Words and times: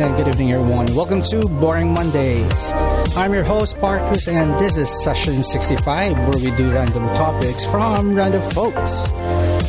afternoon, 0.00 0.16
and 0.16 0.16
good 0.16 0.28
evening, 0.32 0.52
everyone. 0.52 0.86
Welcome 0.94 1.22
to 1.22 1.48
Boring 1.60 1.92
Mondays. 1.92 2.72
I'm 3.16 3.32
your 3.32 3.44
host, 3.44 3.76
Parkus, 3.76 4.28
and 4.28 4.52
this 4.60 4.76
is 4.76 4.88
session 5.02 5.42
65, 5.42 6.16
where 6.18 6.38
we 6.38 6.56
do 6.56 6.72
random 6.72 7.06
topics 7.14 7.64
from 7.66 8.14
random 8.14 8.42
folks. 8.50 9.08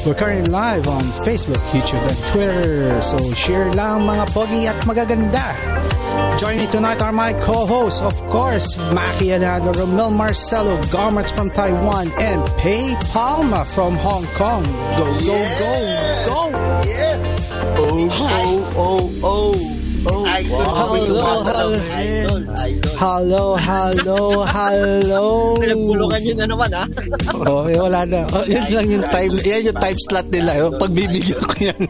We're 0.06 0.16
currently 0.16 0.50
live 0.50 0.88
on 0.88 1.02
Facebook, 1.26 1.62
YouTube, 1.72 2.02
and 2.02 2.18
Twitter. 2.32 3.02
So 3.02 3.18
share 3.34 3.72
lang 3.74 4.02
mga 4.02 4.26
pogi 4.30 4.66
at 4.66 4.82
magaganda. 4.86 5.46
Joining 6.40 6.66
me 6.66 6.68
tonight 6.72 7.02
are 7.02 7.12
my 7.12 7.34
co-hosts, 7.42 8.02
of 8.02 8.16
course, 8.30 8.76
Maki 8.94 9.32
Alejandro, 9.34 9.74
Romel 9.74 10.12
Marcelo, 10.12 10.82
Garments 10.92 11.32
from 11.32 11.50
Taiwan, 11.52 12.12
and 12.18 12.42
Pei 12.60 12.96
Palma 13.12 13.66
from 13.66 13.96
Hong 13.98 14.26
Kong. 14.38 14.64
Go, 14.64 15.06
go, 15.26 15.38
go, 15.60 15.74
go! 16.28 16.42
Yes! 16.86 17.52
Oh, 17.82 18.10
oh, 18.12 18.74
oh, 18.76 19.20
oh. 19.24 19.69
Idol. 20.40 20.64
Hello, 20.72 21.20
wow. 21.20 21.36
Idol. 21.36 21.44
hello. 21.44 21.68
Idol. 22.00 22.42
Idol. 22.48 22.90
Hello, 22.96 23.44
hello, 23.60 24.20
hello. 24.48 25.24
Pinagpulungan 25.60 26.22
yun 26.24 26.38
na 26.40 26.46
naman, 26.48 26.70
ha? 26.72 26.84
Oh, 27.44 27.68
eh, 27.68 27.76
wala 27.76 28.08
na. 28.08 28.24
Oh, 28.32 28.48
yun 28.48 28.64
lang 28.72 28.88
yung 28.88 29.06
time, 29.08 29.36
yan 29.44 29.68
yung 29.68 29.80
time 29.84 30.00
slot 30.08 30.28
nila. 30.32 30.64
Oh, 30.64 30.72
pagbibigyan 30.80 31.44
ko 31.44 31.56
yan. 31.60 31.82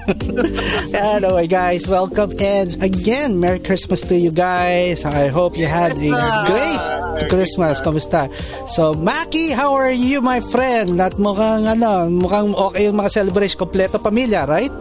anyway, 0.98 1.46
guys, 1.46 1.86
welcome 1.86 2.34
and 2.42 2.74
again, 2.82 3.38
Merry 3.38 3.62
Christmas 3.62 4.02
to 4.10 4.18
you 4.18 4.34
guys. 4.34 5.06
I 5.06 5.30
hope 5.30 5.54
you 5.54 5.70
had 5.70 5.94
a 5.94 6.10
great 6.50 6.82
Christmas. 7.30 7.78
Kamusta? 7.86 8.34
So, 8.74 8.98
Maki, 8.98 9.54
how 9.54 9.78
are 9.78 9.94
you, 9.94 10.26
my 10.26 10.42
friend? 10.50 10.98
At 10.98 11.22
mukhang, 11.22 11.70
ano, 11.70 12.10
mukhang 12.10 12.58
okay 12.58 12.90
yung 12.90 12.98
mga 12.98 13.14
celebration. 13.14 13.62
Kompleto 13.62 14.02
pamilya, 14.02 14.50
right? 14.50 14.74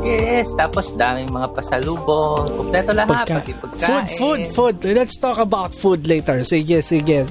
Yes, 0.00 0.56
tapos 0.56 0.88
daming 0.94 1.28
mga 1.28 1.52
pasalubong. 1.52 2.48
Kompleto 2.56 2.90
lahat, 2.90 3.26
Pagka- 3.26 3.36
pati 3.38 3.52
pagkain. 3.52 3.84
food, 3.84 4.06
food, 4.16 4.40
food. 4.50 4.76
Let's 4.90 5.16
talk 5.16 5.36
about 5.36 5.70
food 5.70 6.08
later. 6.08 6.40
Sige, 6.42 6.80
sige. 6.80 7.28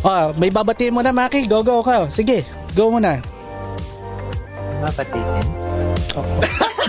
Ah, 0.00 0.30
may 0.36 0.48
babatiin 0.48 0.94
mo 0.94 1.00
na, 1.00 1.10
Maki. 1.10 1.44
Go, 1.44 1.64
go 1.64 1.82
ka. 1.82 2.06
Sige, 2.08 2.46
go 2.72 2.92
muna. 2.92 3.18
Mapatingin. 4.78 5.46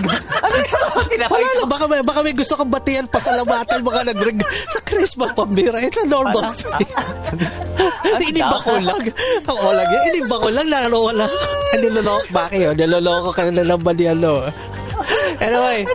Wala 1.26 1.48
na, 1.56 1.64
baka 1.66 1.84
may, 1.88 2.00
baka 2.04 2.20
may 2.20 2.30
gusto 2.30 2.54
kang 2.54 2.68
batian, 2.68 3.08
pasalamatan, 3.08 3.80
baka 3.80 4.04
nag 4.04 4.20
sa 4.70 4.78
Christmas 4.84 5.32
pambira. 5.32 5.80
It's 5.80 5.96
a 5.96 6.04
normal 6.06 6.52
thing. 6.54 6.86
Iniba 8.30 8.58
ko 8.60 8.76
lang. 8.78 9.00
Oo 9.48 9.68
lang 9.72 9.88
yan. 9.88 10.02
Iniba 10.12 10.36
ko 10.38 10.48
lang, 10.52 10.68
lalo 10.68 11.10
wala. 11.10 11.26
Niloloko, 11.74 12.28
bakit 12.30 12.58
yun? 12.62 12.74
Niloloko 12.76 13.32
ka 13.32 13.48
na 13.48 13.64
naman 13.64 13.96
ni 13.96 14.06
ano. 14.06 14.46
Anyway, 15.40 15.86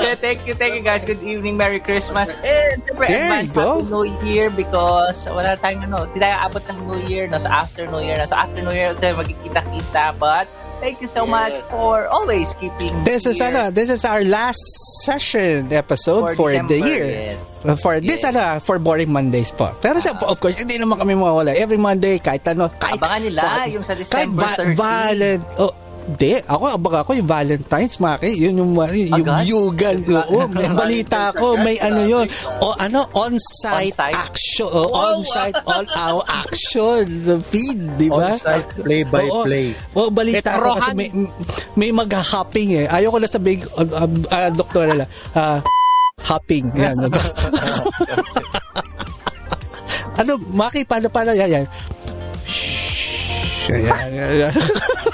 Yeah, 0.00 0.14
thank 0.16 0.46
you, 0.46 0.54
thank 0.54 0.74
you 0.74 0.82
guys. 0.82 1.04
Good 1.04 1.22
evening, 1.22 1.56
Merry 1.56 1.80
Christmas. 1.80 2.30
And 2.42 2.82
syempre, 2.84 3.06
There 3.06 3.18
you 3.18 3.30
advance 3.30 3.52
go. 3.52 3.80
Happy 3.80 3.90
New 3.90 4.04
Year 4.26 4.50
because 4.50 5.26
wala 5.26 5.56
tayong 5.56 5.86
ano, 5.86 6.08
hindi 6.08 6.18
tayo 6.18 6.36
abot 6.48 6.62
ng 6.64 6.78
New 6.86 7.00
Year, 7.06 7.28
no? 7.28 7.38
So 7.38 7.48
after 7.48 7.86
New 7.86 8.00
Year, 8.00 8.16
no? 8.18 8.26
So 8.26 8.34
after 8.34 8.60
New 8.62 8.74
Year, 8.74 8.94
tayo 8.96 9.20
magkikita-kita. 9.20 10.18
But 10.18 10.48
thank 10.80 10.98
you 11.00 11.08
so 11.08 11.22
much 11.24 11.52
Yes. 11.52 11.68
for 11.68 12.08
always 12.08 12.56
keeping 12.56 12.88
this 13.04 13.28
is 13.28 13.36
ano, 13.38 13.68
this 13.70 13.92
is 13.92 14.02
our 14.02 14.24
last 14.24 14.60
session 15.04 15.68
episode 15.70 16.32
for, 16.34 16.50
the 16.52 16.64
December, 16.64 16.88
year. 16.88 17.06
Yes. 17.36 17.60
Uh, 17.62 17.76
For 17.76 18.00
this, 18.00 18.24
Yes. 18.24 18.32
ano, 18.32 18.60
for 18.60 18.80
Boring 18.80 19.12
Mondays 19.12 19.52
po. 19.52 19.72
Pero 19.78 20.00
sa, 20.00 20.16
of 20.16 20.40
course, 20.40 20.56
hindi 20.56 20.80
naman 20.80 20.96
kami 20.96 21.12
mawawala. 21.14 21.52
Every 21.52 21.76
Monday, 21.76 22.16
kahit 22.18 22.44
ano, 22.48 22.72
kahit... 22.80 22.96
Abangan 22.96 23.20
nila 23.22 23.40
fa- 23.44 23.68
yung 23.68 23.84
sa 23.84 23.92
kahit 23.92 24.32
December 24.32 24.48
13. 24.56 24.76
Valent, 24.76 25.42
oh, 25.60 25.72
di, 26.12 26.34
ako, 26.40 26.64
abang 26.70 26.96
ako 26.98 27.10
yung 27.14 27.26
Valentine's, 27.26 27.96
Maki. 27.96 28.32
Yun 28.34 28.54
yung, 28.56 28.72
yung 28.74 29.26
Agad? 29.26 29.44
yugal. 29.44 29.96
Oo, 30.24 30.46
may 30.46 30.66
balita 30.66 31.30
ko, 31.40 31.54
may 31.56 31.76
ano 31.76 32.02
yun. 32.02 32.26
O 32.58 32.72
ano, 32.74 33.06
on-site, 33.12 33.94
On-site? 33.94 34.16
action. 34.16 34.66
O, 34.66 34.86
Wow, 34.86 35.18
on-site, 35.18 35.58
all-out 35.64 36.24
action. 36.26 37.04
The 37.24 37.36
feed, 37.40 37.78
di 37.96 38.08
ba? 38.08 38.32
On-site 38.32 38.70
play 38.80 39.02
by 39.02 39.26
Oo. 39.26 39.44
play. 39.44 39.74
Oo, 39.92 40.08
balita 40.08 40.56
ko 40.56 40.74
kasi 40.76 40.90
may, 40.94 41.08
may 41.74 41.90
mag-hopping 41.90 42.80
eh. 42.80 42.86
Ayoko 42.86 43.18
na 43.18 43.28
sabihin, 43.28 43.66
uh, 43.74 43.84
uh, 43.84 44.10
uh, 44.28 44.50
doktor 44.50 44.86
nila, 44.86 45.04
ah, 45.32 45.58
hopping. 46.22 46.68
Yan. 46.74 46.96
ano, 50.20 50.32
Maki, 50.50 50.84
paano, 50.84 51.08
paano, 51.08 51.32
yan, 51.32 51.48
yan. 51.50 51.64
Shhh. 52.44 53.70
Yan, 53.70 54.08
yan, 54.10 54.32
yan. 54.48 54.54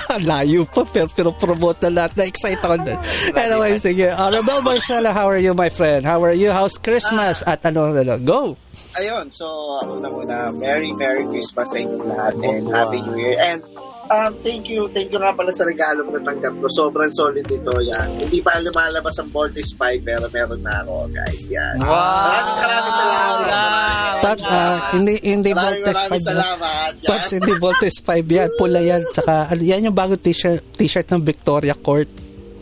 Layo 0.29 0.65
pa, 0.67 0.87
pero, 0.87 1.09
pero 1.11 1.31
promote 1.35 1.87
na 1.89 1.91
lahat. 2.03 2.13
Na-excite 2.17 2.63
ako 2.63 2.77
doon. 2.83 3.01
Anyway, 3.47 3.79
sige. 3.79 4.07
Uh, 4.11 4.29
Rebel 4.31 4.63
Marcela, 4.63 5.11
how 5.13 5.27
are 5.29 5.41
you, 5.41 5.55
my 5.55 5.69
friend? 5.71 6.07
How 6.07 6.23
are 6.23 6.35
you? 6.35 6.51
How's 6.51 6.79
Christmas? 6.79 7.43
At 7.47 7.63
ano, 7.67 7.93
ano, 7.95 8.19
go! 8.19 8.57
Ayun, 8.97 9.29
so, 9.29 9.47
una-una, 9.85 10.49
Merry, 10.53 10.93
Merry 10.97 11.29
Christmas 11.29 11.69
sa 11.69 11.79
inyo 11.79 12.01
lahat 12.07 12.35
and. 12.41 12.65
Happy 12.73 12.99
New 13.05 13.17
Year. 13.17 13.37
And, 13.41 13.61
um, 14.09 14.33
thank 14.43 14.67
you, 14.67 14.87
thank 14.91 15.11
you 15.11 15.19
nga 15.19 15.33
pala 15.33 15.51
sa 15.51 15.65
regalo 15.65 16.07
mo 16.07 16.15
natanggap 16.15 16.55
ko. 16.57 16.67
Sobrang 16.69 17.11
solid 17.11 17.45
ito, 17.45 17.75
yan. 17.81 18.07
Hindi 18.17 18.39
pa 18.41 18.59
lumalabas 18.59 19.19
ang 19.19 19.31
Voltes 19.31 19.75
5, 19.75 20.03
pero 20.03 20.27
meron 20.29 20.61
na 20.63 20.83
ako, 20.83 21.07
guys, 21.11 21.45
yan. 21.47 21.75
Wow! 21.83 21.91
Maraming 21.91 22.59
maraming 22.59 22.97
salamat. 22.97 23.47
Maraming 23.47 24.23
Paps, 24.23 24.45
ah, 24.49 24.77
hindi, 24.93 25.15
hindi 25.23 25.51
maraming, 25.53 25.83
Voltes 25.85 25.95
maraming 25.95 26.23
5 26.23 26.25
na. 26.25 26.31
salamat. 26.33 26.91
Yan. 26.97 27.09
Paps, 27.09 27.31
hindi 27.35 27.53
Voltes 27.57 27.97
5 28.01 28.27
yan. 28.27 28.49
Pula 28.57 28.81
yan. 28.81 29.03
Tsaka, 29.13 29.35
ano, 29.51 29.63
yan 29.63 29.87
yung 29.87 29.97
bagong 29.97 30.23
t-shirt, 30.23 30.63
t-shirt 30.75 31.09
ng 31.11 31.23
Victoria 31.23 31.75
Court. 31.75 32.09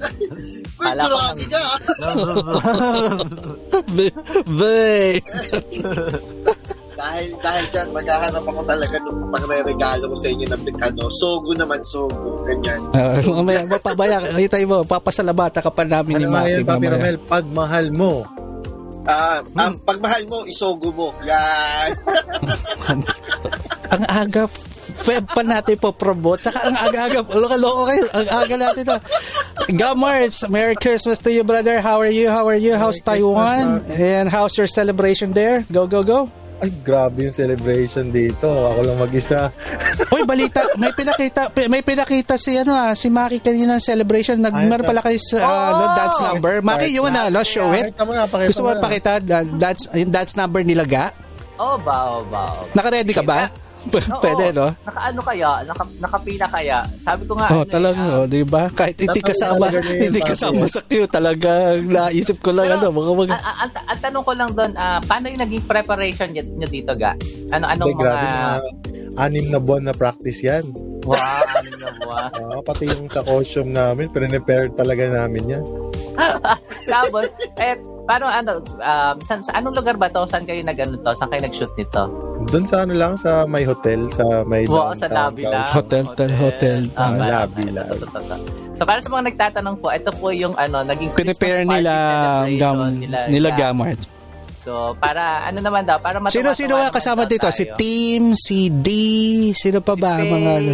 Uy, 0.34 0.61
Kala 0.75 1.09
ko 1.09 1.16
ka. 1.16 1.62
Be- 3.97 4.12
be- 4.44 5.22
dahil 6.94 7.28
dahil 7.38 7.65
dyan, 7.69 7.88
maghahanap 7.91 8.44
ako 8.44 8.60
talaga 8.62 8.97
nung 9.03 9.28
pangre-regalo 9.28 10.05
ko 10.06 10.16
sa 10.16 10.28
inyo 10.31 10.47
ng 10.47 10.62
ano, 10.81 11.03
sogo 11.10 11.50
naman, 11.53 11.81
sogo, 11.82 12.38
ganyan. 12.43 12.81
Uh, 12.94 13.19
mamaya, 13.34 13.62
mapabaya, 13.66 14.16
hitay 14.32 14.65
mo, 14.65 14.82
papasalamata 14.82 15.59
ka 15.59 15.71
pa 15.71 15.82
namin 15.82 16.22
ni 16.22 16.27
Ano 16.27 16.32
nga 16.32 16.43
Maki. 16.43 16.53
yan, 16.55 16.65
Papi. 16.65 16.87
Romel? 16.88 17.16
Pagmahal 17.27 17.87
mo. 17.91 18.12
Ah, 19.05 19.44
ang 19.60 19.77
pagmahal 19.84 20.25
mo, 20.25 20.49
isogo 20.49 20.88
mo. 20.88 21.12
Yan. 21.22 21.93
Ang 23.94 24.03
aga, 24.09 24.49
Feb 25.05 25.28
pa 25.28 25.44
natin 25.44 25.76
po 25.76 25.93
promote. 25.93 26.47
Saka 26.47 26.66
ang 26.66 26.76
aga-aga, 26.78 27.21
loko-loko 27.26 27.84
kayo. 27.84 28.05
Ang 28.15 28.28
aga 28.31 28.55
natin 28.56 28.84
na. 28.87 28.97
Gamars, 29.69 30.49
Merry 30.49 30.75
Christmas 30.75 31.19
to 31.20 31.29
you, 31.29 31.44
brother. 31.44 31.81
How 31.81 32.00
are 32.00 32.08
you? 32.08 32.31
How 32.31 32.47
are 32.47 32.56
you? 32.56 32.75
How's 32.75 33.00
Merry 33.02 33.20
Taiwan? 33.20 33.85
Christmas, 33.85 34.00
And 34.00 34.26
how's 34.29 34.55
your 34.56 34.67
celebration 34.67 35.32
there? 35.32 35.67
Go, 35.69 35.85
go, 35.87 36.00
go. 36.02 36.31
Ay, 36.62 36.70
grabe 36.86 37.26
yung 37.26 37.34
celebration 37.34 38.14
dito. 38.14 38.46
Ako 38.46 38.80
lang 38.86 38.98
mag-isa. 38.98 39.50
Uy, 40.14 40.22
balita, 40.22 40.62
may 40.78 40.94
pinakita, 40.94 41.50
pi- 41.50 41.66
may 41.66 41.82
pinakita 41.82 42.38
si 42.38 42.54
ano 42.54 42.72
ah, 42.72 42.94
si 42.94 43.10
Maki 43.10 43.42
kanina 43.42 43.76
ng 43.76 43.82
celebration. 43.82 44.38
Nag 44.38 44.54
Ay, 44.54 44.70
meron 44.70 44.86
pala 44.86 45.02
kayo 45.02 45.18
sa 45.18 45.38
ah, 45.42 45.50
Oh! 45.50 45.68
ano, 45.74 45.84
dance 45.98 46.18
number. 46.22 46.54
Maki, 46.62 46.86
you 46.94 47.02
wanna 47.02 47.26
no, 47.28 47.42
show 47.42 47.74
it? 47.74 47.90
Na, 47.98 48.30
pakita 48.30 48.48
Gusto 48.54 48.62
mo 48.62 48.70
pakita 48.78 49.12
da- 49.18 49.44
dance 49.44 49.90
yung 49.92 50.14
dance 50.14 50.38
number 50.38 50.62
nila 50.62 50.86
ga? 50.86 51.10
Oh, 51.58 51.78
ba, 51.78 52.18
oh, 52.18 52.22
ba, 52.26 52.50
oh. 52.50 52.66
Naka-ready 52.74 53.14
ka 53.14 53.22
ba? 53.22 53.50
P- 53.84 54.00
Oo. 54.00 54.20
Pwede, 54.20 54.44
no? 54.56 54.72
Naka-ano 54.84 55.20
kaya? 55.20 55.50
Naka, 55.69 55.84
nakapila 56.00 56.46
kaya? 56.48 56.78
Sabi 56.96 57.22
ko 57.28 57.36
nga, 57.36 57.48
Oh, 57.52 57.62
ano, 57.62 57.69
talaga, 57.69 58.00
eh, 58.00 58.16
oh, 58.16 58.26
'di 58.26 58.42
ba? 58.48 58.62
Kahit 58.72 58.96
hindi 58.96 59.20
kasama, 59.20 59.69
hindi 59.76 60.20
kasama 60.25 60.64
sa 60.69 60.81
queue, 60.81 61.04
talaga 61.04 61.76
naisip 61.76 62.40
ko 62.40 62.56
lang 62.56 62.72
Pero, 62.72 62.76
ano, 62.81 62.86
mga 62.90 63.12
mga 63.12 63.34
Ang, 63.36 63.56
ang, 63.60 63.70
ang 63.76 64.00
tanong 64.00 64.25
ko 64.25 64.32
lang 64.32 64.50
doon, 64.56 64.72
ah, 64.81 64.98
paano 65.04 65.25
yung 65.28 65.42
naging 65.44 65.64
preparation 65.69 66.28
nyo, 66.32 66.42
nyo 66.56 66.69
dito, 66.69 66.92
ga? 66.96 67.12
Ano, 67.52 67.64
anong 67.69 67.88
Hindi, 67.92 68.00
grabe 68.00 68.25
mga... 68.25 68.32
mga 68.32 68.52
anim 69.14 69.46
na 69.52 69.58
buwan 69.62 69.84
na 69.87 69.94
practice 69.94 70.40
yan. 70.42 70.64
Wow, 71.04 71.20
ano 71.44 71.70
na 71.76 71.90
ba? 72.00 72.16
Ah, 72.32 72.60
pati 72.64 72.88
yung 72.88 73.12
sa 73.12 73.20
costume 73.20 73.76
namin, 73.76 74.08
prepare 74.08 74.72
talaga 74.72 75.04
namin 75.12 75.60
yan. 75.60 75.64
Tapos, 76.94 77.26
eh, 77.58 77.75
paano, 78.05 78.25
ano, 78.25 78.52
um, 78.62 79.17
san, 79.20 79.43
sa 79.43 79.50
anong 79.52 79.75
lugar 79.75 79.99
ba 79.99 80.06
to? 80.06 80.23
Saan 80.25 80.46
kayo 80.46 80.62
nag, 80.62 80.79
ano 80.79 80.94
to? 80.96 81.11
Saan 81.11 81.26
kayo 81.26 81.43
nag-shoot 81.43 81.75
nito? 81.75 82.02
Doon 82.46 82.64
sa 82.64 82.87
ano 82.87 82.94
lang, 82.94 83.19
sa 83.19 83.43
may 83.44 83.67
hotel, 83.67 84.06
sa 84.08 84.23
may 84.44 84.62
Wow, 84.64 84.94
sa 84.94 85.06
downtown 85.06 85.19
lobby 85.26 85.43
Kaohsiung. 85.43 85.50
lang. 85.50 85.75
Hotel, 85.75 86.02
hotel, 86.05 86.31
hotel. 86.32 86.81
Ah, 86.94 87.02
Ah, 87.02 87.12
lobby 87.43 87.67
lang. 87.69 87.87
ito, 87.88 87.96
ito, 88.00 88.19
ito. 88.20 88.37
So, 88.75 88.82
para 88.82 88.99
sa 88.99 89.08
mga 89.08 89.25
nagtatanong 89.29 89.76
po, 89.76 89.87
ito 89.91 90.11
po 90.12 90.26
yung 90.31 90.55
ano, 90.55 90.76
naging 90.82 91.11
Christmas 91.12 91.35
prepare 91.35 91.62
party 91.62 91.73
nila 91.75 91.94
celebration 91.94 92.58
gam, 92.58 92.76
nila 93.29 93.49
ga. 93.50 93.58
Gamart. 93.61 94.00
So, 94.58 94.73
para, 94.97 95.23
ano 95.44 95.58
naman 95.61 95.85
daw, 95.85 96.00
para 96.00 96.17
matuwa 96.17 96.32
Sino 96.32 96.49
sino 96.56 96.75
nga 96.75 96.88
kasama 96.88 97.26
dito? 97.26 97.44
Si 97.50 97.69
Team, 97.76 98.32
si 98.32 98.73
D, 98.73 98.88
sino 99.52 99.79
pa 99.79 99.93
ba 99.93 100.17
si 100.17 100.25
mga 100.25 100.52
ano? 100.56 100.73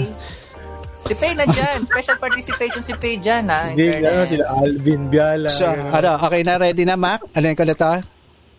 Si 1.03 1.15
Pay 1.15 1.33
nandyan. 1.35 1.79
Special 1.83 2.17
participation 2.17 2.83
si 2.83 2.93
Pay 2.95 3.19
dyan, 3.19 3.49
ha? 3.49 3.73
Si, 3.73 3.83
fairness. 3.83 4.07
ano, 4.07 4.23
sila 4.27 4.45
Alvin 4.57 5.03
Biala. 5.09 5.49
So, 5.51 5.67
ano, 5.67 6.09
okay 6.19 6.43
na 6.43 6.55
ready 6.57 6.85
na 6.85 6.95
Mac? 6.95 7.25
Ano 7.33 7.45
yung 7.45 7.59
na 7.59 7.75
to? 7.75 7.93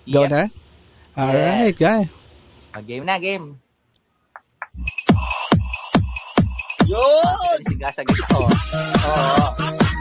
Go 0.07 0.21
Yep. 0.23 0.29
na? 0.29 0.43
Alright, 1.13 1.75
guys. 1.75 2.09
Ah, 2.71 2.81
game 2.81 3.03
na, 3.03 3.15
game. 3.17 3.55
Yun! 6.87 7.57
Sigasag 7.63 8.07
ito. 8.07 8.35
Oo. 8.35 8.49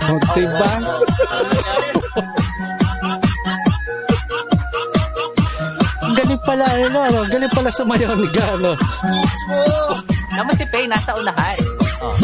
O, 0.00 0.14
diba? 0.34 0.70
Ang 6.00 6.14
galing 6.16 6.42
pala, 6.42 6.64
ano, 6.66 6.98
ano, 6.98 7.18
galing 7.28 7.52
pala 7.52 7.70
sa 7.70 7.84
mayaw 7.84 8.16
ni 8.16 8.26
Gano. 8.30 8.72
Mismo! 9.04 9.60
Naman 10.32 10.54
si 10.56 10.64
Pay, 10.66 10.88
nasa 10.88 11.12
unahan. 11.12 11.58
Oh. 12.00 12.16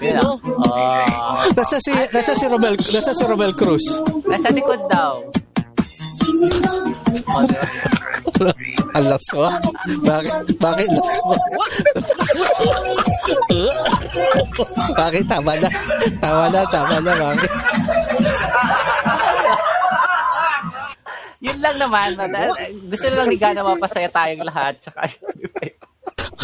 Lang. 0.00 0.38
Oh. 0.38 1.42
Nasa 1.58 1.76
si, 1.82 1.90
nasa 1.90 2.32
si 2.38 2.46
Romel, 2.46 2.78
nasa 2.78 3.10
si 3.10 3.24
Romel 3.26 3.52
Cruz. 3.58 3.82
Nasa 4.30 4.48
likod 4.54 4.80
daw. 4.86 5.26
Ang 8.94 9.06
laso. 9.10 9.44
Bakit, 10.06 10.34
bakit 10.62 10.88
laso? 10.88 11.22
bakit? 14.94 15.24
Tama 15.26 15.52
na. 15.58 15.68
Tama 16.22 16.44
na, 16.48 16.60
tama 16.70 16.96
na. 17.02 17.12
Bakit? 17.12 17.50
Yun 21.40 21.58
lang 21.58 21.76
naman. 21.80 22.08
Gusto 22.86 23.06
lang 23.16 23.28
ni 23.28 23.36
Gana 23.40 23.64
mapasaya 23.64 24.08
tayong 24.12 24.44
lahat. 24.44 24.76
Tsaka. 24.78 25.08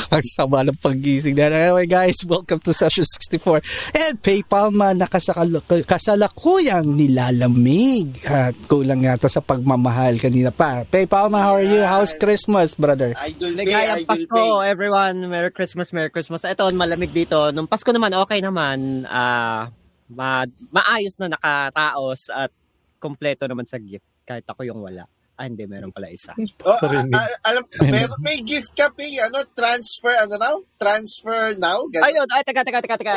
Ang 0.06 0.22
sama 0.38 0.62
ng 0.62 0.78
paggising 0.78 1.34
na. 1.34 1.50
Anyway 1.50 1.86
guys, 1.86 2.14
welcome 2.22 2.62
to 2.62 2.70
session 2.70 3.02
64. 3.02 3.58
And 3.92 4.14
PayPal 4.18 4.70
man 4.70 5.02
nakasakal- 5.02 5.62
kasalukuyang 5.82 6.86
nilalamig. 6.94 8.14
At 8.22 8.54
kulang 8.66 9.02
yata 9.02 9.26
sa 9.26 9.42
pagmamahal 9.42 10.22
kanina 10.22 10.54
pa. 10.54 10.86
PayPal 10.86 11.26
man, 11.26 11.42
how 11.42 11.58
are 11.58 11.66
you? 11.66 11.82
How's 11.82 12.14
Christmas, 12.14 12.74
brother? 12.74 13.12
Idol 13.18 13.50
Pay, 13.52 13.58
Ligayang 13.58 13.98
Idol 14.02 14.08
Pasko, 14.08 14.38
Pay. 14.62 14.70
everyone. 14.70 15.16
Merry 15.26 15.50
Christmas, 15.50 15.90
Merry 15.90 16.10
Christmas. 16.10 16.46
Ito, 16.46 16.70
malamig 16.70 17.10
dito. 17.10 17.50
Nung 17.50 17.66
Pasko 17.66 17.90
naman, 17.90 18.14
okay 18.14 18.38
naman. 18.38 19.02
Ah, 19.10 19.70
ma- 20.06 20.46
maayos 20.70 21.18
na 21.18 21.34
nakataos 21.34 22.30
at 22.30 22.54
kompleto 23.02 23.46
naman 23.46 23.66
sa 23.66 23.82
gift. 23.82 24.06
Kahit 24.22 24.46
ako 24.46 24.62
yung 24.62 24.82
wala. 24.82 25.06
Ah, 25.36 25.44
hindi. 25.44 25.68
Meron 25.68 25.92
pala 25.92 26.08
isa. 26.08 26.32
Oh, 26.64 26.72
Parinig. 26.74 27.12
ah, 27.12 27.20
ah, 27.20 27.52
alam, 27.52 27.62
meron, 27.84 28.16
may 28.18 28.40
gift 28.40 28.72
ka, 28.72 28.88
Pay. 28.88 29.20
Ano, 29.20 29.44
transfer, 29.52 30.16
ano 30.16 30.34
now? 30.34 30.56
Transfer 30.76 31.52
now? 31.56 31.84
Ganun. 31.86 32.08
Ayun. 32.08 32.26
Ay, 32.32 32.42
taga, 32.42 32.64
taga, 32.64 32.80
taga, 32.80 32.96
taga. 32.96 33.12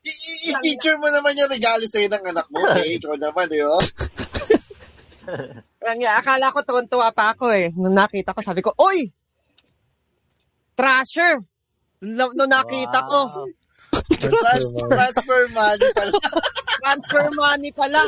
I- 0.00 0.08
i- 0.08 0.40
I-feature 0.50 0.96
mo 0.96 1.06
naman 1.06 1.36
yung 1.36 1.46
regalo 1.46 1.84
sa'yo 1.84 2.08
ng 2.08 2.24
anak 2.26 2.48
mo, 2.48 2.64
Pay. 2.66 2.96
Ikaw 2.98 3.14
naman, 3.16 3.52
eh, 3.52 3.62
oh. 3.62 3.84
Ang 5.80 6.02
akala 6.02 6.50
ko 6.50 6.64
tuwan-tuwa 6.64 7.12
pa 7.12 7.32
ako 7.32 7.52
eh. 7.52 7.68
Nung 7.72 7.94
nakita 7.94 8.32
ko, 8.32 8.40
sabi 8.40 8.60
ko, 8.60 8.72
Uy! 8.76 9.12
Trasher! 10.74 11.44
Nung 12.00 12.32
nung 12.32 12.48
nakita 12.48 13.04
ko, 13.04 13.18
Wow. 13.28 13.46
Trans- 14.10 14.74
transfer 14.88 15.46
money 15.50 15.86
pala. 15.92 16.12
transfer 16.80 17.26
money 17.30 17.70
pala. 17.70 18.00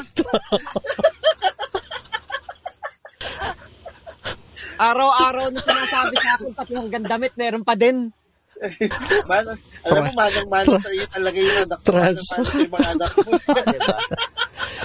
Araw-araw 4.82 5.46
na 5.48 5.60
sinasabi 5.62 6.14
sa 6.16 6.30
akin, 6.34 6.50
pati 6.52 6.72
hanggang 6.74 7.04
damit, 7.06 7.32
meron 7.38 7.62
pa 7.62 7.78
din. 7.78 8.10
Man, 9.30 9.46
alam 9.82 10.02
mo, 10.04 10.12
manang-manang 10.12 10.78
sa'yo 10.78 11.04
talaga 11.08 11.38
yung 11.38 11.58
anak 11.62 11.78
mo. 11.78 11.86
Trans- 11.86 12.30
yung 12.52 12.70
mga 12.70 12.88
anak 12.94 13.10
mo. 13.16 13.30
Diba? 13.32 13.98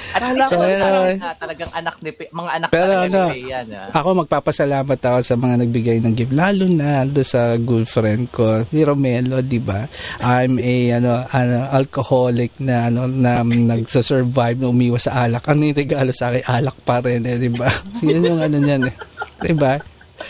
At 0.07 0.21
least 0.33 0.49
So, 0.49 0.55
talagang, 0.55 0.81
anyway. 0.81 1.15
ah, 1.19 1.35
talagang 1.35 1.71
anak 1.75 1.95
ni 1.99 2.09
mga 2.15 2.51
anak 2.57 2.69
Pero 2.71 2.89
talaga 2.89 3.05
ano, 3.05 3.21
ni 3.27 3.41
yan. 3.45 3.65
ah. 3.69 3.89
Ako 3.91 4.07
magpapasalamat 4.17 4.97
ako 4.97 5.17
sa 5.21 5.35
mga 5.35 5.55
nagbigay 5.61 5.97
ng 5.99 6.13
gift 6.15 6.33
lalo 6.33 6.65
na 6.65 7.03
do 7.03 7.21
sa 7.21 7.53
good 7.59 7.85
friend 7.85 8.31
ko 8.31 8.65
ni 8.71 8.81
Romelo, 8.81 9.43
'di 9.43 9.59
ba? 9.59 9.85
I'm 10.17 10.57
a 10.57 10.75
ano, 10.95 11.21
ano 11.27 11.69
alcoholic 11.69 12.55
na 12.57 12.87
ano 12.87 13.05
na 13.05 13.43
nagsa-survive 13.43 14.57
na 14.57 14.71
umiwas 14.71 15.05
sa 15.05 15.27
alak. 15.27 15.43
Ano 15.45 15.67
yung 15.67 15.77
regalo 15.77 16.09
sa 16.09 16.31
akin? 16.31 16.49
Alak 16.49 16.77
pa 16.81 17.03
rin, 17.03 17.21
eh, 17.21 17.37
'di 17.37 17.51
ba? 17.53 17.69
Yun 18.01 18.23
yung 18.25 18.41
ano 18.41 18.57
niyan, 18.57 18.89
eh. 18.89 18.95
'Di 19.41 19.55
ba? 19.57 19.77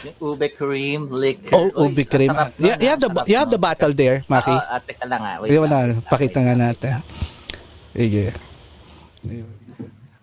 Yung 0.04 0.36
ube 0.36 0.48
cream, 0.52 1.08
liquor. 1.10 1.56
Oh, 1.56 1.88
ubi 1.88 2.04
cream. 2.04 2.30
sarap 2.30 2.52
You, 2.60 2.76
you 2.76 2.90
have 2.92 3.00
the 3.00 3.08
sarap 3.08 3.28
you 3.32 3.38
have 3.40 3.52
the 3.52 3.62
bottle 3.62 3.94
there, 3.96 4.20
Maki. 4.28 4.52
Oo, 4.52 4.60
ah, 4.60 4.80
teka 4.84 5.08
lang 5.08 5.22
nga. 5.24 5.34
Wait 5.40 5.48
Hindi 5.48 5.58
lang. 5.58 5.66
wala, 5.72 5.78
pakita 6.12 6.40
nga 6.44 6.56
natin. 6.60 6.92
Sige. 7.96 8.26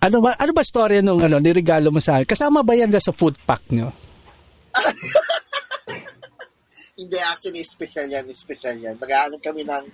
Ano 0.05 0.21
ba 0.21 0.37
ano 0.37 0.53
ba 0.53 0.63
storya 0.63 1.01
nung 1.01 1.19
ano 1.25 1.41
niregalo 1.41 1.89
mo 1.89 1.99
sa 1.99 2.21
akin? 2.21 2.29
Kasama 2.29 2.61
ba 2.61 2.77
yan 2.77 2.93
sa 3.01 3.17
food 3.17 3.41
pack 3.49 3.65
nyo? 3.73 3.89
Hindi, 6.95 7.19
actually, 7.19 7.67
special 7.67 8.07
yan, 8.07 8.23
special 8.31 8.79
yan. 8.79 8.95
Nag-aanap 8.95 9.43
kami 9.43 9.67
ng 9.67 9.85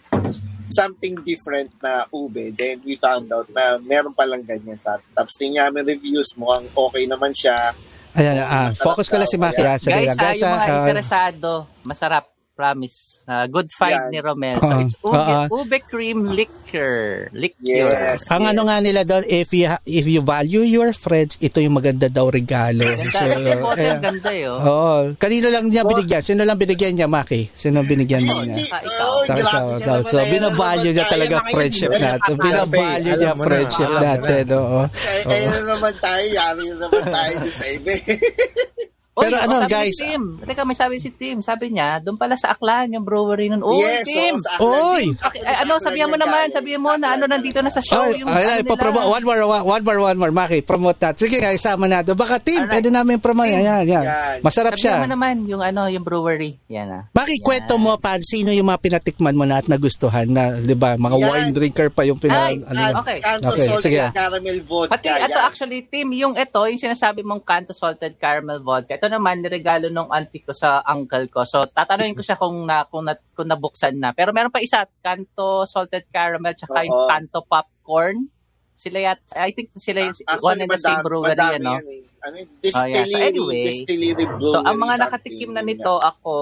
something 0.68 1.16
different 1.24 1.72
na 1.80 2.04
ube. 2.12 2.52
Then 2.52 2.84
we 2.84 3.00
found 3.00 3.32
out 3.32 3.48
na 3.48 3.80
meron 3.80 4.12
palang 4.12 4.44
ganyan 4.44 4.76
sa 4.76 5.00
atin. 5.00 5.08
Tapos 5.16 5.34
tingnan 5.40 5.72
namin 5.72 5.96
reviews, 5.96 6.36
mukhang 6.36 6.68
okay 6.76 7.08
naman 7.08 7.32
siya. 7.32 7.72
Ayan, 8.14 8.36
ah, 8.42 8.70
focus 8.74 9.06
ko 9.06 9.16
lang 9.18 9.30
si 9.30 9.38
Maki. 9.38 9.62
ah. 9.62 9.78
Sige 9.78 9.94
Guys, 9.94 10.08
lang. 10.10 10.18
ah, 10.18 10.34
yung 10.34 10.52
mga 10.52 10.66
ah, 10.66 10.80
interesado, 10.82 11.50
masarap. 11.86 12.24
Promise. 12.52 13.09
Ah, 13.30 13.46
good 13.46 13.70
find 13.70 13.94
Yan. 13.94 14.10
ni 14.10 14.18
Romel. 14.18 14.58
So, 14.58 14.74
it's 14.82 14.98
ube, 15.06 15.14
Oo. 15.22 15.62
ube 15.62 15.78
cream 15.86 16.26
liquor. 16.34 17.30
Liquor. 17.30 17.62
Yes. 17.62 18.26
ang 18.26 18.42
ano 18.42 18.66
nga 18.66 18.82
nila 18.82 19.06
doon, 19.06 19.22
if 19.30 19.54
you, 19.54 19.70
if 19.86 20.02
you 20.02 20.18
value 20.18 20.66
your 20.66 20.90
friends, 20.90 21.38
ito 21.38 21.62
yung 21.62 21.78
maganda 21.78 22.10
daw 22.10 22.26
regalo. 22.26 22.82
Ganda. 22.82 23.06
So, 23.14 23.78
eh, 23.78 23.86
ang 23.86 24.02
ganda 24.02 24.30
oh. 24.50 24.58
Oo. 24.58 24.98
Kanino 25.14 25.46
lang 25.46 25.70
niya 25.70 25.86
binigyan? 25.86 26.26
Sino 26.26 26.42
lang 26.42 26.58
binigyan 26.58 26.98
niya, 26.98 27.06
Maki? 27.06 27.46
Sino 27.54 27.86
binigyan 27.86 28.18
Hindi, 28.26 28.66
niya? 28.66 28.66
Ah, 28.74 28.82
ikaw. 28.82 29.06
oh, 29.06 29.22
grabe 29.22 29.40
ikaw, 29.46 29.66
ka 29.70 29.78
ikaw. 29.78 29.98
So, 30.10 30.16
binavalue 30.26 30.90
niya 30.90 31.06
talaga 31.06 31.36
friendship 31.54 31.92
natin. 31.94 32.34
Binavalue 32.34 33.14
niya 33.14 33.32
friendship 33.38 33.90
natin. 33.94 34.44
Oo. 34.58 34.82
Na 34.90 35.60
naman 35.70 35.94
tayo, 36.02 36.24
yari 36.26 36.62
na 36.66 36.74
naman 36.82 37.04
tayo 37.06 37.34
doon 37.46 38.89
Uy, 39.10 39.26
Pero 39.26 39.36
oh, 39.36 39.44
ano, 39.44 39.54
sabi 39.66 39.74
guys, 39.74 39.98
Si 39.98 40.06
Tim. 40.06 40.22
Teka, 40.38 40.62
may 40.62 40.78
sabi 40.78 40.94
si 41.02 41.10
Tim. 41.10 41.36
Sabi 41.42 41.66
niya, 41.74 41.98
doon 41.98 42.14
pala 42.14 42.38
sa 42.38 42.54
Aklan, 42.54 42.94
yung 42.94 43.02
brewery 43.02 43.50
nun. 43.50 43.66
Uy, 43.66 43.82
yes, 43.82 44.06
Tim! 44.06 44.34
Aklan 44.38 44.70
Oy! 44.70 45.04
Okay, 45.18 45.42
ay, 45.42 45.56
ano, 45.66 45.72
sabihan 45.82 46.06
mo 46.06 46.14
naman, 46.14 46.46
sabihan 46.54 46.78
mo 46.78 46.94
na 46.94 47.18
ano, 47.18 47.26
nandito 47.26 47.58
na 47.58 47.74
sa 47.74 47.82
show. 47.82 48.06
Ay, 48.06 48.22
yung 48.22 48.30
ay, 48.30 48.38
ay, 48.38 48.44
ano 48.46 48.62
nila. 48.62 48.70
papromote. 48.70 49.10
One 49.10 49.24
more, 49.26 49.42
one, 49.66 49.82
more, 49.82 50.00
one 50.06 50.18
more. 50.18 50.30
Maki, 50.30 50.62
promote 50.62 51.02
natin. 51.02 51.26
Sige, 51.26 51.42
nga, 51.42 51.50
isama 51.50 51.90
natin. 51.90 52.14
Baka 52.14 52.38
team, 52.38 52.62
Alright. 52.62 52.70
pwede 52.78 52.88
namin 52.94 53.18
promote. 53.18 53.50
Yan, 53.50 53.82
yan. 53.82 54.06
Yan. 54.06 54.06
Masarap 54.46 54.78
Sabihan 54.78 55.02
mo 55.02 55.06
siya. 55.10 55.14
naman, 55.18 55.34
yung 55.50 55.62
ano, 55.66 55.90
yung 55.90 56.06
brewery. 56.06 56.62
Yan 56.70 56.88
ah. 56.88 57.02
Maki, 57.10 57.42
kwento 57.42 57.82
mo 57.82 57.98
pa, 57.98 58.14
sino 58.22 58.54
yung 58.54 58.70
mga 58.70 58.78
pinatikman 58.78 59.34
mo 59.34 59.42
na 59.42 59.58
at 59.58 59.66
nagustuhan 59.66 60.30
na, 60.30 60.54
di 60.54 60.78
ba, 60.78 60.94
mga 60.94 61.16
Yan. 61.18 61.26
wine 61.26 61.50
drinker 61.50 61.90
pa 61.90 62.06
yung 62.06 62.22
pina... 62.22 62.46
Ay, 62.46 62.62
ano, 62.62 63.02
okay. 63.02 63.18
Canto 63.18 63.50
Okay, 63.50 63.66
Salt 63.66 63.82
sige. 63.82 64.06
Caramel 64.14 64.62
Vodka. 64.62 64.94
Pati 64.94 65.06
ito 65.10 65.34
yan. 65.34 65.42
actually, 65.42 65.80
Tim, 65.82 66.08
yung 66.14 66.38
ito, 66.38 66.60
yung 66.62 66.78
sinasabi 66.78 67.26
mong 67.26 67.42
Canto 67.42 67.74
Salted 67.74 68.14
Caramel 68.14 68.62
Vodka, 68.62 68.94
ito 68.94 69.09
naman, 69.10 69.42
niregalo 69.42 69.90
nung 69.90 70.08
auntie 70.08 70.40
ko 70.40 70.54
sa 70.54 70.80
uncle 70.86 71.26
ko. 71.26 71.42
So, 71.42 71.66
tatanungin 71.66 72.14
ko 72.14 72.22
siya 72.22 72.38
kung, 72.38 72.64
na, 72.64 72.86
kung, 72.86 73.04
na, 73.04 73.18
kung 73.34 73.50
nabuksan 73.50 73.98
na. 73.98 74.14
Pero 74.14 74.30
meron 74.30 74.54
pa 74.54 74.62
isa, 74.62 74.86
Canto 75.02 75.66
Salted 75.66 76.06
Caramel, 76.08 76.54
tsaka 76.54 76.86
yung 76.86 76.94
Oo. 76.94 77.08
Canto 77.10 77.42
Popcorn. 77.44 78.30
Sila 78.72 79.12
yat, 79.12 79.20
I 79.36 79.52
think 79.52 79.74
sila 79.76 80.06
yung 80.06 80.16
one 80.40 80.64
and 80.64 80.70
the 80.72 80.80
same 80.80 81.04
brewery, 81.04 81.36
ano? 81.36 81.76
yan 81.76 81.86
eh. 81.90 82.02
Ano 82.24 82.34
yun? 82.40 82.48
Oh, 82.48 82.64
yeah. 82.64 82.70
So, 82.70 82.80
Distillery, 82.88 83.22
anyway, 83.28 83.64
distillery 83.66 84.24
brewery. 84.24 84.52
So, 84.54 84.58
ang 84.64 84.78
mga 84.80 84.94
nakatikim 85.04 85.50
na 85.52 85.62
nito, 85.66 85.92
ako, 86.00 86.36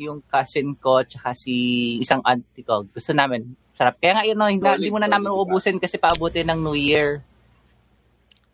yung 0.00 0.24
cousin 0.24 0.74
ko, 0.80 1.04
tsaka 1.04 1.36
si 1.36 1.54
isang 2.00 2.24
auntie 2.24 2.64
ko. 2.64 2.88
Gusto 2.88 3.12
namin. 3.12 3.52
Sarap. 3.76 4.00
Kaya 4.00 4.12
nga, 4.16 4.24
yun, 4.24 4.36
no, 4.40 4.48
hindi, 4.48 4.64
hindi 4.64 4.90
mo 4.90 4.98
na 4.98 5.08
namin 5.08 5.28
diba? 5.28 5.36
uubusin 5.36 5.76
kasi 5.76 6.00
paabutin 6.00 6.48
ng 6.48 6.60
New 6.64 6.76
Year. 6.76 7.20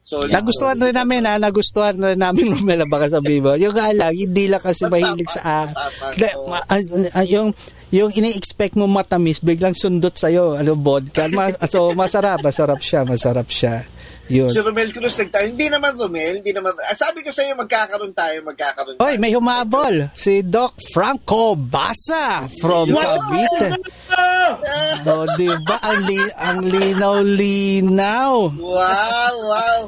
Solid. 0.06 0.30
Nagustuhan 0.30 0.78
rin 0.78 0.94
namin 0.94 1.26
ha, 1.26 1.34
nagustuhan 1.34 1.98
rin 1.98 2.14
namin 2.22 2.54
Romela 2.54 2.86
baka 2.86 3.10
sabihin 3.10 3.42
mo. 3.42 3.58
Yung 3.58 3.74
nga 3.74 3.90
lang, 3.90 4.14
hindi 4.14 4.46
lang 4.46 4.62
kasi 4.62 4.86
mahilig 4.92 5.26
sa... 5.26 5.66
Ah, 5.66 5.66
ah, 7.10 7.26
yung 7.26 7.50
yung 7.90 8.10
ini-expect 8.10 8.74
mo 8.74 8.86
matamis, 8.90 9.38
biglang 9.42 9.74
sundot 9.74 10.14
sa'yo, 10.14 10.58
ano, 10.58 10.74
vodka. 10.78 11.26
Ma- 11.30 11.54
so, 11.70 11.94
masarap, 11.94 12.42
masarap 12.42 12.78
siya, 12.82 13.06
masarap 13.06 13.46
siya. 13.50 13.86
Yun. 14.26 14.50
Si 14.50 14.58
Romel 14.58 14.90
Cruz 14.90 15.14
nagtayo. 15.16 15.46
Hindi 15.54 15.70
naman 15.70 15.94
Romel, 15.94 16.42
hindi 16.42 16.50
naman. 16.50 16.74
Ah, 16.82 16.98
sabi 16.98 17.22
ko 17.22 17.30
sa 17.30 17.46
iyo 17.46 17.54
magkakaroon 17.54 18.10
tayo, 18.10 18.42
magkakaroon 18.42 18.98
Oy, 18.98 19.14
tayo. 19.14 19.22
may 19.22 19.30
humabol. 19.30 20.10
Si 20.18 20.42
Doc 20.42 20.74
Franco 20.90 21.54
Basa 21.54 22.50
from 22.58 22.90
Cavite. 22.90 23.78
O, 25.06 25.22
di 25.38 25.46
ba? 25.62 25.78
Ang, 25.78 26.00
li- 26.04 26.34
ang 26.34 26.58
linaw-linaw. 26.62 28.34
Wow, 28.58 29.34
wow. 29.46 29.80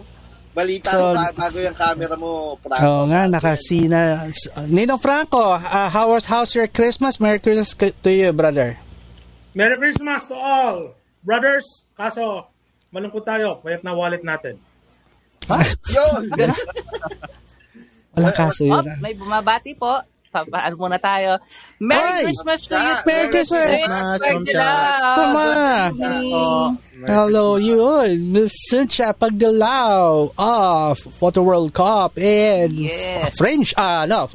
Balita 0.54 0.90
So- 0.90 1.14
bago 1.34 1.58
yung 1.58 1.74
camera 1.74 2.14
mo, 2.14 2.58
Franco. 2.58 2.82
Oo 2.82 3.02
nga, 3.06 3.26
nakasina. 3.26 4.26
Ninong 4.66 4.98
Franco, 4.98 5.54
uh, 5.54 5.86
how 5.90 6.10
was, 6.10 6.26
how's 6.26 6.54
your 6.54 6.66
Christmas? 6.66 7.18
Merry 7.18 7.38
Christmas 7.38 7.74
to 7.74 8.10
you, 8.10 8.30
brother. 8.30 8.74
Merry 9.54 9.78
Christmas 9.78 10.26
to 10.26 10.34
all! 10.34 10.94
Brothers, 11.22 11.66
kaso 11.94 12.46
malungkot 12.88 13.22
tayo, 13.22 13.60
payat 13.60 13.82
na 13.82 13.92
wallet 13.92 14.22
natin. 14.22 14.56
Yun! 15.88 16.22
Walang 18.14 18.34
kaso 18.34 18.66
Oh, 18.66 18.70
yun. 18.74 18.84
ah. 18.84 18.96
may 18.98 19.14
bumabati 19.14 19.72
po. 19.72 20.00
Papaano 20.28 20.76
muna 20.76 21.00
tayo. 21.00 21.40
Merry 21.80 22.20
Ay! 22.20 22.24
Christmas 22.28 22.60
to 22.68 22.76
you. 22.76 22.94
Merry 23.06 23.26
Christmas! 23.32 23.80
Mama! 25.16 25.48
Oh, 26.28 26.68
Hello, 27.06 27.56
yun. 27.56 28.36
Cynthia 28.44 29.16
Pagdalaw 29.16 30.28
of 30.36 30.98
Photo 31.16 31.40
World 31.40 31.72
Cup 31.72 32.18
and 32.20 32.76
Yes. 32.76 33.38
French, 33.40 33.72
ah, 33.78 34.04
no, 34.04 34.28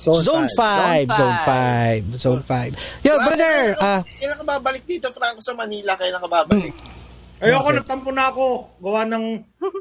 Zone, 0.00 0.22
Zone 0.24 0.48
5. 0.56 1.12
Zone 1.12 1.38
five. 1.44 2.02
5. 2.16 2.20
Zone 2.22 2.40
5. 2.40 3.04
Yo, 3.04 3.12
brother, 3.18 3.76
ah, 3.82 4.00
Kailan 4.00 4.36
ka 4.40 4.44
babalik 4.48 4.84
dito, 4.88 5.12
Franco, 5.12 5.44
sa 5.44 5.52
Manila? 5.52 5.92
Kailan 5.98 6.24
ka 6.24 6.28
babalik? 6.30 6.72
Ayoko, 7.44 7.60
Okay. 7.62 7.76
nagtampo 7.76 8.10
na 8.10 8.24
ako. 8.28 8.44
Gawa 8.80 9.00
ng... 9.04 9.24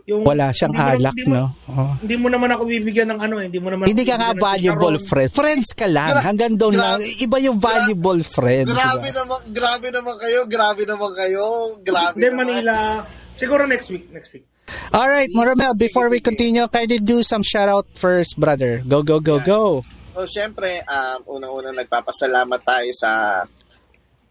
Yung, 0.04 0.22
wala 0.22 0.52
siyang 0.52 0.72
hindi 0.72 0.84
mo- 0.84 0.92
halak, 0.92 1.14
hindi 1.14 1.24
mo- 1.26 1.36
no? 1.36 1.46
Oh. 1.66 1.94
Hindi 1.98 2.16
mo 2.20 2.28
naman 2.28 2.50
ako 2.52 2.62
bibigyan 2.66 3.08
ng 3.10 3.20
ano 3.20 3.36
eh. 3.40 3.46
Hindi 3.48 3.60
mo 3.60 3.70
naman 3.72 3.86
Hindi 3.88 4.04
ka 4.04 4.16
nga 4.16 4.32
ng 4.32 4.42
valuable 4.42 4.98
friend. 5.00 5.30
Friends 5.32 5.68
ka 5.72 5.88
lang. 5.88 6.12
Gra- 6.12 6.24
Hanggang 6.24 6.54
doon 6.54 6.76
lang. 6.76 7.00
gra- 7.00 7.18
Iba 7.20 7.38
yung 7.40 7.58
valuable 7.58 8.22
friend. 8.22 8.68
Grabe 8.68 9.08
diba? 9.08 9.24
naman, 9.24 9.40
grabe 9.50 9.88
naman 9.90 10.16
kayo, 10.18 10.40
grabe 10.44 10.82
naman 10.84 11.12
kayo, 11.14 11.44
grabe 11.80 12.16
Hindi, 12.16 12.28
naman. 12.30 12.46
Manila. 12.46 12.76
Siguro 13.34 13.64
next 13.64 13.88
week. 13.90 14.12
Next 14.12 14.32
week. 14.32 14.44
Alright, 14.90 15.32
Moramel, 15.32 15.74
Sige, 15.74 15.88
before 15.88 16.08
we 16.08 16.20
continue, 16.20 16.68
kindly 16.68 16.98
do 16.98 17.20
some 17.22 17.42
shout 17.42 17.68
out 17.68 17.88
first, 17.94 18.36
brother. 18.36 18.84
Go, 18.84 19.02
go, 19.02 19.20
go, 19.20 19.40
go. 19.40 19.84
So, 20.14 20.24
syempre, 20.24 20.84
um, 20.86 21.38
unang-unang 21.38 21.74
nagpapasalamat 21.76 22.62
tayo 22.62 22.92
sa 22.94 23.42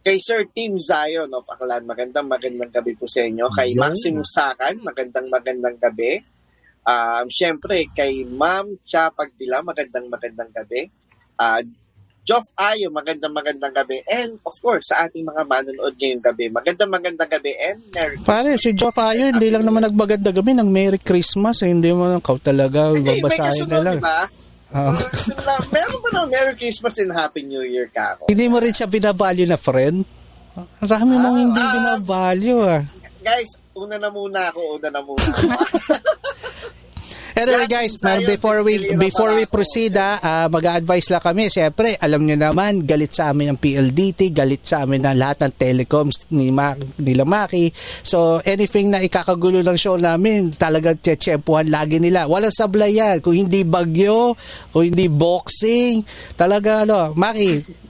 kay 0.03 0.19
Sir 0.19 0.45
Tim 0.51 0.75
Zion 0.77 1.31
of 1.31 1.47
Aklan. 1.47 1.87
Magandang 1.87 2.27
magandang 2.27 2.75
gabi 2.75 2.93
po 2.99 3.07
sa 3.07 3.23
inyo. 3.23 3.47
Kay 3.55 3.79
Yun. 3.79 3.81
Maximus 3.81 4.31
Sakan, 4.35 4.83
magandang 4.83 5.31
magandang 5.31 5.79
gabi. 5.79 6.19
Um, 6.83 7.31
syempre, 7.31 7.87
kay 7.95 8.27
Ma'am 8.27 8.83
Cha 8.83 9.09
Pagdila, 9.15 9.63
magandang 9.63 10.11
magandang 10.11 10.51
gabi. 10.51 10.91
Uh, 11.39 11.63
Joff 12.23 12.47
Ayo, 12.55 12.87
magandang 12.95 13.35
magandang 13.35 13.75
gabi. 13.75 13.99
And 14.07 14.39
of 14.47 14.55
course, 14.63 14.95
sa 14.95 15.07
ating 15.07 15.27
mga 15.27 15.43
manonood 15.43 15.99
ngayong 15.99 16.23
gabi, 16.23 16.47
magandang 16.55 16.91
magandang 16.91 17.31
gabi 17.31 17.51
and 17.59 17.83
Merry 17.91 18.15
Pare, 18.23 18.55
si 18.63 18.71
Joe 18.79 18.95
Fayo, 18.95 19.35
hindi 19.35 19.51
lang 19.51 19.67
naman 19.67 19.83
nagmaganda 19.83 20.31
gabi 20.31 20.55
ng 20.55 20.71
Merry 20.71 21.03
Christmas. 21.03 21.67
Eh. 21.67 21.71
Hindi 21.75 21.91
mo 21.91 22.15
kau 22.23 22.39
talaga 22.39 22.95
babasahin 22.95 23.67
na 23.67 23.83
lang. 23.83 23.99
di 23.99 24.07
Na- 24.73 25.65
Meron 25.69 25.99
ba 26.01 26.11
ng 26.15 26.29
Merry 26.29 26.55
Christmas 26.57 26.97
and 26.97 27.11
Happy 27.11 27.43
New 27.43 27.61
Year 27.63 27.87
ka 27.87 28.17
ako? 28.17 28.27
hindi 28.27 28.47
mo 28.47 28.57
rin 28.57 28.71
siya 28.71 28.87
binavalue 28.87 29.45
na 29.45 29.57
friend. 29.57 30.03
Marami 30.79 31.15
mong 31.15 31.33
Ah, 31.33 31.43
hindi 31.43 31.61
ah. 31.61 31.71
binavalue 31.71 32.61
ah. 32.63 32.83
Guys, 33.21 33.51
una 33.73 33.97
na 33.97 34.09
muna 34.09 34.49
ako, 34.49 34.61
una 34.77 34.89
na 34.89 35.01
muna 35.01 35.23
ako. 35.23 35.47
Anyway 37.33 37.65
guys, 37.65 37.97
man, 38.05 38.21
before 38.29 38.61
we 38.61 38.93
before 39.01 39.33
we 39.33 39.49
proceed, 39.49 39.97
ah, 39.97 40.21
ah, 40.21 40.47
mag-a-advise 40.53 41.09
lang 41.09 41.25
kami. 41.25 41.49
Siyempre, 41.49 41.97
alam 41.97 42.29
niyo 42.29 42.37
naman, 42.37 42.85
galit 42.85 43.17
sa 43.17 43.33
amin 43.33 43.57
ang 43.57 43.59
PLDT, 43.59 44.37
galit 44.37 44.69
sa 44.69 44.85
amin 44.85 45.01
na 45.01 45.17
lahat 45.17 45.49
ng 45.49 45.53
telecoms 45.57 46.29
ni 46.29 46.53
Ma, 46.53 46.77
nila 47.01 47.25
Maki. 47.25 47.73
So, 48.05 48.45
anything 48.45 48.93
na 48.93 49.01
ikakagulo 49.01 49.65
ng 49.65 49.79
show 49.81 49.97
namin, 49.97 50.53
talagang 50.53 51.01
tsetsempuhan 51.01 51.73
lagi 51.73 51.97
nila. 51.97 52.29
Walang 52.29 52.53
sablay 52.53 53.01
yan. 53.01 53.25
Kung 53.25 53.37
hindi 53.37 53.65
bagyo, 53.65 54.37
kung 54.69 54.93
hindi 54.93 55.09
boxing, 55.09 56.05
talaga 56.37 56.85
ano, 56.85 57.17
Maki, 57.17 57.82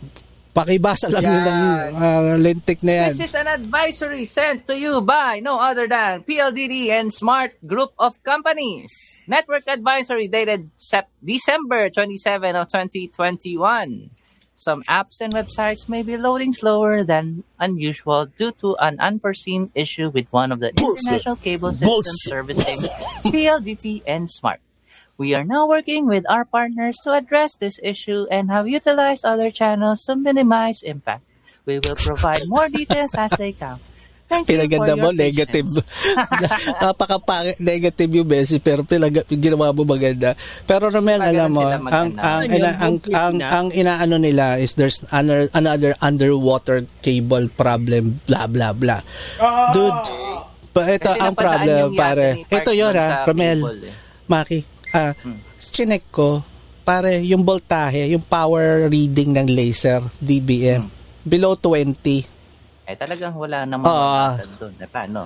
pakibasa 0.53 1.09
lang 1.09 1.25
yun 1.25 1.43
ng 1.43 1.61
Yan. 1.65 1.91
ah, 1.97 2.37
lentik 2.37 2.85
na 2.85 2.93
yan. 2.93 3.09
This 3.17 3.33
is 3.33 3.35
an 3.35 3.49
advisory 3.49 4.29
sent 4.29 4.69
to 4.69 4.77
you 4.77 5.01
by 5.01 5.41
no 5.41 5.57
other 5.59 5.89
than 5.89 6.23
PLDD 6.29 6.93
and 6.93 7.09
Smart 7.13 7.57
Group 7.65 7.97
of 7.99 8.21
Companies. 8.23 8.93
Network 9.27 9.65
advisory 9.67 10.29
dated 10.29 10.69
Sep- 10.77 11.09
December 11.25 11.89
27 11.89 12.53
of 12.57 12.69
2021. 12.69 14.13
Some 14.55 14.85
apps 14.85 15.19
and 15.25 15.33
websites 15.33 15.89
may 15.89 16.05
be 16.05 16.17
loading 16.21 16.53
slower 16.53 17.03
than 17.03 17.43
unusual 17.59 18.27
due 18.27 18.53
to 18.61 18.77
an 18.79 19.01
unforeseen 19.01 19.73
issue 19.75 20.13
with 20.13 20.29
one 20.31 20.53
of 20.53 20.61
the 20.61 20.71
international 20.77 21.37
cable 21.37 21.73
systems 21.73 22.29
servicing 22.29 22.79
PLDT 23.25 24.03
and 24.07 24.29
Smart. 24.31 24.61
We 25.19 25.35
are 25.35 25.45
now 25.45 25.69
working 25.69 26.07
with 26.09 26.25
our 26.29 26.45
partners 26.45 26.97
to 27.05 27.13
address 27.13 27.57
this 27.57 27.79
issue 27.83 28.27
and 28.31 28.51
have 28.51 28.67
utilized 28.67 29.25
other 29.25 29.51
channels 29.51 30.03
to 30.09 30.17
minimize 30.17 30.83
impact. 30.83 31.23
We 31.67 31.79
will 31.79 31.95
provide 31.95 32.49
more 32.49 32.69
details 32.69 33.15
as 33.15 33.31
they 33.39 33.53
come. 33.53 33.79
Thank 34.33 34.49
you 34.49 34.57
for 34.57 34.65
Pinaganda 34.65 34.95
mo, 34.97 35.09
negative. 35.13 35.69
patience. 35.69 36.81
Napaka 36.83 37.21
negative 37.61 38.11
yung 38.17 38.25
message, 38.25 38.65
pero 38.65 38.81
pinag 38.81 39.29
ginawa 39.29 39.77
mo 39.77 39.85
maganda. 39.85 40.33
Pero 40.65 40.89
Romel, 40.89 41.21
alam 41.21 41.53
mo, 41.53 41.69
ang, 41.69 42.17
ang, 42.17 42.41
Ano 42.41 42.49
ina, 42.49 42.71
ang, 42.81 42.97
ang, 43.13 43.35
ang 43.45 43.67
inaano 43.77 44.17
nila 44.17 44.57
is 44.57 44.73
there's 44.81 45.05
another, 45.13 45.53
another 45.53 45.93
underwater 46.01 46.89
cable 47.05 47.53
problem, 47.53 48.25
blah, 48.25 48.49
blah, 48.49 48.73
blah. 48.73 49.05
Ah, 49.37 49.69
Dude, 49.77 50.01
pa, 50.73 50.89
ito 50.89 51.13
Kasi 51.13 51.21
ang 51.21 51.35
problem, 51.37 51.85
pare. 51.93 52.49
Ito 52.49 52.73
yun, 52.73 52.97
ha, 52.97 53.29
Romel, 53.29 53.61
eh. 53.85 53.93
Maki. 54.33 54.72
Ah, 54.93 55.17
chinek 55.59 56.05
ko, 56.13 56.45
pare, 56.83 57.25
yung 57.25 57.43
voltahe, 57.43 58.13
yung 58.13 58.21
power 58.21 58.87
reading 58.87 59.33
ng 59.33 59.49
laser, 59.49 60.05
DBM, 60.21 60.85
below 61.25 61.57
20. 61.57 61.97
Eh, 62.85 62.97
talagang 62.99 63.33
wala 63.33 63.65
namang 63.65 63.89
Ah. 63.89 64.37
mabasa 64.37 64.45
doon. 64.61 64.75
Eh, 64.77 64.91
paano? 64.91 65.21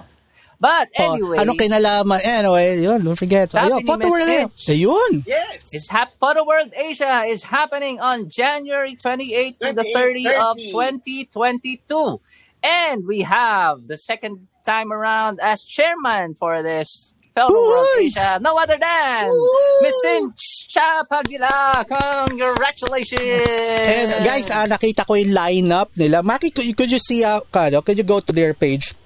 But 0.56 0.88
anyway, 0.96 1.36
Oh, 1.36 1.42
ano 1.44 1.52
kinalaman? 1.52 2.16
Anyway, 2.24 2.80
yun, 2.80 3.04
don't 3.04 3.18
forget. 3.18 3.52
Sabi 3.52 3.76
Ayun, 3.76 3.80
ni 3.82 3.84
photo 3.84 4.08
world 4.08 4.24
ngayon. 4.24 4.50
Ayun. 4.72 5.12
yes! 5.28 5.68
Is 5.76 5.90
hap 5.92 6.16
Photo 6.16 6.48
World 6.48 6.72
Asia 6.72 7.28
is 7.28 7.44
happening 7.44 8.00
on 8.00 8.32
January 8.32 8.96
28 8.96 9.60
to 9.60 9.76
the 9.76 9.84
30 9.84 10.24
of 10.32 10.56
2022. 10.56 12.20
And 12.64 13.04
we 13.04 13.20
have 13.20 13.84
the 13.84 14.00
second 14.00 14.48
time 14.64 14.96
around 14.96 15.44
as 15.44 15.60
chairman 15.60 16.32
for 16.34 16.64
this 16.64 17.12
Photo 17.36 17.52
World! 17.52 18.16
No 18.40 18.56
other 18.56 18.80
than! 18.80 19.28
Miss 19.84 19.96
Cincha 20.00 21.04
Pagila. 21.04 21.84
Congratulations! 21.84 23.44
And 23.44 24.08
guys, 24.24 24.48
ah, 24.48 24.64
nakita 24.64 25.04
ko 25.04 25.20
yung 25.20 25.36
lineup 25.36 25.92
nila. 25.92 26.24
Maki, 26.24 26.48
could, 26.48 26.88
you 26.88 26.98
see, 26.98 27.20
uh, 27.20 27.44
could 27.52 27.98
you 28.00 28.08
go 28.08 28.24
to 28.24 28.32
their 28.32 28.56
page? 28.56 28.96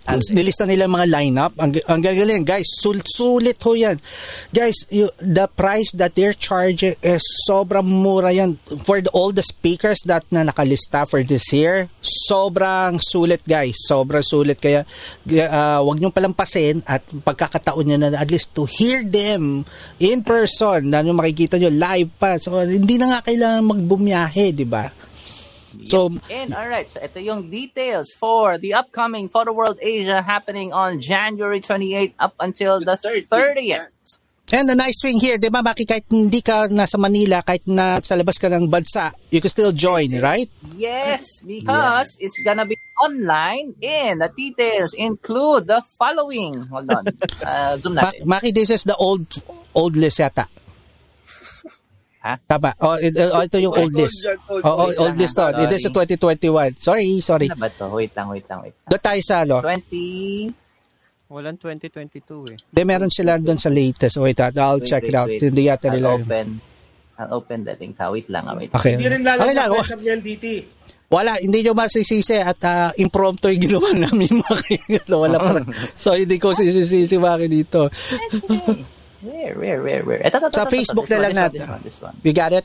Okay. 0.00 0.32
Nilista 0.32 0.64
nila 0.64 0.88
mga 0.88 1.06
lineup. 1.12 1.52
Ang, 1.60 1.76
ang 1.84 2.00
gagaling, 2.00 2.40
guys. 2.40 2.72
Sulit, 2.80 3.04
sulit 3.04 3.60
ho 3.60 3.76
yan. 3.76 4.00
Guys, 4.48 4.88
you, 4.88 5.12
the 5.20 5.44
price 5.44 5.92
that 5.92 6.16
they're 6.16 6.32
charging 6.32 6.96
is 7.04 7.20
sobrang 7.44 7.84
mura 7.84 8.32
yan. 8.32 8.56
For 8.88 9.04
the, 9.04 9.12
all 9.12 9.28
the 9.28 9.44
speakers 9.44 10.00
that 10.08 10.24
na 10.32 10.40
nakalista 10.40 11.04
for 11.04 11.20
this 11.20 11.52
year, 11.52 11.92
sobrang 12.00 12.96
sulit, 12.96 13.44
guys. 13.44 13.76
Sobrang 13.84 14.24
sulit. 14.24 14.56
Kaya, 14.56 14.88
uh, 15.28 15.80
wag 15.84 16.00
niyong 16.00 16.16
palampasin 16.16 16.80
at 16.88 17.04
pagkakataon 17.04 17.84
niyo 17.84 17.96
na 18.00 18.16
at 18.16 18.32
least 18.32 18.56
to 18.56 18.64
hear 18.64 19.04
them 19.04 19.68
in 20.00 20.24
person. 20.24 20.88
Na 20.88 21.04
yung 21.04 21.20
makikita 21.20 21.60
niyo 21.60 21.68
live 21.68 22.08
pa. 22.16 22.40
So, 22.40 22.56
hindi 22.56 22.96
na 22.96 23.16
nga 23.16 23.20
kailangan 23.28 23.68
magbumiyahe, 23.68 24.56
di 24.56 24.64
ba? 24.64 24.99
So, 25.86 26.10
And 26.30 26.54
alright, 26.54 26.88
so 26.88 27.00
ito 27.00 27.20
yung 27.20 27.50
details 27.50 28.10
for 28.10 28.58
the 28.58 28.74
upcoming 28.74 29.28
Photo 29.28 29.52
World 29.52 29.78
Asia 29.80 30.22
happening 30.22 30.72
on 30.72 31.00
January 31.00 31.60
28 31.60 32.14
up 32.18 32.34
until 32.40 32.80
the 32.80 32.98
30th, 32.98 33.28
30th. 33.28 34.18
And 34.50 34.66
the 34.66 34.74
nice 34.74 34.98
thing 34.98 35.22
here, 35.22 35.38
di 35.38 35.46
ba, 35.46 35.62
Maki, 35.62 35.86
kahit 35.86 36.10
hindi 36.10 36.42
ka 36.42 36.66
nasa 36.66 36.98
Manila, 36.98 37.38
kahit 37.38 37.70
na 37.70 38.02
sa 38.02 38.18
labas 38.18 38.34
ka 38.34 38.50
ng 38.50 38.66
bansa, 38.66 39.14
you 39.30 39.38
can 39.38 39.46
still 39.46 39.70
join, 39.70 40.10
right? 40.18 40.50
Yes, 40.74 41.38
because 41.46 42.18
it's 42.18 42.34
gonna 42.42 42.66
be 42.66 42.74
online 42.98 43.78
and 43.78 44.18
the 44.18 44.26
details 44.34 44.90
include 44.98 45.70
the 45.70 45.86
following. 45.94 46.66
Hold 46.66 46.90
on. 46.90 47.04
Uh, 47.40 47.72
zoom 47.80 47.96
Ma- 47.96 48.10
natin. 48.10 48.20
Maki, 48.28 48.50
this 48.52 48.68
is 48.68 48.84
the 48.84 48.94
old 49.00 49.24
old 49.72 49.96
list 49.96 50.20
yata. 50.20 50.44
Ha? 52.20 52.36
Tama. 52.38 52.76
Oh, 52.78 52.94
it- 52.94 53.16
oh, 53.16 53.40
ito 53.40 53.56
yung 53.56 53.72
old 53.72 53.94
list. 53.96 54.20
Old, 54.46 54.60
Oh, 54.60 54.68
oh, 54.68 54.76
old, 54.84 54.94
old 54.98 55.16
list 55.16 55.32
to. 55.34 55.48
Sorry. 55.48 55.64
It 55.64 55.72
is 55.72 55.84
a 55.84 55.90
2021. 55.90 56.76
Sorry, 56.76 57.08
sorry. 57.20 57.48
Ano 57.48 57.56
ba 57.56 57.72
to? 57.72 57.88
Wait 57.90 58.12
lang, 58.12 58.28
wait 58.28 58.44
lang, 58.44 58.60
wait 58.60 58.76
lang. 58.76 58.88
Doon 58.88 59.02
tayo 59.02 59.20
sa, 59.20 59.36
ano, 59.40 59.56
20... 59.64 60.68
Walang 61.30 61.56
2022 61.56 62.26
eh. 62.50 62.58
di 62.66 62.82
meron 62.82 63.06
sila 63.06 63.38
doon 63.38 63.54
sa 63.54 63.70
latest. 63.70 64.18
Wait, 64.18 64.34
ah, 64.36 64.50
I'll 64.50 64.82
Wait, 64.82 64.90
check 64.90 65.06
it 65.06 65.14
wait, 65.14 65.16
out. 65.16 65.30
wait. 65.30 65.38
Hindi 65.40 65.62
yata 65.64 65.86
I'll 65.86 65.94
nila. 65.94 66.08
open. 66.18 66.46
I'll 67.16 67.32
open 67.32 67.58
the 67.62 67.74
link. 67.78 67.94
Wait 67.96 68.26
lang, 68.26 68.44
wait. 68.52 68.74
Okay. 68.74 68.98
Hindi 68.98 69.06
rin 69.08 69.22
Okay 69.22 69.54
lang. 69.54 69.70
lalabas 69.70 69.86
sa 69.86 69.94
PLDT. 69.94 70.44
Wala, 71.06 71.38
hindi 71.38 71.62
nyo 71.62 71.72
masisisi 71.72 72.34
at 72.34 72.58
ah, 72.62 72.90
impromptu 72.94 73.46
yung 73.46 73.62
ginawa 73.62 73.90
namin 74.04 74.42
Maki. 74.42 74.76
Wala 75.06 75.36
pa. 75.38 75.50
So, 76.02 76.18
hindi 76.18 76.34
ko 76.36 76.50
sisisi 76.50 77.14
Maki 77.14 77.46
dito. 77.46 77.86
Where, 79.20 79.54
where, 79.54 79.78
where, 79.82 80.02
where? 80.04 80.20
Eh, 80.24 80.28
ito, 80.28 80.38
ito, 80.40 80.48
ito, 80.48 80.56
Sa 80.56 80.64
ito, 80.64 80.72
Facebook 80.72 81.04
this 81.04 81.12
na 81.12 81.16
one, 81.16 81.22
lang 81.22 81.32
this 81.32 81.36
one, 81.36 81.44
natin. 81.44 81.60
This 81.60 81.68
one, 81.68 81.82
this 81.84 81.98
one. 82.00 82.14
You 82.24 82.32
got 82.32 82.52
it? 82.56 82.64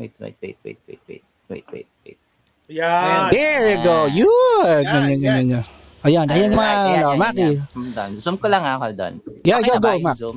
Wait, 0.00 0.12
wait, 0.16 0.36
wait, 0.40 0.56
wait, 0.64 0.78
wait, 0.88 1.00
wait, 1.08 1.22
wait, 1.50 1.64
wait, 1.72 1.88
wait. 2.06 2.18
Yan. 2.72 3.28
There 3.34 3.64
you 3.76 3.78
go. 3.84 4.06
Yun. 4.08 4.28
Yan, 4.64 4.84
Yan, 4.84 5.04
yan, 5.10 5.20
yan, 5.20 5.44
yan. 5.60 5.64
Ayan, 6.00 6.26
ayan 6.32 6.50
mga, 6.56 6.64
Alright, 6.64 6.96
ano, 6.96 7.08
ayan, 7.12 7.18
Maki. 7.20 7.42
ayan. 7.44 7.56
Hold 7.76 7.98
on. 8.00 8.10
Zoom 8.24 8.36
ko 8.40 8.46
lang 8.48 8.62
ha, 8.64 8.72
hold 8.80 8.96
on. 9.04 9.12
Yeah, 9.44 9.60
Okay 9.60 9.68
go, 9.68 9.74
na 9.76 9.80
ba 9.80 9.84
go, 9.84 9.92
yung 9.92 10.06
Mac. 10.08 10.16
Zoom? 10.16 10.36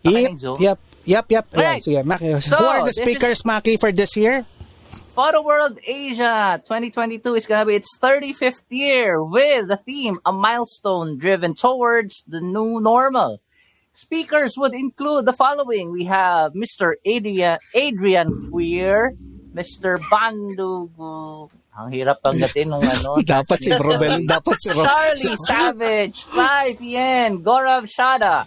Pakinig, 0.00 0.38
Zoom. 0.40 0.56
Yep, 0.64 0.78
yep, 1.04 1.26
yep. 1.28 1.44
Ayan, 1.52 1.60
Alright. 1.60 1.82
sige, 1.84 2.00
Maki. 2.00 2.28
So, 2.40 2.56
Who 2.56 2.64
are 2.64 2.80
the 2.80 2.84
this 2.88 2.96
is- 2.96 3.04
speakers, 3.04 3.38
Maki, 3.44 3.76
for 3.76 3.92
this 3.92 4.16
year? 4.16 4.46
Photo 5.12 5.44
World 5.44 5.78
Asia 5.86 6.58
2022 6.64 7.20
is 7.36 7.44
going 7.46 7.60
to 7.60 7.68
be 7.68 7.76
its 7.76 7.92
35th 8.02 8.66
year 8.72 9.22
with 9.22 9.68
the 9.68 9.76
theme 9.76 10.16
A 10.26 10.32
Milestone 10.32 11.18
Driven 11.20 11.52
Towards 11.54 12.24
the 12.26 12.40
New 12.40 12.80
Normal. 12.80 13.43
Speakers 13.94 14.58
would 14.58 14.74
include 14.74 15.24
the 15.24 15.32
following. 15.32 15.90
We 15.94 16.04
have 16.10 16.52
Mr. 16.52 16.94
Adrian, 17.06 17.58
Adrian 17.74 18.50
Fuir, 18.50 19.14
Mr. 19.54 20.02
Bandu, 20.10 20.90
ang 21.74 21.90
hirap 21.90 22.22
panggatin 22.22 22.70
nung 22.70 22.82
ano. 22.82 23.18
dapat 23.26 23.58
si 23.58 23.70
Romel, 23.74 24.22
dapat 24.34 24.56
si 24.62 24.70
Romel. 24.70 24.86
Charlie 24.86 25.38
Savage, 25.50 26.18
5 26.30 26.78
Yen, 26.78 27.42
Gaurav 27.42 27.90
Shada, 27.90 28.46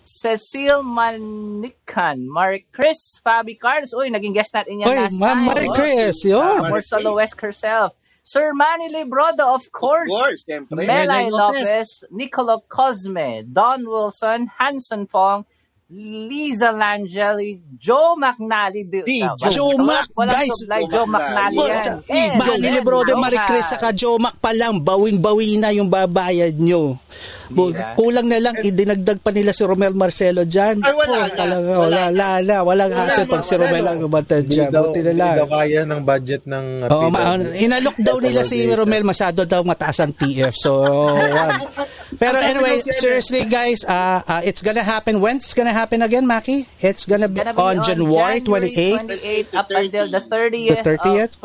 Cecile 0.00 0.84
Manikan, 0.84 2.28
Mark 2.28 2.68
Chris, 2.72 3.16
Fabi 3.24 3.56
Carlos. 3.56 3.96
Uy, 3.96 4.12
naging 4.12 4.36
guest 4.36 4.52
natin 4.52 4.84
yan 4.84 4.88
Uy, 4.92 4.96
last 4.96 5.16
Ma'am 5.16 5.40
time. 5.40 5.46
Marie 5.48 5.72
Chris, 5.72 6.20
yun. 6.28 6.40
Uh, 6.40 6.68
Marcelo 6.68 7.16
Solowesk 7.16 7.40
herself. 7.40 7.96
Sir 8.26 8.50
Manny 8.58 8.90
Librodo, 8.90 9.54
of 9.54 9.70
course. 9.70 10.10
Of 10.10 10.18
course, 10.18 10.42
siyempre. 10.42 10.82
Melay 10.82 11.30
Lopez. 11.30 11.62
Lopez, 11.62 11.88
Nicolo 12.10 12.58
Cosme, 12.66 13.46
Don 13.46 13.86
Wilson, 13.86 14.50
Hanson 14.58 15.06
Fong, 15.06 15.46
Liza 15.86 16.74
Langeli, 16.74 17.62
Joe 17.78 18.18
McNally. 18.18 18.82
Di, 18.82 19.06
Di, 19.06 19.22
Ah, 19.22 19.38
Joe 19.38 19.78
walang- 19.78 19.86
Mac, 19.86 20.06
walang 20.18 20.34
guys. 20.42 20.50
supply, 20.58 20.82
Joe 20.82 20.90
Joe 20.90 21.06
McNally. 21.06 21.66
Yan. 21.70 22.02
And 22.10 22.30
Manny. 22.42 23.14
Marie 23.14 23.42
Chris 23.46 23.66
saka 23.70 23.94
Jomac 23.94 24.34
pa 24.42 24.50
lang, 24.50 24.82
bawing-bawi 24.82 25.62
na 25.62 25.70
yung 25.70 25.86
babayad 25.86 26.58
nyo. 26.58 26.98
Hindi, 27.46 27.76
ah. 27.76 27.94
Kulang 27.94 28.26
na 28.26 28.38
lang, 28.38 28.54
idinagdag 28.56 29.18
pa 29.18 29.30
nila 29.30 29.50
si 29.50 29.62
Romel 29.62 29.92
Marcelo 29.92 30.42
dyan. 30.42 30.80
Ay, 30.80 30.90
wala 30.90 31.16
Oh, 31.16 31.22
na. 31.22 31.30
Talaga, 31.30 31.70
Wala 31.70 31.78
wala, 31.78 32.00
wala, 32.02 32.26
wala, 32.34 32.56
walang 32.62 32.90
Wala 32.90 33.04
ate 33.06 33.22
na, 33.22 33.30
pag 33.30 33.42
si 33.42 33.54
Romel 33.54 33.82
na. 33.82 33.90
ang 33.90 34.00
Hindi 34.02 34.46
dyan. 34.52 34.70
daw, 34.70 34.82
Buti 34.84 34.98
na 34.98 35.04
hindi 35.06 35.14
lang. 35.16 35.36
daw 35.36 35.48
kaya 35.48 35.80
ng 35.82 36.00
budget 36.02 36.42
ng 36.44 36.66
uh, 36.82 36.90
Oo, 36.90 37.08
ma- 37.08 37.38
inalok 37.56 37.96
daw 37.98 38.16
nila 38.18 38.40
si 38.42 38.56
Romel 38.64 39.02
masyado 39.02 39.42
daw 39.42 39.62
mataas 39.62 39.98
ang 39.98 40.12
TF. 40.12 40.54
So, 40.54 40.82
one. 41.16 41.60
Pero 42.22 42.38
anyway, 42.38 42.80
seriously 42.80 43.44
guys, 43.44 43.82
uh, 43.82 44.22
uh, 44.22 44.40
it's 44.40 44.62
gonna 44.62 44.80
happen. 44.80 45.18
When 45.18 45.36
it's 45.36 45.52
gonna 45.52 45.74
happen 45.74 46.00
again, 46.00 46.24
Maki? 46.24 46.64
It's 46.78 47.04
gonna, 47.04 47.26
It's 47.26 47.34
gonna 47.34 47.52
be, 47.52 47.60
on, 47.60 47.82
January 47.82 48.40
28. 48.40 49.04
28 49.50 49.54
up 49.54 49.68
until 49.68 50.06
the 50.08 50.22
30th, 50.22 50.80
The 50.80 50.96
30th? 50.96 51.32
of 51.34 51.40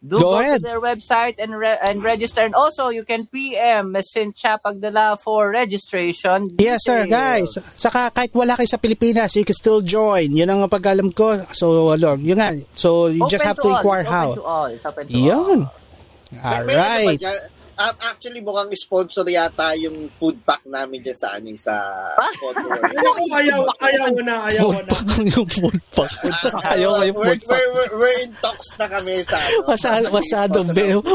do 0.02 0.18
Go 0.18 0.35
go, 0.35 0.38
ahead. 0.42 0.61
to 0.61 0.66
their 0.66 0.82
website 0.82 1.38
and 1.38 1.54
re- 1.54 1.78
and 1.78 2.02
register. 2.02 2.42
And 2.42 2.59
also, 2.59 2.90
you 2.90 3.06
can 3.06 3.30
PM 3.30 3.94
Cynthia 4.02 4.59
Pagdala 4.59 5.15
for 5.15 5.50
registration. 5.54 6.50
Yes, 6.58 6.82
sir, 6.82 7.06
guys. 7.06 7.54
Saka 7.78 8.10
kahit 8.10 8.34
wala 8.34 8.58
kayo 8.58 8.67
sa 8.67 8.82
Pilipinas, 8.82 9.38
you 9.38 9.47
can 9.47 9.54
still 9.54 9.78
join. 9.78 10.34
Yun 10.34 10.50
ang 10.50 10.67
pag-alam 10.67 11.15
ko. 11.15 11.38
So, 11.54 11.95
ano, 11.95 12.19
yun 12.19 12.43
nga. 12.43 12.50
So, 12.75 13.06
you 13.06 13.23
just 13.30 13.47
Open 13.47 13.47
have 13.47 13.58
to 13.62 13.69
all. 13.71 13.76
inquire 13.78 14.02
It's 14.02 14.10
how. 14.10 14.28
Open 14.34 14.43
to 14.43 14.45
all. 14.45 14.67
It's 14.67 14.86
open 14.86 15.04
to 15.06 15.12
Yun. 15.15 15.58
all. 15.71 15.75
All 16.43 16.65
May- 16.65 16.73
may 16.73 16.75
ano 16.75 16.82
right. 17.12 17.19
dyan? 17.21 17.38
Um, 17.73 17.97
actually, 18.04 18.45
mukhang 18.45 18.69
sponsor 18.76 19.25
yata 19.25 19.73
yung 19.80 20.13
food 20.21 20.37
pack 20.45 20.61
namin 20.69 21.00
dyan 21.00 21.17
sa 21.17 21.28
aning 21.35 21.56
sa 21.56 21.73
photo 22.37 22.69
ako 22.69 23.23
ayaw, 23.41 23.65
ayaw 23.80 24.13
na, 24.21 24.35
ayaw 24.52 24.69
Food 24.69 24.85
na. 24.85 24.93
pack 24.93 25.08
yung 25.25 25.49
food 25.49 25.80
pack. 25.89 26.13
Ah, 26.52 26.73
Ayaw 26.76 26.89
ko 26.93 26.97
ano, 27.00 27.06
yung 27.08 27.17
we're, 27.17 27.26
food 27.32 27.43
pack. 27.43 27.49
we're, 27.56 27.73
we're, 27.73 27.93
we're 27.97 28.19
in 28.23 28.32
talks 28.45 28.69
na 28.76 28.87
kami 28.93 29.15
sa 29.25 29.37
ano. 29.41 29.56
Masyado, 29.73 30.04
pack. 30.13 30.23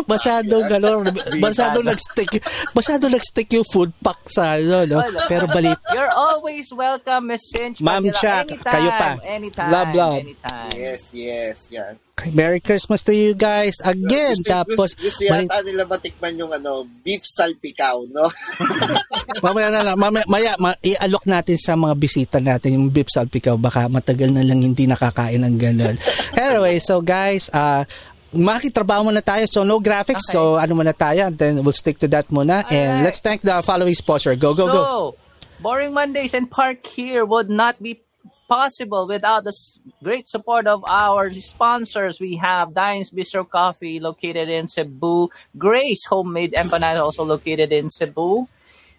masyadong, 0.09 0.65
ano, 0.73 0.89
masyadong 1.37 1.85
nag-stick, 1.85 2.31
masyadong 2.73 3.13
nag-stick 3.13 3.49
yung 3.53 3.67
food 3.69 3.93
pack 4.01 4.17
sa, 4.27 4.57
ano, 4.57 4.83
no? 4.89 4.99
Pero 5.29 5.45
balit, 5.47 5.77
You're 5.93 6.11
always 6.17 6.73
welcome, 6.73 7.29
Miss 7.29 7.45
Cinch. 7.53 7.79
Ma'am 7.79 8.01
Anytime, 8.01 8.49
kayo 8.65 8.89
pa. 8.97 9.11
Anytime. 9.21 9.69
Love, 9.69 9.91
love. 9.93 10.19
Anytime. 10.25 10.69
Yes, 10.73 11.13
yes, 11.13 11.69
yan. 11.69 12.01
Merry 12.33 12.59
Christmas 12.59 13.05
to 13.05 13.13
you 13.13 13.37
guys 13.37 13.77
again. 13.85 14.33
gusto, 14.35 14.49
Tapos, 14.49 14.89
gusto, 14.97 15.21
gusto 15.21 15.21
yata 15.23 15.61
nila 15.61 15.85
matikman 15.85 16.33
yung 16.35 16.49
ano, 16.49 16.89
beef 17.05 17.21
salpikaw, 17.21 18.03
no? 18.09 18.25
mamaya 19.45 19.69
na 19.69 19.81
lang, 19.85 19.97
mamaya, 20.01 20.25
maya, 20.25 20.53
ma- 20.57 20.79
i-alok 20.81 21.23
natin 21.29 21.55
sa 21.61 21.77
mga 21.77 21.93
bisita 21.95 22.37
natin 22.41 22.75
yung 22.75 22.89
beef 22.89 23.07
salpikaw. 23.13 23.55
Baka 23.55 23.85
matagal 23.85 24.33
na 24.33 24.41
lang 24.41 24.65
hindi 24.65 24.89
nakakain 24.89 25.45
ng 25.45 25.55
ganun. 25.61 25.95
anyway, 26.33 26.81
so 26.81 26.99
guys, 27.05 27.53
uh, 27.53 27.85
makitrabaho 28.33 29.07
muna 29.07 29.21
tayo. 29.21 29.45
So, 29.47 29.63
no 29.63 29.79
graphics. 29.79 30.25
Okay. 30.27 30.35
So, 30.35 30.57
ano 30.57 30.73
muna 30.75 30.97
tayo. 30.97 31.29
Then, 31.31 31.61
we'll 31.63 31.75
stick 31.75 32.01
to 32.01 32.09
that 32.11 32.27
muna. 32.33 32.65
And 32.67 33.01
Alright. 33.01 33.05
let's 33.07 33.21
thank 33.21 33.45
the 33.45 33.61
following 33.61 33.95
sponsor. 33.95 34.35
Go, 34.35 34.57
go, 34.57 34.67
go. 34.67 34.81
So, 34.83 34.93
Boring 35.57 35.93
Mondays 35.93 36.33
and 36.33 36.49
Park 36.49 36.85
here 36.85 37.25
would 37.25 37.49
not 37.49 37.81
be 37.81 38.01
possible 38.47 39.07
without 39.07 39.43
the 39.43 39.53
great 40.03 40.27
support 40.27 40.67
of 40.67 40.83
our 40.87 41.31
sponsors. 41.33 42.19
We 42.19 42.37
have 42.37 42.73
Dines 42.73 43.11
Bistro 43.11 43.47
Coffee 43.47 43.99
located 43.99 44.49
in 44.49 44.67
Cebu, 44.67 45.29
Grace 45.57 46.05
Homemade 46.05 46.53
Empanada 46.53 47.03
also 47.03 47.23
located 47.23 47.71
in 47.71 47.89
Cebu. 47.89 48.47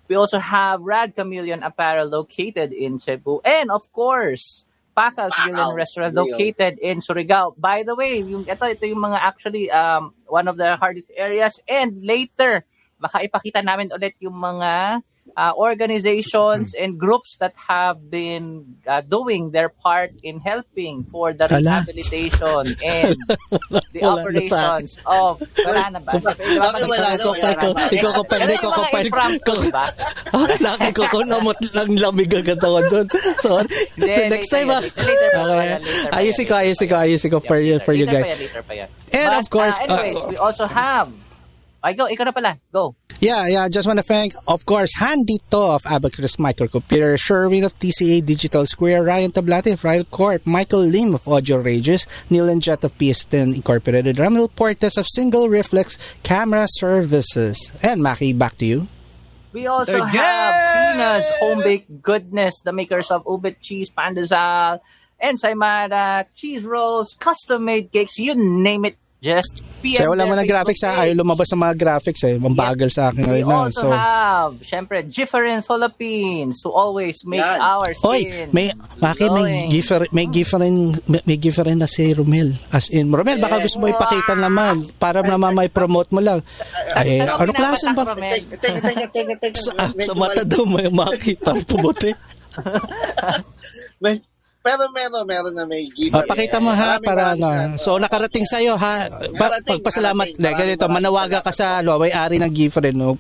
We 0.08 0.16
also 0.16 0.38
have 0.38 0.80
Rad 0.80 1.14
Chameleon 1.14 1.62
Apparel 1.62 2.08
located 2.08 2.72
in 2.72 2.98
Cebu. 2.98 3.40
And 3.44 3.70
of 3.70 3.92
course, 3.92 4.64
Pacal's 4.96 5.36
Grill 5.44 5.54
and 5.54 5.76
Restaurant 5.76 6.14
Grill. 6.14 6.26
located 6.26 6.78
in 6.82 6.98
Surigao. 6.98 7.54
By 7.56 7.84
the 7.84 7.94
way, 7.94 8.18
yung 8.18 8.42
ito, 8.48 8.64
ito 8.66 8.84
yung 8.88 9.04
mga 9.04 9.18
actually 9.20 9.70
um, 9.70 10.10
one 10.26 10.48
of 10.48 10.56
the 10.56 10.74
hardest 10.74 11.12
areas. 11.14 11.60
And 11.68 12.02
later, 12.02 12.66
baka 12.98 13.22
ipakita 13.22 13.62
namin 13.62 13.94
ulit 13.94 14.18
yung 14.18 14.34
mga 14.34 15.02
uh, 15.36 15.52
organizations 15.56 16.72
Hmm. 16.72 16.82
and 16.84 16.90
groups 16.98 17.36
that 17.38 17.52
have 17.68 18.10
been 18.10 18.78
uh, 18.86 19.00
doing 19.02 19.50
their 19.50 19.68
part 19.68 20.12
in 20.22 20.40
helping 20.40 21.04
for 21.04 21.32
the 21.32 21.46
Hala. 21.46 21.84
rehabilitation 21.84 22.64
and 22.80 23.16
the 23.92 24.00
Wala 24.00 24.16
na 24.16 24.22
operations 24.22 25.02
of 25.04 25.42
wala 25.60 25.84
na 25.92 26.00
ba? 26.00 26.12
Bakit 26.16 26.38
wala 26.86 27.08
na? 27.12 27.26
Na, 27.28 27.50
na. 27.74 27.84
Ikaw 27.90 28.10
pa, 28.14 28.22
Pero 28.28 28.52
ikaw 28.52 28.68
yung 28.68 28.72
ko 28.72 28.82
mga 28.82 28.92
pa. 28.92 28.98
impromptu, 29.04 29.52
diba? 29.60 29.84
Laki 30.58 30.88
ko 30.92 31.02
ko 31.08 31.18
namot 31.24 31.58
lang 31.74 31.90
lamig 31.96 32.32
agad 32.32 32.58
ako 32.58 32.78
doon. 32.88 33.06
Hindi, 33.08 34.14
So 34.14 34.22
next 34.28 34.48
time, 34.48 34.68
ah. 34.70 34.82
Okay. 34.82 35.78
Ayusin 36.14 36.44
ko, 36.46 36.54
ayusin 36.56 36.86
ko, 36.88 36.96
ayusin 36.96 37.30
ko 37.30 37.38
for, 37.40 37.58
Yeah, 37.58 37.78
for 37.82 37.92
you 37.92 38.06
guys. 38.06 38.38
And 39.12 39.34
of 39.34 39.48
course, 39.50 39.74
uh, 39.80 39.84
anyways, 39.84 40.16
uh, 40.16 40.28
we 40.28 40.36
also 40.36 40.64
have 40.66 41.08
ay, 41.82 41.92
go, 41.94 42.06
ikaw 42.06 42.24
na 42.26 42.32
pala. 42.32 42.58
Go. 42.72 42.94
Yeah, 43.20 43.46
yeah. 43.46 43.68
Just 43.68 43.86
want 43.86 43.98
to 43.98 44.06
thank, 44.06 44.34
of 44.46 44.66
course, 44.66 44.94
Handito 44.98 45.74
of 45.74 45.82
Abacus 45.86 46.36
Microcomputer, 46.36 47.18
Sherwin 47.18 47.64
of 47.64 47.78
TCA 47.78 48.24
Digital 48.24 48.66
Square, 48.66 49.04
Ryan 49.04 49.32
Tablate 49.32 49.72
of 49.72 49.82
Ryle 49.82 50.04
Corp, 50.04 50.46
Michael 50.46 50.86
Lim 50.86 51.14
of 51.14 51.26
Audio 51.26 51.58
Rages, 51.58 52.06
Neil 52.30 52.48
and 52.48 52.62
Jet 52.62 52.84
of 52.84 52.96
PS10 52.98 53.54
Incorporated, 53.54 54.16
Ramil 54.16 54.48
Portes 54.54 54.96
of 54.96 55.06
Single 55.06 55.48
Reflex 55.48 55.98
Camera 56.22 56.66
Services. 56.68 57.70
And 57.82 58.00
Maki, 58.00 58.36
back 58.36 58.58
to 58.58 58.66
you. 58.66 58.88
We 59.52 59.66
also 59.66 59.98
Sir 59.98 60.04
have 60.04 60.12
Jay! 60.12 60.98
Trina's 60.98 61.26
Home 61.40 61.62
Baked 61.62 62.02
Goodness, 62.02 62.60
the 62.62 62.72
makers 62.72 63.10
of 63.10 63.24
Ubit 63.24 63.56
Cheese, 63.60 63.90
Pandazal, 63.90 64.78
and 65.18 65.40
Saimada, 65.40 66.26
cheese 66.34 66.62
rolls, 66.62 67.16
custom-made 67.18 67.90
cakes, 67.90 68.18
you 68.18 68.34
name 68.34 68.84
it. 68.84 68.96
Just 69.18 69.66
PM 69.82 69.98
Kaya 69.98 70.14
wala 70.14 70.24
mo 70.24 70.34
ng 70.34 70.46
graphics 70.46 70.78
ha. 70.82 71.02
Ayaw 71.02 71.10
lumabas 71.12 71.50
ng 71.50 71.58
mga 71.58 71.74
graphics 71.74 72.22
eh. 72.22 72.38
Mambagal 72.38 72.86
sa 72.88 73.10
akin 73.10 73.26
We 73.26 73.42
right 73.42 73.42
now. 73.42 73.66
also 73.66 73.80
So, 73.80 73.90
have, 73.90 74.52
syempre, 74.62 75.02
Different 75.02 75.66
Philippines, 75.66 76.62
who 76.62 76.70
always 76.70 77.18
makes 77.24 77.42
Yan. 77.42 77.58
our 77.58 77.90
Oy, 78.06 78.22
skin 78.22 78.46
may 78.52 78.70
Maki, 78.96 79.26
may 79.26 79.66
glowing. 79.66 79.66
may 80.12 80.26
giferin 80.28 80.74
may, 81.04 81.20
may 81.24 81.34
giferin 81.36 81.78
na 81.78 81.86
si 81.86 82.14
Romel. 82.14 82.54
As 82.70 82.90
in, 82.90 83.10
Romel, 83.10 83.38
baka 83.38 83.58
Yes. 83.58 83.64
gusto 83.66 83.78
mo 83.80 83.86
ipakita 83.88 84.34
naman 84.34 84.86
para 84.94 85.18
naman 85.20 85.50
may 85.52 85.66
promote 85.66 86.14
mo 86.14 86.22
lang. 86.22 86.38
Eh, 86.94 87.18
Saan 87.18 87.26
mo 87.28 87.42
ano 87.42 87.52
klase 87.52 87.86
ba? 87.90 88.02
Romel? 88.06 88.38
Teka, 88.38 88.54
teka, 88.56 88.78
teka, 88.84 89.06
teka, 89.10 89.34
teka. 89.36 89.58
Sa, 89.58 89.72
Medyo 89.92 90.04
sa 90.04 90.14
mata 90.14 90.42
mal- 90.42 90.46
daw 90.46 90.62
may 90.64 90.86
Maki 90.88 91.32
para 91.34 91.58
pumuti. 91.60 92.14
May- 93.98 94.22
pero 94.68 94.84
meron, 94.92 95.24
meron 95.24 95.54
na 95.56 95.64
may 95.64 95.88
gift. 95.88 96.12
Oh, 96.12 96.20
pakita 96.20 96.60
mo 96.60 96.68
ha 96.68 97.00
Maraming 97.00 97.08
para 97.08 97.24
salamat. 97.32 97.80
So 97.80 97.96
nakarating 97.96 98.44
sa 98.44 98.60
iyo 98.60 98.76
ha. 98.76 99.08
Pa, 99.08 99.24
Nakarating, 99.24 99.80
pagpasalamat. 99.80 100.26
nakarating. 100.28 100.44
Dahil 100.44 100.56
ganito, 100.60 100.84
Maraming 100.84 100.96
manawagan 101.00 101.40
ka 101.40 101.52
sa 101.56 101.66
ano, 101.80 101.96
may-ari 101.96 102.36
ng 102.36 102.52
giferin 102.52 102.92
no? 102.92 103.16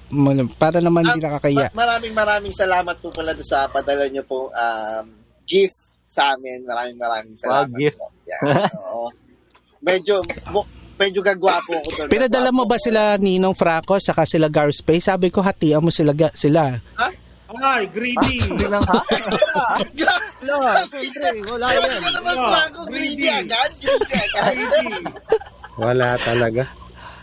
para 0.54 0.84
naman 0.84 1.08
hindi 1.08 1.24
Ah, 1.24 1.32
nakakaya. 1.32 1.72
ma- 1.72 1.88
maraming 1.88 2.12
maraming 2.12 2.52
salamat 2.52 3.00
po 3.00 3.08
pala 3.08 3.32
sa 3.40 3.64
padala 3.72 4.04
niyo 4.12 4.20
po 4.22 4.52
um, 4.52 5.06
gift 5.48 5.80
sa 6.04 6.36
amin. 6.36 6.68
Maraming 6.68 7.00
maraming 7.00 7.32
salamat. 7.32 7.72
gift. 7.72 7.96
Po. 7.96 8.12
Yan, 8.28 8.68
oo. 8.92 9.08
Medyo 9.80 10.20
medyo 10.98 11.20
gagwapo 11.22 11.80
ako 11.80 11.88
doon. 11.96 12.08
Pinadala 12.10 12.50
mo 12.50 12.66
ba 12.66 12.76
sila 12.76 13.16
Ninong 13.16 13.54
Franco 13.54 13.96
saka 13.96 14.26
sila 14.26 14.50
Gar 14.52 14.68
Space? 14.68 15.08
Sabi 15.08 15.32
ko 15.32 15.40
hatian 15.40 15.80
mo 15.80 15.88
sila 15.88 16.12
sila. 16.34 16.76
Ay, 17.48 17.88
greedy. 17.88 18.44
Wala, 20.48 20.84
siyempre, 20.88 21.44
wala 21.48 21.66
yan. 21.72 22.00
Naman 22.12 22.36
Ah, 22.38 22.68
ako 22.68 22.80
greedy 22.92 23.28
agad. 23.28 23.70
Greedy 23.80 24.14
agad. 24.14 24.56
Wala 25.80 26.08
talaga. 26.20 26.64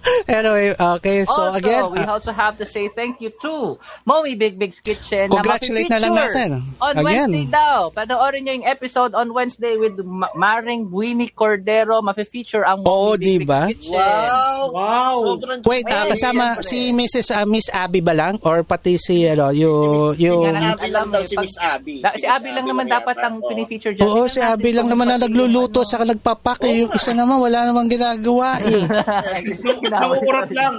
anyway, 0.30 0.76
okay. 0.78 1.26
So 1.26 1.50
also, 1.50 1.58
again, 1.58 1.84
we 1.92 2.00
uh, 2.00 2.14
also 2.14 2.32
have 2.32 2.58
to 2.62 2.66
say 2.66 2.90
thank 2.94 3.22
you 3.22 3.34
to 3.42 3.80
Momi 4.06 4.38
Big 4.38 4.58
Big's 4.60 4.80
Kitchen 4.80 5.30
Congratulate 5.30 5.90
na 5.90 5.98
na 5.98 6.00
lang 6.02 6.14
natin. 6.14 6.50
On 6.82 6.94
Again. 6.94 7.06
Wednesday 7.06 7.46
daw. 7.50 7.90
Panoorin 7.90 8.46
nyo 8.46 8.54
yung 8.62 8.68
episode 8.68 9.12
on 9.18 9.34
Wednesday 9.34 9.78
with 9.80 9.98
Ma- 10.04 10.32
Maring 10.36 10.92
Winnie 10.92 11.32
Cordero. 11.32 12.04
Mafe-feature 12.04 12.68
ang 12.68 12.84
Momi 12.84 12.92
Oo, 12.92 13.10
Big 13.18 13.46
diba? 13.46 13.72
Big's 13.72 13.88
Kitchen. 13.88 13.98
Wow! 13.98 14.62
Wow! 14.72 15.16
Sobrang 15.36 15.60
wait, 15.66 15.86
Wait, 15.86 16.10
kasama 16.12 16.44
si 16.62 16.94
Mrs. 16.94 17.30
ah, 17.34 17.46
Miss 17.48 17.68
Abby 17.72 18.02
ba 18.02 18.14
lang? 18.14 18.38
Or 18.46 18.62
pati 18.62 18.98
si, 19.00 19.26
ano, 19.26 19.50
yung... 19.52 20.14
Si 20.16 20.26
yung 20.28 20.46
Miss 20.46 20.58
Abby 20.58 20.90
lang 20.92 21.08
daw 21.10 21.22
si 21.24 21.36
Miss 21.40 21.58
Abby. 21.58 21.96
Si 22.02 22.06
Miss 22.06 22.28
Abby 22.28 22.50
lang 22.54 22.66
naman 22.68 22.86
dapat 22.90 23.18
ang 23.22 23.42
pinifeature 23.42 23.94
dyan. 23.96 24.06
Oo, 24.06 24.28
si 24.30 24.40
Abby 24.44 24.72
lang 24.76 24.88
naman 24.92 25.10
na 25.10 25.18
nagluluto 25.22 25.82
ano. 25.82 25.90
saka 25.90 26.04
nagpapak. 26.06 26.60
Yung 26.66 26.92
isa 26.94 27.12
naman 27.16 27.40
wala 27.40 27.70
namang 27.70 27.90
ginagawa 27.90 28.60
eh. 28.64 28.84
Nakukurat 30.00 30.50
lang. 30.52 30.76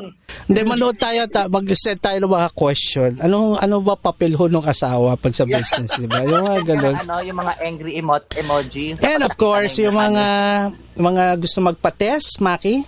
Hindi, 0.47 0.61
manood 0.63 0.95
tayo, 0.95 1.27
ta- 1.27 1.51
mag-set 1.51 1.99
tayo 1.99 2.23
ng 2.23 2.31
mga 2.31 2.51
question. 2.55 3.11
Ano, 3.19 3.59
ano 3.59 3.83
ba 3.83 3.99
papel 3.99 4.39
ho 4.39 4.47
ng 4.47 4.63
asawa 4.63 5.19
pag 5.19 5.35
sa 5.35 5.43
business, 5.43 5.99
di 5.99 6.07
ba? 6.07 6.23
Yung 6.23 6.47
mga 6.47 6.63
ganun. 6.63 6.95
Yung, 6.95 7.03
ano, 7.03 7.17
yung 7.23 7.39
mga 7.43 7.55
angry 7.59 7.93
emote, 7.99 8.27
emoji. 8.39 8.95
And 9.03 9.27
of 9.27 9.35
course, 9.35 9.75
yung 9.77 9.99
mga 9.99 10.27
mga 10.95 11.25
gusto 11.43 11.59
magpa-test, 11.61 12.39
Maki. 12.39 12.87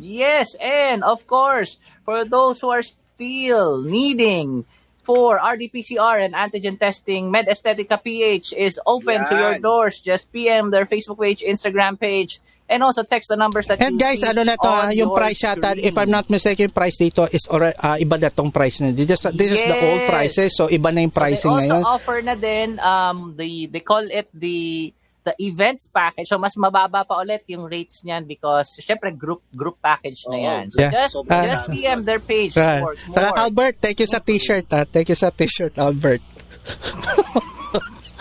Yes, 0.00 0.56
and 0.56 1.04
of 1.04 1.28
course, 1.28 1.76
for 2.08 2.24
those 2.24 2.56
who 2.64 2.72
are 2.72 2.80
still 2.80 3.84
needing 3.84 4.64
for 5.04 5.36
RD-PCR 5.36 6.24
and 6.24 6.32
antigen 6.32 6.80
testing, 6.80 7.28
Med 7.30 7.44
Aesthetica 7.48 8.00
PH 8.00 8.56
is 8.56 8.80
open 8.86 9.20
to 9.28 9.34
your 9.36 9.54
Yan. 9.58 9.60
doors. 9.60 10.00
Just 10.00 10.32
PM 10.32 10.70
their 10.70 10.86
Facebook 10.86 11.20
page, 11.20 11.44
Instagram 11.44 12.00
page, 12.00 12.40
and 12.70 12.80
also 12.80 13.02
text 13.02 13.26
the 13.26 13.34
numbers 13.34 13.66
that 13.66 13.82
And 13.82 13.98
you 13.98 13.98
guys, 13.98 14.22
see 14.22 14.30
ano 14.30 14.46
na 14.46 14.54
to, 14.54 14.64
ah, 14.64 14.86
on 14.86 14.94
yung 14.94 15.10
your 15.10 15.18
price 15.18 15.42
yata, 15.42 15.74
screen. 15.74 15.84
if 15.84 15.98
I'm 15.98 16.08
not 16.08 16.30
mistaken, 16.30 16.70
yung 16.70 16.76
price 16.76 16.94
dito 16.96 17.26
is 17.26 17.42
already, 17.50 17.74
ah, 17.76 17.98
iba 17.98 18.14
na 18.14 18.30
tong 18.30 18.48
price 18.48 18.78
na. 18.78 18.94
This, 18.94 19.26
this 19.34 19.50
is 19.50 19.64
the 19.64 19.76
old 19.76 20.00
Yes. 20.00 20.08
prices, 20.08 20.50
so 20.54 20.70
iba 20.70 20.88
na 20.88 21.02
yung 21.02 21.10
pricing 21.10 21.50
so 21.50 21.58
they 21.58 21.66
also 21.66 21.74
ngayon. 21.74 21.84
offer 21.84 22.18
na 22.22 22.34
din 22.34 22.78
um 22.78 23.34
the 23.34 23.66
they 23.66 23.82
call 23.82 24.06
it 24.06 24.30
the 24.30 24.88
the 25.20 25.34
events 25.36 25.84
package. 25.86 26.24
So 26.26 26.38
mas 26.38 26.56
mababa 26.56 27.04
pa 27.04 27.20
ulit 27.20 27.44
yung 27.44 27.68
rates 27.68 28.00
niyan 28.00 28.24
because 28.24 28.72
syempre 28.80 29.12
group 29.12 29.44
group 29.52 29.76
package 29.76 30.24
na 30.24 30.36
Oo, 30.36 30.46
yan. 30.48 30.64
So 30.70 30.78
yeah. 30.80 30.92
just 30.94 31.12
Sobrang 31.12 31.44
just 31.44 31.64
dami. 31.68 31.74
PM 31.76 32.00
their 32.04 32.22
page 32.22 32.56
Ah, 32.56 32.80
for 32.80 32.96
Saka 33.12 33.28
more. 33.28 33.38
Albert, 33.44 33.74
thank 33.82 34.00
you 34.00 34.08
sa 34.08 34.16
t-shirt 34.16 34.64
ha. 34.72 34.88
Thank 34.88 35.12
you 35.12 35.18
sa 35.18 35.28
t-shirt, 35.28 35.76
Albert. 35.76 36.24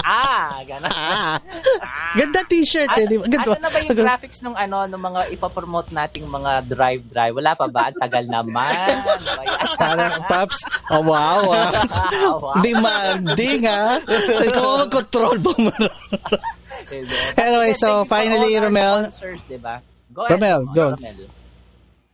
Ah, 0.10 0.58
gano'n. 0.66 0.90
Ah, 0.90 1.38
ganda 2.18 2.42
t-shirt 2.50 2.90
eh. 2.98 3.06
Asa, 3.06 3.10
di 3.14 3.18
ba? 3.22 3.26
Ganda. 3.30 3.54
asa 3.54 3.62
na 3.62 3.70
ba 3.70 3.78
yung 3.86 3.94
graphics 3.94 4.42
nung 4.42 4.58
ano, 4.58 4.90
nung 4.90 5.06
mga 5.06 5.30
ipapromote 5.38 5.94
nating 5.94 6.26
mga 6.26 6.66
drive-drive? 6.66 7.34
Wala 7.38 7.54
pa 7.54 7.70
ba? 7.70 7.94
Ang 7.94 8.00
tagal 8.02 8.26
naman. 8.26 8.90
Ano? 8.90 9.78
Parang, 9.78 10.14
Paps, 10.26 10.66
oh, 10.90 11.06
wow, 11.06 11.42
ah. 11.54 11.72
Wow. 12.40 12.58
Demanding, 12.66 13.70
ha? 13.70 14.02
Ikaw 14.50 14.64
ang 14.66 14.80
mag-control 14.90 15.36
ba 15.38 15.54
mo? 15.62 15.74
Anyway, 17.38 17.76
so, 17.76 18.02
finally, 18.08 18.56
Romel. 18.58 19.12
sponsors, 19.12 19.44
diba? 19.46 19.84
Go 20.10 20.26
ahead, 20.26 20.42
Romel, 20.42 20.62
go. 20.74 20.96
Romel. 20.98 21.39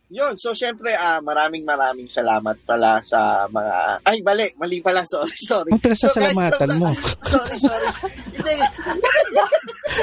Yun, 0.06 0.38
so 0.38 0.54
syempre, 0.54 0.94
ah, 0.94 1.18
maraming 1.18 1.66
maraming 1.66 2.06
salamat 2.06 2.54
pala 2.62 3.02
sa 3.02 3.50
mga... 3.50 3.98
Ay, 4.06 4.22
mali, 4.22 4.46
mali 4.54 4.78
pala, 4.78 5.02
sorry, 5.02 5.34
sorry. 5.50 5.70
Ang 5.74 5.82
pinagsasalamatan 5.82 6.54
so, 6.54 6.62
guys, 6.62 6.78
mo. 6.78 6.88
sorry, 7.34 7.56
sorry. 7.58 7.88
Hindi, 8.30 8.54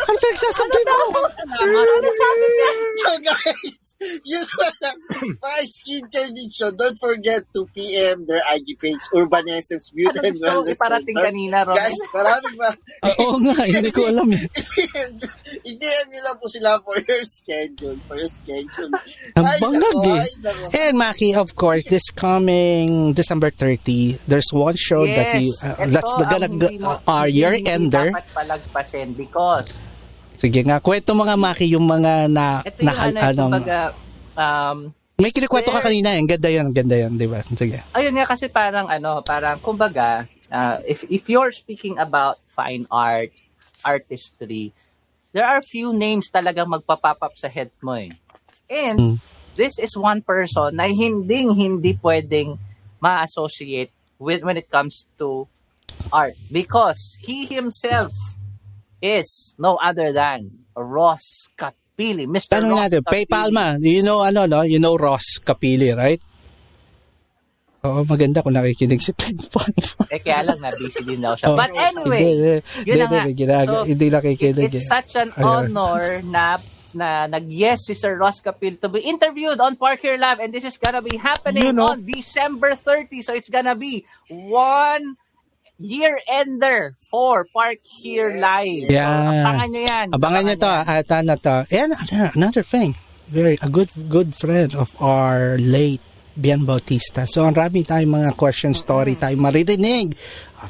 Ang 0.04 0.18
pinagsasabi 0.20 0.80
mo? 0.84 1.24
Ano 1.56 2.10
sabi 2.12 2.46
niya? 2.52 2.72
so 3.00 3.12
guys, 3.24 3.86
yun 4.28 4.44
pala, 4.60 4.83
needs 6.32 6.60
nyo, 6.60 6.72
don't 6.72 7.00
forget 7.00 7.44
to 7.54 7.66
PM 7.72 8.26
their 8.28 8.44
IG 8.54 8.76
page, 8.80 9.00
Urbanescence 9.16 9.90
Beauty 9.92 10.20
Ano 10.20 10.28
and 10.28 10.38
Wellness 10.40 10.76
iparating 10.76 11.16
Center. 11.16 11.26
kanina, 11.32 11.58
Romel? 11.64 11.78
Guys, 11.80 12.02
maraming 12.12 12.56
ma... 12.60 12.70
Ah, 13.04 13.16
Oo 13.24 13.36
nga, 13.40 13.56
hindi 13.64 13.92
ko 13.92 14.02
alam 14.10 14.28
eh. 14.32 14.44
I-PM 15.64 16.06
nyo 16.12 16.22
lang 16.24 16.38
po 16.40 16.46
sila 16.50 16.80
for 16.84 16.98
your 17.00 17.24
schedule, 17.24 17.98
for 18.08 18.16
your 18.20 18.32
schedule. 18.32 18.92
Ang 19.38 19.46
bangag 19.62 19.98
eh. 20.08 20.88
And 20.90 20.96
Maki, 20.98 21.36
of 21.36 21.56
course, 21.56 21.84
this 21.88 22.08
coming 22.12 23.14
December 23.14 23.50
30, 23.50 24.20
there's 24.28 24.50
one 24.52 24.76
show 24.76 25.06
that 25.06 25.40
we, 25.40 25.50
uh, 25.64 25.88
that's 25.88 26.14
the 26.20 26.26
gonna, 26.28 26.50
mo- 26.50 27.02
our 27.08 27.28
hindi 27.28 27.38
year 27.40 27.54
mo 27.60 27.70
ender. 27.70 28.08
dapat 28.12 28.26
palagpasin 28.34 29.08
because 29.16 29.70
Sige 30.44 30.60
nga, 30.68 30.84
kwento 30.84 31.16
mga 31.16 31.40
Maki 31.40 31.72
yung 31.72 31.88
mga 31.88 32.28
na, 32.28 32.60
ito 32.68 32.84
na, 32.84 32.92
yung 32.92 33.00
ano, 33.00 33.20
ano, 33.24 33.44
kumbaga, 33.48 33.80
um, 34.36 34.78
may 35.24 35.32
kinikwento 35.32 35.72
ka 35.72 35.80
kanina 35.80 36.20
ang 36.20 36.28
ganda 36.28 36.52
yan, 36.52 36.68
ang 36.68 36.76
ganda 36.76 37.00
yan, 37.00 37.16
di 37.16 37.32
ba? 37.32 37.40
Sige. 37.56 37.80
ayun 37.96 38.12
nga 38.20 38.28
kasi 38.28 38.52
parang 38.52 38.92
ano, 38.92 39.24
parang 39.24 39.56
kumbaga, 39.64 40.28
uh, 40.52 40.84
if 40.84 41.08
if 41.08 41.32
you're 41.32 41.56
speaking 41.56 41.96
about 41.96 42.44
fine 42.52 42.84
art, 42.92 43.32
artistry, 43.88 44.76
there 45.32 45.48
are 45.48 45.64
few 45.64 45.96
names 45.96 46.28
talagang 46.28 46.68
magpa-pop 46.68 47.24
up 47.24 47.36
sa 47.40 47.48
head 47.48 47.72
mo 47.80 47.96
eh. 47.96 48.12
And 48.68 49.00
Mm. 49.00 49.16
this 49.56 49.80
is 49.80 49.96
one 49.96 50.20
person 50.20 50.76
na 50.76 50.92
hindi 50.92 51.48
hindi 51.48 51.96
pwedeng 52.04 52.60
ma-associate 53.00 53.96
with 54.20 54.44
when 54.44 54.60
it 54.60 54.68
comes 54.68 55.08
to 55.24 55.48
art 56.12 56.36
because 56.52 57.16
he 57.24 57.48
himself 57.48 58.12
is 59.00 59.56
no 59.56 59.80
other 59.80 60.12
than 60.12 60.68
Ross 60.76 61.48
Capili, 61.94 62.26
Mr. 62.26 62.58
Tanong 62.58 62.74
Ross 62.74 62.82
natin, 62.90 63.02
Capili. 63.06 63.14
PayPal 63.30 63.50
ma, 63.54 63.78
you 63.78 64.02
know 64.02 64.26
ano, 64.26 64.50
no? 64.50 64.66
You 64.66 64.82
know 64.82 64.98
Ross 64.98 65.38
Capili, 65.38 65.94
right? 65.94 66.18
Oo, 67.86 68.02
maganda 68.08 68.42
kung 68.42 68.58
nakikinig 68.58 68.98
si 68.98 69.14
PayPal. 69.14 69.70
Eh, 70.14 70.18
kaya 70.18 70.42
lang 70.42 70.58
na 70.58 70.74
busy 70.74 71.06
din 71.06 71.22
daw 71.22 71.38
siya. 71.38 71.54
Oh. 71.54 71.58
But 71.58 71.70
anyway, 71.70 72.22
hindi, 72.22 72.90
yun 72.90 72.96
na 72.98 73.06
hindi, 73.06 73.18
nga. 73.18 73.26
may 73.30 73.36
ginag- 73.38 73.70
So, 73.70 73.86
hindi 73.86 74.08
nakikinig 74.10 74.74
it's 74.74 74.86
eh. 74.86 74.90
such 74.90 75.12
an 75.22 75.30
Ayun. 75.38 75.46
honor 75.70 76.06
na 76.26 76.58
na 76.94 77.26
nag-yes 77.26 77.90
si 77.90 77.94
Sir 77.94 78.18
Ross 78.18 78.38
Capil 78.42 78.78
to 78.78 78.86
be 78.90 79.02
interviewed 79.02 79.58
on 79.58 79.74
Park 79.78 80.02
Here 80.02 80.18
Live 80.18 80.38
and 80.38 80.54
this 80.54 80.62
is 80.62 80.78
gonna 80.78 81.02
be 81.02 81.18
happening 81.18 81.66
You 81.66 81.74
know. 81.74 81.90
on 81.90 82.06
December 82.06 82.78
30 82.78 83.22
so 83.26 83.34
it's 83.34 83.50
gonna 83.50 83.74
be 83.74 84.06
one 84.30 85.18
year 85.80 86.20
ender 86.30 86.96
for 87.10 87.46
Park 87.54 87.80
Here 87.82 88.38
Live. 88.38 88.90
Yeah. 88.90 89.08
So, 89.08 89.38
abangan 89.46 89.68
nyo 89.70 89.82
yan. 89.82 90.08
Abangan 90.14 90.42
niyo 90.46 90.56
to, 90.60 90.74
yan. 90.74 90.84
at 90.88 91.08
ano 91.12 91.34
to. 91.38 91.56
And 91.72 91.90
another 92.36 92.64
thing, 92.64 92.96
very 93.30 93.58
a 93.62 93.70
good 93.70 93.90
good 94.10 94.36
friend 94.36 94.76
of 94.76 94.94
our 95.02 95.58
late 95.58 96.02
Bien 96.34 96.66
Bautista. 96.66 97.30
So, 97.30 97.46
ang 97.46 97.54
rami 97.54 97.86
tayong 97.86 98.10
mga 98.10 98.32
question 98.34 98.74
story 98.74 99.14
tayo 99.14 99.38
maririnig 99.38 100.18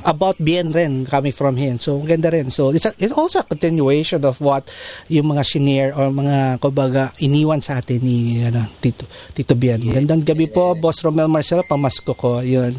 about 0.03 0.35
Bien 0.35 0.67
rin 0.67 1.07
coming 1.07 1.31
from 1.31 1.55
him. 1.55 1.79
So, 1.79 2.03
ang 2.03 2.07
ganda 2.11 2.35
rin. 2.35 2.51
So, 2.51 2.75
it's, 2.75 2.83
a, 2.83 2.91
it's 2.99 3.15
also 3.15 3.39
a 3.39 3.47
continuation 3.47 4.27
of 4.27 4.43
what 4.43 4.67
yung 5.07 5.31
mga 5.31 5.43
shinare 5.47 5.95
or 5.95 6.11
mga, 6.11 6.59
kumbaga, 6.59 7.15
iniwan 7.23 7.63
sa 7.63 7.79
atin 7.79 8.03
ni 8.03 8.43
ano, 8.43 8.67
Tito, 8.83 9.07
Tito 9.31 9.55
Bien. 9.55 9.79
Gandang 9.79 10.27
gabi 10.27 10.51
po, 10.51 10.75
Boss 10.75 10.99
Romel 10.99 11.31
Marcelo, 11.31 11.63
pamasko 11.63 12.11
ko. 12.11 12.43
Yun. 12.43 12.75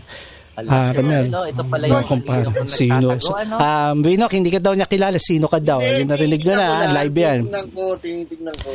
Ah, 0.55 0.95
Sir 0.95 1.03
Romel. 1.03 1.27
Hello, 1.27 1.43
ito 1.45 1.63
pala 1.67 1.85
yung 1.85 2.07
kumpara. 2.07 2.47
Sino? 2.71 3.11
nagtatago, 3.11 3.27
So, 3.27 3.35
ano? 3.35 3.55
um, 3.59 3.95
Binok, 4.01 4.33
hindi 4.33 4.51
ka 4.55 4.61
daw 4.63 4.73
niya 4.73 4.87
kilala. 4.87 5.19
Sino 5.19 5.51
ka 5.51 5.59
daw? 5.59 5.83
Yun 5.83 6.07
narinig 6.07 6.47
nyo 6.47 6.55
na, 6.55 6.67
ah, 6.71 6.91
live 6.95 7.17
yan. 7.17 7.39
Tinitignan 7.43 7.67
ko, 7.75 7.83
tinitignan 7.99 8.57
ko. 8.63 8.71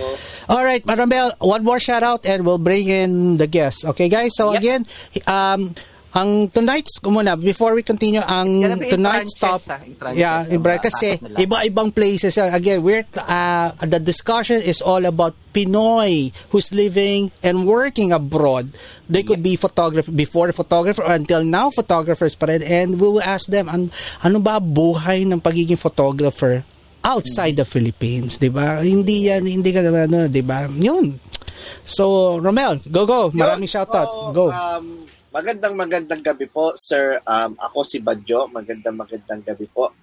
All 0.51 0.63
right, 0.63 0.83
Marambel, 0.83 1.31
one 1.39 1.63
more 1.63 1.79
shout 1.79 2.03
out 2.03 2.27
and 2.27 2.43
we'll 2.43 2.59
bring 2.59 2.91
in 2.91 3.39
the 3.39 3.47
guests. 3.47 3.87
Okay, 3.87 4.11
guys? 4.11 4.35
So 4.35 4.51
Yep. 4.51 4.59
again, 4.59 4.81
um 5.25 5.71
ang 6.09 6.49
tonight's 6.49 6.97
muna 7.05 7.37
before 7.37 7.77
we 7.77 7.85
continue 7.85 8.21
ang 8.25 8.49
tonight's 8.89 9.37
top 9.37 9.61
ah, 9.69 9.77
yeah 10.13 10.41
iba 10.49 10.81
kasi 10.81 11.21
iba-ibang 11.37 11.93
places 11.93 12.33
again 12.41 12.81
we're 12.81 13.05
uh, 13.29 13.69
the 13.85 14.01
discussion 14.01 14.57
is 14.57 14.81
all 14.81 15.05
about 15.05 15.37
Pinoy 15.53 16.33
who's 16.49 16.73
living 16.73 17.29
and 17.45 17.69
working 17.69 18.09
abroad 18.09 18.73
they 19.05 19.21
could 19.21 19.45
be 19.45 19.53
photographer 19.53 20.09
before 20.09 20.49
photographer 20.49 21.05
or 21.05 21.13
until 21.13 21.45
now 21.45 21.69
photographers 21.69 22.33
pa 22.33 22.49
rin 22.49 22.65
and 22.65 22.97
we 22.97 23.05
will 23.05 23.25
ask 23.25 23.45
them 23.49 23.69
an, 23.69 23.93
ano 24.25 24.41
ba 24.41 24.57
buhay 24.57 25.25
ng 25.29 25.37
pagiging 25.37 25.77
photographer 25.77 26.65
outside 27.03 27.55
the 27.55 27.63
Philippines, 27.63 28.35
'di 28.37 28.51
ba? 28.51 28.83
Hindi 28.83 29.31
yan 29.31 29.47
hindi 29.47 29.71
ka 29.71 29.81
ano, 29.83 30.27
'di 30.27 30.43
ba? 30.43 30.67
Yun. 30.67 31.15
So, 31.85 32.37
Romel, 32.39 32.81
go 32.91 33.05
go. 33.05 33.31
Maraming 33.31 33.69
Yo, 33.69 33.75
shoutout. 33.79 34.09
oo, 34.09 34.33
Go. 34.33 34.45
Um, 34.49 35.08
magandang 35.29 35.75
magandang 35.77 36.21
gabi 36.21 36.49
po, 36.49 36.73
sir. 36.75 37.21
Um, 37.25 37.55
ako 37.57 37.85
si 37.85 37.97
Badjo. 38.01 38.49
Magandang 38.49 38.97
magandang 38.97 39.41
gabi 39.45 39.67
po. 39.69 39.93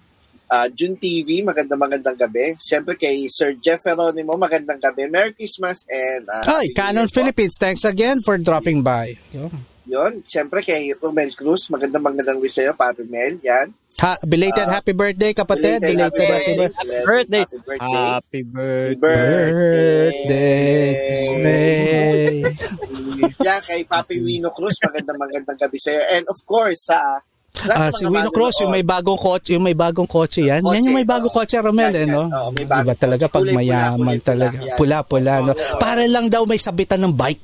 Uh, 0.47 0.71
June 0.71 0.95
TV, 0.95 1.43
magandang 1.43 1.75
magandang 1.75 2.15
gabi. 2.15 2.55
Siyempre 2.55 2.95
kay 2.95 3.27
Sir 3.27 3.59
Jeff 3.59 3.83
Geronimo, 3.83 4.39
magandang 4.39 4.79
gabi. 4.79 5.11
Merry 5.11 5.35
Christmas 5.35 5.83
and 5.91 6.23
uh, 6.31 6.43
Happy 6.47 6.71
New 6.71 6.75
Canon. 6.75 7.07
Philippines, 7.11 7.59
thanks 7.59 7.83
again 7.83 8.23
for 8.23 8.39
dropping 8.39 8.79
by. 8.79 9.19
Yun. 9.35 9.51
Yun, 9.87 10.19
siyempre 10.19 10.59
kay 10.59 10.91
Romel 10.99 11.31
Cruz, 11.31 11.71
magandang 11.71 12.03
magandang 12.03 12.43
wish 12.43 12.59
sa'yo, 12.59 12.75
Papi 12.75 13.07
Mel, 13.07 13.39
yan. 13.39 13.71
Ha, 13.97 14.19
belated 14.21 14.67
Ah, 14.67 14.77
happy 14.77 14.91
birthday, 14.91 15.31
kapatid. 15.31 15.79
Belated, 15.79 16.03
happy 16.03 16.25
happy 16.27 16.27
birthday. 16.27 16.55
birthday. 16.59 17.01
birthday. 17.07 17.43
Happy 17.47 17.57
birthday. 17.63 17.87
Happy 17.87 18.41
Happy 18.43 18.95
Birthday. 18.99 20.91
May. 21.39 22.43
Yan, 23.47 23.61
kay 23.63 23.81
Papi 23.87 24.19
Wino 24.19 24.51
Cruz, 24.51 24.75
magandang 24.83 25.17
magandang 25.17 25.57
gabi 25.57 25.79
sa'yo. 25.79 26.03
And 26.13 26.27
of 26.27 26.37
course, 26.43 26.91
sa 26.91 27.23
Ah, 27.65 27.89
si 27.89 28.05
Wino 28.05 28.29
Cross, 28.29 28.61
yung 28.61 28.69
may 28.69 28.85
bagong 28.85 29.17
kotse, 29.17 29.57
yung 29.57 29.65
may 29.65 29.73
bagong 29.73 30.05
kotse 30.05 30.45
yan. 30.45 30.61
Kotse, 30.61 30.77
yan 30.77 30.93
yung 30.93 30.97
may 31.01 31.07
bagong 31.09 31.33
kotse, 31.33 31.57
Romel, 31.57 31.89
Yan, 31.89 32.05
eh, 32.05 32.05
no? 32.05 32.29
Bagong 32.29 32.85
Iba 32.85 32.93
talaga 32.93 33.25
pag 33.25 33.41
pula, 33.41 33.57
mayaman 33.57 33.97
pula, 34.21 34.27
talaga. 34.29 34.57
Pula-pula, 34.77 35.33
no? 35.41 35.53
Para 35.81 36.05
lang 36.05 36.29
daw 36.29 36.45
may 36.45 36.61
sabitan 36.61 37.01
ng 37.01 37.17
bike. 37.17 37.41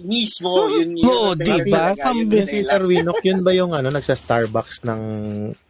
Mismo, 0.00 0.50
yun 0.80 0.96
yun. 0.96 1.06
Oo, 1.08 1.28
ang 1.32 1.40
di 1.40 1.58
ba? 1.68 1.92
bilis, 2.24 2.48
Si. 2.48 2.58
Sir 2.64 2.82
Winok, 2.82 3.20
yun 3.20 3.40
ba 3.44 3.52
yung 3.52 3.76
ano, 3.76 3.92
nagsa-Starbucks 3.92 4.86
ng 4.88 5.00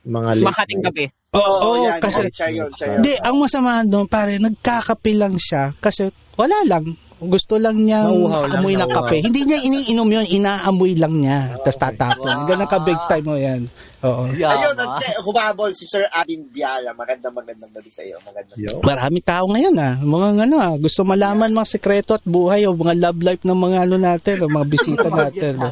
mga 0.06 0.30
late 0.38 0.46
Makating 0.46 0.82
gabi. 0.82 1.04
Oo, 1.32 1.40
Oo, 1.40 1.68
yan, 1.88 1.98
kasi... 1.98 2.28
yan, 2.28 2.30
siya 2.30 2.48
yun, 2.52 2.70
siya 2.76 2.86
yun. 2.86 2.96
Hindi, 3.00 3.12
ang 3.18 3.36
masama 3.40 3.82
doon, 3.82 4.06
pare, 4.06 4.36
nagkakape 4.38 5.12
lang 5.16 5.34
siya 5.40 5.72
kasi 5.80 6.06
wala 6.36 6.58
lang. 6.68 6.84
Gusto 7.22 7.54
lang 7.54 7.78
niya 7.78 8.10
lang, 8.10 8.50
amoy 8.58 8.74
ng 8.74 8.82
nauuhaw. 8.82 9.06
kape. 9.06 9.22
Hindi 9.22 9.46
niya 9.46 9.62
iniinom 9.62 10.08
yun, 10.10 10.26
inaamoy 10.26 10.98
lang 10.98 11.14
niya. 11.22 11.54
Tapos 11.62 11.78
tatapon. 11.78 12.50
Ganun 12.50 12.66
ka 12.66 12.82
big 12.82 12.98
time 13.06 13.26
mo 13.26 13.38
yan. 13.38 13.70
Oo. 14.02 14.26
Ayun, 14.26 14.38
Yama. 14.74 14.98
at 14.98 15.14
humabol 15.20 15.70
si 15.70 15.84
Sir 15.84 16.02
Abin 16.10 16.42
Biala. 16.46 16.90
Magandang 16.92 17.30
magandang 17.32 17.70
gabi 17.70 17.86
sa 17.86 18.02
iyo. 18.02 18.18
Magandang 18.20 18.58
Yo. 18.58 18.82
Marami 18.82 19.18
tao 19.20 19.46
ngayon 19.46 19.74
ah. 19.76 19.94
Mga 19.96 20.26
ano 20.42 20.56
ah, 20.58 20.74
gusto 20.74 21.02
malaman 21.02 21.48
mga 21.48 21.70
sekreto 21.70 22.12
at 22.12 22.24
buhay 22.24 22.66
o 22.66 22.74
mga 22.74 22.98
love 22.98 23.20
life 23.20 23.42
ng 23.42 23.54
mga 23.56 23.78
ano 23.80 23.96
natin, 23.96 24.36
o 24.40 24.50
mga 24.50 24.66
bisita 24.66 25.06
natin. 25.22 25.52
no? 25.56 25.70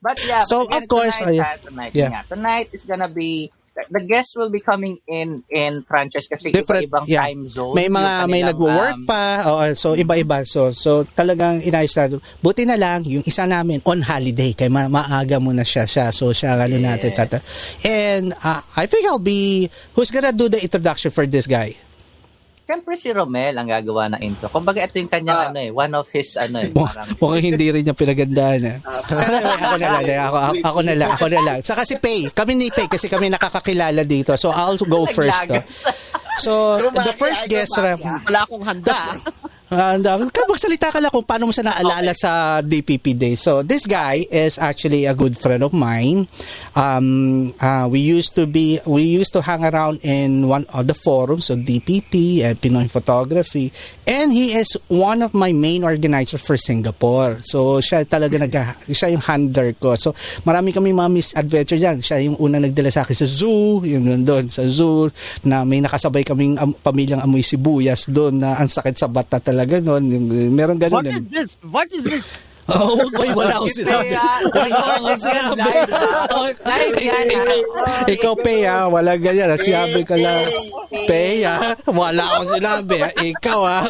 But 0.00 0.16
yeah, 0.24 0.40
So, 0.40 0.64
but 0.64 0.72
again, 0.72 0.80
of 0.80 0.84
course, 0.88 1.16
tonight, 1.18 1.28
ayun. 1.30 1.44
ah, 1.44 1.56
tonight, 1.60 1.92
Yeah. 1.92 2.08
nga, 2.10 2.22
tonight 2.26 2.68
is 2.72 2.84
gonna 2.84 3.04
be 3.06 3.52
the 3.90 4.02
guests 4.02 4.34
will 4.36 4.50
be 4.50 4.60
coming 4.60 4.98
in 5.06 5.42
in 5.50 5.82
franchise 5.86 6.26
kasi 6.26 6.50
Different, 6.50 6.90
iba-ibang 6.90 7.04
yeah. 7.06 7.26
time 7.26 7.46
zone. 7.48 7.74
May 7.74 7.88
mga 7.88 8.12
may 8.26 8.42
nagwo-work 8.42 8.98
um, 9.02 9.06
pa, 9.06 9.46
oo, 9.46 9.64
so 9.78 9.94
iba-iba. 9.94 10.42
So 10.46 10.70
so 10.74 11.06
talagang 11.06 11.62
inayos 11.62 11.94
na. 11.94 12.18
Buti 12.42 12.66
na 12.66 12.74
lang 12.74 13.06
yung 13.06 13.22
isa 13.24 13.46
namin 13.46 13.80
on 13.86 14.02
holiday 14.02 14.52
kay 14.52 14.68
ma- 14.68 14.90
maaga 14.90 15.38
muna 15.38 15.62
siya 15.62 15.86
siya. 15.86 16.10
So 16.10 16.34
siya 16.34 16.58
ano 16.58 16.76
natin 16.78 17.10
Yes. 17.10 17.18
tata. 17.18 17.38
And 17.86 18.34
uh, 18.38 18.62
I 18.76 18.84
think 18.86 19.06
I'll 19.06 19.22
be 19.22 19.70
who's 19.94 20.10
gonna 20.10 20.34
do 20.34 20.50
the 20.50 20.58
introduction 20.62 21.10
for 21.10 21.26
this 21.26 21.46
guy? 21.46 21.74
Siyempre 22.70 22.94
si 22.94 23.10
Romel 23.10 23.58
ang 23.58 23.66
gagawa 23.66 24.06
ng 24.14 24.22
intro. 24.22 24.46
Kumbaga 24.46 24.86
ito 24.86 24.94
yung 25.02 25.10
kanyang 25.10 25.34
Ah. 25.34 25.50
ano 25.50 25.58
eh, 25.58 25.74
one 25.74 25.90
of 25.90 26.06
his 26.14 26.38
ano 26.38 26.62
eh, 26.62 26.70
parang 26.70 27.18
Mukhang 27.18 27.42
hindi 27.42 27.66
rin 27.66 27.82
niya 27.82 27.98
pinagandaan 27.98 28.60
eh. 28.62 28.76
Ah, 28.86 29.02
ako 29.66 29.74
na 29.74 29.88
lang, 29.90 30.06
ako, 30.22 30.38
ako, 30.38 30.54
ako 30.62 30.80
na 30.86 30.94
lang, 30.94 31.10
ako 31.10 31.26
na 31.34 31.40
lang. 31.42 31.58
Saka 31.66 31.82
si 31.82 31.98
Pay, 31.98 32.30
kami 32.30 32.54
ni 32.54 32.70
Pay 32.70 32.86
kasi 32.86 33.10
kami 33.10 33.26
nakakakilala 33.26 34.06
dito. 34.06 34.38
So 34.38 34.54
I'll 34.54 34.78
go 34.86 35.02
first. 35.10 35.34
Naglagas. 35.50 35.66
So 36.46 36.78
the 36.94 37.10
first 37.18 37.50
guest, 37.50 37.74
ah. 37.74 37.98
Wala 38.30 38.46
akong 38.46 38.62
handa. 38.62 39.18
Uh, 39.70 40.02
ka 40.34 40.42
magsalita 40.50 40.90
ka 40.90 40.98
lang 40.98 41.14
kung 41.14 41.22
paano 41.22 41.46
mo 41.46 41.54
siya 41.54 41.70
naalala 41.70 42.10
sa 42.10 42.58
DPP 42.58 43.14
Day. 43.14 43.34
So, 43.38 43.62
this 43.62 43.86
guy 43.86 44.26
is 44.26 44.58
actually 44.58 45.06
a 45.06 45.14
good 45.14 45.38
friend 45.38 45.62
of 45.62 45.70
mine. 45.70 46.26
Um, 46.74 47.54
uh, 47.62 47.86
we 47.86 48.02
used 48.02 48.34
to 48.34 48.50
be, 48.50 48.82
we 48.82 49.06
used 49.06 49.30
to 49.38 49.46
hang 49.46 49.62
around 49.62 50.02
in 50.02 50.50
one 50.50 50.66
of 50.74 50.90
the 50.90 50.98
forums 50.98 51.54
of 51.54 51.62
DPP 51.62 52.42
and 52.42 52.58
Pinoy 52.58 52.90
Photography. 52.90 53.70
And 54.10 54.34
he 54.34 54.58
is 54.58 54.74
one 54.90 55.22
of 55.22 55.38
my 55.38 55.54
main 55.54 55.86
organizers 55.86 56.42
for 56.42 56.58
Singapore. 56.58 57.38
So, 57.46 57.78
siya 57.78 58.02
talaga 58.02 58.42
nag, 58.42 58.50
siya 58.90 59.14
yung 59.14 59.22
handler 59.22 59.78
ko. 59.78 59.94
So, 59.94 60.18
marami 60.42 60.74
kami 60.74 60.90
mga 60.90 61.14
misadventure 61.14 61.78
dyan. 61.78 62.02
Siya 62.02 62.18
yung 62.26 62.34
una 62.42 62.58
nagdala 62.58 62.90
sa 62.90 63.06
akin 63.06 63.14
sa 63.14 63.28
zoo, 63.30 63.86
yung 63.86 64.02
nandun 64.02 64.50
sa 64.50 64.66
zoo, 64.66 65.14
na 65.46 65.62
may 65.62 65.78
nakasabay 65.78 66.26
kaming 66.26 66.58
am, 66.58 66.74
pamilyang 66.74 67.22
amoy 67.22 67.46
sibuyas 67.46 68.10
doon 68.10 68.42
na 68.42 68.58
ang 68.58 68.66
sakit 68.66 68.98
sa 68.98 69.06
bata 69.06 69.38
talaga 69.38 69.59
noon. 69.66 70.02
Yung, 70.08 70.24
meron 70.54 70.78
ganun. 70.78 71.04
What 71.04 71.10
is 71.10 71.26
this? 71.28 71.50
What 71.64 71.88
is 71.92 72.04
this? 72.04 72.26
Oh, 72.70 72.94
oy, 73.18 73.34
wala 73.34 73.58
akong 73.58 73.82
sinabi. 73.82 74.14
Wala 74.14 74.78
akong 74.94 75.18
sinabi. 75.18 75.70
Ikaw, 78.14 78.34
Pay, 78.38 78.62
ha? 78.62 78.86
Wala 78.86 79.18
ganyan. 79.18 79.58
Sinabi 79.58 80.06
ka 80.06 80.14
lang. 80.14 80.46
Pay, 81.10 81.42
ha? 81.42 81.74
Wala 81.90 82.22
akong 82.30 82.46
sinabi. 82.46 83.02
Ikaw, 83.34 83.60
ha? 83.66 83.80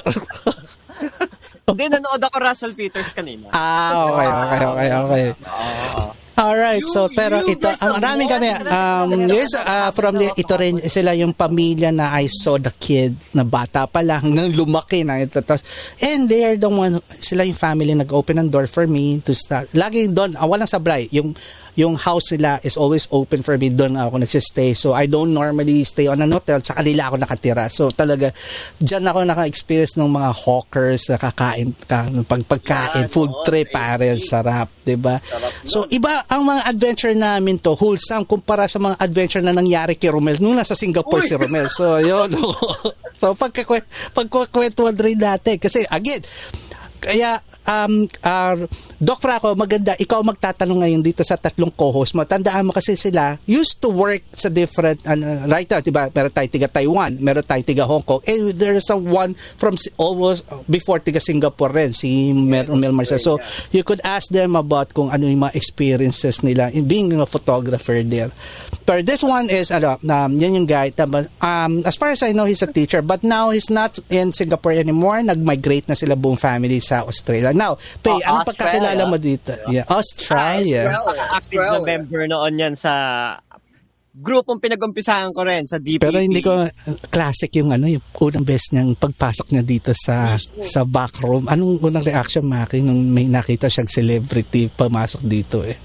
Hindi, 1.68 1.84
nanood 1.92 2.22
ako 2.24 2.36
Russell 2.40 2.72
Peters 2.72 3.12
kanina. 3.12 3.52
Ah, 3.52 4.08
okay, 4.08 4.28
okay, 4.32 4.64
okay, 4.64 4.88
okay. 4.96 5.26
Alright, 6.38 6.84
so 6.86 7.10
You- 7.10 7.16
pero 7.16 7.36
you 7.42 7.54
ito, 7.54 7.68
ang 7.80 8.00
marami 8.00 8.24
kami, 8.30 8.48
um, 8.66 9.08
yes, 9.28 9.52
uh, 9.54 9.90
from 9.92 10.16
the, 10.16 10.30
ito 10.34 10.54
rin, 10.56 10.78
sila 10.86 11.12
yung 11.14 11.34
pamilya 11.34 11.90
na 11.92 12.14
I 12.14 12.30
saw 12.30 12.56
the 12.56 12.72
kid 12.76 13.16
na 13.34 13.42
bata 13.44 13.84
pa 13.90 14.00
lang, 14.00 14.22
hanggang 14.30 14.54
lumaki 14.54 15.02
na 15.04 15.20
ito. 15.20 15.42
Tapos, 15.42 15.64
and 16.00 16.30
they 16.30 16.46
are 16.46 16.56
the 16.56 16.70
one, 16.70 17.02
sila 17.20 17.44
yung 17.44 17.58
family 17.58 17.92
nag-open 17.92 18.40
ng 18.40 18.48
door 18.48 18.70
for 18.70 18.86
me 18.86 19.20
to 19.26 19.34
start. 19.34 19.68
Lagi 19.76 20.08
doon, 20.08 20.38
ah, 20.38 20.46
walang 20.48 20.70
sablay, 20.70 21.10
yung 21.12 21.34
yung 21.78 21.94
house 21.94 22.34
nila 22.34 22.58
is 22.66 22.74
always 22.74 23.06
open 23.14 23.40
for 23.40 23.54
me. 23.54 23.70
Doon 23.70 23.94
ako 23.94 24.20
nagsistay. 24.20 24.74
So, 24.74 24.92
I 24.92 25.06
don't 25.06 25.32
normally 25.32 25.86
stay 25.86 26.10
on 26.10 26.20
an 26.20 26.34
hotel. 26.34 26.58
Sa 26.60 26.74
kanila 26.74 27.08
ako 27.08 27.16
nakatira. 27.22 27.70
So, 27.70 27.88
talaga, 27.94 28.34
dyan 28.82 29.06
ako 29.06 29.24
naka-experience 29.24 29.94
ng 29.96 30.10
mga 30.10 30.30
hawkers 30.44 31.08
na 31.08 31.16
kakain, 31.16 31.72
ka, 31.86 32.10
pag, 32.26 32.42
pagkain, 32.44 33.06
food 33.08 33.30
oo, 33.30 33.44
trip, 33.46 33.70
pare, 33.70 34.12
sarap, 34.20 34.68
'di 34.82 34.96
ba? 34.98 35.16
So, 35.64 35.86
iba 35.88 36.19
ang 36.26 36.42
mga 36.44 36.62
adventure 36.66 37.14
namin 37.14 37.56
to, 37.62 37.72
wholesome 37.78 38.26
kumpara 38.26 38.66
sa 38.66 38.82
mga 38.82 38.96
adventure 38.98 39.44
na 39.44 39.54
nangyari 39.54 39.94
kay 39.96 40.10
Romel 40.10 40.42
nung 40.42 40.58
nasa 40.58 40.74
Singapore 40.74 41.22
Uy! 41.22 41.28
si 41.28 41.34
Romel. 41.38 41.68
So, 41.70 42.02
yun. 42.02 42.28
so, 43.20 43.32
pagkakwe, 43.32 43.86
pagkakwentuhan 44.12 44.96
rin 44.98 45.20
natin. 45.20 45.56
Kasi, 45.56 45.86
again, 45.86 46.20
kaya, 47.00 47.40
um, 47.70 48.10
uh, 48.26 48.66
Doc 48.98 49.22
Franco, 49.22 49.54
maganda, 49.54 49.94
ikaw 49.96 50.20
magtatanong 50.26 50.82
ngayon 50.84 51.02
dito 51.06 51.22
sa 51.22 51.38
tatlong 51.38 51.70
co-host 51.70 52.12
mo. 52.18 52.26
Tandaan 52.26 52.68
mo 52.68 52.72
kasi 52.74 52.98
sila 52.98 53.38
used 53.46 53.78
to 53.78 53.88
work 53.88 54.26
sa 54.34 54.50
different, 54.50 54.98
ano, 55.06 55.46
right 55.46 55.70
now, 55.70 55.78
diba, 55.78 56.10
meron 56.10 56.34
tayo 56.34 56.48
tiga 56.50 56.68
Taiwan, 56.68 57.16
meron 57.22 57.46
tayo 57.46 57.62
tiga 57.62 57.86
Hong 57.86 58.02
Kong, 58.02 58.20
and 58.26 58.52
there's 58.58 58.84
someone 58.84 59.38
from 59.56 59.78
almost 59.96 60.44
before 60.66 60.98
tiga 60.98 61.22
Singapore 61.22 61.70
rin, 61.70 61.94
si 61.94 62.34
Mer 62.34 62.66
Mel 62.74 62.92
Marcia. 62.92 63.22
So, 63.22 63.38
you 63.70 63.86
could 63.86 64.02
ask 64.02 64.28
them 64.28 64.58
about 64.58 64.92
kung 64.92 65.08
ano 65.14 65.24
yung 65.30 65.46
mga 65.46 65.54
experiences 65.54 66.42
nila 66.42 66.68
in 66.74 66.90
being 66.90 67.14
a 67.16 67.28
photographer 67.28 68.02
there. 68.02 68.34
But 68.84 69.06
this 69.06 69.22
one 69.22 69.46
is, 69.48 69.70
ano, 69.70 69.96
um, 70.02 70.32
yan 70.34 70.58
yung 70.58 70.68
guy, 70.68 70.92
um, 71.40 71.86
as 71.86 71.94
far 71.94 72.10
as 72.10 72.20
I 72.26 72.32
know, 72.34 72.44
he's 72.44 72.64
a 72.64 72.68
teacher, 72.68 73.00
but 73.00 73.22
now 73.22 73.54
he's 73.54 73.70
not 73.70 73.96
in 74.10 74.34
Singapore 74.34 74.74
anymore. 74.74 75.22
Nag-migrate 75.22 75.86
na 75.86 75.94
sila 75.94 76.18
buong 76.18 76.40
family 76.40 76.82
sa 76.82 77.06
Australia. 77.06 77.54
Now, 77.60 77.76
Pay, 78.00 78.16
Oh, 78.16 78.24
anong 78.24 78.48
pagkakilala 78.48 79.02
mo 79.04 79.20
dito? 79.20 79.52
Yeah, 79.68 79.84
Australia. 79.84 80.96
Australia. 80.96 81.28
Active 81.36 81.60
na 81.60 81.80
member 81.84 82.22
noon 82.24 82.52
yan 82.56 82.74
sa 82.74 82.92
grupong 84.10 84.58
pinag-umpisahan 84.58 85.30
ko 85.30 85.44
rin 85.46 85.68
sa 85.68 85.78
DPP. 85.78 86.02
Pero 86.02 86.18
hindi 86.18 86.40
ko 86.42 86.66
uh, 86.66 86.72
classic 87.12 87.52
yung 87.60 87.70
ano, 87.70 87.86
yung 87.86 88.02
unang 88.02 88.42
best 88.42 88.72
niyang 88.74 88.96
pagpasok 88.98 89.52
niya 89.54 89.62
dito 89.62 89.92
sa 89.94 90.34
sa 90.64 90.82
back 90.82 91.20
room. 91.22 91.46
Anong 91.46 91.78
unang 91.84 92.02
reaction 92.02 92.42
Maki 92.42 92.82
nung 92.82 93.12
may 93.12 93.30
nakita 93.30 93.70
siyang 93.70 93.86
celebrity 93.86 94.66
pumasok 94.72 95.22
dito 95.22 95.62
eh? 95.62 95.76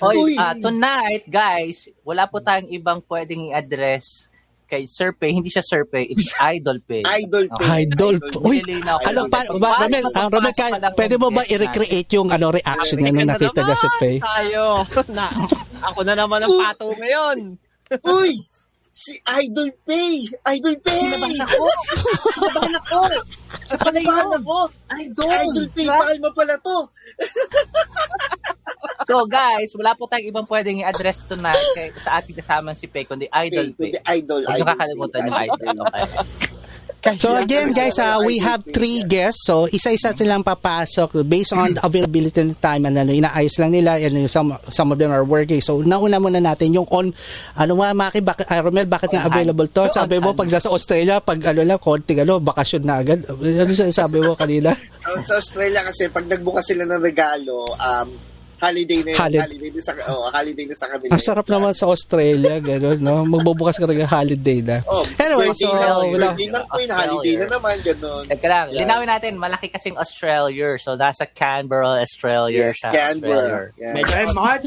Oy, 0.00 0.16
Uy. 0.16 0.34
ah, 0.40 0.56
tonight, 0.56 1.28
guys, 1.28 1.92
wala 2.00 2.24
po 2.24 2.40
tayong 2.40 2.72
ibang 2.72 3.04
pwedeng 3.04 3.52
i-address 3.52 4.29
kay 4.70 4.86
Sir 4.86 5.10
Pay. 5.10 5.34
Hindi 5.34 5.50
siya 5.50 5.66
Sir 5.66 5.82
Pay, 5.82 6.14
it's 6.14 6.30
Idol 6.54 6.78
Pay. 6.86 7.02
Idol 7.02 7.50
Pay. 7.58 7.90
Idol. 7.90 8.14
Uy, 8.46 8.62
ano 8.62 9.26
pa, 9.26 9.42
ba, 9.58 9.82
Romel, 9.82 10.06
ah, 10.14 10.30
Romel, 10.30 10.54
lang 10.54 10.94
pwede 10.94 11.14
mo 11.18 11.34
ba 11.34 11.42
i-recreate 11.42 12.10
yung 12.14 12.30
ano 12.30 12.54
reaction 12.54 13.02
niya 13.02 13.10
nung 13.10 13.30
nakita 13.34 13.66
niya 13.66 13.76
si 13.76 13.88
Pay? 13.98 14.16
Tayo. 14.22 14.86
na, 15.16 15.26
ako 15.82 16.00
na 16.06 16.14
naman 16.14 16.46
ang 16.46 16.54
pato 16.54 16.86
ngayon. 16.94 17.58
Uy! 18.06 18.32
Si 18.90 19.14
Idol 19.22 19.70
Pay! 19.86 20.26
Idol 20.58 20.76
Pay! 20.82 20.98
Kinabahan 20.98 21.38
ako. 21.46 21.64
Kinabahan 22.34 22.74
ako. 22.74 23.00
Siya 23.70 23.76
pala 23.78 23.98
yun. 24.02 24.42
mo? 24.42 24.60
Idol. 24.98 25.14
Si 25.14 25.26
Idol 25.30 25.66
Pay, 25.70 25.86
pakalma 25.86 26.30
pala 26.34 26.54
to. 26.58 26.78
So 29.10 29.26
guys, 29.26 29.74
wala 29.74 29.96
po 29.98 30.06
tayong 30.06 30.30
ibang 30.30 30.46
pwedeng 30.46 30.80
i-address 30.80 31.26
tonight 31.26 31.58
kay, 31.74 31.90
sa 31.98 32.20
ating 32.20 32.36
kasamang 32.36 32.78
si 32.78 32.86
Pay, 32.86 33.04
kundi 33.08 33.26
Idol 33.32 33.74
Pay, 33.74 33.96
kundi 33.96 33.98
Idol. 34.06 34.42
Huwag 34.46 34.60
Idol 34.60 34.68
kakalimutan 34.70 35.20
yung 35.26 35.38
Idol. 35.40 35.76
Okay. 35.82 36.02
So 37.20 37.36
again 37.36 37.76
guys, 37.76 38.00
uh, 38.00 38.24
we 38.24 38.40
have 38.40 38.64
three 38.64 39.04
guests. 39.04 39.44
So 39.44 39.68
isa-isa 39.68 40.16
silang 40.16 40.42
papasok 40.42 41.28
based 41.28 41.52
on 41.52 41.76
the 41.76 41.82
availability 41.84 42.40
ng 42.40 42.56
time 42.60 42.88
and 42.88 42.96
ano, 42.96 43.12
inaayos 43.12 43.60
lang 43.60 43.76
nila 43.76 44.00
and 44.00 44.24
some, 44.28 44.56
some 44.72 44.88
of 44.88 44.96
them 44.96 45.12
are 45.12 45.24
working. 45.24 45.60
So 45.60 45.84
nauna 45.84 46.16
muna 46.16 46.40
natin 46.40 46.72
yung 46.72 46.88
on, 46.88 47.12
ano 47.60 47.72
nga 47.76 47.92
Maki, 47.92 48.24
bakit, 48.24 48.48
uh, 48.48 48.60
Romel, 48.64 48.88
bakit 48.88 49.12
nga 49.12 49.28
available 49.28 49.68
to? 49.68 49.92
Sabi 49.92 50.16
mo 50.16 50.30
On 50.30 50.38
pag 50.38 50.46
nasa 50.46 50.70
Australia, 50.70 51.18
pag 51.18 51.42
ano 51.42 51.66
lang, 51.66 51.82
konting 51.82 52.22
ano, 52.22 52.38
bakasyon 52.38 52.86
na 52.86 53.02
agad. 53.02 53.26
Ano 53.26 53.72
sabi 53.74 54.22
mo 54.22 54.38
kanina? 54.38 54.78
So, 55.02 55.18
sa 55.26 55.34
Australia 55.42 55.82
kasi, 55.82 56.06
pag 56.06 56.22
nagbukas 56.30 56.70
sila 56.70 56.86
ng 56.86 57.02
regalo, 57.02 57.74
um, 57.74 58.29
holiday 58.60 59.00
na 59.02 59.10
yun. 59.10 59.18
Holiday. 59.18 59.40
Holiday, 59.40 59.70
na 59.72 59.80
sa, 59.80 59.92
oh, 60.06 60.28
holiday 60.30 60.64
na 60.68 60.74
sa 60.76 60.86
kanila. 60.86 61.10
Ang 61.10 61.22
sarap 61.24 61.46
naman 61.48 61.72
sa 61.72 61.86
Australia, 61.88 62.54
gano'n, 62.60 62.98
no? 63.00 63.24
Magbubukas 63.24 63.80
ka 63.80 63.88
rin 63.88 64.04
holiday 64.04 64.60
na. 64.60 64.76
Oh, 64.84 65.02
Anyway, 65.16 65.48
birthday 65.48 65.66
so, 65.66 65.74
na, 65.74 65.88
wala. 65.96 66.26
birthday 66.30 66.48
ng 66.48 66.64
Queen, 66.68 66.90
holiday 66.90 67.34
na 67.40 67.46
naman, 67.48 67.74
gano'n. 67.80 68.24
Teka 68.28 68.46
lang, 68.46 68.66
Yeah. 68.70 68.80
linawin 68.84 69.08
natin, 69.08 69.32
malaki 69.34 69.72
kasing 69.72 69.96
Australia. 69.96 70.76
So, 70.76 70.94
nasa 70.94 71.24
Canberra, 71.24 71.98
Australia. 71.98 72.68
Yes, 72.70 72.78
Canberra. 72.84 73.72
Yeah. 73.80 73.96
Medyo 73.96 74.36
out, 74.36 74.62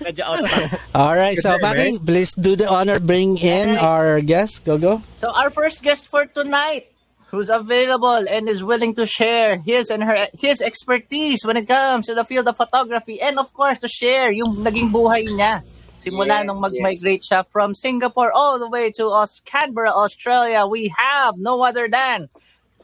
medyo 0.00 0.22
out 0.24 0.40
pa. 0.48 0.56
Alright, 0.96 1.38
so 1.38 1.54
Baki, 1.60 2.00
please 2.00 2.32
do 2.32 2.56
the 2.56 2.64
honor, 2.66 2.98
bring 2.98 3.36
in 3.36 3.76
our 3.76 4.20
guest. 4.20 4.64
Go, 4.64 4.78
go. 4.78 5.02
So, 5.14 5.28
our 5.28 5.50
first 5.50 5.82
guest 5.82 6.08
for 6.08 6.24
tonight, 6.24 6.88
who's 7.30 7.50
available 7.50 8.24
and 8.28 8.48
is 8.48 8.64
willing 8.64 8.94
to 8.96 9.04
share 9.06 9.58
his 9.58 9.90
and 9.90 10.02
her 10.02 10.28
his 10.32 10.60
expertise 10.60 11.44
when 11.44 11.56
it 11.56 11.68
comes 11.68 12.06
to 12.06 12.14
the 12.14 12.24
field 12.24 12.48
of 12.48 12.56
photography 12.56 13.20
and 13.20 13.38
of 13.38 13.52
course 13.52 13.78
to 13.80 13.88
share 13.88 14.32
yung 14.32 14.56
naging 14.64 14.90
buhay 14.90 15.28
niya. 15.28 15.60
Simula 15.98 16.40
Yes, 16.40 16.46
nung 16.46 16.60
mag-migrate 16.62 17.26
siya 17.26 17.42
from 17.50 17.74
Singapore 17.74 18.30
all 18.30 18.58
the 18.58 18.70
way 18.70 18.90
to 18.94 19.10
Aus- 19.10 19.42
Canberra, 19.44 19.90
Australia, 19.90 20.62
we 20.64 20.94
have 20.94 21.34
no 21.36 21.58
other 21.66 21.88
than 21.90 22.30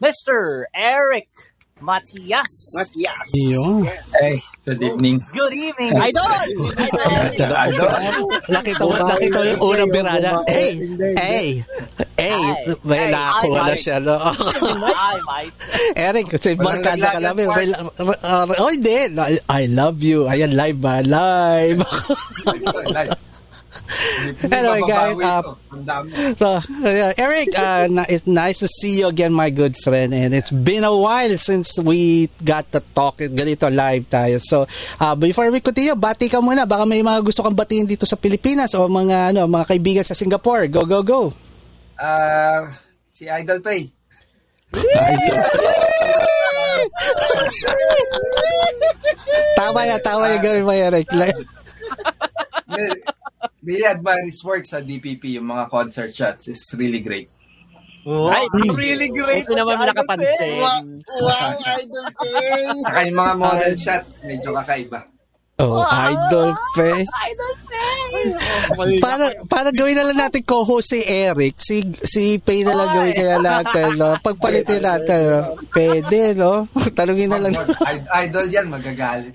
Mr. 0.03 0.67
Eric 0.75 1.31
Matias. 1.79 2.75
Matias. 2.75 3.29
Yun. 3.33 3.87
Hey, 4.19 4.43
good 4.65 4.81
evening. 4.81 5.21
Good 5.31 5.53
evening. 5.53 5.93
Idol! 5.93 6.49
Nakita 8.49 8.81
mo, 8.81 8.93
nakita 8.97 9.37
mo 9.37 9.45
yung 9.45 9.61
unang 9.61 9.91
birada. 9.93 10.29
Hey, 10.49 10.81
hey, 11.15 11.47
hey, 12.17 12.41
may 12.81 13.13
nakakuha 13.13 13.59
na 13.69 13.75
siya, 13.77 14.01
no? 14.01 14.17
Hi, 14.17 15.17
Mike. 15.21 15.55
Eric, 15.93 16.25
kasi 16.33 16.57
barkada 16.57 17.15
ka 17.15 17.19
namin. 17.21 17.45
oh, 17.53 18.69
hindi. 18.73 19.13
I, 19.13 19.37
I 19.45 19.61
love 19.69 20.01
you. 20.01 20.25
Ayan, 20.25 20.57
live 20.57 20.81
ba? 20.81 21.05
Live. 21.05 21.85
Anyway, 24.49 24.81
guys, 24.87 25.15
uh, 25.19 25.43
So, 26.35 26.59
yeah, 26.81 27.13
Eric, 27.17 27.53
uh, 27.53 27.87
na- 27.91 28.09
it's 28.09 28.25
nice 28.25 28.59
to 28.59 28.67
see 28.67 28.99
you 29.03 29.07
again, 29.07 29.33
my 29.33 29.49
good 29.49 29.77
friend. 29.77 30.13
And 30.13 30.33
it's 30.33 30.49
been 30.49 30.83
a 30.83 30.93
while 30.95 31.35
since 31.37 31.77
we 31.77 32.29
got 32.43 32.71
to 32.73 32.81
talk 32.93 33.19
ganito 33.19 33.69
live 33.69 34.09
tayo. 34.09 34.41
So, 34.41 34.65
uh, 34.99 35.15
before 35.15 35.51
we 35.51 35.59
continue, 35.61 35.95
bati 35.95 36.29
ka 36.29 36.41
muna. 36.41 36.65
Baka 36.65 36.85
may 36.87 37.03
mga 37.03 37.21
gusto 37.21 37.43
kang 37.43 37.55
batiin 37.57 37.85
dito 37.85 38.07
sa 38.07 38.17
Pilipinas 38.17 38.73
o 38.73 38.87
mga 38.87 39.35
ano, 39.35 39.45
mga 39.45 39.65
kaibigan 39.69 40.05
sa 40.05 40.17
Singapore. 40.17 40.67
Go, 40.71 40.85
go, 40.87 41.03
go. 41.05 41.21
Ah, 41.95 42.73
si 43.11 43.29
Idol 43.29 43.61
Pay. 43.61 43.91
Tama 49.55 49.79
yan, 49.87 49.99
tama 50.03 50.27
yan 50.35 50.41
gawin 50.43 50.65
mo, 50.67 50.73
Eric. 50.75 51.07
Admire 53.85 54.23
his 54.25 54.39
work 54.43 54.65
sa 54.65 54.81
DPP, 54.81 55.39
yung 55.39 55.49
mga 55.49 55.69
concert 55.69 56.11
shots. 56.13 56.47
is 56.47 56.61
really 56.77 56.99
great. 56.99 57.29
Right. 58.05 58.45
Really 58.53 59.09
great. 59.09 59.49
Ito 59.49 59.57
naman 59.57 59.89
nakapansin. 59.89 60.61
Wow, 60.61 60.85
wow, 61.25 61.49
Idol 61.81 62.07
Pay! 62.13 62.63
Saka 62.85 62.99
yung 63.09 63.17
mga 63.17 63.33
model 63.33 63.73
shots, 63.81 64.07
medyo 64.21 64.49
kakaiba. 64.61 64.99
oh, 65.57 65.81
idol, 65.89 66.53
fe. 66.77 67.01
Idol 67.01 67.53
Pay. 67.65 68.99
Para, 69.01 69.25
para 69.49 69.69
gawin 69.73 69.97
na 69.97 70.05
lang 70.05 70.21
natin 70.21 70.45
co-host 70.45 70.93
si 70.93 71.01
Eric, 71.01 71.57
si, 71.57 71.81
si 72.05 72.37
Pay 72.37 72.61
na 72.61 72.77
lang 72.77 72.93
gawin 72.93 73.17
kaya 73.17 73.41
natin, 73.41 73.97
no? 73.97 74.13
Pagpalitin 74.21 74.85
natin, 74.85 75.19
no? 75.25 75.41
Pwede, 75.73 76.37
no? 76.37 76.69
Tanungin 76.97 77.33
na 77.33 77.41
lang. 77.41 77.57
Idol 78.21 78.47
yan, 78.53 78.69
magagalit. 78.69 79.33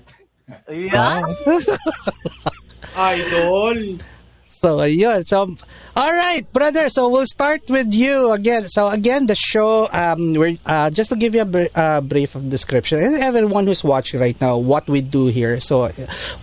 Yeah. 0.71 1.27
Idol. 2.95 3.97
So, 4.45 4.77
ayun. 4.77 5.25
So, 5.25 5.57
all 5.95 6.13
right, 6.13 6.45
brother. 6.53 6.89
So, 6.89 7.09
we'll 7.09 7.25
start 7.25 7.65
with 7.69 7.93
you 7.93 8.31
again. 8.31 8.67
So, 8.67 8.89
again, 8.89 9.25
the 9.25 9.33
show, 9.33 9.89
um, 9.89 10.33
we're, 10.33 10.57
uh, 10.65 10.91
just 10.91 11.09
to 11.09 11.15
give 11.15 11.33
you 11.33 11.41
a 11.41 11.49
br- 11.49 11.73
uh, 11.73 12.01
brief 12.01 12.35
description, 12.49 12.99
and 12.99 13.15
everyone 13.17 13.65
who's 13.65 13.83
watching 13.83 14.19
right 14.19 14.39
now, 14.39 14.57
what 14.57 14.85
we 14.85 15.01
do 15.01 15.27
here. 15.27 15.59
So, 15.59 15.89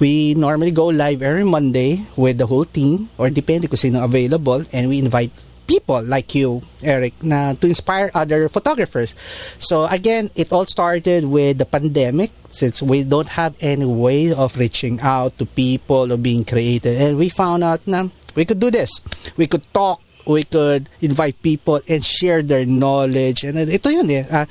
we 0.01 0.35
normally 0.35 0.73
go 0.73 0.87
live 0.87 1.23
every 1.23 1.45
Monday 1.45 2.03
with 2.17 2.39
the 2.39 2.47
whole 2.47 2.65
team, 2.65 3.09
or 3.19 3.31
depende 3.31 3.69
kung 3.69 3.79
sino 3.79 4.03
available, 4.03 4.65
and 4.73 4.89
we 4.89 4.99
invite 4.99 5.31
people 5.69 6.01
like 6.03 6.35
you, 6.35 6.65
Eric, 6.83 7.21
na 7.23 7.53
to 7.53 7.69
inspire 7.69 8.11
other 8.17 8.49
photographers. 8.49 9.15
So 9.61 9.85
again, 9.85 10.33
it 10.35 10.51
all 10.51 10.65
started 10.65 11.29
with 11.29 11.61
the 11.61 11.69
pandemic 11.69 12.33
since 12.49 12.81
we 12.81 13.05
don't 13.05 13.37
have 13.37 13.55
any 13.61 13.85
way 13.85 14.33
of 14.33 14.57
reaching 14.57 14.99
out 15.05 15.37
to 15.39 15.45
people 15.45 16.11
or 16.11 16.17
being 16.17 16.49
creative. 16.49 16.97
And 16.97 17.21
we 17.21 17.29
found 17.29 17.63
out 17.63 17.87
na 17.87 18.09
we 18.35 18.49
could 18.49 18.59
do 18.59 18.73
this. 18.73 18.91
We 19.37 19.47
could 19.47 19.63
talk 19.77 20.01
we 20.29 20.45
could 20.45 20.89
invite 21.01 21.41
people 21.41 21.81
and 21.89 22.05
share 22.05 22.43
their 22.43 22.67
knowledge 22.69 23.49
and 23.49 23.57
uh, 23.57 23.65
ito 23.65 23.89
yun 23.89 24.13
eh 24.13 24.29
Ah, 24.29 24.45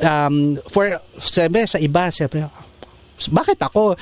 um, 0.00 0.56
for 0.72 0.88
sabi 1.20 1.68
sa 1.68 1.76
iba 1.76 2.08
sabi 2.08 2.48
bakit 3.28 3.60
ako 3.60 3.92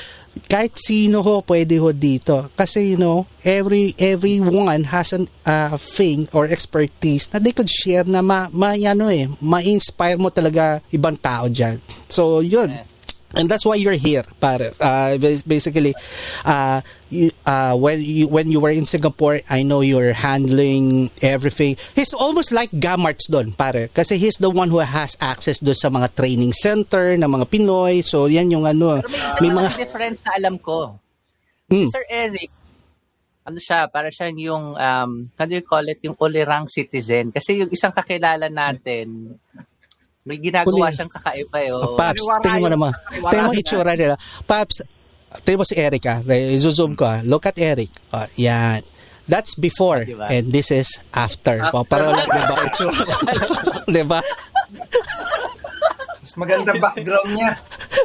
kahit 0.45 0.77
sino 0.77 1.25
ho 1.25 1.41
pwede 1.41 1.81
ho 1.81 1.89
dito. 1.97 2.53
Kasi 2.53 2.93
you 2.93 3.01
know 3.01 3.25
every 3.47 3.97
everyone 3.97 4.85
has 4.91 5.17
an 5.17 5.31
uh, 5.47 5.79
thing 5.79 6.29
or 6.35 6.51
expertise 6.51 7.31
na 7.33 7.39
they 7.39 7.55
could 7.55 7.71
share 7.71 8.05
na 8.05 8.21
ma, 8.21 8.51
ma 8.51 8.75
ano 8.75 9.07
eh 9.09 9.31
ma-inspire 9.39 10.19
mo 10.19 10.29
talaga 10.29 10.83
ibang 10.91 11.15
tao 11.15 11.47
diyan 11.47 11.79
so 12.11 12.43
yun 12.43 12.75
and 13.35 13.51
that's 13.51 13.67
why 13.67 13.75
you're 13.75 13.99
here 13.99 14.23
pare 14.39 14.71
uh, 14.79 15.19
bas- 15.19 15.43
basically 15.43 15.95
uh, 16.45 16.81
you, 17.11 17.31
uh, 17.45 17.75
when 17.75 18.01
you 18.03 18.29
when 18.29 18.51
you 18.51 18.61
were 18.61 18.71
in 18.71 18.87
Singapore 18.87 19.41
I 19.51 19.63
know 19.63 19.81
you're 19.81 20.15
handling 20.15 21.11
everything 21.23 21.77
he's 21.95 22.15
almost 22.15 22.53
like 22.53 22.71
Gamarts 22.71 23.27
doon 23.27 23.53
pare 23.53 23.89
kasi 23.91 24.19
he's 24.19 24.39
the 24.39 24.51
one 24.51 24.71
who 24.71 24.79
has 24.79 25.17
access 25.21 25.59
do 25.59 25.75
sa 25.75 25.91
mga 25.91 26.15
training 26.15 26.53
center 26.53 27.17
ng 27.19 27.27
mga 27.27 27.47
Pinoy 27.51 28.05
so 28.05 28.31
yan 28.31 28.51
yung 28.51 28.67
ano 28.67 29.03
Pero 29.03 29.11
may, 29.11 29.51
may 29.51 29.53
mga 29.65 29.71
difference 29.77 30.23
na 30.23 30.33
alam 30.39 30.57
ko. 30.61 30.99
Hmm. 31.67 31.91
Sir 31.91 32.07
Eric, 32.07 32.51
ano 33.47 33.59
siya, 33.63 33.87
para 33.91 34.11
siya 34.11 34.31
yung, 34.31 34.75
um, 34.75 35.11
how 35.39 35.47
do 35.47 35.55
you 35.55 35.63
call 35.63 35.87
it, 35.87 36.03
yung 36.03 36.19
ulirang 36.19 36.67
citizen. 36.67 37.31
Kasi 37.31 37.63
yung 37.63 37.71
isang 37.71 37.95
kakilala 37.95 38.51
natin, 38.51 39.39
may 40.27 40.43
ginagawa 40.43 40.91
Uli. 40.91 40.97
siyang 40.99 41.13
kakaiba 41.15 41.59
eh. 41.63 41.71
Oh. 41.71 41.95
Paps, 41.95 42.19
tingnan 42.43 42.61
mo 42.61 42.69
naman. 42.69 42.93
Tingnan 43.15 43.47
mo 43.47 43.55
itsura 43.55 43.95
nila. 43.95 44.19
Paps, 44.43 44.83
tingnan 45.47 45.63
mo 45.63 45.65
si 45.65 45.79
Eric 45.79 46.03
ah. 46.11 46.19
I-zoom 46.27 46.99
ko 46.99 47.07
ah. 47.07 47.23
Look 47.23 47.47
at 47.47 47.55
Eric. 47.63 47.95
Oh, 48.11 48.27
yan. 48.35 48.83
That's 49.27 49.59
before 49.59 50.07
Diba? 50.07 50.31
and 50.31 50.51
this 50.55 50.71
is 50.71 50.87
after. 51.15 51.63
After. 51.63 51.79
Oh, 51.79 51.87
para 51.87 52.11
lang, 52.15 52.27
diba? 52.27 52.55
Itsura. 52.67 53.05
diba? 53.95 54.21
Maganda 56.37 56.77
background 56.77 57.33
niya. 57.33 57.57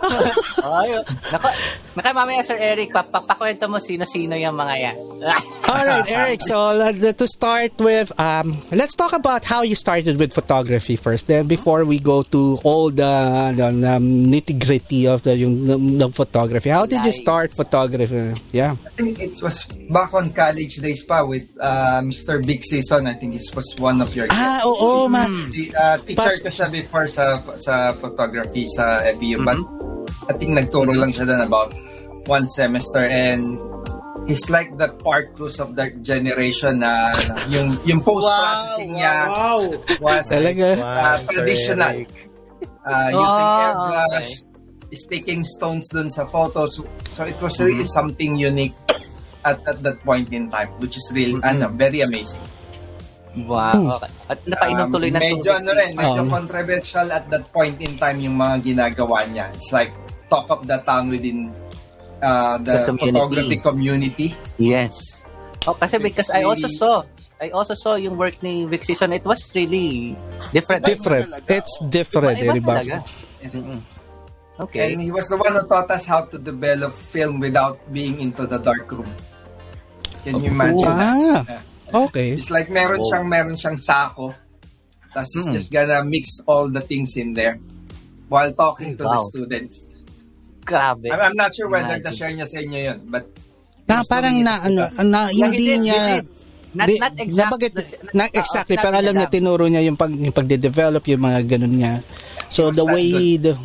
Ay, 0.63 0.89
naka, 1.31 1.49
naka 1.95 2.09
mamaya 2.15 2.41
Sir 2.43 2.55
Eric, 2.57 2.95
papakwento 2.95 3.67
mo 3.67 3.77
sino-sino 3.77 4.33
yung 4.39 4.55
mga 4.55 4.75
yan. 4.79 4.95
All 5.71 5.85
right, 5.85 6.07
Eric. 6.07 6.39
So 6.43 6.71
let- 6.73 6.99
to 7.17 7.27
start 7.27 7.75
with, 7.79 8.11
um, 8.19 8.63
let's 8.71 8.95
talk 8.95 9.11
about 9.13 9.43
how 9.43 9.61
you 9.61 9.75
started 9.75 10.17
with 10.17 10.31
photography 10.33 10.95
first. 10.95 11.27
Then 11.27 11.47
before 11.47 11.83
we 11.85 11.99
go 11.99 12.23
to 12.31 12.57
all 12.63 12.89
the, 12.89 13.51
the, 13.55 13.67
nitty 13.99 14.57
gritty 14.63 15.07
of 15.07 15.23
the 15.23 15.35
yung 15.35 15.67
the, 15.67 15.77
the 15.77 16.09
photography, 16.09 16.69
how 16.69 16.85
did 16.85 17.03
you 17.03 17.11
start 17.11 17.51
photography? 17.53 18.39
Yeah. 18.51 18.75
I 18.85 18.89
think 18.95 19.19
it 19.19 19.41
was 19.43 19.63
back 19.91 20.13
on 20.13 20.31
college 20.31 20.75
days 20.77 21.03
pa 21.03 21.23
with 21.25 21.51
uh, 21.59 21.99
Mr. 22.01 22.39
Big 22.45 22.63
Season. 22.63 23.07
I 23.07 23.13
think 23.15 23.33
this 23.33 23.51
was 23.53 23.67
one 23.77 24.01
of 24.01 24.15
your 24.15 24.27
Ah, 24.31 24.59
guests. 24.63 24.65
oo, 24.65 25.07
ma. 25.07 25.27
Di- 25.51 25.71
uh, 25.75 25.97
teacher 25.99 26.35
But- 26.39 26.43
ko 26.43 26.49
siya 26.49 26.71
before 26.71 27.07
sa 27.07 27.43
sa 27.59 27.91
photography 27.91 28.20
sa 28.75 28.99
FEU. 29.17 29.41
But 29.41 29.57
I 30.29 30.33
think 30.37 30.53
nagturo 30.53 30.93
lang 30.93 31.15
siya 31.15 31.25
doon 31.25 31.41
about 31.41 31.73
one 32.29 32.45
semester 32.45 33.01
and 33.01 33.57
he's 34.29 34.45
like 34.49 34.69
the 34.77 34.93
part 35.01 35.33
Cruz 35.33 35.57
of 35.57 35.73
that 35.75 36.05
generation 36.05 36.85
na 36.85 37.09
yung 37.49 37.73
yung 37.89 38.01
post-processing 38.05 38.93
Wow, 38.93 38.97
niya 38.97 39.13
Wow. 39.25 39.61
was 39.97 40.25
Talaga? 40.33 40.67
uh, 40.77 41.17
Wow, 41.17 41.25
traditional. 41.31 41.95
Uh, 42.81 43.09
using 43.13 43.47
Ah, 43.49 43.61
airbrush, 43.61 44.29
sticking 44.93 45.41
stones 45.45 45.85
dun 45.89 46.09
sa 46.09 46.25
photos. 46.25 46.81
So 47.13 47.25
it 47.25 47.37
was 47.41 47.57
really 47.61 47.85
something 47.85 48.37
unique 48.37 48.73
at, 49.45 49.61
at 49.65 49.81
that 49.81 50.01
point 50.01 50.29
in 50.33 50.49
time, 50.49 50.69
which 50.81 50.97
is 50.97 51.05
really 51.13 51.37
ano, 51.41 51.69
very 51.69 52.01
amazing. 52.01 52.41
Wow. 53.47 53.97
Okay. 53.99 54.11
At 54.29 54.39
napainom 54.45 54.85
Um, 54.87 54.93
tuloy 54.93 55.09
na 55.11 55.19
medyo 55.19 55.49
ano 55.55 55.69
rin, 55.71 55.91
medyo 55.95 56.21
Oo. 56.25 56.31
controversial 56.31 57.07
at 57.11 57.25
that 57.31 57.45
point 57.51 57.79
in 57.79 57.95
time 57.95 58.19
yung 58.19 58.35
mga 58.35 58.55
ginagawa 58.63 59.23
niya. 59.31 59.47
It's 59.55 59.71
like 59.71 59.91
talk 60.27 60.47
of 60.51 60.67
the 60.67 60.79
town 60.83 61.11
within 61.11 61.51
uh, 62.23 62.57
the, 62.59 62.83
The 62.83 62.91
community. 62.91 63.11
photography 63.11 63.57
community. 63.57 64.27
Yes. 64.59 65.23
Oh, 65.67 65.75
kasi 65.77 65.97
So 65.99 66.03
because 66.03 66.29
I 66.33 66.41
also 66.43 66.67
saw 66.67 67.05
I 67.41 67.49
also 67.49 67.73
saw 67.73 67.97
yung 67.97 68.21
work 68.21 68.37
ni 68.45 68.69
Vic 68.69 68.85
Season. 68.85 69.09
It 69.13 69.25
was 69.25 69.49
really 69.57 70.13
different. 70.53 70.85
Different. 70.85 71.25
It's 71.49 71.73
different. 71.89 72.37
Iba, 72.37 72.53
eh, 72.53 72.59
iba 72.61 72.69
talaga. 72.69 72.97
Mm-mm. 73.49 73.79
Okay. 74.61 74.93
And 74.93 75.01
he 75.01 75.09
was 75.09 75.25
the 75.25 75.41
one 75.41 75.49
who 75.57 75.65
taught 75.65 75.89
us 75.89 76.05
how 76.05 76.29
to 76.29 76.37
develop 76.37 76.93
film 77.09 77.41
without 77.41 77.81
being 77.89 78.21
into 78.21 78.45
the 78.45 78.61
dark 78.61 78.85
room. 78.93 79.09
Can 80.21 80.37
you 80.37 80.53
imagine 80.53 80.85
that? 80.85 81.65
Okay. 81.91 82.35
It's 82.35 82.49
like 82.49 82.67
meron 82.67 82.99
siyang 83.01 83.27
meron 83.27 83.53
siyang 83.53 83.75
sako. 83.75 84.31
Tapos 85.11 85.29
he's 85.31 85.43
Mm. 85.45 85.53
just 85.53 85.69
gonna 85.69 85.99
mix 86.01 86.39
all 86.47 86.67
the 86.67 86.79
things 86.79 87.15
in 87.15 87.31
there 87.31 87.59
while 88.27 88.47
talking 88.51 88.95
to 88.95 89.03
the 89.03 89.11
Wow. 89.19 89.27
students. 89.27 89.91
Grabe. 90.63 91.11
I'm, 91.11 91.19
I'm 91.19 91.35
not 91.35 91.51
sure 91.51 91.67
whether 91.67 91.99
Imagine. 91.99 92.05
na-share 92.05 92.31
niya 92.31 92.47
sa 92.47 92.57
inyo 92.59 92.79
yun, 92.79 92.99
but 93.07 93.27
Na 93.89 94.07
parang 94.07 94.39
na, 94.39 94.63
ano, 94.63 94.87
na 95.03 95.27
hindi 95.27 95.67
did, 95.67 95.83
niya... 95.83 96.23
Not, 96.71 96.87
Di- 96.87 97.01
not 97.03 97.13
exact. 97.19 97.35
nabanggit- 97.51 97.75
the- 97.75 97.91
not 98.15 98.31
exactly, 98.31 98.77
oh, 98.79 98.83
pero 98.87 98.95
alam 98.95 99.11
niya, 99.11 99.27
tinuro 99.27 99.67
niya 99.67 99.83
yung, 99.83 99.99
pag, 99.99 100.15
yung 100.15 100.31
pagde-develop, 100.31 101.03
yung 101.03 101.19
mga 101.19 101.39
ganun 101.43 101.75
niya. 101.75 101.99
So, 102.47 102.71
the 102.71 102.87
way... 102.87 103.35
The, 103.35 103.59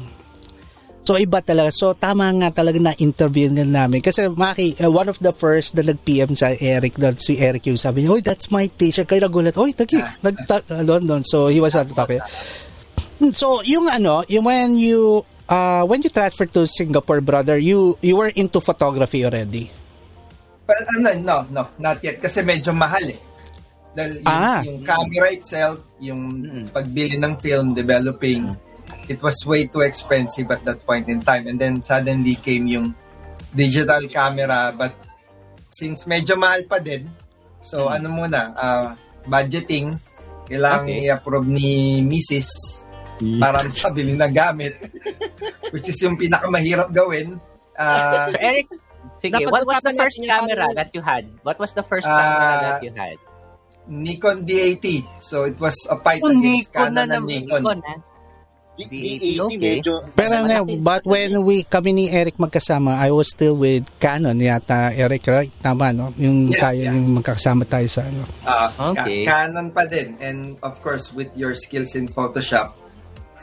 so, 1.07 1.14
iba 1.14 1.38
talaga. 1.38 1.70
So, 1.70 1.94
tama 1.94 2.26
nga 2.42 2.50
talaga 2.50 2.82
na 2.82 2.92
interview 2.98 3.46
na 3.46 3.62
namin. 3.62 4.02
Kasi, 4.02 4.26
Maki, 4.26 4.74
uh, 4.82 4.90
one 4.90 5.07
of 5.07 5.22
the 5.22 5.30
first 5.30 5.78
na 5.78 5.86
nag-PM 5.86 6.34
sa 6.34 6.50
Eric, 6.59 6.98
doon, 6.98 7.14
si 7.22 7.38
Eric 7.38 7.70
yung 7.70 7.78
sabi 7.78 8.02
niya, 8.02 8.18
Oy, 8.18 8.22
that's 8.26 8.50
my 8.50 8.66
teacher. 8.66 9.07
Kaya 9.07 9.30
nagulat, 9.30 9.54
Oy, 9.54 9.70
tagi, 9.70 10.02
nag 10.20 10.36
London. 10.82 11.22
So, 11.22 11.46
he 11.46 11.62
was 11.62 11.78
at 11.78 11.86
the 11.86 11.94
top. 11.94 12.11
So, 13.32 13.62
yung 13.62 13.86
ano, 13.88 14.26
yung 14.26 14.44
when 14.44 14.74
you, 14.74 15.22
uh, 15.48 15.86
when 15.86 16.02
you 16.02 16.11
transferred 16.11 16.52
to 16.52 16.66
Singapore, 16.66 17.22
brother, 17.22 17.57
you 17.57 17.96
you 18.04 18.18
were 18.18 18.28
into 18.28 18.61
photography 18.61 19.24
already. 19.24 19.70
But 20.66 20.82
ano, 20.98 21.14
no, 21.14 21.36
no, 21.48 21.62
not 21.78 22.02
yet. 22.02 22.18
Kasi 22.18 22.42
medyo 22.42 22.74
mahal 22.74 23.07
eh. 23.07 23.20
Dahil 23.96 24.20
yung, 24.20 24.28
Ah. 24.28 24.61
yung 24.61 24.78
camera 24.84 25.32
itself, 25.32 25.80
yung 26.02 26.20
pagbili 26.68 27.16
ng 27.16 27.40
film, 27.40 27.72
developing, 27.72 28.52
it 29.07 29.18
was 29.20 29.37
way 29.45 29.66
too 29.66 29.82
expensive 29.82 30.51
at 30.51 30.64
that 30.64 30.84
point 30.84 31.09
in 31.09 31.20
time. 31.20 31.47
And 31.47 31.59
then 31.59 31.82
suddenly 31.82 32.34
came 32.37 32.66
yung 32.66 32.95
digital 33.53 34.03
camera. 34.09 34.70
But 34.70 34.95
since 35.70 36.05
medyo 36.05 36.34
mahal 36.34 36.64
pa 36.64 36.78
din, 36.78 37.11
so 37.61 37.89
ano 37.89 38.09
muna, 38.09 38.53
ah, 38.55 38.87
budgeting, 39.24 39.99
kailangan 40.47 40.87
Okay. 40.87 41.07
i-approve 41.07 41.49
ni 41.49 42.01
Mrs. 42.03 42.49
para 43.41 43.64
makabili 43.64 44.14
ng 44.14 44.32
gamit. 44.32 44.74
which 45.74 45.89
is 45.89 45.99
yung 45.99 46.14
pinakamahirap 46.14 46.95
gawin. 46.95 47.43
Ah, 47.74 48.30
So, 48.30 48.39
Eric, 48.39 48.70
sige, 49.18 49.34
Dapat 49.43 49.51
what 49.51 49.64
was 49.66 49.80
the 49.82 49.95
first 49.99 50.18
camera 50.22 50.70
that 50.72 50.95
you 50.95 51.03
had? 51.03 51.26
What 51.43 51.59
was 51.59 51.74
the 51.74 51.82
first 51.82 52.07
Ah, 52.07 52.14
camera 52.14 52.55
that 52.62 52.78
you 52.87 52.93
had? 52.95 53.18
Nikon 53.87 54.43
D80. 54.43 55.03
So 55.22 55.45
it 55.45 55.59
was 55.59 55.74
a 55.91 55.99
fight 55.99 56.22
against 56.22 56.72
Canon 56.72 57.11
and 57.11 57.26
Nikon. 57.26 57.62
ah. 57.66 57.99
D- 57.99 58.03
D80, 58.77 58.93
D80 58.93 59.41
okay. 59.41 59.59
medyo... 59.59 59.93
Pero 60.12 60.35
na, 60.45 60.61
Malaki. 60.61 60.77
but 60.79 61.03
when 61.05 61.31
we, 61.43 61.64
kami 61.64 61.91
ni 61.93 62.05
Eric 62.09 62.37
magkasama, 62.37 62.93
I 62.95 63.09
was 63.11 63.33
still 63.33 63.57
with 63.57 63.89
Canon 63.99 64.37
yata, 64.37 64.93
Eric, 64.93 65.24
right? 65.27 65.51
Tama, 65.59 65.97
no? 65.97 66.12
Yung 66.20 66.53
Yeah, 66.53 66.61
tayo, 66.61 66.81
yeah. 66.85 66.93
yung 66.93 67.16
magkakasama 67.16 67.64
tayo 67.64 67.89
sa 67.89 68.05
ano. 68.05 68.20
Ah, 68.45 68.68
Okay. 68.93 69.24
Ka- 69.24 69.49
Canon 69.49 69.72
pa 69.72 69.89
din. 69.89 70.14
And 70.20 70.61
of 70.61 70.77
course, 70.85 71.09
with 71.11 71.33
your 71.35 71.57
skills 71.57 71.97
in 71.97 72.07
Photoshop, 72.07 72.77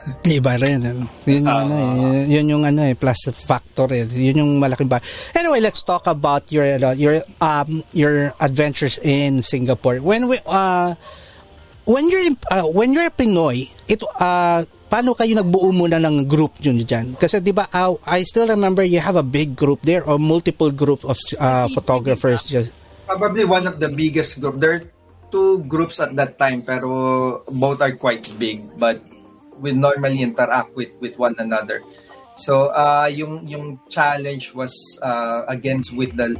Iba 0.27 0.59
rin, 0.59 0.83
ano. 0.83 1.07
Yun 1.23 1.47
yung, 1.47 1.47
Ah. 1.47 1.63
ano, 1.63 1.73
eh, 1.79 2.23
yun 2.27 2.45
yung 2.51 2.63
ano 2.67 2.83
eh, 2.83 2.91
plus 2.91 3.23
factor 3.31 3.87
eh. 3.95 4.03
Yun 4.03 4.43
yung 4.43 4.51
malaking 4.59 4.91
ba. 4.91 4.99
Anyway, 5.31 5.63
let's 5.63 5.79
talk 5.79 6.03
about 6.11 6.43
your, 6.51 6.67
ano, 6.75 6.91
your, 6.91 7.23
um, 7.39 7.79
your 7.95 8.35
adventures 8.43 8.99
in 8.99 9.39
Singapore. 9.39 10.03
When 10.03 10.27
we, 10.27 10.43
uh, 10.43 10.99
when 11.85 12.09
you're, 12.09 12.35
uh, 12.51 12.67
when 12.67 12.93
you're 12.93 13.09
Pinoy, 13.11 13.69
ito, 13.87 14.07
uh, 14.19 14.63
paano 14.89 15.17
kayo 15.17 15.33
nagbuo 15.35 15.73
muna 15.73 15.97
ng 15.97 16.27
group 16.29 16.55
nyo 16.61 16.71
dyan? 16.77 17.17
Kasi 17.17 17.41
di 17.41 17.51
ba, 17.51 17.67
uh, 17.73 17.97
I 18.05 18.23
still 18.23 18.47
remember 18.47 18.83
you 18.83 18.99
have 19.01 19.17
a 19.17 19.25
big 19.25 19.55
group 19.55 19.81
there 19.83 20.05
or 20.05 20.17
multiple 20.19 20.71
group 20.71 21.03
of 21.03 21.17
uh, 21.39 21.67
photographers. 21.73 22.43
Just, 22.45 22.69
probably 23.07 23.43
one 23.45 23.67
of 23.67 23.79
the 23.79 23.89
biggest 23.89 24.39
group. 24.39 24.61
There 24.61 24.73
are 24.79 24.83
two 25.33 25.65
groups 25.65 25.99
at 25.99 26.15
that 26.15 26.37
time, 26.37 26.61
pero 26.61 27.43
both 27.49 27.81
are 27.81 27.93
quite 27.97 28.23
big. 28.37 28.61
But 28.77 29.01
we 29.59 29.73
normally 29.73 30.21
interact 30.21 30.77
with 30.77 30.93
with 31.01 31.17
one 31.17 31.35
another. 31.37 31.81
So, 32.37 32.73
uh, 32.73 33.05
yung 33.09 33.45
yung 33.45 33.77
challenge 33.89 34.53
was 34.53 34.73
uh, 35.01 35.45
against 35.49 35.93
with 35.93 36.17
the 36.17 36.33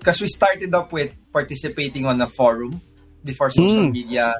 because 0.00 0.20
we 0.20 0.28
started 0.28 0.72
up 0.72 0.92
with 0.92 1.12
participating 1.32 2.04
on 2.04 2.20
a 2.20 2.28
forum 2.28 2.80
before 3.24 3.48
social 3.48 3.88
Mm. 3.88 3.92
media 3.92 4.32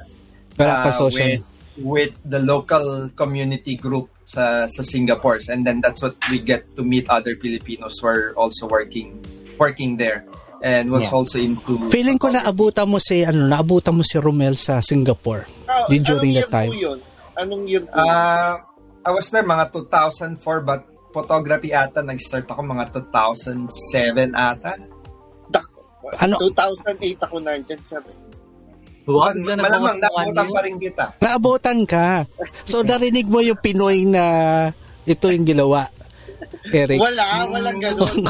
Wala 0.55 0.83
pa 0.83 0.89
uh, 0.89 0.95
social. 0.95 1.27
with 1.27 1.43
with 1.75 2.13
the 2.23 2.39
local 2.39 3.11
community 3.19 3.75
group 3.75 4.07
sa 4.23 4.63
sa 4.71 4.81
Singapore 4.81 5.37
and 5.51 5.67
then 5.67 5.83
that's 5.83 5.99
what 5.99 6.15
we 6.31 6.39
get 6.39 6.63
to 6.73 6.81
meet 6.81 7.03
other 7.11 7.35
Filipinos 7.35 7.99
who 7.99 8.07
are 8.07 8.31
also 8.39 8.63
working 8.65 9.19
working 9.59 9.99
there 9.99 10.23
and 10.63 10.87
was 10.87 11.03
Yeah. 11.05 11.15
also 11.19 11.37
into 11.37 11.75
feeling 11.91 12.15
ko 12.15 12.31
naabutan 12.31 12.87
mo 12.87 12.97
si, 12.97 13.27
ano, 13.27 13.45
naabutan 13.45 13.91
mo 13.93 14.01
si 14.01 14.15
Romel 14.17 14.55
sa 14.55 14.79
Singapore. 14.79 15.45
Ah, 15.67 15.85
Di 15.85 15.99
during 15.99 16.33
anong 16.33 16.47
that 16.47 16.49
time. 16.49 16.71
yun? 16.73 16.99
Anong 17.35 17.63
po? 17.85 17.99
Uh, 17.99 18.53
I 19.05 19.11
was 19.11 19.27
there 19.29 19.45
mga 19.45 19.69
2004 19.75 20.41
but 20.63 20.87
photography 21.11 21.75
ata 21.75 22.01
nag-start 22.01 22.47
ako 22.49 22.65
mga 22.65 22.85
2007 22.97 24.31
ata. 24.33 24.73
Ano- 26.21 26.37
2008 26.37 27.17
ako 27.29 27.35
nandyan 27.41 27.81
sa... 27.81 27.97
Huwag 29.05 29.37
na 29.37 29.53
Malamang 29.61 30.01
nag-post 30.01 30.01
nakutan 30.01 30.47
pa 30.49 30.61
rin 30.65 30.75
kita. 30.81 31.05
Naabutan 31.21 31.79
ka. 31.85 32.07
So, 32.65 32.81
narinig 32.81 33.29
mo 33.29 33.37
yung 33.39 33.61
Pinoy 33.61 34.09
na 34.09 34.23
ito 35.05 35.29
yung 35.29 35.45
ginawa. 35.45 35.85
Eric. 36.73 36.97
Wala, 36.97 37.45
walang 37.45 37.77
ganun. 37.77 38.09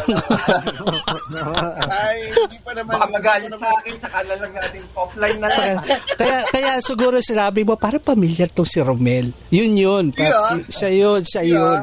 Ay, 1.88 2.20
hindi 2.36 2.60
pa 2.60 2.72
naman. 2.76 2.92
Baka 2.92 3.08
magalit 3.08 3.52
sa 3.56 3.70
akin, 3.80 3.96
saka 3.96 4.20
na 4.28 4.36
lang 4.36 4.52
natin 4.52 4.82
offline 4.92 5.40
na 5.40 5.48
lang. 5.48 5.80
kaya, 6.20 6.40
kaya 6.52 6.74
siguro 6.84 7.24
sinabi 7.24 7.64
mo, 7.64 7.80
parang 7.80 8.04
pamilyar 8.04 8.52
to 8.52 8.68
si 8.68 8.84
Romel. 8.84 9.32
Yun 9.56 9.74
yun. 9.80 10.06
Yeah. 10.20 10.36
Pat- 10.36 10.68
Siya 10.68 10.90
yun, 10.92 11.22
siya 11.24 11.44
yun. 11.48 11.80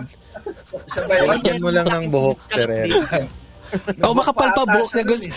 Siya 0.93 1.03
ba 1.09 1.15
yun? 1.17 1.29
Lagyan 1.33 1.61
mo 1.65 1.71
lang 1.73 1.89
ng 1.89 2.07
buhok, 2.13 2.39
Sir 2.53 2.69
Eric. 2.69 3.01
O 4.05 4.13
makapal 4.13 4.49
pa 4.53 4.63
buhok 4.65 4.91
niya. 4.93 5.05
Gusto, 5.07 5.29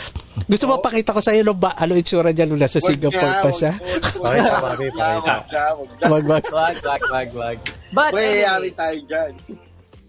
gusto 0.45 0.65
mo 0.67 0.75
pakita 0.79 1.15
ko 1.15 1.21
sa 1.23 1.31
iyo 1.31 1.53
ba, 1.55 1.71
ano 1.75 1.95
itsura 1.95 2.29
niya 2.29 2.45
nung 2.45 2.59
nasa 2.59 2.79
Wag 2.79 2.87
Singapore 2.91 3.23
nga, 3.31 3.43
pa 3.43 3.49
siya? 3.51 3.71
wag- 3.73 4.45
wag- 4.45 4.63
Pakita, 4.75 5.05
wag- 5.05 5.25
pakita. 5.25 5.63
wag 6.11 6.25
wag. 6.27 6.43
Wag, 6.51 6.75
wag. 6.83 7.01
Wag, 7.09 7.29
wag. 7.33 7.57
But 7.91 8.11
Mayayari 8.11 8.69
anyway, 8.69 8.71
tayo 8.73 8.97
dyan. 9.07 9.31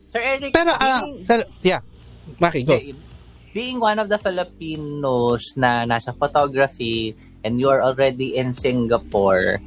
Sir 0.07 0.23
Eric, 0.23 0.51
Pero, 0.51 0.71
being, 0.75 1.27
tal- 1.27 1.51
yeah. 1.61 1.81
Maki, 2.39 2.61
go. 2.67 2.75
being 3.53 3.79
one 3.79 3.97
of 3.97 4.09
the 4.09 4.19
Filipinos 4.19 5.41
na 5.57 5.87
nasa 5.87 6.13
photography 6.13 7.15
and 7.41 7.57
you 7.57 7.71
are 7.71 7.81
already 7.81 8.37
in 8.37 8.53
Singapore, 8.53 9.63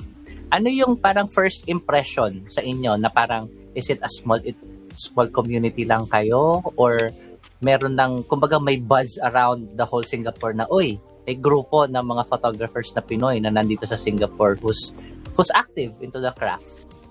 ano 0.51 0.67
yung 0.67 0.97
parang 0.97 1.25
first 1.25 1.65
impression 1.65 2.43
sa 2.51 2.61
inyo 2.61 2.99
na 2.99 3.09
parang 3.09 3.47
is 3.73 3.87
it 3.87 3.97
a 4.01 4.09
small 4.11 4.37
it, 4.43 4.57
small 4.93 5.25
community 5.29 5.85
lang 5.85 6.05
kayo 6.05 6.59
or 6.75 7.09
meron 7.59 7.95
ng 7.99 8.23
kumbaga 8.27 8.59
may 8.59 8.79
buzz 8.79 9.19
around 9.23 9.67
the 9.75 9.83
whole 9.83 10.03
Singapore 10.03 10.55
na 10.55 10.67
oy 10.71 10.95
may 11.27 11.35
grupo 11.35 11.85
ng 11.85 11.99
mga 11.99 12.23
photographers 12.25 12.89
na 12.95 13.03
Pinoy 13.03 13.37
na 13.43 13.51
nandito 13.51 13.85
sa 13.85 13.99
Singapore 13.99 14.57
who's 14.57 14.95
who's 15.35 15.51
active 15.53 15.93
into 16.01 16.17
the 16.17 16.31
craft. 16.33 16.65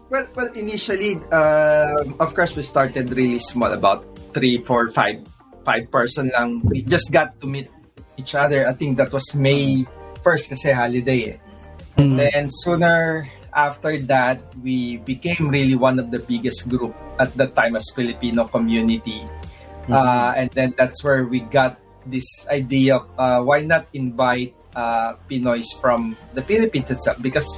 Well, 0.08 0.24
well, 0.32 0.48
initially, 0.56 1.20
uh, 1.28 2.00
of 2.16 2.32
course, 2.32 2.56
we 2.56 2.64
started 2.64 3.12
really 3.12 3.38
small, 3.38 3.68
about 3.76 4.08
three, 4.32 4.64
four, 4.64 4.88
five, 4.88 5.20
five 5.68 5.92
person 5.92 6.32
lang. 6.32 6.64
We 6.64 6.80
just 6.80 7.12
got 7.12 7.36
to 7.44 7.46
meet 7.46 7.68
each 8.16 8.32
other. 8.32 8.64
I 8.64 8.72
think 8.72 8.96
that 8.96 9.12
was 9.12 9.36
May 9.36 9.84
1st 10.24 10.44
kasi 10.56 10.72
holiday 10.72 11.36
eh. 11.36 12.00
Mm. 12.00 12.16
Then 12.16 12.48
sooner 12.64 13.28
after 13.52 14.00
that, 14.08 14.40
we 14.64 14.96
became 15.04 15.52
really 15.52 15.76
one 15.76 16.00
of 16.00 16.08
the 16.10 16.24
biggest 16.24 16.68
group 16.72 16.96
at 17.20 17.34
that 17.36 17.52
time 17.52 17.76
as 17.76 17.84
Filipino 17.92 18.48
community. 18.48 19.28
Uh, 19.88 20.32
and 20.36 20.50
then 20.52 20.74
that's 20.76 21.02
where 21.02 21.24
we 21.24 21.40
got 21.40 21.80
this 22.06 22.24
idea 22.48 22.96
of 22.96 23.08
uh, 23.18 23.40
why 23.42 23.60
not 23.64 23.86
invite 23.92 24.54
uh, 24.76 25.14
Pinoys 25.28 25.66
from 25.80 26.16
the 26.34 26.42
Philippines 26.42 26.90
itself 26.90 27.16
because 27.20 27.48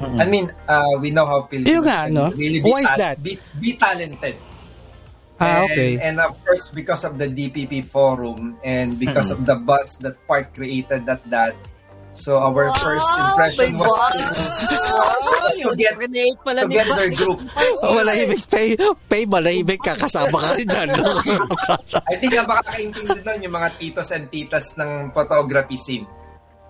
I 0.00 0.24
mean 0.24 0.50
uh, 0.66 0.96
we 0.98 1.10
know 1.10 1.26
how 1.26 1.44
Filipinos 1.44 1.74
Yung 1.76 1.84
nga, 1.84 2.00
can 2.08 2.14
no? 2.14 2.30
really 2.32 2.60
be, 2.62 2.70
Why 2.70 2.82
is 2.88 2.94
that? 2.96 3.22
be, 3.22 3.38
be 3.60 3.76
talented. 3.76 4.36
Ah, 5.40 5.64
And- 5.64 5.70
okay. 5.72 5.92
And 6.00 6.16
of 6.20 6.36
course, 6.44 6.68
because 6.68 7.04
of 7.04 7.16
the 7.18 7.28
DPP 7.28 7.84
forum 7.84 8.56
and 8.64 8.98
because 8.98 9.30
of 9.30 9.44
the 9.44 9.56
buzz 9.56 9.96
that 10.00 10.16
Park 10.26 10.54
created 10.54 11.08
at 11.08 11.20
that, 11.30 11.56
so 12.12 12.38
our 12.38 12.74
first 12.76 13.06
impression 13.18 13.78
was 13.78 13.90
was 15.50 15.56
to 15.62 15.70
get 15.76 15.94
pala 16.42 16.62
to 16.62 16.68
ni 16.68 16.74
get 16.74 16.88
their 16.94 17.12
group. 17.12 17.38
Oh, 17.80 17.96
malahimik 17.96 18.44
pay, 18.52 18.76
pay 19.08 19.24
malahimik 19.24 19.80
ka 19.80 19.96
kasama 19.96 20.36
ka 20.36 20.48
rin 20.60 20.68
dyan. 20.68 20.88
no? 21.00 21.04
I 22.12 22.14
think 22.20 22.36
ang 22.36 22.44
makakaintindi 22.44 23.24
doon 23.24 23.38
yung 23.40 23.54
mga 23.56 23.68
titos 23.80 24.12
and 24.12 24.28
titas 24.28 24.76
ng 24.76 25.16
photography 25.16 25.80
scene. 25.80 26.04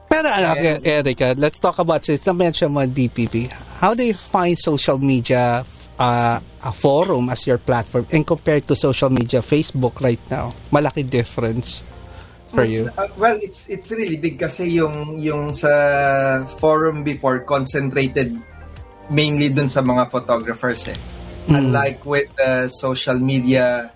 Pero 0.07 0.30
ano, 0.30 0.55
Erica, 0.82 1.34
let's 1.34 1.59
talk 1.59 1.78
about 1.82 2.03
this. 2.07 2.22
Na-mention 2.26 2.70
mo 2.70 2.82
DPP. 2.86 3.51
How 3.82 3.95
do 3.95 4.07
you 4.07 4.14
find 4.14 4.55
social 4.59 4.99
media 4.99 5.66
uh, 5.99 6.38
a 6.38 6.72
forum 6.72 7.30
as 7.30 7.47
your 7.47 7.59
platform 7.59 8.07
and 8.11 8.26
compared 8.26 8.66
to 8.70 8.74
social 8.74 9.11
media, 9.11 9.43
Facebook 9.43 9.99
right 9.99 10.22
now, 10.30 10.55
malaki 10.70 11.03
difference 11.03 11.82
for 12.51 12.65
you. 12.65 12.91
Uh, 12.99 13.07
well, 13.17 13.39
it's 13.39 13.71
it's 13.71 13.89
really 13.91 14.19
big 14.19 14.37
kasi 14.37 14.67
yung 14.75 15.19
yung 15.19 15.55
sa 15.55 15.71
forum 16.59 17.03
before 17.03 17.41
concentrated 17.47 18.35
mainly 19.09 19.49
dun 19.49 19.71
sa 19.71 19.81
mga 19.81 20.11
photographers 20.11 20.91
eh. 20.91 20.99
Mm. 21.47 21.57
Unlike 21.71 22.01
with 22.05 22.31
uh, 22.39 22.69
social 22.69 23.17
media 23.17 23.91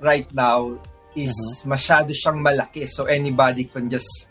right 0.00 0.28
now 0.32 0.76
is 1.14 1.30
Mm-hmm. 1.32 1.70
masyado 1.70 2.10
siyang 2.10 2.42
malaki 2.42 2.90
so 2.90 3.06
anybody 3.06 3.64
can 3.64 3.86
just 3.86 4.28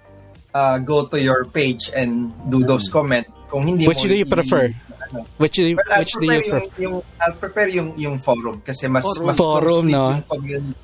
uh, 0.51 0.75
go 0.77 1.07
to 1.07 1.15
your 1.15 1.47
page 1.47 1.87
and 1.95 2.27
do 2.51 2.59
those 2.61 2.91
comment 2.91 3.23
kung 3.47 3.63
hindi 3.63 3.85
Mm. 3.85 3.89
Which 3.89 4.03
mo 4.03 4.09
do 4.09 4.15
you 4.15 4.27
prefer? 4.27 4.65
ano. 4.67 5.17
Which 5.37 5.55
do 5.55 5.63
you, 5.63 5.77
Well, 5.77 5.99
which 6.01 6.13
do 6.13 6.25
you 6.25 6.41
prefer 6.43 6.59
prefer? 6.59 6.81
yung, 6.81 6.83
yung 6.83 6.95
I'll 7.21 7.37
prepare 7.39 7.69
yung 7.69 7.89
yung 7.95 8.15
forum 8.19 8.59
kasi 8.65 8.89
mas 8.89 9.05
Forum. 9.05 9.25
mas 9.29 9.37
Forum, 9.37 9.85
no? 9.87 10.05
yung 10.17 10.25
community. 10.27 10.75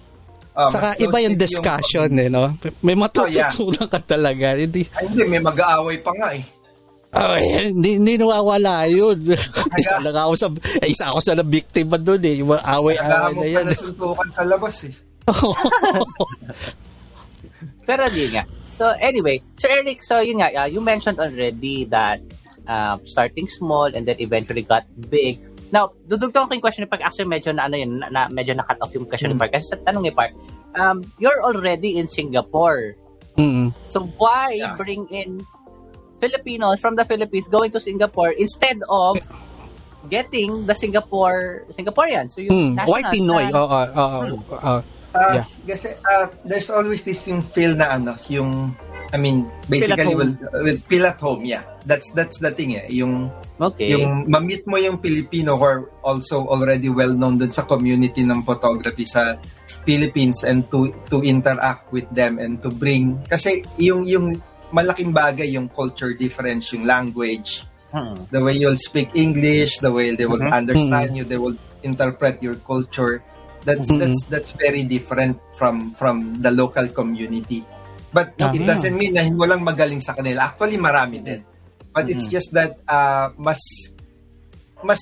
Ah, 0.57 0.67
Saka 0.67 0.97
iba 0.99 1.17
yung 1.23 1.37
discussion 1.39 2.09
eh, 2.19 2.27
no? 2.27 2.51
May 2.83 2.97
matututunan 2.97 3.87
ka 3.87 3.99
talaga. 4.03 4.57
Hindi, 4.57 4.83
Ay, 4.91 5.07
hindi, 5.07 5.23
may 5.29 5.39
mag-aaway 5.39 5.97
pa 6.03 6.11
nga 6.17 6.29
eh. 6.35 6.43
ay, 7.09 7.73
hindi, 7.73 7.97
hindi 7.97 8.13
nawawala 8.21 8.85
yun. 8.89 9.17
isa 9.81 9.97
lang 9.97 10.13
ako 10.13 10.33
sa, 10.35 10.47
eh, 10.83 10.89
isa 10.89 11.09
ako 11.09 11.19
sa 11.21 11.33
na 11.33 11.45
biktima 11.45 11.97
doon 11.97 12.21
eh. 12.21 12.35
Yung 12.43 12.53
away-away 12.53 13.33
na 13.33 13.45
yan. 13.45 13.65
na 13.65 13.73
suntukan 13.73 14.29
sa 14.29 14.43
labas 14.45 14.85
eh. 14.85 14.93
Pero 17.89 18.03
di 18.13 18.29
nga. 18.29 18.43
So 18.69 18.93
anyway, 18.95 19.41
Sir 19.57 19.81
Eric, 19.81 20.05
so 20.05 20.21
yun 20.21 20.39
nga, 20.39 20.53
uh, 20.53 20.69
you 20.69 20.79
mentioned 20.79 21.17
already 21.17 21.83
that 21.89 22.21
um, 22.69 23.01
starting 23.03 23.49
small 23.49 23.89
and 23.89 24.05
then 24.05 24.15
eventually 24.21 24.61
got 24.61 24.85
big. 25.09 25.41
Now, 25.69 25.93
dudugtong 26.09 26.49
ko 26.49 26.51
yung 26.57 26.65
question 26.65 26.83
ni 26.85 26.89
Park. 26.89 27.05
Actually, 27.05 27.29
medyo 27.29 27.53
na 27.53 27.69
ano 27.69 27.77
yun, 27.77 28.01
na, 28.01 28.09
na, 28.09 28.21
medyo 28.29 28.57
na-cut 28.57 28.81
off 28.81 28.93
yung 28.93 29.05
question 29.05 29.29
ni 29.29 29.37
Park. 29.37 29.53
Kasi 29.53 29.69
sa 29.69 29.77
tanong 29.85 30.09
ni 30.09 30.13
Park, 30.13 30.33
um, 30.73 31.01
you're 31.21 31.41
already 31.45 31.97
in 32.01 32.09
Singapore. 32.09 32.97
Mm. 33.37 33.71
So 33.87 34.09
why 34.19 34.57
Yeah. 34.57 34.75
bring 34.75 35.07
in 35.13 35.39
Filipinos 36.19 36.83
from 36.83 36.99
the 36.99 37.05
Philippines 37.07 37.47
going 37.47 37.71
to 37.71 37.79
Singapore 37.79 38.35
instead 38.35 38.83
of 38.91 39.15
getting 40.11 40.67
the 40.67 40.75
Singapore 40.75 41.63
Singaporeans? 41.71 42.35
So 42.35 42.43
yung 42.43 42.75
Mm. 42.75 42.83
Why 42.83 43.01
Pinoy? 43.07 43.47
Oo, 43.53 43.79
oo, 43.95 44.19
oo. 44.35 44.75
Uh, 45.09 45.33
Yeah. 45.41 45.45
Kasi 45.65 45.95
uh, 46.05 46.27
there's 46.45 46.69
always 46.69 47.01
this 47.01 47.25
yung 47.25 47.41
feel 47.41 47.73
na 47.73 47.97
ano, 47.97 48.13
yung 48.29 48.75
I 49.09 49.17
mean, 49.17 49.49
basically 49.65 50.05
Feel 50.05 50.21
at 50.21 50.21
with, 50.21 50.37
with 50.61 50.79
feel 50.85 51.05
at 51.05 51.17
home, 51.19 51.41
yeah. 51.45 51.63
That's 51.85 52.13
that's 52.13 52.37
the 52.37 52.51
thing 52.53 52.77
eh. 52.77 52.85
Yung 52.93 53.33
Okay. 53.59 53.91
yung 53.97 54.29
ma-meet 54.29 54.63
mo 54.69 54.77
yung 54.77 55.01
Filipino 55.01 55.57
who 55.57 55.65
are 55.65 55.81
also 56.05 56.45
already 56.47 56.87
well 56.87 57.11
known 57.11 57.41
dun 57.41 57.49
sa 57.49 57.65
community 57.65 58.21
ng 58.21 58.45
photography 58.45 59.03
sa 59.03 59.35
Philippines 59.83 60.45
and 60.45 60.63
to 60.69 60.93
to 61.09 61.25
interact 61.25 61.89
with 61.91 62.05
them 62.13 62.37
and 62.37 62.61
to 62.61 62.69
bring 62.69 63.17
kasi 63.27 63.65
yung 63.81 64.05
yung 64.05 64.37
malaking 64.69 65.09
bagay 65.11 65.49
yung 65.57 65.65
culture 65.73 66.13
difference, 66.13 66.69
yung 66.71 66.85
language, 66.85 67.65
Hmm. 67.89 68.13
the 68.29 68.37
way 68.37 68.53
you'll 68.53 68.77
speak 68.77 69.09
English, 69.17 69.81
the 69.81 69.89
way 69.89 70.13
they 70.13 70.29
will 70.29 70.37
Mhm. 70.37 70.53
understand 70.53 71.17
you, 71.17 71.25
they 71.25 71.41
will 71.41 71.57
interpret 71.81 72.37
your 72.45 72.53
culture. 72.61 73.25
That's 73.65 73.89
Mhm. 73.89 73.99
that's 73.99 74.21
that's 74.29 74.51
very 74.53 74.85
different 74.85 75.41
from 75.57 75.97
from 75.97 76.37
the 76.39 76.53
local 76.53 76.85
community. 76.93 77.65
But 78.09 78.33
it 78.33 78.41
Ah. 78.41 78.73
doesn't 78.73 78.93
mean 78.93 79.13
na 79.13 79.25
walang 79.29 79.61
magaling 79.61 80.01
sa 80.01 80.13
kanila. 80.13 80.49
Actually, 80.49 80.77
marami 80.77 81.21
din. 81.21 81.41
But 81.89 82.09
it's 82.09 82.25
Mhm. 82.25 82.33
just 82.33 82.49
that 82.51 82.77
uh, 82.85 83.29
mas 83.35 83.61
mas 84.81 85.01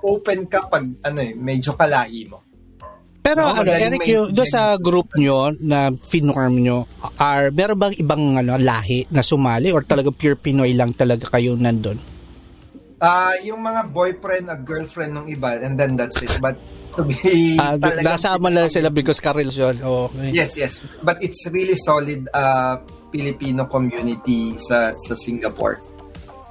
open 0.00 0.46
ka 0.46 0.64
pag 0.64 0.86
ano 1.02 1.18
eh, 1.18 1.34
medyo 1.34 1.74
kalahi 1.74 2.28
mo. 2.28 2.40
Pero 3.20 3.42
Baka 3.42 3.66
ano, 3.66 3.70
Eric, 3.74 4.00
may- 4.00 4.12
yung, 4.14 4.30
doon 4.30 4.46
sa 4.46 4.78
group 4.78 5.10
nyo 5.18 5.50
na 5.58 5.90
finorm 5.90 6.62
nyo, 6.62 6.86
are, 7.18 7.50
meron 7.50 7.74
bang 7.74 7.94
ibang 7.98 8.38
ano, 8.38 8.54
lahi 8.54 9.02
na 9.10 9.18
sumali 9.18 9.74
or 9.74 9.82
talaga 9.82 10.14
pure 10.14 10.38
Pinoy 10.38 10.70
lang 10.72 10.94
talaga 10.94 11.26
kayo 11.34 11.58
nandun? 11.58 11.98
Ah, 12.96 13.36
yung 13.44 13.60
mga 13.60 13.92
boyfriend 13.92 14.48
at 14.48 14.64
girlfriend 14.64 15.12
ng 15.20 15.26
iba 15.28 15.60
and 15.60 15.76
then 15.76 16.00
that's 16.00 16.16
it. 16.24 16.32
But 16.40 16.56
to 16.96 17.04
be 17.04 17.14
talagang 17.60 18.08
nasama 18.08 18.48
na 18.48 18.72
sila 18.72 18.88
because 18.88 19.20
karelasyon. 19.20 19.84
Okay. 19.84 20.32
Yes, 20.32 20.56
yes. 20.56 20.80
But 21.04 21.20
it's 21.20 21.44
really 21.52 21.76
solid 21.76 22.24
uh, 22.32 22.80
Filipino 23.12 23.68
community 23.68 24.56
sa 24.56 24.96
sa 24.96 25.12
Singapore. 25.12 25.96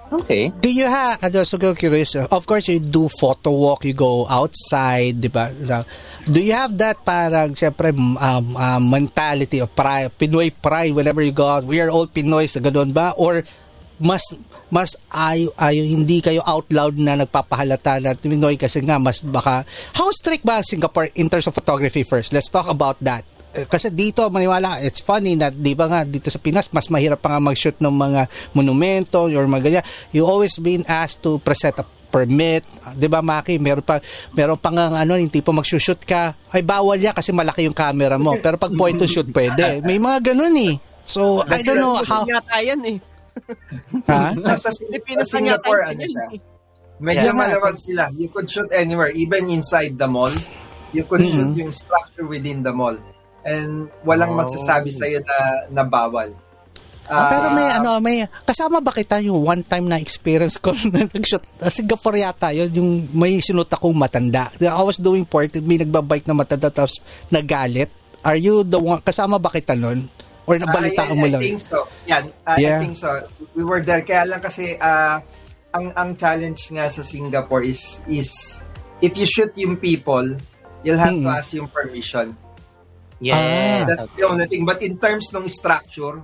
Okay. 0.05 0.53
Do 0.61 0.69
you 0.69 0.85
have, 0.85 1.17
ano, 1.25 1.41
so 1.41 1.57
go 1.57 1.73
curious, 1.73 2.13
uh, 2.13 2.29
of 2.29 2.45
course 2.45 2.69
you 2.69 2.77
do 2.77 3.09
photo 3.09 3.49
walk, 3.49 3.83
you 3.85 3.97
go 3.97 4.29
outside, 4.29 5.17
di 5.17 5.33
ba? 5.33 5.49
So, 5.65 5.81
do 6.29 6.39
you 6.39 6.53
have 6.53 6.77
that 6.77 7.01
parang, 7.01 7.57
siyempre, 7.57 7.89
um, 7.97 8.53
um, 8.53 8.83
mentality 8.85 9.59
of 9.59 9.73
pride, 9.73 10.13
Pinoy 10.13 10.53
pride 10.53 10.93
whenever 10.93 11.25
you 11.25 11.33
go 11.33 11.49
out, 11.49 11.65
we 11.65 11.81
are 11.81 11.89
all 11.89 12.05
Pinoys, 12.05 12.53
na 12.53 12.61
ganun 12.61 12.93
ba? 12.93 13.17
Or 13.17 13.41
mas 13.97 14.21
mas 14.75 14.99
ayo 15.07 15.55
ayo 15.55 15.81
hindi 15.87 16.19
kayo 16.19 16.43
out 16.43 16.67
loud 16.67 16.99
na 16.99 17.15
nagpapahalata 17.15 18.03
na 18.03 18.11
Pinoy 18.11 18.59
kasi 18.59 18.83
nga 18.83 18.99
mas 18.99 19.23
baka 19.23 19.63
how 19.95 20.11
strict 20.11 20.43
ba 20.43 20.59
Singapore 20.59 21.07
in 21.15 21.31
terms 21.31 21.47
of 21.47 21.55
photography 21.55 22.03
first 22.03 22.35
let's 22.35 22.51
talk 22.51 22.67
about 22.67 22.99
that 22.99 23.23
Eh, 23.55 23.63
kasi 23.63 23.87
dito 23.87 24.27
maniwala 24.27 24.83
it's 24.83 24.99
funny 24.99 25.39
na 25.39 25.47
di 25.47 25.71
ba 25.71 25.87
nga 25.87 26.03
dito 26.03 26.27
sa 26.27 26.35
Pinas 26.43 26.67
mas 26.75 26.91
mahirap 26.91 27.23
pa 27.23 27.31
nga 27.31 27.39
mag-shoot 27.39 27.79
ng 27.79 27.87
mga 27.87 28.21
monumento 28.51 29.31
or 29.31 29.47
mga 29.47 29.63
ganyan 29.63 29.85
you 30.11 30.27
always 30.27 30.59
been 30.59 30.83
asked 30.91 31.23
to 31.23 31.39
present 31.39 31.79
a 31.79 31.87
permit, 32.11 32.63
'di 32.95 33.07
ba 33.11 33.19
Maki? 33.19 33.59
Meron 33.59 33.83
pa 33.83 33.99
meron 34.31 34.55
pa 34.55 34.71
nga 34.71 34.87
ano, 34.87 35.19
yung 35.19 35.27
tipo 35.27 35.51
mag-shoot 35.51 35.99
ka, 36.07 36.31
ay 36.55 36.63
bawal 36.63 36.95
ya 36.95 37.11
kasi 37.11 37.35
malaki 37.35 37.67
yung 37.67 37.75
camera 37.75 38.15
mo. 38.15 38.39
Pero 38.39 38.55
pag 38.55 38.71
point 38.71 38.95
to 38.95 39.03
shoot 39.03 39.27
pwede. 39.35 39.83
May 39.83 39.99
mga 39.99 40.31
ganun 40.31 40.55
eh. 40.55 40.79
So, 41.03 41.43
I 41.43 41.59
don't 41.59 41.83
know 41.83 41.99
how 42.07 42.23
Yata 42.23 42.63
yan 42.63 42.81
eh. 42.87 42.97
Ha? 44.07 44.31
Sa, 44.57 44.69
Pilipinas 44.73 45.27
sa 45.27 45.37
Singapore, 45.39 45.81
ano 45.85 46.01
eh. 46.01 46.09
siya? 46.09 46.25
Medyo 46.95 47.29
Yeah. 47.31 47.35
malawag 47.35 47.75
sila. 47.75 48.07
You 48.15 48.31
could 48.31 48.47
shoot 48.47 48.71
anywhere, 48.71 49.11
even 49.11 49.51
inside 49.51 49.99
the 49.99 50.07
mall. 50.07 50.31
You 50.95 51.03
could 51.03 51.27
shoot 51.27 51.51
Mhm. 51.51 51.59
yung 51.59 51.71
structure 51.75 52.23
within 52.23 52.63
the 52.63 52.71
mall. 52.71 52.95
And 53.43 53.91
walang 54.01 54.33
Oh. 54.33 54.39
magsasabi 54.41 54.89
sa'yo 54.89 55.19
na, 55.21 55.37
na 55.69 55.83
bawal. 55.83 56.31
Ah, 57.05 57.29
pero 57.29 57.47
may 57.53 57.69
ano, 57.69 58.01
may 58.01 58.17
kasama 58.41 58.81
ba 58.81 58.89
kita 58.89 59.21
yung 59.21 59.45
one 59.45 59.61
time 59.61 59.85
na 59.85 60.01
experience 60.01 60.57
ko 60.57 60.73
na 60.89 61.05
nag-shoot 61.05 61.45
uh, 61.61 61.69
Singapore 61.69 62.17
yata 62.17 62.49
yun, 62.49 62.71
yung 62.73 62.89
may 63.13 63.37
sinut 63.37 63.69
akong 63.69 63.93
matanda. 63.93 64.49
I 64.57 64.81
was 64.81 64.97
doing 64.97 65.21
port, 65.21 65.53
may 65.61 65.77
nagbabike 65.77 66.25
na 66.25 66.33
matanda 66.33 66.73
tapos 66.73 66.97
nagalit. 67.29 67.93
Are 68.25 68.33
you 68.33 68.65
the 68.65 68.81
one, 68.81 69.05
kasama 69.05 69.37
ba 69.37 69.53
kita 69.53 69.77
nun? 69.77 70.09
Or 70.45 70.55
nabalitaan 70.55 71.11
I, 71.11 71.17
mo 71.17 71.25
I 71.25 71.31
lang? 71.31 71.41
think 71.41 71.59
so. 71.59 71.77
Yan, 72.05 72.23
I- 72.45 72.61
Yeah. 72.61 72.77
I 72.77 72.81
think 72.81 72.95
so. 72.95 73.09
We 73.53 73.63
were 73.63 73.81
there. 73.81 74.01
Kaya 74.01 74.25
lang 74.27 74.39
kasi 74.39 74.77
ah, 74.77 75.21
ang 75.71 75.89
ang 75.93 76.09
challenge 76.13 76.69
nga 76.69 76.85
sa 76.87 77.01
Singapore 77.01 77.61
is 77.61 77.99
is 78.05 78.29
if 78.99 79.13
you 79.13 79.25
shoot 79.25 79.51
yung 79.55 79.75
people, 79.75 80.23
you'll 80.81 81.01
have 81.01 81.11
to 81.11 81.25
Mm. 81.25 81.35
ask 81.35 81.49
yung 81.51 81.67
permission. 81.67 82.37
Yes. 83.19 83.87
That's 83.87 84.11
the 84.13 84.23
only 84.23 84.45
thing. 84.45 84.63
But 84.63 84.81
in 84.81 84.97
terms 84.97 85.31
ng 85.31 85.47
structure, 85.47 86.19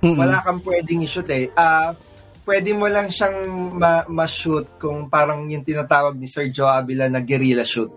Mm-mm. 0.00 0.16
wala 0.16 0.40
kang 0.40 0.62
pwedeng 0.62 1.02
i-shoot 1.02 1.26
eh. 1.28 1.50
Ah, 1.52 1.92
pwede 2.44 2.72
mo 2.72 2.86
lang 2.86 3.10
siyang 3.10 3.42
ma- 3.74 4.06
ma-shoot 4.08 4.78
kung 4.78 5.06
parang 5.06 5.44
yung 5.46 5.60
tinatawag 5.60 6.14
ni 6.14 6.24
Sir 6.24 6.48
Joe 6.48 6.70
Avila 6.70 7.04
na 7.06 7.20
guerrilla 7.20 7.62
shoot. 7.62 7.90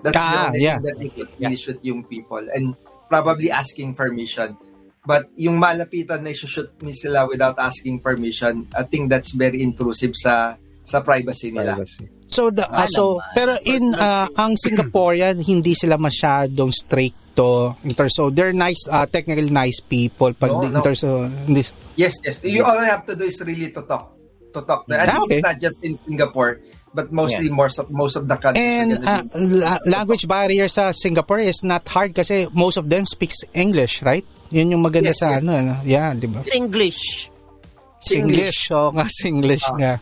That's 0.00 0.14
the 0.14 0.22
Ah, 0.22 0.46
only 0.46 0.60
yeah. 0.62 0.76
thing 0.76 0.84
that 0.84 0.96
you 1.00 1.10
could 1.10 1.30
really 1.34 1.58
shoot 1.58 1.80
yung 1.82 2.04
people 2.04 2.44
and 2.46 2.76
probably 3.08 3.50
asking 3.50 3.90
permission. 3.92 4.54
But 5.06 5.30
yung 5.38 5.62
malapitan 5.62 6.26
na 6.26 6.34
i-shoot 6.34 6.74
mo 6.82 6.90
sila 6.90 7.30
without 7.30 7.54
asking 7.62 8.02
permission, 8.02 8.66
I 8.74 8.82
think 8.82 9.06
that's 9.06 9.30
very 9.30 9.62
intrusive 9.62 10.18
sa 10.18 10.58
sa 10.82 10.98
privacy 11.00 11.54
nila. 11.54 11.78
Privacy. 11.78 12.10
So 12.26 12.50
the 12.50 12.66
Wala 12.66 12.90
so 12.90 13.22
pero 13.38 13.54
in 13.62 13.94
ah, 13.94 14.26
ang 14.34 14.58
Singaporean 14.58 15.38
hindi 15.38 15.78
sila 15.78 15.94
masyadong 15.94 16.74
stricto 16.74 17.78
in 17.86 17.94
terms 17.94 18.18
so 18.18 18.34
they're 18.34 18.50
nice 18.54 18.82
ah, 18.90 19.06
technically 19.06 19.46
nice 19.46 19.78
people 19.78 20.34
pag 20.34 20.50
No, 20.50 20.66
in 20.66 20.74
no. 20.74 20.82
terms 20.82 21.06
of 21.06 21.30
hindi 21.46 21.62
Yes, 21.96 22.18
yes. 22.26 22.42
You 22.44 22.66
all 22.66 22.76
you 22.76 22.90
have 22.90 23.06
to 23.08 23.16
do 23.16 23.24
is 23.24 23.40
really 23.40 23.72
to 23.72 23.82
talk. 23.86 24.12
To 24.52 24.60
talk. 24.60 24.84
I 24.90 25.06
think 25.06 25.30
okay. 25.30 25.40
it's 25.40 25.46
not 25.46 25.58
just 25.62 25.78
in 25.80 25.96
Singapore, 25.96 26.60
but 26.92 27.08
mostly 27.08 27.48
Yes. 27.48 27.56
most 27.56 27.76
of 27.80 27.88
most 27.88 28.20
of 28.20 28.28
the 28.28 28.36
countries. 28.36 28.60
And 28.60 29.00
uh, 29.00 29.24
la- 29.32 29.80
language 29.88 30.28
barrier 30.28 30.68
sa 30.68 30.92
Singapore 30.92 31.40
is 31.40 31.64
not 31.64 31.88
hard 31.88 32.12
kasi 32.12 32.52
most 32.52 32.76
of 32.76 32.92
them 32.92 33.08
speaks 33.08 33.40
English, 33.56 34.04
right? 34.04 34.28
Yun 34.50 34.72
yung 34.76 34.82
maganda 34.82 35.10
Yes, 35.10 35.20
sa 35.20 35.36
yes. 35.36 35.42
ano, 35.42 35.50
ano. 35.54 35.74
Yeah, 35.82 36.14
di 36.14 36.28
ba? 36.30 36.40
English. 36.52 37.30
Singlish. 38.06 38.70
Oo 38.70 38.94
nga, 38.94 39.02
Singlish 39.10 39.66
Ah. 39.66 39.74
nga. 39.74 39.92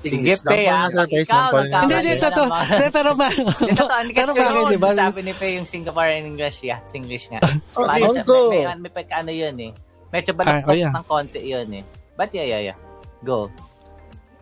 Sige, 0.00 0.32
pe, 0.40 0.64
ah. 0.64 0.88
Ikaw, 0.88 1.52
Hindi, 1.84 1.94
hindi, 2.00 2.12
totoo. 2.16 2.48
pero. 2.48 3.12
Hindi 3.12 4.12
pero 4.16 4.32
bakit, 4.32 4.64
di 4.72 4.78
ba? 4.80 4.90
Sabi 4.96 5.20
ni 5.28 5.32
Pe 5.36 5.60
yung 5.60 5.68
Singapore 5.68 6.08
and 6.16 6.24
English, 6.24 6.64
yeah, 6.64 6.80
Singlish 6.88 7.28
nga. 7.28 7.40
Oh, 7.76 7.84
siya, 7.84 8.24
Uncle. 8.24 8.48
may, 8.48 8.64
may, 8.64 8.88
may 8.88 8.92
pagkano 8.96 9.28
yun 9.28 9.56
eh. 9.60 9.72
Medyo 10.08 10.32
Ah, 10.32 10.38
balaktas 10.40 10.72
oh, 10.72 10.78
yeah. 10.80 10.92
ng 10.96 11.04
konti 11.04 11.40
yun 11.44 11.68
eh. 11.76 11.84
But 12.16 12.32
yeah, 12.32 12.46
yeah, 12.48 12.72
yeah. 12.72 12.78
Go. 13.20 13.52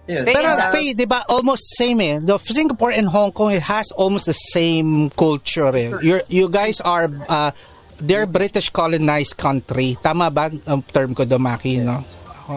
Yun. 0.07 0.25
Faye, 0.25 0.35
Pero 0.39 0.49
uh, 0.55 0.71
Faye, 0.71 0.95
di 0.95 1.05
ba, 1.05 1.21
almost 1.29 1.75
same 1.75 1.99
eh. 2.01 2.17
The 2.23 2.39
Singapore 2.39 2.95
and 2.95 3.11
Hong 3.11 3.35
Kong, 3.35 3.51
it 3.51 3.67
has 3.67 3.91
almost 3.99 4.31
the 4.31 4.39
same 4.55 5.11
culture 5.13 5.75
eh. 5.75 5.91
You're, 6.01 6.23
you 6.31 6.47
guys 6.49 6.79
are, 6.81 7.11
uh, 7.29 7.51
they're 7.99 8.27
British 8.27 8.71
colonized 8.71 9.37
country. 9.37 9.99
Tama 9.99 10.31
ba 10.31 10.51
ang 10.67 10.81
term 10.89 11.15
ko, 11.15 11.27
Domaki, 11.27 11.83
no? 11.83 12.03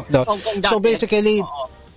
No. 0.08 0.24
Hong 0.24 0.40
Kong 0.40 0.64
So 0.64 0.80
basically, 0.80 1.44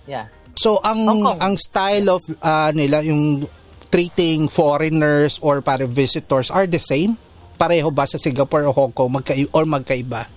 yeah. 0.03 0.27
so 0.59 0.83
ang 0.83 1.07
ang 1.39 1.55
style 1.55 2.11
of 2.11 2.21
uh, 2.43 2.69
nila, 2.75 2.99
yung 3.05 3.47
treating 3.87 4.51
foreigners 4.51 5.39
or 5.39 5.63
para 5.63 5.87
visitors 5.87 6.51
are 6.51 6.67
the 6.67 6.81
same? 6.81 7.15
Pareho 7.55 7.87
ba 7.87 8.03
sa 8.03 8.19
Singapore 8.19 8.67
o 8.67 8.75
Hong 8.75 8.91
Kong 8.91 9.15
magkai 9.15 9.47
or 9.55 9.63
magkaiba? 9.63 10.27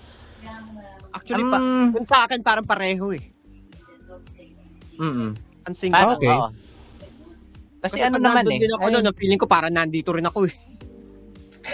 Actually, 1.10 1.44
pa, 1.50 1.58
Um, 1.58 1.90
kung 1.90 2.06
sa 2.06 2.18
akin 2.28 2.40
parang 2.46 2.62
pareho 2.62 3.10
eh. 3.10 3.24
Mm-mm. 5.02 5.34
Ang 5.66 5.74
single. 5.74 5.98
Ano, 5.98 6.14
Okay. 6.14 6.30
oo. 6.30 6.50
Kasi, 7.78 8.02
ano 8.02 8.18
pag 8.18 8.22
naman 8.22 8.44
eh. 8.50 8.58
din 8.58 8.70
ako 8.74 8.84
ay, 8.86 8.94
ang 8.98 9.18
feeling 9.18 9.40
ko 9.40 9.46
parang 9.46 9.74
nandito 9.74 10.10
rin 10.14 10.26
ako 10.26 10.46
eh. 10.46 10.54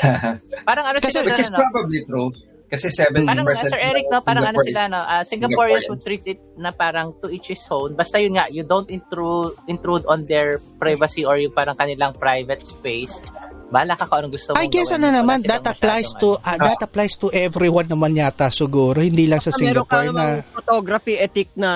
parang 0.68 0.84
ano 0.90 0.96
Kasi- 0.98 1.22
sila 1.22 1.26
Which 1.28 1.42
is 1.42 1.50
ano, 1.50 1.58
no? 1.58 1.64
probably 1.70 2.00
true. 2.06 2.30
Kasi 2.64 2.90
7% 2.90 3.28
Parang 3.28 3.46
uh, 3.46 3.54
Sir 3.54 3.78
Eric, 3.78 4.04
no, 4.10 4.18
parang 4.24 4.44
ano 4.50 4.58
sila, 4.64 4.90
no, 4.90 4.98
uh, 4.98 5.22
Singaporeans 5.22 5.86
Singaporeans. 5.86 5.86
would 5.92 6.02
treat 6.02 6.24
it 6.26 6.40
na 6.58 6.74
parang 6.74 7.14
to 7.22 7.30
each 7.30 7.54
his 7.54 7.62
own. 7.70 7.94
Basta 7.94 8.18
yun 8.18 8.34
nga, 8.34 8.50
you 8.50 8.66
don't 8.66 8.90
intrude 8.90 9.54
intrude 9.70 10.02
on 10.10 10.26
their 10.26 10.58
privacy 10.80 11.22
or 11.22 11.38
yung 11.38 11.54
parang 11.54 11.78
kanilang 11.78 12.16
private 12.18 12.64
space. 12.66 13.22
Bahala 13.70 13.94
ka 13.94 14.10
kung 14.10 14.26
anong 14.26 14.34
gusto 14.34 14.48
mong 14.54 14.64
I 14.64 14.66
guess 14.66 14.90
ano 14.90 15.12
naman, 15.12 15.46
that 15.46 15.62
applies 15.66 16.10
to 16.18 16.34
ah, 16.40 16.56
that 16.58 16.80
applies 16.82 17.14
to 17.20 17.30
everyone 17.30 17.86
naman 17.86 18.16
yata 18.16 18.50
siguro, 18.50 18.98
hindi 18.98 19.30
lang 19.30 19.38
sa 19.38 19.54
Basta 19.54 19.62
meron 19.62 19.86
ka 19.86 19.98
Singapore 20.02 20.42
na 20.42 20.54
photography 20.56 21.14
ethic 21.20 21.48
na 21.54 21.70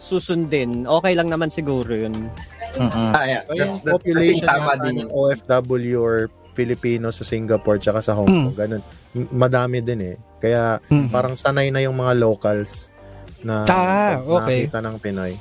susundin. 0.00 0.88
Okay 0.88 1.12
lang 1.12 1.28
naman 1.30 1.54
siguro 1.54 1.92
yun. 1.92 2.26
Mm-mm. 2.72 3.10
Ah, 3.12 3.24
yeah. 3.28 3.42
That's, 3.52 3.84
that's, 3.84 4.00
population 4.00 4.48
I 4.48 4.58
think 4.58 4.64
tama 4.64 4.72
din. 4.80 4.96
OFW 5.12 5.98
or 6.00 6.16
Filipino 6.52 7.08
sa 7.08 7.22
Singapore 7.22 7.76
tsaka 7.76 8.00
sa 8.00 8.12
Hong 8.12 8.26
Mm. 8.26 8.44
Kong, 8.44 8.56
ganun. 8.56 8.82
Yung 9.12 9.26
Madami 9.30 9.80
din 9.80 10.00
eh. 10.04 10.16
Kaya 10.36 10.76
Mhm. 10.82 11.08
parang 11.08 11.34
sanay 11.34 11.68
na 11.68 11.80
yung 11.80 11.94
mga 11.94 12.12
locals 12.14 12.92
na 13.40 13.64
Ah, 13.64 14.20
okay. 14.20 14.68
nakita 14.68 14.80
ng 14.80 14.96
Pinoy. 14.98 15.32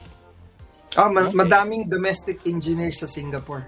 Ah, 0.92 1.08
ma- 1.08 1.32
madaming 1.32 1.86
domestic 1.86 2.44
engineers 2.44 2.98
sa 2.98 3.08
Singapore. 3.08 3.64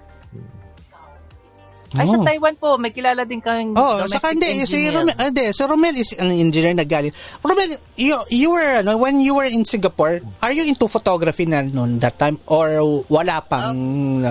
Ay, 1.94 2.10
sa 2.10 2.18
Oh. 2.18 2.26
Taiwan 2.26 2.58
po, 2.58 2.74
may 2.76 2.89
kilala 2.89 3.22
din 3.22 3.38
kaming 3.38 3.72
Oh, 3.72 4.02
domestic 4.02 4.18
saka 4.18 4.34
hindi, 4.34 4.66
si 4.66 4.82
engineer. 4.82 4.94
Romel, 4.98 5.14
ah, 5.14 5.26
hindi, 5.30 5.46
si 5.48 5.62
Romel 5.62 5.96
is 5.96 6.10
an 6.18 6.34
engineer 6.34 6.74
na 6.74 6.84
galing. 6.84 7.14
Romel, 7.39 7.70
you, 7.94 8.18
you 8.28 8.50
were, 8.50 8.82
ano, 8.82 8.98
when 8.98 9.22
you 9.22 9.32
were 9.32 9.46
in 9.46 9.62
Singapore, 9.62 10.18
are 10.41 10.50
you 10.50 10.66
into 10.66 10.89
photography 10.89 11.46
na 11.46 11.62
noon 11.62 12.02
that 12.02 12.18
time 12.18 12.41
or 12.46 12.82
wala 13.06 13.46
pang 13.46 14.26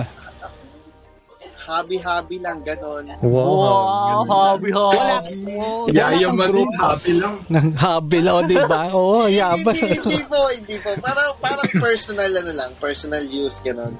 Hobby-hobby 1.63 2.37
lang, 2.43 2.59
ganon. 2.67 3.07
Wow, 3.23 4.27
hobby, 4.27 4.75
wala, 4.75 5.23
hobby. 5.23 5.55
wala 5.95 6.05
kang 6.11 6.39
group 6.51 6.73
happy 6.75 7.13
lang. 7.15 7.35
ng 7.47 7.67
hobby 7.79 8.19
lang, 8.19 8.43
di 8.51 8.59
ba? 8.67 8.91
Oo, 8.91 9.31
yaman. 9.31 9.71
hindi, 9.71 9.95
hindi 9.95 10.19
po, 10.27 10.39
hindi 10.51 10.75
po. 10.83 10.91
Parang, 10.99 11.31
parang 11.39 11.69
personal 11.79 12.27
ano 12.27 12.51
lang, 12.51 12.71
personal 12.83 13.23
use, 13.23 13.63
ganon. 13.63 13.95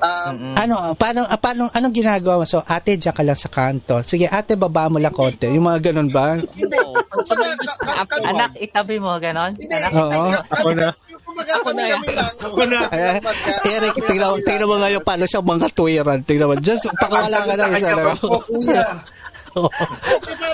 Um, 0.00 0.56
ano, 0.56 0.96
paano, 0.96 1.28
ah, 1.28 1.36
paano, 1.36 1.68
anong 1.68 1.92
ginagawa 1.92 2.40
mo? 2.40 2.44
So, 2.48 2.64
ate, 2.64 2.96
diyan 2.96 3.12
ka 3.12 3.20
lang 3.20 3.36
sa 3.36 3.52
kanto. 3.52 4.00
Sige, 4.00 4.30
ate, 4.32 4.56
baba 4.56 4.88
mo 4.88 4.96
lang 4.96 5.12
konti. 5.12 5.52
Yung 5.52 5.68
mga 5.68 5.92
ganun 5.92 6.08
ba? 6.08 6.40
hindi. 6.40 6.78
Anak, 8.24 8.56
itabi 8.56 8.96
mo, 8.96 9.12
ganon? 9.20 9.58
Hindi, 9.60 9.76
Anak, 9.76 9.92
Oo. 9.92 10.24
Ako 10.56 10.68
na. 10.72 10.88
Kumbaga, 11.40 11.54
kami 11.62 11.82
kami 11.88 12.08
lang. 12.12 12.32
Ako 12.38 12.62
na. 12.64 12.80
Eh, 12.90 13.16
Eric, 13.66 13.94
tingnan, 13.98 14.28
mo- 14.28 14.40
tingnan 14.40 14.66
mo 14.66 14.76
ngayon 14.76 15.02
paano 15.02 15.24
siya 15.24 15.40
mga 15.40 15.68
tuwiran. 15.72 16.20
Tingnan 16.20 16.46
mo. 16.46 16.54
Just, 16.56 16.84
pakawala 16.94 17.38
ka 17.42 17.54
na 17.54 17.66
isa 17.70 17.90
na. 17.96 18.12
Kuya. 18.14 18.86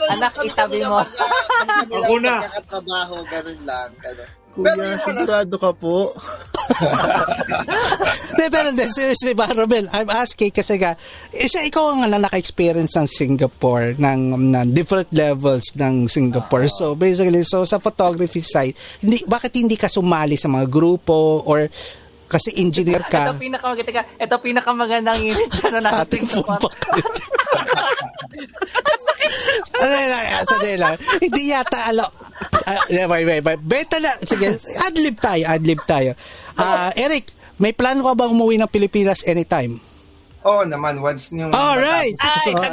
Anak, 0.09 0.33
itabi 0.41 0.81
mo. 0.83 1.05
Ako 1.05 1.95
Ako 2.01 2.15
na. 2.19 2.35
Trabaho, 2.65 3.15
ganun 3.27 3.61
lang. 3.63 3.91
Ganun. 3.99 4.31
Pero 4.57 4.73
Kuya, 4.73 4.97
wala 4.97 5.05
sigurado 5.05 5.57
ka 5.61 5.71
po. 5.77 6.17
Hindi, 8.37 8.53
pero 8.53 8.69
hindi, 8.69 8.85
seriously 8.93 9.33
ba, 9.33 9.49
Romel, 9.49 9.89
I'm 9.97 10.13
asking 10.13 10.53
kasi 10.53 10.77
nga, 10.77 10.93
isa 11.33 11.65
ikaw 11.65 11.95
ang 11.95 12.05
na 12.05 12.21
naka-experience 12.21 12.93
ng 12.99 13.09
Singapore, 13.09 13.97
ng, 13.97 14.53
ng 14.53 14.67
different 14.77 15.09
levels 15.15 15.73
ng 15.73 16.05
Singapore. 16.05 16.69
So, 16.69 16.93
basically, 16.93 17.47
so 17.49 17.65
sa 17.65 17.81
photography 17.81 18.45
side, 18.45 18.77
hindi, 19.01 19.25
bakit 19.25 19.57
hindi 19.57 19.79
ka 19.79 19.89
sumali 19.89 20.37
sa 20.37 20.53
mga 20.53 20.69
grupo 20.69 21.41
or 21.49 21.71
kasi 22.27 22.51
engineer 22.59 23.07
ito 23.07 23.15
ka? 23.15 23.39
pinakamaganda 23.39 23.93
ka. 23.95 24.03
Ito 24.19 24.35
pinakamagandang 24.43 25.21
init 25.31 25.51
siya 25.55 25.71
no 25.71 25.79
nasa 25.79 26.03
Ating 26.03 26.27
Singapore. 26.27 26.75
Sandali 29.73 30.07
lang, 30.09 30.25
ah, 30.33 30.43
sandali 30.45 30.77
lang. 30.79 30.95
Hindi 31.23 31.43
yata 31.51 31.79
alo. 31.91 32.07
Uh, 32.67 33.07
wait, 33.09 33.25
wait, 33.25 33.43
wait. 33.43 33.61
Beta 33.63 33.97
na. 34.03 34.17
Sige, 34.23 34.57
adlib 34.83 35.17
tayo, 35.19 35.45
adlib 35.49 35.81
tayo. 35.87 36.13
Ah, 36.57 36.93
Eric, 36.97 37.33
may 37.61 37.73
plano 37.73 38.05
ka 38.05 38.13
bang 38.17 38.33
umuwi 38.33 38.61
ng 38.61 38.71
Pilipinas 38.71 39.25
anytime? 39.25 39.81
Oo 40.47 40.63
naman, 40.63 41.03
once 41.03 41.35
yung... 41.35 41.51
Alright. 41.51 42.15
Ay, 42.23 42.55
sagot 42.55 42.71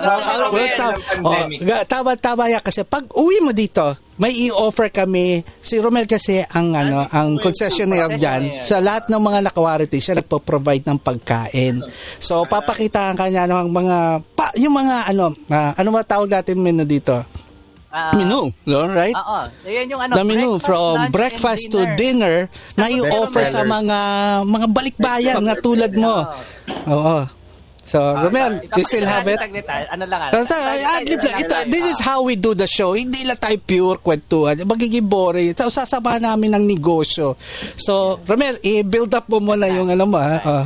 well, 0.53 0.69
stop. 0.69 0.93
Ng 0.93 1.03
pandemic. 1.09 1.57
Oh, 1.65 1.84
tama, 1.89 2.11
tama 2.13 2.43
yan. 2.53 2.61
Kasi 2.61 2.86
pag 2.86 3.09
uwi 3.17 3.41
mo 3.41 3.49
dito, 3.49 3.97
may 4.21 4.30
i-offer 4.45 4.93
kami. 4.93 5.41
Si 5.57 5.82
Romel 5.82 6.05
kasi 6.05 6.45
ang 6.45 6.69
ano, 6.78 7.01
ang 7.09 7.41
concessionaire 7.41 8.13
dyan. 8.21 8.61
Sa 8.61 8.78
lahat 8.78 9.09
ng 9.09 9.17
mga 9.17 9.49
nakawarity, 9.49 9.97
siya 9.97 10.21
nagpo-provide 10.21 10.86
ng 10.86 11.01
pagkain. 11.01 11.82
So, 12.21 12.45
papakitaan 12.45 13.17
ka 13.17 13.26
niya 13.34 13.49
ng 13.49 13.74
mga, 13.74 13.97
pa, 14.38 14.53
yung 14.53 14.78
mga 14.78 15.09
ano, 15.09 15.34
ah, 15.49 15.74
ano 15.74 15.89
ba 15.89 16.05
tawag 16.05 16.30
natin 16.30 16.61
menu 16.61 16.86
dito? 16.86 17.26
Ah, 17.93 18.09
menu, 18.13 18.49
no? 18.69 18.89
right? 18.89 19.13
Oo. 19.13 19.39
Yan 19.69 19.86
yung 19.86 20.01
ano, 20.01 20.13
the 20.17 20.26
menu 20.26 20.57
breakfast, 20.57 20.65
from 20.65 20.93
lunch, 20.97 21.13
breakfast 21.13 21.63
and 21.69 21.74
to 21.74 21.80
dinner 21.93 22.36
na 22.74 22.89
Sagot 22.89 22.97
i-offer 23.05 23.43
sa 23.45 23.61
mga 23.61 23.99
mga 24.49 24.67
balikbayan 24.74 25.38
na 25.45 25.53
tulad 25.57 25.93
mo. 25.93 26.26
Oo. 26.89 27.42
So, 27.93 28.01
Romel, 28.17 28.57
Ikaw, 28.57 28.73
you 28.73 28.85
still 28.89 29.05
have 29.05 29.29
it? 29.29 29.37
saglit, 29.37 29.69
ah. 29.69 29.85
Ano 29.93 30.09
lang, 30.09 30.17
ano. 30.25 30.33
Kasi, 30.41 30.57
adlib 30.81 31.21
lang. 31.21 31.37
Ito, 31.45 31.55
this 31.69 31.85
is 31.85 32.01
how 32.01 32.25
we 32.25 32.33
do 32.33 32.57
the 32.57 32.65
show. 32.65 32.97
Hindi 32.97 33.21
lang 33.21 33.37
tayo 33.37 33.53
pure 33.61 34.01
kwentuhan. 34.01 34.57
Magiging 34.65 35.05
boring. 35.05 35.53
So, 35.53 35.69
sasama 35.69 36.17
namin 36.17 36.57
ng 36.57 36.65
negosyo. 36.65 37.37
So, 37.77 38.17
Romel, 38.25 38.57
i-build 38.65 39.13
up 39.13 39.29
mo 39.29 39.37
muna 39.37 39.69
yung 39.69 39.93
ano 39.93 40.09
mo, 40.09 40.17
ha? 40.17 40.41
Oh. 40.41 40.65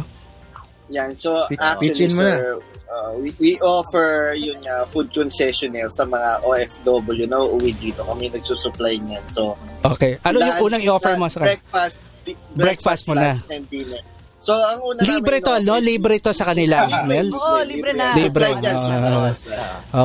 Yan. 0.87 1.19
So, 1.19 1.35
actually, 1.59 2.07
sir, 2.07 2.63
uh, 2.87 3.11
we, 3.19 3.35
we 3.43 3.59
offer 3.59 4.31
yun 4.31 4.63
nga, 4.63 4.87
food 4.87 5.11
concessionaire 5.11 5.91
sa 5.91 6.07
mga 6.07 6.47
OFW 6.47 7.27
na 7.27 7.43
uuwi 7.43 7.75
dito. 7.75 8.07
Kami 8.07 8.31
nagsusupply 8.31 9.03
niyan. 9.03 9.27
So, 9.27 9.59
Okay. 9.83 10.15
Ano 10.23 10.39
yung 10.39 10.63
unang 10.63 10.79
i-offer 10.79 11.19
mo 11.19 11.27
sa? 11.27 11.43
Breakfast. 11.43 12.07
di- 12.23 12.39
Breakfast 12.55 13.03
mo 13.11 13.19
na. 13.19 13.35
and 13.51 13.67
dinner. 13.67 13.99
So, 14.47 14.55
ang 14.55 14.79
una 14.79 15.03
Libre 15.03 15.43
namin 15.43 15.43
to, 15.43 15.53
no? 15.67 15.75
Libre 15.83 16.15
to 16.23 16.31
sa 16.31 16.47
kanila, 16.47 16.87
Mel? 17.09 17.27
Oo, 17.35 17.59
libre 17.67 17.91
na. 17.91 18.15
Libre. 18.15 18.47
Ah. 18.47 18.63
mga- 18.63 19.35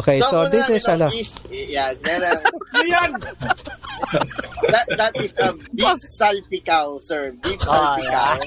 Okay, 0.03 0.19
so, 0.19 0.43
una 0.43 0.51
this 0.51 0.67
is 0.67 0.83
ano. 0.91 1.07
is, 1.07 1.31
yan, 1.71 1.95
yan 2.03 2.21
ang, 2.27 2.41
Ayan! 2.83 3.11
that, 4.67 4.87
that 4.99 5.15
is 5.23 5.31
a 5.39 5.55
beef 5.71 6.03
salpicao, 6.03 6.99
sir. 6.99 7.31
Beef 7.39 7.63
salpicao. 7.63 8.43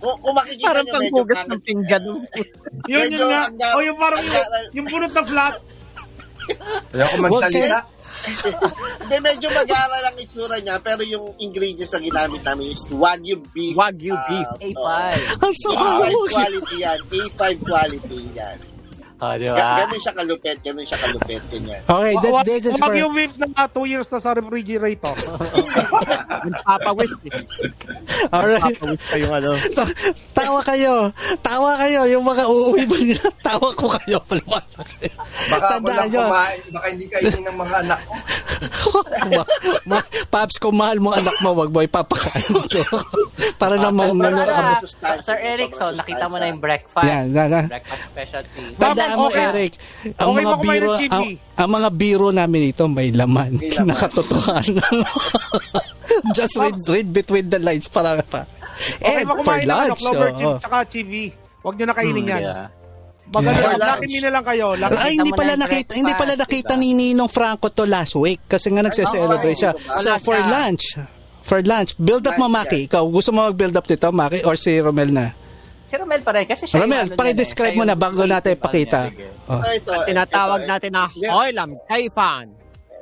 Kung, 0.00 0.16
kung 0.24 0.34
makikita 0.40 0.72
Parang 0.72 0.86
nyo, 0.88 0.92
medyo 0.96 1.12
panghugas 1.12 1.42
ng 1.44 1.60
pinggan. 1.60 2.02
Yun 2.88 3.04
yun 3.12 3.28
nga. 3.28 3.76
O 3.76 3.84
yung 3.84 3.98
parang 4.00 4.24
ang 4.24 4.24
yung, 4.24 4.48
yung 4.72 4.86
bunot 4.88 5.12
na 5.12 5.20
flat. 5.20 5.54
Ayoko 6.96 7.16
magsalita. 7.20 7.78
Hindi, 8.26 9.16
medyo 9.22 9.48
mag-aaral 9.50 10.02
ang 10.04 10.16
itsura 10.18 10.56
niya, 10.58 10.76
pero 10.82 11.02
yung 11.02 11.34
ingredients 11.38 11.94
na 11.94 12.00
ginamit 12.02 12.42
namin 12.42 12.74
is 12.74 12.82
Wagyu 12.90 13.38
beef. 13.54 13.74
Wagyu 13.74 14.12
ah, 14.12 14.24
beef. 14.26 14.48
A5. 14.66 14.76
oh, 14.76 15.44
Ang 15.46 15.54
A5 15.54 15.62
sarap. 15.62 15.98
quality 16.28 16.76
yan. 16.82 16.98
A5 17.06 17.42
quality 17.62 18.20
yan. 18.34 18.58
Oh, 19.16 19.32
di 19.32 19.48
ba? 19.48 19.80
ganun 19.80 19.96
siya 19.96 20.12
kalupet, 20.12 20.56
ganun 20.60 20.84
siya 20.84 20.98
kalupet. 21.00 21.40
Ganyan. 21.48 21.80
Okay, 21.88 22.12
that, 22.20 22.32
Wa- 22.36 22.44
this 22.44 22.68
is 22.68 22.76
for... 22.76 22.92
yung 22.92 23.16
whip 23.16 23.32
na 23.40 23.64
2 23.64 23.88
years 23.88 24.08
na 24.12 24.20
sa 24.20 24.36
refrigerator. 24.36 25.16
Nagpapawis 26.52 27.12
eh. 27.24 27.32
Alright. 28.28 28.76
Nagpapawis 28.76 29.00
pa 29.00 29.16
yung 29.16 29.32
ano. 29.32 29.50
Ta- 29.72 29.96
tawa 30.36 30.60
kayo. 30.60 30.94
Tawa 31.40 31.70
kayo. 31.80 32.00
Yung 32.12 32.24
mga 32.28 32.44
uuwi 32.44 32.82
ba 32.84 32.96
nila, 33.00 33.24
tawa 33.40 33.68
ko 33.72 33.86
kayo. 33.96 34.18
Baka 34.20 35.64
ako 35.64 35.70
Tandaan 35.80 35.96
lang 35.96 36.08
nyo. 36.12 36.24
kumain. 36.28 36.60
Baka 36.68 36.86
hindi 36.92 37.06
kainin 37.08 37.42
ng 37.48 37.56
mga 37.56 37.76
anak 37.88 38.00
ko. 38.04 38.14
ma- 39.32 39.48
ma- 39.88 40.08
Paps, 40.28 40.56
kung 40.60 40.76
mahal 40.76 41.00
mo 41.00 41.12
anak 41.12 41.36
mo, 41.40 41.56
wag 41.56 41.70
mo 41.72 41.80
ipapakain 41.80 42.52
ito. 42.52 42.80
Para 43.60 43.76
naman, 43.80 44.16
ano, 44.16 44.44
Sir 45.20 45.38
Eric, 45.40 45.72
so 45.72 45.88
sobrang 45.88 46.00
nakita 46.00 46.24
mo 46.28 46.36
na 46.36 46.46
yung 46.52 46.60
breakfast. 46.60 47.08
Yan, 47.08 47.32
yan, 47.32 47.48
yan. 47.48 47.66
Breakfast 47.68 48.02
specialty. 48.12 48.62
Tandaan 48.76 49.05
mo, 49.12 49.26
Okay. 49.26 49.44
Eric, 49.44 49.72
ang 50.14 50.28
Okay 50.28 50.42
mga 50.42 50.56
biro, 50.58 50.90
chibi? 50.96 51.12
ang, 51.12 51.24
ang 51.54 51.70
mga 51.70 51.88
biro 51.92 52.28
namin 52.30 52.60
dito 52.64 52.82
may 52.86 53.08
laman. 53.10 53.50
May 53.54 53.70
laman. 53.70 53.86
Nakatotohanan. 53.88 54.94
Just 56.36 56.56
read, 56.56 56.76
read 56.86 57.08
between 57.10 57.46
the 57.46 57.58
lines 57.58 57.86
para 57.86 58.18
pa. 58.20 58.46
Okay, 58.98 59.22
And 59.22 59.26
for 59.40 59.56
ng 59.56 59.64
ano, 59.64 59.70
lunch, 59.86 59.98
clover 59.98 60.28
oo. 60.28 60.38
chips 60.38 60.60
tsaka 60.60 60.76
chivi. 60.86 61.24
Huwag 61.60 61.74
nyo 61.76 61.86
na 61.86 61.94
kainin 61.94 62.14
Hmm, 62.16 62.30
yan. 62.30 62.42
yeah. 62.42 62.66
Yeah. 63.26 63.76
lucky 63.76 64.06
me 64.06 64.18
na 64.20 64.30
lang 64.30 64.44
kayo. 64.44 64.66
Lucky 64.76 64.96
Ay, 64.96 65.12
hindi 65.14 65.32
pala 65.32 65.54
nakita, 65.56 65.92
hindi 65.94 66.14
pala 66.14 66.34
nakita 66.36 66.72
ni 66.74 66.94
Ninong 66.94 67.26
Franco 67.26 67.66
to 67.68 67.82
last 67.82 68.14
week 68.14 68.38
kasi 68.46 68.70
nga 68.70 68.86
nagse-celebrate 68.86 69.58
siya. 69.58 69.72
So 69.98 70.14
for 70.22 70.38
lunch, 70.38 70.94
for 71.42 71.58
lunch, 71.60 71.98
build 71.98 72.22
up 72.22 72.38
mo 72.38 72.46
Lunch 72.46 72.70
Maki. 72.70 72.80
Ikaw, 72.86 73.02
gusto 73.04 73.30
mo 73.30 73.42
mag-build 73.44 73.74
up 73.74 73.82
nito 73.84 74.06
Maki 74.08 74.46
or 74.46 74.54
si 74.54 74.78
Romel 74.78 75.10
na? 75.10 75.34
Si 75.86 75.94
Romel 75.94 76.20
pa 76.20 76.34
rin. 76.34 76.44
Kasi 76.44 76.66
siya 76.66 76.82
Romel, 76.82 77.06
ano 77.06 77.14
paki-describe 77.14 77.74
eh, 77.74 77.78
mo 77.78 77.84
na 77.86 77.94
bago 77.94 78.26
natin 78.26 78.58
ipakita. 78.58 79.14
Oh. 79.46 79.62
So, 79.62 79.70
ito, 79.70 79.92
Tinatawag 80.10 80.66
ito, 80.66 80.70
natin 80.70 80.90
na 80.92 81.04
Yeah. 81.14 81.32
Hoy 81.32 81.50
Lam, 81.54 81.70
kay 81.86 82.10
fan. 82.10 82.50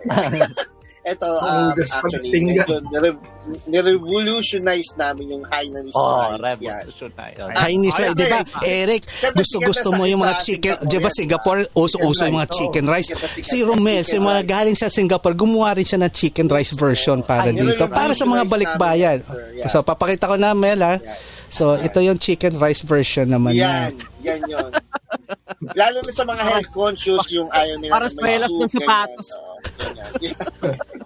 Ito, 1.05 1.29
um, 1.37 1.77
Hugas 1.77 1.93
actually, 1.93 2.33
medyo 2.33 2.81
nire- 2.89 3.21
nirevolutionize 3.69 4.97
namin 4.97 5.37
yung 5.37 5.45
Hainanese 5.53 5.93
Oh, 5.93 6.33
rice. 6.41 6.65
Yan. 6.65 6.81
na 7.13 7.25
yun. 7.29 7.49
Chinese 7.53 7.99
Ay, 8.01 8.05
rice, 8.09 8.17
di 8.17 8.25
ba? 8.25 8.41
Eric, 8.65 9.03
Siyempre, 9.21 9.39
gusto 9.45 9.57
sikat 9.61 9.69
gusto 9.69 9.89
na 9.93 9.97
mo 10.01 10.05
yung 10.09 10.21
mga 10.25 10.37
chicken, 10.41 10.75
di 10.89 10.97
ba 10.97 11.11
yan, 11.13 11.19
Singapore, 11.21 11.61
uso-uso 11.77 12.25
yung 12.25 12.41
mga 12.41 12.49
rice. 12.49 12.57
chicken 12.57 12.85
rice. 12.89 13.09
Si 13.45 13.57
Romel, 13.61 14.03
si 14.09 14.17
mga 14.17 14.43
galing 14.49 14.77
sa 14.81 14.89
Singapore, 14.89 15.37
gumawa 15.37 15.77
rin 15.77 15.85
siya 15.85 16.01
ng 16.01 16.09
chicken 16.09 16.49
rice 16.49 16.73
version 16.73 17.21
para 17.21 17.53
Ay, 17.53 17.57
dito. 17.57 17.85
Para 17.85 18.17
sa 18.17 18.25
mga 18.25 18.49
balikbayan. 18.49 19.19
Yeah. 19.61 19.69
So, 19.69 19.85
papakita 19.85 20.25
ko 20.25 20.41
na, 20.41 20.57
Mel, 20.57 20.81
ha? 20.81 20.97
Yan. 20.97 21.34
So, 21.55 21.79
ito 21.79 22.03
yung 22.03 22.19
chicken 22.19 22.59
rice 22.59 22.83
version 22.83 23.31
naman 23.31 23.55
Yan, 23.55 23.95
niya. 23.95 24.35
yan 24.35 24.41
yun. 24.51 24.71
Lalo 25.79 26.03
na 26.03 26.11
sa 26.11 26.27
mga 26.27 26.43
health 26.43 26.71
conscious 26.75 27.31
yung 27.31 27.47
ayaw 27.55 27.79
nila 27.79 27.95
Para 27.95 28.11
swelas 28.11 28.51
ng 28.51 28.67
sapatos. 28.75 29.29
ganyan. 29.79 30.11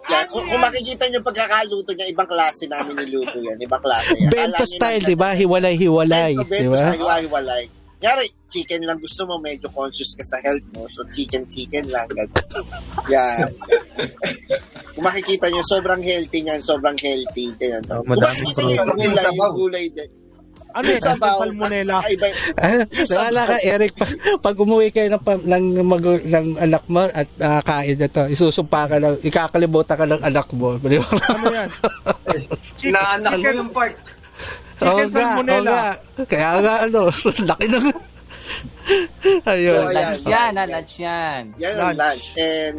Yan, 0.09 0.25
kung, 0.33 0.49
kung 0.49 0.63
makikita 0.65 1.05
nyo 1.13 1.21
pagkakaluto 1.21 1.93
niya, 1.93 2.09
ibang 2.09 2.25
klase 2.25 2.65
namin 2.65 2.97
niluto 2.97 3.37
yan. 3.45 3.61
Ibang 3.61 3.83
klase 3.85 4.17
yan. 4.17 4.33
Bento 4.33 4.65
style, 4.65 5.05
di 5.05 5.13
ba? 5.13 5.37
Hiwalay-hiwalay. 5.37 6.33
Bento, 6.41 6.49
Di 6.49 6.65
bento 6.65 6.73
ba? 6.73 6.81
sa 6.81 6.97
hiwa-hiwalay. 6.97 7.65
Nyari, 7.99 8.27
chicken 8.49 8.87
lang 8.87 9.03
gusto 9.03 9.27
mo, 9.29 9.43
medyo 9.43 9.69
conscious 9.69 10.17
ka 10.17 10.25
sa 10.25 10.39
health 10.49 10.65
mo. 10.73 10.89
So, 10.89 11.05
chicken-chicken 11.13 11.93
lang. 11.93 12.09
Yan. 13.13 13.53
kung 14.97 15.05
makikita 15.05 15.53
nyo, 15.53 15.61
sobrang 15.61 16.01
healthy 16.01 16.41
niyan, 16.41 16.63
sobrang 16.65 16.97
healthy. 16.97 17.53
Ganyan. 17.61 17.85
Oh, 17.93 18.01
kung 18.01 18.17
makikita 18.17 18.65
nyo, 18.65 18.75
yung 18.81 18.91
gulay, 18.97 19.29
yung 19.37 19.53
gulay 19.53 19.87
din. 19.93 20.11
Ano 20.69 20.85
Yung 20.85 20.95
yun? 20.95 21.05
sabaw, 21.05 21.37
Salmonella. 21.41 21.97
Ah, 22.57 22.85
Nawala 22.85 23.41
ka, 23.45 23.57
Eric. 23.63 23.93
Pag, 23.95 24.11
pag 24.39 24.57
umuwi 24.57 24.89
kayo 24.89 25.09
ng, 25.11 25.23
ng, 25.43 25.65
mag- 25.83 26.23
ng 26.23 26.47
anak 26.59 26.85
mo 26.87 27.03
at 27.03 27.29
ah, 27.39 27.61
kain 27.61 27.97
na 27.97 28.07
to, 28.07 28.29
isusumpa 28.29 28.85
ka 28.87 28.97
lang, 28.97 29.17
ikakalimutan 29.21 29.97
ka 29.97 30.05
ng 30.05 30.23
anak 30.23 30.49
mo. 30.53 30.77
Ano 30.77 30.93
yan? 31.49 31.69
Chicken, 32.79 32.93
Naanak 32.93 33.33
mo 33.33 33.37
chicken, 33.39 33.57
yung 33.57 33.73
part. 33.73 33.95
chicken 34.79 35.07
nga, 35.07 35.17
salmonella. 35.17 35.71
nga. 35.73 35.87
Kaya 36.27 36.51
nga, 36.61 36.75
ano, 36.85 37.01
laki 37.51 37.67
na 37.67 37.79
nga. 37.81 37.95
Ayun. 39.47 39.73
So, 39.75 39.89
ayan. 39.89 39.97
Lunch 39.99 40.25
yan, 40.27 40.53
ah, 40.55 40.67
lunch 40.67 40.95
yan. 40.99 41.43
Yan 41.57 41.73
ang 41.73 41.81
Lunch. 41.81 41.99
lunch. 41.99 42.27
And 42.37 42.79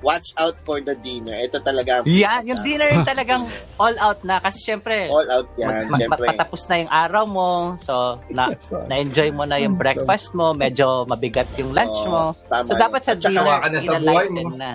watch 0.00 0.32
out 0.34 0.56
for 0.60 0.78
the 0.78 0.96
dinner. 0.96 1.32
Ito 1.34 1.60
talaga. 1.60 2.00
ang 2.00 2.04
Yan, 2.04 2.42
yung 2.42 2.56
pinaka- 2.56 2.64
dinner 2.64 2.88
yung 2.90 3.04
talagang 3.04 3.42
all 3.82 3.96
out 3.98 4.20
na. 4.20 4.38
Kasi 4.38 4.58
syempre, 4.58 5.06
All 5.06 5.28
out 5.28 5.48
yan. 5.54 5.86
mag- 5.86 5.96
Siyempre. 5.96 6.26
patapos 6.26 6.62
na 6.66 6.76
yung 6.78 6.90
araw 6.90 7.24
mo. 7.24 7.50
So, 7.76 7.94
na, 8.28 8.48
na-enjoy 8.86 9.30
mo 9.30 9.44
na 9.44 9.56
yung 9.56 9.76
breakfast 9.82 10.32
mo. 10.32 10.52
Medyo 10.52 11.04
mabigat 11.04 11.48
yung 11.54 11.70
lunch 11.70 12.00
Oo, 12.00 12.08
mo. 12.08 12.22
tama 12.46 12.66
So, 12.66 12.74
dapat 12.74 13.00
sa 13.02 13.12
dinner, 13.12 13.60
Ka 13.60 13.68
na 13.68 13.78
sa 13.78 13.92
buhay 13.92 14.00
ina-lighten 14.26 14.46
mo. 14.46 14.56
na. 14.56 14.72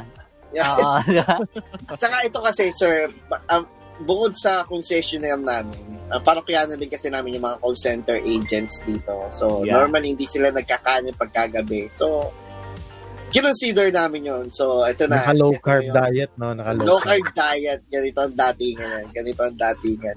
Yeah. 0.51 0.71
Oo. 0.71 0.93
Tsaka 1.99 2.15
ito 2.21 2.39
kasi, 2.39 2.69
sir, 2.71 3.09
ba- 3.25 3.43
um, 3.51 3.65
bukod 3.97 4.35
sa 4.35 4.63
concessionaire 4.63 5.35
namin, 5.35 5.79
uh, 6.07 6.19
parokyano 6.19 6.75
din 6.75 6.87
kasi 6.87 7.07
namin 7.07 7.33
yung 7.33 7.45
mga 7.45 7.59
call 7.59 7.75
center 7.75 8.17
agents 8.17 8.83
dito. 8.83 9.25
So, 9.31 9.63
Yeah. 9.63 9.79
normally, 9.79 10.11
hindi 10.11 10.23
sila 10.23 10.51
nagkakanin 10.51 11.15
pagkagabi. 11.15 11.87
So, 11.89 12.29
kinonsider 13.35 13.91
namin 13.91 14.23
yun. 14.23 14.45
So, 14.47 14.79
ito 14.81 15.03
na. 15.05 15.19
Naka 15.19 15.35
low 15.35 15.51
Ito 15.51 15.59
carb 15.59 15.85
diet, 15.91 16.31
no? 16.39 16.55
Naka 16.55 16.71
low 16.79 17.03
carb. 17.03 17.19
carb 17.19 17.25
diet. 17.35 17.83
Ganito 17.91 18.19
ang 18.23 18.31
datingan 18.33 18.87
yan. 18.87 19.05
Ganito 19.11 19.41
ang 19.43 19.55
datingan. 19.59 20.15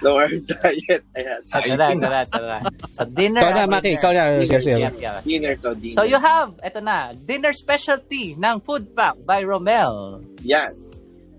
Low 0.00 0.14
carb 0.16 0.42
diet. 0.54 1.02
Ayan. 1.12 1.40
So, 1.42 1.58
tara, 1.58 1.86
tara, 1.98 2.20
tara. 2.30 2.58
So, 2.94 3.02
dinner. 3.10 3.40
Ikaw 3.42 3.50
na, 3.50 3.60
ah, 3.60 3.66
Maki, 3.66 3.82
dinner. 3.82 3.98
ikaw 3.98 4.10
na. 4.14 4.22
Dinner, 4.38 4.78
yep, 4.78 4.94
yep. 4.96 5.14
Dinner 5.24 5.54
to, 5.58 5.70
dinner. 5.74 5.96
So, 5.98 6.02
you 6.06 6.18
have, 6.22 6.54
eto 6.62 6.78
na, 6.78 7.10
dinner 7.12 7.50
specialty 7.50 8.38
ng 8.38 8.62
Food 8.62 8.94
Pack 8.94 9.18
by 9.26 9.42
Romel. 9.42 10.22
Yan. 10.46 10.70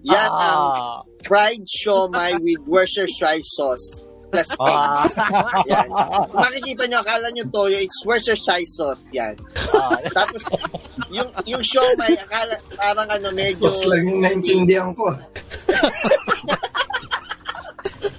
Yan 0.04 0.30
ang 0.30 0.64
Ah. 0.72 1.00
fried 1.26 1.68
siomai 1.68 2.40
with 2.40 2.62
Worcestershire 2.64 3.44
sauce 3.44 4.07
plus 4.28 4.50
Ah. 4.60 4.68
eggs. 4.68 5.14
Yan. 5.72 5.88
Kung 6.28 6.42
makikita 6.44 6.84
nyo, 6.88 6.98
akala 7.02 7.28
nyo 7.32 7.46
toyo, 7.50 7.78
it's 7.80 8.00
Worcestershire 8.04 8.68
sauce. 8.68 9.08
Yan. 9.16 9.36
Ah. 9.74 9.98
Tapos, 10.12 10.44
yung, 11.10 11.30
yung 11.48 11.64
siomai, 11.64 12.16
akala, 12.20 12.56
parang 12.76 13.10
ano, 13.10 13.28
medyo... 13.32 13.68
Sos 13.68 13.88
lang 13.88 14.04
yung 14.08 14.22
naintindihan 14.24 14.92
ko. 14.94 15.12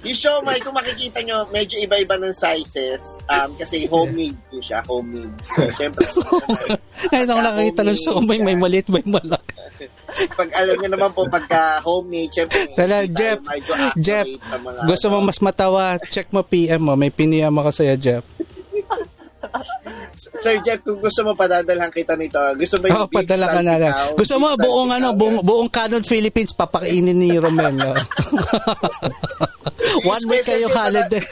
Yung 0.08 0.16
siomai, 0.16 0.56
kung 0.64 0.72
makikita 0.72 1.20
nyo, 1.20 1.44
medyo 1.52 1.76
iba-iba 1.84 2.16
ng 2.16 2.32
sizes. 2.32 3.20
Um, 3.28 3.52
kasi 3.60 3.84
homemade 3.92 4.40
po 4.48 4.56
siya, 4.64 4.80
homemade. 4.88 5.36
So, 5.52 5.68
syempre, 5.68 6.00
Ngayon 7.12 7.28
ako 7.28 7.40
nakakita 7.44 7.80
ng 7.84 7.98
show, 8.00 8.16
may, 8.24 8.40
may 8.40 8.56
maliit, 8.56 8.88
may 8.88 9.04
malaki. 9.04 9.52
pag 10.38 10.48
alam 10.56 10.74
nyo 10.80 10.88
naman 10.90 11.10
po, 11.14 11.28
pagka 11.30 11.78
homemade, 11.86 12.32
syempre, 12.32 12.66
hindi 12.66 13.14
Jeff, 13.14 13.40
Jeff, 13.94 14.26
Gusto 14.88 15.06
mo 15.12 15.22
ano. 15.22 15.28
mas 15.30 15.38
matawa, 15.38 16.00
check 16.10 16.26
mo 16.34 16.42
PM 16.42 16.82
mo. 16.82 16.94
May 16.98 17.14
piniyam 17.14 17.54
ako 17.54 17.70
sa'yo, 17.70 17.94
Jeff. 17.94 18.24
Sir 20.14 20.58
Jeff, 20.66 20.82
kung 20.82 20.98
gusto 20.98 21.22
mo 21.22 21.32
padadalhan 21.38 21.90
kita 21.94 22.18
nito, 22.18 22.38
gusto 22.58 22.76
mo 22.82 22.84
yung 22.90 23.06
Oo, 23.06 23.10
padala 23.10 23.46
ka 23.48 23.60
na 23.62 23.76
lang. 23.78 23.94
Gusto 24.18 24.34
mo 24.42 24.54
buong 24.58 24.90
ano, 24.94 25.14
buong, 25.14 25.38
buong 25.46 25.70
Canon 25.70 26.02
Philippines 26.02 26.50
papakainin 26.50 27.14
ni 27.14 27.38
Romel. 27.38 27.74
No? 27.76 27.94
One 30.12 30.24
week 30.28 30.44
kayo 30.46 30.68
holiday. 30.70 31.22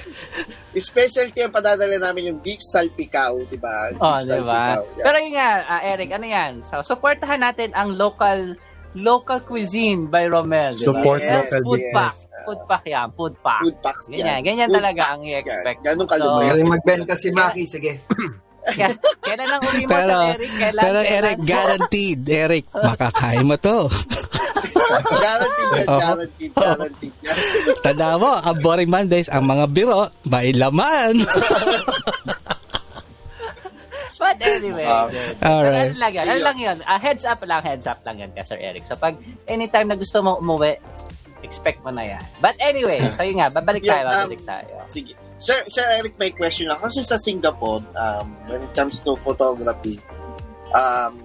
Specialty 0.76 1.40
ang 1.40 1.52
padadala 1.56 1.96
namin 1.96 2.34
yung 2.34 2.38
beef 2.44 2.60
salpikaw, 2.60 3.32
di 3.48 3.56
ba? 3.56 3.96
Oh, 3.96 4.20
di 4.20 4.40
ba? 4.44 4.76
Pero 5.00 5.16
yun 5.24 5.32
nga, 5.32 5.64
ah, 5.64 5.80
Eric, 5.80 6.12
ano 6.12 6.26
yan? 6.28 6.60
So, 6.68 6.84
supportahan 6.84 7.40
natin 7.40 7.72
ang 7.72 7.96
local 7.96 8.60
local 8.96 9.38
cuisine 9.40 10.06
by 10.06 10.24
Romel. 10.24 10.72
Support 10.72 11.20
Yes, 11.20 11.46
local 11.46 11.60
Food 11.62 11.82
yes. 11.82 11.92
pack. 11.92 12.14
Food 12.42 12.60
pack 12.66 12.82
yan. 12.84 13.06
Food 13.12 13.34
pack. 13.38 13.60
Food 13.60 13.76
packs 13.78 14.04
Ganyan, 14.08 14.24
yan. 14.26 14.40
ganyan 14.42 14.66
Food 14.66 14.76
talaga 14.76 15.02
ang 15.06 15.20
i-expect. 15.22 15.78
Ganun 15.80 15.98
mo. 15.98 16.04
kalumit. 16.06 16.42
So, 16.42 16.50
Pero 16.50 16.64
magbenta 16.66 17.14
si 17.14 17.28
Maki, 17.30 17.64
sige. 17.64 17.92
Kaya- 18.66 18.98
Kailan 19.20 19.46
lang 19.46 19.60
uli 19.62 19.82
mo 19.82 19.88
Pero, 19.88 20.16
sa 20.18 20.26
Eric? 20.32 20.50
Kailan, 20.52 20.82
pero 20.82 20.98
kailan? 20.98 21.14
Eric, 21.14 21.38
guaranteed. 21.44 22.20
Eric, 22.26 22.64
makakain 22.88 23.44
mo 23.44 23.56
to. 23.56 23.78
guaranteed 25.16 25.70
yan, 25.72 25.86
Oo. 25.86 26.00
guaranteed, 26.00 26.52
guaranteed 26.52 27.14
yan. 27.20 27.36
Tanda 27.80 28.08
mo, 28.16 28.32
ang 28.34 28.56
Boring 28.58 28.88
Mondays, 28.88 29.28
ang 29.28 29.44
mga 29.44 29.64
biro, 29.68 30.02
may 30.24 30.50
laman. 30.50 31.14
But 34.26 34.42
anyway, 34.42 34.82
Um, 34.82 35.06
dude. 35.06 35.38
Alright. 35.38 35.94
ano 35.94 35.98
lang 36.02 36.12
yan? 36.12 36.24
Ano 36.26 36.40
lang 36.42 36.58
yun? 36.58 36.76
Ah, 36.82 36.98
heads 36.98 37.22
up 37.22 37.38
lang, 37.40 37.62
heads 37.62 37.86
up 37.86 38.02
lang 38.02 38.18
yan 38.18 38.34
kay 38.34 38.42
Sir 38.42 38.58
Eric. 38.58 38.82
So 38.82 38.98
pag 38.98 39.14
anytime 39.46 39.86
na 39.86 39.94
gusto 39.94 40.18
mo 40.18 40.34
umuwi, 40.36 40.82
expect 41.46 41.78
mo 41.80 41.94
na 41.94 42.02
yan. 42.10 42.22
But 42.42 42.58
anyway, 42.58 43.06
so 43.14 43.22
yun 43.22 43.38
nga, 43.38 43.54
babalik 43.54 43.86
tayo, 43.86 44.02
Yeah, 44.02 44.10
um, 44.10 44.26
babalik 44.26 44.42
tayo. 44.42 44.72
Sige. 44.84 45.14
Sir, 45.38 45.54
Sir 45.68 45.86
Eric, 45.94 46.18
may 46.18 46.34
question 46.34 46.66
lang. 46.66 46.82
Kasi 46.82 47.06
sa 47.06 47.14
Singapore, 47.16 47.86
um, 47.94 48.26
when 48.50 48.58
it 48.60 48.72
comes 48.74 48.98
to 48.98 49.14
photography, 49.14 50.02
um, 50.72 51.22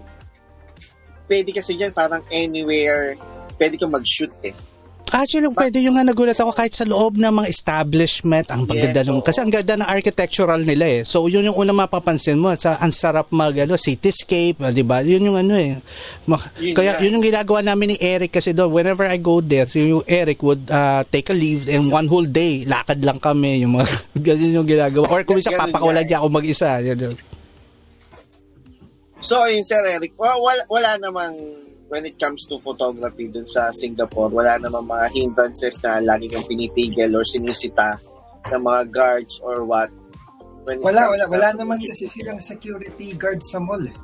pwede 1.26 1.50
kasi 1.50 1.74
dyan 1.74 1.90
parang 1.90 2.22
anywhere, 2.30 3.18
pwede 3.58 3.82
kang 3.82 3.90
mag-shoot 3.90 4.30
eh. 4.44 4.54
Actually, 5.12 5.52
pwede 5.52 5.84
yung 5.84 6.00
nga 6.00 6.08
nagulat 6.08 6.34
ako 6.34 6.56
kahit 6.56 6.72
sa 6.72 6.88
loob 6.88 7.20
ng 7.20 7.28
mga 7.34 7.52
establishment, 7.52 8.48
ang 8.48 8.64
pagganda 8.64 9.04
Yes, 9.04 9.12
oo. 9.12 9.20
kasi 9.20 9.44
ang 9.44 9.52
ganda 9.52 9.76
ng 9.76 9.84
architectural 9.84 10.64
nila 10.64 10.88
eh. 10.88 11.00
So, 11.04 11.28
yun 11.28 11.44
yung 11.44 11.58
unang 11.58 11.76
mapapansin 11.78 12.40
mo. 12.40 12.48
Sa, 12.56 12.80
ang 12.80 12.90
sarap 12.90 13.28
mag, 13.30 13.52
ano, 13.54 13.76
cityscape, 13.76 14.56
ah, 14.58 14.72
di 14.72 14.82
ba? 14.82 15.04
Yun 15.04 15.28
yung 15.28 15.36
ano 15.36 15.54
eh. 15.54 15.84
Ma- 16.24 16.40
Yun 16.56 16.72
kaya 16.72 16.96
nga. 16.96 17.04
yun 17.04 17.20
yung 17.20 17.26
ginagawa 17.26 17.60
namin 17.60 17.92
ni 17.92 17.98
Eric 18.00 18.32
kasi 18.34 18.52
doon, 18.52 18.72
whenever 18.72 19.04
I 19.04 19.20
go 19.20 19.40
there, 19.40 19.68
so 19.68 19.78
yung 19.78 20.06
Eric 20.06 20.40
would 20.40 20.64
uh, 20.68 21.04
take 21.06 21.28
a 21.28 21.36
leave 21.36 21.68
and 21.68 21.92
one 21.92 22.08
whole 22.08 22.24
day, 22.24 22.64
lakad 22.64 23.04
lang 23.04 23.20
kami, 23.20 23.62
yung 23.62 23.76
mga, 23.76 23.92
ganyan 24.26 24.58
yung 24.58 24.70
ginagawa. 24.70 25.12
Or 25.12 25.22
kung 25.22 25.38
isa, 25.38 25.52
papakawalan 25.52 26.02
nga 26.02 26.08
niya 26.08 26.18
ako 26.18 26.28
mag-isa. 26.32 26.80
Yun, 26.80 27.12
yun. 27.12 27.16
So, 29.20 29.44
yun, 29.46 29.62
Sir 29.62 29.84
Eric, 29.86 30.16
wa- 30.16 30.40
wala, 30.40 30.64
wala 30.66 30.90
namang 30.98 31.36
when 31.92 32.08
it 32.08 32.16
comes 32.16 32.48
to 32.48 32.56
photography 32.64 33.28
dun 33.28 33.44
sa 33.44 33.68
Singapore, 33.76 34.32
wala 34.32 34.56
namang 34.64 34.88
mga 34.88 35.08
hindrances 35.12 35.76
na 35.84 36.00
lagi 36.00 36.32
kang 36.32 36.48
pinipigil 36.48 37.12
or 37.12 37.28
sinisita 37.28 38.00
ng 38.48 38.64
mga 38.64 38.82
guards 38.96 39.44
or 39.44 39.68
what. 39.68 39.92
When 40.64 40.80
Wala, 40.80 41.12
wala. 41.12 41.28
Wala 41.28 41.50
naman 41.52 41.84
kasi 41.84 42.08
silang 42.08 42.40
security 42.40 43.12
guard 43.20 43.44
sa 43.44 43.60
mall 43.60 43.84
eh. 43.84 43.98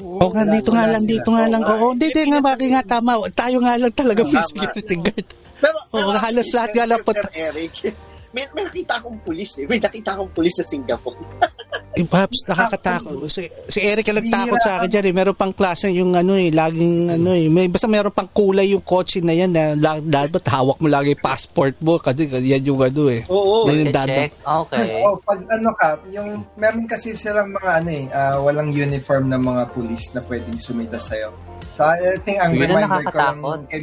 Oo 0.00 0.32
nga, 0.32 0.48
wala- 0.48 0.54
dito 0.56 0.70
nga 0.72 0.86
lang, 0.88 1.04
dito 1.04 1.28
nga 1.28 1.44
lang. 1.52 1.62
Oo, 1.68 1.92
hindi, 1.92 2.08
hindi 2.08 2.32
nga, 2.32 2.40
Maki 2.48 2.66
nga 2.72 2.84
tama. 2.96 3.12
Tayo 3.36 3.60
nga 3.60 3.76
lang 3.76 3.92
talaga 3.92 4.24
may 4.24 4.40
security 4.40 4.96
guard. 5.04 5.26
Pero, 5.60 5.78
pero 5.92 6.10
halos 6.16 6.48
actually, 6.48 6.56
lahat 6.56 6.70
nga 6.72 6.84
lang 6.88 7.00
Sir 7.04 7.28
Eric, 7.36 7.74
may, 8.32 8.44
may 8.56 8.64
nakita 8.64 8.98
akong 8.98 9.20
pulis 9.20 9.60
eh. 9.60 9.64
May 9.68 9.80
nakita 9.80 10.16
akong 10.16 10.32
pulis 10.32 10.54
sa 10.56 10.64
Singapore. 10.64 11.20
Eh, 11.92 12.08
Paps, 12.08 12.48
nakakatakot. 12.48 13.28
Si, 13.28 13.52
si 13.68 13.78
Eric 13.84 14.08
ang 14.08 14.24
nagtakot 14.24 14.56
sa 14.64 14.80
akin 14.80 14.88
dyan 14.88 15.12
eh. 15.12 15.14
Meron 15.14 15.36
pang 15.36 15.52
klase 15.52 15.92
yung 15.92 16.16
ano 16.16 16.40
eh, 16.40 16.48
laging 16.48 17.20
ano 17.20 17.36
eh. 17.36 17.52
May, 17.52 17.68
basta 17.68 17.84
meron 17.84 18.08
pang 18.08 18.32
kulay 18.32 18.72
yung 18.72 18.80
kotse 18.80 19.20
na 19.20 19.36
yan 19.36 19.52
na 19.52 19.76
la- 19.76 20.00
dapat 20.00 20.40
hawak 20.48 20.80
mo 20.80 20.88
lagi 20.88 21.12
yung 21.12 21.20
passport 21.20 21.76
mo 21.84 22.00
kasi 22.00 22.24
yan 22.32 22.64
yung 22.64 22.80
ano 22.80 23.12
eh. 23.12 23.20
Oo. 23.28 23.68
Yan 23.68 23.84
yung 23.84 23.92
check. 23.92 24.32
Okay. 24.40 24.88
Oh, 25.04 25.20
pag 25.20 25.44
ano 25.52 25.68
ka, 25.76 26.00
yung 26.08 26.40
meron 26.56 26.88
kasi 26.88 27.12
silang 27.12 27.52
mga 27.52 27.84
ano 27.84 27.90
eh, 27.92 28.04
ah, 28.08 28.40
walang 28.40 28.72
uniform 28.72 29.28
na 29.28 29.36
mga 29.36 29.76
pulis 29.76 30.16
na 30.16 30.24
pwedeng 30.24 30.56
sumita 30.56 30.96
sa'yo. 30.96 31.28
So 31.76 31.84
I 31.84 32.16
think 32.24 32.40
ang 32.40 32.56
Yun 32.56 32.72
reminder 32.72 33.04
ko 33.04 33.20
lang 33.20 33.36
nakakatakot. 33.36 33.60
kay 33.68 33.80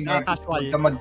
huwag 0.49 0.65
ka 0.73 0.77
mag, 0.81 0.95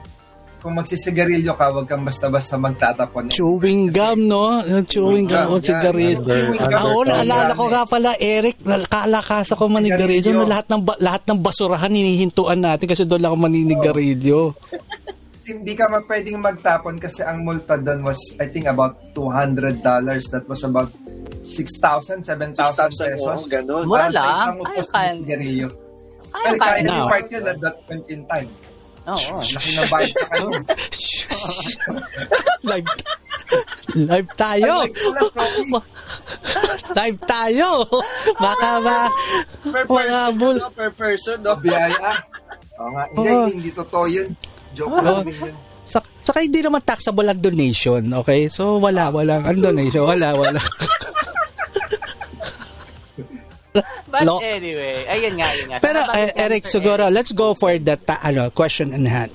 kung 0.58 0.74
magsisigarilyo 0.74 1.54
ka, 1.54 1.70
wag 1.70 1.86
kang 1.86 2.02
basta-basta 2.02 2.54
magtatapon. 2.54 3.30
Chewing 3.30 3.88
gum, 3.88 4.26
no? 4.26 4.58
Chewing 4.84 5.24
gum 5.24 5.54
o 5.54 5.58
sigarilyo. 5.58 6.18
Under- 6.18 6.66
Ah, 6.68 7.22
naalala 7.22 7.52
ko 7.54 7.64
nga 7.66 7.82
pala, 7.84 8.10
Eric, 8.16 8.58
kalakasa 8.84 9.54
ko 9.54 9.66
manigarilyo 9.66 10.34
na 10.34 10.58
lahat 10.58 10.66
ng, 10.68 10.82
lahat 10.98 11.22
ng 11.24 11.38
basurahan 11.38 11.88
hinihintuan 11.88 12.58
natin 12.58 12.86
kasi 12.86 13.02
doon 13.02 13.22
lang 13.22 13.30
ako 13.30 13.40
maninigarilyo. 13.40 14.40
Hindi 15.48 15.72
ka 15.72 15.88
ma 15.88 16.04
pwedeng 16.04 16.44
magtapon 16.44 17.00
kasi 17.00 17.24
ang 17.24 17.40
multa 17.40 17.80
doon 17.80 18.04
was 18.04 18.20
I 18.36 18.44
think 18.44 18.66
about 18.66 19.00
$200. 19.14 19.80
That 20.28 20.44
was 20.44 20.60
about 20.60 20.92
6,000, 21.40 22.20
7,000 22.20 22.52
6,000, 22.52 23.08
pesos. 23.08 23.24
oo, 23.24 23.48
ganun. 23.48 23.84
Mura 23.88 23.98
Para 23.98 24.12
sa 24.12 24.20
lang. 24.20 24.28
isang 24.28 24.56
Ay, 24.58 24.64
upos 24.68 24.88
kaya- 24.90 25.08
na 25.08 25.16
sigarilyo. 25.16 25.68
Kaya 26.28 26.50
kaya 26.54 26.80
na. 26.82 26.90
ni 26.92 26.98
park 27.08 27.26
yun 27.30 27.44
at 27.46 27.58
that 27.58 27.76
point 27.88 28.06
in 28.06 28.20
time. 28.28 28.48
Oo. 29.08 29.40
Laki 29.40 29.70
ng 29.72 29.88
bayad 29.88 30.12
sa 30.12 30.26
kayo. 30.28 30.48
live, 32.68 32.88
live 33.96 34.30
tayo. 34.36 34.72
Live 36.92 37.18
tayo. 37.24 37.68
Baka 38.36 38.70
ba, 38.84 38.98
Per 39.64 39.84
person, 39.88 40.28
bul. 40.36 40.56
no? 40.60 40.68
Per 40.72 40.90
person, 40.92 41.36
no? 41.40 41.56
Biyaya. 41.56 42.10
Oo 42.78 42.90
nga. 42.92 43.04
Hindi, 43.10 43.28
Oo. 43.32 43.46
hindi, 43.48 43.70
totoo 43.72 44.04
yun. 44.06 44.28
Joke 44.76 45.00
lang 45.00 45.24
din 45.24 45.36
yun. 45.40 45.56
Sa, 45.88 46.04
saka 46.20 46.44
hindi 46.44 46.60
naman 46.60 46.84
taxable 46.84 47.24
ang 47.24 47.40
donation, 47.40 48.04
okay? 48.12 48.52
So, 48.52 48.76
wala, 48.76 49.08
wala. 49.08 49.40
Ang 49.40 49.64
donation, 49.64 50.04
wala, 50.04 50.36
wala. 50.36 50.60
But 54.10 54.24
Lo- 54.24 54.40
anyway, 54.40 55.04
ayun 55.06 55.36
nga, 55.36 55.46
ayun 55.46 55.66
nga. 55.70 55.78
Pero, 55.78 56.00
eh, 56.00 56.32
bakit 56.32 56.40
Eric, 56.40 56.62
siguro, 56.64 57.02
let's 57.12 57.32
go 57.32 57.52
for 57.52 57.76
the 57.76 57.96
ta- 57.96 58.20
ano, 58.22 58.48
question 58.50 58.90
in 58.92 59.04
hand. 59.04 59.30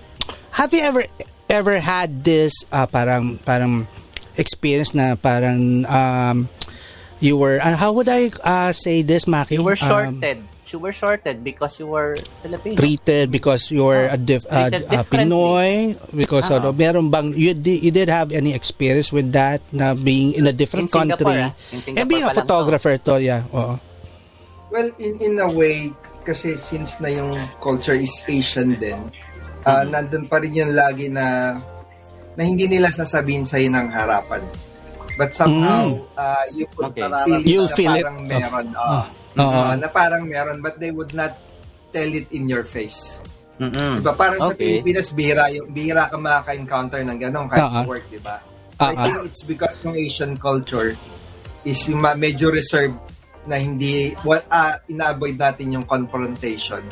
Have 0.58 0.74
you 0.74 0.82
ever 0.82 1.06
ever 1.50 1.78
had 1.78 2.24
this 2.24 2.54
uh, 2.72 2.86
parang 2.86 3.38
parang 3.42 3.86
experience 4.36 4.94
na 4.94 5.14
parang 5.14 5.86
um, 5.86 6.50
you 7.20 7.38
were 7.38 7.62
uh, 7.62 7.78
how 7.78 7.94
would 7.94 8.10
I 8.10 8.34
uh, 8.42 8.74
say 8.74 9.02
this 9.06 9.26
Maki 9.26 9.58
You 9.58 9.64
were 9.64 9.78
Um, 9.78 10.18
shorted. 10.18 10.38
you 10.74 10.82
were 10.82 10.92
shorted 10.92 11.46
because 11.46 11.78
you 11.78 11.86
were 11.86 12.18
Filipino. 12.42 12.74
treated 12.74 13.30
because 13.30 13.70
you're 13.70 14.10
a 14.10 14.18
dif- 14.18 14.50
uh, 14.50 14.74
uh, 14.74 14.82
differently. 14.98 15.30
Pinoy 15.30 15.70
because 16.18 16.50
Ah. 16.50 16.58
ano 16.58 16.74
meron 16.74 17.14
bang 17.14 17.30
you 17.38 17.54
did, 17.54 17.86
you 17.86 17.94
did 17.94 18.10
have 18.10 18.34
any 18.34 18.58
experience 18.58 19.14
with 19.14 19.30
that 19.38 19.62
na 19.70 19.94
being 19.94 20.34
in 20.34 20.50
a 20.50 20.54
different 20.54 20.90
In 20.90 20.98
country 21.14 21.46
ah. 21.46 21.54
In 21.70 21.78
Singapore 21.78 22.02
and 22.02 22.08
being 22.10 22.26
a 22.26 22.34
photographer 22.34 22.98
to, 23.06 23.22
yeah 23.22 23.46
oo 23.54 23.78
Well, 24.74 24.90
in 24.98 25.14
in 25.22 25.34
a 25.38 25.46
way, 25.46 25.94
kasi 26.26 26.58
since 26.58 26.98
na 26.98 27.14
yung 27.14 27.38
culture 27.62 27.94
is 27.94 28.10
Asian 28.26 28.74
din, 28.74 28.98
ah 29.64 29.86
nandun 29.86 30.26
pa 30.26 30.42
rin 30.42 30.58
yung 30.58 30.74
lagi 30.74 31.14
na 31.14 31.54
na 32.34 32.42
hindi 32.42 32.66
nila 32.66 32.90
sasabihin 32.90 33.46
sa'yo 33.46 33.70
ng 33.70 33.94
harapan. 33.94 34.42
But 35.14 35.38
somehow, 35.38 35.94
ah 36.18 36.42
you 36.50 36.66
would 36.74 36.90
Okay. 36.90 37.06
feel, 37.06 37.42
You'll 37.46 37.70
na 37.70 37.78
feel 37.78 37.94
it. 37.94 38.02
parang 38.02 38.18
meron. 38.26 38.68
ah, 38.74 38.90
Ah. 38.90 39.06
Oo. 39.38 39.60
ah, 39.62 39.76
na 39.78 39.88
parang 39.88 40.26
meron, 40.26 40.58
but 40.58 40.82
they 40.82 40.90
would 40.90 41.14
not 41.14 41.38
tell 41.94 42.10
it 42.10 42.26
in 42.34 42.50
your 42.50 42.66
face. 42.66 43.22
Mm-mm. 43.62 44.02
Diba? 44.02 44.18
Parang 44.18 44.42
sa 44.42 44.58
Okay. 44.58 44.82
Pilipinas, 44.82 45.14
bihira, 45.14 45.54
yung, 45.54 45.70
bihira 45.70 46.10
ka 46.10 46.18
makaka-encounter 46.18 47.06
ng 47.06 47.18
gano'n 47.22 47.46
kahit 47.46 47.62
Ah, 47.62 47.70
ah. 47.70 47.76
sa 47.78 47.82
work, 47.86 48.06
diba? 48.10 48.42
So, 48.74 48.90
I 48.90 48.94
think 48.98 49.30
it's 49.30 49.46
because 49.46 49.78
ng 49.86 49.94
Asian 49.94 50.34
culture 50.34 50.98
is 51.62 51.78
yung 51.86 52.02
medyo 52.18 52.50
reserved 52.50 52.98
na 53.46 53.60
hindi, 53.60 54.16
well, 54.24 54.44
ah, 54.48 54.80
ina-avoid 54.88 55.36
natin 55.36 55.76
yung 55.76 55.86
confrontation. 55.86 56.84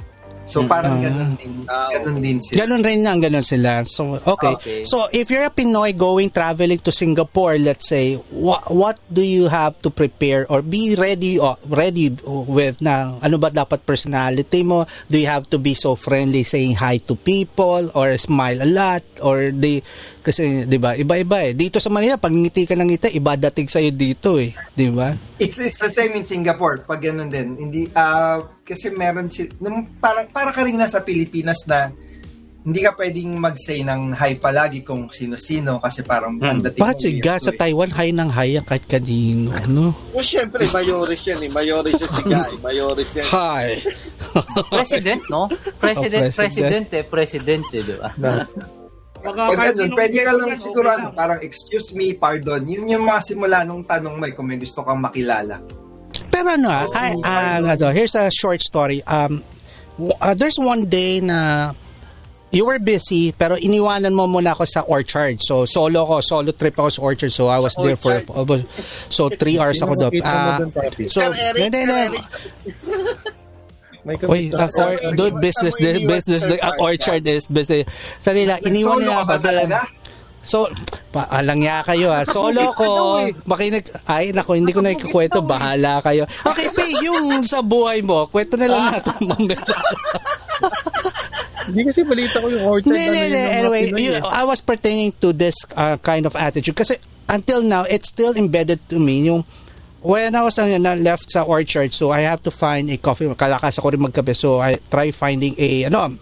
So, 0.41 0.66
parang 0.66 0.99
Ah. 0.99 1.06
ganun 1.06 1.32
din, 1.38 1.54
ganun 1.70 2.18
din 2.18 2.38
sila. 2.41 2.66
Ganun 2.66 2.82
rin 2.82 3.06
ang 3.06 3.22
ganun 3.22 3.45
sila. 3.45 3.86
So, 3.86 4.18
okay. 4.18 4.54
Okay. 4.58 4.80
So, 4.89 5.06
if 5.14 5.30
you're 5.30 5.45
a 5.45 5.54
Pinoy 5.54 5.93
going 5.93 6.34
traveling 6.34 6.82
to 6.82 6.91
Singapore, 6.91 7.62
let's 7.62 7.86
say, 7.88 8.18
what 8.34 8.66
what 8.68 8.97
do 9.06 9.22
you 9.22 9.47
have 9.47 9.78
to 9.86 9.93
prepare 9.93 10.49
or 10.49 10.66
be 10.66 10.97
ready 10.97 11.38
or 11.38 11.62
ready 11.70 12.10
with 12.26 12.82
na 12.82 13.22
ano 13.22 13.38
ba 13.38 13.54
dapat 13.54 13.86
personality 13.86 14.66
mo? 14.66 14.89
Do 15.08 15.22
you 15.22 15.30
have 15.30 15.45
to 15.54 15.62
be 15.62 15.78
so 15.78 15.93
friendly 15.93 16.41
saying 16.43 16.82
hi 16.82 16.97
to 17.06 17.14
people 17.14 17.93
or 17.93 18.18
smile 18.18 18.66
a 18.66 18.68
lot 18.68 19.06
or 19.22 19.54
they 19.54 19.86
kasi 20.22 20.63
'di 20.63 20.78
ba 20.78 20.93
iba-iba 20.93 21.38
eh. 21.43 21.51
Dito 21.51 21.82
sa 21.82 21.89
Manila 21.89 22.15
pag 22.15 22.32
ngiti 22.32 22.63
ka 22.63 22.78
ng 22.78 22.88
ngiti, 22.88 23.17
iba 23.17 23.34
dating 23.36 23.67
sa 23.67 23.82
dito 23.82 24.38
eh, 24.38 24.53
'di 24.74 24.88
ba? 24.93 25.11
It's, 25.41 25.57
it's 25.57 25.82
the 25.82 25.89
same 25.89 26.13
in 26.13 26.24
Singapore, 26.24 26.86
pag 26.86 27.01
ganun 27.01 27.28
din. 27.28 27.57
Hindi, 27.57 27.89
ah, 27.91 28.39
kasi 28.61 28.93
meron 28.93 29.28
si, 29.28 29.49
nung, 29.57 29.89
para, 29.97 30.24
para 30.30 30.53
ka 30.53 30.61
rin 30.61 30.78
nasa 30.78 31.01
Pilipinas 31.01 31.65
na 31.65 31.89
hindi 32.61 32.86
ka 32.86 32.93
pwedeng 32.93 33.41
mag-say 33.41 33.82
ng 33.82 34.13
hi 34.13 34.38
palagi 34.38 34.86
kung 34.86 35.09
sino-sino 35.09 35.82
kasi 35.82 36.05
parang 36.05 36.38
ang 36.38 36.61
dating 36.61 36.78
Bakit 36.78 37.09
weird 37.09 37.26
ga 37.26 37.36
to 37.41 37.49
sa 37.49 37.51
eh. 37.51 37.57
Taiwan 37.57 37.89
hay 37.89 38.09
ng 38.13 38.30
hay 38.30 38.49
ang 38.53 38.65
kahit 38.69 38.86
kanino, 38.86 39.49
no? 39.65 39.97
Oh, 40.13 40.22
syempre, 40.22 40.69
mayoris 40.69 41.26
yan 41.26 41.41
eh. 41.41 41.49
Mayoris 41.49 41.97
yan 41.97 42.11
si 42.13 42.24
Guy. 42.30 42.53
Mayoris 42.69 43.11
yan. 43.17 43.28
Hi. 43.34 43.82
President, 44.69 45.22
no? 45.26 45.49
President, 45.82 46.30
Oh, 46.30 46.38
president. 46.38 46.38
president, 46.38 46.88
eh. 46.93 47.03
President, 47.03 47.63
eh, 47.74 47.82
di 47.82 47.95
ba? 47.97 48.09
Baka 49.22 49.53
Pag 49.53 49.57
ganun, 49.72 49.91
pwede 49.93 50.17
ka 50.19 50.32
lang 50.34 50.49
siguro 50.57 50.88
okay 50.88 50.97
ano, 50.97 51.07
lang. 51.07 51.15
parang 51.15 51.39
excuse 51.41 51.93
me, 51.93 52.13
pardon. 52.13 52.61
Yun 52.65 52.89
yung 52.89 53.05
mga 53.05 53.22
simula 53.24 53.61
nung 53.61 53.86
tanong 53.86 54.17
mo 54.17 54.26
eh, 54.26 54.34
kung 54.34 54.45
may 54.45 54.57
gusto 54.57 54.82
kang 54.82 54.97
makilala. 54.97 55.61
Pero 56.28 56.47
ano, 56.49 56.67
ah, 56.67 56.86
So, 56.86 56.97
I- 56.97 57.61
ano, 57.72 57.88
here's 57.89 58.17
a 58.17 58.34
short 58.34 58.59
story. 58.59 59.05
Um, 59.05 59.45
uh, 60.17 60.34
there's 60.34 60.57
one 60.57 60.86
day 60.86 61.22
na 61.22 61.72
you 62.51 62.67
were 62.67 62.84
busy 62.84 63.32
pero 63.32 63.55
iniwanan 63.55 64.11
mo 64.11 64.28
muna 64.28 64.51
ako 64.51 64.65
sa 64.67 64.82
orchard. 64.84 65.39
So 65.39 65.63
solo 65.63 66.03
ko, 66.03 66.19
solo 66.19 66.51
trip 66.51 66.76
ako 66.76 66.89
sa 66.89 67.01
orchard. 67.01 67.32
So 67.32 67.47
I 67.47 67.63
was 67.63 67.72
Sa 67.72 67.80
there 67.80 67.95
for 67.95 68.11
orchard? 68.11 68.28
almost 68.36 68.65
so 69.07 69.30
three 69.30 69.55
hours 69.61 69.80
ako 69.80 69.95
doon. 69.95 70.11
Ah, 70.19 70.59
office. 70.59 71.13
so, 71.13 71.32
hindi, 71.55 71.80
hindi. 71.80 72.19
May 74.02 74.18
Uy, 74.18 74.49
sa 74.49 74.66
or, 74.68 74.97
dude, 75.14 75.38
business, 75.38 75.78
din, 75.78 76.10
business, 76.10 76.41
din, 76.41 76.58
ah, 76.58 76.74
orchard 76.82 77.22
is 77.22 77.45
business. 77.45 77.86
Sa 78.26 78.34
nila, 78.34 78.58
iniwan 78.62 78.97
nila 78.97 79.22
ako 79.22 79.38
talaga? 79.38 79.78
So, 80.41 80.66
pa, 81.14 81.30
alang 81.30 81.62
ya 81.62 81.86
kayo 81.86 82.10
ha. 82.10 82.26
Solo 82.26 82.74
ko. 82.80 83.22
Makinig. 83.45 83.86
Ay, 84.10 84.34
nako, 84.34 84.58
hindi 84.58 84.74
ko 84.74 84.82
na 84.82 84.89
ikukwento. 84.89 85.45
Bahala 85.45 86.02
kayo. 86.02 86.26
Okay, 86.41 86.66
Pay, 86.74 86.97
yung 87.06 87.45
sa 87.45 87.62
buhay 87.62 88.02
mo, 88.02 88.26
kwento 88.26 88.58
na 88.58 88.66
lang 88.66 88.89
natin 88.89 89.22
mamaya. 89.22 89.62
Hindi 91.62 91.82
kasi 91.86 92.02
balita 92.02 92.41
ko 92.41 92.49
yung 92.49 92.66
orchard 92.66 92.89
hindi. 92.89 93.06
ng 93.06 93.14
mga 93.14 93.54
Anyway, 93.54 93.84
you- 93.93 94.18
eh. 94.18 94.22
I 94.26 94.41
was 94.43 94.60
pertaining 94.60 95.14
to 95.22 95.30
this 95.30 95.54
uh, 95.78 96.02
kind 96.02 96.26
of 96.26 96.34
attitude 96.34 96.74
kasi 96.74 96.97
until 97.30 97.62
now, 97.62 97.86
it's 97.86 98.10
still 98.10 98.34
embedded 98.34 98.82
to 98.89 98.97
me 98.97 99.30
yung 99.30 99.45
when 100.02 100.36
I 100.36 100.41
was 100.41 100.58
uh, 100.58 100.66
left 100.66 101.30
sa 101.30 101.43
orchard, 101.43 101.93
so 101.93 102.12
I 102.12 102.22
have 102.22 102.41
to 102.43 102.52
find 102.52 102.89
a 102.89 102.97
coffee. 102.97 103.26
Kalakas 103.30 103.78
ako 103.80 103.93
rin 103.93 104.02
magkape, 104.02 104.36
so 104.36 104.60
I 104.60 104.82
try 104.89 105.12
finding 105.12 105.56
a, 105.58 105.86
ano, 105.86 106.18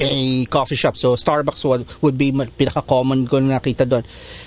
a 0.00 0.44
coffee 0.46 0.76
shop. 0.76 0.96
So 0.96 1.14
Starbucks 1.14 1.64
would, 1.68 1.86
would 2.02 2.16
be 2.16 2.32
pinaka-common 2.32 3.28
ko 3.28 3.38
na 3.38 3.60
nakita 3.60 3.88
doon. 3.88 4.04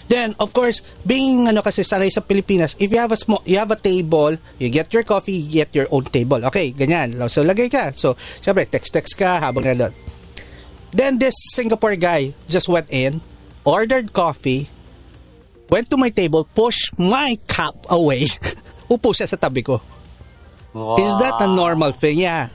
Then, 0.10 0.36
of 0.40 0.54
course, 0.54 0.82
being 1.06 1.48
ano 1.48 1.62
kasi 1.62 1.82
sanay 1.82 2.10
sa 2.10 2.22
Pilipinas, 2.22 2.76
if 2.80 2.92
you 2.92 2.98
have 2.98 3.14
a 3.14 3.18
small, 3.18 3.42
you 3.46 3.58
have 3.58 3.72
a 3.72 3.78
table, 3.78 4.38
you 4.58 4.70
get 4.70 4.92
your 4.94 5.04
coffee, 5.04 5.34
you 5.34 5.66
get 5.66 5.74
your 5.74 5.88
own 5.92 6.06
table. 6.06 6.44
Okay, 6.46 6.74
ganyan. 6.74 7.18
So 7.30 7.46
lagay 7.46 7.72
ka. 7.72 7.94
So, 7.94 8.18
syempre, 8.42 8.70
text-text 8.70 9.18
ka 9.18 9.40
habang 9.40 9.66
na 9.66 9.74
doon. 9.74 9.94
Then 10.96 11.20
this 11.20 11.36
Singapore 11.54 11.98
guy 11.98 12.34
just 12.48 12.70
went 12.70 12.88
in, 12.90 13.22
ordered 13.66 14.14
coffee, 14.14 14.70
went 15.70 15.90
to 15.90 15.98
my 15.98 16.10
table, 16.10 16.48
pushed 16.54 16.98
my 16.98 17.38
cup 17.48 17.76
away. 17.90 18.28
Upo 18.92 19.12
siya 19.12 19.26
sa 19.26 19.38
tabi 19.38 19.62
ko. 19.62 19.82
Is 21.00 21.14
that 21.18 21.40
a 21.40 21.48
normal 21.48 21.96
thing? 21.96 22.20
Yeah. 22.20 22.52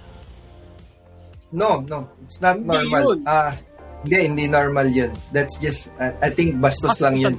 No, 1.50 1.80
no. 1.82 2.06
It's 2.22 2.38
not 2.40 2.60
Hindi 2.60 2.68
normal. 2.68 3.00
yun. 3.16 3.18
Ah, 3.26 3.50
hindi, 4.04 4.16
hindi 4.28 4.44
normal 4.46 4.86
yun. 4.86 5.10
That's 5.32 5.58
just, 5.58 5.88
uh, 5.98 6.12
I 6.22 6.30
think 6.30 6.60
bastos 6.60 7.00
lang 7.00 7.16
yun. 7.16 7.34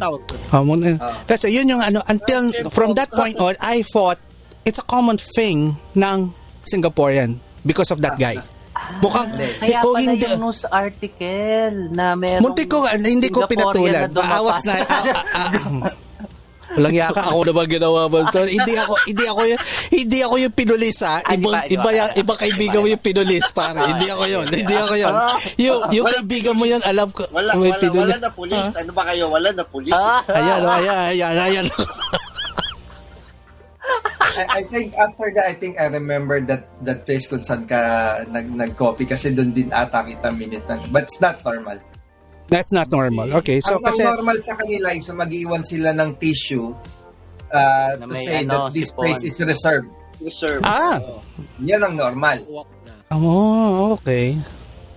Common. 0.50 0.80
eh. 0.84 0.96
Ah. 1.00 1.16
Kasi 1.24 1.54
yun 1.54 1.70
yung 1.70 1.80
ano, 1.80 2.02
until 2.10 2.50
Okay, 2.50 2.68
from 2.74 2.98
that 3.00 3.14
point 3.14 3.38
on, 3.40 3.56
I 3.62 3.84
thought 3.88 4.20
it's 4.66 4.80
a 4.82 4.86
common 4.86 5.16
thing 5.18 5.78
ng 5.96 6.34
Singaporean 6.66 7.40
because 7.64 7.90
of 7.94 8.02
that 8.02 8.20
guy. 8.20 8.42
Mukhang, 9.00 9.30
Kaya 9.32 9.80
kung 9.80 9.96
pala 9.96 10.04
hindi, 10.04 10.26
yung 10.28 10.42
news 10.44 10.62
article 10.68 11.76
na 11.96 12.06
meron. 12.14 12.44
muntik 12.44 12.68
ko, 12.68 12.84
nga, 12.84 12.92
hindi 12.98 13.30
ko 13.32 13.48
pinatulan. 13.48 14.12
Maawas 14.12 14.60
na, 14.68 14.74
ah, 14.82 15.04
ah, 15.08 15.24
ah. 15.32 15.52
Walang 16.72 16.96
yaka 16.96 17.28
ako 17.28 17.52
naman 17.52 17.68
ginawa 17.68 18.08
mo 18.08 18.24
to. 18.32 18.48
Hindi 18.48 18.80
ako 18.80 18.96
hindi 19.04 19.28
ako 19.28 19.42
yung 19.44 19.62
hindi 19.92 20.18
ako 20.24 20.36
yung 20.39 20.54
pinulis 20.56 21.04
ha. 21.04 21.20
Ah, 21.20 21.36
di 21.36 21.44
Ibang 21.44 21.52
ba, 21.52 21.60
di 21.68 21.76
iba 21.76 21.84
ba? 21.84 21.92
yung 21.92 22.10
iba 22.16 22.34
kaibigan 22.39 22.80
mo 22.80 22.88
yung 22.88 23.04
pinulis 23.04 23.46
pare. 23.52 23.80
Hindi 23.92 24.08
ako 24.08 24.24
yun. 24.24 24.46
Hindi 24.48 24.76
ako 24.80 24.96
yun. 24.96 25.14
Yung 25.60 25.80
yung 25.92 26.06
Wala- 26.08 26.16
kaibigan 26.16 26.56
mo 26.56 26.64
yun 26.64 26.80
alam 26.80 27.12
ko. 27.12 27.28
Wala, 27.28 27.60
may 27.60 27.76
wala, 27.76 27.82
pinulis. 27.84 28.08
wala 28.08 28.24
na 28.24 28.32
police. 28.32 28.72
Ano 28.72 28.92
ba 28.96 29.04
kayo? 29.04 29.28
Wala 29.28 29.50
na 29.52 29.64
police. 29.68 30.00
Ah, 30.00 30.24
Ayan, 30.32 30.60
oh, 30.64 30.72
ayan, 30.72 30.96
ayan, 31.12 31.36
ayan. 31.36 31.66
I, 34.38 34.44
I 34.60 34.62
think 34.64 34.96
after 34.96 35.28
that, 35.36 35.46
I 35.46 35.54
think 35.54 35.80
I 35.80 35.88
remember 35.92 36.40
that 36.48 36.68
that 36.86 37.06
place 37.06 37.28
kung 37.28 37.44
saan 37.44 37.68
ka 37.68 37.80
nag, 38.30 38.48
nag-copy 38.52 39.06
kasi 39.06 39.36
doon 39.36 39.52
din 39.52 39.70
ata 39.72 40.04
kita 40.06 40.32
minute 40.36 40.64
ng, 40.68 40.92
but 40.92 41.08
it's 41.08 41.20
not 41.20 41.44
normal. 41.44 41.80
That's 42.52 42.76
not 42.76 42.92
normal. 42.92 43.32
Okay, 43.40 43.64
so 43.64 43.80
ang, 43.80 43.84
ang 43.84 43.88
kasi 43.92 44.02
normal 44.04 44.38
sa 44.44 44.54
kanila 44.60 44.88
is 44.92 45.08
mag-iwan 45.08 45.64
sila 45.64 45.96
ng 45.96 46.20
tissue 46.20 46.76
uh, 47.52 47.92
Na 48.00 48.06
to 48.08 48.16
say 48.16 48.44
ano, 48.44 48.68
that 48.68 48.76
this 48.76 48.92
sipon. 48.92 49.00
place 49.04 49.22
is 49.24 49.36
reserved. 49.40 49.90
Reserve. 50.22 50.62
Ah. 50.64 51.00
Yan 51.64 51.82
ang 51.84 51.96
normal. 51.96 52.44
Na. 52.86 52.94
Oh, 53.12 53.98
okay. 54.00 54.38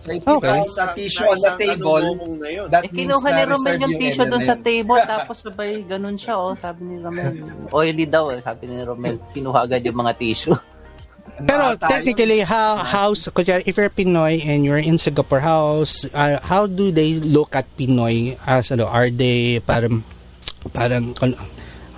Okay. 0.04 0.20
you 0.20 0.68
found 0.68 0.68
a 0.76 0.86
tissue 0.92 1.24
on 1.24 1.38
the 1.40 1.52
table, 1.56 2.04
na 2.36 2.48
yun. 2.52 2.66
that 2.68 2.84
Eh, 2.84 2.92
kinuha 2.92 3.28
ni 3.32 3.42
Romel 3.48 3.76
yung 3.80 3.96
tissue 3.96 4.26
doon 4.28 4.44
sa 4.44 4.56
table, 4.60 5.00
tapos 5.12 5.36
sabay 5.40 5.80
ganun 5.88 6.20
siya, 6.20 6.36
oh. 6.36 6.52
Sabi 6.52 6.84
ni 6.84 6.96
Romel, 7.00 7.40
oily 7.72 8.04
daw, 8.04 8.28
eh. 8.28 8.44
Sabi 8.44 8.68
ni 8.68 8.84
Romel, 8.84 9.16
kinuha 9.32 9.64
agad 9.64 9.80
yung 9.80 9.96
mga 9.96 10.12
tissue. 10.20 10.56
Pero 11.48 11.74
technically, 11.74 12.46
how 12.46 12.78
how's 12.78 13.26
if 13.26 13.74
you're 13.74 13.90
Pinoy 13.90 14.38
and 14.46 14.62
you're 14.62 14.78
in 14.78 15.02
Singapore, 15.02 15.42
how's 15.42 16.06
uh, 16.14 16.38
how 16.38 16.70
do 16.70 16.94
they 16.94 17.18
look 17.18 17.58
at 17.58 17.66
Pinoy 17.74 18.38
as 18.46 18.70
ano? 18.70 18.86
Are 18.86 19.10
they 19.10 19.58
parang 19.58 20.06
parang 20.70 21.10
ano, 21.18 21.34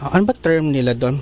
ano 0.00 0.24
ba 0.24 0.32
term 0.40 0.72
nila 0.72 0.96
doon? 0.96 1.20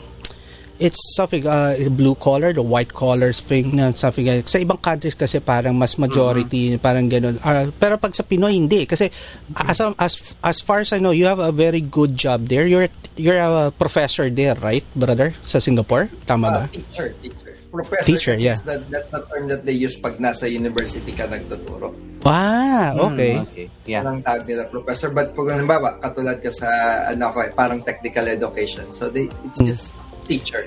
It's 0.75 0.99
something 1.15 1.47
uh, 1.47 1.79
blue 1.95 2.19
collar, 2.19 2.51
the 2.51 2.63
white 2.63 2.91
collars 2.91 3.39
thing 3.39 3.79
na 3.79 3.95
something 3.95 4.27
like- 4.27 4.51
sa 4.51 4.59
ibang 4.59 4.83
countries 4.83 5.15
kasi 5.15 5.39
parang 5.39 5.79
mas 5.79 5.95
majority 5.95 6.75
parang 6.83 7.07
ganun. 7.07 7.39
Ah, 7.47 7.71
pero 7.71 7.95
pag 7.95 8.11
sa 8.11 8.27
Pinoy 8.27 8.59
hindi 8.59 8.83
kasi 8.83 9.07
as 9.55 9.79
as 10.03 10.19
as 10.43 10.59
far 10.59 10.83
as 10.83 10.91
I 10.91 10.99
know, 10.99 11.15
you 11.15 11.31
have 11.31 11.39
a 11.39 11.55
very 11.55 11.79
good 11.79 12.19
job 12.19 12.51
there. 12.51 12.67
You're 12.67 12.91
you're 13.15 13.39
a 13.39 13.71
professor 13.71 14.27
there, 14.27 14.59
right, 14.59 14.83
brother? 14.99 15.31
Sa 15.47 15.63
Singapore, 15.63 16.11
tama 16.27 16.51
ba? 16.51 16.63
Uh, 16.67 16.75
teacher, 16.75 17.07
teacher. 17.23 17.41
Professor 17.75 18.07
Teacher, 18.07 18.35
yeah. 18.39 18.55
that, 18.71 18.87
that's 18.87 19.11
the 19.11 19.19
term 19.27 19.51
that 19.51 19.67
they 19.67 19.75
use 19.75 19.99
pag 19.99 20.23
nasa 20.23 20.47
university 20.47 21.11
ka 21.11 21.27
nagtuturo. 21.27 21.91
Ah, 22.23 22.95
okay. 23.11 23.43
Okay. 23.51 23.67
Yeah. 23.83 24.07
Walang 24.07 24.23
tawag 24.23 24.47
nila 24.47 24.71
professor. 24.71 25.11
But 25.11 25.35
pag 25.35 25.59
halimbawa, 25.59 25.99
katulad 25.99 26.39
ka 26.39 26.55
sa, 26.55 26.71
ano 27.11 27.35
ko, 27.35 27.43
eh, 27.43 27.51
parang 27.51 27.83
technical 27.83 28.31
education. 28.31 28.87
So, 28.95 29.11
they, 29.11 29.27
it's 29.43 29.59
Hmm. 29.59 29.67
just 29.75 29.91
teacher. 30.25 30.65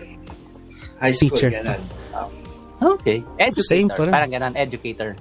High 0.98 1.14
school, 1.14 1.34
Teacher. 1.34 1.52
ganun. 1.52 1.82
Um, 2.14 2.32
Okay. 2.78 3.26
Educator. 3.38 3.66
Same 3.66 3.90
pa 3.90 4.02
rin. 4.02 4.14
Parang 4.14 4.30
ganun, 4.30 4.54
educator. 4.54 5.18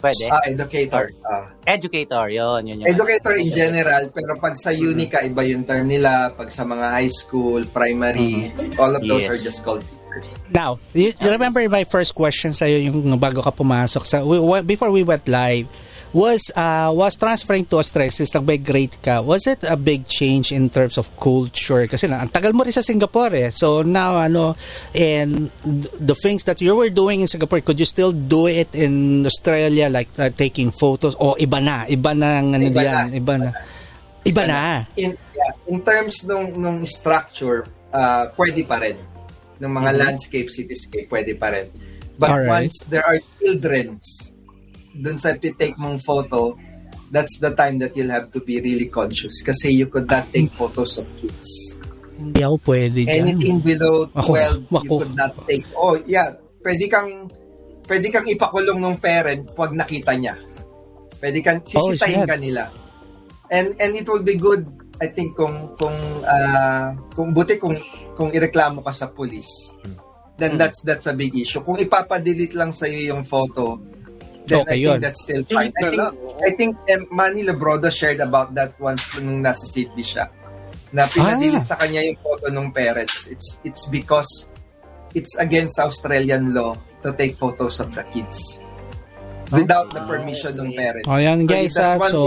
Pwede. 0.00 0.24
ah, 0.28 0.40
educator. 0.44 1.04
Ah. 1.22 1.48
Educator, 1.64 2.28
yun, 2.28 2.60
yun, 2.64 2.76
yun. 2.80 2.86
educator 2.86 3.36
in 3.36 3.48
general, 3.48 4.08
pero 4.08 4.36
pag 4.36 4.52
sa 4.52 4.68
uni 4.68 5.08
ka, 5.08 5.20
iba 5.20 5.40
yung 5.42 5.64
term 5.64 5.84
nila. 5.84 6.28
Pag 6.30 6.48
sa 6.48 6.60
mga 6.60 6.92
high 6.92 7.08
school, 7.08 7.64
primary, 7.68 8.52
all 8.76 8.92
of 8.92 9.00
those 9.00 9.24
Yes. 9.24 9.30
are 9.30 9.40
just 9.40 9.60
called 9.60 9.80
teachers. 9.80 10.36
Now, 10.48 10.76
you, 10.92 11.08
you 11.10 11.28
remember 11.28 11.64
my 11.68 11.84
first 11.84 12.12
question 12.12 12.52
sa 12.52 12.64
yung 12.64 13.16
bago 13.16 13.40
ka 13.40 13.48
pumasok 13.48 14.04
sa 14.04 14.20
we, 14.20 14.36
we- 14.36 14.64
before 14.66 14.88
we 14.88 15.00
went 15.00 15.24
live 15.24 15.68
was 16.14 16.46
uh 16.54 16.94
was 16.94 17.18
transferring 17.18 17.66
to 17.66 17.76
Australia 17.76 18.08
since 18.08 18.30
nag-migrate 18.30 19.02
ka 19.02 19.18
was 19.18 19.44
it 19.44 19.58
a 19.66 19.74
big 19.74 20.06
change 20.06 20.54
in 20.54 20.70
terms 20.70 20.94
of 20.94 21.10
culture 21.18 21.90
kasi 21.90 22.06
na 22.06 22.22
ang 22.22 22.30
tagal 22.30 22.54
mo 22.54 22.62
rin 22.62 22.70
sa 22.70 22.80
Singapore 22.80 23.34
eh 23.34 23.50
so 23.50 23.82
now 23.82 24.14
ano 24.16 24.54
and 24.94 25.50
th- 25.60 25.90
the 25.98 26.14
things 26.14 26.46
that 26.46 26.62
you 26.62 26.70
were 26.70 26.86
doing 26.88 27.18
in 27.18 27.26
Singapore 27.26 27.58
could 27.60 27.76
you 27.76 27.84
still 27.84 28.14
do 28.14 28.46
it 28.46 28.70
in 28.72 29.26
Australia 29.26 29.90
like 29.90 30.06
uh, 30.16 30.30
taking 30.30 30.70
photos 30.70 31.18
o 31.18 31.34
iba 31.34 31.58
na 31.58 31.82
iba 31.90 32.14
na 32.14 32.38
ang 32.38 32.54
ano 32.54 32.62
Iba 32.64 32.78
diyan 32.78 32.94
na. 33.10 33.16
iba 33.18 33.34
na 33.34 33.50
iba 34.22 34.42
na 34.46 34.58
In, 34.94 35.18
yeah, 35.34 35.52
in 35.66 35.82
terms 35.82 36.22
nung, 36.24 36.54
nung 36.54 36.80
structure, 36.86 37.66
uh, 37.92 38.30
pwede 38.38 38.64
pa 38.64 38.80
rin. 38.80 38.96
Nung 39.60 39.76
mga 39.76 39.92
landscape, 39.92 40.48
cityscape, 40.48 41.10
pwede 41.10 41.36
pa 41.36 41.52
rin. 41.52 41.68
But 42.16 42.30
Mm-hmm. 42.30 42.46
Alright. 42.48 42.70
once 42.70 42.74
there 42.88 43.04
are 43.04 43.18
children's, 43.36 44.32
dun 44.94 45.18
sa 45.18 45.34
take 45.34 45.74
mong 45.74 45.98
photo, 46.00 46.54
that's 47.10 47.38
the 47.38 47.50
time 47.52 47.78
that 47.78 47.94
you'll 47.94 48.10
have 48.10 48.30
to 48.30 48.38
be 48.38 48.58
really 48.58 48.86
conscious 48.86 49.42
kasi 49.42 49.70
you 49.70 49.86
could 49.86 50.06
not 50.06 50.26
take 50.30 50.50
photos 50.50 50.96
of 50.96 51.06
kids. 51.16 51.74
hindi 52.14 52.40
ako 52.40 52.56
pwede 52.64 52.98
dyan 53.02 53.26
Anything 53.26 53.58
below 53.58 54.06
Ako- 54.14 54.38
12, 54.38 54.70
you 54.70 54.78
ako. 54.78 54.94
could 55.02 55.14
not 55.14 55.32
take. 55.44 55.66
Oh, 55.74 55.98
yeah. 56.06 56.30
Pwede 56.62 56.86
kang 56.86 57.26
pwede 57.84 58.06
kang 58.08 58.24
ipakulong 58.24 58.78
ng 58.78 58.96
parent 58.96 59.42
pag 59.50 59.74
nakita 59.74 60.14
niya. 60.14 60.38
Pwede 61.18 61.42
kang 61.42 61.58
Oh, 61.74 61.90
sisitahin 61.90 62.22
shit. 62.22 62.30
ka 62.30 62.36
nila. 62.38 62.70
And 63.50 63.74
and 63.76 63.92
it 63.92 64.06
will 64.06 64.22
be 64.22 64.34
good 64.34 64.62
I 65.02 65.10
think 65.10 65.34
kung 65.34 65.74
kung 65.74 65.92
ah, 66.22 66.94
kung 67.12 67.34
buti 67.34 67.58
kung 67.58 67.74
kung 68.14 68.30
ireklamo 68.30 68.78
ka 68.80 68.94
sa 68.94 69.10
police. 69.10 69.50
Then 70.34 70.54
Hmm. 70.54 70.60
that's 70.62 70.80
that's 70.82 71.06
a 71.06 71.14
big 71.14 71.34
issue. 71.34 71.60
Kung 71.60 71.76
ipapadelete 71.76 72.54
lang 72.54 72.70
sa 72.70 72.86
yung 72.86 73.26
photo, 73.26 73.82
then 74.44 74.60
Okay, 74.60 74.70
I 74.70 74.76
think 74.76 74.84
yun. 74.84 74.98
that's 75.00 75.20
still 75.22 75.42
fine. 75.48 75.72
I 75.72 75.82
think 75.82 75.96
oo. 75.96 76.36
I 76.40 76.50
think 76.52 76.72
um, 76.90 77.02
Manny 77.10 77.42
Labroda 77.42 77.88
shared 77.88 78.20
about 78.20 78.52
that 78.54 78.76
once 78.76 79.08
nung 79.16 79.40
nasa 79.40 79.64
safety 79.64 80.04
siya. 80.04 80.28
Na 80.92 81.08
pinadelete 81.08 81.64
Ah. 81.64 81.70
sa 81.72 81.76
kanya 81.76 82.04
yung 82.04 82.18
photo 82.20 82.48
ng 82.48 82.68
parents. 82.70 83.26
It's 83.26 83.56
it's 83.64 83.88
because 83.88 84.28
it's 85.12 85.34
against 85.36 85.80
Australian 85.80 86.52
law 86.52 86.76
to 87.02 87.10
take 87.12 87.34
photos 87.34 87.80
of 87.80 87.90
the 87.92 88.04
kids 88.08 88.60
without 89.50 89.86
the 89.92 90.00
permission 90.04 90.56
ng 90.56 90.72
parents. 90.72 91.06
oh 91.06 91.20
yan 91.20 91.44
So, 91.44 91.48
guys 91.48 91.72
that's 91.76 91.94
ah, 91.94 92.00
one 92.00 92.10
so 92.10 92.20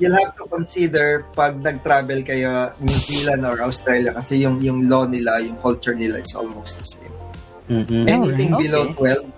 You'll 0.00 0.16
have 0.16 0.32
to 0.34 0.44
consider 0.48 1.28
pag 1.30 1.60
nag-travel 1.60 2.24
kayo 2.24 2.72
New 2.80 2.96
Zealand 2.96 3.44
or 3.44 3.60
Australia 3.60 4.10
kasi 4.12 4.40
yung 4.40 4.58
yung 4.58 4.88
law 4.88 5.04
nila, 5.04 5.38
yung 5.40 5.60
culture 5.60 5.92
nila 5.94 6.18
is 6.18 6.32
almost 6.34 6.80
the 6.80 6.86
same. 6.88 7.14
Mhm. 7.68 8.08
Anything 8.08 8.50
Okay. 8.56 8.62
below 8.66 8.82
12, 8.96 9.30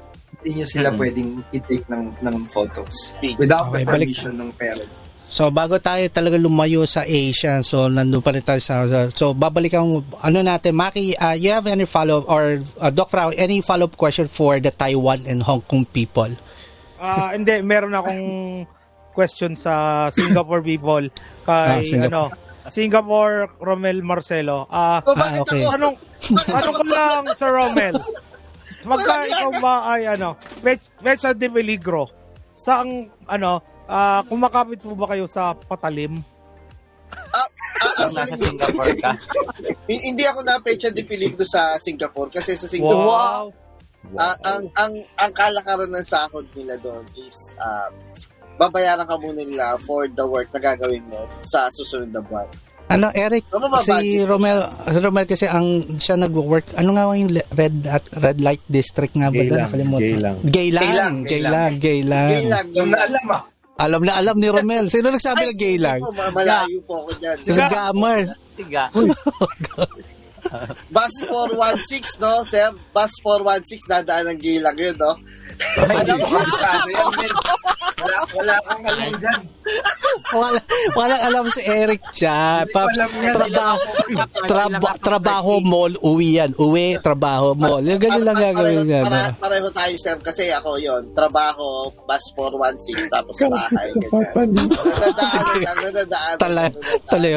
hindi 0.43 0.59
nyo 0.59 0.67
sila 0.67 0.91
Mhm. 0.91 0.99
pwedeng 0.99 1.31
i-take 1.51 1.87
ng, 1.87 2.05
ng 2.21 2.37
photos 2.49 3.15
without 3.39 3.71
Okay, 3.71 3.81
the 3.81 3.87
balik- 3.87 4.11
permission 4.11 4.35
ng 4.37 4.51
parent. 4.53 4.91
So 5.29 5.49
bago 5.49 5.79
tayo 5.79 6.03
talaga 6.09 6.37
lumayo 6.37 6.85
sa 6.85 7.03
Asia, 7.03 7.63
so 7.63 7.87
nandun 7.87 8.21
pa 8.21 8.31
rin 8.31 8.43
tayo 8.43 8.59
sa 8.59 8.85
so 9.09 9.33
babalikan 9.33 9.81
ano 10.19 10.39
natin 10.41 10.75
Maki, 10.75 11.15
uh, 11.15 11.33
you 11.33 11.49
have 11.49 11.65
any 11.65 11.87
follow 11.87 12.21
or 12.27 12.61
uh, 12.77 12.91
Doc 12.91 13.09
Frau, 13.09 13.33
any 13.33 13.61
follow 13.61 13.87
up 13.87 13.97
question 13.97 14.27
for 14.27 14.59
the 14.59 14.69
Taiwan 14.69 15.25
and 15.25 15.41
Hong 15.41 15.63
Kong 15.63 15.87
people? 15.87 16.29
Ah, 16.99 17.33
hindi, 17.33 17.63
meron 17.63 17.91
akong 17.93 18.25
question 19.11 19.55
sa 19.55 20.07
Singapore 20.11 20.61
people 20.61 21.09
Ah, 21.45 21.79
kay 21.79 21.89
Singapore. 21.89 22.29
ano 22.29 22.51
Singapore 22.65 23.35
Romel 23.59 23.99
Marcelo. 24.01 24.69
Ah, 24.69 25.01
Oh, 25.01 25.17
bakit 25.17 25.43
okay. 25.43 25.63
ako? 25.63 25.71
anong 25.73 25.97
ano 26.53 26.71
ko 26.71 26.83
lang 26.85 27.23
Sir 27.33 27.51
Romel? 27.51 27.95
Pagka 28.83 29.15
ikaw 29.25 29.51
ba 29.59 29.75
ay 29.89 30.11
ano, 30.11 30.35
Metsa 31.01 31.31
de 31.31 31.47
Peligro, 31.47 32.11
saang 32.53 32.91
ano, 33.25 33.59
ah, 33.87 34.23
kumakapit 34.25 34.79
po 34.79 34.93
ba 34.93 35.07
kayo 35.07 35.25
sa 35.25 35.55
patalim? 35.55 36.19
Ah, 37.33 37.49
Kung 37.99 38.15
nasa 38.15 38.37
Singapore 38.37 38.95
ka. 38.97 39.11
hi- 39.91 40.05
hindi 40.05 40.25
ako 40.25 40.41
na-pecha 40.43 40.89
de 40.89 41.03
peligro 41.03 41.43
sa 41.43 41.77
Singapore 41.77 42.31
kasi 42.31 42.55
sa 42.55 42.65
Singapore, 42.65 43.05
Wow. 43.05 43.45
ah, 44.17 44.37
ang, 44.45 44.65
ang, 44.75 44.93
ang 45.17 45.33
kalakaran 45.33 45.91
ng 45.91 46.03
sahod 46.03 46.47
nila 46.53 46.79
doon 46.79 47.05
is 47.19 47.37
ah, 47.59 47.91
babayaran 48.55 49.05
ka 49.05 49.17
muna 49.17 49.43
nila 49.43 49.77
for 49.83 50.07
the 50.07 50.25
work 50.25 50.49
na 50.51 50.61
gagawin 50.63 51.05
mo 51.05 51.21
sa 51.39 51.69
susunod 51.71 52.09
na 52.09 52.21
buwan. 52.21 52.49
Ano 52.89 53.09
Eric, 53.11 53.49
Ano 53.49 53.67
ba, 53.67 53.81
si? 53.81 54.21
Romel, 54.21 54.59
Romel 54.99 55.25
kasi 55.25 55.47
ang 55.47 55.65
siya 55.97 56.15
nag-work, 56.15 56.75
ano 56.75 56.93
nga 56.93 57.15
yung 57.15 57.31
red 57.33 57.77
at 57.87 58.05
red 58.13 58.39
light 58.39 58.61
district 58.67 59.15
nga 59.15 59.29
ba 59.29 59.39
Gay 59.39 59.49
doon? 59.49 59.57
lang, 59.57 59.67
Nakalimutan. 59.67 60.03
gay 60.03 60.19
lang. 60.19 60.37
Gay 60.45 60.69
lang, 60.69 61.15
Gay 61.25 61.43
lang, 61.43 61.73
gay 61.79 62.01
lang. 62.03 62.29
Yung 62.75 62.93
alam 62.93 63.27
ah, 63.31 63.43
Alam 63.81 64.05
na 64.05 64.13
alam 64.15 64.37
ni 64.37 64.47
Romel. 64.47 64.87
Sino 64.87 65.09
nagsabi 65.09 65.43
na 65.43 65.55
gay 65.57 65.77
lang? 65.77 65.99
Ay, 65.99 66.13
ma- 66.13 66.31
malayo 66.31 66.79
po 66.85 67.03
ako 67.03 67.11
dyan. 67.19 67.37
Si 67.41 67.51
Gamer. 67.51 68.23
Siga. 68.47 68.85
Bus 70.95 71.15
416, 71.29 72.21
no, 72.23 72.45
sir? 72.45 72.69
Bus 72.93 73.13
416, 73.25 73.89
dadaan 73.89 74.33
ng 74.33 74.41
gilang 74.41 74.77
yun, 74.77 74.97
no? 74.99 75.15
alam 75.79 76.17
mo, 76.19 76.27
masyado 76.27 76.89
yan, 76.91 77.11
men. 77.19 77.33
Wala, 78.03 78.19
wala 78.35 78.55
kang 78.67 78.83
alam 78.83 79.13
dyan. 79.23 79.41
wala, 80.35 80.59
walang 80.99 81.23
alam 81.23 81.45
si 81.55 81.63
Eric 81.63 82.03
siya. 82.11 82.67
Pa, 82.75 82.91
niya. 82.91 83.07
trabaho, 83.31 83.79
traba- 84.51 84.99
trabaho 84.99 85.53
mall, 85.63 85.95
uwi 86.03 86.43
yan. 86.43 86.51
Uwi, 86.59 86.99
trabaho 86.99 87.55
mall. 87.55 87.79
Yung 87.87 88.03
ganun 88.03 88.27
lang 88.27 88.39
gagawin 88.43 88.83
pareho, 88.83 88.91
yan. 88.91 89.05
pare- 89.07 89.35
pareho 89.39 89.69
tayo, 89.71 89.95
sir. 90.03 90.17
Kasi 90.19 90.51
ako 90.51 90.83
yon 90.83 91.15
trabaho, 91.15 91.95
bus 91.95 92.25
416, 92.35 93.07
tapos 93.07 93.37
bahay. 93.47 93.89
Ganyan. 94.35 94.67
Nadadaanan 94.67 95.59
lang, 95.63 95.79
nadadaanan. 95.79 96.39
Tala, 96.43 96.65
nadadaanan. 96.67 97.07
tala, 97.07 97.29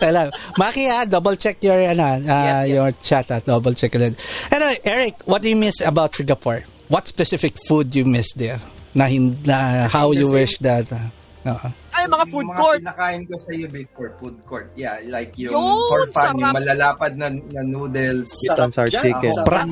tala. 0.00 0.22
Maki 0.56 0.84
ha, 0.88 1.04
double 1.04 1.36
check 1.36 1.60
your, 1.60 1.76
ano, 1.76 2.16
uh, 2.24 2.63
your 2.66 2.92
chat 3.00 3.30
at 3.30 3.44
double 3.44 3.74
check 3.74 3.94
it. 3.94 4.14
Anyway, 4.50 4.78
Eric, 4.84 5.22
what 5.24 5.42
do 5.42 5.48
you 5.48 5.56
miss 5.56 5.80
about 5.80 6.14
Singapore? 6.14 6.64
What 6.88 7.08
specific 7.08 7.56
food 7.66 7.94
you 7.94 8.04
miss 8.04 8.32
there? 8.34 8.60
Na, 8.94 9.08
na 9.44 9.88
how 9.88 10.12
you 10.12 10.30
wish 10.30 10.58
that, 10.62 10.86
uh, 10.92 11.10
uh, 11.48 11.70
Ay, 11.94 12.06
mga 12.06 12.26
food 12.30 12.46
Yung 12.46 12.54
court. 12.58 12.80
Mga 12.82 12.94
pinakain 12.94 13.22
ko 13.26 13.34
sa 13.38 13.50
iyo 13.54 13.66
before 13.70 14.10
food 14.20 14.36
court. 14.46 14.66
Yeah, 14.76 14.98
like 15.08 15.34
yung 15.38 15.54
Yun, 15.54 15.62
hor 15.62 16.04
fun, 16.12 16.38
yung 16.38 16.52
malalapad 16.52 17.16
na, 17.16 17.30
na 17.30 17.62
noodles. 17.62 18.28
Sarap 18.44 18.70
Sour 18.74 18.90
dyan, 18.90 19.02
chicken. 19.02 19.32
sarap. 19.34 19.46
Pra- 19.48 19.68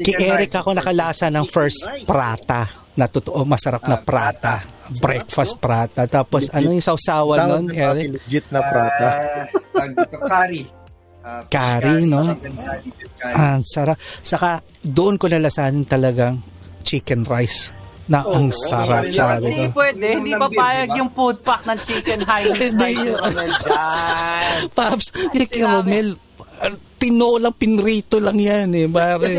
Kay 0.00 0.16
Eric 0.32 0.48
ako 0.56 0.72
nakalasa 0.72 1.28
ng 1.28 1.44
first 1.44 1.84
prata. 2.08 2.64
Na 2.96 3.04
totoo, 3.04 3.44
masarap 3.44 3.84
na 3.84 4.00
Ah, 4.00 4.02
prata. 4.02 4.54
Breakfast 4.98 5.60
prata. 5.60 6.08
Tapos 6.08 6.48
ano 6.50 6.72
yung 6.72 6.82
sausawan 6.82 7.46
nun, 7.46 7.66
Eric? 7.70 8.16
Legit 8.16 8.46
na 8.48 8.60
prata. 8.64 9.08
Uh, 9.76 9.94
curry. 10.24 10.64
Uh, 11.20 11.44
Curry, 11.46 12.08
no? 12.08 12.32
chicken 12.32 12.56
curry, 12.56 12.80
beef 12.90 13.12
curry. 13.14 13.34
Ah, 13.34 13.54
Ang 13.54 13.64
sarap. 13.64 13.96
Saka 14.20 14.50
doon 14.80 15.14
ko 15.14 15.28
nalasanin 15.28 15.84
talagang 15.84 16.40
chicken 16.80 17.22
rice. 17.24 17.76
Na 18.06 18.24
Oh, 18.24 18.34
ang 18.34 18.50
sarap, 18.50 19.06
oh, 19.06 19.12
sabi 19.12 19.54
Hindi 19.54 19.70
pwede, 19.70 20.06
hindi 20.18 20.32
papayag 20.34 20.88
diba? 20.88 20.98
yung 20.98 21.10
food 21.12 21.38
pack 21.40 21.62
ng 21.62 21.78
chicken 21.78 22.20
rice 22.26 22.58
yun. 22.58 22.74
Romel 23.14 23.52
dyan. 23.54 24.58
Paps, 24.72 25.06
yung 25.30 25.46
sinabi- 25.46 25.70
Romel, 25.78 26.08
tinolang 26.96 27.54
pinrito 27.54 28.18
lang 28.18 28.34
yan 28.34 28.74
eh. 28.74 28.84
Pare. 28.84 29.30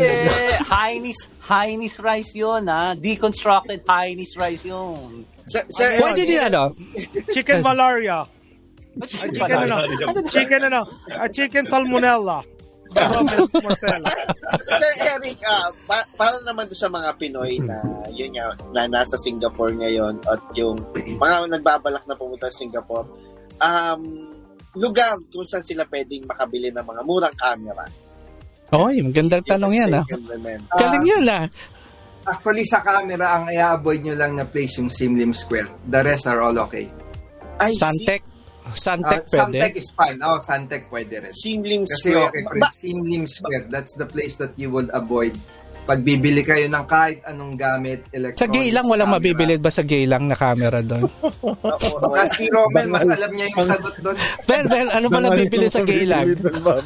Heinz, 0.64 1.18
Heinz 1.42 1.94
rice 1.98 2.32
yun 2.32 2.64
ha. 2.64 2.94
Deconstructed 2.94 3.84
Heinz 3.84 4.32
rice 4.34 4.64
yun. 4.64 5.26
Sir, 5.44 5.66
sir, 5.68 5.98
Pwede 5.98 6.24
din 6.24 6.40
ano? 6.40 6.72
Chicken 7.34 7.60
malaria. 7.60 8.24
Ba't 8.92 9.08
Ah, 9.08 9.28
chicken 9.32 9.58
ano? 9.58 9.76
Chicken 10.28 10.62
ano? 10.62 10.80
Ah, 11.10 11.28
chicken 11.28 11.64
salmonella. 11.64 12.38
Sir 14.60 14.92
Eric, 15.16 15.40
ah, 15.48 15.72
pa- 15.88 16.08
para 16.12 16.36
naman 16.44 16.68
sa 16.70 16.92
mga 16.92 17.16
Pinoy 17.16 17.56
na 17.64 17.80
yun 18.12 18.36
nga, 18.36 18.52
na 18.68 18.84
nasa 18.84 19.16
Singapore 19.16 19.72
ngayon 19.74 20.20
at 20.28 20.40
yung 20.52 20.76
mga 20.94 21.36
nagbabalak 21.48 22.04
na 22.04 22.12
pumunta 22.12 22.52
sa 22.52 22.60
Singapore, 22.60 23.08
um, 23.58 24.00
lugar 24.76 25.16
kung 25.32 25.48
saan 25.48 25.64
sila 25.64 25.88
pwedeng 25.88 26.28
makabili 26.28 26.68
ng 26.68 26.84
mga 26.84 27.02
murang 27.02 27.36
camera. 27.36 27.84
Oy, 28.72 29.00
magandang 29.00 29.44
tanong 29.44 29.72
yan 29.72 29.90
ah. 29.94 30.04
Galing 30.76 31.04
yan 31.04 31.24
ah. 31.28 31.44
Actually, 32.22 32.64
sa 32.64 32.80
camera, 32.80 33.34
ang 33.34 33.48
i-avoid 33.48 34.00
nyo 34.00 34.14
lang 34.14 34.36
na 34.36 34.44
place 34.44 34.78
yung 34.78 34.88
Simlim 34.88 35.34
Square. 35.34 35.68
The 35.88 36.00
rest 36.00 36.24
are 36.24 36.40
all 36.40 36.54
okay. 36.60 36.86
I 37.58 37.72
see. 37.72 38.20
Santec. 38.70 39.26
Santec 39.26 39.26
Uh, 39.26 39.26
pwede. 39.26 39.58
Suntec 39.58 39.72
is 39.76 39.88
fine. 39.90 40.18
Oh, 40.22 40.38
Suntec 40.38 40.82
pwede 40.88 41.14
rin. 41.22 41.32
Simlim 41.34 41.82
Kasi 41.82 42.14
Square. 42.14 42.28
okay, 42.30 42.42
Ba- 42.60 42.70
Simlim 42.72 43.24
Square, 43.28 43.66
that's 43.68 43.96
the 43.96 44.06
place 44.06 44.36
that 44.36 44.54
you 44.56 44.70
would 44.70 44.88
avoid. 44.94 45.34
Pag 45.82 45.98
bibili 46.00 46.46
kayo 46.46 46.70
ng 46.70 46.86
kahit 46.86 47.26
anong 47.26 47.58
gamit, 47.58 48.06
electronics, 48.14 48.38
Sa 48.38 48.46
gay 48.46 48.70
lang, 48.70 48.86
walang 48.86 49.10
camera. 49.10 49.18
mabibili 49.18 49.54
ba 49.58 49.70
sa 49.70 49.82
gay 49.82 50.04
lang 50.06 50.30
na 50.30 50.38
camera 50.38 50.78
doon? 50.78 51.10
Kasi 52.22 52.46
Romel, 52.48 52.86
mas 52.86 53.02
alam 53.02 53.30
niya 53.34 53.50
yung 53.50 53.66
sagot 53.66 53.94
doon. 53.98 54.16
Well, 54.52 54.68
well, 54.68 54.90
ano 54.92 55.06
ba 55.08 55.18
nabibili 55.18 55.66
sa 55.66 55.80
gay 55.82 56.04
lang? 56.04 56.38
Um, 56.38 56.76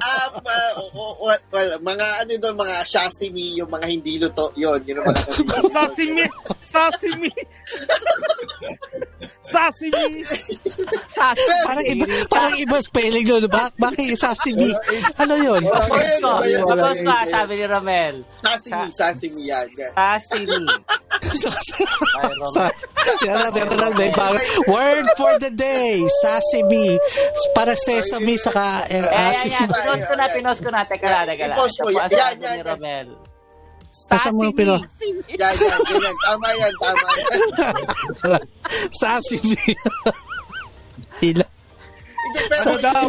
ah, 0.00 0.72
o- 0.96 1.20
well, 1.22 1.70
mga 1.78 2.06
ano 2.24 2.32
doon, 2.40 2.56
mga 2.58 2.76
sashimi, 2.82 3.60
yung 3.60 3.70
mga 3.70 3.86
hindi 3.86 4.18
luto, 4.18 4.50
yun, 4.56 4.80
yun 4.82 5.04
mga 5.04 5.20
Sashimi. 5.70 6.26
Sashimi. 6.70 7.30
Sashimi. 9.50 10.22
Parang 11.66 11.86
iba, 11.86 12.04
parang 12.30 12.54
iba 12.56 12.76
spelling 12.78 13.26
doon. 13.26 13.44
Bak 13.50 13.74
bakit 13.76 14.14
sasimi? 14.14 14.70
Ano 15.18 15.34
yun? 15.34 15.62
Tapos 15.66 16.06
ko, 16.22 16.30
ayun, 16.40 16.62
tapos 16.66 16.98
ko, 17.02 17.10
ayun. 17.10 17.26
sabi 17.28 17.52
ni 17.58 17.66
Romel. 17.66 18.14
Sashimi, 18.40 18.88
sashimi 18.90 19.42
yan. 19.44 19.66
yan. 19.70 19.92
Romel. 19.92 20.64
Sa, 22.50 22.64
yan, 23.22 23.52
meron 23.52 23.78
lang, 23.78 23.92
may 23.94 24.10
bago. 24.10 24.36
Word 24.66 25.06
for 25.14 25.36
the 25.38 25.50
day, 25.50 26.00
sasimi. 26.20 26.96
Para 27.52 27.76
sesame 27.76 28.34
saka 28.36 28.88
eh, 28.88 28.96
Eh, 28.96 29.04
yan, 29.04 29.30
asin. 29.30 29.50
yan. 29.50 29.68
Pinost 29.68 30.04
ko 30.06 30.14
na, 30.14 30.24
pinost 30.28 30.60
ko 30.60 30.70
na. 30.70 30.80
Teka 30.82 31.04
lang, 31.04 31.24
teka 31.26 31.44
lang. 31.46 31.56
I-post 31.56 31.76
mo. 31.78 31.86
Ito 31.86 31.92
po 31.92 32.00
ang 32.00 32.10
Yan, 32.10 32.10
sabi 32.10 32.40
yan, 32.40 32.40
ni 32.40 32.46
yan. 32.56 32.66
Romel. 32.66 33.08
Basta 33.90 34.28
mo 34.30 34.40
yung 34.42 34.56
pino- 34.56 34.80
Yan, 35.30 35.54
yan, 35.54 35.80
ganyan. 35.82 36.16
Tama 36.16 36.48
yan, 36.54 36.72
tama 36.78 37.06
yan. 37.10 37.32
sasimi. 38.92 39.56
Hila. 41.20 41.46
Hindi, 42.20 42.40
pero 42.46 42.62
Ano 42.62 42.74
daw? 42.80 43.06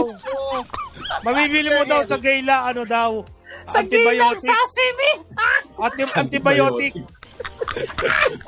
Mamibili 1.21 1.69
mo 1.69 1.83
daw 1.85 2.01
sa 2.03 2.17
gayla, 2.17 2.55
ano 2.65 2.81
daw? 2.83 3.11
Sa 3.67 3.79
gilang 3.85 4.35
Antibiotic. 4.35 4.49
sashimi! 4.49 5.11
Anti- 5.77 6.15
antibiotic. 6.17 6.93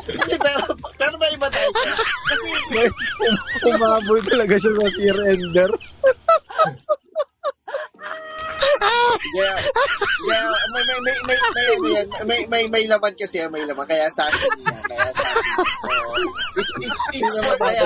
Hindi, 0.04 0.36
pero, 0.38 0.64
pero 1.00 1.16
may 1.18 1.32
iba 1.32 1.48
tayo. 1.48 1.70
sir. 1.72 1.96
Kasi, 2.28 2.50
Umabol 3.64 4.20
talaga 4.26 4.56
siya 4.60 4.72
sa 4.74 4.88
year 5.00 5.18
ender. 5.32 5.72
yeah, 9.34 9.56
yeah, 10.28 10.46
may, 10.74 10.84
may, 10.84 10.98
may, 11.00 11.18
may, 11.24 11.38
may, 11.56 11.68
ano 11.74 11.88
yan, 11.88 12.08
may, 12.28 12.42
may, 12.48 12.64
may 12.70 12.84
laman 12.86 13.14
kasi, 13.16 13.40
ah, 13.40 13.50
may 13.50 13.64
laman. 13.64 13.86
Kaya 13.88 14.10
sashimi 14.12 14.62
yan. 14.62 14.82
Kaya 14.84 15.08
sashimi. 15.16 15.64
So, 15.64 15.94
it's, 16.60 16.72
it's, 16.84 17.02
it's, 17.18 17.32
kaya, 17.58 17.82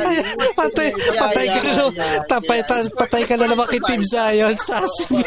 Patay, 0.58 0.90
patay 1.14 1.46
ka 1.48 1.60
na 1.62 1.74
ta- 2.26 2.42
patay 2.98 3.24
ka 3.24 3.36
na 3.38 3.46
naman 3.48 3.68
kay 3.70 3.82
Team 3.86 4.04
Zion. 4.04 4.56
Sasimi. 4.58 5.22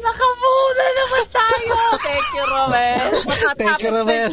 Nakamuna 0.00 0.86
naman 0.90 1.24
tayo! 1.28 1.76
Thank 2.00 2.28
you, 2.32 2.44
Romel. 2.46 3.08
Thank 3.60 3.78
you, 3.80 3.90
Romel. 3.92 4.30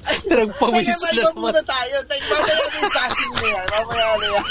Pinagpawisan 0.00 0.96
Kaya 0.98 1.12
na 1.12 1.22
naman. 1.28 1.40
muna 1.44 1.62
tayo. 1.62 1.96
Thank 2.08 2.24
mamaya 2.24 2.56
na 2.56 2.72
yung 2.72 2.90
sashimi 2.90 3.36
na 3.36 3.48
yan. 3.48 3.66
Mamaya 3.68 4.06
na 4.10 4.26
yan. 4.26 4.44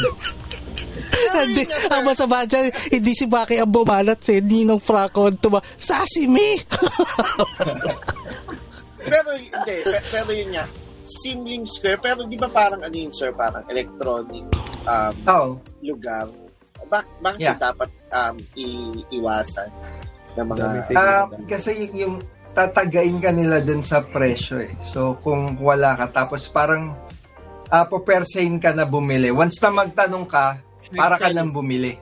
Hindi, 1.19 1.63
ang 1.89 2.03
masama 2.05 2.45
dyan, 2.45 2.65
hindi 2.87 3.11
si 3.11 3.25
Baki 3.27 3.59
ang 3.59 3.67
bumalat 3.67 4.23
si 4.23 4.39
Ninong 4.39 4.79
Franco 4.79 5.27
ang 5.27 5.35
tuma. 5.35 5.59
Sasimi! 5.75 6.55
Pero 8.99 9.29
hindi, 9.33 9.75
pe- 9.83 10.05
pero 10.11 10.29
yun 10.29 10.53
nga, 10.53 10.67
Simlim 11.07 11.63
Square, 11.65 11.97
pero 11.97 12.21
di 12.23 12.37
ba 12.37 12.45
parang 12.45 12.77
ano 12.77 12.93
yun, 12.93 13.09
sir, 13.09 13.31
parang 13.33 13.63
electronic 13.65 14.45
um, 14.85 15.13
Oh, 15.25 15.47
lugar. 15.81 16.27
Bak 16.89 17.05
bakit 17.21 17.39
Yeah. 17.39 17.53
siya 17.53 17.71
dapat 17.71 17.89
um, 18.09 18.35
i- 18.55 19.05
iwasan 19.13 19.69
ng 20.35 20.45
mga... 20.45 20.65
Ah, 20.93 21.25
kasi 21.45 21.89
yung 21.93 22.17
tatagain 22.51 23.21
ka 23.21 23.29
nila 23.29 23.61
dun 23.61 23.85
sa 23.85 24.01
presyo 24.01 24.57
eh. 24.59 24.73
So, 24.81 25.15
kung 25.21 25.55
wala 25.57 25.93
ka, 25.95 26.09
tapos 26.09 26.49
parang 26.49 26.97
uh, 27.69 27.85
popersain 27.85 28.57
ka 28.57 28.73
na 28.73 28.83
bumili. 28.83 29.29
Once 29.29 29.61
na 29.61 29.69
magtanong 29.69 30.25
ka, 30.25 30.57
para 30.89 31.15
ka 31.15 31.29
lang 31.29 31.53
bumili. 31.53 31.93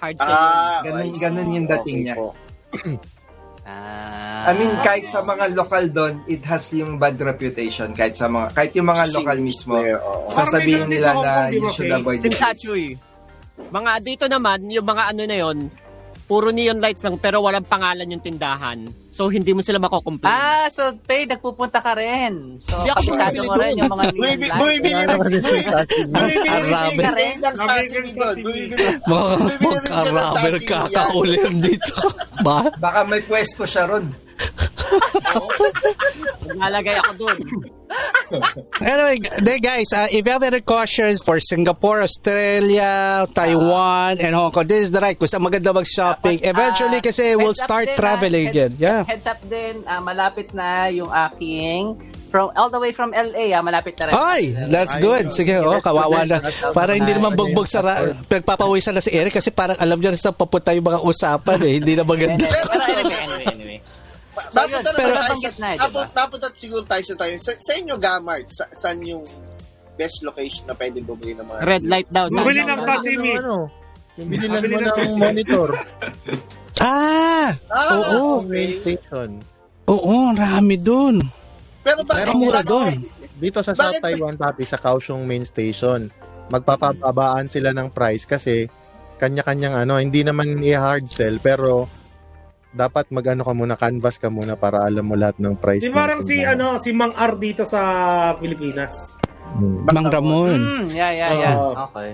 Hard 0.00 0.16
ah, 0.18 0.80
Ganun- 0.80 1.04
I 1.04 1.12
see. 1.12 1.20
ganun 1.20 1.48
yung 1.52 1.68
dating 1.68 1.98
niya. 2.02 2.14
po. 2.16 2.32
Ah. 3.68 4.48
I 4.48 4.56
mean, 4.56 4.72
kahit 4.80 5.12
sa 5.12 5.20
mga 5.20 5.52
lokal 5.52 5.92
doon, 5.92 6.24
it 6.24 6.40
has 6.48 6.72
yung 6.72 6.96
bad 6.96 7.20
reputation. 7.20 7.92
Kahit 7.92 8.16
sa 8.16 8.24
mga, 8.24 8.56
kahit 8.56 8.72
yung 8.72 8.88
mga 8.88 9.12
lokal 9.12 9.44
mismo, 9.44 9.76
sasabihin 10.32 10.88
ganun 10.88 10.92
nila 10.96 11.10
na 11.20 11.32
you 11.52 11.68
should 11.76 11.92
avoid 11.92 12.24
it. 12.24 12.32
Sinsachoy. 12.32 12.96
Mga 13.68 13.90
dito 14.00 14.24
naman, 14.26 14.64
yung 14.66 14.86
mga 14.86 15.12
ano 15.12 15.22
na 15.22 15.36
yon, 15.36 15.58
puro 16.24 16.52
neon 16.52 16.76
lights 16.76 17.00
lang 17.00 17.16
pero 17.16 17.40
walang 17.40 17.64
pangalan 17.64 18.04
yung 18.04 18.20
tindahan. 18.20 18.84
So 19.08 19.32
hindi 19.32 19.56
mo 19.56 19.64
sila 19.64 19.80
mako-complain. 19.80 20.28
Ah, 20.28 20.68
so 20.68 20.92
Pay, 21.08 21.24
nagpupunta 21.24 21.80
ka 21.80 21.96
rin. 21.96 22.60
So, 22.60 22.76
Hindi 22.76 22.92
ako 22.92 23.00
kabisado 23.16 23.40
mo 23.48 23.54
rin 23.56 23.74
yung 23.80 23.88
mga 23.88 24.04
neon 24.12 24.20
lights. 24.38 24.56
Bumibili 24.60 25.02
rin 25.02 25.20
si 25.24 25.38
Bumibili 26.04 26.48
rin 26.52 26.68
si 26.68 26.74
Arabe. 26.76 27.02
Kay 27.16 27.32
ng 27.32 27.56
ng 27.56 27.56
doon. 28.36 28.36
Mga 29.08 30.22
sashimi 30.28 30.68
kakaulim 30.68 31.54
dito. 31.64 31.96
ba? 32.44 32.58
Baka 32.76 33.00
may 33.08 33.24
pwesto 33.24 33.64
siya 33.64 33.88
ron. 33.88 34.12
Naglalagay 36.44 36.96
ako 37.00 37.12
doon. 37.16 37.38
Anyway, 38.78 39.16
then 39.40 39.58
guys, 39.60 39.88
uh, 39.92 40.06
if 40.10 40.20
you 40.24 40.32
have 40.32 40.42
any 40.42 40.60
questions 40.60 41.22
for 41.24 41.40
Singapore, 41.40 42.02
Australia, 42.04 43.24
Taiwan, 43.32 44.20
and 44.20 44.34
Hong 44.36 44.52
Kong, 44.52 44.66
this 44.68 44.88
is 44.88 44.90
the 44.92 45.00
right 45.00 45.16
saan 45.18 45.42
maganda 45.44 45.72
mag-shopping. 45.72 46.38
Tapos, 46.38 46.46
ah, 46.46 46.52
Eventually, 46.52 47.00
kasi 47.00 47.34
we'll 47.34 47.56
heads 47.56 47.64
start 47.64 47.88
ah, 47.88 47.96
traveling 47.96 48.48
heads- 48.48 48.56
again. 48.56 48.72
Yeah. 48.76 49.02
Heads 49.08 49.26
up 49.26 49.40
din, 49.48 49.82
ah, 49.88 50.00
malapit 50.00 50.52
na 50.52 50.92
yung 50.92 51.08
aking 51.08 51.96
from 52.28 52.52
all 52.60 52.68
the 52.68 52.76
way 52.76 52.92
from 52.92 53.16
LA, 53.16 53.56
ah, 53.56 53.64
malapit 53.64 53.96
na 53.96 54.12
rin. 54.12 54.14
Ay, 54.14 54.42
that's 54.68 54.94
good. 55.00 55.32
Sige, 55.32 55.56
oh, 55.64 55.80
kawawa 55.80 56.28
na. 56.28 56.44
Para 56.76 56.92
hindi 56.92 57.12
naman 57.16 57.32
bugbog 57.32 57.64
sa 57.64 57.80
ra- 57.80 58.12
pagpapawisan 58.28 58.92
na 58.92 59.00
si 59.00 59.10
Eric 59.16 59.40
kasi 59.40 59.48
parang 59.48 59.80
alam 59.80 59.96
niya 59.96 60.12
na 60.12 60.20
sa 60.20 60.36
papunta 60.36 60.76
yung 60.76 60.84
mga 60.84 61.00
usapan 61.00 61.58
eh. 61.64 61.80
Hindi 61.80 61.92
na 61.96 62.04
maganda. 62.04 62.44
Anyway, 62.44 63.16
anyway, 63.16 63.44
anyway. 63.48 63.78
Ma- 64.38 64.70
So, 64.70 64.92
pero 64.94 65.12
tayo 65.12 65.34
sa, 65.36 65.50
na, 65.56 65.68
napu- 65.76 65.98
ba? 65.98 66.04
napunta 66.14 66.46
siguro 66.52 66.82
tayo 66.82 67.02
sa 67.02 67.14
tayo. 67.16 67.32
Sa, 67.36 67.52
sa 67.52 67.72
inyo, 67.74 67.94
Gamard, 67.96 68.46
sa, 68.46 68.64
saan 68.70 69.02
yung 69.02 69.26
best 69.94 70.22
location 70.22 70.62
na 70.64 70.72
pwede 70.72 71.00
bumili 71.00 71.34
ng 71.34 71.42
mga 71.44 71.60
Red 71.60 71.84
light 71.84 72.06
daw. 72.08 72.26
Bumili 72.28 72.62
daw? 72.62 72.70
ng 72.70 72.80
sashimi. 72.80 73.32
Ano? 73.36 73.66
Bili 74.16 74.46
mo 74.46 74.78
ng 74.78 75.14
monitor. 75.16 75.68
Ah, 76.78 77.50
Ah, 77.66 77.98
Oo. 78.14 78.46
okay. 78.46 78.78
Station. 78.78 79.42
oo, 79.84 80.14
rami 80.30 80.78
dun. 80.78 81.18
Pero 81.82 82.06
bakit 82.06 82.22
Pero 82.24 82.38
mura 82.38 82.62
doon. 82.62 83.02
Dito 83.34 83.58
sa 83.60 83.74
South 83.74 83.98
Taiwan, 83.98 84.34
papi, 84.34 84.62
sa 84.62 84.78
Kaohsiung 84.78 85.26
main 85.26 85.42
station. 85.42 86.06
Magpapababaan 86.48 87.50
sila 87.50 87.74
ng 87.74 87.90
price 87.90 88.22
kasi 88.24 88.70
kanya-kanyang 89.16 89.74
ano, 89.80 89.98
hindi 89.98 90.22
naman 90.22 90.54
i-hard 90.60 91.10
sell 91.10 91.38
pero 91.38 91.90
dapat 92.72 93.08
mag-ano 93.08 93.42
ka 93.44 93.52
muna, 93.56 93.74
canvas 93.74 94.20
ka 94.20 94.28
muna 94.28 94.54
para 94.54 94.84
alam 94.84 95.04
mo 95.04 95.16
lahat 95.16 95.40
ng 95.40 95.56
price. 95.56 95.84
Di 95.84 95.92
parang 95.92 96.20
ng- 96.20 96.26
si 96.28 96.44
ano 96.44 96.76
si 96.76 96.90
Mang 96.92 97.16
R 97.16 97.32
dito 97.40 97.64
sa 97.64 97.80
Pilipinas. 98.36 99.16
Hmm. 99.56 99.88
Mang 99.88 100.08
Ramon. 100.12 100.60
Hmm, 100.60 100.84
yeah, 100.92 101.10
yeah, 101.12 101.30
yeah. 101.32 101.54
Oo. 101.56 101.72
Okay. 101.88 102.12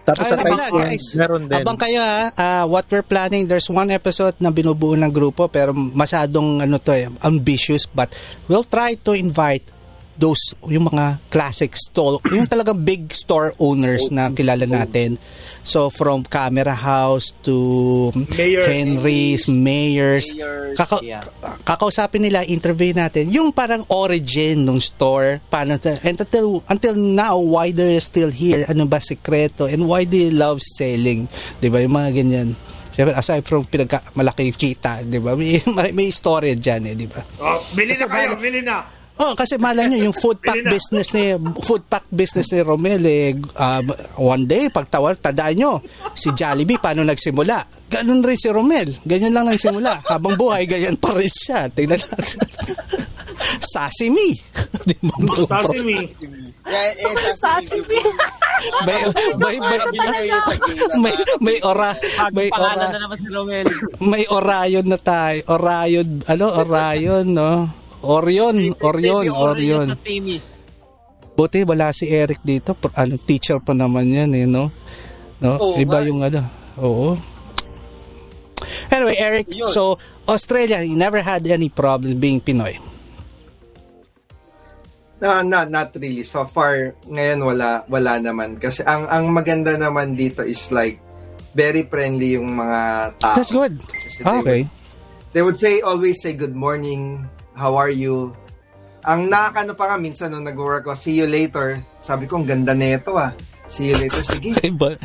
Tapos 0.00 0.24
sa 0.26 0.36
Ay, 0.40 0.48
abang, 0.48 0.60
Taiwan, 0.64 0.80
guys. 0.88 1.04
meron 1.14 1.42
din. 1.44 1.60
Abang 1.60 1.78
kayo 1.78 2.00
ha, 2.00 2.32
ah, 2.34 2.64
what 2.64 2.88
we're 2.88 3.04
planning, 3.04 3.44
there's 3.44 3.68
one 3.68 3.92
episode 3.92 4.34
na 4.40 4.48
binubuo 4.48 4.96
ng 4.96 5.12
grupo 5.12 5.46
pero 5.46 5.76
masyadong 5.76 6.64
ano 6.64 6.80
to 6.80 6.96
eh, 6.96 7.06
ambitious 7.20 7.84
but 7.84 8.08
we'll 8.48 8.66
try 8.66 8.96
to 8.96 9.12
invite 9.12 9.62
those 10.20 10.38
yung 10.68 10.84
mga 10.84 11.16
classic 11.26 11.72
store 11.72 12.20
yung 12.28 12.44
talagang 12.44 12.76
big 12.76 13.08
store 13.10 13.56
owners 13.56 14.04
na 14.10 14.28
kilala 14.28 14.62
natin 14.62 15.16
so 15.62 15.88
from 15.88 16.20
camera 16.22 16.72
house 16.72 17.32
to 17.40 18.12
Mayor. 18.30 18.64
Henry's 18.64 19.48
Mayors 19.48 20.26
Mayors, 20.30 20.76
Kaka- 20.76 21.00
Yeah. 21.00 21.24
kakausapin 21.62 22.20
nila, 22.20 22.44
interview 22.44 22.92
natin, 22.92 23.28
yung 23.28 23.50
parang 23.50 23.82
origin 23.86 24.62
ng 24.62 24.76
store, 24.76 25.40
paano, 25.46 25.76
ta- 25.76 25.98
and 26.00 26.16
until, 26.16 26.60
until 26.66 26.94
now, 26.94 27.38
why 27.38 27.70
they're 27.70 27.98
still 27.98 28.28
here, 28.28 28.66
ano 28.66 28.84
ba 28.84 28.98
sekreto, 28.98 29.64
and 29.64 29.82
why 29.82 30.04
they 30.04 30.28
love 30.28 30.60
selling, 30.60 31.24
di 31.56 31.66
ba, 31.66 31.80
yung 31.80 31.92
mga 31.92 32.10
ganyan. 32.14 32.48
Siyempre, 32.90 33.14
aside 33.14 33.42
from 33.42 33.64
pinagka, 33.64 34.04
malaki 34.12 34.50
kita, 34.50 35.00
di 35.02 35.16
ba, 35.16 35.32
may, 35.32 35.58
may, 35.76 35.90
may 35.90 36.08
storya 36.10 36.52
dyan, 36.52 36.82
eh, 36.86 36.94
di 36.94 37.06
ba? 37.06 37.24
Oh, 37.38 37.64
bili 37.72 37.92
Kasi 37.92 38.02
na 38.02 38.08
kayo, 38.08 38.28
bali- 38.30 38.42
bili 38.42 38.60
na. 38.60 38.76
Oh, 39.20 39.36
kasi 39.36 39.60
malay 39.60 39.84
nyo, 39.92 40.08
yung 40.08 40.16
food 40.16 40.40
pack 40.40 40.64
business 40.64 41.12
ni 41.12 41.36
food 41.60 41.84
pack 41.92 42.08
business 42.08 42.48
ni 42.56 42.64
Romel 42.64 43.04
eh, 43.04 43.36
um, 43.36 43.84
one 44.16 44.48
day 44.48 44.72
pagtawag 44.72 45.20
tandaan 45.20 45.60
nyo 45.60 45.72
si 46.16 46.32
Jollibee 46.32 46.80
paano 46.80 47.04
nagsimula? 47.04 47.84
Ganun 47.92 48.24
rin 48.24 48.40
si 48.40 48.48
Romel. 48.48 48.96
Ganyan 49.04 49.36
lang 49.36 49.52
nagsimula 49.52 50.08
habang 50.08 50.40
buhay 50.40 50.64
ganyan 50.64 50.96
pa 50.96 51.12
rin 51.12 51.28
siya. 51.28 51.68
Tingnan 51.68 52.00
natin. 52.00 52.40
Sashimi 53.72 54.36
di 54.88 54.96
mo 55.04 55.12
Sashimi. 55.44 56.00
Yeah, 56.64 56.92
eh, 56.92 57.34
Sashimi. 57.36 58.00
may 58.88 59.00
may 59.36 59.56
may, 59.60 59.78
sa 59.80 59.90
gala. 59.92 60.38
may, 60.96 61.14
may 61.40 61.58
ora 61.60 61.90
may 62.32 62.48
ora. 62.56 62.88
may 64.00 64.24
Orion 64.32 64.86
na 64.88 64.98
tayo. 65.00 65.40
Orion 65.52 66.24
ano? 66.24 66.46
Orion 66.64 67.26
no 67.36 67.79
Orion 68.02 68.56
Orion 68.80 69.24
Orion. 69.28 69.86
Buti 71.30 71.64
wala 71.64 71.92
si 71.92 72.08
Eric 72.08 72.40
dito. 72.42 72.76
Ano, 72.94 73.16
teacher 73.16 73.60
pa 73.60 73.72
naman 73.72 74.08
yan 74.08 74.30
eh, 74.34 74.44
no? 74.44 74.68
No? 75.40 75.56
Oo 75.56 75.76
Iba 75.76 76.00
nga. 76.00 76.06
yung 76.06 76.20
ano. 76.20 76.40
Oo. 76.78 77.16
Anyway, 78.92 79.16
Eric, 79.16 79.48
Yun. 79.48 79.72
so 79.72 79.96
Australia, 80.28 80.84
you 80.84 80.92
never 80.92 81.18
had 81.18 81.40
any 81.48 81.68
problems 81.68 82.12
being 82.14 82.40
Pinoy. 82.40 82.76
No, 85.20 85.40
no, 85.40 85.64
not 85.64 85.92
really. 85.94 86.24
So 86.24 86.44
far, 86.44 86.96
ngayon 87.04 87.44
wala 87.44 87.84
wala 87.86 88.16
naman 88.16 88.56
kasi 88.56 88.80
ang 88.84 89.04
ang 89.06 89.28
maganda 89.28 89.76
naman 89.76 90.16
dito 90.16 90.40
is 90.40 90.72
like 90.72 90.96
very 91.52 91.84
friendly 91.84 92.36
yung 92.36 92.52
mga 92.52 92.80
tao. 93.20 93.36
That's 93.36 93.52
good. 93.52 93.80
Kasi 93.80 94.24
Ah, 94.24 94.40
they 94.40 94.40
okay. 94.40 94.60
would- 94.64 94.78
They 95.30 95.42
would 95.46 95.62
say 95.62 95.78
always 95.78 96.18
say 96.18 96.34
good 96.34 96.58
morning, 96.58 97.22
how 97.60 97.76
are 97.76 97.92
you? 97.92 98.32
Ang 99.04 99.28
nakakano 99.28 99.76
pa 99.76 99.92
nga 99.92 99.96
minsan 100.00 100.32
nung 100.32 100.48
nag-work 100.48 100.88
ko, 100.88 100.96
see 100.96 101.12
you 101.12 101.28
later. 101.28 101.76
Sabi 102.00 102.24
ko, 102.24 102.40
ang 102.40 102.48
ganda 102.48 102.72
nito 102.72 103.20
ah. 103.20 103.36
See 103.68 103.92
you 103.92 103.96
later. 104.00 104.24
Sige. 104.24 104.56
Iba. 104.64 104.96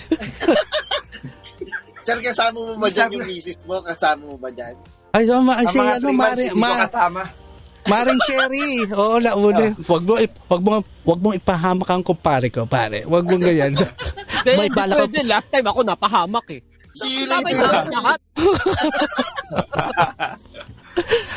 Sir, 2.06 2.16
kasama 2.24 2.64
mo 2.64 2.74
ba 2.80 2.88
dyan 2.88 3.12
Sabi- 3.12 3.16
yung 3.20 3.28
misis 3.28 3.60
mo? 3.68 3.84
Kasama 3.84 4.24
mo 4.24 4.36
ba 4.40 4.50
dyan? 4.56 4.76
Ay, 5.12 5.28
so, 5.28 5.36
ma- 5.44 5.60
Ang 5.60 5.68
si, 5.68 5.80
mga 5.80 5.94
ano, 5.96 6.04
three 6.04 6.16
months, 6.16 6.32
Mari, 6.32 6.44
hindi 6.48 6.56
ko 6.56 6.64
ma, 6.64 6.84
kasama. 6.88 7.22
Maring 7.86 8.22
Cherry. 8.26 8.82
Oo, 8.98 9.22
lauli. 9.22 9.78
Wag 9.86 10.04
mo, 10.04 10.14
wag 10.50 10.62
mo, 10.66 10.74
wag 11.06 11.20
mo 11.22 11.30
ipahamak 11.38 11.86
ang 11.86 12.02
kumpare 12.02 12.50
ko, 12.50 12.66
pare. 12.66 13.06
Wag 13.06 13.30
mo 13.30 13.38
ganyan. 13.38 13.78
May 14.58 14.74
bala 14.74 15.06
pwede. 15.06 15.22
Last 15.22 15.54
time 15.54 15.70
ako 15.70 15.86
napahamak 15.86 16.50
eh. 16.50 16.66
See 16.98 17.22
you 17.22 17.26
later. 17.30 17.62
lahat. 17.62 18.18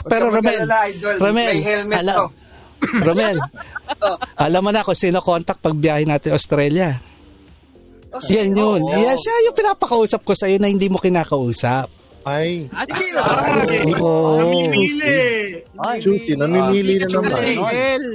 Pero 0.05 0.31
Romel. 0.31 0.63
Romel, 1.19 1.55
may 1.57 1.63
helmet 1.65 1.99
ala- 1.99 2.19
to. 2.21 2.27
Romel, 3.07 3.37
alam 4.39 4.63
mo 4.63 4.71
na 4.71 4.87
kung 4.87 4.95
sino 4.95 5.19
contact 5.19 5.59
pag 5.59 5.75
biyahe 5.75 6.07
natin 6.07 6.31
Australia. 6.31 6.95
Oh. 8.09 8.23
Yan 8.31 8.55
yun. 8.55 8.79
Oo. 8.79 8.95
Yan 8.95 9.19
siya 9.19 9.35
yung 9.45 9.57
pinapakausap 9.57 10.23
ko 10.23 10.33
sa'yo 10.33 10.57
na 10.57 10.71
hindi 10.71 10.87
mo 10.87 10.97
kinakausap. 10.97 11.91
Ay, 12.23 12.69
Hindi 12.69 13.07
Ay, 13.17 13.97
Oo. 13.97 14.37
namimili. 14.39 15.65
Chuti, 15.97 16.37
namimili 16.37 17.01
na 17.01 17.07
naman. 17.09 17.33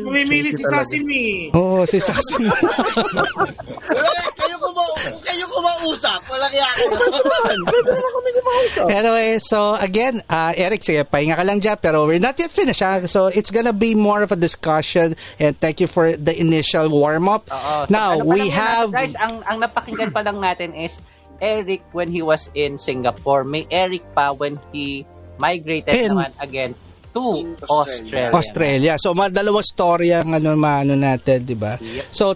Namimili 0.06 0.50
si. 0.54 0.64
Sashimi. 0.64 1.50
Oo, 1.52 1.82
si 1.84 1.98
Sasim. 1.98 2.46
Kayo 5.24 5.46
kuma 5.50 5.64
kayo 5.64 5.80
kumausap. 5.84 6.20
Walang 6.30 6.54
yaka. 6.54 6.84
anyway, 8.90 9.40
so 9.40 9.76
again, 9.76 10.22
uh, 10.30 10.54
Eric, 10.56 10.84
sige, 10.84 11.04
pahinga 11.04 11.36
ka 11.36 11.44
lang 11.44 11.60
dyan, 11.60 11.78
pero 11.82 12.06
we're 12.06 12.22
not 12.22 12.38
yet 12.40 12.52
finished. 12.52 12.82
Ha? 12.82 13.06
So 13.08 13.28
it's 13.28 13.52
gonna 13.52 13.74
be 13.74 13.96
more 13.96 14.22
of 14.22 14.32
a 14.32 14.40
discussion 14.40 15.16
and 15.40 15.58
thank 15.60 15.80
you 15.80 15.88
for 15.88 16.14
the 16.16 16.34
initial 16.36 16.90
warm-up. 16.90 17.50
Oo. 17.52 17.88
So, 17.88 17.92
Now, 17.92 18.20
ano 18.20 18.26
we 18.26 18.50
have... 18.50 18.92
Guys, 18.92 19.16
ang, 19.16 19.44
ang 19.44 19.60
napakinggan 19.60 20.12
pa 20.14 20.22
lang 20.22 20.40
natin 20.40 20.76
is 20.76 21.00
Eric 21.42 21.84
when 21.92 22.08
he 22.08 22.22
was 22.22 22.50
in 22.56 22.78
Singapore. 22.78 23.44
May 23.44 23.68
Eric 23.68 24.04
pa 24.16 24.32
when 24.32 24.60
he 24.72 25.04
migrated 25.38 25.94
In- 25.96 26.16
naman 26.16 26.32
again 26.40 26.72
to 27.14 27.54
Australia. 27.70 28.34
Australia. 28.34 28.94
So, 28.98 29.14
mga 29.14 29.38
dalawa 29.44 29.62
story 29.62 30.10
ang 30.10 30.34
ano, 30.34 30.58
maano 30.58 30.98
natin, 30.98 31.46
di 31.46 31.54
ba? 31.54 31.78
Yep. 31.78 32.10
So, 32.10 32.34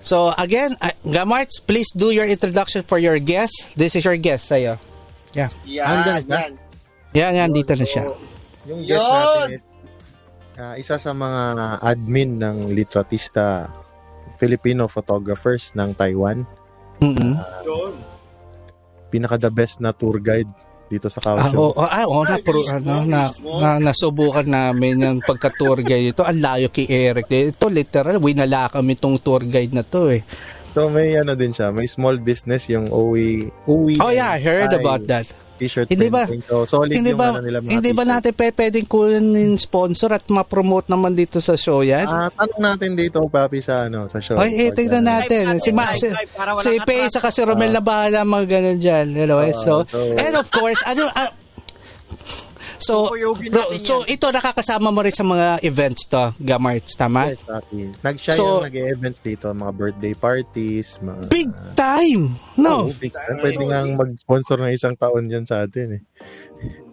so 0.00 0.32
again, 0.36 0.76
uh, 0.80 0.92
Gamarts, 1.04 1.60
please 1.64 1.88
do 1.92 2.10
your 2.10 2.26
introduction 2.26 2.82
for 2.82 2.98
your 2.98 3.18
guest. 3.18 3.72
This 3.76 3.96
is 3.96 4.04
your 4.04 4.16
guest 4.16 4.48
sa'yo. 4.48 4.76
Yan, 5.36 5.50
Andun 5.86 6.24
yan. 6.26 6.52
Yan, 7.14 7.32
yan, 7.34 7.50
dito 7.50 7.74
na 7.74 7.86
siya. 7.86 8.04
Yung 8.66 8.82
guest 8.86 9.02
Yun! 9.02 9.14
natin 9.14 9.50
is 9.54 9.64
ah, 10.60 10.74
isa 10.76 10.96
sa 11.00 11.10
mga 11.16 11.42
admin 11.80 12.36
ng 12.36 12.56
litratista 12.76 13.70
Filipino 14.36 14.88
photographers 14.88 15.72
ng 15.76 15.96
Taiwan. 15.96 16.44
Mm-mm. 17.00 17.34
Yun. 17.64 17.94
Pinaka 19.08 19.40
the 19.40 19.50
best 19.50 19.80
na 19.80 19.90
tour 19.90 20.20
guide 20.20 20.48
dito 20.90 21.06
sa 21.06 21.22
Ah, 21.22 21.46
Kaohsiung. 21.46 21.54
oo, 21.54 21.78
ah, 21.78 22.02
oo, 22.02 22.26
na, 22.26 22.36
pro, 22.42 22.58
ano, 22.66 23.06
na, 23.06 23.30
na, 23.62 23.68
nasubukan 23.78 24.42
namin 24.42 24.98
yung 24.98 25.18
pagka-tour 25.22 25.86
guide 25.86 26.10
ito. 26.10 26.26
Ang 26.26 26.42
layo 26.42 26.66
kay 26.68 26.90
Eric. 26.90 27.30
Ito, 27.30 27.70
literal, 27.70 28.18
winala 28.18 28.66
kami 28.66 28.98
itong 28.98 29.22
tour 29.22 29.46
guide 29.46 29.70
na 29.70 29.86
to 29.86 30.10
eh. 30.10 30.26
So 30.70 30.86
may 30.86 31.18
ano 31.18 31.34
din 31.34 31.50
siya, 31.50 31.70
may 31.70 31.86
small 31.86 32.18
business 32.18 32.70
yung 32.70 32.86
Uwi. 32.90 33.50
Uwi 33.66 33.98
Oh 33.98 34.10
yeah, 34.10 34.34
I 34.34 34.38
heard 34.38 34.70
about 34.70 35.02
that. 35.06 35.26
T-shirt 35.60 35.86
Hindi 35.86 36.08
ba- 36.08 36.24
printing. 36.24 36.40
So 36.42 36.64
solid 36.64 36.96
Hindi 36.96 37.12
yung 37.12 37.20
ba, 37.20 37.28
ano 37.30 37.44
nila 37.44 37.60
mga 37.60 37.68
hindi 37.68 37.90
ba 37.90 38.00
t-shirt. 38.00 38.14
natin 38.16 38.32
pe, 38.32 38.46
pwedeng 38.50 38.88
kunin 38.88 39.52
sponsor 39.54 40.10
at 40.10 40.24
ma-promote 40.26 40.88
naman 40.88 41.12
dito 41.12 41.36
sa 41.38 41.52
show 41.52 41.84
yan? 41.84 42.08
Ah, 42.08 42.32
tanong 42.32 42.56
natin 42.58 42.96
dito, 42.96 43.20
Papi, 43.22 43.60
sa 43.60 43.84
ano, 43.84 44.08
sa 44.08 44.18
show. 44.18 44.34
Ay, 44.34 44.56
eh, 44.58 44.70
tignan 44.70 45.04
natin. 45.04 45.60
Si, 45.60 45.68
Ma, 45.70 45.92
si, 45.92 46.08
si 46.58 46.70
Pei 46.80 47.04
atras. 47.04 47.12
sa 47.12 47.20
kasi 47.20 47.44
Romel 47.44 47.70
na 47.70 47.78
bahala 47.78 48.24
mga 48.24 48.46
ganun 48.48 48.78
dyan. 48.78 49.06
Anyway, 49.14 49.52
Ah, 49.52 49.60
so, 49.60 49.72
so- 49.84 50.16
and 50.16 50.34
of 50.34 50.48
course, 50.48 50.80
ano, 50.82 51.04
ah, 51.12 51.28
so, 52.80 53.08
bro, 53.48 53.64
so 53.80 54.02
ito 54.04 54.26
nakakasama 54.26 54.88
mo 54.88 55.00
rin 55.00 55.12
sa 55.12 55.22
mga 55.22 55.62
events 55.62 56.04
to, 56.04 56.32
Gamarts, 56.36 56.96
tama? 56.96 57.30
Yes, 57.30 57.40
Papi. 57.42 57.80
Nag-shine 58.00 58.36
So- 58.36 58.58
yung 58.58 58.66
nag-events 58.66 59.20
dito, 59.20 59.46
mga 59.48 59.72
birthday 59.72 60.14
parties, 60.14 60.98
mga... 60.98 61.20
Big 61.28 61.48
time! 61.72 62.34
No? 62.56 62.88
Oo, 62.88 62.96
big 62.96 63.12
time. 63.12 63.36
Pwede 63.38 63.62
nga 63.62 63.80
mag-sponsor 63.86 64.56
ng 64.58 64.72
isang 64.72 64.94
taon 64.94 65.28
dyan 65.28 65.44
sa 65.44 65.62
atin 65.62 66.00
eh. 66.00 66.02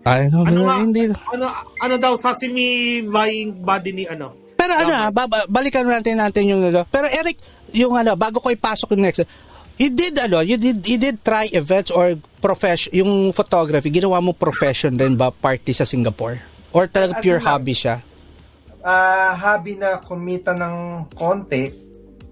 Ay, 0.03 0.30
no, 0.30 0.43
Ano 0.43 0.64
nga? 0.64 0.76
hindi. 0.80 1.11
Ano 1.34 1.51
ano 1.81 1.95
daw 1.97 2.15
sashimi 2.15 3.03
buying 3.03 3.59
body 3.59 3.91
ni 3.91 4.03
ano? 4.07 4.31
Pero 4.55 4.73
ano, 4.73 4.93
ah, 4.93 5.09
baba- 5.11 5.47
balikan 5.47 5.84
natin 5.84 6.18
natin 6.18 6.47
yung 6.47 6.64
ano. 6.64 6.88
Pero 6.88 7.07
Eric, 7.07 7.38
yung 7.72 7.93
ano, 7.93 8.15
bago 8.15 8.39
ko 8.39 8.47
ipasok 8.47 8.95
yung 8.95 9.03
next, 9.03 9.27
you 9.76 9.91
did 9.91 10.15
ano, 10.18 10.39
you 10.39 10.55
did 10.55 10.80
you 10.81 10.95
did 10.95 11.19
try 11.22 11.45
events 11.51 11.91
or 11.91 12.15
profession, 12.48 12.91
yung 12.95 13.11
photography, 13.32 13.91
ginawa 13.91 14.24
mo 14.24 14.32
profession 14.32 14.95
din 14.95 15.14
ba 15.14 15.28
party 15.30 15.76
sa 15.76 15.84
Singapore? 15.84 16.40
Or 16.72 16.88
talaga 16.88 17.19
Ano 17.19 17.24
pure 17.24 17.44
lang. 17.44 17.48
hobby 17.49 17.76
siya? 17.76 17.99
Ah, 18.80 19.36
hobby 19.36 19.76
na 19.76 19.99
kumita 19.99 20.56
ng 20.56 20.76
konti. 21.11 21.68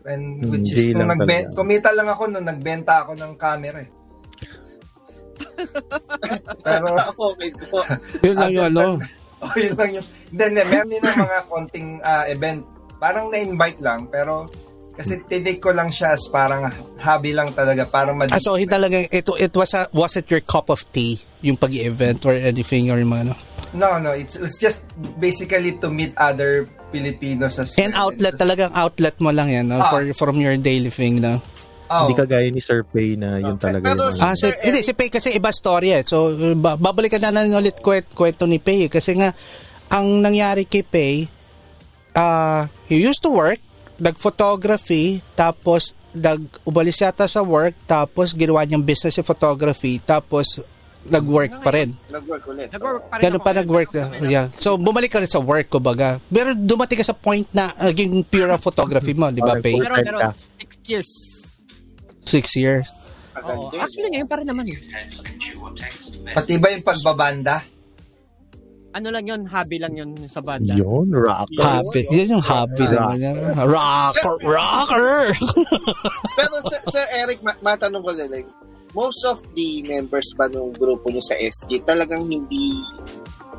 And 0.05 0.39
which 0.45 0.71
Hindi 0.71 0.83
is, 0.85 0.95
nung 0.95 1.09
lang 1.09 1.19
nagbe- 1.19 1.49
talaga. 1.49 1.57
kumita 1.57 1.89
lang 1.91 2.07
ako 2.07 2.23
nung 2.29 2.45
nagbenta 2.45 2.93
ako 3.03 3.11
ng 3.17 3.31
camera 3.35 3.79
eh. 3.81 3.89
Pero, 6.65 6.87
okay 6.95 7.49
po. 7.57 7.79
Yun 8.21 8.35
lang 8.37 8.51
yung 8.53 8.67
ano. 8.69 8.83
oh, 9.43 9.55
yun 9.57 9.75
lang 9.75 9.89
yun. 9.91 10.05
Hindi, 10.29 10.43
hindi. 10.45 10.61
Meron 10.63 10.89
din 10.89 11.01
ng 11.01 11.19
mga 11.19 11.37
konting 11.49 11.89
ah, 12.01 12.23
event. 12.25 12.61
Parang 12.95 13.27
na-invite 13.27 13.79
lang, 13.83 14.07
pero 14.07 14.47
kasi 14.95 15.19
tinake 15.21 15.59
ko 15.59 15.69
lang 15.69 15.87
siya 15.87 16.11
as 16.11 16.23
parang 16.27 16.71
hobby 16.97 17.31
lang 17.31 17.51
talaga 17.51 17.83
para 17.83 18.11
mad- 18.11 18.31
Ah, 18.31 18.39
so 18.39 18.55
hindi 18.55 18.71
talaga 18.71 19.03
it, 19.05 19.27
it 19.27 19.53
was 19.53 19.71
a, 19.71 19.91
was 19.91 20.15
it 20.15 20.27
your 20.27 20.39
cup 20.39 20.67
of 20.67 20.81
tea 20.89 21.19
yung 21.39 21.55
pag-event 21.55 22.23
or 22.23 22.31
anything 22.31 22.87
or 22.87 22.97
yung 22.97 23.11
mga 23.11 23.29
ano? 23.29 23.35
No, 23.75 23.99
no, 23.99 24.15
it's 24.15 24.33
it's 24.35 24.55
just 24.55 24.87
basically 25.19 25.75
to 25.77 25.91
meet 25.91 26.15
other 26.15 26.63
Filipinos 26.89 27.59
as 27.59 27.75
And 27.75 27.91
outlet 27.93 28.39
talagang 28.39 28.71
outlet 28.71 29.19
mo 29.19 29.29
lang 29.29 29.51
yan 29.51 29.67
no? 29.67 29.77
Ah. 29.77 29.91
for 29.91 29.99
from 30.15 30.39
your 30.39 30.55
daily 30.55 30.87
thing 30.89 31.19
no. 31.19 31.43
Oh, 31.85 32.07
Hindi 32.07 32.17
kagaya 32.17 32.49
ni 32.49 32.57
Sir 32.57 32.81
Pay 32.81 33.13
na 33.13 33.37
yun 33.37 33.59
Okay. 33.59 33.69
talaga 33.69 33.85
Pero 33.85 34.09
yung... 34.09 34.17
Ah, 34.17 34.33
si, 34.33 34.41
Sir 34.41 34.57
hindi, 34.57 34.79
Eric- 34.79 34.87
si 34.87 34.93
Pay 34.95 35.09
kasi 35.11 35.29
iba 35.29 35.53
story 35.53 35.93
eh. 35.93 36.01
So, 36.01 36.33
ba- 36.55 36.79
babalikan 36.79 37.21
na 37.21 37.29
natin 37.29 37.53
ulit 37.53 37.77
kwet, 37.77 38.09
kwento 38.09 38.49
ni 38.49 38.57
Pay 38.57 38.87
eh. 38.87 38.89
Kasi 38.89 39.13
nga, 39.13 39.37
ang 39.87 40.17
nangyari 40.17 40.65
kay 40.65 40.81
Pay, 40.81 41.29
ah 42.15 42.65
he 42.87 42.97
used 42.97 43.21
to 43.21 43.29
work, 43.29 43.61
nag-photography, 43.97 45.23
tapos 45.33 45.91
nag-umalis 46.11 46.97
yata 46.97 47.25
sa 47.25 47.39
work, 47.39 47.75
tapos 47.83 48.31
ginawa 48.31 48.63
niyang 48.63 48.81
business 48.81 49.15
sa 49.15 49.23
photography, 49.23 49.99
tapos 49.99 50.63
nag-work 51.05 51.61
pa 51.61 51.69
rin. 51.69 51.93
Nag-work 52.09 52.43
ulit. 52.47 52.67
Nag-work 52.71 53.03
pa 53.05 53.15
rin 53.15 53.23
Ganun 53.23 53.41
pa 53.43 53.51
nag-work. 53.53 53.89
na- 53.93 54.25
Yeah. 54.25 54.49
So, 54.57 54.73
bumalik 54.73 55.11
ka 55.11 55.21
rin 55.21 55.29
sa 55.29 55.37
work, 55.37 55.69
kumbaga. 55.69 56.17
Pero 56.25 56.57
dumating 56.57 56.97
ka 56.97 57.05
sa 57.05 57.13
point 57.13 57.45
na 57.53 57.69
naging 57.77 58.25
pure 58.25 58.49
ang 58.49 58.57
photography 58.57 59.13
mo, 59.13 59.29
di 59.29 59.37
ba, 59.37 59.59
cool. 59.59 59.85
Pero, 59.85 59.95
pero, 60.01 60.17
six 60.33 60.69
years. 60.87 61.09
Six 62.25 62.45
years. 62.57 62.87
Oo. 63.37 63.69
Actually, 63.75 64.17
ngayon 64.17 64.29
pa 64.31 64.39
rin 64.41 64.47
naman. 64.49 64.65
pati 66.33 66.57
ba 66.57 66.73
yung 66.73 66.81
pagbabanda? 66.81 67.74
Ano 68.95 69.11
lang 69.11 69.27
yun, 69.27 69.43
hobby 69.43 69.75
lang 69.75 69.91
yun 69.99 70.15
sa 70.31 70.39
banda. 70.39 70.71
Yun, 70.71 71.11
rock. 71.11 71.51
Hobby. 71.59 72.07
Yan 72.15 72.39
yung 72.39 72.43
hobby 72.43 72.87
Rock. 72.87 72.95
naman 72.95 73.19
yan. 73.19 73.35
Rocker, 73.67 74.35
rocker! 74.47 75.19
Pero 76.39 76.55
Sir, 76.63 76.79
Sir 76.87 77.05
Eric, 77.11 77.43
ma- 77.43 77.59
matanong 77.59 77.99
ko 77.99 78.15
na 78.15 78.23
lang, 78.31 78.47
most 78.95 79.19
of 79.27 79.43
the 79.51 79.83
members 79.83 80.31
ba 80.39 80.47
nung 80.47 80.71
grupo 80.71 81.11
niyo 81.11 81.19
sa 81.19 81.35
SG 81.35 81.83
talagang 81.83 82.23
hindi 82.31 82.79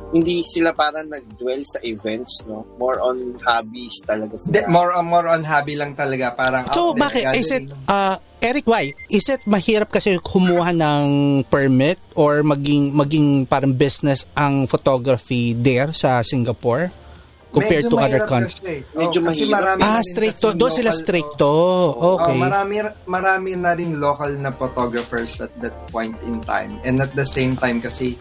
hindi 0.07 0.39
sila 0.43 0.71
parang 0.71 1.11
nag-dwell 1.11 1.67
sa 1.67 1.83
events, 1.83 2.47
no? 2.47 2.63
More 2.79 3.03
on 3.03 3.35
hobbies 3.43 3.99
talaga 4.07 4.39
sila. 4.39 4.63
more 4.71 4.95
on 4.95 5.07
more 5.07 5.27
on 5.27 5.43
hobby 5.43 5.75
lang 5.75 5.99
talaga, 5.99 6.31
parang 6.31 6.71
So, 6.71 6.95
bakit? 6.95 7.27
Is 7.35 7.51
it, 7.51 7.67
uh, 7.87 8.15
Eric, 8.39 8.71
why? 8.71 8.95
Is 9.11 9.27
it 9.27 9.43
mahirap 9.45 9.91
kasi 9.91 10.21
kumuha 10.23 10.71
ng 10.71 11.07
permit 11.51 11.99
or 12.15 12.47
maging 12.47 12.95
maging 12.95 13.49
parang 13.49 13.75
business 13.75 14.29
ang 14.37 14.71
photography 14.71 15.57
there 15.57 15.91
sa 15.91 16.23
Singapore 16.23 16.93
compared 17.51 17.89
Medyo 17.89 17.91
to 17.91 17.97
other 17.99 18.23
countries? 18.29 18.61
kasi. 18.61 18.85
Medyo 18.95 19.19
kasi 19.25 19.43
mahirap. 19.49 19.81
Ah, 19.81 20.05
stricto. 20.05 20.53
kasing 20.53 20.61
Doon 20.61 20.71
sila 20.71 20.91
stricto. 20.95 21.51
Oh, 21.97 22.21
Okay. 22.21 22.37
marami 22.39 22.75
marami 23.09 23.51
na 23.57 23.73
rin 23.75 23.99
local 23.99 24.31
na 24.39 24.53
photographers 24.53 25.41
at 25.41 25.51
that 25.59 25.75
point 25.91 26.15
in 26.23 26.39
time. 26.45 26.79
And 26.85 27.01
at 27.01 27.17
the 27.17 27.27
same 27.27 27.57
time 27.57 27.81
kasi 27.81 28.15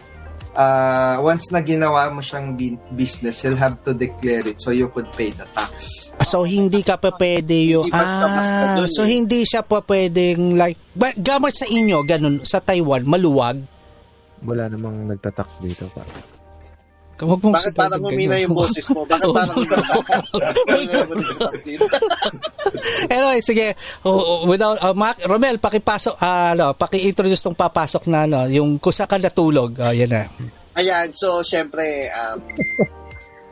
uh, 0.56 1.20
once 1.20 1.52
na 1.52 1.60
ginawa 1.60 2.08
mo 2.10 2.24
siyang 2.24 2.56
business, 2.96 3.44
you'll 3.44 3.60
have 3.60 3.76
to 3.84 3.92
declare 3.92 4.42
it 4.42 4.56
so 4.58 4.72
you 4.72 4.88
could 4.90 5.06
pay 5.12 5.30
the 5.30 5.44
tax. 5.52 6.08
So, 6.24 6.42
hindi 6.42 6.80
ka 6.80 6.96
pa 6.96 7.12
pwede 7.14 7.76
yung... 7.76 7.86
Hindi 7.86 7.94
basta-basta 7.94 8.62
Ah, 8.66 8.74
dun 8.80 8.88
so 8.88 9.04
eh. 9.04 9.12
hindi 9.12 9.44
siya 9.44 9.62
pa 9.62 9.84
pwedeng 9.84 10.56
like... 10.56 10.80
But 10.96 11.20
gamit 11.20 11.54
sa 11.54 11.68
inyo, 11.68 12.02
ganun, 12.02 12.42
sa 12.42 12.58
Taiwan, 12.58 13.04
maluwag. 13.04 13.60
Wala 14.42 14.66
namang 14.72 15.06
nagtatax 15.12 15.60
dito 15.60 15.86
pa. 15.92 16.02
Huwag 17.16 17.40
mong 17.40 17.56
Bakit 17.56 17.72
parang 17.72 18.00
humina 18.04 18.36
yung 18.36 18.52
boses 18.52 18.84
mo? 18.92 19.08
Bakit 19.08 19.32
parang 19.32 19.56
anyway, 23.12 23.40
sige. 23.40 23.72
Oh, 24.04 24.20
oh, 24.20 24.38
without 24.44 24.76
uh, 24.84 24.92
Mac, 24.92 25.16
Romel, 25.24 25.56
pakipasok 25.56 26.20
ah, 26.20 26.52
ano, 26.52 26.76
paki-introduce 26.76 27.40
tong 27.40 27.56
papasok 27.56 28.04
na 28.12 28.28
ano, 28.28 28.44
yung 28.52 28.76
kung 28.76 28.92
saan 28.92 29.08
ka 29.08 29.16
natulog. 29.16 29.80
Ah, 29.80 29.96
yan 29.96 30.12
na. 30.12 30.28
Ayan, 30.76 31.08
so 31.16 31.40
syempre, 31.40 32.04
um, 32.12 32.40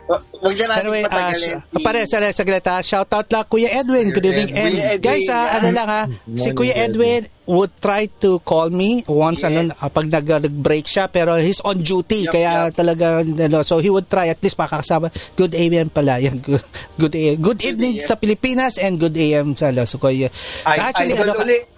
wa- 0.05 0.23
wag 0.39 0.55
na 0.55 0.65
natin 0.67 0.83
Anyway, 0.83 1.03
ah, 1.03 1.09
patagalin. 1.09 1.57
uh, 1.57 1.81
pare, 1.81 2.01
sa 2.05 2.17
saglit 2.31 2.65
ha. 2.65 2.77
Shout 2.81 3.09
out 3.09 3.27
lang 3.27 3.45
Kuya 3.45 3.71
Edwin. 3.73 4.11
Good 4.11 4.27
evening. 4.27 4.51
And 4.53 4.75
Edwin, 4.77 5.01
guys, 5.01 5.27
ah, 5.27 5.35
yeah. 5.35 5.57
ano 5.57 5.69
lang 5.71 5.89
ha, 5.89 6.03
si 6.07 6.13
Morning, 6.27 6.55
Kuya 6.55 6.55
Kuya 6.55 6.85
Edwin 6.85 7.21
would 7.45 7.73
try 7.77 8.09
to 8.19 8.41
call 8.41 8.69
me 8.69 9.05
once 9.05 9.41
Yes. 9.41 9.49
ano, 9.51 9.61
ah, 9.77 9.89
pag 9.89 10.07
nag, 10.07 10.25
nag-break 10.25 10.85
siya 10.85 11.07
pero 11.07 11.37
he's 11.37 11.61
on 11.61 11.77
duty 11.79 12.25
Yup, 12.25 12.33
kaya 12.33 12.69
yup. 12.69 12.73
talaga 12.75 13.21
ano, 13.21 13.61
so 13.61 13.79
he 13.79 13.89
would 13.89 14.07
try 14.07 14.27
at 14.27 14.41
least 14.41 14.57
makakasama 14.57 15.09
good 15.35 15.53
AM 15.53 15.89
pala 15.89 16.17
yan 16.25 16.37
good 16.39 16.65
good, 16.97 17.13
AM. 17.13 17.37
good 17.39 17.61
evening 17.63 18.01
AM. 18.01 18.09
sa 18.09 18.17
Pilipinas 18.17 18.77
and 18.77 18.97
good 18.97 19.13
AM 19.13 19.53
sa 19.53 19.69
ano, 19.69 19.85
so 19.85 19.97
Kuya 19.97 20.33
Ay, 20.65 20.81
actually 20.81 21.13
idol 21.13 21.33
ano 21.33 21.33
ka- 21.37 21.69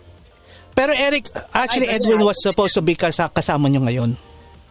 pero 0.70 0.92
Eric, 0.92 1.24
actually 1.50 1.88
Ay, 1.88 1.96
Edwin 1.96 2.20
ay, 2.20 2.26
was 2.26 2.38
supposed 2.38 2.70
to 2.70 2.82
be 2.82 2.92
kasa- 2.92 3.32
kasama 3.32 3.66
nyo 3.66 3.80
ngayon. 3.82 4.12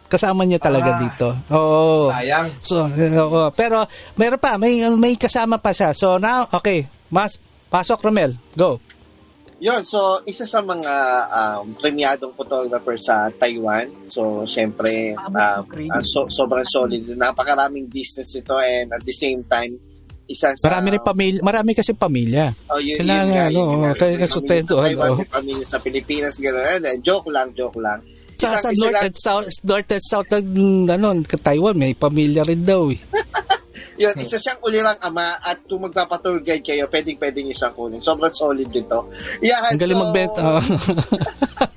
Kasama 0.06 0.42
nyo 0.42 0.56
talaga 0.56 0.90
Ah. 0.94 0.98
dito. 0.98 1.28
Oo. 1.50 2.08
Sayang. 2.08 2.48
So, 2.58 2.86
oo. 2.86 3.50
pero 3.52 3.84
meron 4.14 4.38
pa, 4.38 4.54
may 4.54 4.78
may 4.90 5.14
kasama 5.14 5.56
pa 5.56 5.70
siya. 5.70 5.90
So 5.92 6.16
now, 6.16 6.46
okay, 6.48 6.86
mas 7.08 7.36
pasok 7.66 8.02
Romel, 8.02 8.34
go. 8.52 8.78
Yun, 9.56 9.82
so 9.82 9.98
isa 10.22 10.44
sa 10.44 10.60
mga 10.60 10.94
um, 11.26 11.72
premiadong 11.74 12.36
photographer 12.36 12.92
sa 12.94 13.32
Taiwan. 13.32 13.88
So, 14.04 14.44
syempre, 14.44 15.16
um, 15.16 15.32
ah, 15.32 15.64
so, 16.04 16.28
sobrang 16.28 16.62
solid. 16.62 17.08
Napakaraming 17.08 17.88
business 17.88 18.36
ito 18.36 18.52
and 18.54 18.92
at 18.92 19.00
the 19.00 19.16
same 19.16 19.40
time, 19.48 19.80
isa 20.28 20.52
sa... 20.52 20.68
Marami 20.68 20.92
rin 20.92 21.00
pamilya, 21.00 21.40
marami 21.40 21.72
kasi 21.72 21.96
pamilya. 21.96 22.52
Oh, 22.68 22.76
yun, 22.76 23.00
Kailangan, 23.00 23.24
yun 23.24 23.32
nga, 23.32 23.44
ano, 23.48 23.56
yun 23.56 23.80
nga. 23.80 23.92
kaya 23.96 24.12
May 24.12 24.20
pamilya 24.20 24.28
sustento, 24.28 24.74
sa 24.76 24.84
Taiwan, 24.84 25.08
ano. 25.08 25.16
may 25.16 25.30
pamilya 25.32 25.64
sa 25.64 25.78
Pilipinas, 25.80 26.34
gano'n. 26.36 26.82
Eh, 26.84 26.96
Joke 27.00 27.28
lang, 27.32 27.48
joke 27.56 27.80
lang. 27.80 28.00
Sa, 28.36 28.60
sa 28.60 28.70
North 28.76 29.00
and 29.00 29.16
South, 29.16 29.48
North 29.64 29.90
and 29.90 30.04
South 30.04 30.28
ng 30.28 30.84
ano, 30.88 31.16
Taiwan, 31.24 31.76
may 31.76 31.96
pamilya 31.96 32.44
rin 32.44 32.62
daw 32.62 32.92
eh. 32.92 33.00
Yun, 33.96 34.12
isa 34.20 34.36
siyang 34.36 34.60
ulirang 34.60 35.00
ama 35.00 35.40
at 35.40 35.64
kung 35.64 35.88
magpapa-tour 35.88 36.44
guide 36.44 36.60
kayo, 36.60 36.84
pwedeng 36.92 37.16
pwede 37.16 37.40
nyo 37.40 37.56
siyang 37.56 37.72
kunin. 37.72 38.00
Sobrang 38.04 38.32
solid 38.32 38.68
dito. 38.68 39.08
Yan, 39.40 39.72
Ang 39.72 39.80
galing 39.80 39.96
so, 39.96 40.02
magbenta. 40.04 40.40
oh. 40.44 40.60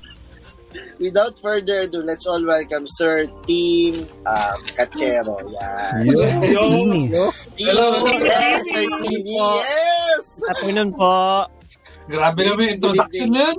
Without 1.00 1.40
further 1.40 1.88
ado, 1.88 2.04
let's 2.04 2.28
all 2.28 2.44
welcome 2.44 2.84
Sir 2.84 3.24
Team 3.48 4.04
um, 4.28 4.58
Cachero. 4.76 5.40
Yan. 5.48 6.12
Ini. 6.12 7.08
Hello. 7.56 8.04
Yes, 8.20 8.68
Sir 8.68 8.84
Team. 9.00 9.24
Yes! 9.24 10.44
Afternoon 10.52 10.92
po. 10.92 11.48
Grabe 12.04 12.44
naman 12.44 12.68
yung 12.68 12.74
introduction 12.76 13.28
na 13.32 13.40
yun. 13.48 13.56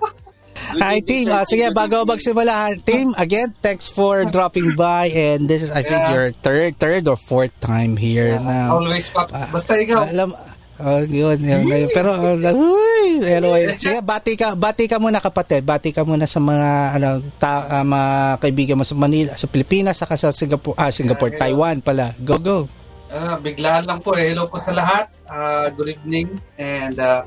Good 0.00 0.25
Hi 0.74 0.98
team. 0.98 1.30
Ah, 1.30 1.46
sige, 1.46 1.70
bago 1.70 2.02
magsimula, 2.02 2.74
team, 2.82 3.14
again, 3.14 3.54
thanks 3.62 3.86
for 3.86 4.26
dropping 4.34 4.74
by 4.74 5.06
and 5.14 5.46
this 5.46 5.62
is 5.62 5.70
I 5.70 5.86
think 5.86 6.02
Yeah. 6.02 6.12
your 6.12 6.26
third 6.42 6.82
third 6.82 7.02
or 7.06 7.14
fourth 7.14 7.54
time 7.62 7.94
here 7.94 8.42
now. 8.42 8.82
Always 8.82 9.06
pa. 9.14 9.30
Basta 9.30 9.78
ikaw. 9.78 10.10
Alam 10.10 10.34
Oh, 10.76 11.00
yun, 11.00 11.40
yun, 11.40 11.64
yun. 11.64 11.88
Pero, 11.88 12.12
uh, 12.12 12.36
uy, 12.36 13.24
anyway, 13.24 13.72
sige, 13.80 13.96
bati 14.04 14.36
ka, 14.36 14.52
bati 14.52 14.84
ka 14.84 15.00
muna 15.00 15.24
kapatid, 15.24 15.64
bati 15.64 15.88
ka 15.88 16.04
muna 16.04 16.28
sa 16.28 16.36
mga, 16.36 17.00
ano, 17.00 17.24
ta, 17.40 17.64
ah, 17.64 17.80
mga 17.80 18.10
kaibigan 18.44 18.76
mo 18.76 18.84
sa 18.84 18.92
Manila, 18.92 19.32
sa 19.40 19.48
Pilipinas, 19.48 19.96
saka 19.96 20.20
sa 20.20 20.28
Singapore, 20.36 20.76
ah, 20.76 20.92
Singapore, 20.92 21.32
Yeah, 21.32 21.48
Taiwan 21.48 21.80
pala. 21.80 22.12
Go, 22.20 22.36
go. 22.36 22.68
Ah, 23.08 23.40
biglaan 23.40 23.88
lang 23.88 24.04
po 24.04 24.12
eh. 24.20 24.36
Hello 24.36 24.52
po 24.52 24.60
sa 24.60 24.76
lahat. 24.76 25.08
Ah, 25.24 25.72
good 25.72 25.96
evening 25.96 26.36
and 26.60 27.00
ah, 27.00 27.24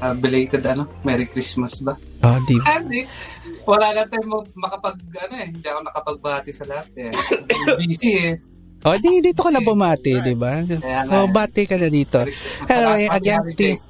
ah, 0.00 0.14
belated 0.14 0.62
ano, 0.66 0.88
Merry 1.02 1.26
Christmas 1.28 1.82
ba? 1.84 1.94
Oh, 2.24 2.38
di 2.48 2.56
Hindi. 2.58 3.04
Wala 3.64 3.96
na 3.96 4.02
tayo 4.08 4.24
mo 4.28 4.38
makapag 4.56 4.96
ano 5.28 5.34
eh, 5.40 5.48
hindi 5.48 5.66
ako 5.66 5.80
nakapagbati 5.88 6.50
sa 6.52 6.64
lahat 6.68 6.88
eh. 6.96 7.12
Busy 7.78 8.12
eh. 8.18 8.36
Oh, 8.84 8.92
di, 9.00 9.24
dito 9.24 9.40
ka 9.40 9.48
na 9.48 9.64
bumati, 9.64 10.12
di 10.20 10.36
ba? 10.36 10.60
Oh, 11.08 11.24
bati 11.32 11.64
ka 11.64 11.80
na 11.80 11.88
dito. 11.88 12.20
Anyway, 12.68 13.08
again, 13.08 13.40
holidays. 13.40 13.88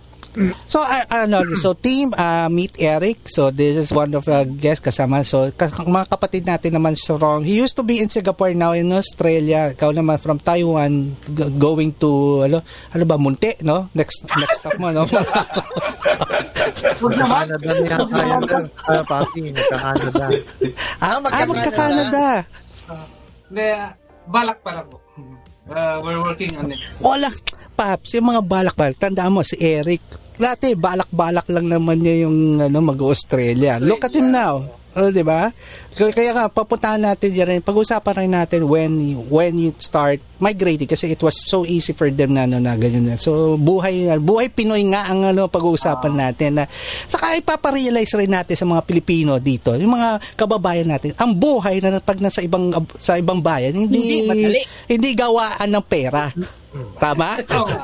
So, 0.67 0.83
uh, 0.83 1.07
ano, 1.09 1.47
so 1.55 1.73
team, 1.73 2.11
uh, 2.11 2.51
meet 2.51 2.75
Eric. 2.77 3.31
So, 3.31 3.49
this 3.49 3.79
is 3.79 3.89
one 3.89 4.11
of 4.13 4.27
the 4.27 4.43
guests 4.45 4.83
kasama. 4.83 5.23
So, 5.23 5.47
ka- 5.51 5.71
mga 5.81 6.11
kapatid 6.11 6.43
natin 6.43 6.75
naman 6.75 6.99
sa 6.99 7.15
Ron. 7.15 7.47
He 7.47 7.55
used 7.55 7.79
to 7.79 7.87
be 7.87 8.03
in 8.03 8.11
Singapore, 8.11 8.51
now 8.51 8.75
in 8.75 8.91
Australia. 8.91 9.71
Ikaw 9.71 9.95
naman 9.95 10.19
from 10.19 10.43
Taiwan, 10.43 11.15
g- 11.25 11.51
going 11.55 11.95
to, 12.03 12.11
ano, 12.45 12.67
ano 12.91 13.05
ba, 13.05 13.15
Munti, 13.15 13.55
no? 13.63 13.87
Next, 13.95 14.27
next 14.27 14.59
stop 14.59 14.75
mo, 14.77 14.91
no? 14.91 15.07
Canada 17.25 17.55
na 17.59 17.85
yata 17.87 18.21
yan. 18.27 18.67
Uh, 18.89 19.03
papi, 19.07 19.39
nagka-Canada. 19.51 20.25
ah, 20.99 21.19
magka-Canada. 21.21 21.49
magka-Canada. 21.51 22.25
Hindi, 23.49 23.67
ah, 23.71 23.91
balak 24.27 24.59
pa 24.61 24.71
lang 24.75 24.87
po. 24.91 24.99
Uh, 25.65 25.97
we're 26.05 26.21
working 26.21 26.53
on 26.61 26.69
it. 26.69 26.81
Wala, 27.01 27.33
Paps, 27.75 28.15
yung 28.15 28.31
mga 28.31 28.43
balak-balak. 28.47 28.97
Tandaan 28.97 29.35
mo, 29.35 29.43
si 29.43 29.59
Eric, 29.59 30.01
dati 30.39 30.79
balak-balak 30.79 31.47
lang 31.51 31.67
naman 31.71 31.99
niya 32.03 32.27
yung 32.27 32.63
ano, 32.63 32.79
mag-Australia. 32.79 33.83
Look 33.83 34.07
at 34.07 34.15
him 34.15 34.31
now. 34.31 34.84
Oh, 34.95 35.11
di 35.11 35.27
ba? 35.27 35.51
Kaya 35.95 36.31
nga, 36.31 36.47
papuntahan 36.47 37.03
natin 37.03 37.35
yan 37.35 37.47
rin. 37.51 37.61
Pag-usapan 37.63 38.15
rin 38.15 38.31
natin 38.31 38.63
when, 38.63 38.95
when 39.27 39.59
you 39.59 39.75
start 39.79 40.23
migrating 40.39 40.87
kasi 40.87 41.11
it 41.11 41.19
was 41.19 41.35
so 41.35 41.67
easy 41.67 41.91
for 41.91 42.07
them 42.15 42.31
na, 42.31 42.47
ano, 42.47 42.63
na 42.63 42.79
ganyan 42.79 43.11
na. 43.11 43.19
So, 43.19 43.59
buhay, 43.59 44.07
buhay 44.23 44.55
Pinoy 44.55 44.87
nga 44.95 45.11
ang 45.11 45.27
ano, 45.27 45.51
pag-uusapan 45.51 46.15
natin. 46.15 46.63
Na, 46.63 46.71
saka 47.11 47.35
ipaparealize 47.35 48.15
rin 48.15 48.31
natin 48.31 48.55
sa 48.55 48.67
mga 48.67 48.87
Pilipino 48.87 49.43
dito, 49.43 49.75
yung 49.75 49.99
mga 49.99 50.39
kababayan 50.39 50.87
natin, 50.87 51.11
ang 51.19 51.35
buhay 51.35 51.83
na 51.83 51.99
pag 51.99 52.23
nasa 52.23 52.39
ibang 52.39 52.71
sa 53.03 53.19
ibang 53.19 53.43
bayan, 53.43 53.75
hindi, 53.75 53.99
Hindi 53.99 54.31
madali. 54.31 54.61
hindi 54.87 55.11
gawaan 55.19 55.69
ng 55.75 55.85
pera. 55.91 56.31
Tama? 57.03 57.39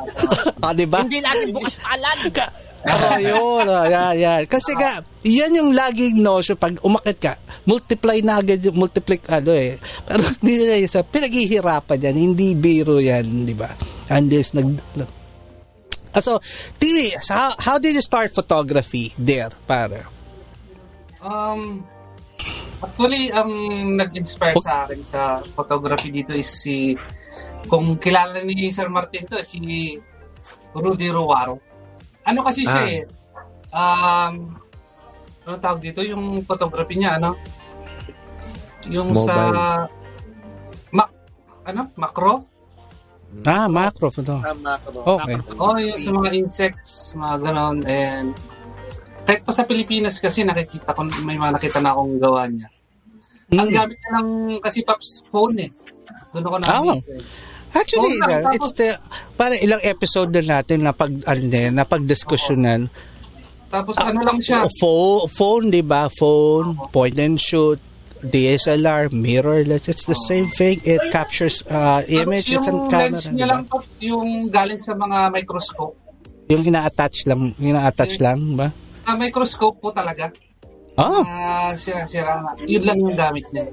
ah, 0.62 0.74
di 0.74 0.87
ba? 0.87 1.03
Hindi 1.03 1.23
natin 1.23 1.51
bukas 1.51 1.74
palan. 1.78 2.19
Ka- 2.31 2.55
oh, 2.87 3.19
yun. 3.19 3.65
Oh, 3.66 3.85
yan, 3.87 4.15
yan. 4.15 4.43
Kasi 4.47 4.74
nga, 4.78 5.03
yan 5.21 5.53
yung 5.53 5.71
laging 5.77 6.17
notion 6.17 6.57
pag 6.57 6.81
umakit 6.81 7.19
ka, 7.21 7.33
multiply 7.69 8.25
na 8.25 8.41
agad 8.41 8.65
yung 8.65 8.77
multiply, 8.77 9.21
ano 9.29 9.53
eh. 9.53 9.77
Pero 10.09 10.21
hindi 10.41 10.53
nila 10.57 10.81
yung 10.81 10.93
sa, 10.93 11.05
pinaghihirapan 11.05 12.07
yan, 12.09 12.17
hindi 12.17 12.57
biro 12.57 12.97
yan, 12.97 13.45
di 13.45 13.53
ba? 13.53 13.69
And 14.09 14.33
this, 14.33 14.57
nag, 14.57 14.81
nag- 14.97 15.19
Ah, 16.11 16.19
so, 16.19 16.43
Timmy, 16.75 17.15
so 17.23 17.31
how, 17.31 17.55
how 17.55 17.77
did 17.79 17.95
you 17.95 18.03
start 18.03 18.35
photography 18.35 19.15
there, 19.15 19.55
pare? 19.63 20.03
Um, 21.23 21.87
actually, 22.83 23.31
ang 23.31 23.53
nag-inspire 23.95 24.59
sa 24.59 24.89
akin 24.89 25.07
sa 25.07 25.39
photography 25.55 26.11
dito 26.11 26.35
is 26.35 26.51
si, 26.51 26.99
kung 27.71 27.95
kilala 28.01 28.43
ni 28.43 28.75
Sir 28.75 28.91
Martin 28.91 29.23
to, 29.31 29.39
si 29.47 29.63
Rudy 30.75 31.15
Ruwaro. 31.15 31.63
Ano 32.27 32.43
kasi 32.43 32.67
siya 32.67 32.83
Ah. 32.83 32.91
eh, 32.91 33.03
um, 33.71 34.35
ano 35.45 35.57
tawag 35.57 35.81
dito, 35.81 36.01
yung 36.03 36.45
photography 36.45 37.01
niya, 37.01 37.17
ano? 37.17 37.37
Yung 38.89 39.12
sa, 39.15 39.35
Mac, 40.91 41.09
ano, 41.65 41.83
macro? 41.95 42.45
Ah, 43.47 43.71
macro 43.71 44.11
photo. 44.11 44.43
Tama 44.43 44.75
ko. 44.83 44.89
Okay. 45.23 45.37
Oh, 45.55 45.79
yung 45.79 46.01
sa 46.01 46.11
mga 46.11 46.31
insects, 46.35 47.15
mga 47.15 47.37
ganon, 47.47 47.79
and 47.87 48.35
kahit 49.23 49.47
pa 49.47 49.55
sa 49.55 49.62
Pilipinas 49.62 50.19
kasi 50.19 50.43
nakikita 50.43 50.91
ko, 50.91 51.07
may 51.23 51.39
mga 51.39 51.55
nakita 51.55 51.79
na 51.79 51.95
akong 51.95 52.19
gawa 52.19 52.51
niya. 52.51 52.67
Ang 53.51 53.71
Mm. 53.71 53.75
gamit 53.75 53.97
niya 53.99 54.11
ng 54.19 54.29
kasi 54.59 54.79
Pops 54.83 55.23
phone 55.31 55.57
eh. 55.62 55.71
Doon 56.35 56.45
ako 56.47 56.57
na 56.59 56.67
Ah. 56.67 56.99
Actually, 57.71 58.19
Oo 58.19 58.19
nga, 58.19 58.27
there, 58.27 58.43
tapos- 58.43 58.55
it's 58.59 58.73
the, 58.75 58.89
parang 59.39 59.61
ilang 59.62 59.83
episode 59.87 60.31
na 60.35 60.59
natin 60.59 60.79
na 60.83 60.91
pag, 60.91 61.12
ano 61.23 61.43
na 61.71 61.87
pagdiskusyonan. 61.87 62.91
Tapos 63.71 63.97
ano 64.03 64.27
lang 64.27 64.39
siya, 64.43 64.67
Phone, 64.83 65.31
phone, 65.31 65.65
di 65.71 65.79
ba? 65.81 66.11
Phone, 66.11 66.75
point 66.91 67.15
and 67.17 67.39
shoot, 67.39 67.79
DSLR, 68.21 69.15
mirrorless. 69.15 69.87
It's 69.87 70.05
the 70.05 70.19
same 70.19 70.51
thing. 70.51 70.83
It 70.83 70.99
captures 71.09 71.63
uh, 71.65 72.03
tapos 72.03 72.11
images 72.11 72.61
yung 72.61 72.67
and 72.67 72.81
camera. 72.91 73.07
lens 73.15 73.23
niya 73.31 73.47
ba? 73.47 73.51
lang 73.55 73.63
Pops, 73.65 73.89
yung 74.03 74.29
galing 74.51 74.77
sa 74.77 74.93
mga 74.93 75.19
microscope. 75.31 75.95
Yung 76.51 76.67
ina-attach 76.67 77.25
lang, 77.25 77.55
ina-attach 77.57 78.19
lang, 78.19 78.59
ba? 78.59 78.75
Ah, 79.07 79.15
microscope 79.15 79.79
po 79.79 79.95
talaga. 79.95 80.35
Oh, 80.99 81.23
Ah, 81.23 81.71
sira-sira 81.73 82.43
na. 82.43 82.53
Yun 82.61 82.83
lang 82.85 82.99
yung 82.99 83.17
gamit 83.17 83.47
niya. 83.55 83.71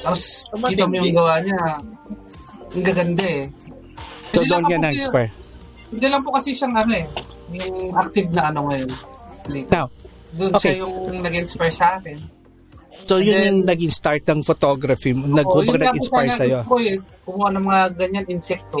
Tapos 0.00 0.46
kita 0.70 0.86
mo 0.86 1.02
yung 1.02 1.12
gawa 1.12 1.42
niya. 1.42 1.60
Ang 2.72 2.84
gaganda 2.86 3.26
eh. 3.26 3.44
so 4.32 4.40
doon 4.40 4.64
ako 4.64 4.78
na-inspire. 4.78 5.32
Hindi 5.92 6.06
lang 6.08 6.22
po 6.22 6.30
kasi 6.32 6.56
siyang 6.56 6.72
ano 6.72 6.92
eh, 6.96 7.04
yung 7.52 7.92
active 7.92 8.30
na 8.32 8.48
ano 8.48 8.70
ngayon. 8.70 8.88
Now, 9.68 9.86
Doon 10.32 10.48
Okay. 10.56 10.80
siya 10.80 10.88
yung 10.88 11.20
nag-inspire 11.20 11.68
sa 11.70 12.00
akin. 12.00 12.16
so 13.04 13.16
And 13.16 13.24
yun 13.24 13.32
then- 13.34 13.44
yung 13.44 13.58
naging 13.66 13.92
start 13.92 14.22
ng 14.24 14.40
photography 14.42 15.12
mo. 15.12 15.26
Nag, 15.26 15.44
Oo, 15.44 15.60
po 15.60 15.76
nag-inspire 15.76 16.32
sa'yo. 16.32 16.58
ko 16.64 16.76
eh, 16.78 16.96
kumuha 17.22 17.48
ng 17.52 17.64
mga 17.64 17.82
ganyan 17.96 18.26
insekto. 18.26 18.80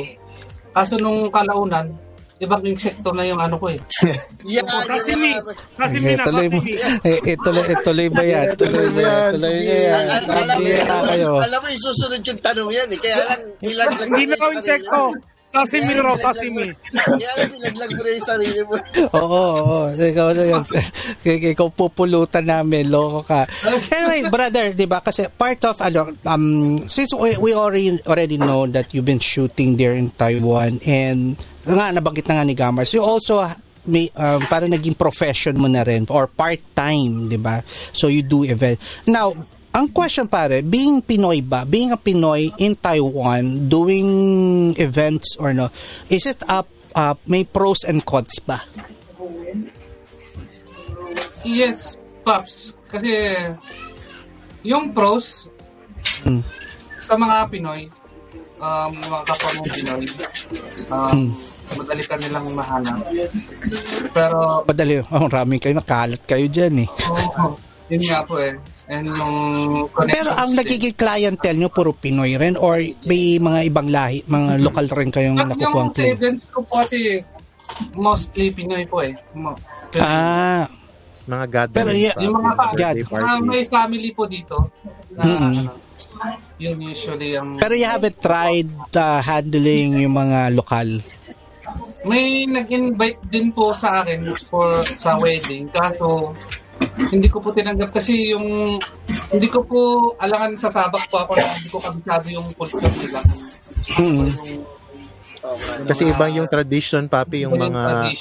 Kaso 0.72 0.96
nung 0.96 1.28
kalaunan, 1.28 1.92
ibang 2.38 2.64
insekto 2.64 3.12
na 3.12 3.22
yung 3.22 3.36
ano 3.36 3.54
ko 3.54 3.68
eh. 3.68 3.78
Yeah, 4.42 4.64
Sasimi. 4.64 5.30
yeah. 5.30 5.44
Sasimi 5.76 6.08
Eh, 6.08 6.16
na, 6.16 6.24
tuloy 6.24 6.48
mo. 6.48 6.58
sasimi. 6.58 6.74
Eh, 7.06 7.18
eh, 7.22 7.36
tuloy, 7.38 7.62
eh, 7.62 8.10
ba 8.10 8.22
yan? 8.24 8.46
Tuloy 8.56 8.86
mo 8.88 9.00
yan. 9.00 9.30
Tuloy 9.30 9.52
mo 9.54 9.70
yan. 9.70 9.92
Al- 9.92 10.08
al- 10.08 10.28
alam, 10.32 10.58
mo, 11.28 11.38
alam 11.38 11.58
mo, 11.62 11.68
isusunod 11.68 12.20
yung 12.24 12.40
tanong 12.40 12.70
yan 12.72 12.88
eh. 12.88 12.98
Kaya 12.98 13.16
lang, 13.28 13.40
nilaglag 13.60 14.08
Hindi 14.08 14.24
na 14.24 14.34
yung 14.34 14.54
insekto. 14.56 15.00
Sasimi 15.52 15.92
raw, 16.00 16.16
sasimi. 16.16 16.72
Kaya 16.96 17.30
lang, 17.36 17.52
nilaglag 17.52 17.92
mo 17.92 18.00
na 18.00 18.10
yung 18.16 18.24
sarili 18.24 18.60
mo. 18.64 18.74
Oo, 19.20 19.42
oo. 19.52 19.80
Ikaw 19.92 20.28
na. 20.32 20.64
Ikaw 21.52 21.68
pupulutan 21.76 22.48
namin. 22.48 22.88
Loko 22.88 23.20
ka. 23.28 23.44
Anyway, 23.92 24.32
brother, 24.32 24.72
di 24.72 24.88
ba? 24.88 25.04
Kasi 25.04 25.28
part 25.28 25.60
of, 25.68 25.76
ano, 25.84 26.16
um, 26.24 26.80
since 26.88 27.12
we, 27.12 27.36
we 27.36 27.52
already, 27.52 28.00
already 28.08 28.40
know 28.40 28.64
that 28.64 28.96
you've 28.96 29.06
been 29.06 29.20
shooting 29.20 29.76
there 29.76 29.92
in 29.92 30.08
Taiwan 30.16 30.80
and 30.88 31.36
nga, 31.68 31.92
nabanggit 31.92 32.26
na 32.26 32.40
nga 32.40 32.48
ni 32.48 32.56
Gamers, 32.56 32.90
you 32.96 33.04
also 33.04 33.44
may 33.86 34.08
um, 34.14 34.40
parang 34.46 34.70
naging 34.70 34.94
profession 34.94 35.58
mo 35.58 35.66
na 35.66 35.82
rin 35.82 36.06
or 36.08 36.30
part-time, 36.30 37.26
di 37.28 37.38
ba? 37.38 37.62
So 37.90 38.06
you 38.06 38.22
do 38.22 38.46
event. 38.46 38.78
Now, 39.06 39.34
ang 39.72 39.88
question 39.88 40.28
pare, 40.28 40.60
being 40.60 41.00
Pinoy 41.00 41.40
ba, 41.40 41.64
being 41.64 41.92
a 41.92 41.98
Pinoy 41.98 42.52
in 42.60 42.76
Taiwan, 42.76 43.68
doing 43.68 44.08
events 44.76 45.36
or 45.40 45.52
no, 45.52 45.72
is 46.08 46.28
it 46.28 46.40
up, 46.46 46.68
uh, 46.94 47.16
may 47.24 47.44
pros 47.44 47.84
and 47.84 48.04
cons 48.04 48.36
ba? 48.44 48.60
Yes, 51.42 51.96
Pops. 52.22 52.76
Kasi 52.86 53.34
yung 54.62 54.92
pros 54.94 55.48
Mm. 56.22 56.42
sa 57.02 57.18
mga 57.18 57.50
Pinoy, 57.50 57.90
um, 58.62 58.90
mga 58.94 59.24
kapwa 59.26 59.48
mong 59.58 59.70
Pinoy, 59.74 60.04
um, 60.86 61.10
Mm. 61.10 61.30
madali 61.72 62.02
ka 62.06 62.14
nilang 62.20 62.46
mahanap. 62.54 62.98
Pero, 64.12 64.62
Madali. 64.62 65.02
Oh, 65.08 65.24
maraming 65.26 65.58
kayo, 65.58 65.74
nakalat 65.74 66.22
kayo 66.28 66.46
dyan 66.46 66.86
eh. 66.86 66.88
oh, 67.40 67.56
yun 67.90 68.02
nga 68.06 68.22
po 68.22 68.38
eh. 68.38 68.54
And 68.92 69.08
yung 69.08 69.36
Pero 69.88 70.30
ang 70.30 70.52
nagiging 70.52 70.92
clientele 70.92 71.56
nyo, 71.56 71.72
puro 71.72 71.92
Pinoy 71.92 72.36
rin 72.36 72.54
or 72.54 72.76
may 73.02 73.40
mga 73.40 73.60
ibang 73.66 73.88
lahi, 73.88 74.20
mga 74.22 74.60
lokal 74.60 74.86
rin 74.92 75.08
kayong 75.08 75.38
At 75.38 75.48
nakukuha 75.48 75.64
yung 75.72 75.88
sa 75.88 75.96
client? 75.96 76.12
events 76.12 76.44
ko 76.52 76.58
po 76.60 76.72
kasi 76.78 76.98
mostly 77.94 78.52
Pinoy 78.52 78.84
po 78.84 79.00
eh. 79.00 79.16
Mo- 79.32 79.56
Pero, 79.88 80.04
Ah, 80.04 80.68
Mga 81.22 81.46
gathering. 81.48 81.76
Pero 81.78 81.90
yeah, 81.94 82.16
yung 82.18 82.34
mga 82.34 82.52
God. 82.74 82.96
mga 82.98 83.14
party. 83.14 83.46
may 83.46 83.64
family 83.64 84.10
po 84.10 84.22
dito 84.26 84.56
na 85.12 85.22
ano, 85.22 85.72
yun 86.56 86.76
usually 86.82 87.32
ang 87.32 87.56
pero 87.56 87.72
you 87.72 87.86
haven't 87.86 88.18
tried 88.18 88.66
uh, 88.92 89.18
handling 89.20 89.96
yung 89.98 90.12
mga 90.12 90.52
lokal. 90.52 90.88
may 92.02 92.42
nag-invite 92.44 93.22
din 93.30 93.48
po 93.48 93.70
sa 93.70 94.02
akin 94.02 94.20
for 94.42 94.74
sa 94.92 95.14
wedding 95.16 95.70
kaso 95.70 96.34
hindi 97.10 97.28
ko 97.28 97.38
po 97.38 97.50
tinanggap 97.50 97.90
kasi 97.92 98.32
yung 98.32 98.78
hindi 99.28 99.48
ko 99.48 99.64
po 99.64 99.80
alangan 100.16 100.52
sa 100.54 100.68
sabak 100.68 101.08
po 101.08 101.22
ako 101.22 101.36
na 101.36 101.48
hindi 101.52 101.68
ko 101.68 101.78
kabisado 101.80 102.26
yung 102.28 102.46
culture 102.54 102.92
nila. 102.98 103.20
Mm. 103.98 104.28
Yung, 104.30 104.62
Okay. 105.42 105.90
Kasi 105.90 106.02
ibang 106.06 106.30
yung 106.30 106.46
tradition, 106.46 107.10
papi, 107.10 107.42
yung 107.42 107.58
yung 107.58 107.74
mga 107.74 108.14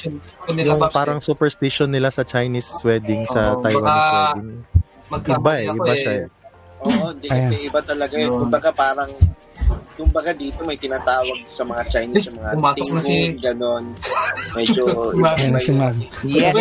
nila 0.50 0.74
yung 0.74 0.82
Pops, 0.82 0.96
parang 0.98 1.20
eh. 1.22 1.24
superstition 1.24 1.86
nila 1.86 2.10
sa 2.10 2.26
Chinese 2.26 2.82
wedding, 2.82 3.30
sa 3.30 3.54
Oo, 3.54 3.62
Taiwanese 3.62 3.86
baka- 3.86 4.34
wedding. 4.34 4.50
Iba 5.30 5.52
eh, 5.54 5.66
iba 5.70 5.94
siya 5.94 6.14
eh. 6.18 6.26
Oo, 6.82 7.14
hindi 7.14 7.28
kasi 7.30 7.56
iba 7.70 7.80
talaga 7.86 8.14
yun. 8.18 8.26
Yun. 8.26 8.40
Kumbaga 8.50 8.70
parang 8.74 9.10
kumbaga 10.02 10.32
dito 10.32 10.62
may 10.62 10.76
tinatawag 10.76 11.38
sa 11.46 11.62
mga 11.62 11.82
Chinese 11.88 12.26
yung 12.28 12.38
mga 12.38 12.52
Pumatok 12.54 12.88
na 12.90 13.00
si- 13.00 13.08
tingin, 13.08 13.34
ganon. 13.38 13.84
Medyo, 14.52 14.82
Mag- 15.14 15.38
si 15.66 15.72
Mag. 15.72 15.96
Yes. 16.24 16.54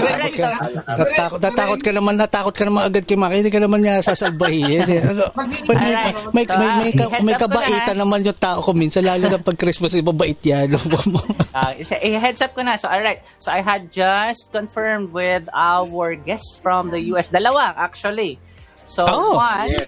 Natakot, 0.86 1.38
natakot 1.40 1.80
ka 1.80 1.90
naman, 1.90 2.14
natakot 2.14 2.54
ka 2.54 2.64
naman 2.64 2.82
agad 2.84 3.04
kay 3.04 3.16
Maki. 3.16 3.36
Hindi 3.40 3.50
ka 3.50 3.60
naman 3.60 3.80
niya 3.80 4.02
sasalbahin. 4.02 4.82
Eh. 4.90 5.00
Ano, 5.00 5.24
may, 5.66 6.42
may, 6.42 6.44
may, 6.46 6.70
may, 6.76 6.92
ka- 6.92 7.08
Heads 7.08 7.24
may 7.24 7.34
na, 7.34 7.40
kabaitan 7.40 7.96
naman 7.96 8.20
yung 8.20 8.36
tao 8.36 8.58
ko 8.60 8.70
minsan, 8.72 9.02
lalo 9.02 9.26
na 9.26 9.38
pag 9.38 9.54
Christmas, 9.54 9.92
yung 9.92 10.06
mabait 10.06 10.36
yan. 10.40 10.72
Uh, 10.72 11.72
isa, 11.82 11.96
eh, 11.96 12.16
heads 12.16 12.40
up 12.40 12.52
ko 12.52 12.60
na. 12.60 12.74
So, 12.74 12.86
alright. 12.86 13.22
So, 13.38 13.50
I 13.50 13.60
had 13.60 13.88
just 13.90 14.50
confirmed 14.50 15.10
with 15.10 15.46
our 15.52 16.14
guests 16.14 16.56
from 16.56 16.90
the 16.90 17.00
US. 17.12 17.30
Dalawa, 17.30 17.72
actually. 17.74 18.38
So, 18.84 19.06
Oh. 19.06 19.36
one, 19.36 19.70
yes. 19.70 19.86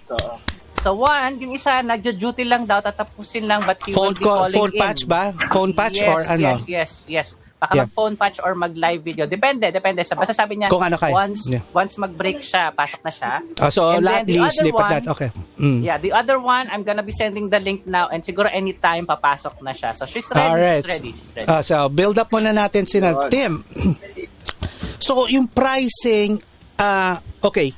So 0.83 0.93
one, 0.93 1.39
yung 1.39 1.55
isa, 1.55 1.79
nagjo-duty 1.79 2.43
lang 2.43 2.67
daw, 2.67 2.83
tatapusin 2.83 3.47
lang, 3.47 3.63
but 3.63 3.79
he 3.87 3.95
phone 3.95 4.11
will 4.11 4.19
be 4.19 4.25
call, 4.27 4.37
calling 4.45 4.53
phone 4.53 4.73
in. 4.75 4.81
patch 4.83 5.01
ba? 5.07 5.23
Phone 5.49 5.71
patch 5.71 5.97
yes, 5.97 6.09
or 6.11 6.19
ano? 6.27 6.43
Yes, 6.43 6.61
yes, 6.67 6.91
yes. 7.07 7.27
Baka 7.55 7.79
Yeah. 7.79 7.87
mag-phone 7.87 8.19
patch 8.19 8.43
or 8.43 8.51
mag-live 8.53 8.99
video. 8.99 9.23
Depende, 9.23 9.71
depende. 9.71 10.03
Sa- 10.03 10.19
Basta 10.19 10.35
sabi 10.35 10.59
niya, 10.59 10.67
Kung 10.67 10.83
ano 10.83 10.99
kaya. 10.99 11.15
once, 11.15 11.47
Yeah. 11.47 11.63
once 11.71 11.95
mag-break 11.95 12.43
siya, 12.43 12.75
pasok 12.75 13.07
na 13.07 13.11
siya. 13.15 13.39
Ah, 13.55 13.71
so, 13.71 13.95
And 13.95 14.03
lahat 14.03 14.27
then 14.27 14.35
the 14.35 14.39
other 14.43 14.67
one- 14.67 14.91
lahat. 14.91 15.03
Okay. 15.07 15.29
Mm. 15.55 15.79
Yeah, 15.79 15.95
the 15.95 16.11
other 16.11 16.43
one, 16.43 16.67
I'm 16.67 16.83
gonna 16.83 17.07
be 17.07 17.15
sending 17.15 17.47
the 17.47 17.63
link 17.63 17.87
now 17.87 18.11
and 18.11 18.19
siguro 18.19 18.51
anytime 18.51 19.07
papasok 19.07 19.63
na 19.63 19.71
siya. 19.71 19.95
So, 19.95 20.03
she's 20.03 20.27
ready, 20.35 20.43
Alright. 20.43 20.83
she's 20.83 20.91
ready, 20.91 21.11
she's 21.15 21.31
ready. 21.39 21.47
Ah, 21.47 21.63
so, 21.63 21.87
build 21.87 22.19
up 22.19 22.27
muna 22.35 22.51
natin 22.51 22.83
si. 22.83 22.99
Tim. 23.31 23.63
so, 24.99 25.31
yung 25.31 25.47
pricing, 25.47 26.43
ah, 26.75 27.15
okay, 27.39 27.71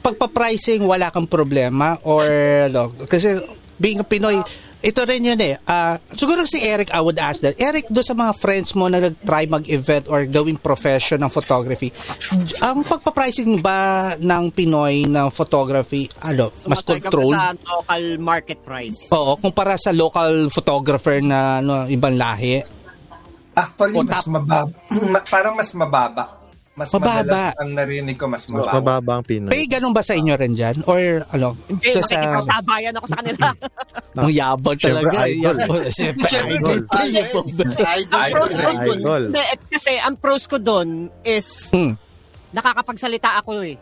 pagpa-pricing, 0.00 0.80
wala 0.84 1.12
kang 1.12 1.28
problema 1.28 2.00
or, 2.02 2.24
ano, 2.66 2.92
kasi 3.06 3.36
being 3.76 4.00
a 4.00 4.06
Pinoy, 4.06 4.40
ito 4.80 5.00
rin 5.04 5.20
yun 5.20 5.40
eh. 5.44 5.60
Ah, 5.68 6.00
siguro 6.16 6.48
si 6.48 6.56
Eric, 6.64 6.88
I 6.96 7.04
would 7.04 7.20
ask 7.20 7.44
that. 7.44 7.60
Eric, 7.60 7.92
do 7.92 8.00
sa 8.00 8.16
mga 8.16 8.32
friends 8.32 8.72
mo 8.72 8.88
na 8.88 8.96
nag-try 8.96 9.44
mag-event 9.44 10.08
or 10.08 10.24
gawing 10.24 10.56
profession 10.56 11.20
ng 11.20 11.28
photography, 11.28 11.92
ang 12.64 12.80
pagpa-pricing 12.80 13.60
ba 13.60 14.16
ng 14.16 14.48
Pinoy 14.48 15.04
ng 15.04 15.28
photography, 15.28 16.08
ano, 16.24 16.48
mas 16.64 16.80
control? 16.80 17.36
Sa 17.36 17.52
local 17.60 18.04
market 18.24 18.58
price. 18.64 18.96
Oo, 19.12 19.36
kumpara 19.36 19.76
sa 19.76 19.92
local 19.92 20.48
photographer 20.48 21.20
na 21.20 21.60
ano, 21.60 21.84
ibang 21.84 22.16
lahi. 22.16 22.64
Actually, 23.52 24.00
mas 24.00 24.24
mababa. 24.24 24.72
Ma- 25.12 25.24
parang 25.28 25.54
mas 25.60 25.70
mababa. 25.76 26.39
Mas 26.80 26.88
Mababa. 26.96 27.52
ang 27.60 27.76
narinig 27.76 28.16
ko, 28.16 28.24
mas 28.24 28.48
Mas 28.48 28.64
mababa. 28.64 28.72
mababa 28.80 29.12
ang 29.20 29.24
Pinoy. 29.28 29.52
May 29.52 29.68
ganun 29.68 29.92
ba 29.92 30.00
sa 30.00 30.16
inyo 30.16 30.32
rin 30.32 30.56
dyan? 30.56 30.80
Or 30.88 30.96
ano? 31.28 31.52
Hindi, 31.68 31.92
sa, 31.92 32.00
sa, 32.00 32.16
makikipagsabayan 32.16 32.92
ako 32.96 33.06
sa 33.06 33.16
kanila. 33.20 33.46
ang 34.24 34.30
yabang 34.32 34.78
talaga. 34.80 35.16
idol. 35.28 35.56
Siyempre, 35.92 36.28
idol. 36.32 36.78
Idol. 36.88 37.46
Idol. 38.96 39.22
eh, 39.36 39.56
kasi 39.68 40.00
ang 40.00 40.16
pros 40.16 40.48
ko 40.48 40.56
dun 40.56 40.88
is 41.20 41.68
Hmm. 41.68 41.92
nakakapagsalita 42.50 43.44
ako 43.44 43.60
eh. 43.60 43.76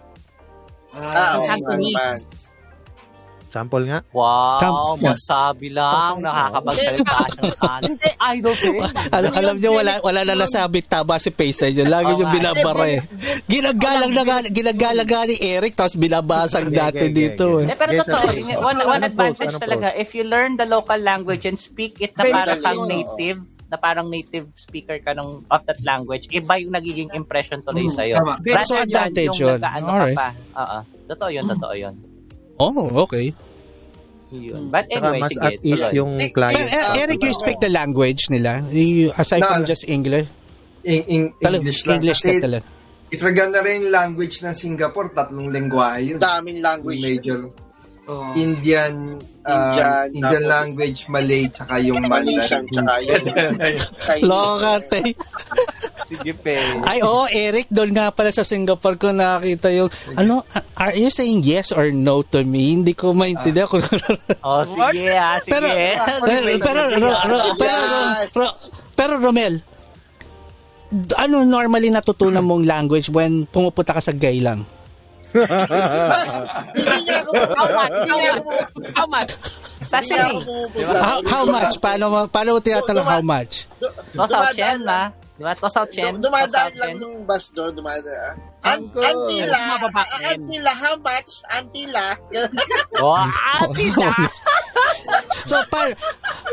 Ah, 0.90 1.38
Cantonese. 1.46 2.26
Sample 3.48 3.88
nga. 3.88 4.04
Wow, 4.12 4.60
Tam- 4.60 5.00
masabi 5.00 5.72
lang, 5.72 6.20
nakakapagsalita 6.20 7.16
ng 7.32 7.54
kanan. 7.56 7.92
Idol 8.36 8.54
ko. 8.54 8.68
Alam, 9.08 9.32
alam 9.32 9.54
niyo, 9.56 9.70
wala, 9.72 9.92
wala 9.98 10.20
na 10.22 10.34
nasabi 10.36 10.84
tama 10.84 11.16
si 11.16 11.32
Pace 11.32 11.72
niyo. 11.72 11.88
Lagi 11.88 12.12
niyo 12.12 12.28
binabara 12.28 12.84
eh. 12.86 13.00
Ginagalang 13.48 14.12
na 14.12 14.22
nga- 14.22 14.44
ginagalang 14.44 15.08
nga 15.08 15.24
ni 15.24 15.40
Eric 15.40 15.72
tapos 15.74 15.96
binabasag 15.96 16.68
okay, 16.68 17.08
dito 17.08 17.64
Eh, 17.64 17.72
eh. 17.72 17.74
pero 17.74 17.90
totoo, 17.96 18.20
ano- 18.20 18.60
one, 18.60 18.78
ano 18.78 18.90
one 18.90 19.02
advantage 19.02 19.48
Ano 19.50 19.64
talaga, 19.64 19.96
if 19.96 20.12
you 20.12 20.22
learn 20.22 20.54
the 20.54 20.68
local 20.68 21.00
language 21.00 21.48
and 21.48 21.56
speak 21.56 21.96
it 21.98 22.12
na 22.14 22.28
galing, 22.28 22.60
kang 22.60 22.84
native, 22.84 23.40
na 23.68 23.76
parang 23.76 24.08
native 24.08 24.48
speaker 24.54 24.96
ka 24.98 25.12
ng, 25.12 25.44
of 25.46 25.60
that 25.64 25.80
language, 25.82 26.28
iba 26.30 26.56
yung 26.56 26.72
nagiging 26.72 27.08
impression 27.12 27.60
tuloy 27.60 27.84
Mm, 27.84 27.92
sa'yo. 27.94 28.16
tama. 28.16 28.36
Rather 28.40 28.64
So, 28.64 28.76
advantage 28.76 29.32
yung 29.34 29.40
yun. 29.40 29.56
nagkaano 29.56 29.86
Alright. 29.86 30.08
ka 30.10 30.20
pa. 30.20 30.28
Oo. 30.56 30.78
Totoo 31.06 31.28
yun, 31.28 31.44
totoo 31.46 31.74
yun. 31.74 31.94
Oh, 32.59 32.74
okay. 33.05 33.32
Yun. 34.28 34.68
But 34.68 34.90
anyway, 34.93 35.24
mas 35.24 35.32
sige. 35.32 35.40
at 35.40 35.56
ease 35.64 35.80
tuloy. 35.80 35.97
yung 35.97 36.12
Eh, 36.14 36.28
Eh, 36.28 36.30
client. 36.30 36.68
eh, 36.68 37.01
Eric, 37.01 37.18
you 37.22 37.32
speak 37.32 37.59
the 37.59 37.70
language 37.70 38.28
nila? 38.28 38.60
You, 38.68 39.09
aside 39.16 39.40
No, 39.40 39.48
from 39.48 39.62
no. 39.64 39.66
just 39.66 39.89
English? 39.89 40.28
In, 40.85 41.01
in, 41.06 41.22
English 41.40 41.86
lang. 41.86 41.97
English 41.98 42.20
Kasi 42.20 42.36
ka 42.36 42.44
talaga. 42.44 42.66
if 43.09 43.20
ganda 43.32 43.59
rin 43.62 43.89
yung 43.89 43.93
language 43.93 44.44
ng 44.44 44.52
Singapore, 44.52 45.09
tatlong 45.10 45.48
lengguwahe 45.48 46.12
yun. 46.12 46.18
Daming 46.20 46.60
language. 46.60 47.01
Major 47.01 47.48
Oh. 48.09 48.32
Indian, 48.32 49.20
uh, 49.44 49.52
Indian, 49.52 50.05
Indian, 50.10 50.24
tapos- 50.40 50.48
language, 50.48 51.01
Malay, 51.06 51.43
tsaka 51.52 51.76
yung 51.76 52.01
Malaysian, 52.02 52.64
Mandarin. 52.64 53.20
tsaka 53.76 54.12
yung. 54.16 54.24
Loka, 54.32 54.72
te. 54.82 55.01
Sige, 56.09 56.32
pe. 56.32 56.56
Ay, 56.82 57.05
oo, 57.05 57.28
Eric, 57.28 57.68
doon 57.68 57.93
nga 57.93 58.09
pala 58.09 58.32
sa 58.32 58.40
Singapore 58.43 58.97
ko 58.97 59.12
nakakita 59.12 59.68
yung, 59.70 59.93
ano, 60.16 60.40
are 60.74 60.97
you 60.97 61.12
saying 61.12 61.44
yes 61.44 61.68
or 61.68 61.93
no 61.93 62.24
to 62.24 62.40
me? 62.43 62.72
Hindi 62.72 62.97
ko 62.97 63.12
maintindihan 63.12 63.68
kung 63.68 63.85
Oh, 64.40 64.64
sige 64.64 65.12
ah, 65.12 65.36
sige. 65.36 65.52
pero, 65.52 65.68
pero, 65.68 66.48
pero, 66.59 66.80
ro- 66.97 67.22
ro- 67.28 67.52
pero, 67.55 67.82
ro- 67.85 68.16
ro- 68.35 68.56
pero, 68.97 69.12
Romel, 69.20 69.60
ano 71.14 71.44
normally 71.44 71.93
natutunan 71.93 72.40
mong 72.40 72.64
language 72.64 73.12
when 73.12 73.44
pumupunta 73.44 73.93
ka 73.93 74.01
sa? 74.01 74.16
Hindi 74.16 74.40
niya 77.05 77.07
ako 77.30 77.55
How 77.55 77.68
much? 77.68 77.94
How 78.09 78.18
much? 78.18 78.40
How 78.94 79.06
much? 79.06 79.32
How, 80.98 81.18
how 81.22 81.44
much? 81.44 81.74
Paano, 81.78 82.05
mo- 82.09 82.28
paano 82.28 82.48
mo 82.55 82.60
tinatanong 82.60 83.06
how 83.06 83.22
much? 83.22 83.68
Tosaw 84.12 84.42
dumadaan 84.42 84.55
Chen, 84.55 84.78
lang- 84.82 85.12
na? 85.12 85.36
Di 85.38 85.42
ba? 85.42 85.52
Tosaw 85.55 85.84
Chen? 85.86 86.12
du- 86.14 86.26
Dumadaan 86.26 86.72
lang 86.74 86.92
nung 86.98 87.22
bus 87.22 87.44
doon, 87.52 87.72
dumadaan. 87.72 88.34
An- 88.60 88.90
Uncle. 88.90 89.00
Antila. 89.00 89.60
Antila, 90.26 90.72
how 90.74 90.94
much? 90.98 91.30
Antila. 91.48 92.05
Oh, 92.98 93.14
ate 93.55 93.86
na. 93.94 94.10
So, 95.48 95.56
pa, 95.72 95.88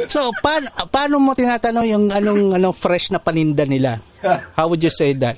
so 0.07 0.31
pa, 0.39 0.61
paano 0.87 1.19
mo 1.19 1.35
tinatanong 1.35 1.85
yung 1.85 2.05
anong, 2.07 2.55
anong 2.55 2.71
fresh 2.71 3.11
na 3.11 3.19
paninda 3.19 3.67
nila? 3.67 3.99
How 4.55 4.71
would 4.71 4.79
you 4.79 4.89
say 4.89 5.11
that? 5.19 5.35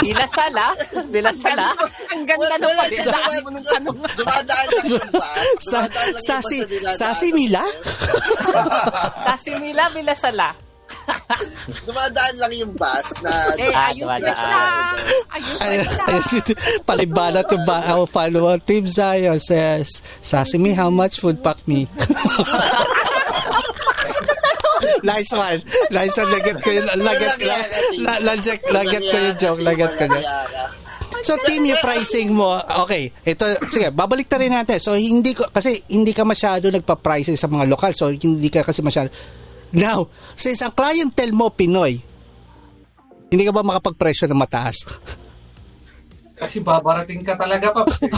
Bilasala? 0.00 0.66
Bilasala? 1.08 1.68
Ang 2.12 2.22
ganda 2.26 2.54
ng 2.58 2.66
Wala, 2.66 2.82
pagdadaan 2.84 3.40
mo 3.40 3.50
ng 3.54 3.64
tanong. 3.64 3.96
Dumadaan 4.18 4.66
lang. 4.66 4.86
Sa, 5.62 5.78
yung 5.86 5.90
bus 5.90 6.24
sasi, 6.26 6.56
na 6.58 6.66
dinadaan. 6.66 6.98
sasi 6.98 7.26
Mila? 7.32 7.64
Sasimila, 9.24 9.82
bilasala. 9.94 10.48
Dumadaan 11.84 12.34
lang 12.40 12.52
yung 12.56 12.72
bus 12.76 13.08
na... 13.20 13.32
Eh, 13.60 13.72
Ah, 13.72 13.92
ayun 13.92 14.08
dumadaan. 14.08 14.96
Ayun 15.32 15.56
palibanat 16.88 17.46
yung 17.52 17.64
ba, 17.64 17.84
oh, 17.96 18.06
follow 18.08 18.48
Team 18.60 18.88
Zion 18.88 19.40
says, 19.40 20.00
Sasimi, 20.20 20.72
how 20.72 20.88
much 20.88 21.20
food 21.20 21.40
pack 21.44 21.60
me? 21.68 21.84
nice 25.04 25.30
one. 25.30 25.60
Nice 25.92 26.16
one. 26.16 26.30
Lagat 26.32 26.58
ko 26.64 26.70
yun. 26.72 26.86
Lagat, 26.98 27.36
la, 28.00 28.14
lagat, 28.24 28.60
lagat 28.72 29.02
ko 29.04 29.16
yung 29.20 29.36
joke. 29.38 29.60
Lagat 29.60 29.92
ko 30.00 30.02
yun. 30.08 30.24
So 31.24 31.40
team 31.40 31.64
yung 31.64 31.80
pricing 31.80 32.36
mo, 32.36 32.60
okay. 32.84 33.08
Ito 33.24 33.56
sige, 33.72 33.88
babalik 33.88 34.28
na 34.28 34.36
rin 34.36 34.52
natin. 34.52 34.76
So 34.76 34.92
hindi 34.92 35.32
ko 35.32 35.48
kasi 35.48 35.80
hindi 35.88 36.12
ka 36.12 36.20
masyado 36.20 36.68
nagpa-pricing 36.68 37.40
sa 37.40 37.48
mga 37.48 37.64
lokal. 37.64 37.96
So 37.96 38.12
hindi 38.12 38.52
ka 38.52 38.60
kasi 38.60 38.84
masyado 38.84 39.08
Now, 39.74 40.06
since 40.38 40.62
ang 40.62 40.70
clientele 40.70 41.34
mo 41.34 41.50
Pinoy, 41.50 41.98
hindi 43.26 43.42
ka 43.42 43.50
ba 43.50 43.66
makapag-presyo 43.66 44.30
ng 44.30 44.38
mataas? 44.38 44.86
Kasi 46.34 46.58
babarating 46.58 47.22
ka 47.22 47.38
talaga, 47.38 47.70
Paps. 47.70 48.02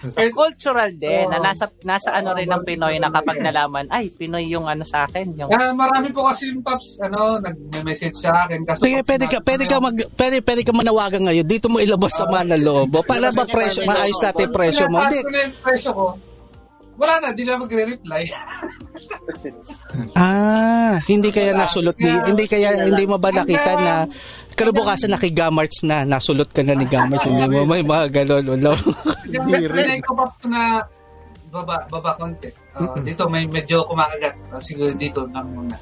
So, 0.00 0.20
cultural 0.32 0.96
din, 0.96 1.28
na 1.28 1.40
nasa, 1.40 1.68
nasa 1.84 2.16
ano 2.16 2.32
rin 2.32 2.48
ng 2.48 2.64
Pinoy 2.64 2.96
na 2.96 3.12
kapag 3.12 3.36
nalaman, 3.40 3.84
ay, 3.92 4.08
Pinoy 4.08 4.48
yung 4.48 4.64
ano 4.64 4.80
sa 4.80 5.04
akin. 5.04 5.36
Yung, 5.36 5.52
Kaya 5.52 5.76
marami 5.76 6.08
po 6.08 6.24
kasi 6.24 6.48
yung 6.48 6.64
Paps, 6.64 7.04
ano, 7.04 7.36
nag-message 7.40 8.16
sa 8.16 8.44
akin. 8.44 8.64
Kaso 8.64 8.80
Sige, 8.80 9.04
pwede 9.04 9.28
ka, 9.28 9.44
pwede 9.44 9.64
ka 9.68 9.76
mag, 9.76 9.96
pwede, 10.16 10.36
pwede 10.40 10.62
ka 10.64 10.72
manawagan 10.72 11.28
ngayon. 11.28 11.44
Dito 11.44 11.68
mo 11.68 11.76
ilabas 11.80 12.16
sa 12.16 12.24
mga 12.24 12.56
loob. 12.60 12.96
O, 12.96 13.04
Para 13.04 13.28
ba 13.32 13.44
presyo, 13.44 13.84
maayos 13.84 14.20
natin 14.24 14.48
yung 14.48 14.56
presyo 14.56 14.84
mo. 14.88 15.04
Hindi. 15.04 15.20
presyo 15.60 15.90
ko. 15.92 16.06
Wala 16.96 17.14
na, 17.20 17.28
di 17.32 17.44
na 17.44 17.60
magre-reply. 17.60 18.24
Ah, 20.14 20.98
hindi 21.04 21.28
kaya 21.28 21.52
nasulot 21.52 21.96
ni, 21.96 22.10
hindi 22.10 22.44
kaya, 22.44 22.86
hindi 22.86 23.04
mo 23.04 23.16
ba 23.16 23.30
nakita 23.30 23.72
na 23.76 23.94
kinabukasan 24.52 25.08
na 25.08 25.16
kay 25.16 25.30
Gamarts 25.30 25.82
na, 25.82 26.04
nasulot 26.04 26.48
ka 26.48 26.60
na 26.60 26.74
ni 26.74 26.84
Gamarts, 26.84 27.24
hindi 27.24 27.46
mo 27.46 27.64
may 27.64 27.80
mga 27.80 28.06
ganon. 28.12 28.44
Ulo. 28.50 28.72
Ko 30.02 30.12
pa 30.14 30.26
na 30.46 30.82
baba, 31.48 31.86
baba 31.86 32.10
konti. 32.14 32.50
Ah, 32.72 32.94
dito 32.96 33.26
may 33.26 33.44
medyo 33.44 33.82
kumakagat. 33.84 34.34
Ah, 34.48 34.62
siguro 34.62 34.94
dito 34.94 35.26
lang 35.28 35.48
muna. 35.48 35.76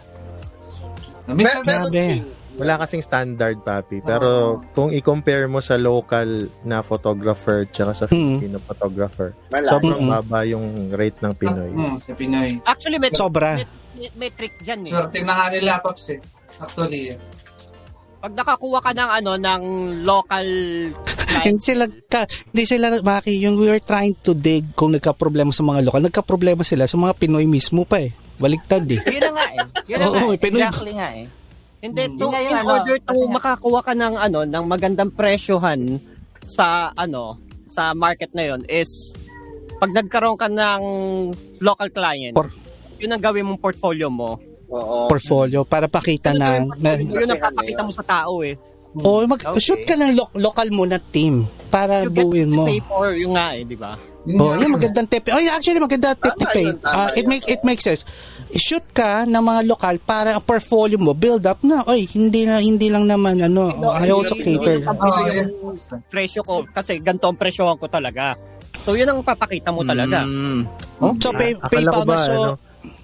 Pero, 1.24 1.36
minsan, 1.36 1.60
pero. 1.62 1.92
Ting, 1.92 2.24
Wala 2.58 2.74
kasing 2.74 3.06
standard, 3.06 3.62
papi. 3.62 4.02
Pero 4.02 4.58
kung 4.74 4.90
i-compare 4.90 5.46
mo 5.46 5.62
sa 5.62 5.78
local 5.78 6.26
na 6.66 6.82
photographer 6.82 7.70
tsaka 7.70 7.92
sa 7.94 8.04
Mm. 8.10 8.42
Filipino 8.42 8.58
photographer, 8.58 9.30
Malayo. 9.46 9.70
sobrang 9.70 10.00
Mm-mm. 10.02 10.10
baba 10.10 10.42
yung 10.42 10.66
rate 10.90 11.22
ng 11.22 11.38
Pinoy. 11.38 11.70
Hmm, 11.70 12.02
sa 12.02 12.18
Pinoy. 12.18 12.58
Actually, 12.66 12.98
may, 12.98 13.14
Sobra. 13.14 13.62
May, 13.98 14.10
may 14.16 14.30
trick 14.30 14.54
dyan 14.58 14.86
eh. 14.86 14.90
Swerte 14.90 15.18
na 15.20 15.34
nga 15.34 15.46
nila, 15.50 15.82
Paps 15.82 16.06
eh. 16.08 16.20
Actually, 16.58 17.12
eh. 17.12 17.16
Pag 18.18 18.34
nakakuha 18.34 18.78
ka 18.80 18.90
ng 18.92 19.10
ano, 19.12 19.32
ng 19.36 19.62
local 20.02 20.46
Hindi 21.28 21.54
client, 21.54 21.60
sila, 21.60 21.84
ka, 22.08 22.20
hindi 22.50 22.64
sila, 22.64 22.86
Maki, 22.98 23.36
yung 23.36 23.54
we 23.54 23.68
were 23.68 23.78
trying 23.80 24.16
to 24.18 24.32
dig 24.32 24.64
kung 24.72 24.90
nagka-problema 24.90 25.52
sa 25.52 25.62
mga 25.62 25.84
lokal, 25.84 26.02
nagka-problema 26.02 26.62
sila 26.62 26.88
sa 26.88 26.96
mga 26.96 27.14
Pinoy 27.14 27.44
mismo 27.44 27.84
pa 27.84 28.00
eh. 28.00 28.10
Baligtad 28.36 28.86
eh. 28.88 28.98
Yun 29.04 29.22
na 29.22 29.30
nga 29.32 29.46
eh. 29.48 29.58
Yun 29.86 29.96
na 29.98 30.06
Oo, 30.08 30.14
nga 30.14 30.24
eh. 30.30 30.38
Pinoy- 30.38 30.62
Exactly 30.64 30.92
nga 30.94 31.08
eh. 31.12 31.26
Hindi, 31.78 32.02
Hmm. 32.02 32.16
to, 32.16 32.24
Yun 32.24 32.30
nga 32.32 32.40
yung 32.40 32.50
in 32.50 32.58
ano, 32.58 32.72
order 32.74 32.96
to 32.98 33.06
kasi 33.06 33.24
makakuha 33.28 33.80
ka 33.82 33.92
ng 33.94 34.14
ano, 34.16 34.38
ng 34.42 34.64
magandang 34.66 35.10
presyohan 35.12 35.80
sa 36.42 36.66
ano, 36.92 37.38
sa 37.68 37.94
market 37.94 38.32
na 38.32 38.42
yon 38.44 38.66
is 38.66 39.14
pag 39.78 39.94
nagkaroon 39.94 40.34
ka 40.34 40.48
ng 40.48 40.82
local 41.60 41.86
client, 41.88 42.34
Por- 42.34 42.50
yun 42.98 43.10
ang 43.10 43.22
gawin 43.22 43.44
mong 43.44 43.58
portfolio 43.58 44.08
mo. 44.08 44.36
Oo. 44.68 45.08
Portfolio 45.08 45.64
para 45.64 45.86
pakita 45.86 46.30
na, 46.30 46.60
na 46.76 46.90
Yun 46.94 47.24
ang 47.24 47.32
ano 47.32 47.44
papakita 47.48 47.80
mo 47.80 47.90
sa 47.90 48.04
tao 48.04 48.42
eh. 48.42 48.52
oh, 48.98 49.24
mag, 49.24 49.40
Okay. 49.40 49.60
shoot 49.62 49.82
ka 49.82 49.94
ng 49.94 50.12
lo- 50.12 50.34
local 50.34 50.68
mo 50.68 50.84
na 50.84 50.98
team 50.98 51.42
para 51.68 52.02
You 52.02 52.10
buuin 52.10 52.50
mo. 52.50 52.64
pay 52.64 52.80
for 52.80 53.14
yung 53.14 53.32
nga 53.32 53.54
eh, 53.54 53.62
di 53.62 53.74
ba? 53.74 53.96
Oh, 54.28 54.52
yan 54.52 54.68
magandang 54.68 55.08
tip. 55.08 55.24
Oh, 55.26 55.40
yeah, 55.40 55.56
actually 55.56 55.80
maganda 55.80 56.12
tip 56.12 56.36
Tama 56.36 56.52
Pay. 56.52 56.66
yun, 56.66 56.76
tama 56.78 56.92
Ah, 56.92 57.10
it 57.16 57.24
make 57.24 57.48
it 57.48 57.64
makes 57.64 57.80
sense. 57.80 58.04
Shoot 58.50 58.84
ka 58.92 59.24
ng 59.24 59.40
mga 59.40 59.60
lokal 59.64 59.96
para 59.98 60.36
ang 60.36 60.44
portfolio 60.44 61.00
mo 61.00 61.16
build 61.16 61.48
up 61.48 61.64
na. 61.64 61.80
Oy, 61.86 62.04
hindi 62.06 62.44
na 62.44 62.60
hindi 62.60 62.92
lang 62.92 63.04
naman 63.04 63.40
ano. 63.40 63.72
I 63.94 64.08
also 64.08 64.36
Yun- 64.36 64.44
cater. 64.44 64.76
yun 64.78 64.88
Oh, 64.90 65.24
yeah. 65.24 65.48
yung 65.48 65.80
presyo 66.04 66.44
ko 66.44 66.60
kasi 66.66 67.00
ganito 67.00 67.24
ang 67.24 67.36
presyohan 67.36 67.76
ko 67.76 67.88
talaga. 67.88 68.36
So 68.84 68.92
yun 68.92 69.08
ang 69.08 69.24
papakita 69.24 69.68
mo 69.68 69.80
talaga. 69.80 70.28
Mm. 70.28 70.60
So 71.18 71.32
pay, 71.32 71.56
Akala 71.56 71.68
pay 71.70 71.84
ko 71.86 71.92
pa 71.94 72.04
ba, 72.04 72.16
so 72.18 72.32
ano? 72.34 72.52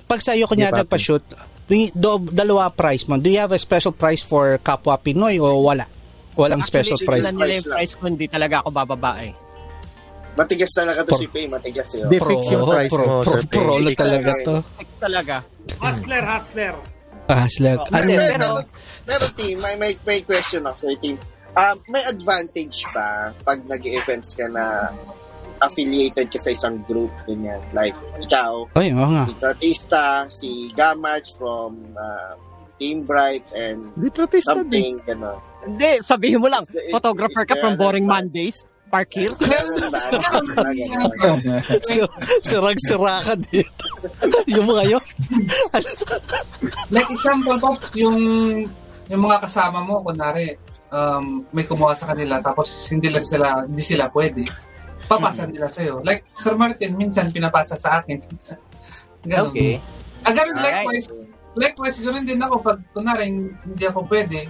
Pag 0.04 0.20
sa 0.20 0.32
iyo 0.32 0.44
kunya 0.44 0.68
nagpa-shoot, 0.68 1.24
do, 1.64 1.74
do, 1.90 2.10
dalawa 2.28 2.68
price 2.68 3.04
mo. 3.04 3.16
Do 3.16 3.26
you 3.26 3.38
have 3.38 3.50
a 3.50 3.58
special 3.58 3.90
price 3.90 4.20
for 4.20 4.60
kapwa 4.60 4.96
Pinoy 4.96 5.38
o 5.38 5.60
wala? 5.60 5.88
Walang 6.34 6.60
special 6.62 6.98
Actually, 6.98 7.08
price. 7.08 7.22
sila 7.22 7.30
nila 7.32 7.52
yung 7.54 7.68
Price 7.70 7.92
ko, 7.94 8.02
hindi 8.04 8.26
talaga 8.26 8.56
ako 8.60 8.68
bababa 8.70 9.22
eh. 9.22 9.32
Matigas 10.34 10.74
talaga 10.74 11.06
to 11.06 11.14
Pro- 11.14 11.22
si 11.22 11.26
Pay, 11.30 11.46
matigas 11.46 11.94
eh. 11.94 12.02
oh. 12.02 12.10
Di 12.10 12.18
fix 12.18 12.42
yung 12.50 12.66
price 12.66 12.90
pro, 12.90 13.04
mo, 13.06 13.14
pro, 13.22 13.32
Sir 13.32 13.40
Pay. 13.46 13.54
pro, 13.54 13.72
Fix 13.78 13.94
talaga 13.94 13.94
talaga 13.94 14.30
to. 14.42 14.54
Talaga. 14.98 15.36
Hustler, 15.78 16.24
hustler. 16.26 16.74
Ah, 17.24 17.46
slag. 17.48 17.78
Oh, 17.80 17.88
Ano? 17.88 18.10
Pero, 18.10 18.36
pero- 18.36 18.68
pero, 19.06 19.24
team, 19.32 19.56
may, 19.62 19.74
may, 19.78 19.92
may 20.02 20.20
question 20.20 20.60
ako 20.60 20.76
sa'yo, 20.84 20.96
team. 21.00 21.16
Um, 21.54 21.76
may 21.86 22.02
advantage 22.02 22.82
ba 22.90 23.30
pag 23.46 23.62
nag-events 23.64 24.34
ka 24.34 24.50
na 24.50 24.90
affiliated 25.64 26.28
ka 26.28 26.38
sa 26.38 26.50
isang 26.50 26.80
group, 26.84 27.10
ganyan? 27.24 27.60
Like, 27.72 27.96
ikaw, 28.18 28.68
Ay, 28.76 28.92
oo 28.92 29.08
nga. 29.08 29.24
si 29.24 29.34
Tratista, 29.36 30.04
si 30.28 30.50
Gamach 30.72 31.24
from 31.34 31.80
uh, 31.94 32.36
Team 32.76 33.02
Bright, 33.02 33.44
and 33.54 33.88
Litratista 33.96 34.54
din. 34.60 34.68
something, 34.68 34.94
gano'n. 35.06 35.38
Hindi, 35.64 35.90
sabihin 36.00 36.38
mo 36.38 36.48
lang, 36.48 36.62
Is 36.66 36.92
photographer 36.92 37.44
is 37.44 37.48
ka 37.48 37.54
from 37.56 37.74
an 37.74 37.80
Boring 37.80 38.04
advantage? 38.04 38.28
Mondays, 38.28 38.58
Park 38.92 39.10
Hill. 39.10 39.32
Ganun 39.34 39.90
ba? 39.90 40.00
Ganun 40.12 40.46
ba? 40.52 40.62
Ganun 40.70 41.10
ba? 41.18 41.56
Sirag-sira 42.44 43.14
ka 43.26 43.34
dito. 43.34 43.86
yung 44.54 44.66
mga 44.68 44.84
yun. 44.86 45.04
Like 46.92 47.10
example 47.10 47.56
po, 47.58 47.74
yung 47.96 48.18
yung 49.10 49.22
mga 49.22 49.44
kasama 49.44 49.84
mo, 49.84 50.00
kunwari, 50.00 50.56
um, 50.88 51.44
may 51.52 51.64
kumuha 51.64 51.92
sa 51.92 52.08
kanila, 52.08 52.40
tapos 52.40 52.88
hindi 52.88 53.12
sila, 53.20 53.68
hindi 53.68 53.82
sila 53.82 54.08
pwede. 54.08 54.48
Papasa 55.04 55.44
nila 55.44 55.68
sa'yo. 55.68 56.00
Like, 56.00 56.24
Sir 56.32 56.56
Martin, 56.56 56.96
minsan 56.96 57.28
pinapasa 57.30 57.76
sa 57.76 58.00
akin. 58.00 58.20
Ganun. 59.24 59.52
Okay. 59.52 59.80
Ah, 60.24 60.32
ganun, 60.32 60.56
Alright. 60.56 60.84
likewise, 60.84 61.06
likewise, 61.56 61.96
ganun 62.00 62.24
din 62.24 62.40
ako. 62.40 62.64
Pag, 62.64 62.78
kunwari, 62.92 63.28
hindi 63.52 63.84
ako 63.84 64.08
pwede, 64.08 64.48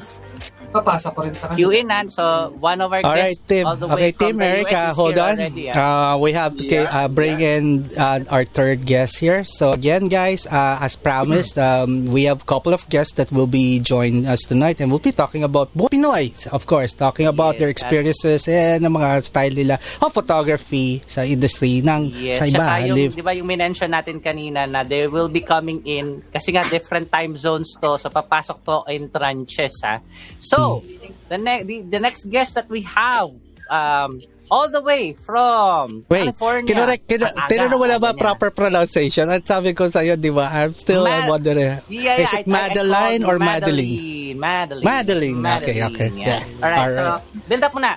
papasa 0.74 1.14
ko 1.14 1.22
rin 1.22 1.30
sa 1.32 1.46
kanila. 1.46 1.60
You 1.62 1.70
in, 1.70 1.86
and 1.88 2.10
so 2.10 2.50
one 2.58 2.82
of 2.82 2.90
our 2.90 2.98
All 3.00 3.14
right, 3.14 3.30
guests 3.30 3.46
Tim. 3.46 3.62
all 3.64 3.78
the 3.78 3.86
Okay, 3.86 4.10
way 4.10 4.12
Tim, 4.12 4.34
from 4.34 4.38
the 4.42 4.46
Erica, 4.50 4.80
US 4.82 4.90
is 4.90 4.96
hold 4.98 5.14
here 5.14 5.22
on. 5.22 5.34
already, 5.38 5.64
ah. 5.70 5.74
Uh, 5.78 6.12
we 6.18 6.30
have 6.32 6.52
to 6.58 6.64
Yeah, 6.64 6.90
uh, 6.90 7.06
bring 7.06 7.38
yeah. 7.38 7.54
in 7.54 7.64
uh, 7.94 8.20
our 8.28 8.42
third 8.44 8.82
guest 8.82 9.22
here. 9.22 9.46
So 9.46 9.70
again, 9.72 10.10
guys, 10.10 10.44
uh, 10.46 10.82
as 10.82 10.96
promised, 10.96 11.54
um, 11.56 12.10
we 12.10 12.26
have 12.26 12.42
a 12.42 12.48
couple 12.48 12.74
of 12.74 12.82
guests 12.88 13.14
that 13.14 13.30
will 13.30 13.46
be 13.46 13.78
joining 13.78 14.26
us 14.26 14.42
tonight, 14.42 14.80
and 14.80 14.90
we'll 14.90 14.98
be 14.98 15.14
talking 15.14 15.44
about 15.44 15.70
buhay 15.72 15.94
Pinoy, 15.94 16.34
of 16.50 16.66
course, 16.66 16.90
talking 16.90 17.26
about 17.26 17.54
Yes, 17.54 17.60
their 17.60 17.70
experiences 17.70 18.48
and 18.48 18.82
ang 18.82 18.98
mga 18.98 19.22
style 19.22 19.54
nila 19.54 19.76
of 20.02 20.10
photography 20.10 20.98
sa 21.06 21.22
industry 21.22 21.84
ng 21.84 22.10
Yes, 22.10 22.40
sa 22.40 22.48
iba. 22.48 22.82
yung, 22.82 22.96
live. 22.96 23.12
di 23.14 23.22
ba 23.22 23.30
yung 23.30 23.46
minention 23.46 23.86
natin 23.86 24.18
kanina 24.18 24.64
na 24.64 24.82
they 24.82 25.06
will 25.06 25.28
be 25.28 25.38
coming 25.38 25.78
in 25.84 26.18
kasi 26.32 26.50
nga 26.50 26.64
different 26.66 27.12
time 27.12 27.36
zones 27.36 27.76
to 27.76 27.94
so 27.94 28.08
papasok 28.08 28.58
to 28.64 28.76
in 28.88 29.06
tranches 29.06 29.76
ha. 29.84 30.00
So, 30.40 30.56
Hmm. 30.64 31.12
the, 31.28 31.38
ne- 31.38 31.64
the, 31.64 31.76
the 31.82 32.00
next 32.00 32.28
guest 32.32 32.54
that 32.54 32.68
we 32.68 32.82
have 32.88 33.30
um, 33.70 34.20
all 34.50 34.68
the 34.68 34.80
way 34.84 35.16
from 35.16 36.04
Wait, 36.08 36.28
California. 36.28 36.76
Ang 36.76 36.90
aga, 36.92 37.48
tinanong 37.48 37.78
mo 37.80 37.86
na 37.88 37.96
ba 37.98 38.12
proper 38.12 38.52
pronunciation? 38.52 39.32
At 39.32 39.48
sabi 39.48 39.72
ko 39.72 39.88
sa'yo, 39.88 40.20
di 40.20 40.28
ba, 40.28 40.52
I'm 40.52 40.76
still 40.76 41.04
Ma- 41.08 41.24
wondering, 41.26 41.80
Yeah, 41.88 42.20
yeah, 42.20 42.22
is 42.22 42.32
I- 42.34 42.44
it 42.44 42.46
I- 42.46 42.50
I 42.50 42.52
Madeline 42.52 43.20
called 43.24 43.30
or 43.32 43.36
you 43.40 43.48
Madeline? 43.48 44.38
Madeline. 44.38 44.84
Madeline, 44.84 45.38
okay, 45.64 45.76
okay, 45.88 46.08
yeah. 46.12 46.44
Alright, 46.60 46.92
Alright. 46.92 47.22
so 47.24 47.40
build 47.48 47.62
up 47.64 47.72
muna. 47.72 47.96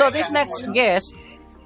So 0.00 0.08
this 0.10 0.32
next 0.32 0.64
guest 0.72 1.12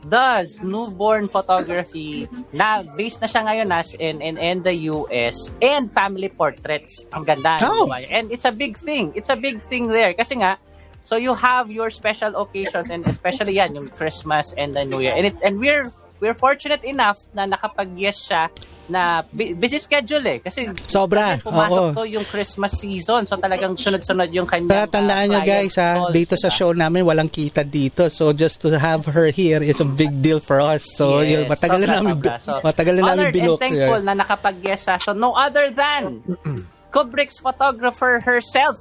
does 0.09 0.61
newborn 0.63 1.29
photography 1.29 2.29
na 2.53 2.83
based 2.99 3.23
na 3.23 3.29
siya 3.31 3.43
ngayon 3.47 3.69
as 3.71 3.95
in, 3.95 4.21
in, 4.21 4.39
in 4.39 4.63
the 4.63 4.91
US 4.91 5.51
and 5.63 5.93
family 5.93 6.29
portraits. 6.29 7.07
Ang 7.15 7.25
ganda. 7.25 7.59
Oh. 7.63 7.87
diba? 7.87 8.03
And 8.11 8.31
it's 8.31 8.45
a 8.45 8.53
big 8.53 8.77
thing. 8.77 9.13
It's 9.15 9.31
a 9.31 9.39
big 9.39 9.63
thing 9.63 9.87
there. 9.87 10.15
Kasi 10.15 10.43
nga, 10.43 10.59
so 11.03 11.17
you 11.17 11.35
have 11.35 11.71
your 11.71 11.91
special 11.91 12.35
occasions 12.35 12.91
and 12.91 13.07
especially 13.07 13.55
yan, 13.55 13.75
yung 13.75 13.89
Christmas 13.95 14.55
and 14.59 14.75
the 14.75 14.85
New 14.85 15.01
Year. 15.01 15.15
And, 15.15 15.27
it, 15.31 15.37
and 15.47 15.59
we're 15.59 15.91
we're 16.23 16.39
fortunate 16.39 16.87
enough 16.87 17.19
na 17.35 17.51
nakapag-yes 17.51 18.31
siya 18.31 18.47
na 18.87 19.27
bu- 19.27 19.59
busy 19.59 19.83
schedule 19.83 20.23
eh. 20.23 20.39
Kasi 20.39 20.71
Sobra, 20.87 21.35
kasi 21.35 21.43
pumasok 21.43 21.83
oo. 21.83 21.95
to 21.99 22.03
yung 22.07 22.23
Christmas 22.23 22.79
season. 22.79 23.27
So 23.27 23.35
talagang 23.35 23.75
sunod-sunod 23.75 24.31
yung 24.31 24.47
kanyang 24.47 24.87
Tatandaan 24.87 25.27
uh, 25.27 25.31
nyo 25.35 25.41
client 25.43 25.51
guys 25.51 25.75
ha, 25.83 25.91
calls, 25.99 26.15
dito 26.15 26.35
sa 26.39 26.47
show 26.47 26.71
namin 26.71 27.03
walang 27.03 27.27
kita 27.27 27.67
dito. 27.67 28.07
So 28.07 28.31
just 28.31 28.63
to 28.63 28.79
have 28.79 29.03
her 29.11 29.35
here 29.35 29.59
is 29.59 29.83
a 29.83 29.89
big 29.89 30.23
deal 30.23 30.39
for 30.39 30.63
us. 30.63 30.87
So 30.95 31.19
Yes, 31.27 31.43
yun, 31.43 31.43
matagal 31.51 31.79
na 31.83 31.87
sobra, 31.91 31.97
namin, 31.99 32.15
sobra. 32.15 32.35
So, 32.39 32.53
matagal 32.63 32.95
na 32.95 33.03
namin 33.03 33.11
honored 33.11 33.35
and 33.35 33.43
binok. 33.43 33.59
thankful 33.59 34.01
na 34.07 34.13
nakapag-guest 34.15 34.83
siya. 34.87 34.97
So 35.03 35.11
no 35.11 35.35
other 35.35 35.75
than 35.75 36.23
Kubrick's 36.95 37.43
photographer 37.43 38.21
herself, 38.23 38.79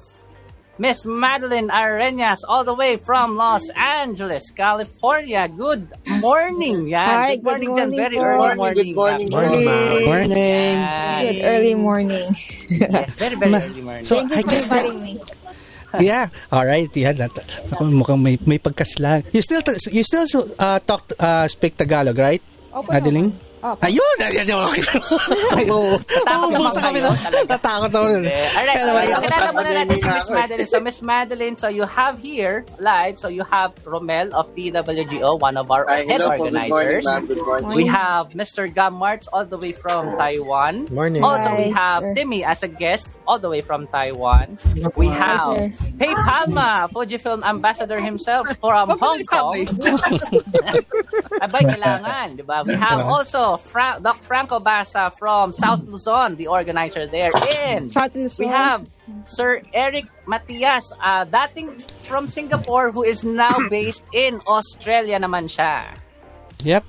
Miss 0.82 1.06
Madeline 1.06 1.70
Arenas, 1.70 2.41
all 2.49 2.66
the 2.66 2.74
way 2.74 2.98
from 2.98 3.38
Los 3.38 3.70
Angeles, 3.78 4.49
California. 4.49 5.45
Good 5.45 5.94
morning. 6.10 6.90
Yan. 6.90 7.06
Hi, 7.06 7.38
good 7.38 7.45
morning, 7.45 7.70
good 7.70 7.78
dyan. 7.78 7.90
morning 7.94 8.02
Very 8.02 8.18
early 8.18 8.49
Morning, 8.49 8.58
morning. 8.58 8.90
good 8.90 8.95
morning, 8.98 9.30
morning, 9.30 9.62
morning. 9.62 10.06
Morning. 10.10 10.78
Yan. 10.82 11.22
Good 11.22 11.40
early 11.45 11.76
morning. 11.78 12.28
Yes, 12.66 13.14
very, 13.14 13.38
very 13.38 13.53
early 13.62 13.82
morning. 13.86 14.06
So, 14.10 14.18
Thank 14.18 14.34
you 14.34 14.41
I 14.41 14.41
for 14.41 14.58
inviting 14.58 14.98
me. 15.06 15.14
yeah. 16.02 16.34
All 16.49 16.66
right. 16.66 16.90
Yeah, 16.98 17.14
that, 17.14 17.30
ako, 17.70 17.86
mukhang 17.94 18.18
may 18.18 18.41
may 18.49 18.58
pagkaslang. 18.58 19.22
You 19.38 19.45
still 19.45 19.62
you 19.94 20.02
still 20.02 20.26
uh, 20.58 20.82
talk 20.82 21.06
uh, 21.22 21.45
speak 21.45 21.78
Tagalog, 21.78 22.18
right? 22.18 22.41
Opo, 22.74 22.90
Madeline? 22.90 23.38
opo. 23.38 23.51
Opo. 23.62 23.78
Ayun! 23.86 24.18
Ayun! 24.18 24.58
Okay. 24.74 24.82
Natakot 26.26 26.74
kami 26.82 26.98
na- 26.98 27.14
talaga. 27.14 27.46
Natakot. 27.46 28.26
Yeah. 28.26 28.58
Alright, 28.58 28.74
Kaya 28.74 28.82
so, 28.82 28.90
naman, 28.90 29.06
so, 29.06 29.22
kilala 29.22 29.50
muna 29.54 29.70
natin 29.70 29.98
si 30.02 30.08
Miss 30.10 30.26
eh. 30.26 30.34
Madeline. 30.34 30.66
So, 30.66 30.78
Miss 30.82 31.00
Madeline, 31.02 31.56
so 31.56 31.68
you 31.70 31.86
have 31.86 32.18
here, 32.18 32.66
live, 32.82 33.22
so 33.22 33.30
you 33.30 33.46
have 33.46 33.76
Romel 33.86 34.34
of 34.34 34.50
TWGO, 34.58 35.38
one 35.40 35.58
of 35.62 35.70
our 35.70 35.86
Ay, 35.90 36.10
head 36.10 36.22
hello 36.26 36.34
po. 36.34 36.50
Good 36.50 36.58
morning, 36.58 36.74
organizers. 36.74 37.06
Good. 37.06 37.78
We 37.78 37.86
have 37.86 38.34
Mr. 38.34 38.66
Gam 38.66 38.98
March 38.98 39.30
all 39.30 39.46
the 39.46 39.58
way 39.62 39.72
from 39.72 40.10
Taiwan. 40.18 40.90
Morning. 40.90 41.22
Also, 41.22 41.54
we 41.54 41.70
Hi, 41.70 41.78
have 41.78 42.02
sir. 42.02 42.14
Timmy 42.18 42.42
as 42.44 42.64
a 42.66 42.68
guest 42.70 43.14
all 43.30 43.38
the 43.38 43.50
way 43.50 43.62
from 43.62 43.86
Taiwan. 43.94 44.58
We 44.98 45.08
Hi, 45.14 45.38
have. 45.38 45.54
Hey 46.02 46.14
Palma, 46.18 46.90
Fujifilm 46.90 47.46
ambassador 47.46 48.02
himself 48.02 48.50
from 48.58 48.98
Hong 48.98 49.22
Kong. 49.30 49.70
Abay, 51.46 51.62
kailangan, 51.62 52.38
di 52.38 52.44
ba? 52.44 52.66
We 52.66 52.74
have 52.74 53.06
also 53.06 53.51
Fra- 53.57 53.99
Doc 54.02 54.18
Franco 54.23 54.60
Basa 54.60 55.11
from 55.18 55.53
South 55.53 55.84
Luzon, 55.88 56.36
the 56.36 56.48
organizer 56.48 57.07
there. 57.07 57.32
And 57.60 57.91
South 57.91 58.14
we 58.15 58.48
have 58.48 58.88
Sir 59.23 59.61
Eric 59.73 60.06
Matias, 60.28 60.94
uh, 61.02 61.26
dating 61.26 61.80
from 62.03 62.28
Singapore 62.28 62.91
who 62.91 63.03
is 63.03 63.23
now 63.23 63.57
based 63.69 64.06
in 64.14 64.41
Australia 64.48 65.19
naman 65.19 65.49
siya. 65.52 65.95
Yep. 66.64 66.86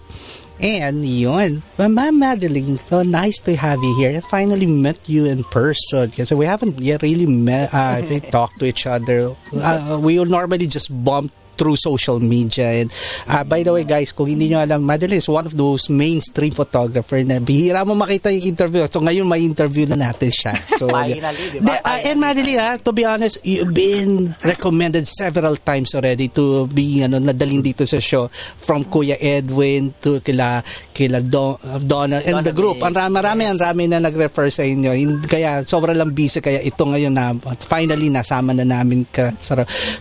And 0.63 1.03
yun, 1.03 1.63
well, 1.75 1.89
Ma'am 1.89 2.21
Madeline, 2.21 2.77
so 2.77 3.03
nice 3.03 3.41
to 3.51 3.57
have 3.57 3.83
you 3.83 3.97
here. 3.99 4.15
I 4.15 4.21
finally 4.21 4.67
met 4.67 5.09
you 5.09 5.27
in 5.27 5.43
person 5.43 6.13
kasi 6.13 6.37
we 6.37 6.47
haven't 6.47 6.79
yet 6.79 7.03
really 7.03 7.27
met, 7.27 7.75
uh, 7.75 7.99
if 7.99 8.11
we 8.11 8.21
talked 8.31 8.61
to 8.61 8.67
each 8.67 8.87
other. 8.87 9.35
Uh, 9.51 9.99
we 10.01 10.23
normally 10.23 10.69
just 10.71 10.87
bump 11.03 11.33
through 11.63 11.79
social 11.79 12.19
media. 12.19 12.83
And 12.83 12.91
uh, 13.31 13.47
by 13.47 13.63
the 13.63 13.71
way, 13.71 13.87
guys, 13.87 14.11
kung 14.11 14.27
hindi 14.27 14.51
nyo 14.51 14.67
alam, 14.67 14.83
Madeline 14.83 15.23
is 15.23 15.31
one 15.31 15.47
of 15.47 15.55
those 15.55 15.87
mainstream 15.87 16.51
photographer 16.51 17.23
na 17.23 17.39
bihira 17.39 17.87
mo 17.87 17.95
makita 17.95 18.35
yung 18.35 18.59
interview. 18.59 18.83
So 18.91 18.99
ngayon 18.99 19.31
may 19.31 19.47
interview 19.47 19.87
na 19.87 20.11
natin 20.11 20.35
siya. 20.35 20.59
So, 20.75 20.91
Finally, 20.99 21.55
di 21.55 21.59
ba? 21.63 21.79
The- 21.79 21.83
uh, 21.87 22.09
and 22.11 22.19
Madeline, 22.19 22.59
ah, 22.59 22.75
to 22.83 22.91
be 22.91 23.07
honest, 23.07 23.39
you've 23.47 23.71
been 23.71 24.35
recommended 24.43 25.07
several 25.07 25.55
times 25.55 25.95
already 25.95 26.27
to 26.35 26.67
be 26.67 27.07
ano, 27.07 27.23
nadalhin 27.23 27.63
dito 27.63 27.87
sa 27.87 28.03
show 28.03 28.27
from 28.67 28.83
Kuya 28.83 29.15
Edwin 29.23 29.95
to 30.03 30.19
kila, 30.19 30.67
kila 30.91 31.23
Don, 31.23 31.63
Donna 31.87 32.19
and 32.27 32.43
Donna 32.43 32.51
the 32.51 32.51
group. 32.51 32.83
Ang 32.83 32.99
rami, 32.99 33.15
marami, 33.15 33.43
ang 33.47 33.59
rami 33.63 33.87
na 33.87 34.03
nag-refer 34.03 34.51
sa 34.51 34.67
inyo. 34.67 34.91
Kaya 35.31 35.63
sobrang 35.63 35.95
lang 35.95 36.11
busy 36.11 36.43
kaya 36.43 36.59
ito 36.59 36.83
ngayon 36.83 37.15
na 37.15 37.31
finally 37.71 38.11
nasama 38.11 38.51
na 38.51 38.67
namin 38.67 39.07
ka. 39.07 39.31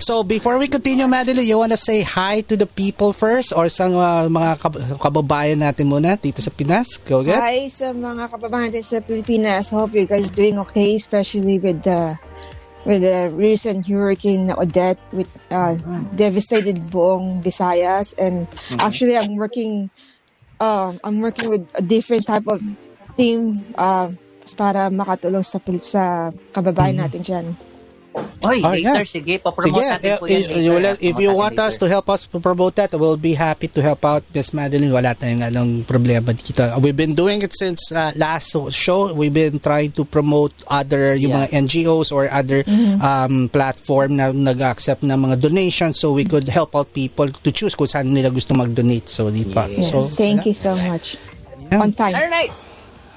So 0.02 0.26
before 0.26 0.58
we 0.58 0.72
continue, 0.72 1.06
Madeline, 1.06 1.51
you 1.52 1.60
wanna 1.60 1.76
say 1.76 2.02
hi 2.08 2.40
to 2.48 2.56
the 2.56 2.66
people 2.66 3.12
first 3.12 3.52
or 3.52 3.68
sa 3.68 3.92
uh, 3.92 4.32
mga 4.32 4.52
kab- 4.64 4.84
kababayan 5.04 5.60
natin 5.60 5.92
muna 5.92 6.16
dito 6.16 6.40
sa 6.40 6.48
Pinas? 6.48 6.96
Go 7.04 7.28
get. 7.28 7.44
Hi 7.44 7.68
sa 7.68 7.92
mga 7.92 8.32
kababayan 8.32 8.72
natin 8.72 8.88
sa 8.88 9.04
Pilipinas. 9.04 9.76
Hope 9.76 9.92
you 10.00 10.08
guys 10.08 10.32
doing 10.32 10.56
okay, 10.64 10.96
especially 10.96 11.60
with 11.60 11.84
the 11.84 12.16
with 12.88 13.04
the 13.04 13.28
recent 13.36 13.86
hurricane 13.86 14.50
Odette 14.56 14.98
with 15.12 15.28
uh, 15.52 15.76
devastated 16.16 16.80
buong 16.90 17.44
Visayas. 17.44 18.16
And 18.16 18.48
actually, 18.80 19.20
I'm 19.20 19.36
working 19.36 19.92
um, 20.64 21.04
I'm 21.04 21.20
working 21.20 21.52
with 21.52 21.68
a 21.76 21.84
different 21.84 22.26
type 22.26 22.48
of 22.48 22.64
team 23.20 23.68
uh, 23.76 24.16
para 24.56 24.88
makatulong 24.88 25.44
sa 25.44 25.60
sa 25.84 26.04
kababayan 26.56 27.04
natin 27.04 27.22
dyan. 27.22 27.46
Oy, 28.42 28.60
Oh, 28.60 28.74
later, 28.74 29.00
yeah. 29.00 29.08
sige, 29.08 29.40
papromote 29.40 29.72
Sige, 29.72 29.86
natin 29.88 30.12
po 30.18 30.26
eh, 30.26 30.34
yan 30.34 30.36
eh, 30.36 30.48
later. 30.50 30.60
you 30.60 30.72
will- 30.74 31.00
if 31.00 31.16
you 31.16 31.32
want 31.32 31.56
us 31.56 31.78
later. 31.78 31.80
to 31.80 31.86
help 31.88 32.08
us 32.10 32.26
to 32.26 32.42
promote 32.42 32.74
that, 32.74 32.92
we'll 32.92 33.16
be 33.16 33.32
happy 33.32 33.70
to 33.70 33.80
help 33.80 34.04
out 34.04 34.26
Miss 34.34 34.52
Madeline. 34.52 34.92
Wala 34.92 35.14
tayong 35.14 35.46
anong 35.46 35.86
problema 35.86 36.34
dito. 36.34 36.60
We've 36.82 36.98
been 36.98 37.14
doing 37.14 37.40
it 37.40 37.54
since 37.54 37.94
uh, 37.94 38.12
last 38.18 38.52
show. 38.74 39.14
We've 39.14 39.32
been 39.32 39.62
trying 39.62 39.94
to 39.96 40.04
promote 40.04 40.52
other 40.68 41.14
yung 41.16 41.32
Yeah. 41.32 41.46
mga 41.46 41.48
NGOs 41.64 42.12
or 42.12 42.28
other 42.28 42.66
um, 43.00 43.48
platform 43.48 44.18
na 44.18 44.34
nag-accept 44.34 45.06
ng 45.06 45.16
mga 45.16 45.40
donations 45.40 46.02
so 46.02 46.12
we 46.12 46.26
could 46.26 46.50
help 46.50 46.76
out 46.76 46.92
people 46.92 47.30
to 47.30 47.50
choose 47.54 47.78
kung 47.78 47.88
saan 47.88 48.10
nila 48.10 48.28
gusto 48.28 48.52
mag-donate. 48.52 49.08
So, 49.08 49.30
di 49.30 49.46
pa. 49.46 49.70
Yes. 49.70 49.88
So, 49.88 50.02
Thank 50.02 50.50
you 50.50 50.58
so 50.58 50.74
much. 50.76 51.16
Yeah. 51.72 51.80
On 51.80 51.94
time. 51.94 52.18
All 52.18 52.28
right. 52.28 52.52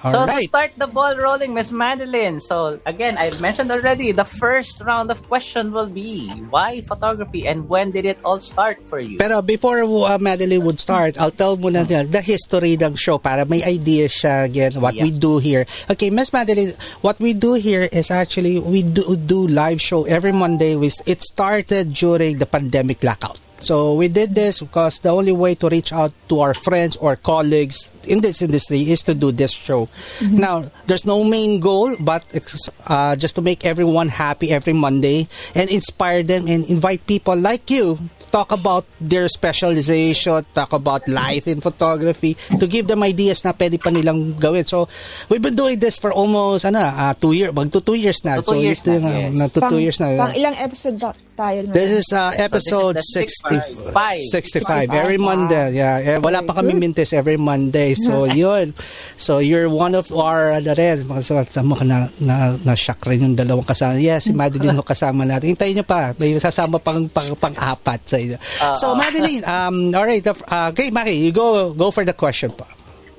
So 0.05 0.25
to 0.25 0.29
Alright. 0.29 0.49
start 0.49 0.73
the 0.77 0.87
ball 0.87 1.17
rolling, 1.17 1.55
Miss 1.55 1.73
Madeline. 1.73 2.37
So 2.41 2.79
again, 2.85 3.17
I 3.17 3.33
mentioned 3.41 3.73
already, 3.73 4.13
the 4.13 4.29
first 4.29 4.85
round 4.85 5.11
of 5.11 5.25
question 5.29 5.73
will 5.73 5.89
be 5.89 6.29
why 6.53 6.83
photography 6.83 7.49
and 7.49 7.69
when 7.69 7.91
did 7.91 8.05
it 8.05 8.19
all 8.25 8.37
start 8.39 8.85
for 8.85 9.01
you? 9.01 9.17
Pero 9.17 9.41
before 9.41 9.81
uh, 9.81 10.19
Madeline 10.21 10.61
would 10.61 10.77
start, 10.77 11.17
I'll 11.17 11.33
tell 11.33 11.57
muna 11.57 11.89
nila 11.89 12.05
the 12.05 12.21
history 12.21 12.77
ng 12.77 13.01
show 13.01 13.17
para 13.17 13.49
may 13.49 13.65
idea 13.65 14.09
siya 14.13 14.45
again 14.45 14.77
what 14.77 14.93
we 14.93 15.09
do 15.09 15.41
here. 15.41 15.65
Okay, 15.89 16.11
Miss 16.13 16.33
Madeline, 16.33 16.77
what 17.01 17.17
we 17.17 17.33
do 17.33 17.55
here 17.57 17.89
is 17.89 18.11
actually 18.13 18.61
we 18.61 18.85
do, 18.85 19.17
do 19.17 19.49
live 19.49 19.81
show 19.81 20.05
every 20.05 20.33
Monday. 20.33 20.77
We, 20.77 20.93
it 21.09 21.23
started 21.25 21.97
during 21.97 22.39
the 22.39 22.47
pandemic 22.47 23.01
lockout. 23.01 23.41
So 23.59 23.95
we 23.95 24.09
did 24.09 24.35
this 24.35 24.61
because 24.61 25.01
the 25.01 25.11
only 25.11 25.33
way 25.33 25.55
to 25.57 25.69
reach 25.69 25.93
out 25.93 26.13
to 26.29 26.41
our 26.41 26.55
friends 26.55 26.97
or 26.97 27.17
colleagues 27.17 27.89
in 28.07 28.21
this 28.21 28.43
industry 28.43 28.91
is 28.93 29.03
to 29.03 29.15
do 29.15 29.33
this 29.33 29.51
show. 29.51 29.89
Now, 30.21 30.71
there's 30.87 31.05
no 31.05 31.25
main 31.25 31.61
goal, 31.61 31.97
but 31.99 32.25
it's 32.33 32.69
uh, 32.87 33.17
just 33.17 33.35
to 33.37 33.43
make 33.43 33.65
everyone 33.65 34.09
happy 34.09 34.53
every 34.53 34.73
Monday 34.73 35.29
and 35.55 35.71
inspire 35.71 36.23
them 36.23 36.47
and 36.47 36.65
invite 36.67 37.07
people 37.07 37.37
like 37.37 37.71
you 37.71 37.99
to 38.21 38.27
talk 38.29 38.53
about 38.53 38.85
their 39.01 39.29
specialization, 39.29 40.45
talk 40.55 40.73
about 40.73 41.07
life 41.09 41.49
in 41.49 41.61
photography, 41.61 42.37
to 42.59 42.67
give 42.67 42.87
them 42.87 43.03
ideas 43.03 43.45
na 43.45 43.53
pwede 43.53 43.81
pa 43.81 43.91
nilang 43.91 44.39
gawin. 44.39 44.65
So, 44.65 44.89
we've 45.29 45.43
been 45.43 45.57
doing 45.57 45.79
this 45.79 45.97
for 45.97 46.13
almost, 46.13 46.65
ano, 46.65 46.81
uh, 46.81 47.15
two 47.15 47.33
years, 47.33 47.55
magto 47.55 47.81
two 47.81 47.95
years 47.95 48.25
na. 48.25 48.37
Two 48.45 48.59
so, 48.59 48.61
years 48.61 48.81
ito 48.81 48.93
yung, 48.93 49.03
na, 49.03 49.09
uh, 49.09 49.19
yes. 49.19 49.35
na 49.35 49.47
to 49.49 49.61
two 49.71 49.81
years 49.81 49.99
na. 50.01 50.07
Pang 50.17 50.35
ilang 50.35 50.57
episode 50.61 51.01
ta- 51.01 51.17
tayo? 51.35 51.67
This 51.67 52.07
is 52.07 52.09
uh, 52.15 52.31
episode 52.35 52.97
this 52.97 53.11
is 53.19 53.35
the 53.43 53.59
65. 53.91 54.31
65. 54.31 54.91
65. 54.91 54.91
Every 54.95 55.19
Monday. 55.19 55.75
Yeah. 55.75 55.99
Eh, 55.99 56.19
wala 56.23 56.41
pa 56.47 56.55
kami 56.55 56.79
mintes 56.79 57.13
every 57.13 57.37
Monday. 57.37 57.99
So, 57.99 58.25
yun. 58.31 58.73
So, 59.19 59.43
you're 59.43 59.69
one 59.69 59.99
of 59.99 60.09
our, 60.15 60.55
ano 60.55 60.73
rin, 60.73 61.05
mga 61.05 61.21
sa, 61.27 61.43
sa 61.43 61.61
mga 61.61 61.83
na, 61.85 61.99
na, 62.23 62.37
na-shock 62.63 63.03
rin 63.11 63.21
yung 63.23 63.37
dalawang 63.37 63.67
kasama. 63.67 63.99
Yes, 63.99 64.31
si 64.31 64.33
Madeline 64.33 64.79
yung 64.79 64.87
kasama 64.87 65.27
natin. 65.27 65.53
Hintayin 65.53 65.83
nyo 65.83 65.87
pa. 65.87 66.15
May 66.17 66.39
sasama 66.39 66.79
pang, 66.79 67.11
pang, 67.11 67.35
pang-apat 67.35 68.01
sa 68.07 68.17
inyo. 68.17 68.39
so, 68.79 68.95
Madeline, 68.95 69.43
um, 69.45 69.91
alright. 69.93 70.23
Uh, 70.23 70.71
okay, 70.71 70.89
Maki, 70.95 71.13
you 71.19 71.33
go, 71.35 71.75
go 71.75 71.91
for 71.91 72.07
the 72.07 72.15
question 72.15 72.55
pa. 72.55 72.65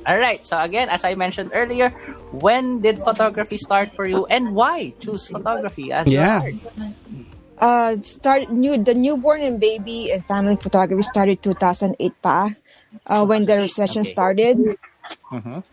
All 0.05 0.21
right. 0.21 0.45
So 0.45 0.61
again, 0.61 0.89
as 0.89 1.03
I 1.03 1.15
mentioned 1.17 1.49
earlier, 1.53 1.89
when 2.29 2.81
did 2.81 3.01
photography 3.01 3.57
start 3.57 3.97
for 3.97 4.05
you 4.05 4.25
and 4.29 4.53
why 4.53 4.93
choose 5.01 5.25
photography 5.25 5.89
as 5.91 6.05
your 6.05 6.21
Yeah. 6.21 6.45
art? 6.45 6.53
Uh 7.60 7.95
start 8.02 8.52
new 8.52 8.76
the 8.77 8.94
newborn 8.94 9.41
and 9.41 9.60
baby 9.60 10.11
and 10.11 10.26
family 10.26 10.56
photography 10.60 11.02
started 11.03 11.40
2008 11.41 11.95
pa 12.22 12.52
uh, 13.07 13.23
when 13.26 13.45
the 13.45 13.56
recession 13.57 14.02
Okay. 14.03 14.11
started. 14.11 14.56
Mhm. 15.32 15.64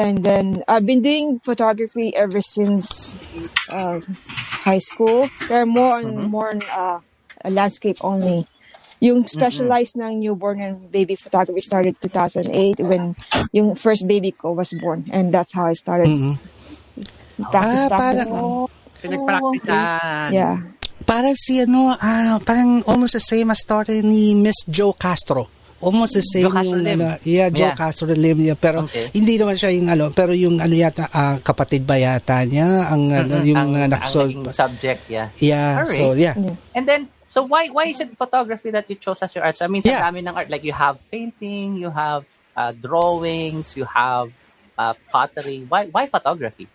and 0.00 0.24
then 0.24 0.64
I've 0.66 0.86
been 0.88 1.04
doing 1.04 1.40
photography 1.44 2.16
ever 2.16 2.40
since 2.40 3.12
uh, 3.68 4.00
high 4.64 4.80
school. 4.80 5.28
Pero 5.44 5.68
more 5.68 6.00
on 6.00 6.32
more 6.32 6.56
on 6.56 6.64
uh, 6.72 6.98
landscape 7.44 8.00
only. 8.00 8.48
Yung 9.04 9.24
specialized 9.28 9.96
ng 10.00 10.20
newborn 10.24 10.60
and 10.60 10.88
baby 10.88 11.16
photography 11.20 11.60
started 11.60 12.00
2008 12.00 12.80
when 12.80 13.12
yung 13.52 13.76
first 13.76 14.08
baby 14.08 14.32
ko 14.32 14.52
was 14.56 14.72
born. 14.76 15.04
And 15.12 15.32
that's 15.36 15.52
how 15.52 15.68
I 15.68 15.76
started 15.76 16.08
practice 17.52 17.84
Ah, 17.84 17.88
practice 17.92 18.24
parang- 18.24 18.68
lang. 18.68 18.76
Pinagpraktisan. 19.00 20.28
yeah 20.32 20.56
Parang 21.10 21.34
si 21.34 21.58
ano, 21.58 21.90
ah, 21.90 22.38
parang 22.38 22.86
almost 22.86 23.18
the 23.18 23.24
same 23.24 23.50
as 23.50 23.58
story 23.58 23.98
ni 24.00 24.30
Miss 24.32 24.62
Joe 24.64 24.94
Castro. 24.94 25.50
Almost 25.82 26.12
the 26.14 26.22
same 26.22 26.46
Joe 26.46 26.54
Castro 26.54 26.76
yung 26.76 26.84
Lim. 26.86 26.98
ano, 27.00 27.06
yeah, 27.26 27.48
Joe 27.50 27.72
Yeah. 27.72 27.74
Castro 27.74 28.06
Lim 28.06 28.38
yeah, 28.38 28.54
pero 28.54 28.84
Okay. 28.86 29.10
hindi 29.10 29.34
naman 29.34 29.58
siya 29.58 29.74
yung 29.74 29.88
ano, 29.88 30.14
pero 30.14 30.30
yung 30.30 30.62
ano 30.62 30.70
yata 30.70 31.10
ah, 31.10 31.42
kapatid 31.42 31.82
ba 31.82 31.98
yata 31.98 32.46
niya 32.46 32.86
ang 32.86 33.10
ano, 33.10 33.42
Mhm. 33.42 33.46
yung 33.48 33.58
ang, 33.58 33.70
uh, 33.74 33.80
ang 33.80 33.90
nakasol- 33.90 34.30
naging 34.30 34.54
subject, 34.54 35.02
yeah. 35.10 35.28
Yeah, 35.40 35.82
Alright. 35.82 35.98
so 35.98 36.14
yeah. 36.14 36.36
And 36.76 36.84
then, 36.86 37.08
so 37.26 37.42
why 37.42 37.66
why 37.72 37.90
is 37.90 37.98
it 37.98 38.14
photography 38.14 38.70
that 38.70 38.86
you 38.86 38.94
chose 38.94 39.18
as 39.18 39.34
your 39.34 39.42
art? 39.42 39.58
So, 39.58 39.66
I 39.66 39.72
mean, 39.72 39.82
sa 39.82 39.98
Yeah. 39.98 40.04
dami 40.06 40.22
ng 40.22 40.36
art, 40.36 40.46
like 40.46 40.62
you 40.62 40.76
have 40.76 40.94
painting, 41.10 41.74
you 41.74 41.90
have 41.90 42.22
uh, 42.54 42.70
drawings, 42.70 43.72
you 43.74 43.88
have 43.88 44.30
uh, 44.76 44.92
pottery. 45.08 45.64
Why 45.66 45.88
why 45.88 46.06
photography? 46.06 46.68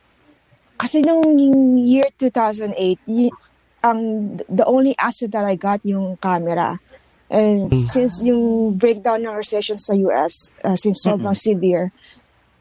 Kasi 0.76 1.00
nung 1.00 1.24
year 1.80 2.10
2008, 2.12 3.00
y- 3.08 3.32
ang 3.86 4.34
the 4.50 4.66
only 4.66 4.98
asset 4.98 5.30
that 5.38 5.46
I 5.46 5.54
got 5.54 5.86
yung 5.86 6.18
camera. 6.18 6.74
And 7.30 7.70
since 7.86 8.22
yung 8.26 8.74
breakdown 8.78 9.22
ng 9.26 9.38
recession 9.38 9.78
sa 9.78 9.94
US, 10.10 10.50
uh, 10.66 10.74
since 10.74 11.06
sobrang 11.06 11.38
severe, 11.38 11.94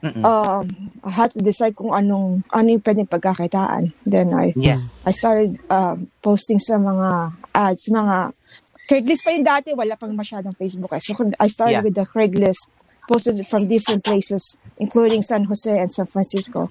Mm-mm. 0.04 0.20
um, 0.20 0.64
I 1.00 1.10
had 1.12 1.32
to 1.32 1.40
decide 1.40 1.72
kung 1.76 1.92
anong 1.92 2.44
ano 2.52 2.66
yung 2.68 2.84
pwedeng 2.84 3.08
pagkakitaan. 3.08 3.96
Then 4.04 4.36
I 4.36 4.52
Yeah. 4.52 4.84
I 5.08 5.12
started 5.16 5.56
um, 5.72 6.12
posting 6.20 6.60
sa 6.60 6.76
mga 6.76 7.32
ads, 7.56 7.88
mga 7.88 8.36
Craigslist 8.84 9.24
pa 9.24 9.32
yung 9.32 9.48
dati, 9.48 9.72
wala 9.72 9.96
pang 9.96 10.12
masyadong 10.12 10.52
Facebook. 10.60 10.92
Eh. 10.92 11.00
So 11.00 11.16
I 11.40 11.48
started 11.48 11.80
Yeah. 11.80 11.84
with 11.88 11.96
the 11.96 12.04
Craigslist, 12.04 12.68
posted 13.08 13.40
from 13.48 13.64
different 13.64 14.04
places, 14.04 14.60
including 14.76 15.24
San 15.24 15.48
Jose 15.48 15.72
and 15.72 15.88
San 15.88 16.04
Francisco. 16.04 16.68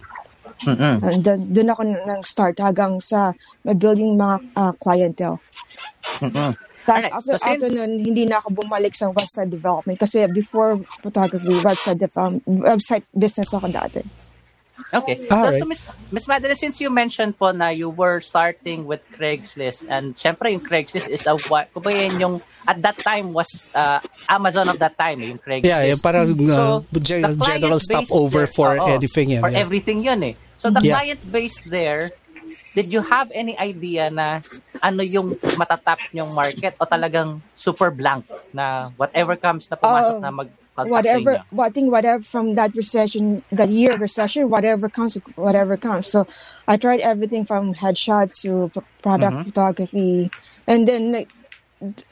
Mm-mm. 0.64 0.96
And 1.02 1.20
then, 1.26 1.40
doon 1.52 1.70
ako 1.74 1.82
nang 1.84 2.24
start 2.24 2.62
hanggang 2.62 3.02
sa 3.02 3.34
may 3.66 3.74
building 3.74 4.16
mga 4.16 4.38
ah, 4.56 4.74
clientele. 4.78 5.42
Mm-mm. 6.22 6.54
Tapos 6.84 7.08
Alright, 7.08 7.16
after, 7.16 7.36
so 7.40 7.46
after 7.48 7.68
since- 7.72 7.80
nun, 7.80 7.92
hindi 8.04 8.24
na 8.28 8.44
ako 8.44 8.60
bumalik 8.60 8.92
sa 8.92 9.08
website 9.08 9.48
development 9.48 9.96
kasi 9.96 10.28
before 10.28 10.84
photography, 11.00 11.56
website, 11.64 12.00
um, 12.20 12.44
website 12.44 13.08
business 13.16 13.56
ako 13.56 13.72
dati. 13.72 14.04
Okay. 14.94 15.26
Alright. 15.26 15.54
So, 15.58 15.60
so 15.60 15.66
Miss, 15.66 15.82
Miss 16.12 16.28
Madeline, 16.28 16.56
since 16.56 16.78
you 16.80 16.90
mentioned 16.90 17.34
po 17.34 17.50
na 17.50 17.70
you 17.70 17.90
were 17.90 18.22
starting 18.22 18.86
with 18.86 19.02
Craigslist 19.12 19.90
and 19.90 20.14
syempre 20.14 20.54
yung 20.54 20.62
Craigslist 20.62 21.10
is 21.10 21.26
a 21.26 21.34
what, 21.50 21.74
kumbaga 21.74 21.98
yun 21.98 22.16
yung 22.22 22.36
at 22.68 22.78
that 22.82 22.98
time 23.02 23.34
was 23.34 23.50
uh, 23.74 23.98
Amazon 24.30 24.70
of 24.70 24.78
that 24.78 24.94
time, 24.96 25.20
eh, 25.26 25.34
yung 25.34 25.42
Craigslist. 25.42 25.66
Yeah, 25.74 25.84
yung 25.90 25.98
parang 25.98 26.30
uh, 26.30 26.46
So, 26.46 26.86
gen- 27.02 27.26
the 27.26 27.34
client 27.42 27.62
general 27.66 27.80
stopover 27.82 28.46
there- 28.46 28.54
for 28.54 28.78
oo, 28.78 28.86
anything 28.86 29.34
yan. 29.34 29.42
For 29.42 29.50
yeah. 29.50 29.66
everything 29.66 30.06
yun 30.06 30.22
eh. 30.24 30.36
So 30.62 30.70
the 30.70 30.80
Yeah. 30.86 31.02
client 31.02 31.22
base 31.26 31.58
there, 31.66 32.14
did 32.76 32.94
you 32.94 33.02
have 33.02 33.32
any 33.34 33.58
idea 33.58 34.14
na 34.14 34.40
ano 34.78 35.02
yung 35.02 35.34
matatap 35.58 36.00
yung 36.14 36.32
market 36.32 36.76
o 36.78 36.86
talagang 36.86 37.42
super 37.56 37.90
blank 37.90 38.30
na 38.54 38.94
whatever 38.96 39.34
comes 39.36 39.66
na 39.72 39.76
pumasok 39.76 40.18
Oh. 40.18 40.24
na 40.24 40.30
mag 40.30 40.50
whatever 40.76 41.38
inyo. 41.38 41.44
well, 41.52 41.68
I 41.68 41.70
think 41.70 41.92
whatever 41.92 42.24
from 42.24 42.56
that 42.56 42.74
recession 42.76 43.44
that 43.52 43.70
year 43.70 43.94
recession 43.98 44.50
whatever 44.50 44.90
comes 44.90 45.18
whatever 45.36 45.78
comes. 45.78 46.08
So 46.08 46.26
I 46.68 46.78
tried 46.78 47.02
everything 47.02 47.46
from 47.46 47.74
headshots 47.78 48.42
to 48.42 48.72
product 49.02 49.38
Mhm. 49.38 49.46
photography. 49.46 50.32
And 50.66 50.88
then 50.88 51.12
like 51.12 51.30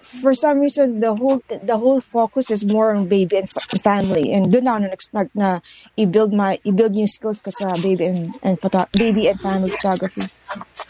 for 0.03 0.35
some 0.35 0.59
reason 0.59 0.99
the 0.99 1.15
whole 1.15 1.39
the 1.47 1.77
whole 1.79 2.01
focus 2.03 2.51
is 2.51 2.65
more 2.67 2.91
on 2.93 3.07
baby 3.07 3.37
and 3.39 3.47
fa- 3.49 3.63
family. 3.79 4.31
And 4.35 4.51
doon 4.51 4.67
ako 4.67 4.79
nag-start 4.91 5.29
na 5.31 5.63
i-build 5.95 6.35
my 6.35 6.59
i-build 6.67 6.91
new 6.91 7.07
skills 7.07 7.39
ko 7.41 7.49
sa 7.55 7.73
baby 7.79 8.05
and, 8.11 8.35
and 8.43 8.59
photo, 8.59 8.83
baby 8.93 9.31
and 9.31 9.39
family 9.39 9.71
photography. 9.71 10.27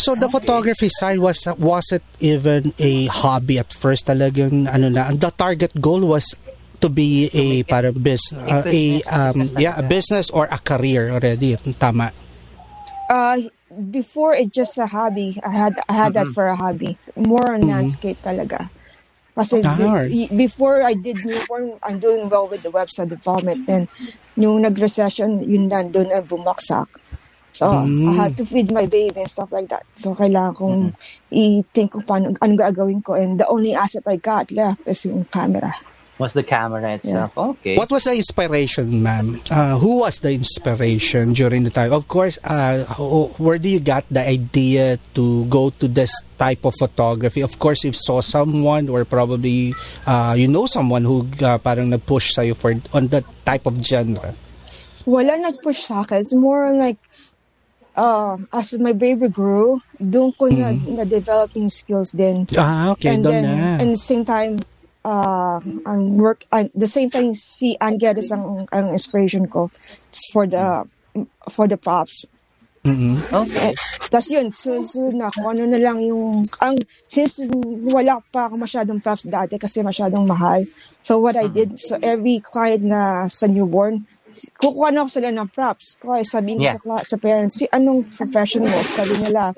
So 0.01 0.17
the 0.17 0.25
photography 0.25 0.89
side 0.89 1.21
was 1.21 1.45
was 1.61 1.93
it 1.93 2.01
even 2.17 2.73
a 2.81 3.05
hobby 3.05 3.61
at 3.61 3.69
first? 3.69 4.09
Talagang 4.09 4.65
ano 4.65 4.89
na 4.89 5.13
the 5.13 5.29
target 5.29 5.77
goal 5.77 6.01
was 6.09 6.33
to 6.81 6.89
be 6.89 7.29
a 7.31 7.63
para 7.63 7.93
business 7.93 8.33
uh, 8.33 8.59
a 8.59 8.63
business, 8.65 9.07
um, 9.13 9.33
business 9.37 9.61
yeah 9.61 9.79
a 9.79 9.83
business 9.85 10.25
or 10.33 10.49
a 10.49 10.57
career 10.57 11.13
already 11.13 11.55
tama 11.77 12.11
Uh, 13.11 13.51
before 13.91 14.31
it 14.33 14.55
just 14.55 14.79
a 14.79 14.87
hobby. 14.87 15.35
I 15.43 15.51
had 15.51 15.75
I 15.91 15.93
had 15.93 16.15
that 16.15 16.31
for 16.31 16.47
a 16.47 16.55
hobby. 16.55 16.95
More 17.19 17.51
on 17.51 17.67
landscape 17.67 18.23
talaga. 18.23 18.71
Kasi 19.35 19.59
be- 19.59 20.31
before 20.31 20.79
I 20.79 20.95
did 20.95 21.19
newborn, 21.19 21.75
I'm 21.83 21.99
doing 21.99 22.31
well 22.31 22.47
with 22.47 22.63
the 22.63 22.71
website 22.71 23.11
development. 23.11 23.67
Then, 23.67 23.91
yung 24.39 24.63
nag-recession, 24.63 25.43
yun 25.43 25.67
na, 25.67 25.83
doon 25.83 26.07
na 26.07 26.23
bumaksak. 26.23 26.87
So, 27.51 27.67
I 27.67 28.11
had 28.15 28.39
to 28.39 28.47
feed 28.47 28.71
my 28.71 28.87
baby 28.87 29.19
and 29.19 29.27
stuff 29.27 29.51
like 29.51 29.67
that. 29.71 29.83
So, 29.99 30.15
kailangan 30.15 30.55
kong 30.55 30.95
i-think 31.35 31.91
kung 31.91 32.07
paano, 32.07 32.31
anong 32.39 32.59
gagawin 32.59 33.03
ko. 33.03 33.19
And 33.19 33.39
the 33.39 33.47
only 33.51 33.75
asset 33.75 34.07
I 34.07 34.15
got 34.19 34.51
left 34.55 34.87
is 34.87 35.03
yung 35.03 35.27
camera. 35.27 35.75
Was 36.21 36.37
the 36.37 36.45
camera 36.45 37.01
itself? 37.01 37.33
Okay. 37.33 37.73
What 37.73 37.89
was 37.89 38.05
the 38.05 38.13
inspiration, 38.13 39.01
ma'am? 39.01 39.41
Uh, 39.49 39.81
who 39.81 40.05
was 40.05 40.21
the 40.21 40.29
inspiration 40.37 41.33
during 41.33 41.65
the 41.65 41.73
time? 41.73 41.89
Of 41.89 42.05
course, 42.05 42.37
uh, 42.45 42.85
where 43.41 43.57
do 43.57 43.65
you 43.65 43.81
got 43.81 44.05
the 44.13 44.21
idea 44.21 45.01
to 45.17 45.45
go 45.49 45.73
to 45.81 45.89
this 45.89 46.13
type 46.37 46.61
of 46.61 46.77
photography? 46.77 47.41
Of 47.41 47.57
course, 47.57 47.81
if 47.81 47.97
saw 47.97 48.21
someone 48.21 48.85
or 48.85 49.01
probably 49.01 49.73
uh, 50.05 50.37
you 50.37 50.45
know 50.45 50.69
someone 50.69 51.09
who 51.09 51.25
uh, 51.41 51.57
parang 51.57 51.89
nag-push 51.89 52.37
sa'yo 52.37 52.53
for 52.53 52.77
on 52.93 53.09
that 53.09 53.25
type 53.41 53.65
of 53.65 53.81
genre. 53.81 54.37
wala 55.05 55.37
nag-push 55.37 55.89
sa 55.89 56.01
akin. 56.05 56.21
It's 56.21 56.35
more 56.35 56.71
like, 56.73 56.97
uh, 57.95 58.37
as 58.53 58.77
my 58.77 58.93
baby 58.93 59.29
grew, 59.29 59.81
doon 59.97 60.33
ko 60.37 60.49
na, 60.49 60.73
na-develop 60.73 61.55
yung 61.55 61.69
skills 61.69 62.11
din. 62.11 62.45
Ah, 62.57 62.91
okay, 62.93 63.15
and 63.15 63.25
then, 63.25 63.43
na. 63.43 63.81
and 63.81 63.97
the 63.97 64.01
same 64.01 64.25
time, 64.25 64.61
uh, 65.05 65.59
ang 65.61 66.01
work, 66.17 66.45
uh, 66.51 66.65
the 66.75 66.87
same 66.87 67.09
time, 67.09 67.33
si 67.33 67.77
Angeles 67.81 68.31
ang, 68.31 68.67
ang 68.71 68.91
inspiration 68.91 69.47
ko 69.47 69.71
for 70.31 70.47
the, 70.47 70.85
for 71.49 71.67
the 71.67 71.77
props. 71.77 72.25
Mhm. 72.81 73.21
Okay. 73.29 73.77
Tapos 74.09 74.27
yun, 74.33 74.49
susunod 74.49 75.13
na 75.13 75.29
kung 75.29 75.53
ano 75.53 75.69
na 75.69 75.77
lang 75.77 76.01
yung, 76.01 76.41
ang, 76.57 76.73
since 77.05 77.45
wala 77.85 78.17
pa 78.33 78.49
ako 78.49 78.57
masyadong 78.57 78.97
props 78.97 79.29
dati 79.29 79.61
kasi 79.61 79.85
masyadong 79.85 80.25
mahal. 80.25 80.65
So 81.05 81.21
what 81.21 81.37
I 81.37 81.45
did, 81.45 81.77
so 81.77 82.01
every 82.01 82.41
client 82.41 82.81
na 82.81 83.29
sa 83.29 83.45
newborn, 83.45 84.09
kukuha 84.57 84.89
na 84.89 85.03
ako 85.03 85.09
sila 85.11 85.29
ng 85.31 85.49
props. 85.51 85.99
Kaya 85.99 86.23
sabihin 86.23 86.57
ko 86.59 86.65
Yeah. 86.65 86.75
sa, 86.75 86.81
cla- 86.81 87.05
sa 87.05 87.15
parents, 87.17 87.55
si 87.59 87.65
anong 87.69 88.07
profession 88.09 88.63
mo? 88.63 88.77
Sabi 88.81 89.15
nila, 89.19 89.51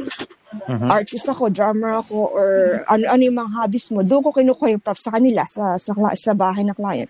artist 0.88 1.26
ako, 1.30 1.50
drummer 1.50 1.98
ako, 1.98 2.30
or 2.30 2.50
ano, 2.86 3.04
ano 3.10 3.22
yung 3.22 3.38
mga 3.38 3.52
hobbies 3.58 3.90
mo. 3.90 4.06
Doon 4.06 4.22
ko 4.22 4.30
kinukuha 4.30 4.70
yung 4.74 4.84
props 4.84 5.10
sa 5.10 5.14
kanila, 5.18 5.41
sa, 5.50 5.78
sa, 5.78 5.91
sa 5.95 6.32
bahay 6.34 6.62
ng 6.62 6.78
client. 6.78 7.10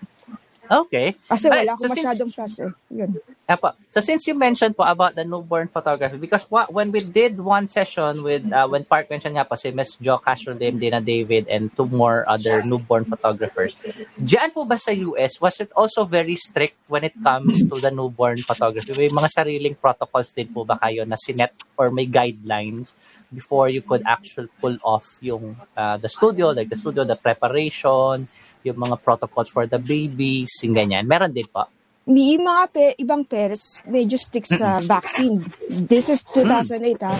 Okay. 0.73 1.13
Kasi 1.29 1.45
Alright, 1.45 1.69
wala 1.69 1.71
akong 1.77 1.85
so 1.85 1.93
since- 1.93 2.07
masyadong 2.09 2.31
props 2.33 2.57
eh. 2.65 2.71
Yun. 2.89 3.09
Apo. 3.43 3.69
So 3.93 3.99
since 3.99 4.25
you 4.25 4.33
mentioned 4.33 4.73
po 4.73 4.87
about 4.87 5.13
the 5.13 5.21
newborn 5.27 5.67
photography, 5.69 6.17
because 6.17 6.47
what, 6.49 6.73
when 6.73 6.89
we 6.89 7.05
did 7.05 7.37
one 7.37 7.67
session 7.67 8.23
with, 8.23 8.41
uh, 8.49 8.65
when 8.65 8.87
Park 8.87 9.11
mentioned 9.11 9.35
nga 9.35 9.45
po 9.45 9.53
si 9.53 9.69
Miss 9.69 9.99
Jo 10.01 10.17
Castro, 10.17 10.55
Dina 10.55 11.03
David, 11.03 11.45
and 11.51 11.69
two 11.75 11.85
more 11.91 12.25
other 12.25 12.63
newborn 12.63 13.05
photographers, 13.05 13.77
diyan 14.17 14.55
po 14.55 14.65
ba 14.65 14.79
sa 14.79 14.95
US, 15.13 15.37
was 15.37 15.59
it 15.59 15.69
also 15.75 16.07
very 16.07 16.39
strict 16.39 16.79
when 16.87 17.03
it 17.03 17.13
comes 17.21 17.61
to 17.67 17.75
the 17.77 17.91
newborn 17.91 18.39
photography? 18.41 18.95
May 18.97 19.11
mga 19.13 19.29
sariling 19.29 19.75
protocols 19.75 20.31
din 20.31 20.49
po 20.49 20.63
ba 20.65 20.79
kayo 20.79 21.05
na 21.05 21.19
sinet 21.19 21.53
or 21.77 21.91
may 21.91 22.07
guidelines 22.07 22.95
before 23.33 23.67
you 23.67 23.81
could 23.81 24.01
actually 24.05 24.47
pull 24.61 24.77
off 24.85 25.17
yung 25.19 25.57
uh, 25.75 25.97
the 25.97 26.07
studio, 26.07 26.53
like 26.53 26.69
the 26.69 26.77
studio, 26.77 27.03
the 27.03 27.17
preparation, 27.17 28.29
yung 28.63 28.79
mga 28.79 28.95
protocols 28.99 29.47
for 29.47 29.67
the 29.67 29.77
babies, 29.77 30.49
yung 30.63 30.73
ganyan. 30.73 31.03
Meron 31.05 31.31
din 31.31 31.45
po. 31.47 31.67
May 32.03 32.35
mga 32.35 32.63
pe- 32.67 32.95
ibang 32.99 33.23
parents 33.23 33.79
medyo 33.87 34.19
stick 34.19 34.43
sa 34.43 34.83
vaccine. 34.83 35.47
This 35.67 36.11
is 36.11 36.23
2008 36.35 36.99
ha. 36.99 37.15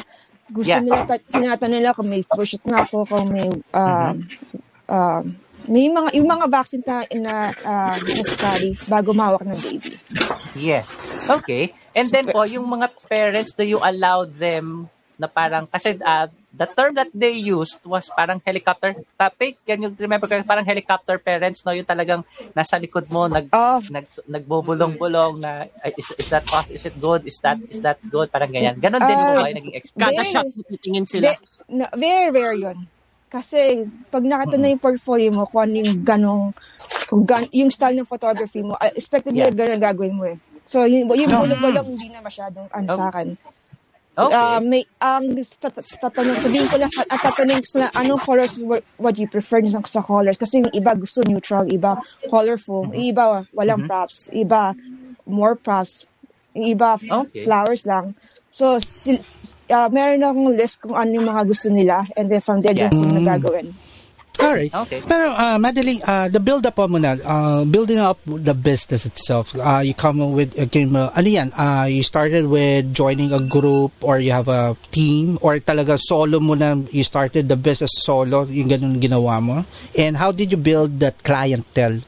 Gusto 0.52 0.76
Yeah. 0.76 0.84
nila, 0.84 1.08
ta- 1.08 1.24
tinatanong 1.24 1.80
nila 1.80 1.96
kung 1.96 2.12
may 2.12 2.20
flu 2.22 2.44
shots 2.44 2.68
na 2.68 2.84
ako, 2.84 3.08
kung 3.08 3.32
may, 3.32 3.48
uh, 3.72 4.12
uh, 4.92 5.24
may 5.64 5.88
mga, 5.88 6.20
yung 6.20 6.28
mga 6.28 6.46
vaccine 6.52 6.84
na, 6.84 7.08
na 7.16 7.36
uh, 7.64 7.96
necessary 8.04 8.76
bago 8.86 9.16
mawak 9.16 9.48
ng 9.48 9.56
baby. 9.64 9.96
Yes. 10.60 11.00
Okay. 11.32 11.72
And 11.96 12.12
then 12.12 12.28
po, 12.28 12.44
yung 12.44 12.68
mga 12.68 12.92
parents, 13.08 13.56
do 13.56 13.64
you 13.64 13.80
allow 13.80 14.28
them 14.28 14.92
na 15.16 15.32
parang, 15.32 15.64
kasi 15.72 15.96
uh, 16.04 16.28
the 16.54 16.68
term 16.68 16.94
that 16.94 17.10
they 17.12 17.34
used 17.34 17.82
was 17.84 18.08
parang 18.10 18.38
helicopter 18.40 18.94
topic. 19.16 19.58
Can 19.64 19.82
you 19.82 19.90
remember, 19.92 20.30
parang 20.44 20.64
helicopter 20.64 21.18
parents, 21.18 21.66
no? 21.66 21.74
Yung 21.74 21.84
talagang 21.84 22.22
nasa 22.54 22.78
likod 22.78 23.10
mo, 23.10 23.26
nag, 23.26 23.50
Oh, 23.50 23.82
nag, 23.90 24.06
nagbubulong-bulong 24.24 25.42
na, 25.42 25.66
"Ay, 25.82 25.98
is, 25.98 26.14
is 26.14 26.30
that 26.30 26.46
pos- 26.46 26.70
is 26.70 26.86
it 26.86 26.94
good? 26.96 27.26
Is 27.26 27.42
that, 27.42 27.58
is 27.68 27.82
that 27.82 27.98
good? 28.06 28.30
Parang 28.30 28.50
ganyan. 28.50 28.78
Ganon 28.78 29.02
din 29.02 29.18
po 29.18 29.28
Ah, 29.28 29.36
ba 29.36 29.50
yung 29.50 29.60
naging 29.60 29.76
experience? 29.76 29.98
Kada 30.06 30.22
Very- 30.22 30.32
shot, 30.32 30.46
titingin 30.70 31.06
sila. 31.06 31.24
de- 31.28 31.42
na, 31.70 31.86
very 31.92 32.30
rare 32.30 32.54
yun. 32.56 32.78
Kasi 33.28 33.90
pag 34.08 34.22
nakita 34.22 34.62
na 34.62 34.70
yung 34.70 34.78
portfolio 34.80 35.34
mo, 35.34 35.50
kung 35.50 35.66
ano 35.66 35.82
yung 35.82 36.06
ganong, 36.06 36.54
kung 37.10 37.26
gan, 37.26 37.50
yung 37.50 37.74
style 37.74 37.98
ng 37.98 38.06
photography 38.06 38.62
mo, 38.62 38.78
uh, 38.78 38.94
expected 38.94 39.34
Yeah. 39.34 39.50
ganun 39.50 39.82
ang 39.82 39.86
gagawin 39.90 40.14
mo 40.14 40.30
eh. 40.30 40.38
So, 40.64 40.86
yung, 40.86 41.10
yung 41.10 41.34
bulong-bulong 41.34 41.88
hindi 41.90 42.08
na 42.08 42.22
masyadong 42.22 42.70
ano 42.70 42.88
sa 42.88 43.10
akin. 43.10 43.34
Okay. 44.14 44.30
Uh, 44.30 44.62
may 44.62 44.86
tat- 45.58 45.74
tatanong 45.98 46.38
sabihin 46.38 46.70
ko 46.70 46.78
lang 46.78 46.92
sa 46.94 47.02
at 47.10 47.18
tatanungin 47.18 47.66
ko 47.66 47.70
sila 47.82 47.90
anong 47.98 48.22
colors 48.22 48.62
what, 48.62 48.86
what 49.02 49.18
you 49.18 49.26
prefer 49.26 49.58
sa, 49.66 49.82
sa 49.90 50.06
colors 50.06 50.38
kasi 50.38 50.62
yung 50.62 50.70
iba 50.70 50.94
gusto 50.94 51.26
neutral, 51.26 51.66
iba 51.66 51.98
colorful, 52.30 52.86
yung 52.94 53.10
iba 53.10 53.42
walang 53.58 53.90
props, 53.90 54.30
iba 54.30 54.78
more 55.26 55.58
props, 55.58 56.06
iba 56.54 56.94
Okay. 57.02 57.42
flowers 57.42 57.90
lang. 57.90 58.14
So 58.54 58.78
sil- 58.78 59.26
uh, 59.74 59.90
meron 59.90 60.22
akong 60.22 60.54
list 60.54 60.78
kung 60.78 60.94
ano 60.94 61.10
yung 61.18 61.26
mga 61.26 61.42
gusto 61.50 61.74
nila 61.74 62.06
and 62.14 62.30
then 62.30 62.46
from 62.46 62.62
there 62.62 62.78
Yeah. 62.78 62.94
yung 62.94 63.18
nagagawin. 63.18 63.74
Alright. 64.34 64.74
Okay. 64.74 65.00
Pero 65.06 65.30
uh, 65.30 65.58
Madeline, 65.62 66.02
uh, 66.04 66.28
the 66.28 66.42
build 66.42 66.66
up 66.66 66.76
mo 66.78 66.98
na, 66.98 67.16
uh, 67.22 67.62
building 67.64 68.02
up 68.02 68.18
the 68.26 68.54
business 68.54 69.06
itself. 69.06 69.54
Uh, 69.56 69.80
you 69.86 69.94
come 69.94 70.20
with 70.34 70.58
uh, 70.58 70.66
came, 70.68 70.96
uh, 70.96 71.14
ano 71.16 71.30
yan? 71.30 71.50
Uh, 71.54 71.86
you 71.88 72.02
started 72.04 72.50
with 72.50 72.92
joining 72.94 73.32
a 73.32 73.40
group 73.40 73.94
or 74.02 74.18
you 74.20 74.34
have 74.34 74.50
a 74.50 74.76
team 74.92 75.38
or 75.42 75.58
talaga 75.62 76.02
solo 76.02 76.42
mo 76.42 76.56
na 76.56 76.76
you 76.92 77.06
started 77.06 77.48
the 77.48 77.56
business 77.56 77.94
solo, 78.04 78.44
yung 78.50 78.68
ganun 78.68 78.98
ginawa 79.00 79.38
mo. 79.40 79.66
And 79.98 80.18
how 80.18 80.34
did 80.34 80.52
you 80.52 80.58
build 80.58 81.00
that 81.00 81.22
clientele? 81.24 82.02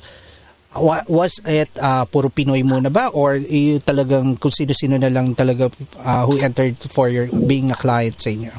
Wa- 0.76 1.08
Was 1.08 1.40
it 1.46 1.72
uh, 1.80 2.04
puro 2.04 2.28
Pinoy 2.28 2.66
muna 2.68 2.92
ba 2.92 3.08
or 3.14 3.38
you 3.38 3.80
talagang 3.80 4.36
kung 4.42 4.52
sino-sino 4.52 4.98
na 5.00 5.08
lang 5.08 5.32
talaga 5.38 5.72
uh, 6.04 6.26
who 6.28 6.36
entered 6.42 6.76
for 6.92 7.08
your 7.08 7.30
being 7.32 7.72
a 7.72 7.78
client 7.80 8.20
sa 8.20 8.28
inyo? 8.34 8.52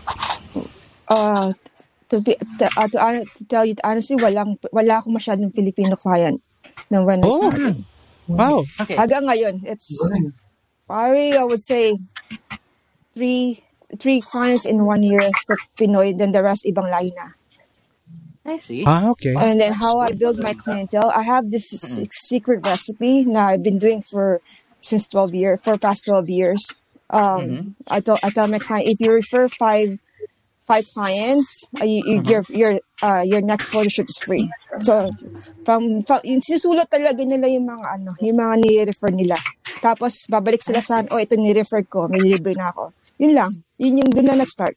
Uh, 1.07 1.53
to, 2.11 2.21
be, 2.21 2.37
to, 2.59 2.67
uh, 2.77 2.89
to, 2.89 2.99
hon- 3.01 3.27
to 3.37 3.45
tell 3.47 3.65
you 3.67 3.75
honestly, 3.85 4.17
walang, 4.17 4.59
wala 4.73 5.01
akong 5.03 5.15
masyadong 5.17 5.53
Filipino 5.55 5.97
client 5.97 6.41
na 6.91 7.03
when 7.05 7.25
I 7.25 7.29
Oh. 7.29 7.37
started. 7.51 7.85
Wow. 8.27 8.65
Okay. 8.81 8.97
Hanggang 8.99 9.27
ngayon, 9.31 9.55
it's 9.67 9.87
probably 10.87 11.35
I 11.39 11.45
would 11.47 11.63
say 11.63 11.95
three 13.15 13.63
three 13.99 14.21
clients 14.21 14.67
in 14.67 14.85
one 14.85 15.03
year 15.03 15.31
for 15.47 15.57
Pinoy, 15.79 16.17
then 16.17 16.33
the 16.33 16.43
rest 16.43 16.67
ibang 16.67 16.91
lahi 16.91 17.15
na. 17.15 17.31
I 18.47 18.59
see. 18.59 18.85
Ah, 18.87 19.11
okay. 19.11 19.35
And 19.35 19.61
then 19.61 19.73
how 19.75 19.99
I 19.99 20.11
build 20.15 20.39
my 20.39 20.55
clientele, 20.55 21.11
I 21.15 21.23
have 21.23 21.51
this 21.51 21.71
s- 21.75 21.99
secret 22.11 22.63
recipe 22.63 23.25
now 23.25 23.49
I've 23.49 23.63
been 23.63 23.79
doing 23.79 24.03
for 24.03 24.41
since 24.81 25.09
12 25.09 25.35
years, 25.35 25.59
for 25.63 25.79
past 25.79 26.07
12 26.07 26.31
years. 26.31 26.63
Um, 27.11 27.75
I 27.91 27.99
tell 28.01 28.19
I 28.23 28.31
tell 28.31 28.47
my 28.47 28.59
client 28.59 28.87
if 28.91 28.99
you 28.99 29.11
refer 29.13 29.47
five 29.49 29.99
five 30.67 30.85
clients, 30.93 31.71
uh, 31.79 31.87
you, 31.87 32.03
you, 32.05 32.17
your 32.27 32.43
your 32.51 32.73
uh, 33.01 33.23
your 33.23 33.41
next 33.41 33.71
photo 33.71 33.87
shoot 33.87 34.11
is 34.11 34.19
free. 34.19 34.51
So 34.83 35.07
from, 35.63 36.03
from 36.03 36.21
yung 36.27 36.43
sisulat 36.43 36.91
talaga 36.91 37.23
nila 37.23 37.47
yung 37.47 37.71
mga 37.71 37.87
ano, 37.87 38.11
yung 38.19 38.39
mga 38.39 38.55
ni-refer 38.67 39.15
nila. 39.15 39.39
Tapos 39.79 40.27
babalik 40.27 40.61
sila 40.63 40.83
sa, 40.83 41.07
oh 41.11 41.23
ito 41.23 41.39
ni-refer 41.39 41.87
ko, 41.87 42.11
may 42.11 42.23
libre 42.23 42.55
na 42.59 42.75
ako. 42.75 42.91
Yun 43.23 43.33
lang. 43.33 43.51
Yun 43.79 44.03
yung 44.03 44.11
doon 44.11 44.27
na 44.35 44.43
nag-start. 44.43 44.77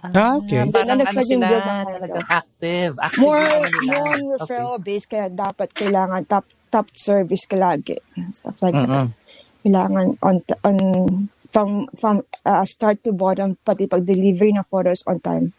Ah, 0.00 0.40
okay. 0.40 0.64
Doon 0.64 0.86
na 0.86 0.94
ano 0.96 1.02
nag-start 1.04 1.28
yung 1.28 1.44
sila, 1.44 1.50
build 1.52 1.66
ng 1.66 1.80
talagang 1.92 2.26
active. 2.30 2.92
Active 2.96 3.20
more 3.20 3.42
yung 3.44 3.66
ano 3.66 3.90
more 3.90 4.14
Okay. 4.14 4.30
referral 4.38 4.76
based 4.80 5.08
kaya 5.10 5.26
dapat 5.28 5.68
kailangan 5.76 6.22
tap 6.24 6.46
top 6.70 6.86
service 6.94 7.44
ka 7.50 7.58
lagi. 7.58 7.98
Stuff 8.30 8.56
like 8.62 8.78
that. 8.78 8.88
Mm-mm. 8.88 9.08
Kailangan 9.60 10.06
on, 10.24 10.36
on 10.64 10.76
from 11.52 11.86
from 11.98 12.22
uh, 12.46 12.64
start 12.64 13.02
to 13.04 13.12
bottom, 13.12 13.58
pati 13.64 13.86
pag-delivery 13.86 14.54
ng 14.54 14.66
photos 14.70 15.02
on 15.06 15.20
time. 15.20 15.52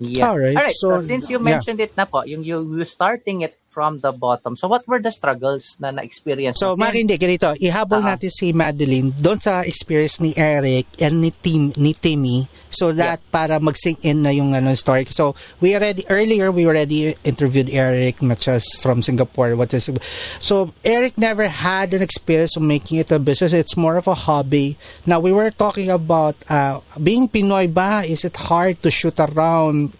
Yeah. 0.00 0.32
Alright, 0.32 0.56
Alright, 0.56 0.80
so, 0.80 0.96
so, 0.96 1.04
since 1.04 1.28
you 1.28 1.36
yeah. 1.36 1.60
mentioned 1.60 1.80
it 1.80 1.92
na 1.92 2.08
po, 2.08 2.24
yung 2.24 2.40
you, 2.40 2.64
you 2.64 2.84
starting 2.88 3.44
it 3.44 3.60
from 3.70 4.02
the 4.02 4.10
bottom. 4.10 4.58
So 4.58 4.66
what 4.66 4.82
were 4.90 4.98
the 4.98 5.14
struggles 5.14 5.78
na 5.78 5.94
na-experience 5.94 6.58
So? 6.58 6.74
Maki, 6.74 7.06
hindi, 7.06 7.16
ganito. 7.16 7.54
Ihabol 7.54 8.02
Ah. 8.02 8.18
natin 8.18 8.30
si 8.34 8.50
Madeline 8.50 9.14
doon 9.14 9.38
sa 9.38 9.62
experience 9.62 10.18
ni 10.18 10.34
Eric 10.34 10.90
and 10.98 11.22
ni, 11.22 11.30
Tim, 11.30 11.70
ni 11.78 11.94
Timmy 11.94 12.50
so 12.70 12.90
that 12.92 13.22
para 13.30 13.58
mag-sink 13.62 14.02
in 14.02 14.22
na 14.22 14.30
yung 14.30 14.54
ano, 14.54 14.74
story. 14.74 15.06
So, 15.10 15.34
we 15.62 15.74
already, 15.74 16.02
earlier, 16.10 16.50
we 16.50 16.66
already 16.66 17.14
interviewed 17.22 17.70
Eric, 17.70 18.18
just 18.38 18.82
from 18.82 19.02
Singapore. 19.02 19.54
What 19.54 19.74
is, 19.74 19.90
so, 20.38 20.74
Eric 20.84 21.18
never 21.18 21.46
had 21.46 21.94
an 21.94 22.02
experience 22.02 22.54
of 22.56 22.62
making 22.62 22.98
it 22.98 23.10
a 23.10 23.18
business. 23.18 23.52
It's 23.52 23.76
more 23.76 23.96
of 23.96 24.06
a 24.06 24.14
hobby. 24.14 24.78
Now, 25.06 25.18
we 25.18 25.30
were 25.32 25.50
talking 25.50 25.90
about 25.90 26.34
uh, 26.50 26.80
being 27.02 27.28
Pinoy 27.28 27.72
ba? 27.72 28.02
Is 28.06 28.24
it 28.24 28.36
hard 28.36 28.82
to 28.82 28.90
shoot 28.90 29.18
around 29.18 29.94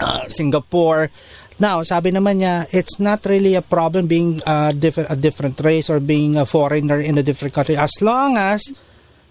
uh, 0.00 0.26
Singapore. 0.28 1.10
Now, 1.60 1.84
sabi 1.84 2.08
naman 2.08 2.40
niya, 2.40 2.64
it's 2.72 2.96
not 2.96 3.20
really 3.28 3.52
a 3.52 3.60
problem 3.60 4.08
being 4.08 4.40
uh, 4.48 4.72
diff- 4.72 5.04
a 5.04 5.12
different 5.12 5.60
race 5.60 5.92
or 5.92 6.00
being 6.00 6.40
a 6.40 6.48
foreigner 6.48 6.96
in 7.04 7.20
a 7.20 7.22
different 7.22 7.52
country 7.52 7.76
as 7.76 7.92
long 8.00 8.40
as 8.40 8.72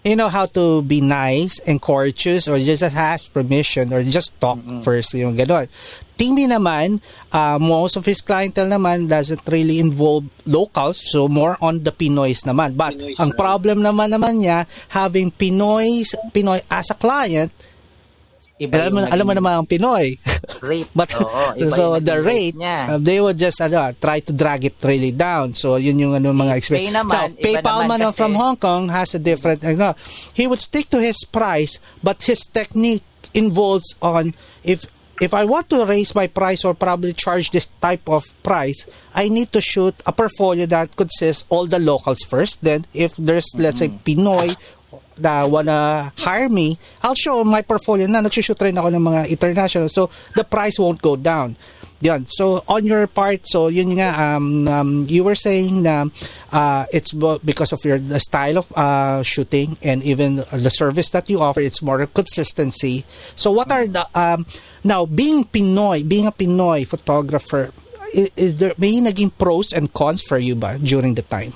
you 0.06 0.16
know 0.16 0.30
how 0.30 0.46
to 0.46 0.80
be 0.86 1.02
nice 1.02 1.58
and 1.66 1.82
courteous 1.82 2.48
or 2.48 2.56
just 2.62 2.86
ask 2.86 3.28
permission 3.34 3.92
or 3.92 4.06
just 4.06 4.38
talk 4.40 4.62
first, 4.80 5.12
yung 5.14 5.36
ganon. 5.36 5.68
Timmy 6.16 6.44
naman, 6.44 7.00
uh, 7.32 7.56
most 7.56 7.96
of 7.96 8.04
his 8.04 8.20
clientele 8.20 8.68
naman 8.68 9.08
doesn't 9.08 9.40
really 9.48 9.80
involve 9.80 10.28
locals, 10.44 11.00
so 11.00 11.28
more 11.28 11.56
on 11.64 11.80
the 11.82 11.92
Pinoys 11.92 12.44
naman. 12.44 12.76
But 12.76 12.96
Pinoys 12.96 13.18
ang 13.18 13.32
problem 13.32 13.80
naman 13.80 14.12
naman 14.12 14.44
niya, 14.44 14.68
having 14.92 15.32
Pinoys, 15.32 16.12
Pinoy 16.28 16.60
as 16.68 16.92
a 16.92 16.96
client, 16.96 17.50
Iba 18.60 18.76
alam 18.76 18.92
mo, 18.92 19.00
alam 19.00 19.24
mo 19.24 19.32
naman 19.32 19.52
ang 19.56 19.64
Pinoy. 19.64 20.20
rate. 20.60 20.92
But 20.98 21.16
Oo, 21.16 21.56
iba 21.56 21.72
so 21.72 21.96
yung 21.96 22.04
the 22.04 22.16
rate, 22.20 22.56
niya. 22.60 22.92
uh, 22.92 22.98
they 23.00 23.16
would 23.16 23.40
just 23.40 23.56
ano, 23.64 23.88
try 23.96 24.20
to 24.20 24.36
drag 24.36 24.68
it 24.68 24.76
really 24.84 25.16
down. 25.16 25.56
So 25.56 25.80
yun 25.80 25.96
yung 25.96 26.12
ano 26.12 26.36
mga 26.36 26.60
experience. 26.60 26.92
Pay 26.92 26.96
naman, 27.00 27.40
so 27.40 27.40
PayPal 27.40 27.88
naman 27.88 27.88
man 27.88 28.00
kasi- 28.12 28.18
from 28.20 28.32
Hong 28.36 28.56
Kong 28.60 28.92
has 28.92 29.16
a 29.16 29.20
different 29.22 29.64
ano. 29.64 29.96
He 30.36 30.44
would 30.44 30.60
stick 30.60 30.92
to 30.92 31.00
his 31.00 31.16
price, 31.24 31.80
but 32.04 32.20
his 32.28 32.44
technique 32.44 33.00
involves 33.32 33.96
on 34.04 34.36
if 34.60 34.84
if 35.20 35.32
I 35.32 35.44
want 35.44 35.68
to 35.70 35.84
raise 35.84 36.14
my 36.14 36.26
price 36.26 36.64
or 36.64 36.72
probably 36.74 37.12
charge 37.12 37.52
this 37.52 37.68
type 37.80 38.08
of 38.08 38.24
price, 38.42 38.84
I 39.14 39.28
need 39.28 39.52
to 39.52 39.60
shoot 39.60 39.94
a 40.04 40.12
portfolio 40.12 40.64
that 40.72 40.96
consists 40.96 41.44
all 41.48 41.64
the 41.64 41.78
locals 41.78 42.20
first. 42.24 42.60
Then 42.60 42.84
if 42.92 43.16
there's 43.16 43.48
let's 43.56 43.78
say 43.80 43.88
Pinoy 43.88 44.52
na 45.20 45.46
wanna 45.46 46.12
hire 46.18 46.48
me, 46.48 46.78
I'll 47.02 47.14
show 47.14 47.44
my 47.44 47.62
portfolio 47.62 48.06
na 48.06 48.20
nagsushoot 48.20 48.60
rin 48.60 48.76
ako 48.76 48.88
ng 48.88 49.04
mga 49.04 49.20
international. 49.28 49.88
So, 49.88 50.10
the 50.34 50.44
price 50.44 50.78
won't 50.78 51.00
go 51.00 51.16
down. 51.16 51.56
Yan. 52.00 52.24
So, 52.32 52.64
on 52.64 52.88
your 52.88 53.06
part, 53.06 53.44
so 53.44 53.68
yun 53.68 54.00
nga, 54.00 54.16
um, 54.16 54.66
um, 54.68 54.90
you 55.08 55.20
were 55.22 55.36
saying 55.36 55.84
na 55.84 56.08
uh, 56.48 56.88
it's 56.92 57.12
because 57.44 57.76
of 57.76 57.84
your 57.84 58.00
the 58.00 58.18
style 58.18 58.56
of 58.56 58.72
uh, 58.72 59.20
shooting 59.22 59.76
and 59.84 60.00
even 60.02 60.40
the 60.48 60.72
service 60.72 61.12
that 61.12 61.28
you 61.28 61.44
offer, 61.44 61.60
it's 61.60 61.84
more 61.84 62.06
consistency. 62.08 63.04
So, 63.36 63.52
what 63.52 63.70
are 63.70 63.86
the, 63.86 64.08
um, 64.16 64.46
now, 64.82 65.04
being 65.04 65.44
Pinoy, 65.44 66.08
being 66.08 66.24
a 66.26 66.32
Pinoy 66.32 66.88
photographer, 66.88 67.68
is, 68.14 68.30
is 68.34 68.56
there, 68.56 68.72
may 68.78 68.96
naging 68.96 69.32
pros 69.36 69.72
and 69.72 69.92
cons 69.92 70.22
for 70.22 70.38
you 70.38 70.54
ba 70.54 70.78
during 70.80 71.14
the 71.14 71.22
time? 71.22 71.52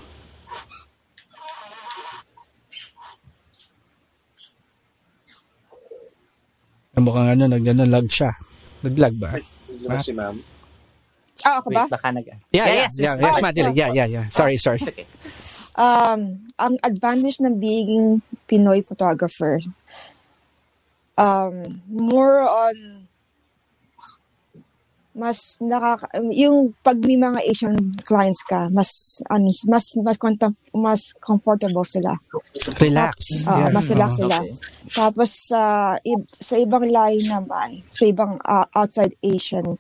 Mukhang 6.95 7.29
ano, 7.35 7.45
nag, 7.51 7.65
ano, 7.67 7.83
lag 7.87 8.07
siya. 8.07 8.31
Naglag 8.87 9.15
ba? 9.19 9.35
Hindi 9.67 9.87
ba 9.91 9.99
si 9.99 10.15
ma'am? 10.15 10.37
Ah, 11.45 11.61
ako 11.61 11.69
ba? 11.75 11.85
Wait, 11.85 11.93
baka 11.93 12.09
nag... 12.15 12.25
Yeah, 12.25 12.39
yeah, 12.55 12.67
yes, 12.67 12.93
yeah, 12.97 13.15
yes, 13.15 13.23
yes, 13.23 13.35
yes. 13.35 13.43
Madeline. 13.43 13.77
Yeah, 13.77 13.91
yeah, 13.93 14.09
yeah. 14.09 14.25
Sorry, 14.31 14.57
sorry. 14.57 14.79
It's 14.81 14.89
okay. 14.89 15.07
um, 15.75 16.41
ang 16.59 16.79
advantage 16.83 17.43
ng 17.43 17.59
being 17.59 18.23
Pinoy 18.47 18.87
photographer, 18.87 19.61
um, 21.19 21.83
more 21.91 22.43
on 22.47 23.04
mas 25.15 25.55
nakaka 25.59 26.05
yung 26.29 26.75
pag 26.81 26.99
may 26.99 27.15
mga 27.15 27.39
Asian 27.45 27.75
clients 28.03 28.43
ka 28.43 28.67
mas 28.69 28.91
ano 29.27 29.47
mas 29.65 29.95
mas 29.97 30.17
contem- 30.17 30.59
mas 30.71 31.15
comfortable 31.17 31.87
sila 31.87 32.19
Relax. 32.77 33.47
Ah, 33.47 33.59
Yeah. 33.61 33.71
mas 33.71 33.87
relax 33.89 34.11
sila 34.17 34.43
tapos 34.91 35.31
sa 35.49 35.63
ib- 36.03 36.27
sa 36.35 36.59
ibang 36.59 36.83
lahi 36.85 37.23
naman 37.25 37.87
sa 37.87 38.05
ibang 38.05 38.43
ah, 38.43 38.67
outside 38.75 39.15
Asian 39.21 39.79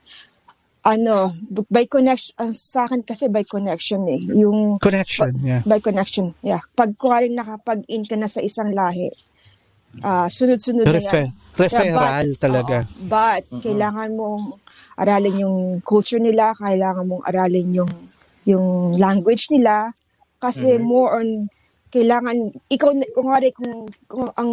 ano 0.82 1.32
by 1.66 1.88
connection 1.88 2.34
sa 2.50 2.84
akin 2.84 3.00
kasi 3.00 3.26
by 3.26 3.42
connection 3.42 4.04
eh 4.06 4.20
yung 4.36 4.76
Connection, 4.78 5.32
yeah. 5.40 5.64
by 5.64 5.80
connection. 5.80 6.36
Yeah. 6.42 6.60
Pag 6.72 6.94
kuwaring 6.94 7.32
nakapag-in 7.32 8.04
ka 8.04 8.14
na 8.14 8.28
sa 8.28 8.38
isang 8.38 8.68
lahi, 8.70 9.08
ah 10.00 10.28
sunod-sunod 10.28 10.84
na 10.84 10.92
Refer, 10.92 11.24
yan. 11.24 11.32
referral 11.56 11.88
Yeah, 11.88 12.28
but, 12.28 12.36
talaga. 12.36 12.76
oo, 12.84 13.08
but, 13.08 13.42
kailangan 13.62 14.10
mong 14.12 14.60
aralin 14.98 15.42
yung 15.42 15.58
culture 15.82 16.22
nila, 16.22 16.54
kailangan 16.58 17.06
mong 17.06 17.24
aralin 17.26 17.84
yung 17.84 17.92
yung 18.44 18.94
language 19.00 19.48
nila. 19.50 19.92
Kasi 20.38 20.76
more 20.76 21.18
on 21.18 21.48
kailangan 21.94 22.50
ikaw 22.66 22.90
kung 23.14 23.28
nga 23.30 23.38
kung, 23.54 23.74
kung 24.10 24.26
ang 24.34 24.52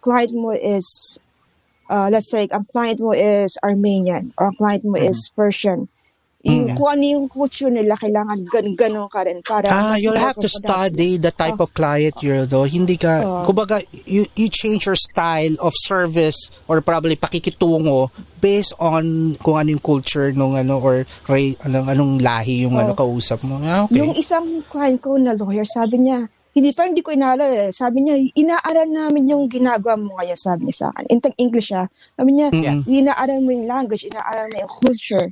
client 0.00 0.32
mo 0.32 0.56
is 0.56 1.20
uh, 1.92 2.08
let's 2.08 2.32
say 2.32 2.48
ang 2.48 2.64
client 2.72 2.96
mo 2.96 3.12
is 3.12 3.60
Armenian 3.60 4.32
or 4.40 4.48
ang 4.48 4.56
client 4.56 4.84
mo 4.88 4.96
is 4.96 5.28
Persian 5.36 5.92
yung, 6.42 6.74
Mhm. 6.74 6.76
kung 6.76 6.88
ano 6.90 7.04
yung 7.06 7.26
culture 7.30 7.70
nila 7.70 7.94
kailangan 7.94 8.38
gan 8.50 8.66
ganon 8.74 9.06
ka 9.06 9.22
rin 9.22 9.38
para 9.46 9.70
Ah, 9.70 9.94
you'll 9.94 10.18
have 10.18 10.34
to 10.34 10.50
study 10.50 11.14
the 11.14 11.30
type 11.30 11.62
of 11.62 11.70
client 11.70 12.18
you're 12.18 12.50
do. 12.50 12.66
Hindi 12.66 12.98
ka, 12.98 13.22
Oo. 13.22 13.42
kumbaga, 13.46 13.78
you, 14.04 14.26
you 14.34 14.50
change 14.50 14.90
your 14.90 14.98
style 14.98 15.54
of 15.62 15.70
service 15.86 16.50
or 16.66 16.82
probably 16.82 17.14
pakikitungo 17.14 18.10
based 18.42 18.74
on 18.82 19.34
kung 19.38 19.54
ano 19.54 19.78
yung 19.78 19.84
culture 19.84 20.34
nung 20.34 20.58
ano 20.58 20.82
or 20.82 21.06
ray, 21.30 21.54
anong, 21.62 21.86
anong 21.86 22.12
lahi 22.18 22.66
yung 22.66 22.74
ano 22.74 22.90
Oo. 22.90 22.98
kausap 23.06 23.46
mo. 23.46 23.62
Ah, 23.62 23.86
okay. 23.86 24.02
Yung 24.02 24.10
isang 24.18 24.66
client 24.66 24.98
ko 24.98 25.14
na 25.14 25.38
lawyer, 25.38 25.62
sabi 25.62 26.02
niya, 26.02 26.26
hindi 26.52 26.68
pa 26.76 26.84
hindi 26.84 27.00
ko 27.00 27.16
inaalala 27.16 27.70
eh. 27.70 27.72
Sabi 27.72 28.04
niya, 28.04 28.20
inaaral 28.36 28.84
namin 28.92 29.24
yung 29.24 29.48
ginagawa 29.48 29.96
mo 29.96 30.20
ngayon, 30.20 30.36
sabi 30.36 30.68
niya 30.68 30.84
sa 30.84 30.86
akin. 30.92 31.08
In 31.08 31.20
English 31.40 31.72
siya. 31.72 31.88
Sabi 32.12 32.30
niya, 32.36 32.52
Mm-mm. 32.52 32.84
inaaral 32.84 33.40
mo 33.40 33.56
yung 33.56 33.64
language, 33.64 34.04
inaaral 34.04 34.52
mo 34.52 34.56
yung 34.60 34.72
culture. 34.84 35.26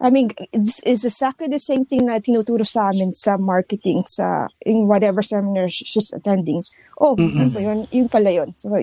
I 0.00 0.10
mean, 0.10 0.30
it's, 0.52 0.82
it's 0.84 1.04
exactly 1.04 1.46
the 1.46 1.62
same 1.62 1.86
thing 1.86 2.06
na 2.06 2.18
tinuturo 2.18 2.66
sa 2.66 2.90
amin 2.90 3.14
sa 3.14 3.38
marketing, 3.38 4.04
sa 4.06 4.48
in 4.66 4.86
whatever 4.90 5.22
seminar 5.22 5.70
she's 5.70 6.12
attending. 6.12 6.62
Oh, 6.98 7.14
ba 7.16 7.60
yun? 7.62 7.86
Yung 7.94 8.10
pala 8.10 8.30
yun. 8.30 8.54
So, 8.58 8.74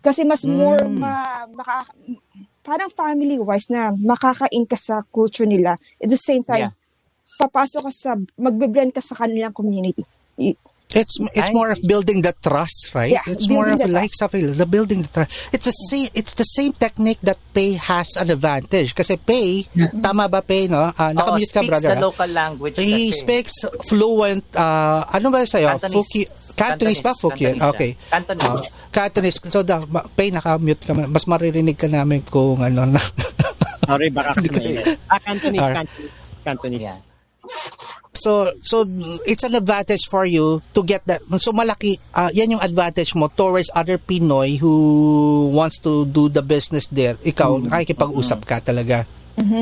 kasi 0.00 0.24
mas 0.24 0.44
more 0.48 0.88
ma, 0.88 1.44
maka, 1.52 1.84
parang 2.64 2.92
family-wise 2.92 3.68
na 3.72 3.92
makakain 3.92 4.64
ka 4.68 4.76
sa 4.76 5.04
culture 5.08 5.48
nila. 5.48 5.76
At 6.00 6.08
the 6.08 6.20
same 6.20 6.44
time, 6.44 6.72
Yeah. 6.72 6.76
papasok 7.38 7.88
ka 7.88 7.92
sa, 7.92 8.10
magbe-blend 8.36 8.92
ka 8.92 9.00
sa 9.04 9.14
kanilang 9.16 9.54
community. 9.54 10.04
It's 10.88 11.20
it's 11.36 11.50
I 11.50 11.52
more 11.52 11.68
of 11.68 11.84
building 11.84 12.24
the 12.24 12.32
trust, 12.40 12.96
right? 12.96 13.12
Yeah, 13.12 13.20
it's 13.28 13.44
more 13.44 13.68
of 13.68 13.76
the 13.76 13.92
like 13.92 14.08
something 14.08 14.40
the 14.56 14.64
building 14.64 15.04
the 15.04 15.10
trust. 15.12 15.30
It's 15.52 15.68
the 15.68 15.76
same 15.92 16.08
it's 16.16 16.32
the 16.32 16.48
same 16.48 16.72
technique 16.72 17.20
that 17.20 17.36
Pay 17.52 17.76
has 17.76 18.16
an 18.16 18.32
advantage 18.32 18.96
kasi 18.96 19.20
Pay 19.20 19.68
tama 20.00 20.32
ba 20.32 20.40
Pay 20.40 20.64
no? 20.72 20.88
Oo, 20.88 21.12
nakamute 21.12 21.52
ka 21.52 21.60
speaks 21.60 21.68
brother. 21.76 21.92
the 21.92 22.00
ah? 22.00 22.06
local 22.08 22.30
language 22.32 22.74
He 22.80 23.12
kasi. 23.12 23.20
speaks 23.20 23.54
fluent 23.84 24.48
uh, 24.56 25.04
ano 25.12 25.28
ba 25.28 25.44
sa'yo? 25.44 25.76
Cantonese. 25.76 25.96
Fuki 26.00 26.22
Cantonese 26.56 27.02
ba? 27.04 27.12
Cantonese. 27.12 27.22
Fukian? 27.22 27.54
Cantonese 27.54 27.70
Okay. 27.70 27.90
Cantonese. 28.08 28.48
Ah, 28.48 28.88
Cantonese. 28.88 29.38
So, 29.52 29.60
ma- 29.92 30.08
Pay, 30.10 30.32
nakamute 30.32 30.82
ka. 30.82 30.90
Mas 30.96 31.28
maririnig 31.28 31.78
ka 31.78 31.86
namin 31.86 32.24
kung 32.26 32.58
ano 32.58 32.82
na. 32.82 32.98
Sorry, 33.86 34.10
baka 34.10 34.34
kasi. 34.42 34.80
Ah, 35.06 35.20
Cantonese. 35.22 35.70
Cantonese. 35.70 36.12
Cantonese. 36.42 36.82
Yeah. 36.82 36.98
So, 38.18 38.50
so 38.60 38.82
it's 39.22 39.46
an 39.46 39.54
advantage 39.54 40.10
for 40.10 40.26
you 40.26 40.58
to 40.74 40.82
get 40.82 41.06
that. 41.06 41.22
So, 41.38 41.54
malaki, 41.54 42.02
ah, 42.12 42.28
yan 42.34 42.58
yung 42.58 42.62
advantage 42.62 43.14
mo 43.14 43.30
towards 43.30 43.70
other 43.72 43.96
Pinoy 43.96 44.58
who 44.58 44.74
wants 45.54 45.78
to 45.86 46.02
do 46.04 46.26
the 46.28 46.42
business 46.42 46.90
there. 46.90 47.14
Ikaw, 47.22 47.70
nakikipag-usap 47.70 48.42
ka 48.42 48.58
talaga. 48.58 49.06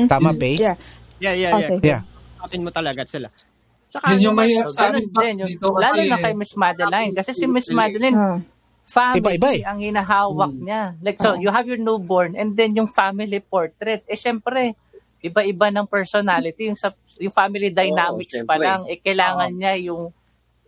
Tama, 0.09 0.33
Pay? 0.33 0.57
Yeah. 0.57 0.75
Yeah, 1.17 1.33
yeah, 1.33 1.51
yeah. 1.53 1.57
Okay. 1.61 1.77
Yeah. 1.81 2.01
Kapin 2.37 2.61
mo 2.65 2.69
talaga 2.69 3.05
sila. 3.05 3.29
Saka, 3.87 4.13
Yun 4.13 4.19
yung 4.29 4.35
ano, 4.35 4.41
mahirap 4.43 4.67
So, 4.67 4.77
sa 4.77 4.89
amin, 4.91 5.05
din. 5.07 5.33
Yung, 5.41 5.49
dito 5.53 5.67
lalo 5.73 6.01
na 6.03 6.17
kay 6.19 6.33
Miss 6.35 6.53
Madeline. 6.57 7.11
Kasi 7.15 7.31
si 7.31 7.45
Miss 7.47 7.69
Madeline, 7.71 8.17
Ah. 8.17 8.39
family 8.87 9.19
Iba-iba 9.19 9.49
eh. 9.51 9.61
ang 9.67 9.79
hinahawak 9.83 10.53
niya. 10.63 10.95
Like, 11.03 11.19
so, 11.19 11.35
you 11.35 11.51
have 11.51 11.67
your 11.67 11.79
newborn 11.79 12.35
and 12.39 12.55
then 12.55 12.71
yung 12.75 12.87
family 12.87 13.39
portrait. 13.43 14.03
Eh, 14.07 14.15
syempre, 14.15 14.75
iba-iba 15.19 15.67
ng 15.69 15.87
personality. 15.87 16.69
Yung, 16.69 16.77
sa, 16.77 16.93
yung 17.17 17.33
family 17.33 17.69
dynamics 17.69 18.37
pa 18.43 18.55
syempre. 18.55 18.65
lang, 18.65 18.81
eh, 18.85 18.97
kailangan 18.99 19.51
niya 19.51 19.73
yung 19.81 20.13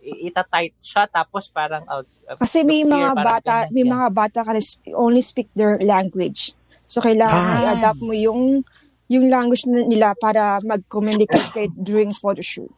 ita-tight 0.00 0.72
siya 0.80 1.04
tapos 1.06 1.46
parang 1.46 1.84
out. 1.84 2.08
uh, 2.24 2.40
Kasi 2.40 2.64
may 2.64 2.82
mga 2.82 3.12
parang 3.12 3.26
bata, 3.36 3.54
ganyan. 3.62 3.72
may 3.72 3.84
mga 3.86 4.06
bata 4.10 4.38
ka 4.40 4.50
na 4.50 4.62
sp- 4.64 4.96
only 4.96 5.20
speak 5.20 5.52
their 5.52 5.76
language. 5.76 6.56
So 6.88 6.98
kailangan 6.98 7.36
Ah. 7.36 7.60
i-adapt 7.68 8.00
mo 8.00 8.10
yung 8.10 8.64
yung 9.06 9.26
language 9.26 9.66
nila 9.66 10.14
para 10.16 10.56
mag-communicate 10.62 11.74
during 11.76 12.14
photoshoot. 12.14 12.70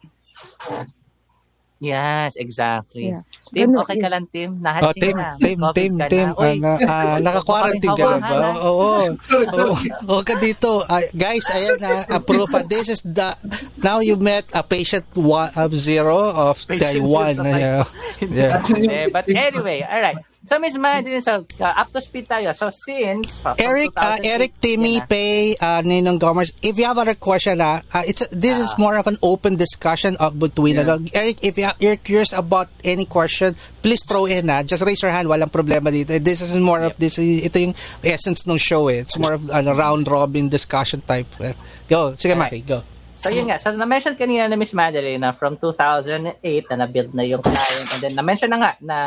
Yes, 1.81 2.39
exactly. 2.39 3.11
Yeah. 3.11 3.21
Tim, 3.51 3.75
Ganun, 3.75 3.83
okay 3.83 3.97
ka 3.99 4.07
lang, 4.07 4.23
Tim? 4.31 4.49
Oh, 4.49 4.61
Nahatsing 4.61 5.03
Tim, 5.03 5.15
na. 5.17 5.29
Tim, 5.35 5.57
Covid 5.59 5.75
Tim, 5.75 5.93
ka 5.93 6.05
Tim. 6.07 6.27
na. 6.29 6.39
Uy, 6.39 6.53
Ano, 6.55 6.71
ah, 6.87 7.15
naka-quarantine 7.19 7.91
ka 7.91 8.03
na 8.03 8.07
ba? 8.07 8.15
hawakan, 8.23 8.39
ha? 8.39 8.51
Oo. 8.63 8.91
Oo. 9.59 9.75
Oo 10.07 10.21
ka 10.23 10.35
dito. 10.39 10.69
Ah, 10.87 11.03
guys, 11.11 11.43
ayan 11.51 11.77
na, 11.77 11.91
approve. 12.07 12.47
Ah, 12.49 12.63
This 12.63 12.87
is 12.87 13.01
the, 13.03 13.35
now 13.83 13.99
you 13.99 14.15
met 14.15 14.47
a 14.53 14.63
patient 14.63 15.03
one, 15.13 15.51
of 15.53 15.75
zero 15.75 16.31
of 16.31 16.55
Patient 16.63 17.03
Taiwan. 17.03 17.35
zero 17.35 17.51
Yeah. 17.51 17.83
yeah. 18.23 18.63
Eh, 18.93 19.07
but 19.11 19.27
anyway, 19.27 19.83
all 19.83 19.99
right. 19.99 20.19
So, 20.43 20.59
Miss 20.59 20.75
Madeline, 20.75 21.21
so, 21.21 21.47
uh, 21.61 21.63
up 21.63 21.93
to 21.95 22.01
speed 22.01 22.27
tayo. 22.27 22.51
So, 22.51 22.67
since... 22.67 23.39
from 23.39 23.55
Eric, 23.55 23.95
uh, 23.95 24.19
2008, 24.19 24.27
Eric, 24.27 24.51
Timmy, 24.59 24.99
na. 24.99 25.05
Pay, 25.07 25.55
uh, 25.55 25.79
Ninong 25.79 26.19
Gomers. 26.19 26.51
If 26.61 26.77
you 26.77 26.83
have 26.83 26.97
other 26.97 27.15
question, 27.15 27.61
uh, 27.61 27.79
uh, 27.93 28.03
it's 28.05 28.27
this 28.27 28.59
is 28.59 28.75
more 28.77 28.99
of 28.99 29.07
an 29.07 29.15
open 29.23 29.55
discussion 29.55 30.19
of 30.19 30.35
between. 30.37 30.75
Yeah. 30.75 30.99
ano. 30.99 31.05
Eric, 31.15 31.39
if 31.47 31.55
you 31.55 31.63
ha- 31.71 31.79
you're 31.79 31.95
curious 31.95 32.35
about 32.35 32.67
any 32.83 33.07
question, 33.07 33.55
please 33.81 34.03
throw 34.03 34.25
in. 34.27 34.49
Uh, 34.49 34.63
just 34.63 34.83
raise 34.83 34.99
your 34.99 35.15
hand. 35.15 35.31
Walang 35.31 35.47
problema 35.47 35.87
dito. 35.87 36.11
This 36.19 36.43
is 36.43 36.51
more 36.59 36.83
of 36.83 36.99
this. 36.99 37.15
Ito 37.15 37.71
yung 37.71 37.75
essence 38.03 38.43
ng 38.43 38.59
show. 38.59 38.91
Eh. 38.91 39.07
It's 39.07 39.15
more 39.15 39.39
of 39.39 39.47
ano, 39.47 39.71
round 39.71 40.11
robin 40.11 40.51
discussion 40.51 40.99
type. 41.07 41.31
Eh. 41.39 41.55
Go, 41.87 42.19
sige, 42.19 42.35
Maki, 42.35 42.67
go. 42.67 42.83
So, 43.15 43.31
yun 43.31 43.47
nga. 43.47 43.55
So, 43.55 43.71
na-mention 43.71 44.19
kanina 44.19 44.51
na 44.51 44.59
Miss 44.59 44.75
Madeline 44.75 45.23
na 45.23 45.31
from 45.31 45.55
2008 45.55 46.43
na 46.43 46.75
na-build 46.75 47.15
na 47.15 47.23
yung 47.23 47.39
client. 47.39 47.87
And 47.95 47.99
then, 48.03 48.13
na-mention 48.19 48.51
na 48.51 48.59
nga 48.59 48.71
na 48.83 48.97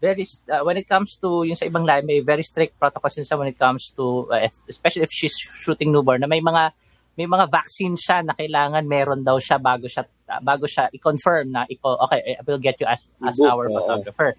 very, 0.00 0.24
uh, 0.48 0.64
when 0.64 0.80
it 0.80 0.88
comes 0.88 1.16
to 1.20 1.44
yung 1.44 1.54
sa 1.54 1.68
ibang 1.68 1.84
line, 1.84 2.08
may 2.08 2.24
very 2.24 2.42
strict 2.42 2.80
protocols 2.80 3.14
din 3.14 3.28
sa 3.28 3.36
when 3.36 3.52
it 3.52 3.58
comes 3.60 3.92
to, 3.94 4.26
uh, 4.32 4.40
if- 4.40 4.56
especially 4.68 5.04
if 5.04 5.12
she's 5.12 5.36
shooting 5.36 5.92
newborn, 5.92 6.24
na 6.24 6.26
may 6.26 6.40
mga 6.40 6.72
may 7.20 7.28
mga 7.28 7.52
vaccine 7.52 8.00
siya 8.00 8.24
na 8.24 8.32
kailangan 8.32 8.86
meron 8.88 9.20
daw 9.20 9.36
siya 9.36 9.60
bago 9.60 9.84
siya 9.84 10.08
uh, 10.08 10.40
bago 10.40 10.64
siya 10.64 10.88
i-confirm 10.94 11.52
na 11.52 11.68
iko 11.68 12.00
okay 12.00 12.38
I 12.38 12.42
will 12.48 12.62
get 12.62 12.80
you 12.80 12.88
as 12.88 13.04
as 13.20 13.36
our 13.44 13.68
photographer. 13.68 14.32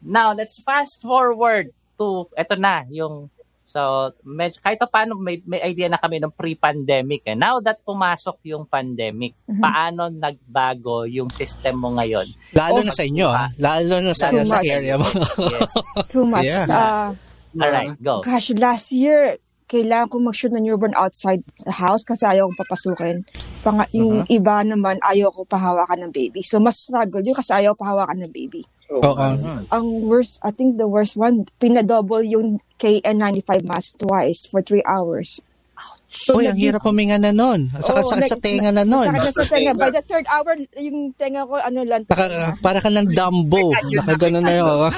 Now, 0.00 0.32
let's 0.32 0.56
fast 0.64 1.04
forward 1.04 1.70
to 2.00 2.26
eto 2.34 2.56
na 2.56 2.88
yung 2.88 3.28
So, 3.72 3.80
medyo, 4.20 4.60
kahit 4.60 4.76
pa 4.76 4.84
paano 4.84 5.16
may, 5.16 5.40
may 5.42 5.64
idea 5.64 5.88
na 5.88 5.96
kami 5.96 6.20
ng 6.20 6.28
pre-pandemic. 6.30 7.24
Eh. 7.24 7.32
Now 7.32 7.56
that 7.58 7.80
pumasok 7.80 8.36
yung 8.44 8.68
pandemic, 8.68 9.32
Mhm. 9.48 9.58
paano 9.58 10.12
nagbago 10.12 11.08
yung 11.08 11.32
system 11.32 11.80
mo 11.80 11.96
ngayon? 11.96 12.28
Lalo 12.52 12.78
Oh, 12.78 12.84
na 12.84 12.92
sa 12.92 13.00
inyo, 13.02 13.26
ha? 13.26 13.48
Lalo 13.56 13.94
na 13.98 14.12
sa, 14.12 14.28
sa 14.28 14.60
area 14.60 15.00
mo. 15.00 15.08
Yes. 15.48 15.72
Too 16.12 16.28
much. 16.28 16.44
Yeah. 16.44 16.68
Uh, 16.68 17.08
Alright, 17.54 17.96
go. 17.98 18.20
gosh, 18.20 18.52
last 18.54 18.92
year, 18.92 19.40
kailangan 19.66 20.08
ko 20.08 20.20
mag-shoot 20.20 20.52
ng 20.52 20.60
newborn 20.62 20.92
outside 20.92 21.40
the 21.58 21.72
house 21.72 22.04
kasi 22.04 22.28
ayaw 22.28 22.44
kong 22.46 22.60
papasukin. 22.60 23.16
Pang, 23.60 23.80
yung 23.90 24.20
Mm-hmm. 24.20 24.36
iba 24.36 24.56
naman, 24.62 25.00
ayaw 25.02 25.32
ko 25.32 25.48
pahawakan 25.48 26.04
ng 26.04 26.12
baby. 26.12 26.44
So, 26.44 26.60
mas 26.60 26.76
struggle 26.76 27.24
yun 27.24 27.32
kasi 27.32 27.56
ayaw 27.56 27.72
pahawakan 27.72 28.20
ng 28.20 28.32
baby. 28.32 28.68
Oo. 29.00 29.26
Ang 29.70 29.86
worst, 30.04 30.42
I 30.44 30.52
think 30.52 30.76
the 30.76 30.88
worst 30.90 31.16
one, 31.16 31.48
pinadouble 31.56 32.20
yung 32.26 32.60
KN95 32.76 33.64
mask 33.64 34.02
twice 34.02 34.44
for 34.50 34.60
three 34.60 34.84
hours. 34.84 35.40
So, 36.12 36.36
Uy, 36.36 36.44
ang 36.44 36.60
hirap 36.60 36.84
huminga 36.84 37.16
na 37.16 37.32
nun. 37.32 37.72
Saka 37.72 38.04
Oo, 38.04 38.12
sakit 38.12 38.28
sa 38.28 38.36
nag- 38.36 38.44
tenga 38.44 38.68
na 38.68 38.84
nun. 38.84 39.08
Na 39.08 39.32
sa 39.32 39.48
tenga. 39.48 39.72
By 39.72 39.88
the 39.88 40.04
third 40.04 40.28
hour, 40.28 40.52
yung 40.76 41.16
tenga 41.16 41.48
ko, 41.48 41.56
ano 41.56 41.80
lang. 41.88 42.04
Naka, 42.04 42.52
para 42.60 42.84
ka 42.84 42.92
ng 42.92 43.16
Dumbo. 43.16 43.72
Nakaganon 43.72 44.44
na 44.44 44.52
yun. 44.52 44.92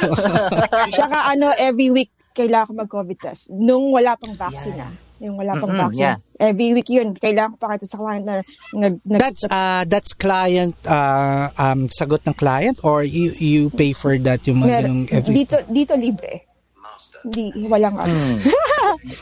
Tsaka 0.91 1.31
ano, 1.31 1.55
every 1.55 1.95
week, 1.95 2.11
kailangan 2.35 2.67
ko 2.67 2.73
mag-COVID 2.83 3.19
test. 3.23 3.47
Nung 3.55 3.95
wala 3.95 4.19
pang 4.19 4.35
vaccine 4.35 4.75
na. 4.75 4.91
Yung 5.19 5.39
wala 5.39 5.55
pang 5.55 5.71
Mhm, 5.71 5.81
vaccine. 5.81 6.17
yeah. 6.17 6.19
Every 6.35 6.75
week 6.75 6.89
yun. 6.89 7.15
Kailangan 7.15 7.55
ko 7.55 7.59
pakita 7.61 7.87
sa 7.87 7.97
client 7.97 8.25
na 8.25 8.35
nag, 8.75 8.95
nag, 9.07 9.21
That's 9.23 9.43
uh 9.47 9.83
that's 9.87 10.11
client 10.13 10.75
uh 10.85 11.55
um 11.55 11.87
sagot 11.89 12.27
ng 12.27 12.35
client 12.35 12.83
or 12.83 13.03
you 13.03 13.31
you 13.35 13.71
pay 13.71 13.95
for 13.95 14.19
that 14.19 14.43
yung 14.45 14.59
mga 14.59 14.67
mer- 14.67 14.83
ganung 14.83 15.05
every 15.09 15.35
dito, 15.43 15.57
dito 15.67 15.95
libre. 15.95 16.43
Hindi, 17.25 17.45
walang 17.65 17.97
ano. 17.97 18.15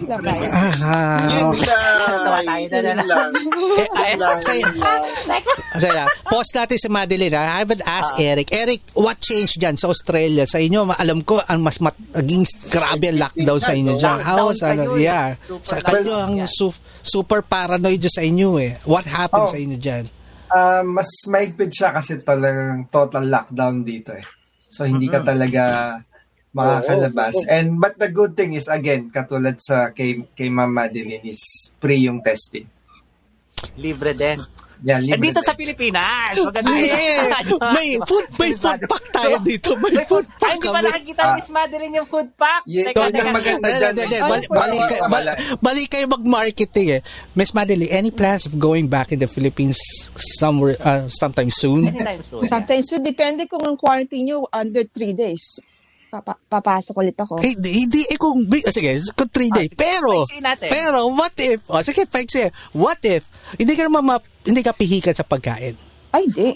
Walang 0.02 0.22
bayad. 0.22 0.50
Ah, 0.82 1.22
Yun 1.22 1.54
lang. 1.54 2.44
tayo 2.44 2.66
na 2.66 2.78
Yun 2.82 2.98
lang. 3.02 3.30
Eh, 3.32 3.88
Yun 4.10 4.18
lang. 4.18 4.38
Yun 5.78 5.92
lang. 5.92 6.08
Pause 6.24 6.52
natin 6.54 6.76
si 6.76 6.88
Madeline. 6.88 7.34
ha? 7.34 7.42
I 7.48 7.60
haven't 7.62 7.82
asked 7.82 8.18
Eric. 8.18 8.50
Eric, 8.50 8.82
what 8.92 9.18
changed 9.18 9.58
dyan 9.58 9.74
sa 9.74 9.88
Australia? 9.88 10.44
Sa 10.44 10.58
inyo, 10.58 10.86
alam 10.88 11.22
ko, 11.22 11.40
ang 11.40 11.62
mas 11.62 11.78
mat- 11.78 11.98
naging 12.12 12.42
grabe 12.68 13.06
ang 13.08 13.18
lockdown 13.22 13.60
sa 13.60 13.72
inyo 13.72 13.92
dyan. 13.96 14.18
How 14.18 14.50
was, 14.50 14.58
Lockdown 14.60 14.78
ano, 14.82 14.94
eh. 14.94 15.06
yeah. 15.06 15.26
Sa 15.62 15.78
kayo 15.78 16.12
ang 16.16 16.34
su- 16.46 16.74
super 17.00 17.40
paranoid 17.40 18.02
sa 18.06 18.22
inyo 18.22 18.58
eh. 18.58 18.78
What 18.82 19.06
happened 19.06 19.46
Oh. 19.46 19.52
sa 19.52 19.58
inyo 19.58 19.78
dyan? 19.78 20.04
Ah, 20.46 20.82
mas 20.84 21.08
maigpit 21.26 21.72
siya 21.72 21.90
kasi 21.90 22.20
talagang 22.20 22.86
total 22.86 23.24
lockdown 23.24 23.82
dito 23.82 24.12
eh. 24.12 24.26
So 24.68 24.84
hindi 24.84 25.06
ka 25.06 25.22
talaga 25.22 25.96
makakalabas. 26.52 27.34
Oo. 27.34 27.48
And 27.48 27.76
but 27.76 27.96
the 27.96 28.08
good 28.08 28.32
thing 28.32 28.52
is 28.52 28.68
again, 28.68 29.08
katulad 29.08 29.56
sa 29.58 29.90
kay 29.90 30.24
kay 30.32 30.48
Ma'am 30.48 30.68
Madeline 30.68 31.24
is 31.24 31.40
free 31.76 32.04
yung 32.04 32.20
testing. 32.20 32.68
Libre 33.76 34.12
din. 34.12 34.36
Yeah, 34.82 34.98
libre 34.98 35.30
dito 35.30 35.38
din. 35.38 35.46
sa 35.46 35.54
Pilipinas. 35.54 36.34
Maganda 36.42 36.66
may 37.78 37.94
food, 38.02 38.26
may 38.34 38.50
food 38.58 38.82
pack 38.82 39.04
tayo 39.14 39.38
dito. 39.38 39.78
May 39.78 40.02
food 40.02 40.26
Ay, 40.26 40.38
pack 40.42 40.52
hindi 40.58 40.66
pa 40.66 40.80
nakikita 40.82 41.20
ni 41.22 41.32
Miss 41.38 41.50
Madeline 41.54 41.94
yung 42.02 42.08
food 42.10 42.28
pack. 42.34 42.62
Yeah, 42.66 42.90
Teka, 42.90 43.14
teka. 43.14 43.30
maganda 43.30 43.68
dyan. 43.70 43.90
hindi, 43.94 44.02
hindi. 44.02 44.16
eh. 44.18 44.22
Bali, 44.26 44.44
bali, 44.50 44.76
kayo, 44.82 45.02
bali, 45.06 45.28
bali 45.62 45.82
kayo 45.86 46.06
mag-marketing 46.10 46.86
eh. 46.98 47.00
Miss 47.38 47.54
Madeline, 47.54 47.94
any 47.94 48.10
plans 48.10 48.42
of 48.42 48.58
going 48.58 48.90
back 48.90 49.14
in 49.14 49.22
the 49.22 49.30
Philippines 49.30 49.78
somewhere, 50.42 50.74
uh, 50.82 51.06
sometime 51.06 51.54
soon? 51.54 51.86
Anytime 51.86 52.26
soon. 52.26 52.42
Sometimes, 52.50 52.90
so 52.90 52.98
depende 52.98 53.46
kung 53.46 53.62
ang 53.62 53.78
quarantine 53.78 54.34
nyo 54.34 54.50
under 54.50 54.82
three 54.82 55.14
days. 55.14 55.62
Papa, 56.12 56.36
papasok 56.36 56.94
ulit 57.00 57.16
ako. 57.16 57.40
Hindi, 57.40 57.88
hindi, 57.88 58.04
eh 58.04 58.20
kung, 58.20 58.44
oh, 58.44 58.68
sige, 58.68 59.00
kung 59.16 59.32
three 59.32 59.48
Ah, 59.48 59.56
days. 59.56 59.72
sige, 59.72 59.80
Pero, 59.80 60.12
pero, 60.60 60.98
what 61.08 61.32
if, 61.40 61.64
oh, 61.66 61.80
sige, 61.80 62.04
paiksi, 62.04 62.52
what 62.76 63.00
if, 63.00 63.24
hindi 63.56 63.72
ka 63.72 63.88
naman, 63.88 64.04
ma- 64.04 64.20
hindi 64.44 64.60
ka 64.60 64.76
pihikan 64.76 65.16
sa 65.16 65.24
pagkain? 65.24 65.72
Ay, 66.12 66.28
di. 66.28 66.52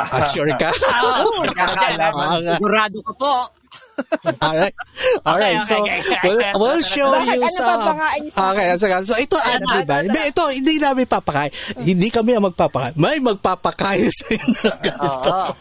Ah, 0.00 0.24
sure 0.24 0.56
ka? 0.56 0.72
Oo, 0.72 1.44
Ah, 1.44 2.40
Sigurado 2.56 3.04
ko 3.04 3.12
po. 3.12 3.34
Alright. 4.44 4.74
Alright. 5.22 5.60
Okay, 5.60 5.68
So, 5.68 5.76
okay, 5.84 6.00
okay. 6.00 6.18
we'll, 6.24 6.40
we'll 6.56 6.82
show 6.82 7.10
Bakit? 7.12 7.36
you 7.36 7.42
Ano 7.44 7.50
sa... 7.52 7.64
ba 7.94 8.08
niyo 8.16 8.30
sa 8.32 8.40
Okay, 8.50 8.66
sige. 8.76 8.96
So, 9.06 9.14
ito, 9.14 9.36
ano, 9.36 9.64
di 9.66 9.82
ba? 9.84 9.96
Hindi, 10.02 10.20
ito, 10.26 10.42
hindi 10.48 10.74
namin 10.80 11.04
papakain. 11.06 11.52
Hindi 11.78 12.08
kami 12.08 12.30
ang 12.34 12.44
magpapakain. 12.48 12.94
May 12.96 13.20
magpapakain 13.20 14.08
sa 14.18 14.26
inyo. 14.30 14.70
Ganito. 14.80 15.30
Oo. 15.30 15.52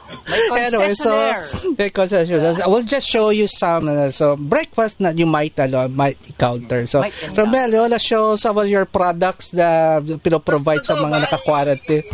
May 0.55 0.61
Anyway, 0.65 0.93
so, 0.95 1.11
concessionaire. 1.11 1.43
may 1.77 1.89
concessionaire. 1.91 2.55
We'll 2.65 2.87
just 2.87 3.07
show 3.07 3.29
you 3.29 3.45
some, 3.45 3.85
uh, 3.87 4.09
so, 4.09 4.33
breakfast 4.35 5.03
na 5.03 5.11
you 5.11 5.27
might, 5.27 5.53
ano, 5.59 5.85
might 5.87 6.17
encounter. 6.25 6.87
So, 6.87 7.03
Might 7.03 7.13
encounter. 7.19 7.43
Romel, 7.43 7.89
let's 7.89 8.03
show 8.03 8.35
some 8.35 8.57
of 8.57 8.65
your 8.65 8.85
products 8.87 9.53
na 9.53 9.99
pinoprovide 9.99 10.85
sa 10.85 10.95
mga 10.95 11.27
naka-quarantine. 11.27 12.05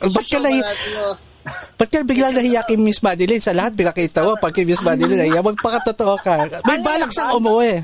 Ba't 0.00 0.26
ka 0.26 0.38
na, 0.38 0.50
Ba't 1.74 1.88
ka 1.88 2.04
biglang 2.04 2.36
nahiya 2.36 2.62
kay 2.62 2.76
Miss 2.76 3.00
Madeline? 3.00 3.40
Sa 3.40 3.56
lahat 3.56 3.72
pinakita 3.72 4.20
mo, 4.20 4.36
pag 4.36 4.52
kay 4.52 4.68
Miss 4.68 4.84
Madeline 4.84 5.24
nahiya, 5.24 5.40
magpakatotoo 5.40 6.14
ka. 6.20 6.34
May 6.68 6.78
balak 6.80 7.10
siyang 7.10 7.40
umuwi. 7.40 7.80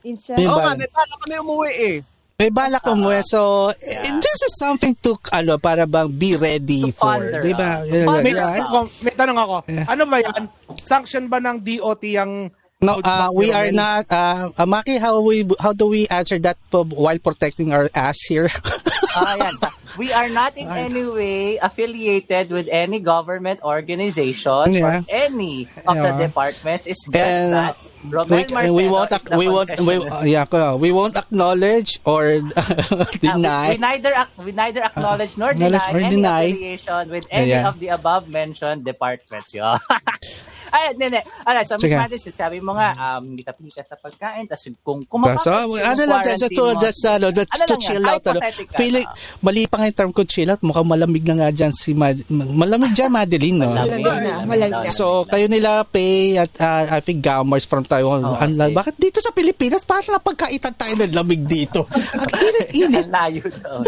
Minsan, 0.00 0.36
May 0.36 0.48
Oo 0.48 0.56
nga, 0.56 0.72
balak. 0.72 0.80
may 0.80 0.88
pala 0.88 1.14
kami 1.20 1.34
umuwi 1.40 1.70
eh. 1.72 1.96
May 2.34 2.50
balak 2.50 2.84
umuwi. 2.84 3.20
So, 3.24 3.68
eh, 3.70 4.10
this 4.16 4.40
is 4.42 4.54
something 4.56 4.92
to, 5.00 5.16
ano, 5.30 5.56
para 5.56 5.84
bang 5.84 6.08
be 6.08 6.34
ready 6.34 6.88
To 6.88 6.96
for. 6.96 7.20
Di 7.20 7.52
ba? 7.52 7.84
Yeah, 7.84 8.04
To 8.04 8.20
May, 8.20 8.32
yeah, 8.32 8.48
tanong 8.48 8.56
yeah. 8.56 8.64
ako, 8.64 8.78
may 9.00 9.14
tanong 9.14 9.38
ako. 9.38 9.56
Yeah. 9.68 9.84
Ano 9.86 10.02
ba 10.04 10.16
yan? 10.20 10.42
Sanction 10.76 11.24
ba 11.28 11.38
ng 11.38 11.56
DOT 11.60 12.02
yung 12.10 12.32
No, 12.80 13.00
uh, 13.02 13.30
we 13.32 13.48
are 13.52 13.70
Romel? 13.70 13.74
not, 13.74 14.04
uh, 14.10 14.50
uh, 14.58 14.66
Maki, 14.66 14.98
how 15.00 15.20
we, 15.20 15.48
how 15.60 15.72
do 15.72 15.86
we 15.88 16.06
answer 16.08 16.38
that 16.40 16.58
while 16.70 17.18
protecting 17.18 17.72
our 17.72 17.88
ass 17.94 18.18
here? 18.28 18.50
Ah, 19.16 19.36
yan. 19.38 19.54
So, 19.62 19.68
we 19.96 20.12
are 20.12 20.28
not 20.28 20.58
in 20.58 20.66
any 20.66 21.06
way 21.06 21.56
affiliated 21.62 22.50
with 22.50 22.66
any 22.68 22.98
government 22.98 23.62
organization 23.62 24.74
Yeah. 24.74 24.82
or 25.00 25.06
any 25.08 25.70
of 25.86 25.94
the 25.96 26.12
departments. 26.18 26.84
It's 26.90 26.98
just 27.06 27.14
And, 27.14 27.54
that 27.54 27.78
we, 28.02 28.10
Marcelo 28.50 28.74
we 28.74 28.88
won't, 28.90 29.12
ac- 29.12 29.30
we 29.38 29.46
won't, 29.48 29.70
we, 29.80 29.94
uh, 30.02 30.24
yeah, 30.26 30.74
we 30.74 30.90
won't 30.90 31.16
acknowledge 31.16 32.00
or 32.04 32.42
Uh, 32.58 33.06
deny. 33.22 33.68
we, 33.70 33.74
we 33.74 33.80
neither 33.80 34.12
ac- 34.18 34.34
we 34.44 34.50
neither 34.52 34.82
acknowledge 34.82 35.38
nor 35.38 35.54
Acknowledge 35.54 35.78
deny 35.78 35.94
or 35.94 35.98
any 36.02 36.10
deny. 36.16 36.42
affiliation 36.50 37.04
with 37.08 37.26
any 37.30 37.50
Yeah. 37.54 37.68
of 37.70 37.78
the 37.78 37.94
above 37.94 38.28
mentioned 38.28 38.84
departments. 38.84 39.54
Yo. 39.54 39.78
Ay, 40.70 40.92
hindi, 40.92 41.04
hindi. 41.06 41.20
Alright, 41.42 41.66
so 41.66 41.76
Miss. 41.76 41.90
Madison, 41.90 42.32
sabi 42.32 42.58
mo 42.58 42.72
nga, 42.72 42.88
um, 42.94 43.22
hindi 43.26 43.42
ka 43.42 43.52
pika 43.52 43.82
sa 43.82 43.96
pagkain, 43.96 44.46
tapos 44.46 44.64
kung 44.80 45.00
kumakain, 45.04 45.40
So, 45.40 45.52
ano 45.52 46.02
lang, 46.02 46.20
just 46.24 46.48
to, 46.48 46.64
just, 46.78 47.02
ano, 47.04 47.26
just 47.28 47.50
Ano 47.50 47.64
to 47.66 47.76
chill 47.76 48.04
out. 48.04 48.22
Ano, 48.24 48.40
hypothetical. 48.40 48.76
feeling, 48.76 49.06
mali 49.40 49.64
pa 49.64 49.76
nga 49.76 49.86
yung 49.86 49.98
term 49.98 50.12
ko 50.12 50.22
chill 50.22 50.48
out. 50.48 50.60
Mukhang 50.60 50.86
malamig 50.86 51.24
na 51.24 51.34
nga 51.36 51.48
dyan 51.50 51.72
si 51.72 51.92
Mad, 51.92 52.16
malamig 52.30 52.92
dyan, 52.92 53.10
Madeline, 53.10 53.58
no? 53.58 53.70
Malamig. 53.70 54.00
Malamig 54.00 54.24
na, 54.24 54.44
malamig 54.44 54.82
na. 54.84 54.92
So, 54.92 55.24
kayo 55.24 55.46
nila 55.46 55.84
pay 55.84 56.36
at 56.36 56.52
uh, 56.58 56.88
I 56.88 57.00
think 57.00 57.20
Gamers 57.20 57.64
from 57.64 57.82
Taiwan. 57.82 58.22
Oo, 58.22 58.34
Ang- 58.34 58.54
kasi- 58.54 58.72
bakit 58.72 58.94
dito 58.96 59.18
sa 59.18 59.30
Pilipinas, 59.30 59.82
parang 59.82 60.14
napagkaitan 60.14 60.74
tayo 60.74 60.94
ng 60.94 61.12
lamig 61.12 61.42
dito? 61.42 61.84
Ang 62.14 62.30
init-init. 62.30 63.04
Ang 63.04 63.12
layo 63.12 63.42
daw. 63.58 63.78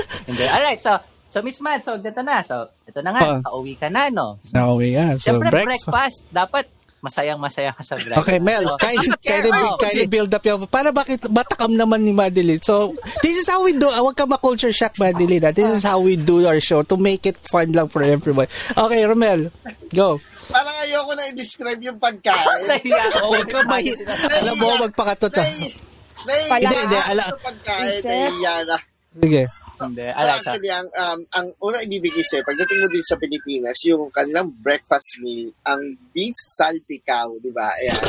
Alright, 0.53 0.81
so, 0.81 0.95
so 1.37 1.45
Miss 1.45 1.61
Mad, 1.61 1.85
so 1.85 2.01
dito 2.01 2.25
na. 2.25 2.41
So, 2.41 2.65
ito 2.89 3.05
na 3.05 3.13
nga, 3.13 3.21
Ah. 3.29 3.41
pauwi 3.45 3.77
ka 3.77 3.93
na, 3.93 4.09
no? 4.09 4.41
Nauwi 4.51 4.97
yan. 4.97 5.21
So, 5.21 5.37
Siyempre, 5.37 5.53
breakfast. 5.53 5.85
breakfast, 5.85 6.19
dapat 6.33 6.65
masayang-masaya 6.99 7.71
ka 7.71 7.85
sa 7.85 7.93
breakfast. 7.95 8.17
Okay, 8.25 8.39
Mel, 8.41 8.65
So, 8.65 8.81
kindly, 8.81 9.13
kindly, 9.21 9.53
Oh, 9.53 9.77
kindly 9.77 10.09
build 10.09 10.33
up 10.33 10.41
yung, 10.43 10.65
para 10.65 10.89
bakit 10.91 11.21
matakam 11.29 11.77
naman 11.77 12.01
ni 12.01 12.11
Madeline. 12.11 12.65
So, 12.65 12.97
this 13.21 13.37
is 13.37 13.47
how 13.47 13.61
we 13.61 13.77
do, 13.77 13.85
ah, 13.87 14.01
huwag 14.01 14.17
ka 14.17 14.25
ma-culture 14.25 14.73
shock, 14.73 14.97
Madeline. 14.97 15.45
ah. 15.45 15.53
This 15.53 15.69
is 15.71 15.85
how 15.85 16.01
we 16.01 16.17
do 16.17 16.49
our 16.49 16.57
show 16.59 16.81
to 16.83 16.97
make 16.97 17.23
it 17.23 17.37
fun 17.47 17.69
lang 17.71 17.87
for 17.87 18.01
everyone. 18.01 18.49
Okay, 18.73 19.05
Romel, 19.05 19.53
go. 19.93 20.17
Parang 20.47 20.73
ayoko 20.81 21.13
na 21.15 21.29
i-describe 21.29 21.83
yung 21.85 22.01
pagkain. 22.01 22.65
Nahiya 22.71 23.03
ako. 23.13 23.27
Huwag 23.29 23.49
ka 23.51 23.61
mahi... 23.67 23.93
Alam 24.41 24.55
mo, 24.57 24.67
magpakatot 24.89 25.35
ah. 25.37 25.47
Hindi, 25.47 26.97
ala- 26.97 27.29
sa 27.29 27.39
pagkain, 27.45 28.01
nahiya 28.01 28.55
na. 28.65 28.77
Sige. 29.21 29.43
Hindi. 29.77 30.09
So 30.09 30.25
so, 30.25 30.29
actually, 30.33 30.73
ang, 30.73 30.89
um, 30.89 31.21
ang 31.37 31.47
una 31.61 31.79
ibibigay 31.85 32.25
sa'yo, 32.25 32.43
pagdating 32.49 32.79
mo 32.81 32.89
din 32.89 33.05
sa 33.05 33.21
Pilipinas, 33.21 33.77
yung 33.85 34.09
kanilang 34.09 34.49
breakfast 34.65 35.21
meal, 35.21 35.53
ang 35.69 35.97
beef 36.17 36.37
salpicao, 36.57 37.37
di 37.43 37.53
ba? 37.53 37.69
Ayan. 37.77 38.01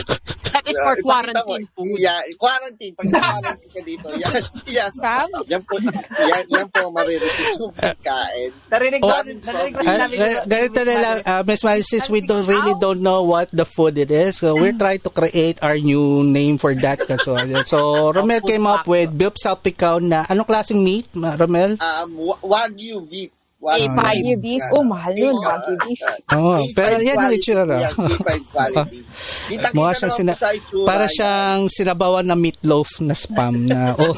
That 0.53 0.65
is 0.67 0.77
for 0.79 0.95
Uh, 0.97 1.03
quarantine 1.03 1.65
mo, 1.67 1.75
food. 1.75 1.99
Yeah, 1.99 2.19
quarantine. 2.37 2.93
Pag 2.95 3.07
quarantine 3.11 3.71
ka 3.73 3.81
dito, 3.83 4.07
yan, 4.13 4.41
yes. 4.67 4.91
Sam? 4.97 5.27
Yan 5.47 5.61
po, 5.63 5.75
yan, 5.79 6.43
yan 6.49 6.67
po 6.69 6.89
marireceive 6.91 7.57
yung 7.59 7.73
pagkain. 7.73 8.49
narinig 8.69 8.99
ko, 9.01 9.09
Oh. 9.09 9.21
narinig 9.23 9.73
ko 9.73 9.79
Uh, 9.79 9.85
sinabi 9.85 10.13
ko. 10.17 10.23
uh, 10.23 10.41
ganito 10.45 10.79
na 10.83 10.95
lang, 10.97 11.17
uh, 11.23 11.41
Miss 11.43 11.61
since 11.87 12.07
we 12.09 12.21
don't 12.21 12.47
really 12.47 12.73
don't 12.79 13.01
know 13.01 13.21
what 13.21 13.47
the 13.53 13.65
food 13.65 13.97
it 13.97 14.09
is, 14.09 14.37
so 14.39 14.55
we're 14.55 14.75
trying 14.75 14.99
to 15.03 15.11
create 15.11 15.57
our 15.61 15.77
new 15.77 16.23
name 16.23 16.57
for 16.57 16.73
that. 16.73 16.99
So, 17.21 17.37
so 17.65 17.77
Romel 18.11 18.41
came 18.41 18.65
up 18.65 18.87
with 18.87 19.13
beef 19.13 19.35
salpicao 19.37 20.01
na, 20.01 20.25
anong 20.25 20.47
klaseng 20.47 20.81
meat, 20.81 21.07
Romel? 21.13 21.77
Um, 21.77 22.09
wa- 22.17 22.41
Wagyu 22.41 23.05
beef. 23.05 23.31
Wagyu, 23.57 23.89
Wagyu 23.89 24.35
beef. 24.38 24.61
Oh, 24.69 24.85
mahal 24.85 25.17
yun, 25.17 25.34
A- 25.34 25.41
Wagyu 25.41 25.75
beef. 25.81 26.01
Oh, 26.38 26.53
A5 26.55 26.77
pero 26.77 26.95
yan 26.97 27.03
yung 27.03 27.17
quality 27.17 27.38
itsura. 27.41 27.63
yan, 27.65 27.93
A5 27.97 28.29
quality. 28.53 28.97
Kita-kita 29.49 29.73
Mukha 29.73 29.91
siyang 29.91 30.13
naman 30.13 30.17
sina- 30.21 30.38
para 30.85 31.05
yan. 31.05 31.13
siyang 31.17 31.61
sinabawan 31.67 32.25
na 32.25 32.35
meatloaf 32.38 32.89
na 33.01 33.15
spam 33.17 33.65
na, 33.65 33.79
oh. 33.97 34.13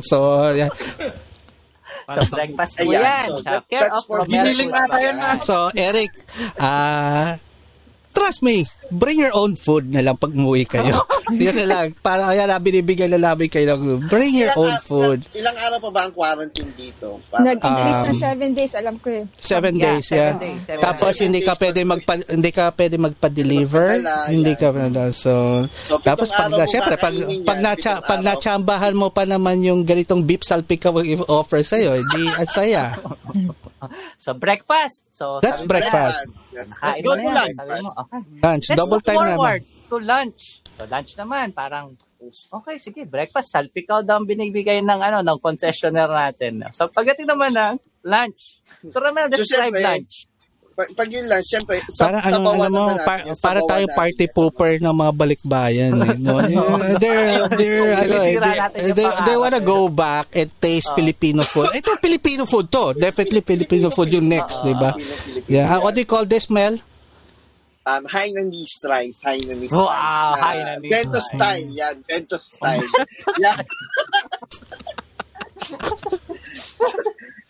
so, 0.00 0.16
yan. 0.50 0.72
So, 2.08 2.24
breakfast 2.32 2.80
Ayan, 2.80 3.04
yan. 3.04 3.20
so 3.28 3.36
that- 3.44 3.68
of 3.92 4.24
na. 5.20 5.68
Eric, 5.76 6.08
ah, 6.56 7.36
trust 8.16 8.40
me, 8.40 8.64
bring 8.90 9.18
your 9.18 9.32
own 9.32 9.52
food 9.52 9.84
na 9.86 10.00
lang 10.00 10.14
pag 10.14 10.30
umuwi 10.30 10.64
kayo. 10.64 10.96
Yun 11.28 11.54
na 11.54 11.66
lang. 11.66 11.86
Para 11.94 12.24
kaya 12.26 12.44
na 12.44 12.56
binibigyan 12.56 13.12
na 13.12 13.20
namin 13.22 13.46
kayo 13.46 13.76
ng 13.76 14.08
bring 14.08 14.32
your 14.32 14.48
Ilang 14.48 14.58
own 14.58 14.72
ar- 14.72 14.82
food. 14.82 15.18
Ilang, 15.28 15.52
ilang 15.52 15.56
araw 15.60 15.78
pa 15.78 15.90
ba 15.90 16.00
ang 16.02 16.12
quarantine 16.12 16.72
dito? 16.72 17.20
Para- 17.28 17.44
Nag-increase 17.44 18.00
na 18.02 18.06
Um, 18.08 18.16
seven 18.18 18.50
days, 18.50 18.72
alam 18.72 18.96
ko 18.96 19.08
yun. 19.10 19.26
Seven 19.34 19.72
Yeah, 19.74 19.84
days, 19.84 20.04
seven 20.06 20.18
yeah. 20.18 20.40
days, 20.40 20.60
seven 20.64 20.80
Tapos 20.80 21.12
days. 21.12 21.22
hindi 21.22 21.40
ka 21.40 21.52
pwede 21.54 21.80
magpa 21.82 22.14
hindi 22.24 22.50
ka 22.50 22.64
pwede 22.72 22.96
magpa-deliver, 22.96 23.88
hindi 24.26 24.52
yeah. 24.52 24.60
ka 24.60 24.68
ano, 24.70 25.02
so, 25.10 25.32
So, 25.84 26.00
tapos 26.00 26.28
pag 26.30 26.48
mo 26.48 26.64
syempre 26.64 26.96
pag 26.96 27.12
pag 27.44 27.58
pitong 27.60 28.00
pag 28.02 28.20
natsambahan 28.22 28.94
mo 28.94 29.08
pa 29.08 29.24
naman 29.24 29.60
yung 29.60 29.84
ganitong 29.84 30.22
beef 30.22 30.40
salpicao 30.42 31.00
i-offer 31.00 31.60
sa 31.60 31.76
iyo, 31.76 31.92
hindi 31.92 32.24
at 32.30 32.48
saya. 32.48 32.92
So, 34.18 34.34
breakfast. 34.34 35.06
So, 35.14 35.38
That's 35.38 35.62
yan, 35.62 35.70
breakfast. 35.70 36.34
Yes. 36.50 36.66
Kain 36.74 36.98
go 36.98 37.14
to 37.14 37.30
lunch. 37.30 37.54
Lunch, 38.42 38.66
Let's 38.78 38.86
double 38.86 39.02
look 39.02 39.06
time 39.10 39.18
naman. 39.18 39.34
forward 39.34 39.62
to 39.88 39.96
lunch. 39.98 40.42
So, 40.78 40.86
lunch 40.86 41.10
naman, 41.18 41.46
parang, 41.50 41.98
okay, 42.30 42.76
sige, 42.78 43.02
breakfast, 43.02 43.50
salpikaw 43.50 44.06
daw 44.06 44.22
ang 44.22 44.28
binibigay 44.28 44.78
ng, 44.78 45.00
ano, 45.00 45.18
ng 45.26 45.38
concessionaire 45.42 46.12
natin. 46.12 46.62
So, 46.70 46.86
pagdating 46.86 47.26
naman 47.26 47.50
ng 47.50 47.74
lunch. 48.06 48.62
So, 48.86 49.02
Ramel, 49.02 49.26
So, 49.32 49.42
describe 49.42 49.74
syempre, 49.74 49.82
lunch. 49.82 50.14
Pag, 50.78 50.94
pag 50.94 51.08
yun 51.10 51.26
lang, 51.26 51.42
syempre, 51.42 51.82
sa, 51.90 52.06
Para 52.06 52.22
sa 52.22 52.38
ano, 52.38 52.54
ano 52.54 52.70
naman 52.70 53.02
pa- 53.02 53.18
natin, 53.26 53.34
sa 53.34 53.42
para 53.50 53.60
tayo 53.66 53.86
natin, 53.90 53.98
party 53.98 54.24
yes. 54.30 54.34
pooper 54.38 54.72
ng 54.78 54.94
mga 54.94 55.12
balikbayan. 55.18 55.92
Eh, 55.98 56.14
no? 56.22 56.38
Yeah, 56.46 56.94
they're, 57.02 57.50
they're, 57.58 57.92
ano, 57.98 58.14
eh, 58.22 58.38
they, 58.38 58.38
natin 58.38 58.80
yung 58.86 58.94
they, 58.94 59.08
they 59.26 59.34
wanna 59.34 59.58
eh. 59.58 59.66
go 59.66 59.90
back 59.90 60.30
and 60.38 60.46
taste 60.62 60.94
Filipino 60.94 61.42
food. 61.42 61.74
Ito, 61.74 61.98
Filipino 61.98 62.46
food 62.46 62.70
to. 62.70 62.94
Definitely 62.94 63.42
Filipino 63.42 63.90
food 63.90 64.14
yung 64.14 64.30
next, 64.30 64.62
di 64.62 64.70
ba? 64.78 64.94
Yeah. 65.50 65.66
Ah, 65.66 65.80
yan. 65.80 65.82
what 65.82 65.96
do 65.96 66.04
you 66.04 66.06
call 66.06 66.22
this, 66.28 66.46
Mel? 66.46 66.78
Um, 67.88 68.04
Hainanese 68.04 68.84
rice, 68.84 69.24
Hainanese 69.24 69.72
Wow, 69.72 69.88
rice. 69.88 70.36
na 70.36 70.44
Hainanese 70.44 70.92
Bento 70.92 71.16
rice. 71.16 71.30
style, 71.32 71.68
yan. 71.72 71.96
Bento 72.04 72.36
style. 72.36 72.84
yan. 73.44 73.58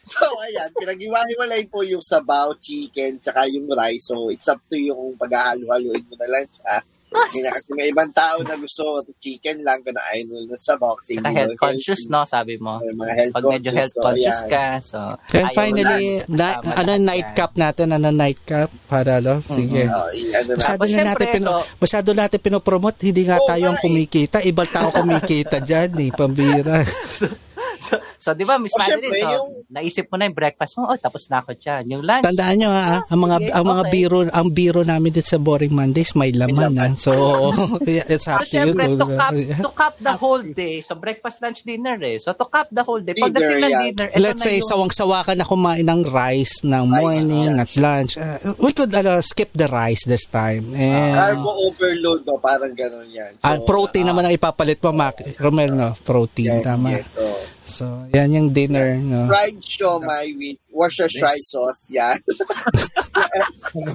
so, 0.06 0.24
ayan, 0.46 0.70
pinag-iwa-hiwalay 0.78 1.66
po 1.66 1.82
yung 1.82 2.00
sabaw, 2.00 2.54
chicken, 2.56 3.18
tsaka 3.18 3.50
yung 3.50 3.66
rice. 3.68 4.08
So, 4.08 4.30
it's 4.30 4.46
up 4.46 4.62
to 4.70 4.78
you 4.78 4.94
kung 4.94 5.18
pag-ahalo-haluin 5.18 6.06
mo 6.06 6.14
na 6.16 6.28
lang 6.30 6.46
siya. 6.46 6.76
Kaya 7.08 7.48
kasi 7.50 7.68
may 7.72 7.88
ibang 7.88 8.12
tao 8.12 8.36
na 8.42 8.54
gusto 8.54 8.84
chicken 9.16 9.60
lang, 9.60 9.80
kung 9.80 9.96
ayaw 9.96 10.24
nila 10.24 10.44
ng 10.46 10.60
sabaw. 10.60 10.92
Kasi 10.96 11.16
Saka 11.16 11.24
hindi 11.24 11.38
health 11.40 11.56
conscious, 11.56 12.00
healthy. 12.04 12.12
no? 12.12 12.20
Sabi 12.24 12.54
mo. 12.56 12.72
Mga 12.78 13.14
health 13.14 13.32
Pag 13.32 13.44
medyo 13.44 13.48
conscious. 13.48 13.74
health 13.74 13.94
so, 13.94 14.02
conscious 14.02 14.38
ayan. 14.38 14.48
ka, 14.48 14.64
so... 14.80 14.98
And 15.32 15.48
finally, 15.52 16.04
na, 16.26 16.46
Tama 16.58 16.72
ano, 16.74 16.90
nightcap 16.98 17.50
natin, 17.54 17.86
ano, 17.90 18.08
nightcap, 18.10 18.68
para, 18.84 19.12
no? 19.18 19.40
Sige. 19.40 19.82
Oh, 19.86 20.08
i- 20.10 20.34
ano 20.34 20.50
na. 20.52 20.60
Masyado 20.60 20.84
na 20.86 21.02
natin, 21.06 21.26
pino, 21.30 21.48
so- 21.50 21.64
masyado 21.78 22.08
natin 22.12 22.38
pinopromote, 22.38 22.98
hindi 23.02 23.22
nga 23.24 23.38
Oo 23.38 23.48
tayo 23.48 23.64
ang 23.66 23.78
eh. 23.78 23.82
kumikita, 23.82 24.36
ibang 24.42 24.68
tao 24.68 24.88
kumikita 24.90 25.56
dyan, 25.60 25.90
eh, 25.96 26.10
pambira. 26.12 26.84
So, 27.88 27.94
so 28.18 28.28
di 28.34 28.42
ba, 28.42 28.58
Miss 28.58 28.74
O, 28.74 28.78
Madeline, 28.78 29.14
so, 29.14 29.30
yung- 29.30 29.52
naisip 29.70 30.10
mo 30.10 30.18
na 30.18 30.26
yung 30.26 30.34
breakfast 30.34 30.74
mo, 30.76 30.90
oh, 30.90 30.98
tapos 30.98 31.30
na 31.30 31.40
ako 31.40 31.54
dyan. 31.54 31.82
Yung 31.94 32.02
lunch, 32.02 32.26
Tandaan 32.26 32.56
nyo 32.58 32.70
ha, 32.70 33.02
ang 33.06 33.20
mga 33.22 33.36
Sige, 33.38 33.52
ang 33.54 33.64
mga 33.64 33.82
okay. 33.86 33.92
biro 33.94 34.18
ang 34.28 34.48
biro 34.50 34.80
namin 34.82 35.10
dito 35.14 35.28
sa 35.28 35.38
Boring 35.38 35.70
Mondays 35.70 36.12
may 36.14 36.34
laman 36.34 36.74
ha. 36.74 36.88
So 36.98 37.12
it's 37.86 38.28
So, 38.28 38.34
up 38.34 38.44
to 38.44 38.52
you. 38.52 38.74
syempre, 38.74 38.84
to 38.92 38.96
to- 38.98 39.16
cap, 39.16 39.32
to 39.32 39.70
cap 39.72 39.94
the 39.96 40.14
whole 40.18 40.44
day. 40.44 40.74
So, 40.84 40.98
breakfast, 40.98 41.40
lunch, 41.40 41.64
dinner 41.64 41.96
eh. 42.02 42.18
So, 42.20 42.36
to 42.36 42.44
cap 42.44 42.68
the 42.68 42.84
whole 42.84 43.00
day. 43.00 43.16
Pagdating 43.16 43.62
ng 43.62 43.64
Dinner, 43.64 43.70
yeah. 43.72 43.84
dinner, 43.88 44.08
Let's 44.20 44.42
na 44.42 44.46
say 44.50 44.56
yung... 44.60 44.68
sawang-sawa 44.68 45.24
ka 45.24 45.32
na 45.32 45.48
kumain 45.48 45.86
ng 45.86 46.02
rice 46.04 46.60
ng 46.60 46.84
morning 46.92 47.56
at 47.56 47.70
lunch. 47.80 48.20
Uh, 48.20 48.36
we 48.60 48.76
could 48.76 48.92
ano, 48.92 49.22
skip 49.24 49.48
the 49.56 49.64
rice 49.70 50.04
this 50.04 50.28
time. 50.28 50.74
And 50.76 51.16
Carbo 51.16 51.50
overload 51.72 52.26
ba? 52.28 52.36
Parang 52.42 52.74
gano'n 52.76 53.08
yan. 53.08 53.32
So, 53.40 53.48
ah, 53.48 53.56
protein 53.64 54.04
ah, 54.04 54.12
naman 54.12 54.28
ang 54.28 54.34
ipapalit 54.36 54.82
mo, 54.84 54.90
Mac. 54.92 55.24
Romel, 55.40 55.72
no? 55.72 55.96
Protein, 56.04 56.60
yes, 56.60 56.66
tama. 56.66 56.88
yes, 56.92 57.06
so, 57.16 57.22
So, 57.68 58.08
yan 58.16 58.32
yung 58.32 58.48
dinner, 58.56 58.96
no? 58.96 59.28
fried 59.28 59.60
siomai 59.60 60.32
with 60.34 60.56
Worcestershire 60.68 61.40
sauce, 61.42 61.88
yan. 61.90 62.20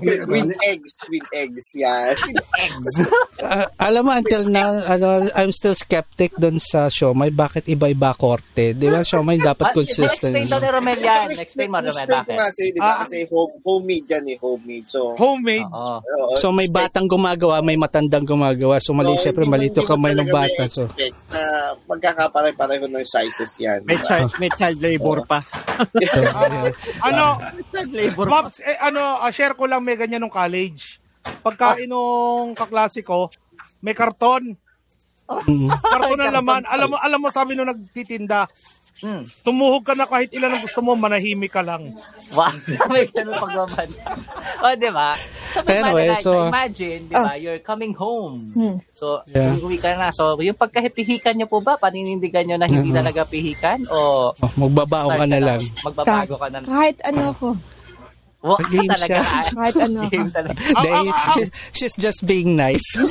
with, 0.03 0.25
with 0.27 0.51
eggs, 0.65 0.93
with 1.07 1.23
eggs, 1.31 1.71
yan. 1.75 2.17
Ah, 3.39 3.69
alam 3.79 4.03
mo, 4.03 4.11
until 4.11 4.49
now, 4.49 4.75
ano, 4.83 5.29
I'm 5.33 5.51
still 5.51 5.75
skeptic 5.75 6.33
dun 6.35 6.57
sa 6.57 6.89
siomay. 6.89 7.29
Bakit 7.29 7.69
iba-iba 7.69 8.11
korte? 8.13 8.73
Di 8.73 8.87
ba, 8.89 9.05
siomay 9.05 9.39
dapat 9.39 9.71
Ah, 9.71 9.75
consistent. 9.75 10.33
explain 10.35 10.49
daw 10.49 10.59
ni 10.59 10.69
Romel 10.69 10.99
yan. 10.99 11.27
Explain 11.37 11.69
mo, 11.71 11.79
Romel, 11.79 12.07
bakit? 12.09 12.35
sa'yo, 12.35 12.69
di 12.73 12.79
ba? 12.81 12.89
Ah. 12.89 12.97
Kasi 13.05 13.17
home, 13.29 13.53
homemade 13.63 14.07
yan 14.09 14.23
eh, 14.27 14.37
homemade. 14.41 14.87
So, 14.89 15.15
Homemade. 15.15 15.69
Oo, 15.71 15.97
So 16.35 16.51
may 16.51 16.67
batang 16.67 17.07
gumagawa, 17.07 17.61
may 17.61 17.77
matandang 17.77 18.25
gumagawa. 18.25 18.81
So 18.81 18.91
mali, 18.91 19.15
So, 19.15 19.29
syempre 19.29 19.45
malito 19.45 19.79
hindi 19.79 19.87
mo 19.87 19.91
kamay 19.93 20.13
ng 20.17 20.27
talaga 20.27 20.49
bata. 20.51 20.63
may 20.65 20.69
So, 20.73 20.83
na 21.31 21.41
magkakapare-pareho 21.87 22.85
ng 22.89 23.05
sizes 23.05 23.53
yan. 23.61 23.85
May 23.85 23.97
child, 24.01 24.31
may 24.41 24.51
child 24.51 24.79
labor 24.81 25.21
pa. 25.23 25.39
Ano, 27.07 27.25
labor. 27.91 28.27
Pops, 28.29 28.61
eh, 28.63 28.77
ano, 28.79 29.19
ah, 29.19 29.31
share 29.33 29.55
ko 29.57 29.67
lang 29.67 29.83
may 29.83 29.97
ganyan 29.97 30.23
nung 30.23 30.33
college. 30.33 30.99
Pagkain 31.43 31.87
nung 31.87 32.51
kaklase 32.55 33.03
ko, 33.03 33.31
may 33.79 33.95
karton. 33.95 34.55
mm, 35.27 35.69
Karton 35.71 36.19
na 36.23 36.33
laman. 36.35 36.63
Alam 36.67 36.95
mo, 36.95 36.97
alam 36.99 37.19
mo 37.19 37.29
sabi 37.31 37.55
nung 37.55 37.67
nagtitinda, 37.71 38.47
Hmm. 38.95 39.25
tumuhog 39.41 39.81
ka 39.81 39.93
na 39.93 40.05
kahit 40.05 40.29
ilan 40.29 40.53
ang 40.53 40.63
gusto 40.63 40.79
mo, 40.79 40.93
manahimik 40.93 41.49
ka 41.49 41.59
lang. 41.59 41.91
Wow. 42.31 42.53
May 42.93 43.07
ganun 43.07 43.35
pagbaban. 43.35 43.89
o, 44.59 44.65
di 44.73 44.89
ba? 44.89 45.17
So, 45.49 45.59
may 45.61 45.75
Anyway, 45.75 46.07
so, 46.17 46.29
so- 46.31 46.47
imagine, 46.47 47.01
di 47.03 47.13
ba, 47.13 47.33
you're 47.35 47.59
coming 47.59 47.91
home. 47.91 48.47
Hmm. 48.53 48.75
So, 48.93 49.21
Yeah. 49.27 49.57
uwi 49.57 49.77
ka 49.77 49.93
na. 49.93 50.09
So, 50.09 50.37
yung 50.37 50.55
pagkahipihikan 50.55 51.35
nyo 51.35 51.47
po 51.47 51.59
ba, 51.59 51.75
paninindigan 51.75 52.45
nyo 52.45 52.55
na 52.55 52.65
hindi 52.65 52.89
Mhm. 52.89 52.97
talaga 52.97 53.21
pihikan? 53.23 53.83
O 53.87 54.31
oh, 54.31 54.51
magbabaon 54.55 55.15
ka 55.15 55.25
na 55.25 55.39
lang. 55.41 55.61
Magbabago 55.83 56.35
ka 56.35 56.47
na. 56.47 56.57
Kahit 56.61 56.97
ano 57.03 57.21
ako. 57.29 57.47
Wow, 58.39 58.59
Game 58.71 58.87
talaga. 58.87 59.23
siya. 59.23 59.41
Kahit 59.49 59.75
ano. 59.79 59.99
Game 60.07 60.27
talaga. 60.29 60.59
They, 60.77 60.99
she- 61.33 61.51
she's 61.73 61.95
just 61.95 62.23
being 62.23 62.55
nice. 62.55 62.83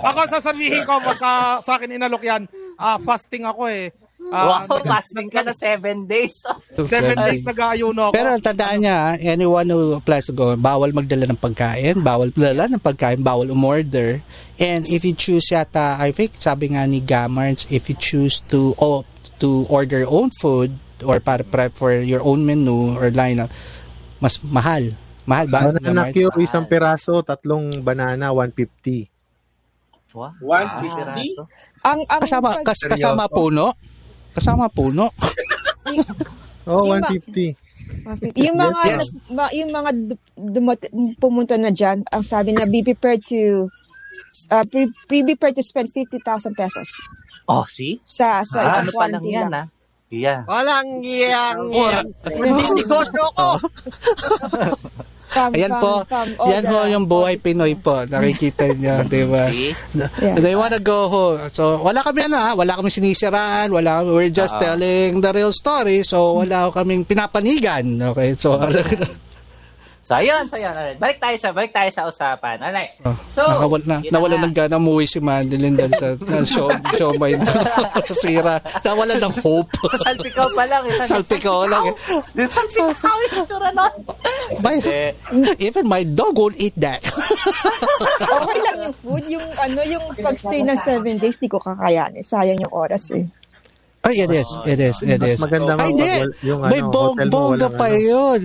Ako 0.00 0.18
sasabihin 0.28 0.82
ko, 0.84 0.98
magka 0.98 1.60
sa 1.60 1.76
akin 1.76 1.92
inalok 1.92 2.22
yan, 2.22 2.42
ah, 2.76 2.96
fasting 2.98 3.44
ako 3.44 3.68
eh. 3.68 3.92
Ah, 4.28 4.68
wow, 4.68 4.84
fasting 4.84 5.32
ka 5.32 5.40
na 5.40 5.56
seven 5.56 6.04
days. 6.04 6.44
Seven 6.92 7.16
days 7.16 7.40
nag-aayuno 7.40 8.12
ako. 8.12 8.14
Pero 8.14 8.36
tandaan 8.36 8.84
niya, 8.84 9.16
anyone 9.16 9.66
who 9.72 9.96
applies 9.96 10.28
to 10.28 10.36
go, 10.36 10.52
bawal 10.60 10.92
magdala 10.92 11.24
ng 11.24 11.40
pagkain, 11.40 12.04
bawal 12.04 12.28
dala 12.36 12.68
ng 12.68 12.84
pagkain, 12.84 13.24
bawal 13.24 13.48
umorder. 13.48 14.20
And 14.60 14.84
if 14.84 15.08
you 15.08 15.16
choose 15.16 15.48
yata, 15.48 15.96
I 15.96 16.12
think 16.12 16.36
sabi 16.36 16.76
nga 16.76 16.84
ni 16.84 17.00
Gamarns, 17.00 17.64
if 17.72 17.88
you 17.88 17.96
choose 17.96 18.44
to 18.52 18.76
oh, 18.76 19.08
to 19.40 19.64
order 19.72 20.04
your 20.04 20.12
own 20.12 20.28
food 20.36 20.76
or 21.00 21.16
para 21.18 21.40
prep 21.40 21.72
for 21.72 21.96
your 21.96 22.20
own 22.20 22.44
menu 22.44 22.94
or 23.00 23.08
lineup, 23.08 23.48
mas 24.20 24.36
mahal. 24.44 24.94
Mahal 25.24 25.46
ba? 25.48 25.72
Banana? 25.72 26.12
Q, 26.12 26.28
isang 26.38 26.68
piraso, 26.68 27.24
tatlong 27.24 27.80
banana, 27.80 28.30
150. 28.36 29.08
Wow. 30.12 30.34
150? 30.44 31.40
Ang, 31.86 32.00
ang 32.04 32.20
Kasama, 32.20 32.60
kas, 32.60 32.84
kasama 32.84 33.24
puno? 33.30 33.72
Kasama 34.40 34.66
puno? 34.66 35.12
Oh, 36.62 36.86
Yung 36.86 37.02
ba- 37.02 37.10
150. 37.10 38.36
yung 38.38 38.54
mga 38.54 38.80
Yes. 38.86 39.08
ma- 39.28 39.50
yung 39.50 39.70
mga 39.70 39.90
du- 40.06 40.22
dumat- 40.36 40.92
pumunta 41.18 41.56
na 41.56 41.68
diyan, 41.68 42.04
ang 42.06 42.22
sabi 42.22 42.52
na 42.52 42.62
be 42.64 42.80
prepared 42.80 43.18
to 43.22 43.66
uh, 44.48 44.62
pre, 44.62 44.86
be 45.08 45.24
prepared 45.26 45.52
to 45.52 45.64
spend 45.64 45.90
50,000 45.90 46.20
pesos 46.52 46.86
Oh, 47.44 47.64
see? 47.66 47.98
sa 48.02 48.44
sa 48.44 48.60
Ah, 48.60 48.66
isang 48.70 48.86
ano 48.86 48.92
pa 48.92 49.06
lang 49.08 49.24
yan, 49.24 49.42
lang. 49.42 49.52
ah. 49.56 49.66
Yeah. 50.08 50.42
Walang 50.44 51.02
iyang 51.02 51.60
yan. 51.70 52.06
Negosyo 52.28 53.24
ko. 53.32 53.48
From, 55.30 55.54
Ayan 55.54 55.70
from, 55.70 55.80
po, 55.80 55.92
all 56.36 56.50
yan 56.50 56.62
the- 56.62 56.68
ho 56.68 56.78
yung 56.84 57.06
buhay 57.06 57.38
Pinoy 57.38 57.72
po. 57.74 58.02
Nakikita 58.02 58.66
niyo, 58.74 58.98
di 59.08 59.22
ba? 59.24 59.46
Yeah. 59.46 60.34
They 60.36 60.52
wanna 60.52 60.76
go 60.76 61.06
ho. 61.06 61.22
So, 61.48 61.78
wala 61.78 62.02
kami 62.02 62.26
ano 62.26 62.36
ha, 62.36 62.50
wala 62.52 62.74
kami 62.74 62.90
sinisiraan, 62.90 63.70
wala 63.70 64.02
we're 64.02 64.28
just 64.28 64.58
Ah. 64.58 64.74
telling 64.74 65.18
the 65.18 65.30
real 65.30 65.50
story. 65.50 66.02
So, 66.02 66.34
wala 66.36 66.68
kaming 66.68 67.06
pinapanigan. 67.06 67.86
Okay, 68.10 68.34
so, 68.34 68.58
So, 70.00 70.16
ayun, 70.16 70.48
so, 70.48 70.56
ayun. 70.56 70.72
Alright. 70.72 70.96
Balik 70.96 71.18
tayo 71.18 71.36
sa, 71.36 71.48
balik 71.50 71.70
tayo 71.70 71.90
sa 71.90 72.02
usapan. 72.04 72.56
Alright. 72.58 72.88
So, 73.26 73.44
nakawal 73.44 73.84
na, 73.84 74.00
nawala 74.02 74.34
na 74.34 74.48
ng 74.48 74.54
gana 74.54 74.74
umuwi 74.74 75.04
si 75.04 75.20
Mandelin 75.20 75.76
dahil 75.76 75.92
sa, 75.92 76.08
sa 76.24 76.40
show, 76.42 76.66
show 76.96 77.10
may 77.16 77.36
sira. 78.16 78.58
Nawala 78.80 79.20
ng 79.20 79.34
hope. 79.38 79.68
Sa 79.92 80.08
salpikaw 80.08 80.48
pa 80.50 80.64
lang. 80.64 80.82
eh. 80.84 81.04
Salpikaw 81.04 81.68
lang 81.68 81.84
eh. 81.86 81.94
Sa 82.42 82.64
salpikaw 82.64 83.16
yung 83.28 83.44
tsura 83.44 83.68
nun. 83.70 83.92
Eh, 84.88 85.12
even 85.60 85.84
my 85.84 86.00
dog 86.02 86.32
won't 86.34 86.56
eat 86.56 86.74
that. 86.76 87.04
Okay 88.20 88.58
lang 88.62 88.76
yung 88.80 88.96
food, 88.96 89.24
yung 89.28 89.46
ano, 89.58 89.80
yung 89.84 90.04
pagstay 90.16 90.60
ng 90.62 90.76
7 90.76 91.20
days, 91.20 91.36
di 91.36 91.46
ko 91.46 91.58
kakayanin. 91.58 92.22
Sayang 92.22 92.56
yung 92.58 92.72
oras 92.72 93.12
eh. 93.12 93.24
Ay, 94.00 94.24
it 94.24 94.32
is. 94.32 94.48
It 94.64 94.80
is. 94.80 94.96
It 95.02 95.20
Mas 95.20 95.36
is. 95.36 95.38
maganda 95.38 95.76
nga 95.76 95.84
Ay, 95.84 95.92
wal- 95.92 96.36
yung 96.40 96.60
May 96.64 96.80
ano, 96.80 96.88
bong, 96.88 97.14
hotel 97.14 97.28
mo, 97.28 97.32
bongga 97.34 97.68
pa 97.70 97.86
ano. 97.86 98.00
yun. 98.00 98.40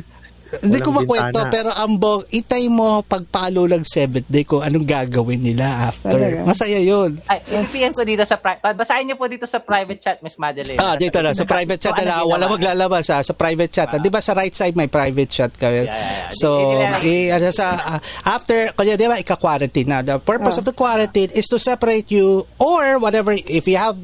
Hindi 0.61 0.80
ko 0.80 0.90
makwento, 0.91 1.36
bintana. 1.36 1.52
pero 1.52 1.69
ang 1.69 1.94
bong, 1.95 2.23
itay 2.30 2.68
mo 2.68 3.02
pagpalo 3.02 3.65
ng 3.65 3.82
7th 3.82 4.27
day 4.27 4.44
kung 4.44 4.60
anong 4.60 4.84
gagawin 4.84 5.41
nila 5.41 5.90
after. 5.90 6.14
Talaga? 6.14 6.45
Masaya 6.45 6.77
yun. 6.77 7.18
ay, 7.26 7.40
ipipigyan 7.41 7.91
ko 7.91 8.03
dito 8.03 8.22
sa 8.22 8.38
private. 8.38 8.76
Basahin 8.76 9.06
niyo 9.06 9.15
po 9.15 9.26
dito 9.26 9.44
sa 9.44 9.57
private 9.57 9.99
chat, 9.99 10.18
Miss 10.19 10.36
Madeline. 10.36 10.77
Ah, 10.77 10.95
dito 10.95 11.18
na. 11.19 11.32
Sa 11.32 11.44
private 11.44 11.80
chat 11.80 11.95
na, 11.98 12.22
ano 12.22 12.30
wala 12.30 12.45
maglalabas 12.48 13.07
ha. 13.10 13.19
Sa 13.19 13.32
private 13.32 13.72
chat. 13.72 13.90
Di 13.95 14.07
ba 14.07 14.19
sa 14.19 14.32
right 14.32 14.53
side 14.53 14.73
may 14.73 14.88
private 14.88 15.27
chat 15.27 15.52
ka? 15.52 15.68
yeah, 15.68 15.86
yeah. 15.86 16.30
So, 16.32 16.80
eh, 17.02 17.32
ano, 17.32 17.49
sa, 17.49 17.65
ah, 17.76 17.99
after, 18.26 18.72
kanya 18.73 18.95
di 18.95 19.06
ba, 19.06 19.18
ika-quarantine 19.18 19.88
na. 19.88 19.99
The 19.99 20.18
purpose 20.18 20.56
Ah. 20.56 20.61
of 20.61 20.65
the 20.65 20.73
quarantine 20.73 21.32
is 21.32 21.48
to 21.48 21.57
separate 21.57 22.07
you 22.07 22.26
or 22.56 22.98
whatever, 22.98 23.34
if 23.34 23.65
you 23.65 23.76
have, 23.76 23.98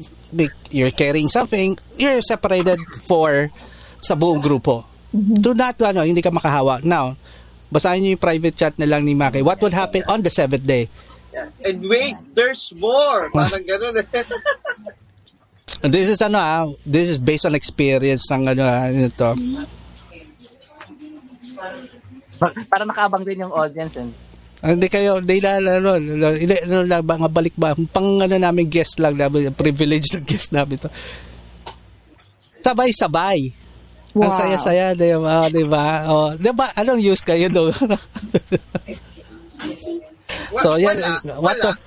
you're 0.68 0.90
carrying 0.90 1.28
something, 1.28 1.76
you're 1.94 2.20
separated 2.20 2.80
for 3.04 3.52
sa 4.00 4.14
buong 4.14 4.40
grupo. 4.40 4.91
Do 5.12 5.52
not, 5.52 5.76
ano, 5.84 6.08
hindi 6.08 6.24
ka 6.24 6.32
makahawa. 6.32 6.80
Now, 6.80 7.20
basahin 7.68 8.00
niyo 8.00 8.10
yung 8.16 8.24
private 8.24 8.56
chat 8.56 8.74
na 8.80 8.88
lang 8.88 9.04
ni 9.04 9.12
Maki. 9.12 9.44
What 9.44 9.60
would 9.60 9.76
happen 9.76 10.00
on 10.08 10.24
the 10.24 10.32
seventh 10.32 10.64
day? 10.64 10.88
And 11.64 11.84
wait, 11.88 12.16
there's 12.36 12.72
more. 12.76 13.32
Parang 13.32 13.64
ganun 13.64 13.96
eh. 14.00 14.06
And 15.82 15.90
This 15.90 16.14
is 16.14 16.20
ano 16.22 16.38
ah, 16.38 16.70
this 16.86 17.10
is 17.10 17.18
based 17.18 17.42
on 17.42 17.58
experience 17.58 18.30
ng 18.30 18.54
ano 18.54 18.62
ah, 18.62 18.86
ito. 18.86 19.30
Para 22.70 22.86
nakaabang 22.86 23.26
din 23.26 23.42
yung 23.42 23.54
audience. 23.54 23.98
Eh. 23.98 24.06
Ah, 24.62 24.78
Hindi 24.78 24.86
kayo, 24.86 25.18
hindi 25.18 25.42
na, 25.42 25.58
ano, 25.58 25.98
ano, 25.98 26.38
hindi, 26.38 26.54
ano, 26.62 26.86
lang, 26.86 27.02
mga 27.02 27.30
balik 27.34 27.54
ba, 27.58 27.74
pang 27.90 28.22
ano 28.22 28.36
namin 28.38 28.70
guest 28.70 28.94
lang 29.02 29.18
namin, 29.18 29.50
privilege 29.50 30.14
ng 30.14 30.22
guest 30.22 30.54
namin 30.54 30.78
to. 30.78 30.90
Sabay-sabay. 32.62 33.61
Ang 34.12 34.28
Wow. 34.28 34.36
saya-saya, 34.36 34.92
di 34.92 35.08
ba? 35.16 35.48
Di 35.48 35.64
ba? 35.64 35.84
Oh, 36.06 36.28
di 36.34 36.52
ba? 36.52 36.68
Anong 36.74 37.00
use 37.00 37.24
kayo 37.24 37.48
doon? 37.48 37.72
so, 40.60 40.76
yan. 40.76 40.92
wala, 40.92 41.08
What 41.40 41.56
wala. 41.56 41.72
the- 41.72 41.80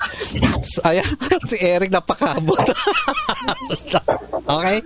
So, 0.65 0.81
ayan, 0.83 1.05
si 1.51 1.57
Eric 1.59 1.93
napakabot. 1.93 2.57
okay? 4.57 4.81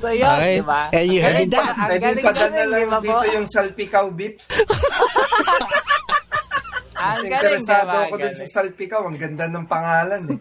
So, 0.00 0.08
yun, 0.08 0.24
Okay. 0.24 0.54
di 0.58 0.64
ba? 0.64 0.88
And 0.88 1.06
you 1.06 1.20
heard 1.20 1.44
Galing 1.44 1.52
that. 1.52 1.60
pa- 1.60 1.76
Ang 1.84 2.00
galing 2.00 2.24
di 2.24 2.64
lang 2.64 2.88
ba 2.88 2.98
po? 2.98 3.04
dito 3.04 3.26
yung 3.34 3.46
salpikaw 3.46 4.06
beef. 4.08 4.34
Ang 6.94 7.20
galing, 7.20 7.28
di 7.28 7.34
interesado 7.36 7.90
ba? 7.90 8.00
ako 8.06 8.14
dun 8.16 8.34
sa 8.34 8.46
salpikaw. 8.48 9.02
Ang 9.04 9.18
ganda 9.18 9.44
ng 9.44 9.66
pangalan 9.68 10.20
eh. 10.24 10.38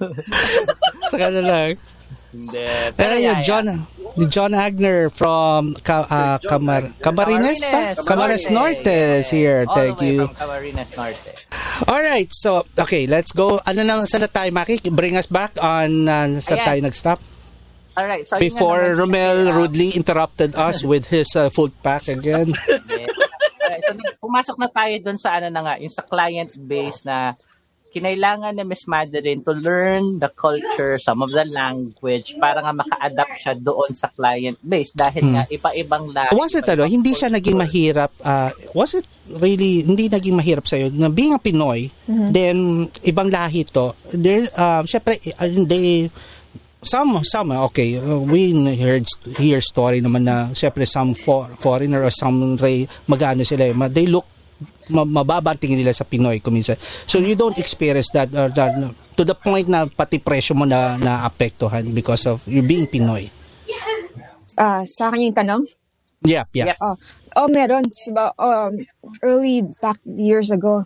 Saka 1.11 1.27
na 1.27 1.41
lang. 1.43 1.75
Hindi. 2.33 2.65
Pero 2.97 3.13
yeah, 3.13 3.25
yung 3.29 3.39
John, 3.45 3.65
ni 4.17 4.25
John 4.25 4.57
Agner 4.57 5.13
from 5.13 5.77
Ka, 5.85 6.01
ah, 6.09 6.41
Sir 6.41 6.49
John 6.49 6.49
Camar, 6.49 6.81
Agner. 6.89 7.01
Camarines, 7.05 7.61
ba? 7.61 7.69
Camarines. 7.69 8.05
Camarines 8.09 8.45
Norte 8.49 8.97
is 9.21 9.29
here. 9.29 9.61
All 9.69 9.75
Thank 9.77 10.01
you. 10.01 10.17
From 10.25 10.35
Camarines 10.35 10.91
Norte. 10.97 11.29
All 11.85 12.01
right, 12.01 12.29
so 12.33 12.65
okay, 12.73 13.05
let's 13.05 13.29
go. 13.31 13.61
Ano 13.69 13.85
na 13.85 14.01
saan 14.09 14.25
na 14.25 14.29
tayo, 14.33 14.49
Maki? 14.49 14.81
Bring 14.89 15.13
us 15.13 15.29
back 15.29 15.53
on 15.61 16.09
uh, 16.09 16.41
saan 16.41 16.61
Ayan. 16.61 16.67
tayo 16.67 16.79
nag-stop? 16.89 17.19
Alright, 17.93 18.25
so 18.25 18.41
yun 18.41 18.41
nga 18.41 18.45
Before 18.49 18.81
naman, 18.81 18.97
Romel 18.97 19.37
ah, 19.45 19.53
rudely 19.53 19.93
interrupted 19.93 20.57
us 20.57 20.81
with 20.81 21.13
his 21.13 21.29
uh, 21.37 21.53
food 21.53 21.69
pack 21.85 22.09
again. 22.09 22.49
So 23.83 23.93
pumasok 24.21 24.57
na 24.57 24.69
tayo 24.73 24.93
doon 25.01 25.17
sa 25.17 25.37
ano 25.37 25.47
na 25.53 25.61
nga, 25.61 25.73
yung 25.77 25.93
sa 25.93 26.01
client 26.01 26.49
base 26.65 27.05
na 27.05 27.37
kinailangan 27.93 28.57
ni 28.57 28.65
Miss 28.65 28.89
Madeline 28.89 29.45
to 29.45 29.53
learn 29.53 30.17
the 30.17 30.33
culture, 30.33 30.97
some 30.97 31.21
of 31.21 31.29
the 31.29 31.45
language, 31.45 32.33
para 32.41 32.59
nga 32.65 32.73
maka-adapt 32.73 33.37
siya 33.37 33.53
doon 33.53 33.93
sa 33.93 34.09
client 34.09 34.57
base. 34.65 34.89
Dahil 34.97 35.23
nga 35.37 35.43
iba-ibang 35.45 36.09
lahi. 36.09 36.33
was 36.33 36.57
it 36.57 36.65
ano, 36.65 36.89
hindi 36.89 37.13
siya 37.13 37.29
naging 37.29 37.53
mahirap, 37.53 38.09
uh, 38.25 38.49
was 38.73 38.97
it 38.97 39.05
really, 39.29 39.85
hindi 39.85 40.09
naging 40.09 40.33
mahirap 40.33 40.65
sa'yo, 40.65 40.89
na 40.89 41.07
being 41.13 41.37
a 41.37 41.39
Pinoy, 41.39 41.93
then 42.33 42.89
ibang 43.05 43.29
lahi 43.29 43.61
to, 43.69 43.93
there, 44.09 44.49
um, 44.57 44.89
syempre, 44.89 45.21
uh, 45.37 45.47
they, 45.69 46.09
some, 46.81 47.21
some, 47.23 47.53
uh, 47.53 47.63
okay, 47.69 48.01
uh, 48.01 48.17
we 48.19 48.51
heard, 48.75 49.05
hear 49.37 49.61
story 49.61 50.01
naman 50.01 50.25
na, 50.25 50.49
syempre, 50.57 50.89
some 50.89 51.13
for, 51.13 51.47
foreigner 51.61 52.03
or 52.03 52.11
some 52.11 52.57
ray, 52.57 52.89
magano 53.07 53.45
sila, 53.45 53.69
eh, 53.69 53.87
they 53.93 54.09
look, 54.09 54.25
mababa 54.89 55.55
ang 55.55 55.59
tingin 55.61 55.79
nila 55.79 55.95
sa 55.95 56.03
Pinoy 56.03 56.43
kuminsan. 56.43 56.75
So 57.07 57.21
you 57.21 57.37
don't 57.37 57.55
experience 57.59 58.11
that, 58.11 58.33
uh, 58.33 58.49
that 58.57 58.75
to 59.15 59.23
the 59.23 59.37
point 59.37 59.69
na 59.69 59.85
pati 59.85 60.17
presyo 60.17 60.57
mo 60.57 60.65
na 60.65 60.97
naapektuhan 60.97 61.93
because 61.93 62.25
of 62.25 62.41
you 62.49 62.65
being 62.65 62.89
Pinoy. 62.89 63.29
Ah, 64.57 64.85
sa 64.85 65.09
akin 65.09 65.33
yung 65.33 65.37
tanong? 65.37 65.63
Yeah, 66.23 66.45
yeah. 66.53 66.73
Yep. 66.73 66.77
Oh, 66.79 66.95
oh 67.35 67.47
meron. 67.49 67.83
Um, 68.39 68.85
early 69.21 69.65
back 69.81 69.99
years 70.05 70.51
ago, 70.51 70.85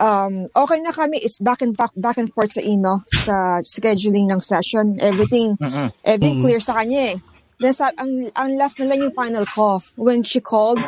um, 0.00 0.48
okay 0.56 0.78
na 0.80 0.92
kami. 0.92 1.20
It's 1.20 1.38
back 1.38 1.60
and 1.60 1.76
back, 1.76 1.92
back 1.96 2.16
and 2.16 2.32
forth 2.32 2.52
sa 2.56 2.62
email, 2.64 3.04
sa 3.12 3.60
scheduling 3.60 4.30
ng 4.32 4.40
session. 4.40 4.96
Everything, 5.00 5.58
Mm-mm. 5.60 5.92
everything 6.04 6.40
clear 6.40 6.60
sa 6.60 6.80
kanya 6.80 7.14
eh. 7.14 7.16
Then 7.60 7.74
sa, 7.76 7.92
ang, 7.98 8.30
ang 8.34 8.56
last 8.56 8.80
na 8.80 8.88
lang 8.88 9.04
yung 9.04 9.14
final 9.14 9.46
call. 9.46 9.84
When 9.94 10.24
she 10.24 10.40
called, 10.40 10.80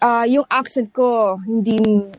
ah 0.00 0.24
yung 0.24 0.44
accent 0.46 0.90
ko, 0.90 1.36
hindi, 1.40 1.76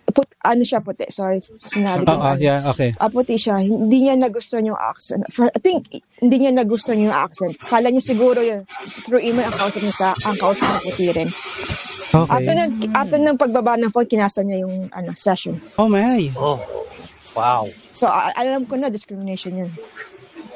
put, 0.08 0.30
ano 0.42 0.62
siya 0.62 0.80
puti, 0.80 1.10
sorry, 1.10 1.42
sinabi 1.58 2.06
ko. 2.06 2.14
Oo, 2.14 2.38
yeah, 2.38 2.62
okay. 2.66 2.94
Ah, 2.98 3.10
puti 3.10 3.36
siya. 3.36 3.58
Hindi 3.58 4.06
niya 4.06 4.16
nagustuhan 4.16 4.66
yung 4.66 4.78
accent. 4.78 5.26
For, 5.30 5.50
I 5.50 5.60
think, 5.60 5.90
hindi 6.18 6.38
niya 6.38 6.54
nagustuhan 6.54 7.02
yung 7.02 7.14
accent. 7.14 7.58
Kala 7.60 7.90
niya 7.90 8.06
siguro 8.06 8.40
yun, 8.40 8.66
through 9.04 9.22
email, 9.22 9.50
ang 9.50 9.58
kausap 9.58 9.82
niya 9.82 9.94
sa, 9.94 10.08
ang 10.24 10.38
kausap 10.38 10.66
niya 10.68 10.82
puti 10.84 11.06
rin. 11.12 11.30
After, 12.12 12.44
Okay. 12.44 12.56
ng, 12.60 12.72
after 12.92 13.18
ng 13.18 13.40
pagbaba 13.40 13.80
ng 13.80 13.88
phone, 13.88 14.04
kinasa 14.06 14.44
niya 14.44 14.68
yung 14.68 14.92
ano, 14.92 15.16
session. 15.16 15.56
Oh, 15.80 15.88
my. 15.88 16.28
Oh, 16.36 16.60
wow. 17.34 17.64
So, 17.90 18.06
a- 18.06 18.36
alam 18.36 18.68
ko 18.68 18.76
na, 18.76 18.92
discrimination 18.92 19.56
yun. 19.58 19.72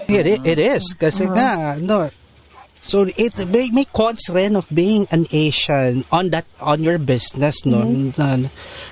It, 0.06 0.28
i- 0.28 0.44
it 0.46 0.60
is. 0.60 0.94
Kasi 0.94 1.26
nga, 1.26 1.80
no, 1.80 2.06
So 2.86 3.10
it 3.10 3.34
may, 3.50 3.74
may 3.74 3.90
cons 3.90 4.30
rin 4.30 4.54
of 4.54 4.70
being 4.70 5.10
an 5.10 5.26
Asian 5.34 6.06
on 6.14 6.30
that 6.30 6.46
on 6.62 6.86
your 6.86 7.02
business 7.02 7.66
no. 7.66 7.82
Na, 8.14 8.38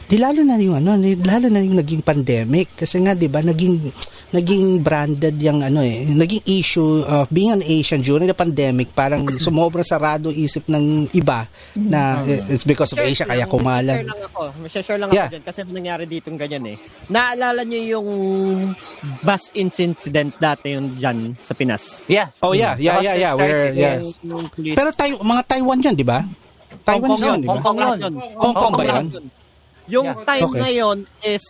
di 0.09 0.17
lalo 0.17 0.41
na 0.41 0.57
yung 0.57 0.81
ano, 0.81 0.97
di- 0.97 1.21
lalo 1.21 1.45
na 1.45 1.61
yung 1.61 1.77
naging 1.77 2.01
pandemic 2.01 2.73
kasi 2.73 2.97
nga 3.05 3.13
'di 3.13 3.29
ba 3.29 3.45
naging 3.45 3.93
naging 4.33 4.81
branded 4.81 5.37
yung 5.37 5.61
ano 5.61 5.79
eh, 5.79 6.03
naging 6.03 6.41
issue 6.43 7.05
of 7.05 7.29
being 7.29 7.51
an 7.51 7.61
Asian 7.61 8.01
during 8.01 8.25
the 8.25 8.33
pandemic 8.33 8.89
parang 8.91 9.21
sumobra 9.37 9.85
sarado 9.85 10.27
isip 10.27 10.65
ng 10.65 11.05
iba 11.13 11.45
na 11.75 12.25
eh, 12.25 12.41
it's 12.49 12.65
because 12.65 12.89
of 12.89 12.97
Asia 12.97 13.23
kaya 13.23 13.45
kumalat. 13.45 14.01
lang 14.01 14.21
ako. 14.25 14.49
Share 14.65 14.97
lang 14.97 15.13
Yeah. 15.13 15.29
ako 15.29 15.33
dyan 15.33 15.43
kasi 15.43 15.59
nangyari 15.65 16.03
dito 16.03 16.33
ganyan 16.33 16.65
eh. 16.65 16.77
Naalala 17.07 17.61
niyo 17.61 17.95
yung 17.95 18.07
bus 19.21 19.53
incident 19.53 20.33
dati 20.35 20.73
yung 20.73 20.97
dyan 20.97 21.37
sa 21.37 21.53
Pinas? 21.53 22.09
Yeah. 22.09 22.33
Oh 22.41 22.51
yeah, 22.51 22.73
yeah, 22.75 22.97
yeah, 22.99 23.15
yeah. 23.15 23.33
We're, 23.37 23.69
yeah. 23.69 24.01
Yung 24.25 24.49
police- 24.49 24.73
Pero 24.73 24.89
tayo 24.91 25.21
mga 25.21 25.41
Taiwan 25.45 25.77
'yan, 25.79 25.93
'di 25.93 26.03
ba? 26.03 26.25
Taiwan 26.81 27.05
Hong 27.05 27.11
Kong 27.13 27.21
yun, 27.21 27.29
yun. 27.29 27.39
di 27.39 27.47
ba? 27.47 27.53
Hong 27.53 27.61
Kong 27.63 27.77
Hong 27.77 27.99
yun. 28.01 28.13
Hong 28.41 28.55
Kong 28.57 28.73
ba 28.73 28.83
yun? 28.83 29.05
Yung 29.85 30.07
Yeah. 30.09 30.25
time 30.25 30.43
Okay. 30.47 30.59
ngayon 30.59 30.97
is 31.21 31.43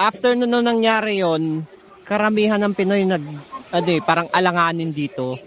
after 0.00 0.32
nun 0.32 0.48
nung 0.48 0.64
nangyari 0.64 1.20
yon 1.20 1.60
karamihan 2.08 2.56
ng 2.56 2.72
Pinoy 2.72 3.04
nag 3.04 3.20
ano 3.70 3.88
eh, 3.92 4.00
parang 4.02 4.26
alanganin 4.32 4.90
dito. 4.90 5.38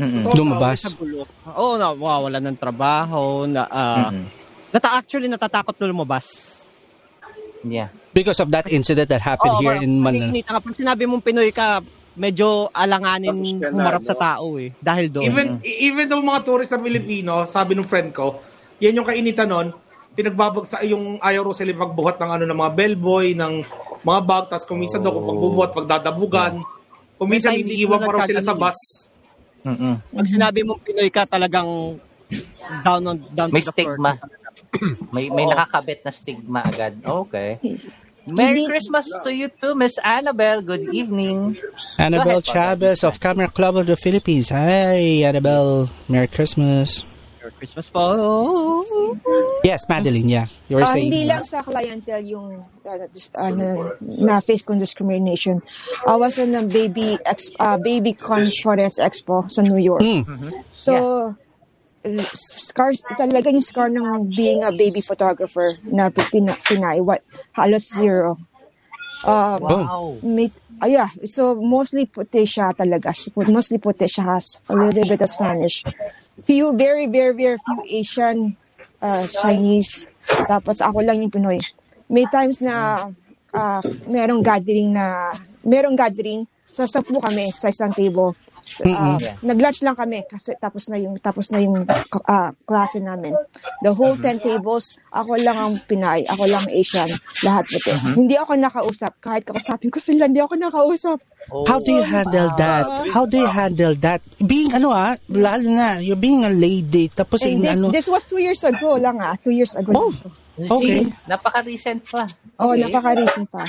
Mm-mm. 0.00 0.24
Oo, 0.24 0.32
Lumabas. 0.32 0.88
Oo, 1.52 1.76
na 1.76 1.92
wala 1.92 2.40
ng 2.40 2.56
trabaho, 2.56 3.44
na 3.44 3.68
ah, 3.68 4.08
Mm-mm. 4.08 4.24
nata 4.72 4.96
actually 4.96 5.28
natatakot 5.28 5.76
na 5.76 5.90
lumabas. 5.92 6.48
Yeah. 7.60 7.92
Because 8.16 8.40
of 8.40 8.48
that 8.56 8.72
incident 8.72 9.12
that 9.12 9.20
happened 9.20 9.60
here 9.60 9.76
parang 9.76 9.84
in 9.84 10.00
Manila. 10.00 10.32
nakikinita 10.32 10.50
ka. 10.56 10.60
Pag 10.64 10.76
sinabi 10.80 11.02
mong 11.04 11.22
Pinoy 11.22 11.52
ka, 11.52 11.84
medyo 12.16 12.72
alanganin 12.72 13.36
humarap 13.68 14.02
no? 14.04 14.08
sa 14.08 14.16
tao 14.16 14.46
eh. 14.56 14.72
Dahil 14.80 15.12
doon. 15.12 15.28
Even 15.28 15.46
even 15.64 16.04
though 16.08 16.24
mga 16.24 16.40
tourist 16.44 16.72
na 16.72 16.80
Pilipino, 16.80 17.44
sabi 17.44 17.76
ng 17.76 17.84
friend 17.84 18.16
ko, 18.16 18.40
yan 18.80 18.96
yung 18.96 19.06
kainitan 19.06 19.48
nun, 19.52 19.76
pinagbabagsa 20.12 20.84
yung 20.84 21.16
ayaw 21.18 21.48
raw 21.48 21.54
sila 21.56 21.72
magbuhat 21.72 22.20
ng 22.20 22.30
ano 22.30 22.44
ng 22.44 22.58
mga 22.58 22.72
bellboy, 22.76 23.32
ng 23.32 23.64
mga 24.04 24.20
bag, 24.24 24.44
tapos 24.52 24.66
kung 24.68 24.80
minsan 24.80 25.00
daw 25.00 25.12
kung 25.12 25.24
pagbubuhat, 25.24 25.70
pagdadabugan, 25.72 26.60
kung 27.16 27.28
minsan 27.28 27.56
iniiwan 27.56 28.00
pa 28.02 28.12
raw 28.12 28.22
sila 28.28 28.42
sa 28.44 28.52
bus. 28.52 28.78
Mm-mm. 29.62 29.94
Pag 30.10 30.26
sinabi 30.26 30.66
mong 30.66 30.82
Pinoy 30.82 31.08
ka, 31.08 31.22
talagang 31.24 31.96
down 32.82 33.02
on 33.06 33.16
down 33.30 33.48
May 33.54 33.62
to 33.62 33.70
the 33.70 33.74
floor. 33.78 33.94
stigma. 33.94 34.12
may 35.14 35.28
may 35.30 35.44
Oo. 35.46 35.52
nakakabit 35.52 36.00
na 36.02 36.10
stigma 36.10 36.60
agad. 36.66 36.98
Okay. 36.98 37.60
Merry 38.22 38.62
Hindi- 38.62 38.70
Christmas 38.70 39.06
to 39.22 39.34
you 39.34 39.50
too, 39.50 39.74
Miss 39.74 39.98
Annabelle. 39.98 40.62
Good 40.62 40.94
evening. 40.94 41.58
Annabelle 41.98 42.38
Chavez 42.40 43.02
of 43.02 43.18
Camera 43.18 43.50
Club 43.50 43.82
of 43.82 43.86
the 43.90 43.98
Philippines. 43.98 44.50
Hi, 44.54 45.26
Annabelle. 45.26 45.90
Merry 46.06 46.30
Christmas. 46.30 47.02
Merry 47.42 47.54
Christmas 47.58 47.90
po. 47.90 48.02
Yes, 49.66 49.82
Madeline, 49.88 50.28
yeah. 50.30 50.46
You 50.70 50.78
were 50.78 50.86
Ah, 50.86 50.94
saying. 50.94 51.10
hindi 51.10 51.26
lang 51.26 51.42
sa 51.42 51.58
clientele 51.58 52.22
yung 52.22 52.62
uh, 52.86 53.06
dis- 53.10 53.34
ano, 53.34 53.98
na 54.22 54.38
face 54.38 54.62
kong 54.62 54.78
discrimination. 54.78 55.58
I 56.06 56.14
was 56.14 56.38
on 56.38 56.54
a 56.54 56.62
baby 56.62 57.18
ex, 57.26 57.50
uh, 57.58 57.78
baby 57.82 58.14
conference 58.14 59.02
expo 59.02 59.50
sa 59.50 59.66
New 59.66 59.78
York. 59.82 60.06
Mm. 60.06 60.22
So, 60.70 61.34
uh, 62.06 62.22
scars, 62.30 63.02
talaga 63.18 63.50
yung 63.50 63.62
scar 63.66 63.90
ng 63.90 64.30
being 64.38 64.62
a 64.62 64.70
baby 64.70 65.02
photographer 65.02 65.74
na 65.82 66.14
pina, 66.14 66.54
Pinay, 66.62 67.02
what, 67.02 67.26
halos 67.58 67.90
zero. 67.90 68.38
Uh, 69.26 69.58
Wow. 69.58 70.18
may, 70.22 70.50
ah, 70.78 70.86
yeah, 70.86 71.10
so 71.26 71.54
mostly 71.54 72.06
puti 72.06 72.42
siya 72.42 72.70
talaga. 72.70 73.10
Mostly 73.50 73.78
puti 73.78 74.06
siya 74.06 74.34
has 74.34 74.58
a 74.66 74.74
little 74.74 75.06
bit 75.06 75.22
of 75.22 75.30
Spanish. 75.30 75.82
Few, 76.40 76.72
very, 76.72 77.06
very, 77.06 77.36
very 77.36 77.58
few 77.60 77.80
Asian, 77.92 78.56
uh, 79.04 79.28
Chinese. 79.28 80.08
Tapos 80.48 80.80
ako 80.80 81.04
lang 81.04 81.20
yung 81.20 81.32
Pinoy. 81.32 81.60
May 82.08 82.24
times 82.32 82.64
na 82.64 83.08
uh, 83.52 83.82
merong 84.08 84.40
gathering 84.40 84.96
na, 84.96 85.36
merong 85.60 85.94
gathering, 85.94 86.48
sa 86.72 86.88
sapu 86.88 87.20
kami 87.20 87.52
sa 87.52 87.68
isang 87.68 87.92
table. 87.92 88.32
Uh, 88.80 89.20
Nag-lunch 89.44 89.84
lang 89.84 89.92
kami 89.92 90.24
kasi 90.24 90.56
tapos 90.56 90.88
na 90.88 90.96
yung 90.96 91.20
tapos 91.20 91.52
na 91.52 91.60
yung 91.60 91.84
uh, 91.84 92.50
klase 92.64 93.02
namin. 93.04 93.36
The 93.84 93.92
whole 93.92 94.16
10 94.16 94.40
tables, 94.40 94.96
ako 95.12 95.36
lang 95.36 95.58
ang 95.58 95.74
Pinay, 95.84 96.24
ako 96.24 96.48
lang 96.48 96.64
ang 96.64 96.72
Asian, 96.72 97.10
lahat 97.44 97.68
puti. 97.68 97.92
Hindi 98.16 98.38
ako 98.38 98.56
nakausap. 98.56 99.12
Kahit 99.20 99.44
kausapin 99.44 99.92
ko 99.92 100.00
sila, 100.00 100.30
hindi 100.30 100.40
ako 100.40 100.56
nakausap. 100.56 101.18
How 101.68 101.82
do 101.82 101.90
you 101.92 102.06
handle 102.06 102.48
that? 102.56 102.84
How 103.12 103.26
do 103.26 103.36
you 103.36 103.50
handle 103.50 103.92
that? 104.00 104.22
Being 104.40 104.72
ano 104.72 104.94
ah, 104.94 105.18
lalo 105.28 105.66
na, 105.68 105.98
you're 106.00 106.16
being 106.16 106.46
a 106.46 106.52
lady, 106.52 107.10
tapos 107.10 107.42
And 107.42 107.58
in 107.58 107.60
this, 107.66 107.76
ano, 107.76 107.90
this 107.90 108.08
was 108.08 108.24
two 108.24 108.38
years 108.38 108.62
ago 108.64 108.96
lang 108.96 109.18
ah. 109.20 109.34
Two 109.36 109.52
years 109.52 109.74
ago. 109.74 109.92
Oh. 109.92 110.12
Okay. 110.56 111.02
See, 111.02 111.12
napaka-recent 111.26 112.06
pa. 112.06 112.28
Oh, 112.60 112.72
Okay. 112.72 112.86
napaka-recent 112.86 113.48
pa. 113.50 113.64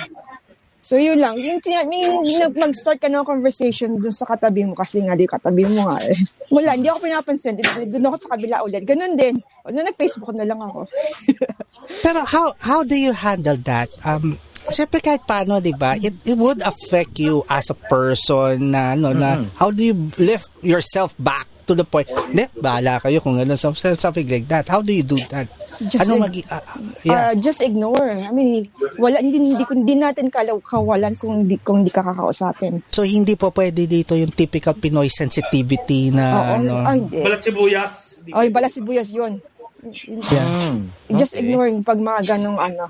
So, 0.83 0.99
yun 0.99 1.15
lang. 1.15 1.39
Yung, 1.39 1.63
tina- 1.63 1.87
yung, 1.87 2.27
yung 2.27 2.51
mag-start 2.59 2.99
ka 2.99 3.07
ng 3.07 3.23
conversation 3.23 3.95
dun 4.03 4.11
sa 4.11 4.27
katabi 4.27 4.67
mo 4.67 4.75
kasi 4.75 4.99
nga 4.99 5.15
di 5.15 5.23
katabi 5.23 5.63
mo 5.63 5.87
nga 5.87 6.03
eh. 6.03 6.11
Wala, 6.51 6.75
hindi 6.75 6.91
ako 6.91 7.07
pinapansin. 7.07 7.55
Dun- 7.55 7.87
Dun 7.87 8.03
ako 8.11 8.15
sa 8.19 8.35
kabila 8.35 8.67
ulit. 8.67 8.83
Ganun 8.83 9.15
din. 9.15 9.39
O, 9.63 9.71
na 9.71 9.87
nag-Facebook 9.87 10.35
na 10.35 10.43
lang 10.43 10.59
ako. 10.59 10.83
Pero 12.03 12.19
how 12.27 12.51
how 12.59 12.83
do 12.83 12.99
you 12.99 13.15
handle 13.15 13.55
that? 13.63 13.87
Um 14.03 14.35
Siyempre 14.63 15.03
kahit 15.03 15.27
paano, 15.27 15.59
di 15.59 15.75
ba, 15.75 15.99
it, 15.99 16.15
it 16.23 16.39
would 16.39 16.63
affect 16.63 17.19
you 17.19 17.43
as 17.51 17.67
a 17.67 17.75
person 17.75 18.71
na, 18.71 18.95
ano, 18.95 19.11
na, 19.11 19.43
how 19.59 19.67
do 19.67 19.83
you 19.83 20.07
lift 20.15 20.47
yourself 20.63 21.11
back 21.19 21.51
to 21.63 21.73
the 21.73 21.83
point, 21.83 22.05
ne, 22.29 22.47
bahala 22.53 22.99
kayo 22.99 23.19
kung 23.19 23.35
ano, 23.35 23.55
something, 23.55 23.95
something 23.95 24.25
like 24.25 24.45
that. 24.45 24.67
How 24.67 24.79
do 24.79 24.91
you 24.91 25.01
do 25.01 25.17
that? 25.27 25.47
Just 25.81 26.05
ano 26.05 26.15
ig- 26.15 26.21
magi, 26.21 26.41
ah, 26.47 26.59
ah, 26.59 26.77
yeah. 27.01 27.13
Uh, 27.25 27.33
just 27.35 27.59
ignore. 27.59 27.97
I 28.05 28.29
mean, 28.29 28.69
wala, 28.95 29.17
hindi, 29.17 29.41
hindi, 29.41 29.63
hindi 29.63 29.95
natin 29.95 30.29
kalaw, 30.29 30.59
kawalan 30.59 31.15
kung 31.15 31.43
hindi, 31.43 31.57
kung 31.57 31.81
hindi 31.81 31.89
ka 31.89 32.05
kakausapin. 32.05 32.85
so, 32.87 33.01
hindi 33.01 33.33
po 33.33 33.49
pwede 33.49 33.83
dito 33.83 34.13
yung 34.13 34.29
typical 34.29 34.75
Pinoy 34.75 35.09
sensitivity 35.09 36.11
na, 36.11 36.25
Oo, 36.29 36.51
ano, 36.55 36.71
ay, 36.83 36.97
hindi. 36.99 37.19
Balat 37.19 37.41
sibuyas. 37.41 37.93
Di- 38.21 38.31
Ay, 38.31 38.47
bala 38.47 38.67
sibuyas 38.67 39.09
yun. 39.09 39.41
yeah. 40.29 40.79
Just 41.11 41.35
Okay. 41.35 41.43
ignore 41.43 41.67
yung 41.67 41.83
pag 41.83 41.99
mga 41.99 42.37
ganong 42.37 42.55
ano, 42.55 42.87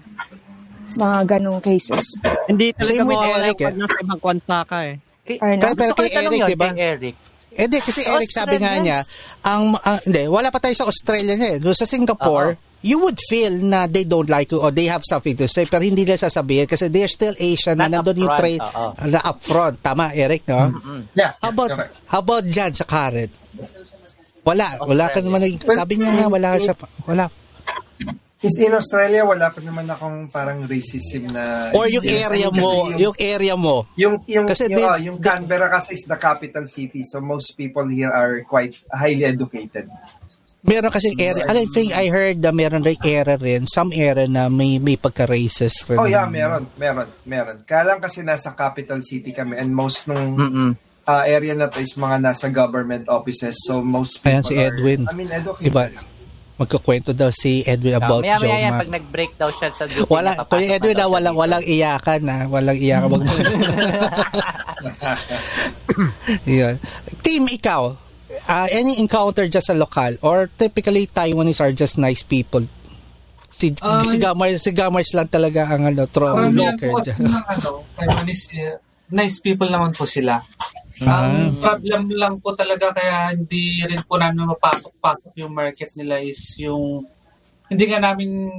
mga 0.93 1.19
ganong 1.27 1.57
cases. 1.57 2.19
Hindi 2.45 2.69
talaga 2.69 3.01
Eric, 3.33 3.57
yung 3.57 3.65
pag 3.65 3.77
nasa 3.79 3.97
ibang 3.97 4.21
kwansa 4.21 4.57
ka 4.61 4.77
eh. 4.85 4.95
Kay, 5.23 5.37
Ay, 5.39 5.55
Pero- 5.57 5.95
kay 5.95 6.11
Eric, 6.11 6.39
di 6.45 6.57
ba? 6.59 6.67
kay 6.69 6.83
Eric. 6.83 7.15
Eh 7.53 7.65
di, 7.65 7.77
kasi 7.77 8.01
Eric 8.01 8.27
sabi 8.27 8.57
nga 8.57 8.73
Australia. 8.73 8.81
niya, 8.81 8.99
ang, 9.43 9.77
ang 9.77 9.97
hindi, 10.01 10.25
wala 10.25 10.49
pa 10.49 10.57
tayo 10.57 10.73
sa 10.73 10.85
Australia 10.85 11.33
na 11.33 11.47
eh. 11.47 11.57
Doon 11.57 11.73
sa 11.73 11.85
Singapore, 11.85 12.53
you 12.81 12.97
would 12.97 13.15
feel 13.23 13.53
na 13.59 13.85
they 13.85 14.03
don't 14.03 14.27
like 14.27 14.49
you 14.49 14.57
or 14.57 14.67
they 14.67 14.85
have 14.85 15.01
something 15.03 15.33
to 15.33 15.45
say 15.45 15.63
pero 15.63 15.79
hindi 15.79 16.03
nila 16.03 16.19
sasabihin 16.19 16.65
kasi 16.65 16.89
they're 16.89 17.07
still 17.07 17.31
Asian 17.33 17.77
na 17.77 17.87
Not 17.87 18.03
nandun 18.03 18.19
yung 18.21 18.35
trade 18.35 18.59
oo. 18.59 18.91
na 19.05 19.19
upfront. 19.23 19.79
Tama, 19.79 20.11
Eric, 20.11 20.43
no? 20.45 20.67
Yeah, 21.13 21.37
How 21.37 21.49
about, 21.49 21.69
correct. 21.71 21.93
how 22.07 22.19
about 22.19 22.43
dyan 22.43 22.71
sa 22.71 22.83
Karen? 22.83 23.31
Wala. 24.43 24.75
Wala 24.81 25.07
ka 25.07 25.19
naman. 25.19 25.39
nag- 25.39 25.63
Sabi 25.63 25.93
niya 25.95 26.11
na 26.11 26.27
wala 26.27 26.59
siya. 26.59 26.75
Wala. 27.05 27.31
Since 28.43 28.59
in 28.59 28.75
Australia, 28.75 29.23
wala 29.23 29.47
pa 29.47 29.63
naman 29.63 29.87
akong 29.87 30.27
parang 30.27 30.67
racism 30.67 31.31
na... 31.31 31.71
Or 31.71 31.87
yung 31.87 32.03
area 32.03 32.51
mo, 32.51 32.91
yung, 32.91 32.99
yung 32.99 33.15
area 33.15 33.55
mo. 33.55 33.87
yung, 33.95 34.19
yung, 34.27 34.43
kasi 34.43 34.67
yung, 34.67 34.75
they- 34.75 34.83
oh, 34.83 34.99
yung 34.99 35.17
Canberra 35.23 35.71
kasi 35.71 35.95
is 35.95 36.03
the 36.03 36.19
capital 36.19 36.67
city, 36.67 37.07
so 37.07 37.23
most 37.23 37.55
people 37.55 37.87
here 37.87 38.11
are 38.11 38.43
quite 38.43 38.75
highly 38.91 39.23
educated. 39.23 39.87
Meron 40.63 40.91
kasi 40.91 41.11
area. 41.19 41.43
I 41.47 41.67
think 41.71 41.91
I 41.91 42.07
heard 42.07 42.39
na 42.39 42.55
meron 42.55 42.87
rin 42.87 42.95
area 43.03 43.35
rin. 43.35 43.67
Some 43.67 43.91
area 43.91 44.27
na 44.31 44.47
may 44.47 44.79
may 44.79 44.95
pagka-racist 44.95 45.91
rin. 45.91 45.99
Oh 45.99 46.07
yeah, 46.07 46.23
meron, 46.23 46.71
meron, 46.79 47.11
meron. 47.27 47.63
Kaya 47.67 47.83
lang 47.83 47.99
kasi 47.99 48.23
nasa 48.23 48.55
capital 48.55 49.03
city 49.03 49.35
kami 49.35 49.59
and 49.59 49.75
most 49.75 50.07
nung 50.07 50.39
Mm-mm. 50.39 50.71
uh, 51.03 51.23
area 51.27 51.51
na 51.51 51.67
to 51.67 51.83
is 51.83 51.99
mga 51.99 52.23
nasa 52.23 52.47
government 52.47 53.11
offices, 53.11 53.59
so 53.59 53.83
most 53.83 54.23
people 54.23 54.39
Ayan 54.39 54.43
si 54.47 54.55
are, 54.55 54.71
Edwin. 54.71 55.03
I 55.07 55.13
mean, 55.15 55.31
educated. 55.31 55.67
Iba. 55.67 55.83
Magkakwento 56.53 57.11
daw 57.11 57.33
si 57.33 57.65
Edwin 57.65 57.97
about 57.97 58.21
maya, 58.21 58.37
Joe 58.37 58.45
maya, 58.45 58.61
yan, 58.61 58.71
Mac. 58.71 58.79
pag 58.85 58.91
nag-break 58.93 59.31
daw 59.41 59.49
siya 59.49 59.69
sa 59.73 59.89
duty, 59.89 60.05
Wala, 60.05 60.37
Kuya 60.45 60.77
Edwin 60.77 60.93
na 60.93 61.01
siya 61.01 61.09
walang, 61.09 61.35
walang 61.35 61.63
iyakan 61.65 62.21
na. 62.21 62.35
Walang 62.45 62.77
iyakan. 62.77 63.09
Wag 63.09 63.23
Yun. 66.45 66.75
Team, 67.25 67.49
ikaw, 67.49 67.97
uh, 68.45 68.67
any 68.69 68.99
encounter 68.99 69.49
just 69.49 69.65
sa 69.65 69.73
lokal 69.73 70.21
or 70.21 70.45
typically 70.53 71.09
Taiwanese 71.09 71.57
are 71.57 71.73
just 71.73 71.97
nice 71.97 72.21
people? 72.21 72.61
Si, 73.49 73.73
Ah, 73.81 74.01
si 74.01 74.17
Gamars, 74.17 74.61
si 74.61 74.71
Gamars 74.73 75.13
lang 75.13 75.29
talaga 75.29 75.69
ang 75.69 75.85
ano, 75.85 76.09
trouble 76.09 76.49
Karamihan 76.49 76.73
maker 76.73 76.89
po 76.89 76.97
ano, 77.01 77.69
Taiwanese, 77.97 78.45
eh, 78.53 78.77
nice 79.09 79.37
people 79.37 79.69
naman 79.69 79.93
po 79.93 80.05
sila. 80.05 80.41
Ah. 81.03 81.27
Ang 81.27 81.59
problem 81.59 82.01
lang 82.15 82.33
po 82.39 82.55
talaga 82.55 82.95
kaya 82.95 83.35
hindi 83.35 83.83
rin 83.83 84.01
po 84.07 84.15
namin 84.15 84.47
mapasok-pasok 84.47 85.31
yung 85.39 85.51
market 85.51 85.91
nila 85.99 86.23
is 86.23 86.39
yung 86.59 87.03
hindi 87.67 87.83
nga 87.89 87.99
namin 87.99 88.49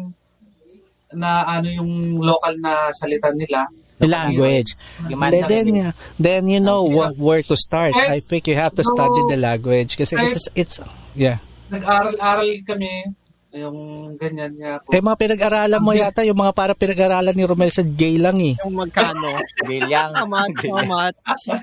na 1.14 1.46
ano 1.46 1.68
yung 1.70 2.18
local 2.18 2.54
na 2.58 2.90
salita 2.90 3.30
nila. 3.32 3.64
The 4.02 4.10
language. 4.10 4.74
Then, 5.06 5.46
then, 5.46 5.94
then 6.18 6.42
you 6.50 6.58
know 6.58 6.82
wh- 6.90 7.14
where 7.14 7.42
to 7.46 7.56
start. 7.56 7.94
I 7.94 8.18
think 8.18 8.50
you 8.50 8.58
have 8.58 8.74
to 8.74 8.82
study 8.82 9.22
the 9.30 9.38
language 9.38 9.94
kasi 9.96 10.18
it's, 10.18 10.50
it's, 10.58 10.76
yeah. 11.14 11.38
Nag-aral-aral 11.70 12.50
kami. 12.66 13.14
Yung 13.54 13.78
ganyan 14.18 14.50
nga 14.58 14.82
po. 14.82 14.90
Eh, 14.90 14.98
mga 14.98 15.14
pinag-aralan 15.14 15.78
mo 15.78 15.94
yata, 15.94 16.26
yung 16.26 16.42
mga 16.42 16.50
para 16.50 16.74
pinag-aralan 16.74 17.30
ni 17.30 17.46
Romel 17.46 17.70
sa 17.70 17.86
gay 17.86 18.18
lang 18.18 18.42
eh. 18.42 18.58
Yung 18.66 18.74
magkano. 18.74 19.30
Bilyang. 19.70 20.10
Amat, 20.26 20.50
amat. 20.82 21.14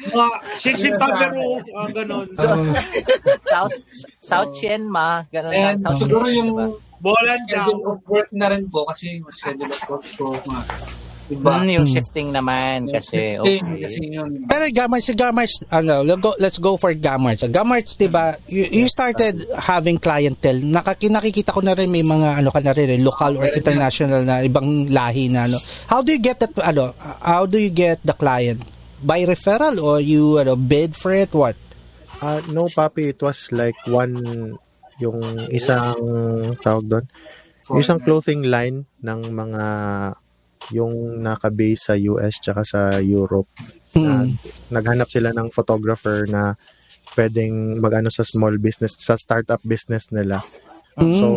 Mga 0.08 0.28
Shikshin 0.56 0.96
Tabero, 0.96 1.60
ang 1.84 1.92
ganon. 1.92 2.28
South, 3.52 3.76
South 4.24 4.56
Chienma. 4.56 5.28
Ganun 5.36 5.52
lang. 5.52 5.76
And 5.76 5.80
South 5.84 6.00
siguro 6.00 6.32
yung 6.32 6.56
diba? 6.56 6.68
Bolan 7.02 7.40
schedule 7.50 7.82
of 7.90 7.98
work 8.08 8.30
na 8.32 8.48
rin 8.54 8.70
po 8.70 8.86
kasi 8.86 9.20
mas 9.26 9.36
schedule 9.42 9.74
of 9.74 9.82
work 9.90 10.06
ko 10.16 10.38
mga 10.48 10.64
iba. 11.32 11.64
Mm, 11.64 11.68
yung 11.72 11.88
Hmm. 11.88 11.96
shifting 11.96 12.30
naman 12.30 12.92
kasi. 12.92 13.40
Shifting, 13.40 13.64
Okay. 13.64 13.82
kasi 13.88 14.02
yun. 14.12 14.32
Pero 14.46 14.64
Gamarts, 14.68 15.06
si 15.08 15.14
Gamarts, 15.16 15.56
ano, 15.72 16.04
let's 16.04 16.20
go, 16.20 16.32
let's 16.38 16.60
go 16.60 16.76
for 16.76 16.92
Gamarts. 16.92 17.48
Gamarts, 17.48 17.96
di 17.96 18.12
ba, 18.12 18.36
you, 18.52 18.68
you 18.68 18.86
started 18.92 19.40
having 19.56 19.96
clientele. 19.96 20.60
Nakaki, 20.60 21.08
nakikita 21.08 21.56
ko 21.56 21.64
na 21.64 21.72
rin 21.72 21.88
may 21.88 22.04
mga, 22.04 22.44
ano 22.44 22.52
ka 22.52 22.60
na 22.60 22.76
rin, 22.76 22.92
eh, 22.92 23.00
local 23.00 23.40
or 23.40 23.48
international 23.48 24.28
na 24.28 24.44
ibang 24.44 24.92
lahi 24.92 25.32
na, 25.32 25.48
ano. 25.48 25.58
How 25.88 26.04
do 26.04 26.12
you 26.12 26.20
get 26.20 26.44
that, 26.44 26.52
ano, 26.60 26.92
how 27.24 27.48
do 27.48 27.56
you 27.56 27.72
get 27.72 28.04
the 28.04 28.14
client? 28.14 28.62
By 29.02 29.26
referral 29.26 29.82
or 29.82 29.98
you, 29.98 30.38
ano, 30.38 30.54
bid 30.54 30.94
for 30.94 31.16
it? 31.16 31.32
What? 31.32 31.56
Ah, 32.22 32.38
no, 32.54 32.70
papi, 32.70 33.16
it 33.16 33.22
was 33.24 33.50
like 33.50 33.74
one, 33.90 34.14
yung 35.02 35.18
isang, 35.50 35.98
tawag 36.62 36.86
doon, 36.86 37.06
yung 37.74 37.82
isang 37.82 37.98
clothing 37.98 38.46
line 38.46 38.86
ng 39.02 39.20
mga, 39.34 39.64
yung 40.70 41.26
naka-base 41.26 41.82
sa 41.82 41.94
US 41.98 42.38
tsaka 42.38 42.62
sa 42.62 42.82
Europe. 43.02 43.50
Na, 43.98 44.24
Hmm. 44.24 44.38
naghanap 44.72 45.10
sila 45.10 45.34
ng 45.34 45.52
photographer 45.52 46.24
na 46.30 46.56
pwedeng 47.18 47.82
mag-ano 47.82 48.08
sa 48.08 48.24
small 48.24 48.56
business, 48.62 48.96
sa 49.02 49.20
startup 49.20 49.60
business 49.68 50.08
nila. 50.14 50.40
Mm. 50.96 51.20
So, 51.20 51.28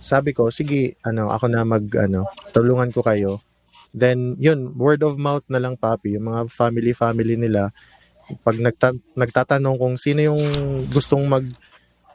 sabi 0.00 0.32
ko, 0.32 0.48
sige, 0.52 0.96
ano, 1.04 1.32
ako 1.32 1.48
na 1.48 1.64
mag, 1.64 1.84
ano, 1.96 2.28
tulungan 2.52 2.92
ko 2.92 3.00
kayo. 3.04 3.40
Then, 3.90 4.38
yun, 4.38 4.76
word 4.76 5.02
of 5.02 5.18
mouth 5.18 5.44
na 5.50 5.58
lang, 5.58 5.74
papi. 5.76 6.14
Yung 6.16 6.30
mga 6.30 6.46
family-family 6.52 7.36
nila, 7.36 7.74
pag 8.46 8.56
nagta- 8.60 9.02
nagtatanong 9.18 9.76
kung 9.76 9.96
sino 9.98 10.22
yung 10.22 10.40
gustong 10.94 11.26
mag, 11.26 11.42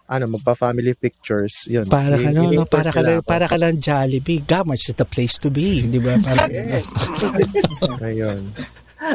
ano, 0.06 0.30
magpa-family 0.30 0.94
pictures, 0.94 1.66
yun. 1.66 1.90
Para 1.90 2.14
ka, 2.14 2.30
no, 2.30 2.54
no, 2.54 2.66
para 2.66 2.94
ka, 2.94 3.02
lang, 3.02 3.26
para 3.26 3.46
ka 3.50 3.58
lang 3.58 3.82
Jollibee. 3.82 4.38
Gamarts 4.40 4.86
is 4.86 4.96
the 4.96 5.04
place 5.04 5.42
to 5.42 5.50
be. 5.50 5.82
Di 5.82 5.98
ba? 5.98 6.14
Parang, 6.22 6.50
Ayun. 8.06 8.54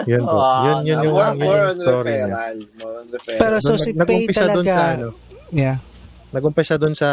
Yun 0.06 0.22
po. 0.22 0.36
Ah, 0.36 0.62
Yun, 0.66 0.78
yun, 0.84 0.98
yung, 1.02 1.14
more, 1.14 1.30
yun 1.30 1.38
more 1.40 1.62
yung 1.64 1.78
story 1.78 2.10
niya. 2.12 2.36
Pero 3.38 3.54
so 3.58 3.78
si 3.78 3.90
Pay 3.94 4.26
talaga, 4.28 4.74
sa, 4.74 4.86
ano, 4.98 5.08
yeah. 5.50 5.76
nag-umpisa 6.30 6.74
dun 6.74 6.94
sa 6.94 7.08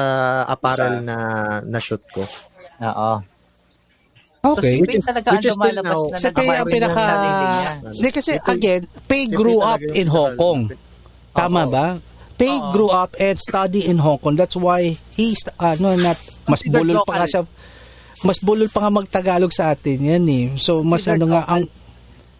apparel 0.45 1.01
Sa- 1.01 1.05
na 1.05 1.15
na-shoot 1.63 2.01
ko. 2.09 2.25
Oo. 2.81 3.11
Okay. 4.37 4.77
So, 4.77 4.79
si 4.79 4.81
Which 4.81 4.95
is- 4.95 5.05
talaga 5.05 5.27
ang 5.27 5.35
which 5.37 5.45
is 5.45 5.53
still 5.53 5.65
lumalabas 5.73 5.97
now- 5.97 6.09
na 6.09 6.17
Si 6.17 6.27
Pay 6.29 6.49
ang 6.49 6.67
pinaka... 6.67 7.03
Hindi 7.83 8.09
kasi, 8.09 8.31
again, 8.37 8.81
Pay 9.05 9.23
grew 9.27 9.61
up 9.61 9.81
in 9.81 10.07
Hong 10.07 10.33
Kong. 10.33 10.61
Tama 11.31 11.61
Oo. 11.61 11.73
Ba? 12.37 12.41
Pay 12.45 12.55
grew 12.71 12.93
up 12.93 13.17
and 13.17 13.35
study 13.41 13.89
in 13.89 13.97
Hong 13.97 14.21
Kong. 14.21 14.37
That's 14.37 14.55
why 14.55 14.93
he's, 15.17 15.41
ano, 15.57 15.97
not, 15.97 16.21
mas 16.45 16.61
bulol 16.61 17.01
pa 17.03 17.25
nga 17.25 17.27
siya, 17.27 17.41
mas 18.21 18.37
bulol 18.37 18.69
pa 18.69 18.85
nga 18.85 18.93
magtagalog 18.93 19.49
sa 19.49 19.73
atin 19.73 20.05
yan 20.05 20.25
eh. 20.29 20.45
So, 20.61 20.85
mas 20.85 21.03
Considered 21.05 21.25
ano 21.25 21.25
nga, 21.33 21.41
ang, 21.49 21.65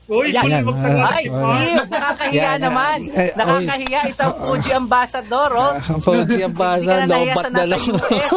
Uy, 0.08 0.32
Yan, 0.32 0.48
yan. 0.48 0.64
magtagal. 0.64 1.04
Ay, 1.04 1.24
Ah. 1.28 1.60
Ew, 1.60 1.76
nakakahiya 1.86 2.40
Yan, 2.40 2.58
naman. 2.64 2.98
eh, 3.12 3.30
Nakakahiya 3.36 4.00
isang 4.08 4.32
Fuji 4.48 4.72
ambassador, 4.72 5.50
oh. 5.52 5.74
Fuji 6.06 6.40
ambassador, 6.42 7.04
Hindi 7.04 7.36
ka 7.36 7.50
na 7.52 7.64
lang. 7.68 7.82
US. 7.84 8.32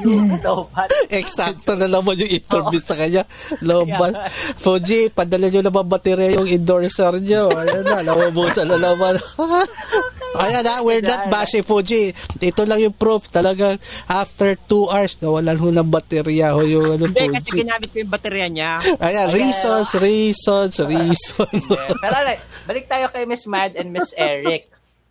lobat. 0.40 0.88
Eksakto 1.08 1.72
na 1.74 1.86
naman 1.86 2.16
yung 2.16 2.32
interview 2.32 2.80
sa 2.80 2.94
kanya. 2.94 3.28
Lobat. 3.60 4.16
Fuji, 4.56 5.10
padala 5.10 5.46
nyo 5.46 5.60
naman 5.60 5.84
baterya 5.86 6.32
yung 6.34 6.48
endorser 6.48 7.12
nyo. 7.18 7.52
Ayan 7.52 7.84
na, 7.84 8.00
naubusan 8.02 8.64
na 8.64 8.78
naman. 8.78 9.20
Ayan 10.32 10.62
na, 10.62 10.80
we're 10.80 11.02
not 11.02 11.28
bashing 11.28 11.60
Fuji. 11.60 12.12
Ito 12.38 12.64
lang 12.64 12.80
yung 12.80 12.94
proof. 12.94 13.28
Talagang 13.28 13.76
after 14.06 14.56
two 14.56 14.86
hours, 14.86 15.18
nawalan 15.18 15.58
ho 15.58 15.68
ng 15.70 15.84
baterya 15.86 16.54
ho 16.54 16.62
yung 16.62 16.96
ano, 16.96 17.04
Hindi, 17.04 17.28
kasi 17.30 17.50
Fuji. 17.50 17.60
ginamit 17.60 17.88
ko 17.90 17.96
yung 17.98 18.08
baterya 18.08 18.46
niya. 18.48 18.70
Ayan, 18.96 19.26
reasons, 19.28 19.92
reasons, 19.94 20.80
reasons. 20.80 21.08
Yeah. 21.70 21.94
Pero 21.98 22.14
alright, 22.14 22.42
balik 22.66 22.86
tayo 22.86 23.06
kay 23.10 23.24
Miss 23.26 23.46
Mad 23.46 23.74
and 23.74 23.90
Miss 23.90 24.14
Eric. 24.14 24.70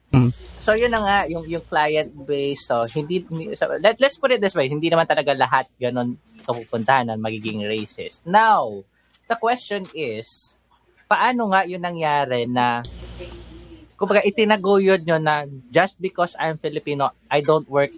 Mm. 0.10 0.34
So 0.58 0.74
yun 0.74 0.90
na 0.90 1.02
nga 1.06 1.18
yung 1.30 1.46
yung 1.46 1.62
client 1.62 2.10
base 2.26 2.66
so 2.66 2.84
hindi 2.90 3.22
hindi- 3.30 3.54
so, 3.54 3.70
let, 3.78 3.96
let's 4.02 4.18
put 4.18 4.34
it 4.34 4.42
this 4.42 4.58
way 4.58 4.66
hindi 4.66 4.90
naman 4.90 5.06
talaga 5.06 5.38
lahat 5.38 5.70
ganun 5.78 6.18
kapupuntahan 6.44 7.14
ng 7.14 7.22
magiging 7.22 7.62
racist. 7.62 8.26
Now, 8.26 8.82
the 9.30 9.38
question 9.38 9.86
is 9.94 10.58
paano 11.06 11.54
nga 11.54 11.66
yun 11.66 11.82
nangyari 11.82 12.50
na 12.50 12.82
kumbaga 14.00 14.24
itinaguyod 14.24 15.04
nyo 15.04 15.18
na 15.20 15.46
just 15.70 16.02
because 16.02 16.34
I'm 16.40 16.58
Filipino, 16.58 17.12
I 17.30 17.46
don't 17.46 17.68
work 17.70 17.92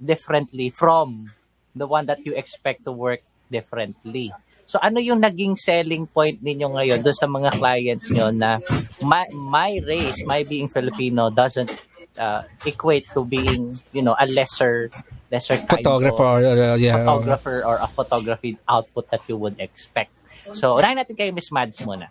differently 0.00 0.74
from 0.74 1.30
the 1.76 1.86
one 1.86 2.08
that 2.08 2.24
you 2.24 2.34
expect 2.34 2.88
to 2.88 2.92
work 2.92 3.20
differently. 3.52 4.32
So 4.66 4.78
ano 4.80 5.02
yung 5.02 5.20
naging 5.20 5.58
selling 5.58 6.06
point 6.08 6.40
ninyo 6.40 6.72
ngayon 6.72 7.00
doon 7.04 7.16
sa 7.16 7.28
mga 7.28 7.50
clients 7.58 8.08
nyo 8.08 8.32
na 8.32 8.62
my, 9.02 9.26
my 9.34 9.80
race, 9.84 10.22
my 10.24 10.46
being 10.46 10.70
Filipino 10.70 11.28
doesn't 11.28 11.70
uh, 12.18 12.42
equate 12.66 13.06
to 13.14 13.24
being, 13.24 13.78
you 13.92 14.02
know, 14.02 14.16
a 14.18 14.26
lesser 14.26 14.90
lesser 15.32 15.56
kind 15.56 15.80
Photographer, 15.80 16.44
of 16.44 16.58
uh, 16.58 16.76
yeah. 16.76 17.00
photographer 17.00 17.64
or 17.64 17.76
a 17.80 17.88
photography 17.88 18.58
output 18.68 19.08
that 19.08 19.22
you 19.28 19.36
would 19.36 19.56
expect. 19.58 20.12
So, 20.52 20.76
unahin 20.76 21.00
natin 21.00 21.16
kay 21.16 21.30
Miss 21.32 21.48
Mads 21.48 21.80
muna. 21.86 22.10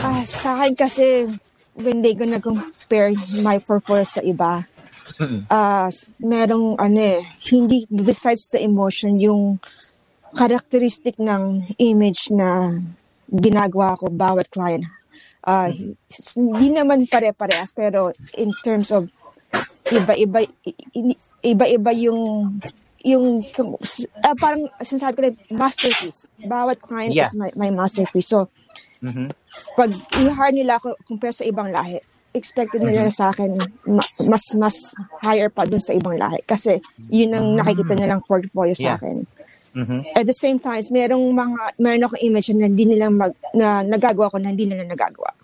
Ah, 0.00 0.24
sa 0.24 0.56
akin 0.56 0.72
kasi, 0.72 1.28
when 1.76 2.00
they 2.00 2.16
gonna 2.16 2.40
compare 2.40 3.12
my 3.44 3.60
purpose 3.60 4.16
sa 4.16 4.22
iba, 4.24 4.64
ah 5.52 5.92
merong 6.22 6.80
ano 6.80 6.98
eh, 6.98 7.20
hindi, 7.52 7.84
besides 7.90 8.48
the 8.54 8.62
emotion, 8.64 9.20
yung 9.20 9.60
characteristic 10.36 11.16
ng 11.18 11.42
image 11.80 12.28
na 12.30 12.76
ginagawa 13.26 13.96
ko 13.96 14.06
bawat 14.06 14.46
client. 14.48 14.84
S- 16.06 16.36
hindi 16.36 16.70
naman 16.70 17.08
pare-parehas, 17.08 17.72
pero 17.72 18.12
in 18.36 18.52
terms 18.60 18.92
of 18.92 19.08
iba-iba, 19.88 20.44
iba-iba 21.40 21.90
yung 21.96 22.20
yung 23.06 23.46
ah, 24.20 24.34
parang 24.34 24.66
sinasabi 24.82 25.14
ko 25.14 25.22
na 25.22 25.32
masterpiece. 25.56 26.26
Bawat 26.42 26.82
client 26.82 27.14
Yeah. 27.14 27.24
is 27.24 27.38
my, 27.38 27.54
my 27.54 27.70
masterpiece. 27.70 28.26
So, 28.28 28.50
Mhm. 28.98 29.30
pag 29.76 29.92
i-hire 30.18 30.50
nila 30.52 30.76
ako 30.76 30.98
compare 31.06 31.30
sa 31.30 31.46
ibang 31.46 31.70
lahi, 31.70 32.00
expected 32.34 32.82
nila 32.82 33.06
sa 33.08 33.30
akin 33.30 33.54
ma- 33.86 34.10
mas 34.24 34.44
mas 34.56 34.76
higher 35.22 35.48
pa 35.48 35.64
dun 35.64 35.80
sa 35.80 35.92
ibang 35.92 36.16
lahi 36.16 36.36
kasi 36.42 36.80
yun 37.06 37.32
ang 37.32 37.56
nakikita 37.56 37.94
nilang 37.94 38.20
portfolio 38.20 38.74
sa 38.74 38.82
Yeah. 38.82 38.96
akin. 38.98 39.16
Mhm. 39.76 40.16
At 40.16 40.24
the 40.24 40.32
same 40.32 40.56
time, 40.56 40.80
merong 40.88 41.20
mga 41.36 41.60
meron 41.76 42.04
akong 42.08 42.22
image 42.24 42.48
na 42.56 42.64
hindi 42.64 42.88
nila 42.88 43.12
mag, 43.12 43.36
na 43.52 43.84
nagagawa 43.84 44.32
ko 44.32 44.40
na 44.40 44.48
hindi 44.48 44.64
nila 44.64 44.88
nagagawa. 44.88 45.36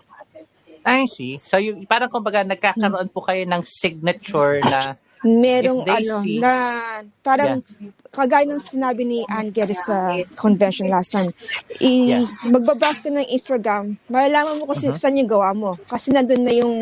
I 0.83 1.05
see. 1.07 1.39
So, 1.39 1.61
yung, 1.61 1.85
parang 1.85 2.11
kumbaga 2.11 2.43
nagkakaroon 2.43 3.07
po 3.13 3.21
kayo 3.23 3.45
ng 3.45 3.61
signature 3.63 4.59
na 4.65 4.97
Merong 5.23 5.87
ano 5.87 6.19
see- 6.19 6.43
na 6.43 6.75
parang 7.23 7.63
kagaya 8.11 8.43
ng 8.43 8.59
sinabi 8.59 9.07
ni 9.07 9.23
Geddes 9.55 9.87
sa 9.87 10.19
convention 10.35 10.91
last 10.91 11.15
time, 11.15 11.31
i, 11.79 12.11
Yeah. 12.11 12.27
magbabrowse 12.43 12.99
ka 12.99 13.07
ng 13.07 13.31
Instagram, 13.31 13.95
malalaman 14.11 14.59
mo 14.59 14.67
kasi 14.67 14.91
saan 14.91 15.15
yung 15.15 15.31
gawa 15.31 15.55
mo. 15.55 15.71
Kasi 15.87 16.11
nandun 16.11 16.43
na 16.43 16.51
yung 16.51 16.75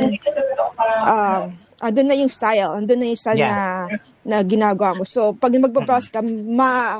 um, 1.05 1.41
andun 1.85 2.07
na 2.09 2.17
yung 2.17 2.33
style, 2.33 2.81
andun 2.81 2.97
na 2.97 3.13
yung 3.13 3.21
style 3.21 3.37
Yeah. 3.37 3.85
na, 4.25 4.37
na 4.41 4.41
ginagawa 4.41 4.97
mo. 4.97 5.05
So, 5.05 5.37
pag 5.37 5.53
magbabrowse 5.53 6.09
ka, 6.09 6.25
ma, 6.49 6.97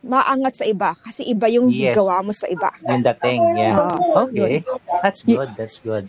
maangat 0.00 0.56
sa 0.56 0.64
iba 0.64 0.96
kasi 0.96 1.28
iba 1.28 1.46
yung 1.46 1.68
Yes. 1.68 1.92
gawa 1.92 2.24
mo 2.24 2.32
sa 2.32 2.48
iba. 2.48 2.72
Yung 2.88 3.04
dating, 3.04 3.42
yeah. 3.56 3.76
Ah, 3.76 4.24
okay. 4.24 4.64
That's 5.02 5.20
good, 5.22 5.50
that's 5.56 5.78
good. 5.80 6.08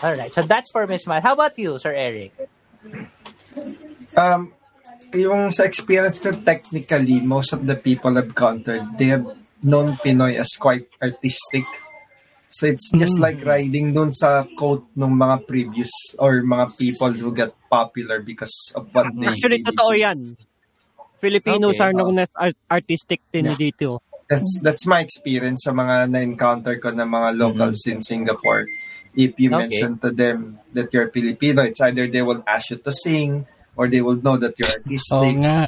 Alright, 0.00 0.32
so 0.32 0.40
that's 0.40 0.72
for 0.72 0.86
Miss 0.86 1.04
Matt. 1.06 1.22
How 1.22 1.34
about 1.36 1.58
you, 1.60 1.76
Sir 1.76 1.92
Eric? 1.92 2.32
Um, 4.16 4.52
yung 5.12 5.50
sa 5.52 5.68
experience 5.68 6.18
ko, 6.18 6.32
technically, 6.32 7.20
most 7.20 7.52
of 7.52 7.66
the 7.66 7.76
people 7.76 8.16
I've 8.16 8.32
encountered, 8.32 8.86
they 8.96 9.12
have 9.12 9.26
known 9.60 9.92
Pinoy 10.00 10.40
as 10.40 10.56
quite 10.56 10.88
artistic. 11.02 11.68
So 12.50 12.66
it's 12.66 12.90
just 12.90 13.14
Mm. 13.14 13.22
like 13.22 13.38
riding 13.46 13.94
dun 13.94 14.10
sa 14.10 14.42
quote 14.58 14.82
ng 14.98 15.14
mga 15.14 15.46
previous 15.46 15.92
or 16.18 16.42
mga 16.42 16.74
people 16.74 17.12
who 17.14 17.30
got 17.30 17.54
popular 17.70 18.18
because 18.18 18.50
of 18.74 18.90
what 18.90 19.06
they 19.14 19.30
Actually, 19.30 19.62
totoo 19.62 19.94
yan. 19.94 20.18
Filipinos 21.20 21.76
Okay. 21.76 21.84
are 21.84 21.92
known 21.92 22.16
as 22.18 22.30
art- 22.34 22.58
artistic 22.66 23.20
din 23.28 23.46
Yeah. 23.46 23.60
dito. 23.60 23.88
That's 24.26 24.62
that's 24.62 24.86
my 24.86 25.02
experience 25.02 25.66
sa 25.66 25.72
mga 25.72 26.06
na-encounter 26.08 26.78
ko 26.78 26.90
na 26.90 27.02
mga 27.02 27.34
locals 27.36 27.82
in 27.86 28.00
Singapore. 28.00 28.64
If 29.12 29.34
you 29.36 29.50
Okay. 29.50 29.58
mention 29.66 29.98
to 29.98 30.10
them 30.10 30.62
that 30.72 30.94
you're 30.94 31.10
Filipino, 31.10 31.66
it's 31.66 31.82
either 31.82 32.06
they 32.06 32.22
will 32.22 32.40
ask 32.46 32.70
you 32.70 32.78
to 32.78 32.94
sing 32.94 33.42
or 33.74 33.90
they 33.90 33.98
will 33.98 34.22
know 34.22 34.38
that 34.38 34.54
you're 34.54 34.70
Oo 34.70 34.86
artistic. 34.86 35.34
nga. 35.42 35.58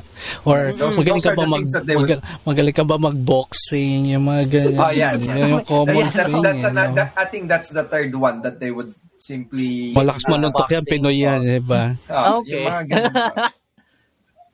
Or 0.47 0.71
Those- 0.71 0.95
magaling 0.95 1.19
those 1.19 1.27
ka 1.27 1.35
ba 1.35 1.45
mag, 1.51 1.65
magal- 1.67 2.23
magaling 2.47 2.77
ka 2.77 2.85
ba 2.87 2.97
mag-boxing, 3.03 4.15
yung 4.15 4.31
mga 4.31 4.43
ganyan. 4.47 4.79
Oh, 4.79 4.93
yeah. 4.95 5.13
Yun 5.19 5.59
yung 5.59 5.67
common 5.67 5.97
Yeah, 5.99 6.11
that- 6.13 6.29
thing. 6.31 6.43
that's 6.43 6.63
eh, 6.63 6.71
no? 6.71 6.83
that- 6.95 7.15
I 7.19 7.25
think 7.27 7.45
that's 7.51 7.71
the 7.75 7.83
third 7.83 8.15
one 8.15 8.47
that 8.47 8.63
they 8.63 8.71
would 8.71 8.95
simply 9.19 9.91
Malakas 9.91 10.23
manuntok 10.29 10.71
yan. 10.71 10.85
Pinoy 10.87 11.17
yan, 11.19 11.41
eh 11.43 11.59
ba? 11.59 11.95
Ah, 12.07 12.39
Okay. 12.39 12.63
Yung 12.63 12.67
mga 12.71 12.83
ganun. 12.87 13.11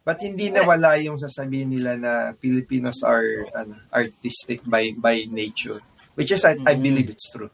But 0.08 0.24
hindi 0.24 0.48
nawala 0.48 0.96
yung 0.96 1.20
sasabihin 1.20 1.68
nila 1.68 1.92
na 1.94 2.12
Filipinos 2.32 3.04
are 3.04 3.44
ano, 3.52 3.76
artistic 3.92 4.64
by 4.64 4.96
by 4.96 5.28
nature. 5.28 5.84
Which 6.16 6.32
is, 6.32 6.40
I, 6.42 6.56
I 6.64 6.74
Mm. 6.74 6.80
believe 6.80 7.08
it's 7.12 7.28
true. 7.28 7.52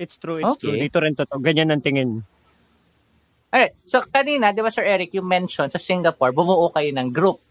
It's 0.00 0.16
true, 0.16 0.40
it's 0.40 0.56
Okay. 0.56 0.72
true. 0.72 0.78
Dito 0.80 0.98
rin 0.98 1.12
totoo. 1.12 1.36
Ganyan 1.38 1.68
ang 1.68 1.84
tingin. 1.84 2.24
Alright, 3.46 3.76
so 3.84 4.00
kanina, 4.00 4.50
di 4.50 4.64
ba 4.64 4.72
Sir 4.72 4.88
Eric, 4.88 5.12
you 5.12 5.20
mentioned 5.20 5.68
sa 5.68 5.76
Singapore, 5.76 6.32
bumuo 6.32 6.72
kayo 6.72 6.88
ng 6.88 7.12
group. 7.12 7.44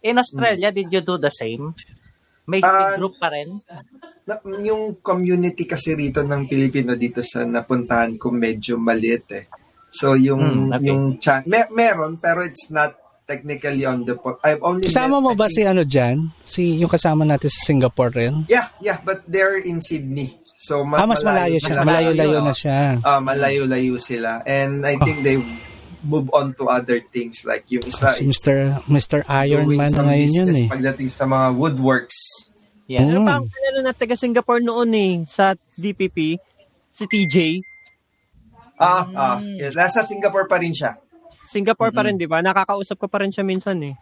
In 0.00 0.16
Australia, 0.16 0.72
did 0.72 0.88
you 0.88 1.04
do 1.04 1.20
the 1.20 1.28
same? 1.28 1.76
May, 2.42 2.58
may 2.58 2.64
Ah, 2.64 2.96
group 2.96 3.20
pa 3.20 3.28
rin? 3.28 3.60
Na, 4.24 4.40
yung 4.58 4.98
community 4.98 5.62
kasi 5.62 5.92
rito 5.92 6.24
ng 6.24 6.48
Pilipino 6.48 6.96
dito 6.96 7.20
sa 7.20 7.44
napuntahan 7.44 8.16
ko 8.16 8.32
medyo 8.32 8.80
maliit 8.80 9.28
eh. 9.30 9.44
So 9.92 10.16
yung 10.16 10.40
Mm, 10.40 10.68
okay. 10.72 10.86
yung 10.88 11.02
cha- 11.20 11.44
me- 11.44 11.68
meron 11.70 12.16
pero 12.16 12.40
it's 12.40 12.72
not 12.72 12.96
technically 13.24 13.84
on 13.84 14.04
the 14.04 14.14
po- 14.14 14.38
I've 14.42 14.60
only 14.60 14.84
Kasama 14.84 15.18
met, 15.18 15.24
mo 15.24 15.30
ba 15.32 15.46
think- 15.46 15.56
si 15.56 15.62
ano 15.62 15.82
dyan? 15.82 16.16
Si, 16.42 16.62
yung 16.76 16.90
kasama 16.90 17.22
natin 17.22 17.48
sa 17.48 17.60
Singapore 17.64 18.10
rin? 18.10 18.44
Yeah, 18.46 18.68
yeah, 18.78 18.98
but 19.00 19.22
they're 19.24 19.56
in 19.56 19.80
Sydney. 19.80 20.36
So 20.60 20.82
ma- 20.82 20.98
Ah, 20.98 21.06
mas 21.06 21.22
malayo 21.22 21.56
siya. 21.56 21.80
Malayo-layo 21.80 22.38
na 22.40 22.52
siya. 22.52 22.98
Ah, 23.00 23.18
malayo-layo 23.18 23.96
sila. 23.96 24.42
And 24.42 24.82
I 24.82 24.98
think 24.98 25.22
they 25.22 25.38
move 26.02 26.26
on 26.34 26.50
to 26.58 26.66
other 26.66 26.98
things 27.00 27.46
like 27.46 27.62
yung 27.68 27.86
isa 27.86 28.10
Si 28.12 28.26
is 28.26 28.34
Mr. 28.34 28.82
Mr. 28.86 29.22
Iron 29.40 29.70
Man 29.70 29.90
na 29.90 30.02
ngayon 30.04 30.30
yun 30.34 30.48
eh. 30.50 30.66
Pagdating 30.66 31.08
sa 31.08 31.24
mga 31.24 31.54
woodworks. 31.54 32.18
Yeah. 32.90 33.06
Ano 33.06 33.22
Mm. 33.22 33.26
pa 33.26 33.34
ang 33.38 33.46
kilala 33.46 33.80
na 33.80 33.92
taga 33.94 34.18
Singapore 34.18 34.60
noon 34.60 34.90
eh, 34.92 35.12
sa 35.24 35.54
DPP? 35.72 36.36
Si 36.90 37.04
TJ. 37.06 37.36
Ah, 38.76 39.06
ah, 39.08 39.38
yeah, 39.38 39.70
nasa 39.70 40.02
Singapore 40.02 40.44
pa 40.44 40.58
rin 40.58 40.74
siya. 40.74 40.98
Singapore 41.52 41.92
pa 41.92 42.08
rin, 42.08 42.16
di 42.16 42.24
ba? 42.24 42.40
Nakakausap 42.40 42.96
ko 42.96 43.06
pa 43.12 43.20
rin 43.20 43.28
siya 43.28 43.44
minsan 43.44 43.76
eh. 43.84 43.94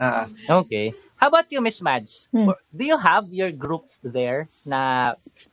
Ah, 0.00 0.26
Okay. 0.48 0.90
How 1.20 1.28
about 1.30 1.48
you, 1.52 1.60
Miss 1.62 1.78
Mads? 1.80 2.28
Hmm. 2.34 2.52
Do 2.74 2.82
you 2.84 2.98
have 2.98 3.30
your 3.30 3.52
group 3.54 3.88
there 4.02 4.50
na 4.66 5.12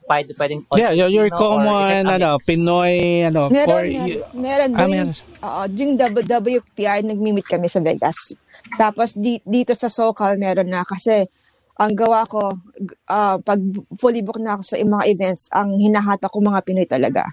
pwede, 0.10 0.34
pwedeng 0.36 0.65
Yeah, 0.76 0.91
your, 0.91 1.07
your 1.07 1.30
common, 1.32 2.07
ano? 2.10 2.40
Pinoy, 2.44 3.23
ano, 3.28 3.48
Meron, 3.48 3.72
or, 3.72 3.84
meron, 3.88 4.19
meron 4.34 4.72
Ah, 4.76 4.88
din. 4.88 4.91
meron. 4.91 5.10
Oo, 5.41 5.61
yung 5.78 5.94
WPI, 6.28 7.06
nagmi-meet 7.06 7.48
kami 7.48 7.68
sa 7.72 7.80
Vegas. 7.80 8.36
Tapos 8.76 9.14
di, 9.15 9.40
dito 9.45 9.72
sa 9.78 9.88
SoCal, 9.88 10.36
meron 10.41 10.68
na 10.69 10.84
kasi 10.84 11.23
ang 11.82 11.94
gawa 11.98 12.28
ko, 12.30 12.52
ah, 13.10 13.40
pag 13.41 13.57
fully 13.98 14.22
book 14.22 14.38
na 14.38 14.57
ako 14.57 14.64
sa 14.65 14.76
mga 14.78 15.06
events, 15.07 15.49
ang 15.49 15.78
hinahata 15.82 16.30
ko 16.30 16.38
mga 16.44 16.61
Pinoy 16.61 16.86
talaga. 16.86 17.26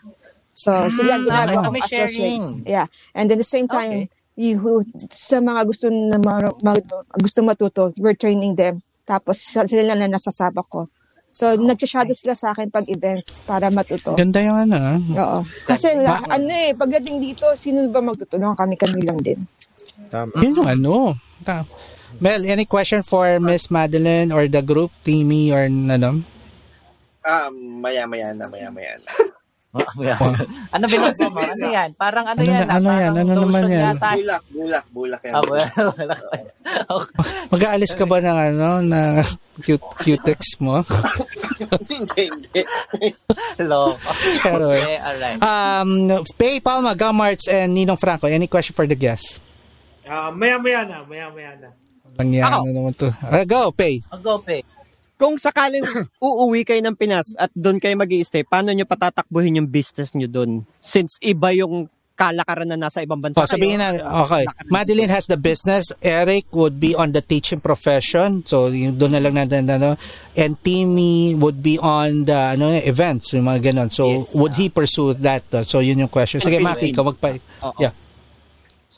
So, 0.58 0.74
sila 0.90 1.22
ang 1.22 1.22
okay, 1.22 1.54
ginagawa 1.54 1.62
so. 1.86 2.66
Yeah. 2.66 2.86
And 3.14 3.30
then 3.30 3.38
the 3.38 3.46
same 3.46 3.70
time, 3.70 4.10
you, 4.34 4.58
who- 4.58 4.82
sa 5.06 5.38
mga 5.38 5.70
gusto 5.70 5.86
na 5.86 6.18
mar- 6.18 6.58
mag, 6.66 6.82
gusto 7.14 7.46
matuto, 7.46 7.94
we're 7.94 8.18
training 8.18 8.58
them. 8.58 8.82
Tapos 9.06 9.38
sa- 9.38 9.70
sila 9.70 9.94
na 9.94 10.10
nasasabak 10.10 10.66
ko. 10.66 10.90
So, 11.30 11.54
nagsashadow 11.54 12.10
sila 12.10 12.34
sa 12.34 12.50
akin 12.50 12.74
pag 12.74 12.90
events 12.90 13.38
para 13.46 13.70
matuto. 13.70 14.18
Ganda 14.18 14.42
yung 14.42 14.58
ano, 14.66 14.76
ah. 14.82 14.98
Oo. 14.98 15.38
Kasi 15.62 15.94
Ba- 15.94 16.26
ano 16.26 16.50
eh, 16.50 16.74
pagdating 16.74 17.22
dito, 17.22 17.46
sino 17.54 17.86
ba 17.86 18.02
magtutulungan 18.02 18.58
kami 18.58 18.74
kami 18.74 19.06
lang 19.06 19.22
din. 19.22 19.38
Tama. 20.10 20.34
Yun 20.42 20.58
yung 20.58 20.66
ano. 20.68 21.14
Ta- 21.46 21.68
Mel, 22.18 22.42
any 22.50 22.66
question 22.66 23.06
for 23.06 23.38
Miss 23.38 23.70
Madeline 23.70 24.34
or 24.34 24.50
the 24.50 24.58
group, 24.58 24.90
Timmy 25.06 25.54
or 25.54 25.70
ano? 25.70 26.18
Ah, 27.22 27.46
maya-maya 27.54 28.34
na, 28.34 28.50
maya-maya 28.50 28.98
na. 28.98 29.10
ano 30.68 30.84
binasa 30.84 31.26
mo? 31.26 31.38
Ano 31.38 31.64
yan? 31.64 31.90
Parang 31.94 32.24
ano, 32.26 32.38
Ano 32.38 32.48
yan? 32.48 32.60
na- 32.60 32.72
ano 32.72 32.88
ah, 32.88 32.96
yan? 32.96 33.10
parang 33.10 33.28
Ano 33.28 33.40
naman 33.42 33.62
yan? 33.64 33.84
yata. 33.88 34.08
Bulak, 34.12 34.42
bulak, 34.48 34.84
bulak 34.90 35.22
yan. 35.26 35.34
Ah, 35.34 35.42
wala. 35.44 36.14
Mag-aalis 37.48 37.92
ka 37.92 38.04
ba 38.04 38.18
ng 38.18 38.38
ano, 38.52 38.68
ng 38.82 39.12
cute, 39.60 39.86
cutex 39.98 40.40
mo? 40.58 40.82
hindi, 41.90 42.22
hindi. 42.24 42.60
Hello. 43.56 43.94
Okay, 44.44 44.98
alright. 44.98 45.38
um, 45.40 45.90
Pay 46.34 46.58
Palma, 46.58 46.92
Gamarts, 46.92 47.46
and 47.46 47.72
Ninong 47.72 47.98
Franco, 47.98 48.26
any 48.26 48.46
question 48.46 48.72
for 48.72 48.86
the 48.86 48.94
guests? 48.94 49.40
Ah, 50.04 50.30
maya-maya 50.30 50.84
na, 50.84 51.04
maya-maya 51.04 51.52
na. 51.58 51.68
Langyan 52.16 52.42
Ako. 52.44 52.58
na 52.64 52.70
naman 52.72 52.92
to. 52.94 53.08
Ah, 53.20 53.44
go, 53.44 53.70
Pay. 53.70 54.00
I'll 54.08 54.18
go, 54.18 54.40
Pe. 54.40 54.64
Kung 55.18 55.34
sakaling 55.36 55.82
uuwi 56.22 56.62
kayo 56.62 56.80
ng 56.80 56.94
Pinas 56.94 57.34
at 57.34 57.50
doon 57.52 57.82
kayo 57.82 57.98
mag 57.98 58.10
stay 58.22 58.46
paano 58.46 58.70
nyo 58.70 58.86
patatakbuhin 58.86 59.58
yung 59.58 59.68
business 59.68 60.14
nyo 60.14 60.30
doon? 60.30 60.62
Since 60.78 61.18
iba 61.20 61.50
yung 61.52 61.90
kalakaran 62.18 62.66
na 62.66 62.74
nasa 62.74 62.98
ibang 62.98 63.22
bansa 63.22 63.38
Oh, 63.38 63.46
sabihin 63.46 63.78
kayo. 63.78 64.02
na, 64.02 64.26
okay. 64.26 64.42
Madeline 64.66 65.06
has 65.06 65.30
the 65.30 65.38
business. 65.38 65.94
Eric 66.02 66.50
would 66.50 66.82
be 66.82 66.90
on 66.90 67.14
the 67.14 67.22
teaching 67.22 67.62
profession. 67.62 68.42
So, 68.42 68.74
yung 68.74 68.98
doon 68.98 69.14
na 69.14 69.22
lang 69.22 69.38
natin, 69.38 69.70
ano. 69.70 69.94
And 70.34 70.58
Timmy 70.58 71.38
would 71.38 71.62
be 71.62 71.78
on 71.78 72.26
the, 72.26 72.58
ano, 72.58 72.74
events, 72.74 73.30
yung 73.38 73.46
mga 73.46 73.70
ganun. 73.70 73.94
So, 73.94 74.18
Yes. 74.18 74.34
would 74.34 74.58
he 74.58 74.66
pursue 74.66 75.14
that? 75.22 75.46
Uh, 75.54 75.62
So, 75.62 75.78
yun 75.78 76.02
yung 76.02 76.10
question. 76.10 76.42
Sige. 76.42 76.58
Maki, 76.58 76.90
ikaw 76.90 77.06
magpa... 77.06 77.38
Oo. 77.62 77.78
Yeah. 77.78 77.94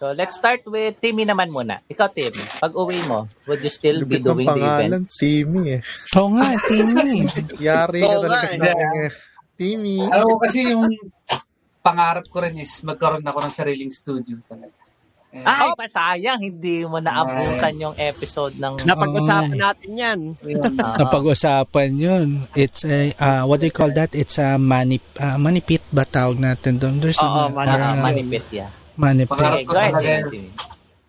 So, 0.00 0.16
let's 0.16 0.40
start 0.40 0.64
with 0.64 0.96
Timmy 0.96 1.28
naman 1.28 1.52
muna. 1.52 1.84
Ikaw, 1.84 2.08
Tim, 2.16 2.32
pag 2.56 2.72
uwi 2.72 3.04
mo, 3.04 3.28
would 3.44 3.60
you 3.60 3.68
still 3.68 4.00
be 4.08 4.16
Lupit 4.16 4.24
ng 4.24 4.28
doing 4.32 4.48
the 4.48 4.56
pangalan, 4.56 4.88
event? 4.88 5.06
Timmy 5.12 5.62
eh. 5.76 5.80
Oo 6.16 6.28
nga, 6.40 6.48
Timmy. 6.72 7.16
Yari 7.60 8.00
ka 8.00 8.08
Oo 8.08 8.24
talaga 8.24 8.40
nga, 8.40 8.48
sa 8.48 8.64
eh. 8.64 8.72
akin 8.72 8.90
eh. 8.96 9.10
Timmy. 9.60 9.96
Alam 10.08 10.24
mo 10.24 10.36
kasi 10.40 10.58
yung 10.72 10.88
pangarap 11.84 12.24
ko 12.32 12.40
rin 12.40 12.56
is 12.56 12.80
magkaroon 12.80 13.28
ako 13.28 13.44
ng 13.44 13.52
sariling 13.52 13.92
studio 13.92 14.40
talaga. 14.48 14.72
Eh, 15.36 15.44
Ay, 15.44 15.68
pasayang, 15.76 16.40
hindi 16.40 16.80
mo 16.88 16.96
naabutan 16.96 17.76
yung 17.76 17.92
episode 18.00 18.56
ng... 18.56 18.80
Napag-usapan 18.88 19.52
natin 19.52 19.90
yan. 20.00 20.20
yun. 20.40 20.64
Ah, 20.80 20.96
Napag-usapan 20.96 21.90
yun. 22.00 22.26
It's 22.56 22.88
a, 22.88 23.12
uh, 23.20 23.44
what 23.44 23.60
do 23.60 23.68
you 23.68 23.76
call 23.76 23.92
that? 23.92 24.16
It's 24.16 24.40
a 24.40 24.56
money, 24.56 24.96
uh, 25.20 25.36
money 25.36 25.60
pit 25.60 25.84
ba 25.92 26.08
tawag 26.08 26.40
natin 26.40 26.80
doon? 26.80 27.04
There's 27.04 27.20
a, 27.20 27.28
Oo, 27.28 27.52
money 27.52 27.68
ah, 27.68 27.92
uh, 27.92 28.00
manipit, 28.00 28.48
yeah. 28.48 28.80
Pit. 29.00 29.32
Pangarap 29.32 29.58
ko 29.64 29.72
talaga. 29.72 30.12
Timmy. 30.28 30.50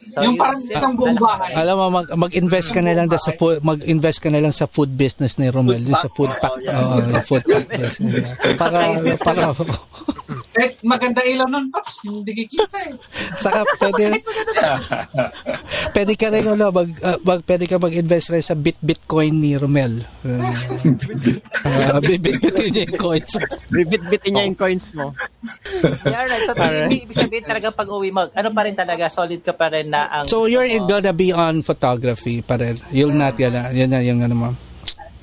So, 0.10 0.26
yung 0.26 0.36
parang 0.36 0.58
still- 0.58 0.78
isang 0.78 0.94
buong 0.98 1.20
bahay. 1.22 1.54
Alam 1.54 1.76
mo 1.78 1.86
mag 2.02 2.08
mag-invest 2.18 2.74
ka 2.74 2.82
na 2.82 2.98
lang 2.98 3.08
sa 3.12 3.32
food 3.38 3.62
mag-invest 3.62 4.20
ka 4.20 4.30
na 4.34 4.42
lang 4.42 4.54
sa 4.56 4.66
food 4.66 4.90
business 4.98 5.38
ni 5.38 5.48
Romel, 5.54 5.86
yung 5.86 6.00
sa 6.00 6.10
food 6.10 6.32
pack. 6.42 6.58
Oo, 6.58 6.64
yeah. 6.64 6.82
Oo, 6.82 6.98
yung 7.06 7.26
food 7.28 7.44
pack 7.46 7.66
business. 7.70 8.28
Para 8.62 8.98
para 9.22 9.54
Eh, 10.52 10.76
maganda 10.84 11.24
ilaw 11.24 11.48
nun, 11.48 11.72
Pops. 11.72 12.04
Hindi 12.04 12.44
kikita 12.44 12.76
eh. 12.84 12.96
saka 13.40 13.64
pwede 13.80 14.20
pwede 15.96 16.14
ka 16.20 16.28
rin 16.28 16.44
ano, 16.44 16.72
mag, 16.72 16.90
uh, 17.04 17.20
mag 17.24 17.40
pwede 17.48 17.66
ka 17.68 17.80
mag-invest 17.80 18.36
rin 18.36 18.44
sa 18.44 18.56
bit 18.56 18.76
bitcoin 18.84 19.40
ni 19.40 19.56
Romel. 19.56 20.02
Uh, 21.62 21.98
uh, 21.98 22.02
bit-bitin 22.02 22.74
niya 22.74 22.90
yung 22.90 22.98
coins. 22.98 23.38
Bibit-bitin 23.70 24.34
niya 24.34 24.50
yung 24.50 24.58
coins 24.58 24.86
mo. 24.98 25.14
Yeah, 26.10 26.26
right. 26.26 26.42
So, 26.50 26.58
ibig 26.90 27.14
sabihin 27.14 27.46
talaga 27.46 27.70
pag 27.70 27.86
uwi 27.86 28.10
mo, 28.10 28.26
ano 28.34 28.50
pa 28.50 28.66
rin 28.66 28.74
talaga, 28.74 29.14
solid 29.14 29.46
ka 29.46 29.54
pa 29.54 29.70
rin 29.70 29.91
na 29.92 30.08
ang... 30.08 30.26
So 30.32 30.48
you're 30.48 30.64
in, 30.64 30.88
gonna 30.88 31.12
be 31.12 31.36
on 31.36 31.60
photography 31.62 32.40
pa 32.40 32.56
rin. 32.56 32.80
You'll 32.96 33.12
not 33.12 33.36
gonna, 33.36 33.76
yun 33.76 33.92
na 33.92 34.00
yung 34.00 34.24
ano 34.24 34.36
mo. 34.36 34.50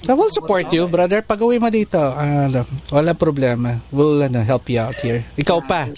So 0.04 0.14
we'll 0.14 0.30
support 0.30 0.68
you, 0.70 0.86
brother. 0.86 1.24
Pag 1.24 1.42
uwi 1.42 1.56
mo 1.58 1.72
dito, 1.72 1.98
ano, 1.98 2.68
wala 2.92 3.16
problema. 3.16 3.80
We'll 3.90 4.20
ano, 4.20 4.44
help 4.44 4.68
you 4.68 4.78
out 4.84 5.00
here. 5.00 5.24
Ikaw 5.34 5.58
pa. 5.64 5.88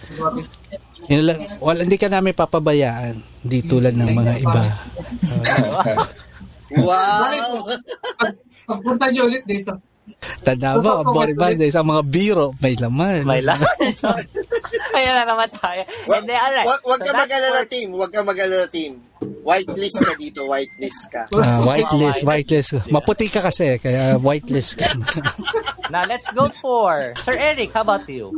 Lang, 1.10 1.58
wala, 1.58 1.82
hindi 1.82 1.98
ka 1.98 2.06
namin 2.06 2.32
papabayaan. 2.32 3.18
Di 3.42 3.60
tulad 3.66 3.98
ng 3.98 4.10
mga 4.14 4.34
iba. 4.40 4.62
Wow! 6.70 7.66
Pagpunta 8.62 9.10
niyo 9.10 9.26
ulit 9.26 9.42
dito. 9.42 9.74
Tanda 10.40 10.76
mo, 10.76 11.04
boring 11.04 11.36
Monday, 11.36 11.68
sa 11.68 11.82
mga 11.82 12.02
biro, 12.06 12.52
may 12.58 12.74
laman. 12.74 13.22
May 13.24 13.40
lang. 13.40 13.60
Ayan 14.96 15.14
na 15.16 15.24
naman 15.24 15.48
tayo. 15.54 15.82
Wag, 16.06 16.22
And 16.22 16.26
then, 16.28 16.38
alright. 16.38 16.66
wag, 16.66 16.80
wag 16.84 17.00
So, 17.00 17.12
ka 17.12 17.12
mag-alala, 17.24 17.58
for- 17.62 17.70
team. 17.70 17.88
Wag 17.94 18.10
ka 18.10 18.20
mag-alala, 18.22 18.66
team. 18.68 18.92
Whitelist 19.40 19.98
ka 20.04 20.12
dito, 20.16 20.44
whitelist 20.44 21.02
ka. 21.08 21.22
Ah, 21.32 21.64
whitelist, 21.64 22.20
whitelist. 22.22 22.76
Maputi 22.88 23.32
ka 23.32 23.40
kasi, 23.40 23.80
kaya 23.80 24.20
whitelist 24.20 24.76
ka. 24.76 24.88
Now, 25.88 26.04
let's 26.06 26.28
go 26.32 26.48
for... 26.60 27.16
Sir 27.24 27.34
Eric, 27.34 27.72
how 27.72 27.80
about 27.80 28.04
you? 28.04 28.30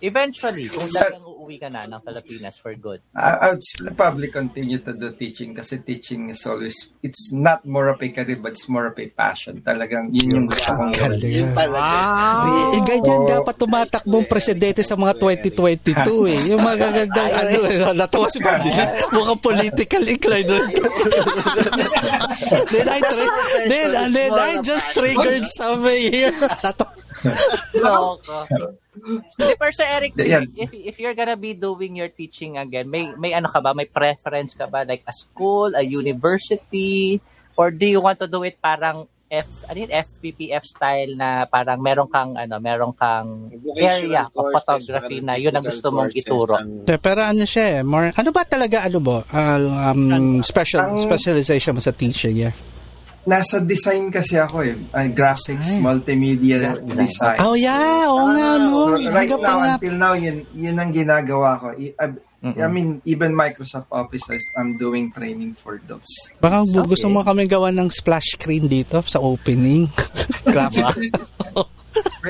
Eventually, 0.00 0.64
kung 0.66 0.88
talagang 0.88 1.24
uuwi 1.46 1.62
ka 1.62 1.70
na 1.70 1.86
ng 1.86 2.02
Pilipinas 2.02 2.58
for 2.58 2.74
good? 2.74 2.98
I, 3.14 3.38
I 3.38 3.46
would 3.54 3.62
probably 3.94 4.34
continue 4.34 4.82
to 4.82 4.90
do 4.90 5.14
teaching 5.14 5.54
kasi 5.54 5.78
teaching 5.78 6.34
is 6.34 6.42
always, 6.42 6.74
it's 7.06 7.30
not 7.30 7.62
more 7.62 7.86
of 7.86 8.02
a 8.02 8.10
career 8.10 8.34
but 8.34 8.58
it's 8.58 8.66
more 8.66 8.90
of 8.90 8.98
a 8.98 9.06
passion. 9.06 9.62
Talagang 9.62 10.10
yun 10.10 10.34
yung 10.34 10.46
gusto 10.50 10.74
kong 10.74 10.90
gawin. 10.98 11.22
Yun 11.22 11.54
talaga. 11.54 12.74
Eh, 12.74 12.82
ganyan 12.82 13.22
dapat 13.30 13.54
tumatakbong 13.54 14.26
presidente 14.26 14.82
sa 14.82 14.98
mga 14.98 15.22
2022 15.22 16.34
eh. 16.34 16.40
Yung 16.50 16.66
magagandang 16.66 17.30
ano, 17.30 17.58
eh, 17.70 17.94
natawa 17.94 18.26
si 18.26 18.42
Madeline. 18.42 18.90
Mukhang 19.14 19.38
political 19.38 20.02
inclined. 20.02 20.50
then 22.74 22.86
I 22.90 22.98
tri- 22.98 23.38
then, 23.70 24.10
then 24.10 24.34
I 24.34 24.58
just 24.66 24.90
triggered 24.98 25.46
something 25.54 26.10
here. 26.10 26.34
Loko. 27.76 28.38
Hindi, 28.96 29.52
pero 29.60 29.70
Sir 29.72 29.86
Eric, 29.86 30.16
if 30.56 30.70
if 30.72 30.96
you're 30.96 31.14
gonna 31.14 31.36
be 31.36 31.52
doing 31.52 31.96
your 31.96 32.08
teaching 32.08 32.56
again, 32.56 32.88
may 32.88 33.12
may 33.16 33.36
ano 33.36 33.48
ka 33.48 33.60
ba? 33.60 33.76
May 33.76 33.86
preference 33.86 34.56
ka 34.56 34.66
ba? 34.66 34.84
Like 34.84 35.04
a 35.04 35.12
school, 35.12 35.76
a 35.76 35.84
university, 35.84 37.20
or 37.56 37.70
do 37.70 37.84
you 37.84 38.00
want 38.00 38.18
to 38.20 38.28
do 38.28 38.42
it 38.42 38.56
parang 38.58 39.04
F, 39.26 39.66
ano 39.66 39.82
yun, 39.82 39.90
FPPF 39.90 40.62
style 40.62 41.18
na 41.18 41.50
parang 41.50 41.82
meron 41.82 42.06
kang, 42.06 42.38
ano, 42.38 42.62
meron 42.62 42.94
kang 42.94 43.50
area 43.74 44.30
of 44.30 44.54
photography 44.54 45.18
na 45.18 45.34
yun 45.34 45.50
ang 45.50 45.66
gusto 45.66 45.90
mong 45.90 46.14
ituro. 46.14 46.54
Eh, 46.86 46.94
Pero 46.94 47.26
ano 47.26 47.42
siya 47.42 47.64
eh, 47.74 47.82
more, 47.82 48.14
ano 48.14 48.30
ba 48.30 48.46
talaga, 48.46 48.86
ano 48.86 49.02
ba, 49.02 49.26
uh, 49.26 49.90
um, 49.90 50.38
special, 50.46 50.94
Ang- 50.94 51.02
specialization 51.02 51.74
mo 51.74 51.82
sa 51.82 51.90
teaching, 51.90 52.38
yeah? 52.38 52.54
Nasa 53.26 53.58
design 53.58 54.08
kasi 54.08 54.38
ako 54.38 54.62
eh. 54.62 54.78
Ay, 54.94 55.10
graphics, 55.10 55.74
multimedia 55.76 56.78
design. 56.80 57.42
Oh 57.42 57.58
yeah, 57.58 58.06
oo 58.06 58.22
nga, 58.30 58.48
no. 58.56 58.94
right 58.94 59.26
Hanggang 59.26 59.42
now, 59.42 59.58
until 59.66 59.94
now, 59.98 60.14
yun, 60.14 60.46
yun 60.54 60.78
ang 60.78 60.94
ginagawa 60.94 61.58
ko. 61.58 61.66
I, 61.74 61.90
I- 61.98 62.22
I 62.46 62.70
mean, 62.70 63.02
even 63.02 63.34
Microsoft 63.34 63.90
Office, 63.90 64.22
is- 64.30 64.52
I'm 64.54 64.78
doing 64.78 65.10
training 65.10 65.58
for 65.58 65.82
those. 65.82 66.06
Baka 66.38 66.62
bu- 66.62 66.86
gusto 66.86 67.10
mo 67.10 67.26
kami 67.26 67.50
gawa 67.50 67.74
ng 67.74 67.90
splash 67.90 68.38
screen 68.38 68.70
dito 68.70 69.02
sa 69.02 69.18
opening. 69.18 69.90
Graphic. 70.46 71.10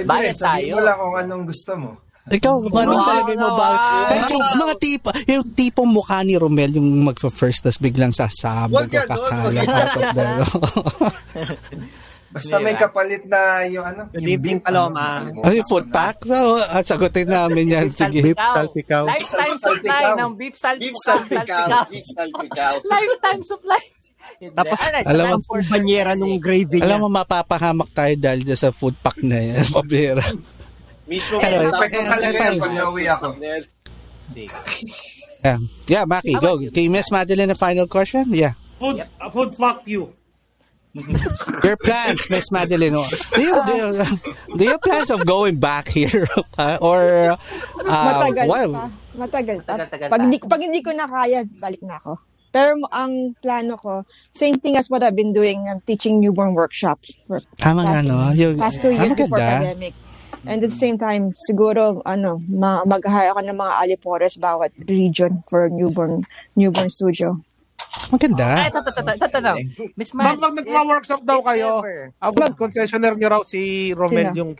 Bayad 0.09 0.33
rin, 0.33 0.41
sabihin 0.41 0.73
tayo. 0.73 0.73
mo 0.73 0.81
lang 0.81 0.97
kung 0.97 1.17
anong 1.21 1.45
gusto 1.45 1.73
mo. 1.77 1.91
Ikaw, 2.27 2.55
kung 2.59 2.83
anong 2.83 3.03
Wow, 3.03 3.07
palagay 3.07 3.37
mo 3.39 3.51
ba? 3.55 3.69
wow. 3.71 4.07
Kahit 4.11 4.27
yung 4.35 4.47
mga 4.59 4.75
tipo, 4.83 5.09
yung 5.31 5.45
tipong 5.55 5.91
mukha 5.95 6.19
ni 6.27 6.35
Romel, 6.35 6.75
yung 6.75 7.07
magpa-first, 7.07 7.63
tas 7.63 7.79
biglang 7.79 8.11
sasabog 8.11 8.83
wag, 8.83 8.91
kakalat 8.91 9.63
wag. 9.63 9.71
out 9.71 9.95
of 9.95 10.09
the... 10.11 10.27
Basta 12.37 12.61
may 12.61 12.77
kapalit 12.77 13.25
na 13.25 13.65
yung 13.65 13.87
ano. 13.87 14.13
Good 14.13 14.29
evening, 14.29 14.61
Paloma. 14.61 15.25
Ay, 15.41 15.65
food 15.65 15.89
pack? 15.89 16.21
So, 16.21 16.61
ah, 16.61 16.85
sagutin 16.85 17.33
namin 17.33 17.73
yan. 17.73 17.89
Sige. 17.89 18.35
Beef 18.35 18.37
salpikaw. 18.37 19.05
Lifetime 19.15 19.57
supply 19.57 20.05
ng 20.21 20.33
beef 20.37 20.57
salpikaw. 20.59 20.85
Beef 20.85 20.99
salpikaw. 21.01 21.67
Beef 21.89 22.07
salpikaw. 22.13 22.73
Lifetime 22.85 23.43
supply. 23.47 23.83
Tapos, 24.53 24.79
Alright, 24.85 25.07
alam 25.09 25.25
mo, 25.33 25.37
Yung 25.41 25.71
banyera 25.71 26.13
nung 26.13 26.37
gravy 26.37 26.83
niya. 26.83 26.99
Alam 26.99 27.09
mo, 27.09 27.25
mapapahamak 27.25 27.89
tayo 27.95 28.13
dahil 28.21 28.45
sa 28.53 28.69
food 28.69 28.99
pack 29.01 29.17
na 29.25 29.41
yan. 29.41 29.65
Pabira. 29.79 30.27
Mismo 31.07 31.39
Anyway, 31.39 31.71
ko 31.71 31.85
eh, 31.87 32.07
talaga 32.07 32.39
fine. 32.39 32.59
pag 32.59 32.75
nauwi 32.75 33.05
ako. 33.07 33.27
Sige. 34.35 34.51
Yeah, 35.47 35.59
yeah 35.87 36.05
Maki, 36.05 36.35
go. 36.43 36.59
Kay 36.59 36.91
Miss 36.91 37.15
Madeline, 37.15 37.51
a 37.51 37.59
final 37.59 37.87
question? 37.87 38.27
Yeah. 38.35 38.59
Food, 38.83 39.07
uh, 39.07 39.31
food 39.31 39.55
fuck 39.55 39.87
you. 39.87 40.11
Your 41.65 41.77
plans, 41.77 42.25
Miss 42.33 42.51
Madeline. 42.51 42.97
oh. 42.97 43.07
Do 43.37 43.43
you, 43.43 43.55
do 43.69 43.73
you, 43.77 43.89
do 44.57 44.65
you 44.65 44.79
plans 44.81 45.13
of 45.13 45.29
going 45.29 45.61
back 45.61 45.89
here? 45.89 46.27
pa? 46.57 46.79
or, 46.83 47.37
uh, 47.85 48.07
Matagal 48.11 48.47
what- 48.49 48.73
pa. 48.73 48.87
Matagal 49.17 49.59
pa. 49.65 49.75
Pag 49.87 50.11
pa. 50.11 50.17
hindi, 50.19 50.37
pag 50.41 50.61
hindi 50.61 50.81
ko 50.83 50.91
na 50.93 51.07
kaya, 51.07 51.45
balik 51.45 51.85
na 51.85 52.01
ako. 52.01 52.19
Pero 52.57 52.81
ang 52.89 53.37
plano 53.45 53.77
ko, 53.77 54.01
same 54.33 54.57
thing 54.57 54.81
as 54.81 54.89
what 54.89 55.05
I've 55.05 55.17
been 55.17 55.37
doing, 55.37 55.69
I'm 55.69 55.85
teaching 55.85 56.25
newborn 56.25 56.57
workshops 56.57 57.13
for 57.29 57.45
Tama 57.61 57.85
nga, 57.85 58.01
past, 58.01 58.05
no? 58.09 58.33
Yung, 58.33 58.57
past 58.57 58.81
two 58.81 58.97
ah, 58.97 59.05
years 59.05 59.13
before 59.13 59.37
maganda. 59.37 59.77
pandemic. 59.77 59.93
And 60.47 60.63
at 60.63 60.71
the 60.71 60.71
same 60.71 60.95
time, 60.95 61.35
siguro, 61.35 62.03
ano, 62.07 62.39
ma- 62.47 62.87
mag-hire 62.87 63.35
ako 63.35 63.43
ng 63.43 63.59
mga 63.59 63.75
alipores 63.83 64.39
bawat 64.39 64.71
region 64.87 65.43
for 65.51 65.67
newborn 65.67 66.23
newborn 66.55 66.87
studio. 66.87 67.35
Ay, 67.97 68.13
Maganda. 68.13 68.47
ito, 68.69 68.79
ito, 68.79 68.91
ito, 68.93 69.13
ito, 69.17 69.39
ito. 69.41 69.53
Miss 69.97 70.11
Ma'am, 70.15 70.37
Mads, 70.37 70.43
pag 70.43 70.55
nagma-workshop 70.63 71.21
daw 71.25 71.39
kayo, 71.43 71.83
ang 72.21 72.33
food 72.37 72.55
concessionaire 72.55 73.17
niyo 73.17 73.29
raw 73.33 73.43
si 73.43 73.91
Romel, 73.97 74.31
Sino? 74.31 74.39
yung 74.39 74.51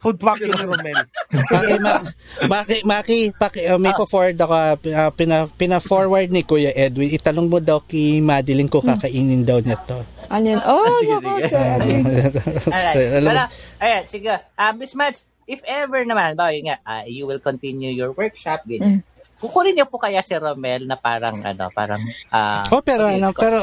food 0.00 0.18
you 0.18 0.50
ni 0.50 0.64
Romel. 0.66 0.96
Maki, 1.52 1.74
ma- 1.78 2.04
Maki, 2.48 2.76
Maki, 2.82 3.18
paki, 3.36 3.60
uh, 3.70 3.78
may 3.78 3.94
forward 4.08 4.34
ako, 4.34 4.54
uh, 4.90 5.10
pina, 5.14 5.46
pina-forward 5.54 6.28
ni 6.32 6.42
Kuya 6.42 6.74
Edwin. 6.74 7.14
Itanong 7.14 7.46
mo 7.46 7.62
daw 7.62 7.78
kay 7.84 8.18
Madeline 8.18 8.66
ko 8.72 8.82
kakainin 8.82 9.46
daw 9.46 9.62
niya 9.62 9.78
to. 9.86 10.00
Ano 10.30 10.46
yun? 10.46 10.60
Oh, 10.62 10.86
Sige, 10.98 11.14
nako, 11.18 11.30
sige. 11.42 11.48
sir. 11.50 11.62
Edwin. 11.78 12.02
Alright. 12.74 13.50
Ayan, 13.78 14.02
sige. 14.06 14.34
Uh, 14.58 14.72
Miss 14.74 14.94
Mads, 14.94 15.26
if 15.50 15.60
ever 15.66 16.06
naman, 16.06 16.38
ba, 16.38 16.54
nga, 16.54 16.78
ah, 16.86 17.02
you 17.06 17.26
will 17.26 17.42
continue 17.42 17.90
your 17.90 18.14
workshop, 18.14 18.62
ganyan. 18.66 19.02
Kukunin 19.40 19.72
niyo 19.72 19.88
po 19.88 19.96
kaya 19.96 20.20
si 20.20 20.36
Romel 20.36 20.84
na 20.84 20.94
parang, 20.94 21.40
ano, 21.40 21.72
parang, 21.72 21.96
ah, 22.28 22.68
Oh, 22.68 22.84
pero 22.84 23.08
ano, 23.08 23.32
ko- 23.32 23.40
pero 23.40 23.58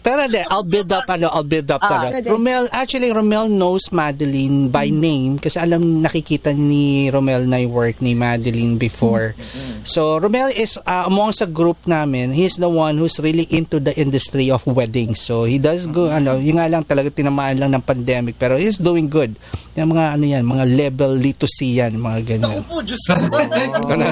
pero 0.00 0.24
de, 0.24 0.40
I'll 0.48 0.64
build 0.64 0.88
up 0.88 1.04
ano, 1.04 1.28
I'll 1.28 1.44
build 1.44 1.68
up 1.68 1.84
Ah, 1.84 2.08
ano. 2.08 2.16
Romel, 2.24 2.64
actually 2.72 3.12
Romel 3.12 3.44
knows 3.46 3.92
Madeline 3.92 4.72
by 4.72 4.88
name 4.88 5.36
kasi 5.36 5.60
alam 5.60 6.00
nakikita 6.00 6.50
ni 6.50 7.12
Romel 7.12 7.44
na 7.44 7.60
yung 7.60 7.76
work 7.76 8.00
ni 8.00 8.16
Madeline 8.16 8.80
before. 8.80 9.36
So, 9.84 10.16
Romel 10.16 10.48
is 10.50 10.80
uh, 10.80 11.04
among 11.04 11.36
sa 11.36 11.44
group 11.44 11.76
namin, 11.84 12.32
he's 12.32 12.56
the 12.56 12.68
one 12.68 12.96
who's 12.96 13.20
really 13.20 13.44
into 13.50 13.76
the 13.76 13.92
industry 13.94 14.48
of 14.48 14.64
weddings. 14.64 15.20
So, 15.20 15.44
he 15.44 15.60
does 15.60 15.84
go 15.84 16.08
ano, 16.08 16.40
yung 16.40 16.56
nga 16.56 16.72
lang 16.72 16.88
talaga 16.88 17.12
tinamaan 17.12 17.60
lang 17.60 17.76
ng 17.76 17.84
pandemic 17.84 18.40
pero 18.40 18.56
he's 18.56 18.80
doing 18.80 19.12
good. 19.12 19.36
Yung 19.76 19.92
mga 19.92 20.16
ano 20.16 20.24
yan, 20.24 20.42
mga 20.42 20.64
level 20.66 21.12
literacy 21.14 21.78
yan, 21.78 22.00
mga 22.00 22.18
ganyan. 22.26 22.58
Naku 22.58 22.64
po, 22.64 22.76
Diyos 22.80 23.02
ko. 23.04 23.14
para, 23.92 24.04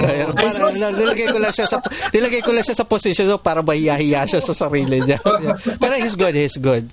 nilagay 1.06 1.26
ko 1.28 1.38
lang 1.38 1.52
siya 1.52 1.66
sa 1.66 1.78
nilagay 2.10 2.40
ko 2.40 2.50
lang 2.50 2.60
siya 2.60 2.74
sa 2.74 2.84
position 2.84 3.24
so 3.24 3.38
para 3.38 3.60
mahihiya 3.60 4.26
siya 4.26 4.40
sa 4.40 4.52
sarili 4.52 4.98
niya. 5.00 5.22
Pero 5.78 5.94
he's 5.94 6.12
good, 6.12 6.34
he's 6.34 6.56
good. 6.56 6.90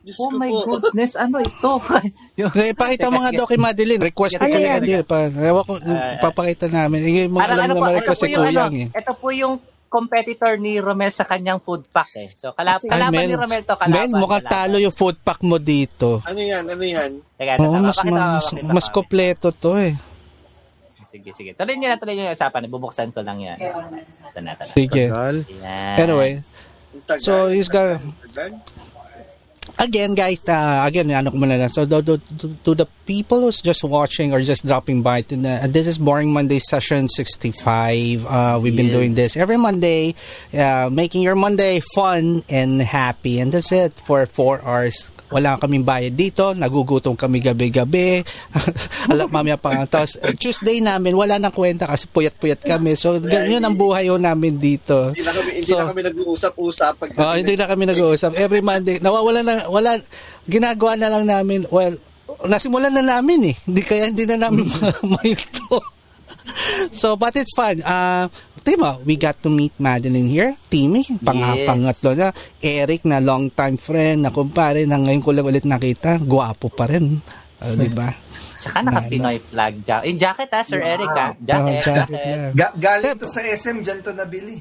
Diyos 0.00 0.16
Oh 0.18 0.30
my 0.30 0.48
po. 0.48 0.72
goodness, 0.72 1.12
ano 1.14 1.36
ito? 1.36 1.70
Yung- 2.38 2.48
Okay, 2.48 2.72
pakita 2.72 3.10
mo 3.10 3.20
nga 3.20 3.28
daw 3.30 3.44
kay 3.44 3.60
Madeline. 3.60 4.00
Request 4.00 4.38
Ano 4.38 4.46
ko 4.46 4.56
yan? 4.56 4.80
yan. 4.80 5.04
Pa, 5.04 5.28
ewan 5.28 5.64
ko, 5.64 5.72
papakita 6.18 6.64
namin. 6.66 7.00
Eh, 7.02 7.26
mo 7.26 7.42
alam 7.42 7.60
ano 7.60 7.76
ito 7.76 7.84
request 8.00 8.16
po 8.16 8.24
si 8.24 8.32
yung, 8.32 8.40
Kuyang 8.40 8.72
ano, 8.72 8.80
eh. 8.80 8.88
ito 8.94 9.12
po 9.12 9.28
yung 9.28 9.54
competitor 9.88 10.56
ni 10.56 10.76
Romel 10.78 11.12
sa 11.12 11.24
kanyang 11.24 11.60
food 11.60 11.84
pack 11.86 12.08
eh. 12.14 12.28
So, 12.32 12.52
kalab- 12.52 12.80
Sige. 12.80 12.88
kalaban 12.88 13.20
Mel, 13.20 13.28
ni 13.28 13.36
Romel 13.36 13.62
to, 13.64 13.74
kalaban. 13.74 13.92
Mel, 13.98 14.10
mukhang 14.14 14.44
kalaban. 14.46 14.64
talo 14.64 14.76
yung 14.78 14.94
food 14.94 15.16
pack 15.18 15.40
mo 15.42 15.56
dito. 15.58 16.24
Ano 16.24 16.40
yan? 16.40 16.64
Ano 16.64 16.82
yan? 16.82 17.10
Teka, 17.36 17.52
teka, 17.56 17.78
mas, 17.78 17.98
mas, 18.02 18.44
mas 18.64 18.86
ko. 18.86 18.92
kompleto 18.94 19.48
to 19.50 19.76
eh. 19.76 19.92
Sige, 21.08 21.32
sige. 21.32 21.56
Tuloy 21.56 21.80
niyo 21.80 21.88
na, 21.88 21.96
tuloy 21.96 22.14
niyo 22.14 22.28
yung 22.28 22.36
usapan. 22.36 22.68
Bubuksan 22.68 23.08
ko 23.16 23.24
lang 23.24 23.40
yan. 23.40 23.56
Ito 23.56 24.38
na, 24.44 24.52
ito 24.52 24.62
na. 24.68 24.72
Sige. 24.76 25.04
Yan. 25.08 25.96
Anyway. 25.96 26.44
So, 27.24 27.48
he's 27.48 27.68
got- 27.68 28.00
again 29.78 30.14
guys 30.16 30.42
uh, 30.48 30.82
again 30.82 31.06
ano 31.12 31.30
ko 31.30 31.36
muna 31.38 31.54
lang 31.54 31.68
so 31.70 31.84
to, 31.86 32.02
to, 32.02 32.18
to 32.66 32.74
the 32.74 32.86
people 33.06 33.46
who's 33.46 33.60
just 33.62 33.84
watching 33.84 34.32
or 34.34 34.40
just 34.42 34.66
dropping 34.66 35.02
by 35.06 35.22
to 35.22 35.36
the, 35.36 35.68
this 35.70 35.86
is 35.86 35.98
boring 36.02 36.32
monday 36.32 36.58
session 36.58 37.06
65 37.06 38.26
uh, 38.26 38.58
we've 38.60 38.74
been 38.74 38.90
Yes. 38.90 38.96
doing 38.96 39.12
this 39.14 39.36
every 39.36 39.56
monday 39.56 40.16
uh, 40.56 40.88
making 40.90 41.22
your 41.22 41.36
monday 41.36 41.78
fun 41.94 42.42
and 42.48 42.80
happy 42.82 43.38
and 43.38 43.52
that's 43.52 43.70
it 43.70 44.00
for 44.02 44.24
four 44.26 44.58
hours 44.66 45.10
wala 45.28 45.56
kaming 45.56 45.84
bayad 45.84 46.12
dito, 46.12 46.52
nagugutom 46.52 47.12
kami 47.12 47.38
gabi-gabi. 47.38 48.24
Alam, 49.12 49.28
mamaya 49.28 49.56
pa 49.56 49.72
nga. 49.72 49.84
Tapos, 49.84 50.16
uh, 50.18 50.32
Tuesday 50.32 50.80
namin, 50.80 51.12
wala 51.12 51.36
nang 51.36 51.52
kwenta 51.52 51.84
kasi 51.84 52.08
puyat-puyat 52.08 52.60
kami. 52.60 52.96
So, 52.96 53.20
ganyan 53.20 53.64
ang 53.64 53.76
buhay 53.76 54.08
namin 54.10 54.56
dito. 54.56 55.12
Hindi 55.12 55.24
na 55.24 55.32
kami, 55.32 55.50
hindi 55.60 55.68
So- 55.68 55.78
na 55.78 55.90
kami 55.92 56.02
nag-uusap-usap 56.08 56.92
pag 56.96 57.10
Oh, 57.18 57.34
hindi 57.36 57.54
na 57.54 57.66
kami 57.68 57.84
nag-uusap. 57.84 58.32
Every 58.34 58.64
Monday, 58.64 58.98
nawawala 58.98 59.40
na, 59.44 59.54
wala, 59.68 60.00
ginagawa 60.48 60.96
na 60.96 61.08
lang 61.12 61.24
namin, 61.28 61.68
well, 61.68 61.94
nasimulan 62.44 62.92
na 62.92 63.04
namin 63.04 63.52
eh. 63.52 63.56
Hindi 63.68 63.82
kaya 63.84 64.08
hindi 64.08 64.24
na 64.24 64.48
namin 64.48 64.64
maito. 65.12 65.97
So, 66.92 67.16
but 67.16 67.34
it's 67.34 67.52
fun. 67.52 67.80
Uh, 67.82 68.28
Timo, 68.58 69.00
we 69.02 69.16
got 69.16 69.40
to 69.40 69.48
meet 69.48 69.72
Madeline 69.78 70.28
here. 70.28 70.52
Timmy, 70.68 71.00
pang 71.24 71.40
Yes. 71.40 71.64
pangatlo 71.64 72.10
na. 72.12 72.28
Eric 72.60 73.04
na 73.04 73.18
long 73.18 73.48
time 73.48 73.76
friend, 73.76 74.22
na 74.22 74.30
kumpare, 74.30 74.84
na 74.84 75.00
ngayon 75.00 75.22
ko 75.22 75.30
lang 75.32 75.46
ulit 75.46 75.64
nakita. 75.64 76.20
Guwapo 76.20 76.68
pa 76.68 76.84
rin. 76.84 77.16
Uh, 77.58 77.74
di 77.74 77.88
ba? 77.88 78.12
Tsaka 78.58 78.82
naka-Pinoy 78.82 79.38
flag 79.40 79.74
jacket. 79.86 80.06
Yung 80.10 80.18
jacket 80.18 80.50
ha, 80.50 80.60
Sir 80.60 80.82
Eric 80.82 81.08
ha. 81.10 81.30
Oh, 81.30 81.38
Jacket, 81.40 81.78
jacket 81.78 81.86
jacket. 81.86 82.24
lang. 82.26 82.52
Ga- 82.52 82.76
galing 82.76 83.16
to 83.16 83.26
sa 83.26 83.40
SM, 83.40 83.76
dyan 83.80 83.98
to 84.02 84.10
nabili. 84.12 84.58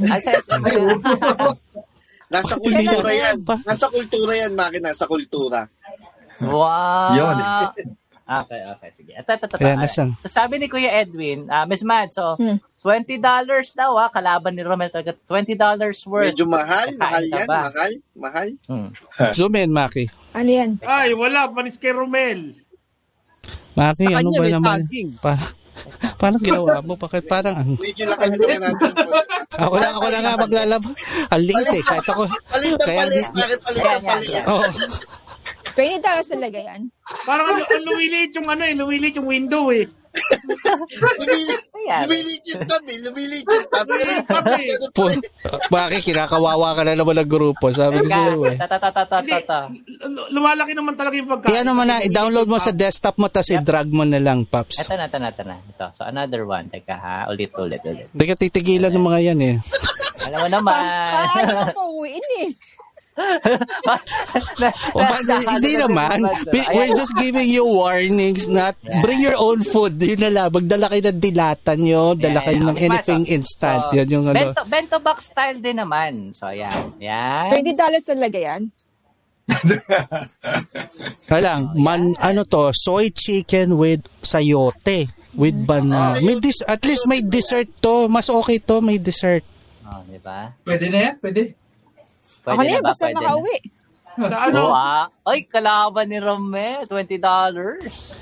Ay, 0.00 0.20
sa 0.22 0.32
Nasa 2.32 2.54
kultura 2.56 3.10
yan. 3.12 3.36
Nasa 3.62 3.86
kultura 3.86 4.32
yan, 4.34 4.52
Maki. 4.56 4.78
Nasa 4.80 5.04
kultura. 5.06 5.68
Wow. 6.40 7.14
Yun. 7.14 7.36
Okay, 8.24 8.60
okay, 8.66 8.90
sige. 8.96 9.12
Ito, 9.12 9.30
ito, 9.30 9.44
ito. 9.46 9.56
Ayan, 9.60 9.76
nasan? 9.78 10.08
So 10.16 10.32
sabi 10.32 10.56
ni 10.56 10.64
Kuya 10.64 10.88
Edwin, 10.96 11.44
ah 11.46 11.68
Miss 11.68 11.84
Mad, 11.84 12.08
so 12.08 12.40
Hmm. 12.40 12.56
$20 12.80 13.20
daw 13.72 13.96
ah, 13.96 14.08
kalaban 14.08 14.52
ni 14.52 14.60
Romel 14.60 14.88
talaga. 14.88 15.12
$20 15.22 15.56
worth. 16.04 16.32
Medyo 16.32 16.44
mahal, 16.44 16.88
Kakain 16.90 17.00
mahal 17.00 17.22
yan, 17.26 17.46
ba? 17.46 17.58
mahal, 17.60 17.92
mahal. 18.12 18.48
Hmm. 18.64 18.88
Zoom 19.36 19.56
in, 19.56 19.68
Maki. 19.68 20.08
Ano 20.32 20.48
yan? 20.48 20.80
Ay, 20.80 21.12
wala. 21.12 21.48
Panis 21.48 21.76
kay 21.76 21.92
Romel. 21.92 22.56
Maki, 23.72 24.04
Sa 24.06 24.16
ano 24.16 24.28
ba 24.30 24.44
naman? 24.46 24.78
tagging. 24.84 25.10
Pa, 25.16 25.32
paano 26.20 26.36
ginawa 26.38 26.80
mo? 26.80 26.96
Bakit 26.96 27.24
parang 27.24 27.56
ang... 27.56 27.70
Medyo 27.76 28.04
lakasan 28.06 28.36
naman 28.38 28.60
natin. 28.62 28.90
Ako 29.64 29.74
na, 29.76 29.88
ako 29.92 30.06
na 30.10 30.18
nga 30.18 30.34
maglalaba. 30.34 30.88
Ang 31.30 31.42
liit 31.44 31.68
eh. 31.70 31.78
Kahit 31.80 32.06
ako. 32.10 32.26
Palit 32.26 32.74
na 32.74 32.84
palit, 32.90 33.26
bakit 33.30 33.58
palit 33.62 33.82
na 33.84 33.98
palit? 34.02 34.42
Oo. 34.44 34.66
$20 35.74 36.00
talaga 36.30 36.58
yan. 36.60 36.80
Parang 37.22 37.46
ang, 37.48 37.60
ang 37.60 37.84
lumiliit 37.84 38.32
yung 38.32 38.46
ano 38.46 38.62
eh, 38.62 38.74
lumiliit 38.74 39.14
yung 39.16 39.26
window 39.26 39.68
eh. 39.68 39.84
Lumili- 41.18 41.58
Ayan. 41.74 42.00
Lumilit 42.06 42.42
yung 42.46 42.62
tab 42.64 42.80
eh, 42.82 42.98
lumilit 43.02 43.44
yung 43.44 43.66
tab. 43.66 43.84
Ganun 43.84 44.22
pa 44.22 44.40
Tab 44.40 44.56
eh. 44.56 44.72
Po. 44.94 45.04
Maki, 45.68 45.98
kinakawawa 46.02 46.72
ka 46.72 46.82
na 46.82 46.94
naman 46.94 47.18
ng 47.18 47.28
grupo. 47.28 47.68
Sabi 47.68 48.00
ko 48.00 48.08
sa'yo 48.08 48.40
eh. 48.46 48.56
Ta 48.56 48.64
ta 48.64 48.78
ta 48.78 48.88
ta 48.88 49.02
ta 49.04 49.18
Hindi, 49.20 49.34
ta 49.34 49.42
ta. 49.42 49.60
l- 50.06 50.30
lumalaki 50.30 50.72
naman 50.72 50.94
talaga 50.94 51.14
yung 51.14 51.28
pagkain. 51.28 51.50
Iyan 51.52 51.66
naman 51.66 51.84
na, 51.84 52.00
i-download 52.00 52.46
mo 52.46 52.56
sa 52.56 52.70
desktop 52.70 53.18
mo 53.18 53.26
tapos 53.28 53.52
i-drag 53.52 53.90
mo 53.90 54.06
na 54.06 54.16
lang, 54.16 54.46
Paps. 54.46 54.80
Ito 54.80 54.94
na, 54.94 55.04
ito 55.04 55.18
na, 55.18 55.28
ito 55.28 55.42
na. 55.44 55.56
Ito. 55.60 55.86
So 55.92 56.06
another 56.06 56.46
one. 56.46 56.70
Teka 56.70 56.94
ha, 56.94 57.16
ulit, 57.28 57.52
ulit, 57.52 57.82
ulit. 57.82 58.06
Hindi 58.08 58.24
ka 58.24 58.36
titigilan 58.38 58.88
ng 58.88 59.04
mga 59.04 59.20
yan 59.28 59.40
eh. 59.42 59.54
Alam 60.24 60.38
mo 60.40 60.48
naman. 60.48 60.78
Paano 61.36 61.52
ko 61.52 61.72
pauwiin 61.74 62.26
eh? 62.40 62.48
O, 64.94 64.98
ba, 64.98 65.16
hindi 65.22 65.78
naman. 65.78 66.26
We- 66.50 66.66
We're 66.74 66.94
just 66.94 67.14
giving 67.14 67.46
you 67.46 67.62
warnings 67.62 68.50
not 68.50 68.74
bring 69.02 69.22
your 69.22 69.38
own 69.38 69.62
food. 69.62 70.02
Yun 70.02 70.20
na 70.20 70.30
lang. 70.30 70.48
Magdala 70.50 70.90
kayo 70.90 71.10
ng 71.10 71.20
dilatan 71.22 71.78
nyo. 71.80 72.14
Dala 72.14 72.42
kayo 72.42 72.58
ng 72.60 72.78
anything 72.78 73.22
instant. 73.26 73.94
Yan 73.94 74.08
yung 74.10 74.26
ano. 74.26 74.34
Bento, 74.34 74.62
bento 74.66 74.96
box 74.98 75.30
style 75.30 75.58
din 75.58 75.78
naman. 75.78 76.34
So, 76.34 76.50
yan. 76.50 76.98
Yan. 76.98 77.54
$20 77.54 77.78
talaga 78.02 78.38
yan? 78.38 78.62
Kaya 81.28 81.40
lang, 81.42 81.60
man, 81.76 82.16
ano 82.16 82.48
to, 82.48 82.72
soy 82.72 83.12
chicken 83.12 83.76
with 83.76 84.02
sayote. 84.24 85.06
With 85.34 85.66
banana. 85.66 86.16
May 86.22 86.38
dis- 86.38 86.62
at 86.62 86.86
least 86.86 87.06
may 87.06 87.18
dessert 87.20 87.66
to. 87.82 88.06
Mas 88.06 88.30
okay 88.30 88.62
to, 88.62 88.78
may 88.78 88.98
dessert. 88.98 89.42
Oh, 89.84 90.00
di 90.06 90.16
ba? 90.18 90.54
Pwede 90.62 90.86
na 90.88 90.98
yan, 91.10 91.14
pwede. 91.20 91.54
Ako 92.44 92.60
na 92.60 92.76
ba? 92.76 92.84
basta 92.84 93.04
Pwede 93.04 93.14
na. 93.14 93.20
makauwi. 93.20 93.56
Sa 94.14 94.36
ano? 94.46 94.60
Oh, 94.62 94.74
ah. 94.76 95.04
Ay, 95.26 95.42
kalaban 95.44 96.06
ni 96.06 96.18
Rome. 96.20 96.86
$20. 96.86 97.18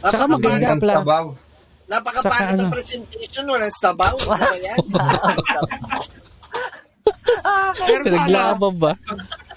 Saka 0.01 0.25
maganda 0.25 0.73
Ang 0.73 0.81
pala. 0.81 0.94
sabaw. 1.02 1.25
Napakapangit 1.84 2.57
ano? 2.57 2.62
ng 2.65 2.73
presentation, 2.73 3.44
walang 3.44 3.75
sabaw. 3.76 4.15
Ano 4.17 4.41
ba 4.41 4.57
yan? 4.57 4.78
Pero 7.02 7.75
sa, 7.75 7.84
ano, 7.84 8.05
Pinaglaban 8.07 8.75
ba? 8.78 8.92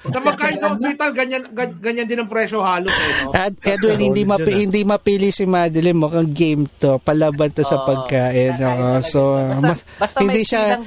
Sa 0.06 0.20
pagkain 0.20 0.58
sa 0.58 0.70
hospital, 0.70 1.10
ganyan, 1.12 1.42
gan- 1.50 1.78
ganyan 1.78 2.06
din 2.06 2.20
ang 2.20 2.30
presyo 2.30 2.60
halos 2.60 2.90
eh, 2.90 3.12
no? 3.24 3.32
At 3.32 3.54
Edwin, 3.60 4.00
hindi, 4.04 4.22
mapi, 4.22 4.52
hindi 4.62 4.82
mapili 4.82 5.30
si 5.30 5.44
Madeline. 5.44 5.98
Mukhang 5.98 6.30
game 6.30 6.64
to. 6.78 6.98
Palaban 7.00 7.50
to 7.50 7.62
sa 7.62 7.82
pagkain. 7.82 8.54
Kakain 8.54 9.02
so. 9.02 9.34
Basta- 9.36 9.62
mas- 9.64 9.86
basta 9.98 10.18
hindi 10.20 10.42
siya, 10.42 10.78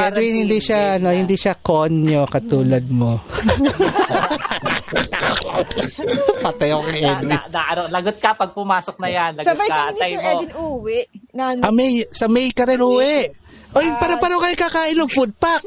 Edwin, 0.00 0.34
hindi 0.42 0.58
siya, 0.58 0.80
game 0.80 0.94
ano, 0.96 1.08
na. 1.08 1.16
hindi 1.16 1.36
siya 1.36 1.54
konyo 1.56 2.22
katulad 2.26 2.84
mo. 2.88 3.18
Patay 6.44 6.68
ako 6.70 6.82
kay 6.84 7.00
Edwin. 7.00 7.30
na, 7.30 7.38
na, 7.46 7.60
ano, 7.70 7.82
lagot 7.88 8.16
ka 8.18 8.30
pag 8.34 8.50
pumasok 8.52 8.96
na 8.98 9.08
yan. 9.08 9.30
Lagot 9.36 9.46
Sabay 9.46 9.68
ka. 9.68 9.74
kami 9.74 9.92
ni 9.92 10.00
Sir 10.04 10.18
mo. 10.18 10.28
Edwin 10.30 10.52
uwi. 10.54 11.00
Ah, 11.34 11.72
May, 11.72 11.90
sa 12.10 12.26
May 12.26 12.50
ka 12.50 12.64
rin 12.64 12.80
uwi. 12.80 13.43
Oy, 13.74 13.86
para 13.98 14.14
paano 14.22 14.38
kayo 14.38 14.54
kakain 14.54 14.94
ng 14.94 15.10
food 15.10 15.34
pack? 15.34 15.62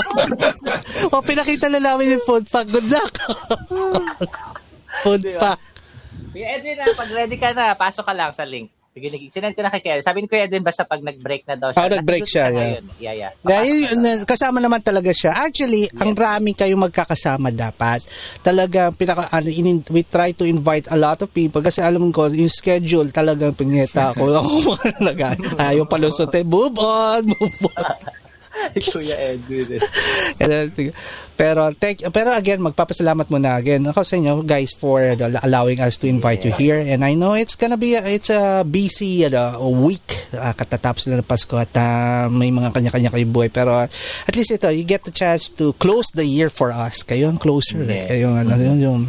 o, 1.12 1.20
pinakita 1.20 1.68
na 1.68 1.76
namin 1.76 2.16
yung 2.16 2.24
food 2.24 2.48
pack. 2.48 2.72
Good 2.72 2.88
luck. 2.88 3.12
food 5.04 5.24
pack. 5.36 5.60
Kuya 6.32 6.56
Edwin, 6.56 6.80
ah, 6.80 6.94
pag 6.96 7.10
ready 7.12 7.36
ka 7.36 7.52
na, 7.52 7.76
pasok 7.76 8.08
ka 8.08 8.14
lang 8.16 8.32
sa 8.32 8.48
link. 8.48 8.72
Sige, 8.90 9.06
sinend 9.30 9.54
ko 9.54 9.62
na 9.62 9.70
kay 9.70 9.86
Kuya. 9.86 10.02
Sabi 10.02 10.18
ni 10.22 10.26
Kuya 10.26 10.50
Edwin, 10.50 10.66
basta 10.66 10.82
pag 10.82 10.98
nag-break 10.98 11.46
na 11.46 11.54
daw 11.54 11.70
siya. 11.70 11.78
Ah, 11.78 11.90
nag-break 11.94 12.26
siya, 12.26 12.44
na 12.46 12.50
yeah. 12.50 12.58
ngayon. 12.58 12.84
Yeah, 12.98 13.14
yeah. 13.14 13.32
Dahil 13.38 13.76
yun, 13.86 14.02
kasama 14.26 14.58
naman 14.58 14.82
talaga 14.82 15.14
siya. 15.14 15.30
Actually, 15.30 15.86
ang 15.94 16.10
rami 16.18 16.58
kayo 16.58 16.74
magkakasama 16.74 17.54
dapat. 17.54 18.02
Talaga, 18.42 18.90
pinaka, 18.90 19.30
ano, 19.30 19.46
in, 19.46 19.86
we 19.94 20.02
try 20.02 20.34
to 20.34 20.42
invite 20.42 20.90
a 20.90 20.98
lot 20.98 21.22
of 21.22 21.30
people 21.30 21.62
kasi 21.62 21.78
alam 21.78 22.10
ko, 22.10 22.26
yung 22.34 22.50
schedule 22.50 23.14
talagang 23.14 23.54
pingeta 23.54 24.10
ako. 24.10 24.26
Ako 24.42 24.74
talaga, 24.98 25.38
ayaw 25.62 25.86
palusot 25.86 26.34
eh. 26.34 26.42
Move 26.42 26.74
on, 26.82 27.30
move 27.30 27.62
on. 27.78 27.94
Kuya 28.92 29.16
Edwin. 29.16 29.78
eh. 29.78 30.92
Pero, 31.40 31.72
thank, 31.72 32.04
pero 32.12 32.36
again, 32.36 32.60
magpapasalamat 32.60 33.32
muna 33.32 33.56
again 33.56 33.80
ako 33.88 34.04
sa 34.04 34.20
inyo 34.20 34.44
guys 34.44 34.76
for 34.76 35.00
uh, 35.00 35.40
allowing 35.40 35.80
us 35.80 35.96
to 35.96 36.04
invite 36.04 36.44
you 36.44 36.52
here. 36.52 36.76
And 36.76 37.00
I 37.00 37.16
know 37.16 37.32
it's 37.32 37.56
gonna 37.56 37.80
be, 37.80 37.96
a, 37.96 38.04
it's 38.04 38.28
a 38.28 38.60
busy 38.66 39.24
uh, 39.24 39.56
week. 39.64 40.28
Uh, 40.36 40.52
katatapos 40.52 41.08
lang 41.08 41.24
ng 41.24 41.28
Pasko 41.28 41.56
at 41.56 41.72
uh, 41.72 42.28
may 42.28 42.52
mga 42.52 42.76
kanya-kanya 42.76 43.08
kayo 43.08 43.24
buhay. 43.24 43.48
Pero 43.48 43.72
uh, 43.72 43.88
at 44.28 44.34
least 44.36 44.52
ito, 44.52 44.68
you 44.68 44.84
get 44.84 45.08
the 45.08 45.14
chance 45.14 45.48
to 45.48 45.72
close 45.80 46.12
the 46.12 46.26
year 46.28 46.52
for 46.52 46.68
us. 46.74 47.00
Kayo 47.00 47.32
ang 47.32 47.40
closer. 47.40 47.80
Eh. 47.88 48.04
Yes. 48.04 48.06
Kayo 48.12 48.36
ang 48.36 48.44
ano, 48.44 48.52
yung, 48.60 48.78
yung, 48.78 49.00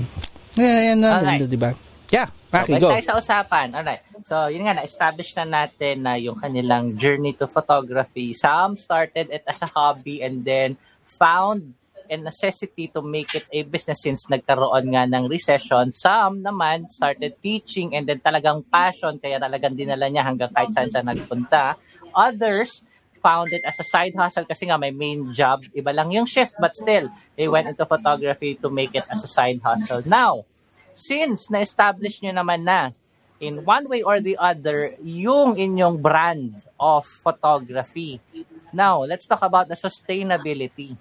yeah, 0.55 0.95
yan, 0.95 1.03
Alright. 1.03 1.43
di 1.51 1.59
ba? 1.59 1.90
Yeah, 2.11 2.27
So, 2.51 2.67
okay, 2.67 2.75
balik 2.75 2.83
go. 2.83 2.91
tayo 2.91 3.05
sa 3.07 3.15
usapan. 3.15 3.71
Alright. 3.71 4.03
So, 4.27 4.51
yun 4.51 4.67
nga, 4.67 4.75
na-establish 4.75 5.31
na 5.39 5.47
natin 5.47 6.03
na 6.03 6.19
yung 6.19 6.35
kanilang 6.35 6.91
journey 6.99 7.31
to 7.39 7.47
photography. 7.47 8.35
Some 8.35 8.75
started 8.75 9.31
it 9.31 9.47
as 9.47 9.63
a 9.63 9.71
hobby 9.71 10.19
and 10.19 10.43
then 10.43 10.75
found 11.07 11.71
a 12.11 12.19
necessity 12.19 12.91
to 12.91 12.99
make 12.99 13.31
it 13.31 13.47
a 13.47 13.63
business 13.71 14.03
since 14.03 14.27
nagkaroon 14.27 14.91
nga 14.91 15.07
ng 15.07 15.31
recession. 15.31 15.95
Some 15.95 16.43
naman 16.43 16.91
started 16.91 17.39
teaching 17.39 17.95
and 17.95 18.03
then 18.03 18.19
talagang 18.19 18.67
passion 18.67 19.15
kaya 19.15 19.39
talagang 19.39 19.79
dinala 19.79 20.11
niya 20.11 20.27
hanggang 20.27 20.51
kahit 20.51 20.75
saan 20.75 20.91
siya 20.91 21.07
nagpunta. 21.07 21.79
Others 22.11 22.83
found 23.23 23.55
it 23.55 23.63
as 23.63 23.79
a 23.79 23.87
side 23.87 24.11
hustle 24.19 24.43
kasi 24.43 24.67
nga 24.67 24.75
may 24.75 24.91
main 24.91 25.31
job. 25.31 25.63
Iba 25.71 25.95
lang 25.95 26.11
yung 26.11 26.27
shift 26.27 26.51
but 26.59 26.75
still, 26.75 27.07
they 27.39 27.47
went 27.47 27.71
into 27.71 27.87
photography 27.87 28.59
to 28.59 28.67
make 28.67 28.91
it 28.91 29.07
as 29.07 29.23
a 29.23 29.29
side 29.31 29.63
hustle. 29.63 30.03
Now, 30.03 30.43
since 30.93 31.49
na-establish 31.51 32.21
nyo 32.21 32.31
naman 32.35 32.63
na 32.63 32.89
in 33.41 33.65
one 33.65 33.89
way 33.89 34.01
or 34.05 34.21
the 34.21 34.37
other 34.37 34.93
yung 35.01 35.57
inyong 35.57 35.97
brand 35.97 36.61
of 36.77 37.05
photography. 37.05 38.21
Now, 38.71 39.01
let's 39.03 39.25
talk 39.25 39.41
about 39.41 39.67
the 39.67 39.75
sustainability. 39.75 40.95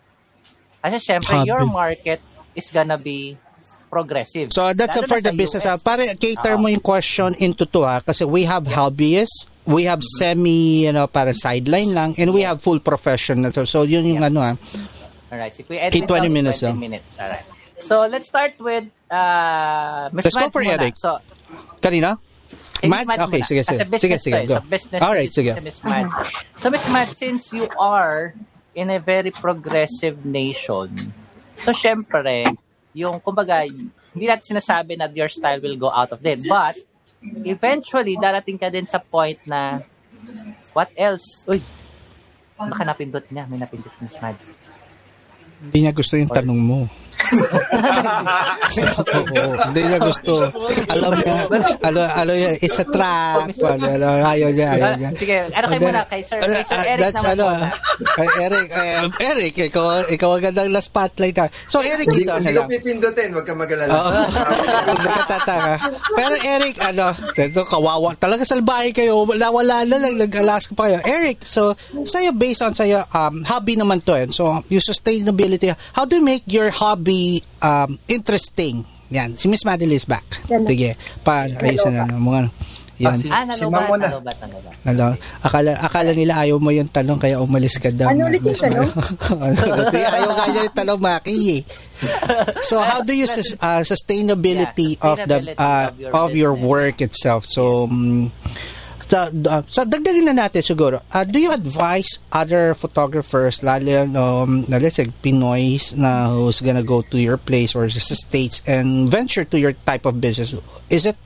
Kasi 0.80 0.96
syempre, 0.96 1.44
Hobby. 1.44 1.48
your 1.52 1.64
market 1.68 2.20
is 2.56 2.72
gonna 2.72 2.96
be 2.96 3.36
progressive. 3.92 4.54
So 4.54 4.72
that's 4.72 4.96
Lalo 4.96 5.04
uh, 5.04 5.10
for 5.10 5.20
the 5.20 5.34
business. 5.36 5.66
US. 5.66 5.76
Uh, 5.76 5.78
pare, 5.82 6.14
cater 6.16 6.54
Oo. 6.56 6.62
mo 6.62 6.66
yung 6.72 6.80
question 6.80 7.36
into 7.42 7.66
to 7.68 7.84
ha. 7.84 8.00
Kasi 8.00 8.24
we 8.24 8.48
have 8.48 8.64
hobbyists, 8.64 9.50
we 9.66 9.84
have 9.84 10.00
semi, 10.00 10.86
you 10.88 10.92
know, 10.94 11.10
para 11.10 11.34
sideline 11.34 11.92
lang, 11.92 12.10
and 12.16 12.32
we 12.32 12.40
have 12.46 12.62
full 12.62 12.80
professional. 12.80 13.52
So, 13.52 13.66
so 13.66 13.82
yun 13.82 14.06
yung 14.06 14.22
Yeah. 14.22 14.30
ano 14.30 14.40
ha. 14.40 14.52
Alright, 15.30 15.54
si 15.54 15.62
Kuya 15.62 15.90
Edwin 15.90 16.02
In 16.02 16.08
20 16.08 16.26
daw, 16.26 16.32
minutes, 16.32 16.58
20 16.62 16.70
oh. 16.70 16.74
minutes. 16.74 17.10
Alright. 17.20 17.46
So, 17.80 18.04
let's 18.06 18.28
start 18.28 18.54
with 18.60 18.84
uh, 19.10 20.08
Ms. 20.12 20.24
Let's 20.30 20.36
go 20.36 20.40
Mads 20.46 20.52
for 20.52 20.62
muna. 20.62 20.76
Eric. 20.78 20.94
So, 20.96 21.18
Kanina? 21.80 22.18
Ms. 22.80 22.90
Mads? 22.90 23.06
Mads 23.08 23.22
Okay, 23.26 23.40
muna. 23.40 23.48
sige, 23.48 23.60
As 23.60 23.66
sige. 23.66 23.80
a 23.80 23.84
business 23.84 24.00
Sige, 24.00 24.16
sige, 24.20 24.38
go. 24.46 24.54
Sa 24.54 24.60
business 24.60 25.00
Alright, 25.02 25.32
sige. 25.32 25.50
Si 25.56 25.60
Ms. 25.60 25.78
Mads. 25.84 26.14
So, 26.56 26.66
Ms. 26.70 26.84
Mads, 26.92 27.12
since 27.16 27.42
you 27.52 27.66
are 27.80 28.34
in 28.76 28.90
a 28.90 29.00
very 29.00 29.32
progressive 29.32 30.22
nation, 30.24 30.92
so 31.56 31.72
syempre, 31.72 32.46
yung 32.92 33.18
kumbaga, 33.20 33.64
hindi 34.12 34.26
natin 34.28 34.56
sinasabi 34.56 34.96
na 35.00 35.08
your 35.10 35.28
style 35.28 35.60
will 35.60 35.76
go 35.76 35.88
out 35.90 36.12
of 36.12 36.20
date. 36.20 36.44
But, 36.44 36.76
eventually, 37.44 38.16
darating 38.20 38.60
ka 38.60 38.68
din 38.68 38.84
sa 38.84 39.00
point 39.00 39.40
na, 39.48 39.80
what 40.76 40.92
else? 40.96 41.44
Uy, 41.48 41.60
baka 42.56 42.84
napindot 42.84 43.24
niya. 43.32 43.48
May 43.48 43.56
napindot 43.56 43.92
si 43.96 44.04
Ms. 44.04 44.16
Mads. 44.20 44.46
Hindi 45.60 45.78
niya 45.84 45.92
gusto 45.92 46.16
yung 46.16 46.32
tanong 46.32 46.60
mo. 46.60 46.88
Oo, 49.10 49.50
hindi 49.70 49.80
niya 49.86 49.98
gusto. 50.00 50.32
Alam 50.90 51.12
niya, 51.20 51.36
ano, 51.84 52.00
ano 52.06 52.32
yan, 52.32 52.54
it's 52.60 52.80
a 52.80 52.86
trap. 52.86 53.50
Ano, 53.50 53.86
ano, 53.86 54.08
ayaw 54.26 54.48
niya, 54.50 54.68
ayaw 54.76 54.92
niya. 54.98 55.10
Sige, 55.14 55.36
ano 55.52 55.64
kayo 55.68 55.80
muna? 55.80 56.02
Kay 56.10 56.22
Sir, 56.24 56.38
kay 56.42 56.64
Sir 56.64 56.78
Ah, 56.80 56.84
Eric 56.86 57.02
that's 57.02 57.16
naman 57.20 57.34
ano, 57.36 57.46
kay 58.16 58.28
Eric, 58.40 58.68
eh, 58.72 58.94
Eric, 59.20 59.54
ikaw, 59.70 59.86
ikaw 60.08 60.28
ang 60.36 60.42
gandang 60.50 60.70
na 60.72 60.80
spotlight 60.82 61.34
ka. 61.36 61.44
So, 61.68 61.82
Eric, 61.84 62.08
Hindi, 62.10 62.24
ito, 62.24 62.34
hindi 62.40 62.56
ko 62.56 62.62
pipindutin, 62.70 63.28
wag 63.36 63.46
ka 63.46 63.54
magalala. 63.54 63.90
Oo. 63.90 64.20
Nagkatataka. 64.90 65.72
Pero 66.16 66.34
Eric, 66.40 66.76
ano, 66.82 67.04
ito 67.36 67.62
kawawa. 67.66 68.16
Talaga 68.16 68.42
salbahe 68.46 68.90
kayo. 68.94 69.22
Wala, 69.26 69.52
wala 69.52 69.76
na 69.84 69.96
lang. 70.00 70.16
Nag-Alaska 70.16 70.72
pa 70.74 70.88
kayo. 70.88 70.98
Eric, 71.04 71.44
so, 71.44 71.74
sa'yo, 71.92 72.32
based 72.34 72.62
on 72.64 72.72
sa'yo, 72.72 73.04
um, 73.12 73.42
hobby 73.44 73.76
naman 73.76 74.00
to. 74.02 74.14
Eh. 74.16 74.26
So, 74.32 74.62
yung 74.70 74.84
sustainability, 74.84 75.72
how 75.94 76.04
do 76.06 76.18
you 76.18 76.24
make 76.24 76.46
your 76.46 76.70
hobby 76.70 77.09
um, 77.58 77.90
interesting? 78.06 78.82
Yan, 79.08 79.34
si 79.34 79.46
Miss 79.46 79.62
Madeline 79.62 79.94
is 79.94 80.04
back. 80.04 80.22
Sige, 80.64 80.94
pa, 81.20 81.44
ayusin 81.50 81.92
na 81.92 82.06
mga, 82.06 82.40
yan. 83.00 83.16
si- 83.18 83.26
Ah, 83.26 83.42
Si 83.50 83.64
Ma'am 83.66 83.84
muna. 83.88 84.06
Ano, 84.82 85.04
akala, 85.40 85.70
akala 85.74 86.12
nila 86.12 86.38
ayaw 86.38 86.56
mo 86.56 86.68
yung 86.68 86.86
tanong 86.86 87.16
kaya 87.16 87.36
umalis 87.36 87.74
ka 87.76 87.88
daw. 87.88 88.06
Ano 88.06 88.28
ulit 88.28 88.38
yung. 88.44 88.54
Kasi 89.82 89.98
ayaw 89.98 90.30
nga 90.30 90.46
niya 90.46 90.62
yung 90.62 90.76
tanong, 90.76 91.00
Maki 91.00 91.36
eh. 91.50 91.62
So 92.62 92.78
how 92.78 93.00
do 93.00 93.10
you 93.10 93.26
sus- 93.26 93.56
uh, 93.56 93.82
sustainability, 93.82 94.94
Yeah, 94.94 95.06
of 95.06 95.16
the 95.20 95.36
sustainability 95.42 95.58
uh, 95.58 95.86
of 95.86 95.98
your 95.98 96.10
of 96.14 96.30
your 96.36 96.54
work 96.54 97.00
itself? 97.00 97.42
So 97.44 97.88
mm, 97.88 98.30
the, 99.10 99.22
the- 99.34 99.64
so 99.68 99.82
dagdagin 99.84 100.24
na 100.24 100.46
natin 100.46 100.62
siguro. 100.62 101.02
Uh, 101.10 101.24
do 101.24 101.36
you 101.36 101.50
advise 101.50 102.18
other 102.30 102.72
photographers, 102.72 103.60
lalo 103.60 104.06
um, 104.14 104.64
na 104.70 104.78
let's 104.78 104.96
say 104.96 105.10
Pinoys 105.20 105.92
na 105.94 106.30
who's 106.30 106.62
gonna 106.62 106.82
go 106.86 107.02
to 107.02 107.18
your 107.18 107.36
place 107.36 107.74
or 107.74 107.90
sa 107.90 108.14
states 108.14 108.62
and 108.64 109.10
venture 109.10 109.44
to 109.44 109.58
your 109.58 109.74
type 109.84 110.06
of 110.06 110.20
business? 110.20 110.54
Is 110.88 111.04
it 111.04 111.18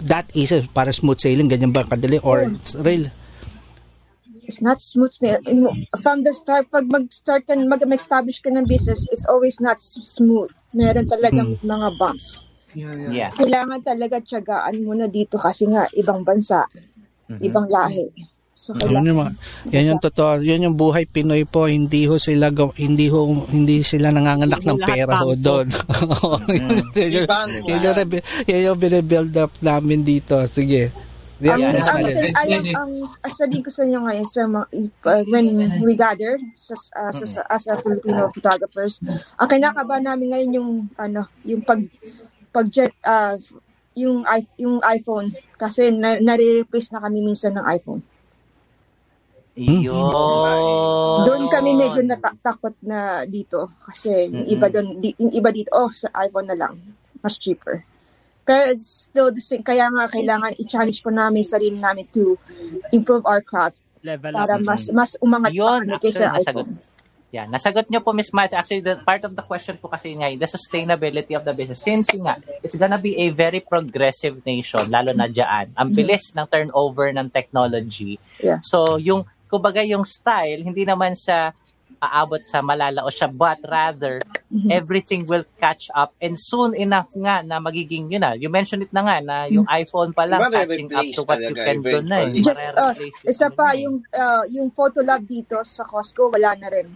that 0.00 0.30
easy 0.32 0.62
para 0.70 0.94
smooth 0.94 1.18
sailing 1.18 1.50
ganyan 1.50 1.74
ba 1.74 1.82
kadali 1.82 2.22
or 2.22 2.46
it's 2.46 2.78
real? 2.78 3.10
It's 4.48 4.64
not 4.64 4.80
smooth. 4.80 5.12
in- 5.44 5.68
From 6.00 6.24
the 6.24 6.32
start, 6.32 6.72
pag 6.72 6.88
mag-start 6.88 7.44
ka, 7.44 7.52
mag- 7.52 7.84
mag-establish 7.84 8.40
ka 8.40 8.48
ng 8.48 8.64
business, 8.64 9.04
it's 9.12 9.28
always 9.28 9.60
not 9.60 9.76
smooth. 9.76 10.48
Meron 10.72 11.04
talagang 11.04 11.60
mga 11.60 11.88
bumps. 12.00 12.48
Yeah, 12.72 12.96
yeah. 12.96 13.10
Yeah. 13.12 13.30
Kailangan 13.36 13.84
talaga 13.84 14.24
tiyagaan 14.24 14.88
mo 14.88 14.96
na 14.96 15.04
dito 15.04 15.36
kasi 15.36 15.68
nga, 15.68 15.84
ibang 15.92 16.24
bansa, 16.24 16.64
ibang 17.36 17.68
lahi. 17.68 18.08
So, 18.58 18.74
Yun 18.74 18.82
kailangan, 18.82 19.06
yung, 19.06 19.18
mga- 19.22 19.36
yan 19.70 19.84
yung 19.94 20.02
totoo, 20.02 20.32
yun 20.42 20.64
yung 20.66 20.74
buhay 20.74 21.06
Pinoy 21.06 21.46
po, 21.46 21.70
hindi 21.70 22.10
ho 22.10 22.18
sila 22.18 22.50
hindi 22.74 23.06
ho 23.06 23.46
hindi 23.54 23.86
sila 23.86 24.10
nanganganak 24.10 24.66
ng 24.66 24.80
Lahat 24.82 24.90
pera 24.90 25.14
ho 25.22 25.30
doon. 25.38 25.70
yun, 26.98 27.22
yung, 27.22 27.30
Bangko. 27.30 27.66
yun, 27.70 27.80
yung, 27.86 27.96
yun 28.50 28.60
yung 28.66 28.78
binibuild 28.82 29.34
up 29.38 29.54
namin 29.62 30.02
dito. 30.02 30.42
Sige. 30.50 30.90
Yes, 31.38 31.62
Miss 31.70 31.86
ang, 31.86 32.02
ang, 32.02 32.50
ang, 32.50 32.66
ang, 32.74 32.92
ang 33.22 33.30
sabihin 33.30 33.62
ko 33.62 33.70
sa 33.70 33.86
inyo 33.86 33.98
ngayon 34.02 34.26
sa 34.26 34.42
mga, 34.50 34.66
uh, 35.06 35.22
when 35.30 35.46
we 35.86 35.94
gather 35.94 36.34
sa, 36.58 36.74
uh, 36.98 37.14
sa, 37.14 37.24
sa, 37.30 37.40
as 37.46 37.70
a 37.70 37.78
Filipino 37.78 38.26
photographers, 38.34 38.98
ang 39.38 39.46
kinakaba 39.46 40.02
namin 40.02 40.34
ngayon 40.34 40.50
yung 40.58 40.70
ano, 40.98 41.30
yung 41.46 41.62
pag 41.62 41.78
pag 42.50 42.66
uh, 43.06 43.38
yung 43.98 44.22
i- 44.24 44.54
yung 44.56 44.78
iPhone 44.80 45.28
kasi 45.54 45.90
na, 45.90 46.16
nare-replace 46.16 46.94
na 46.94 47.02
kami 47.02 47.18
minsan 47.20 47.52
ng 47.52 47.66
iPhone. 47.66 48.02
Yun. 49.58 50.14
Doon 51.26 51.44
kami 51.50 51.74
medyo 51.74 51.98
natakot 52.00 52.78
na 52.78 53.26
dito 53.26 53.74
kasi 53.82 54.30
yung 54.30 54.46
iba 54.46 54.70
doon 54.70 55.02
di, 55.02 55.10
yung 55.18 55.34
iba 55.34 55.50
dito 55.50 55.74
oh 55.74 55.90
sa 55.90 56.06
iPhone 56.22 56.46
na 56.46 56.54
lang 56.54 56.78
mas 57.18 57.34
cheaper. 57.34 57.82
Pero 58.46 58.70
it's 58.70 59.10
still 59.10 59.28
the 59.28 59.42
same. 59.42 59.60
Kaya 59.60 59.90
nga 59.90 60.06
kailangan 60.06 60.54
i-challenge 60.56 61.02
po 61.02 61.10
namin 61.10 61.42
sarili 61.42 61.74
namin 61.76 62.06
to 62.08 62.38
improve 62.94 63.26
our 63.26 63.42
craft 63.42 63.82
Level 64.00 64.30
up. 64.30 64.46
para 64.46 64.54
mas 64.56 64.88
mas 64.94 65.18
umangat 65.18 65.50
Yun, 65.50 65.66
pa 65.66 65.74
kami 65.74 65.90
actually, 65.90 66.14
kaysa 66.14 66.24
nasagot. 66.30 66.66
Yeah, 67.28 67.44
nasagot 67.44 67.92
nyo 67.92 68.00
po, 68.00 68.16
Miss 68.16 68.32
Mads. 68.32 68.56
Actually, 68.56 68.80
the 68.80 68.96
part 69.04 69.20
of 69.20 69.36
the 69.36 69.44
question 69.44 69.76
po 69.76 69.92
kasi 69.92 70.16
nga, 70.16 70.32
the 70.32 70.48
sustainability 70.48 71.36
of 71.36 71.44
the 71.44 71.52
business. 71.52 71.84
Since 71.84 72.16
nga, 72.16 72.40
it's 72.64 72.72
gonna 72.72 72.96
be 72.96 73.12
a 73.20 73.28
very 73.28 73.60
progressive 73.60 74.40
nation, 74.48 74.88
lalo 74.88 75.12
na 75.12 75.28
dyan. 75.28 75.76
Ang 75.76 75.92
bilis 75.92 76.32
ng 76.32 76.48
turnover 76.48 77.12
ng 77.12 77.28
technology. 77.28 78.16
Yeah. 78.40 78.64
So, 78.64 78.96
yung, 78.96 79.28
kumbaga, 79.44 79.84
yung 79.84 80.08
style, 80.08 80.64
hindi 80.64 80.88
naman 80.88 81.12
sa 81.12 81.52
aabot 82.00 82.40
sa 82.48 82.64
malala 82.64 83.04
o 83.04 83.12
siya, 83.12 83.28
but 83.28 83.60
rather, 83.66 84.24
everything 84.72 85.26
will 85.28 85.44
catch 85.60 85.92
up 85.92 86.14
and 86.22 86.32
soon 86.38 86.72
enough 86.72 87.10
nga 87.12 87.44
na 87.44 87.60
magiging, 87.60 88.08
yun 88.08 88.24
na, 88.24 88.38
you 88.38 88.48
mentioned 88.48 88.86
it 88.86 88.92
na 88.94 89.04
nga, 89.04 89.16
na 89.20 89.36
yung 89.50 89.66
iPhone 89.68 90.14
pa 90.16 90.24
lang 90.24 90.40
catching 90.48 90.88
up 90.94 91.04
to 91.12 91.26
what 91.28 91.42
you 91.42 91.52
can 91.52 91.82
do 91.84 92.00
na 92.06 92.24
eh. 92.24 92.40
Just, 92.40 92.62
uh, 92.72 92.94
isa 93.26 93.50
pa, 93.52 93.74
eh. 93.74 93.84
yung, 93.84 94.00
uh, 94.14 94.46
yung 94.48 94.72
photo 94.72 95.04
lab 95.04 95.26
dito 95.26 95.60
sa 95.66 95.84
Costco, 95.84 96.32
wala 96.32 96.56
na 96.56 96.70
rin. 96.72 96.88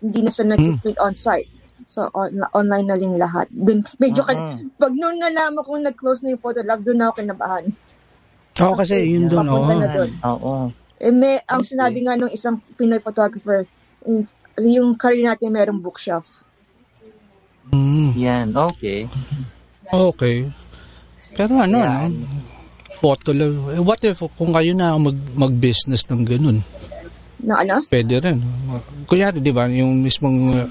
Hindi 0.00 0.20
na 0.20 0.30
siya 0.30 0.46
nag-print 0.48 0.98
on-site. 0.98 1.50
So, 1.84 2.08
on, 2.14 2.40
online 2.52 2.86
na 2.86 2.96
rin 2.96 3.18
lahat. 3.18 3.50
Dun, 3.50 3.82
medyo, 3.98 4.22
kan- 4.22 4.38
Mhm. 4.56 4.78
pag 4.78 4.92
noon 4.92 5.18
nalaman 5.18 5.60
kong 5.60 5.84
nag-close 5.84 6.22
na 6.22 6.32
yung 6.32 6.40
photo 6.40 6.62
lab, 6.62 6.80
doon 6.80 7.02
ako 7.02 7.12
kinabahan. 7.18 7.64
Oo, 8.60 8.74
kasi 8.76 8.94
yun 9.08 9.26
doon. 9.26 9.44
Papunta 9.44 9.74
Oh. 9.74 9.80
na 9.80 9.88
doon. 9.88 10.10
Oo. 10.24 10.52
Eh, 10.96 11.10
may, 11.10 11.42
ang 11.44 11.66
sinabi 11.66 12.06
nga 12.06 12.14
nung 12.14 12.30
isang 12.30 12.62
Pinoy 12.78 13.02
photographer, 13.02 13.66
yung, 14.06 14.22
yung 14.56 14.88
career 14.94 15.26
natin 15.26 15.50
merong 15.50 15.82
bookshelf. 15.82 16.24
Mm, 17.68 18.10
Yan, 18.14 18.46
okay. 18.54 19.06
okay. 19.88 20.46
Pero 21.34 21.58
ano, 21.58 21.76
Yan. 21.78 22.10
no? 22.12 22.26
Photo 23.02 23.34
lang. 23.34 23.50
Eh, 23.74 23.82
what 23.82 23.98
if 24.04 24.22
kung 24.38 24.54
kayo 24.54 24.70
na 24.72 24.94
mag, 24.94 25.18
mag-business 25.34 26.06
ng 26.06 26.22
ganun? 26.22 26.62
Na 27.42 27.58
ano? 27.58 27.82
Pwede 27.84 28.18
rin. 28.18 28.38
Kunyari, 29.04 29.38
di 29.38 29.50
ba, 29.50 29.66
yung 29.66 29.98
mismong... 29.98 30.38
uh, 30.56 30.66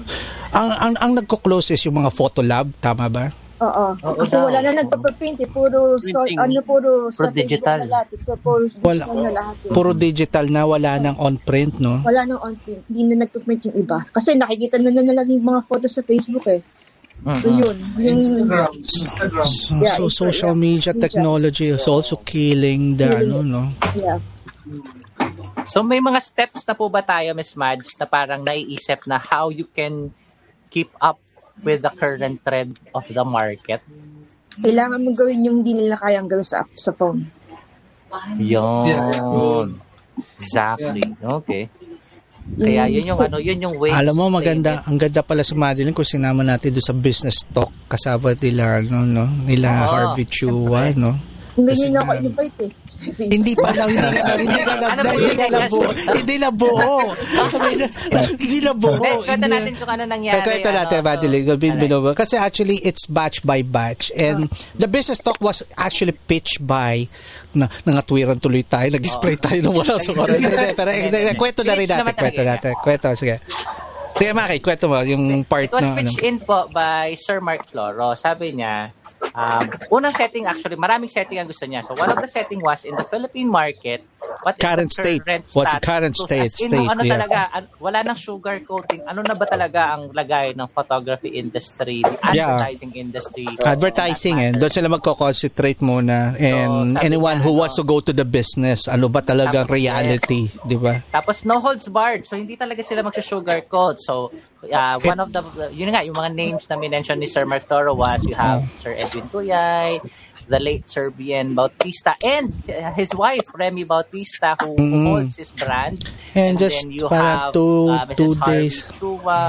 ang, 0.50 0.68
ang, 0.72 0.94
ang 0.98 1.12
nagko-close 1.14 1.70
is 1.70 1.82
yung 1.82 1.96
mga 1.96 2.10
photo 2.10 2.40
lab, 2.40 2.72
tama 2.78 3.06
ba? 3.06 3.28
Oo. 3.62 3.94
Oo 3.94 4.16
Kasi 4.18 4.34
daw. 4.34 4.48
wala 4.48 4.58
na 4.60 4.82
nagpapaprint 4.82 5.38
eh. 5.38 5.46
Puro, 5.46 5.94
so, 5.96 6.24
Printing. 6.24 6.34
ano, 6.34 6.58
puro, 6.62 6.90
sa 7.08 7.28
Puro 7.28 7.36
digital. 7.36 7.78
Facebook 7.78 7.86
na 7.86 7.94
lahat. 7.94 8.06
eh. 8.08 8.18
So, 8.18 8.32
puro 8.34 8.58
Wala. 8.58 8.98
digital 8.98 9.16
na 9.16 9.30
lahat. 9.30 9.54
eh. 9.54 9.70
Puro 9.70 9.90
digital 9.94 10.46
na, 10.48 10.60
wala 10.66 10.90
nang 10.98 11.16
on-print, 11.16 11.74
no? 11.78 12.02
Wala 12.02 12.20
nang 12.26 12.40
on-print. 12.42 12.82
Hindi 12.86 13.02
na 13.06 13.22
nagpaprint 13.22 13.60
yung 13.64 13.76
iba. 13.78 13.98
Kasi 14.08 14.34
nakikita 14.34 14.76
na 14.76 14.90
na 14.90 15.00
nila 15.00 15.22
yung 15.24 15.46
mga 15.46 15.60
photo 15.62 15.86
sa 15.86 16.02
Facebook 16.02 16.46
eh. 16.48 16.60
So, 17.38 17.54
yun. 17.54 17.76
Yung, 17.96 18.18
Instagram. 18.18 18.70
Instagram. 18.82 19.46
So, 19.46 19.78
Yeah, 19.78 19.94
so 19.94 20.04
it's- 20.04 20.18
social 20.18 20.52
yeah, 20.52 20.64
media 20.66 20.92
technology 20.92 21.70
is 21.70 21.86
also 21.86 22.18
killing 22.18 22.98
the, 22.98 23.06
Killing 23.14 23.30
ano, 23.30 23.36
no? 23.44 23.62
yeah. 23.94 24.18
So 25.68 25.80
may 25.86 26.02
mga 26.02 26.18
steps 26.20 26.66
na 26.66 26.74
po 26.74 26.90
ba 26.90 27.00
tayo, 27.04 27.32
Miss 27.36 27.54
Mads, 27.54 27.94
na 27.96 28.06
parang 28.06 28.42
naiisip 28.42 29.06
na 29.06 29.22
how 29.22 29.48
you 29.48 29.68
can 29.70 30.10
keep 30.72 30.90
up 30.98 31.22
with 31.62 31.84
the 31.84 31.92
current 31.94 32.42
trend 32.42 32.80
of 32.96 33.06
the 33.06 33.24
market? 33.24 33.84
Kailangan 34.58 35.00
mo 35.00 35.14
gawin 35.16 35.46
yung 35.46 35.56
hindi 35.62 35.86
nila 35.86 35.96
kayang 35.96 36.28
gawin 36.28 36.44
sa, 36.44 36.64
sa 36.76 36.92
phone. 36.92 37.24
Yun. 38.36 38.84
Yeah. 38.84 39.68
Exactly. 40.36 41.02
Okay. 41.16 41.72
Kaya 42.42 42.90
yun 42.90 43.14
yung 43.14 43.20
ano, 43.22 43.38
yun 43.38 43.58
yung 43.62 43.74
way. 43.78 43.94
Alam 43.94 44.18
mo, 44.18 44.24
maganda, 44.42 44.82
ang 44.84 44.98
ganda 44.98 45.22
pala 45.22 45.46
sa 45.46 45.54
Madeline 45.54 45.94
kung 45.94 46.04
sinama 46.04 46.42
natin 46.42 46.74
doon 46.74 46.84
sa 46.84 46.92
business 46.92 47.38
talk 47.54 47.70
kasama 47.86 48.34
nila, 48.34 48.82
no, 48.82 49.06
no? 49.06 49.24
Nila 49.46 49.70
Oo, 49.70 49.88
Harvey 49.88 50.26
Chua, 50.26 50.90
no? 50.92 51.16
Ganyan 51.52 52.00
ako 52.00 52.12
invite 52.16 52.58
eh. 52.64 52.70
Hindi 53.28 53.52
pa 53.52 53.76
lang, 53.76 53.92
hindi 53.92 54.08
na, 54.08 54.32
hindi 54.40 54.62
na, 54.64 54.74
Ano 54.88 55.10
hindi 55.12 55.46
na, 55.52 55.60
buo. 55.68 55.88
Hindi 55.92 56.36
na 56.40 56.48
buo. 56.48 56.80
Hindi 58.40 58.58
na 58.64 58.72
buo. 58.72 58.96
Kwento 58.96 59.48
natin 59.52 59.72
kung 59.76 59.90
ano 59.92 60.02
nangyari. 60.08 60.40
Kwento 60.40 60.70
natin, 60.72 60.98
ano, 61.04 61.06
Madeline. 61.12 62.14
Kasi 62.16 62.34
actually, 62.40 62.80
it's 62.80 63.04
batch 63.04 63.44
by 63.44 63.60
batch. 63.60 64.08
And 64.16 64.48
the 64.80 64.88
business 64.88 65.20
talk 65.20 65.36
was 65.44 65.60
actually 65.76 66.16
pitched 66.16 66.64
by, 66.64 67.04
na, 67.52 67.68
nangatwiran 67.84 68.40
tuloy 68.40 68.64
tayo, 68.64 68.88
nag-spray 68.88 69.36
tayo 69.36 69.60
nung 69.60 69.76
wala 69.76 70.00
sa 70.00 70.16
Pero 70.16 71.36
kwento 71.36 71.60
na 71.68 71.74
rin 71.76 71.88
natin, 71.90 72.14
kwento 72.16 72.42
natin. 72.42 72.72
Kwento, 72.80 73.06
sige. 73.12 73.36
Sige, 74.12 74.30
Maki, 74.36 74.60
kwento 74.60 74.86
mo 74.92 75.00
yung 75.00 75.42
part 75.48 75.66
It 75.66 75.74
was 75.74 75.88
na, 75.88 75.96
ano. 75.96 75.98
pitched 76.04 76.20
in 76.20 76.36
po 76.38 76.68
by 76.68 77.16
Sir 77.16 77.40
Mark 77.40 77.64
Floro. 77.64 78.12
Sabi 78.12 78.52
niya, 78.52 78.92
um, 79.32 79.64
unang 79.88 80.12
setting 80.12 80.44
actually, 80.44 80.76
maraming 80.76 81.08
setting 81.08 81.40
ang 81.40 81.48
gusto 81.48 81.64
niya. 81.64 81.80
So 81.82 81.96
one 81.96 82.12
of 82.12 82.20
the 82.20 82.28
setting 82.28 82.60
was 82.60 82.84
in 82.84 82.92
the 82.94 83.08
Philippine 83.08 83.48
market, 83.48 84.04
what 84.42 84.54
is 84.54 84.62
Current 84.62 84.90
the 84.90 85.02
state. 85.02 85.22
current 85.22 85.44
What's 85.44 85.54
the 85.54 85.78
status? 85.78 85.86
current 85.86 86.14
So, 86.16 86.24
state- 86.24 86.56
in, 86.60 86.70
state, 86.70 86.88
ano 86.88 87.02
yeah. 87.02 87.12
talaga, 87.12 87.38
an- 87.52 87.70
wala 87.78 87.98
nang 88.02 88.14
sugar 88.16 88.56
coating. 88.60 89.02
Ano 89.04 89.20
na 89.20 89.34
ba 89.34 89.44
talaga 89.44 89.80
ang 89.92 90.10
lagay 90.10 90.52
ng 90.52 90.68
photography 90.68 91.34
industry, 91.34 92.02
the 92.02 92.14
Yeah. 92.32 92.54
advertising 92.54 92.92
industry? 92.94 93.46
advertising 93.60 94.36
eh. 94.38 94.50
Doon 94.52 94.70
sila 94.70 94.88
magko-concentrate 94.88 95.80
muna. 95.80 96.34
And 96.36 96.94
sabi 96.96 97.06
anyone 97.06 97.38
niya, 97.38 97.44
who 97.44 97.52
ano, 97.52 97.60
wants 97.60 97.76
to 97.76 97.84
go 97.84 97.98
to 97.98 98.12
the 98.12 98.24
business, 98.24 98.86
ano 98.86 99.08
ba 99.08 99.20
talaga 99.20 99.64
Tapos, 99.64 99.74
reality, 99.74 100.48
di 100.62 100.76
ba? 100.76 101.02
Tapos 101.08 101.44
no 101.44 101.58
holds 101.58 101.88
barred. 101.88 102.26
So 102.26 102.36
hindi 102.36 102.54
talaga 102.54 102.82
sila 102.82 103.02
mag-sugarcoat. 103.02 103.96
So 103.98 104.30
uh, 104.64 104.96
one 105.02 105.18
of 105.18 105.32
the 105.32 105.42
yun 105.70 105.90
nga 105.90 106.02
yung 106.02 106.14
mga 106.14 106.30
names 106.32 106.64
na 106.68 106.76
minention 106.76 107.18
ni 107.18 107.26
Sir 107.26 107.44
Mark 107.44 107.66
Toro 107.66 107.94
was 107.94 108.22
you 108.24 108.34
have 108.34 108.62
Sir 108.78 108.94
Edwin 108.94 109.26
Tuyay, 109.28 109.98
the 110.46 110.58
late 110.58 110.88
Sir 110.88 111.10
Bien 111.10 111.54
Bautista 111.54 112.14
and 112.22 112.50
his 112.94 113.14
wife 113.14 113.46
Remy 113.54 113.84
Bautista 113.84 114.56
who, 114.60 114.74
Mm. 114.74 115.04
holds 115.06 115.36
his 115.36 115.52
brand. 115.52 116.02
And 116.34 116.58
just 116.58 116.82
then 116.82 116.92
you 116.96 117.06
have 117.08 117.52
two- 117.52 117.92
uh, 117.92 118.06
Mrs. 118.06 118.16
two 118.16 118.32
Harvey 118.34 118.52
days. 118.52 118.76
Chua, 118.96 119.42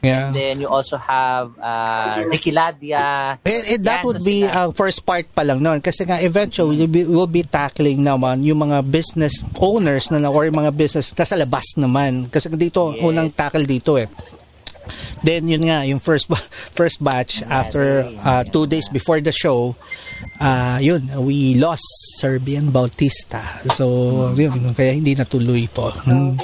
Yeah. 0.00 0.26
and 0.26 0.34
then 0.34 0.54
you 0.60 0.68
also 0.68 0.96
have 0.96 1.52
uh, 1.60 2.24
Ricky 2.26 2.50
Ladia. 2.52 3.36
Eh, 3.44 3.76
eh, 3.76 3.78
that 3.82 4.00
Yan, 4.00 4.06
would 4.06 4.20
so 4.20 4.26
be 4.26 4.44
ang 4.44 4.72
first 4.72 5.04
part 5.04 5.26
pa 5.32 5.42
lang 5.42 5.60
noon 5.60 5.80
kasi 5.80 6.04
nga 6.04 6.18
eventually 6.18 6.76
we'll 6.76 6.90
be, 6.90 7.02
we'll 7.04 7.30
be 7.30 7.42
tackling 7.44 8.00
naman 8.00 8.42
yung 8.42 8.58
mga 8.64 8.80
business 8.84 9.42
owners 9.58 10.10
na 10.10 10.24
or 10.28 10.44
yung 10.48 10.58
mga 10.58 10.72
business 10.72 11.12
nasa 11.12 11.36
labas 11.36 11.64
naman 11.76 12.26
kasi 12.28 12.48
dito 12.52 12.92
Yes. 12.94 13.02
unang 13.04 13.28
tackle 13.30 13.64
dito 13.64 13.96
eh 13.96 14.08
Then 15.22 15.48
yun 15.48 15.66
nga, 15.66 15.86
yung 15.86 15.98
first 15.98 16.26
first 16.78 17.02
batch 17.02 17.42
after 17.46 18.08
uh, 18.24 18.42
two 18.44 18.66
days 18.66 18.88
before 18.90 19.20
the 19.20 19.32
show, 19.32 19.76
uh, 20.40 20.78
yun, 20.82 21.08
we 21.22 21.54
lost 21.54 21.84
Serbian 22.18 22.70
Bautista. 22.70 23.42
So, 23.74 24.34
yun, 24.34 24.74
kaya 24.74 24.98
hindi 24.98 25.14
natuloy 25.14 25.70
po. 25.70 25.90
Hmm. 26.06 26.34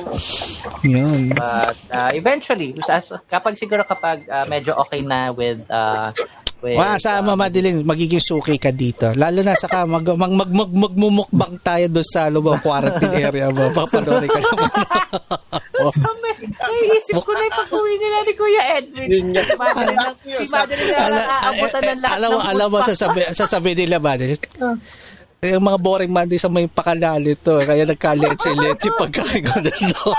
Yun. 0.86 1.35
But 1.35 1.78
uh, 1.91 2.10
eventually, 2.15 2.75
as, 2.86 3.10
kapag 3.27 3.59
siguro 3.59 3.83
kapag 3.83 4.27
uh, 4.31 4.47
medyo 4.47 4.78
okay 4.86 5.02
na 5.02 5.35
with 5.35 5.59
uh, 5.70 6.15
with 6.62 6.78
Wala 6.78 6.99
sa 6.99 7.23
um, 7.23 7.35
madiling 7.35 7.83
magiging 7.83 8.23
suki 8.23 8.59
ka 8.59 8.70
dito. 8.75 9.10
Lalo 9.15 9.43
na 9.43 9.55
saka 9.55 9.86
mag 9.86 10.07
mag 10.07 10.33
mag, 10.33 10.51
mag 10.51 10.70
magmumukbang 10.70 11.55
tayo 11.62 11.86
doon 11.91 12.07
sa 12.07 12.31
lubang 12.31 12.62
quarantine 12.62 13.15
area 13.15 13.51
mo. 13.51 13.70
Papanoorin 13.70 14.31
ka 14.31 14.41
naman. 14.43 14.70
oh. 15.82 15.92
Kami, 15.94 16.31
naiisip 16.50 17.15
ko 17.23 17.31
na 17.34 17.42
yung 17.47 17.58
pag-uwi 17.62 17.92
nila 17.98 18.16
ni 18.24 18.32
Kuya 18.34 18.62
Edwin. 18.78 19.08
Yun 19.08 19.26
nga. 19.32 19.42
Imagine 19.48 19.94
lang, 19.94 20.15
imagine 20.24 20.81
nila 20.82 21.05
lang 21.08 21.28
aabutan 21.28 21.82
ng 21.82 22.00
lahat 22.02 22.16
alam, 22.18 22.31
ng 22.31 22.44
alam 22.47 22.68
mo, 22.68 22.78
sasabi, 22.82 23.18
sasabi 23.34 23.70
nila 23.74 23.97
ba? 23.98 24.12
Eh, 24.18 25.55
yung 25.55 25.62
mga 25.62 25.78
boring 25.78 26.10
Monday 26.10 26.34
sa 26.34 26.50
may 26.50 26.66
pakalali 26.66 27.39
to. 27.39 27.62
Kaya 27.62 27.86
nagka-leche-leche 27.86 28.90
pagkain 29.00 29.47
ko 29.47 29.55
na 29.62 29.70
no. 29.70 30.10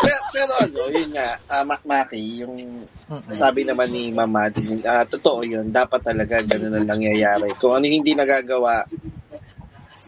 pero, 0.00 0.20
pero 0.32 0.52
ano, 0.64 0.80
yun 0.88 1.12
nga, 1.12 1.28
uh, 1.52 1.64
Maki, 1.68 2.40
yung 2.40 2.88
sabi 3.36 3.68
naman 3.68 3.92
ni 3.92 4.08
Mama, 4.08 4.48
ah, 4.88 5.04
totoo 5.04 5.44
yun, 5.44 5.68
dapat 5.68 6.00
talaga 6.00 6.40
ganun 6.40 6.80
ang 6.80 6.88
nangyayari. 6.88 7.52
Kung 7.60 7.76
ano 7.76 7.84
yung 7.84 8.00
hindi 8.00 8.16
nagagawa, 8.16 8.88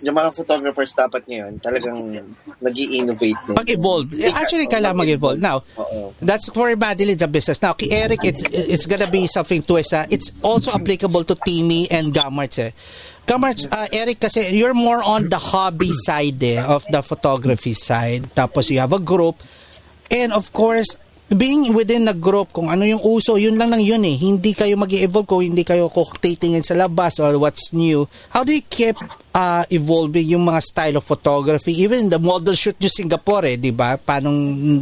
yung 0.02 0.16
mga 0.16 0.30
photographers 0.34 0.92
dapat 0.96 1.22
ngayon, 1.28 1.60
talagang 1.60 1.98
nag 2.60 2.76
innovate 2.76 3.40
din. 3.46 3.54
Mag-evolve. 3.54 4.08
Eh, 4.16 4.32
Actually, 4.32 4.66
kailangan 4.66 4.96
mag-evolve. 4.96 5.40
Now, 5.40 5.62
Oo. 5.76 6.12
That's 6.20 6.48
for 6.48 6.72
Madeline 6.76 7.18
the 7.18 7.28
business. 7.28 7.60
Now, 7.60 7.72
kay 7.74 7.92
Eric, 7.92 8.24
it, 8.24 8.36
it's 8.52 8.86
gonna 8.86 9.10
be 9.10 9.26
something 9.26 9.62
to 9.64 9.78
isa. 9.78 10.06
It's 10.08 10.32
also 10.40 10.72
applicable 10.72 11.24
to 11.24 11.34
Timmy 11.36 11.90
and 11.90 12.12
Gamarts 12.12 12.58
eh. 12.58 12.72
Gamarts, 13.28 13.68
uh, 13.70 13.86
Eric, 13.92 14.20
kasi 14.20 14.50
you're 14.56 14.74
more 14.74 15.02
on 15.04 15.28
the 15.28 15.38
hobby 15.38 15.92
side 15.92 16.42
eh, 16.42 16.58
of 16.58 16.82
the 16.90 17.02
photography 17.02 17.74
side. 17.74 18.32
Tapos 18.34 18.70
you 18.70 18.80
have 18.80 18.92
a 18.92 18.98
group. 18.98 19.38
And 20.10 20.32
of 20.32 20.50
course, 20.52 20.96
being 21.30 21.70
within 21.70 22.10
the 22.10 22.16
group, 22.16 22.50
kung 22.50 22.66
ano 22.66 22.82
yung 22.82 22.98
uso, 23.06 23.38
yun 23.38 23.54
lang 23.54 23.70
lang 23.70 23.82
yun 23.82 24.02
eh. 24.02 24.18
Hindi 24.18 24.50
kayo 24.50 24.74
mag 24.74 24.90
evolve 24.90 25.30
kung 25.30 25.46
hindi 25.46 25.62
kayo 25.62 25.86
titingin 26.18 26.66
sa 26.66 26.74
labas 26.74 27.22
or 27.22 27.38
what's 27.38 27.70
new. 27.70 28.02
How 28.34 28.42
do 28.42 28.50
you 28.50 28.66
keep 28.66 28.98
uh, 29.30 29.62
evolving 29.70 30.34
yung 30.34 30.42
mga 30.42 30.60
style 30.62 30.96
of 30.98 31.06
photography? 31.06 31.78
Even 31.86 32.10
the 32.10 32.18
model 32.18 32.54
shoot 32.58 32.74
nyo 32.82 32.90
Singapore 32.90 33.54
eh, 33.54 33.56
di 33.56 33.70
ba? 33.70 33.94
Paano 33.94 34.34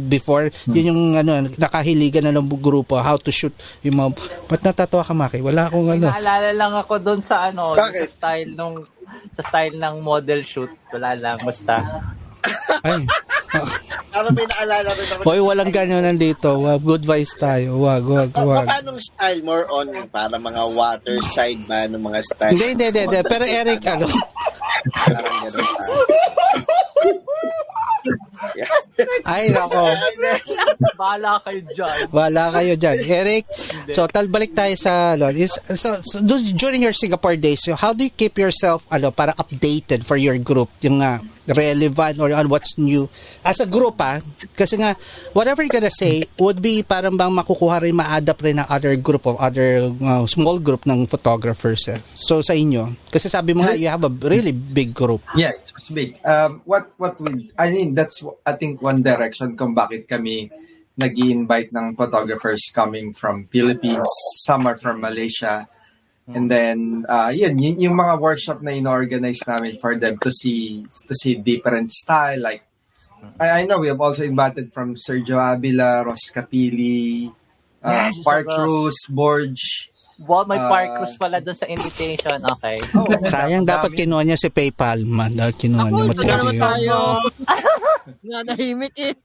before, 0.09 0.49
yun 0.73 0.89
yung 0.89 1.01
ano, 1.21 1.45
nakahiligan 1.53 2.25
na 2.25 2.33
ng 2.33 2.49
grupo, 2.57 2.97
how 2.97 3.21
to 3.21 3.29
shoot 3.29 3.53
yung 3.85 4.01
mga... 4.01 4.09
Ba't 4.49 4.61
natatawa 4.65 5.05
ka, 5.05 5.13
Maki? 5.13 5.39
Wala 5.45 5.69
akong 5.69 5.89
ano. 5.93 6.09
Naalala 6.09 6.49
lang 6.57 6.73
ako 6.73 6.93
doon 6.97 7.21
sa 7.21 7.53
ano, 7.53 7.77
Bakit? 7.77 8.09
sa 8.09 8.13
style 8.17 8.49
nung 8.57 8.81
sa 9.33 9.41
style 9.41 9.77
ng 9.77 10.01
model 10.01 10.41
shoot. 10.41 10.69
Wala 10.93 11.13
lang, 11.13 11.37
basta. 11.41 11.81
Ay. 12.85 13.05
Parang 14.09 14.33
may 14.33 14.45
naalala 14.45 14.89
rin 14.93 15.07
ako. 15.09 15.21
Hoy, 15.25 15.39
walang 15.41 15.71
ganyan 15.73 16.05
nandito. 16.05 16.61
Good 16.81 17.03
vibes 17.05 17.33
tayo. 17.37 17.81
Wag, 17.81 18.03
wag, 18.05 18.29
Pa- 18.29 18.45
wag. 18.45 18.67
Paano 18.69 19.01
style? 19.01 19.41
More 19.41 19.65
on 19.73 19.89
para 20.13 20.37
mga 20.37 20.63
water 20.69 21.17
side 21.33 21.65
ba 21.65 21.89
ng 21.89 22.01
mga 22.01 22.19
style? 22.21 22.53
Hindi, 22.53 22.65
hindi, 22.77 22.85
hindi, 22.93 23.01
hindi. 23.09 23.19
Pero 23.25 23.43
Eric, 23.45 23.81
ano, 23.89 24.05
Parang 24.79 25.35
ganun. 25.43 25.59
ay, 29.27 29.51
nako. 29.51 29.83
Bahala 30.95 31.39
kayo 31.43 31.61
dyan. 31.67 31.97
Wala 32.11 32.43
kayo 32.51 32.73
dyan. 32.79 32.97
Eric, 33.05 33.43
so 33.91 34.07
talbalik 34.07 34.55
tayo 34.55 34.73
sa, 34.79 35.13
ano, 35.19 35.29
is, 35.31 35.51
so, 35.75 35.99
so, 36.03 36.23
those- 36.23 36.55
during 36.55 36.81
your 36.83 36.95
Singapore 36.95 37.35
days, 37.35 37.59
so 37.63 37.75
how 37.75 37.91
do 37.91 38.07
you 38.07 38.13
keep 38.13 38.39
yourself, 38.39 38.83
ano, 38.89 39.11
para 39.11 39.35
updated 39.35 40.05
for 40.07 40.15
your 40.15 40.37
group, 40.39 40.71
yung 40.81 41.03
uh, 41.03 41.19
relevant 41.55 42.21
or 42.21 42.29
on 42.33 42.45
what's 42.49 42.77
new 42.77 43.09
as 43.41 43.57
a 43.59 43.67
group 43.67 43.97
ah 43.97 44.21
kasi 44.53 44.77
nga 44.77 44.93
whatever 45.33 45.65
you're 45.65 45.73
gonna 45.73 45.89
say 45.89 46.21
would 46.37 46.61
be 46.61 46.85
parang 46.85 47.17
bang 47.17 47.33
makukuha 47.33 47.81
rin 47.81 47.95
ma-adapt 47.95 48.41
rin 48.45 48.61
ng 48.61 48.67
other 48.69 48.93
group 48.99 49.25
of 49.25 49.39
other 49.41 49.89
uh, 50.03 50.23
small 50.29 50.61
group 50.61 50.85
ng 50.85 51.09
photographers 51.09 51.89
eh. 51.89 51.99
so 52.13 52.43
sa 52.45 52.53
inyo 52.53 52.93
kasi 53.09 53.31
sabi 53.31 53.57
mo 53.57 53.65
nga 53.65 53.73
you 53.73 53.89
have 53.89 54.05
a 54.05 54.13
really 54.29 54.53
big 54.53 54.93
group 54.93 55.21
Yeah, 55.39 55.55
it's 55.55 55.71
big. 55.87 56.17
Um, 56.25 56.61
what 56.65 56.91
what 56.97 57.15
we 57.21 57.47
I 57.55 57.71
mean 57.71 57.95
that's 57.95 58.19
I 58.45 58.59
think 58.59 58.81
one 58.81 58.99
direction 59.05 59.55
kung 59.55 59.71
bakit 59.71 60.09
kami 60.09 60.51
nag 60.99 61.15
invite 61.15 61.71
ng 61.71 61.95
photographers 61.95 62.59
coming 62.75 63.15
from 63.15 63.47
Philippines, 63.47 64.09
some 64.43 64.67
are 64.67 64.75
from 64.75 64.99
Malaysia. 64.99 65.63
And 66.29 66.45
then 66.45 67.05
uh 67.09 67.33
yun, 67.33 67.57
yun 67.57 67.75
yung 67.79 67.95
mga 67.97 68.21
workshop 68.21 68.61
na 68.61 68.71
inorganize 68.71 69.41
namin 69.45 69.81
for 69.81 69.97
them 69.97 70.17
to 70.21 70.29
see 70.29 70.85
to 71.09 71.13
see 71.17 71.35
different 71.35 71.89
style 71.89 72.37
like 72.37 72.61
I, 73.41 73.61
I 73.61 73.65
know 73.65 73.81
we 73.81 73.89
have 73.89 73.99
also 73.99 74.23
invited 74.23 74.71
from 74.71 74.95
Sergio 74.95 75.35
Avila, 75.35 76.07
Ross 76.07 76.31
Capili, 76.31 77.27
uh, 77.83 78.07
Yes, 78.07 78.23
Park 78.23 78.47
Ross. 78.47 78.55
Cruz, 78.55 78.97
Borge. 79.11 79.67
Wow, 80.19 80.43
may 80.43 80.59
Ah. 80.59 80.67
park 80.67 80.87
cruise 80.99 81.15
pala 81.15 81.39
doon 81.39 81.55
sa 81.55 81.65
invitation. 81.65 82.43
Okay. 82.59 82.83
Oh, 82.95 83.07
sayang 83.27 83.63
dapat 83.63 83.95
kinuha 83.95 84.23
niya 84.23 84.35
si 84.35 84.47
PayPal 84.47 85.03
man 85.03 85.31
dahil 85.31 85.55
kinuha 85.55 85.87
niya 85.87 86.03
Ako, 86.11 86.15
na 86.15 86.35
naman 86.35 86.55
tayo. 86.59 86.95
Nanahimik 88.27 88.95
eh. 88.99 89.15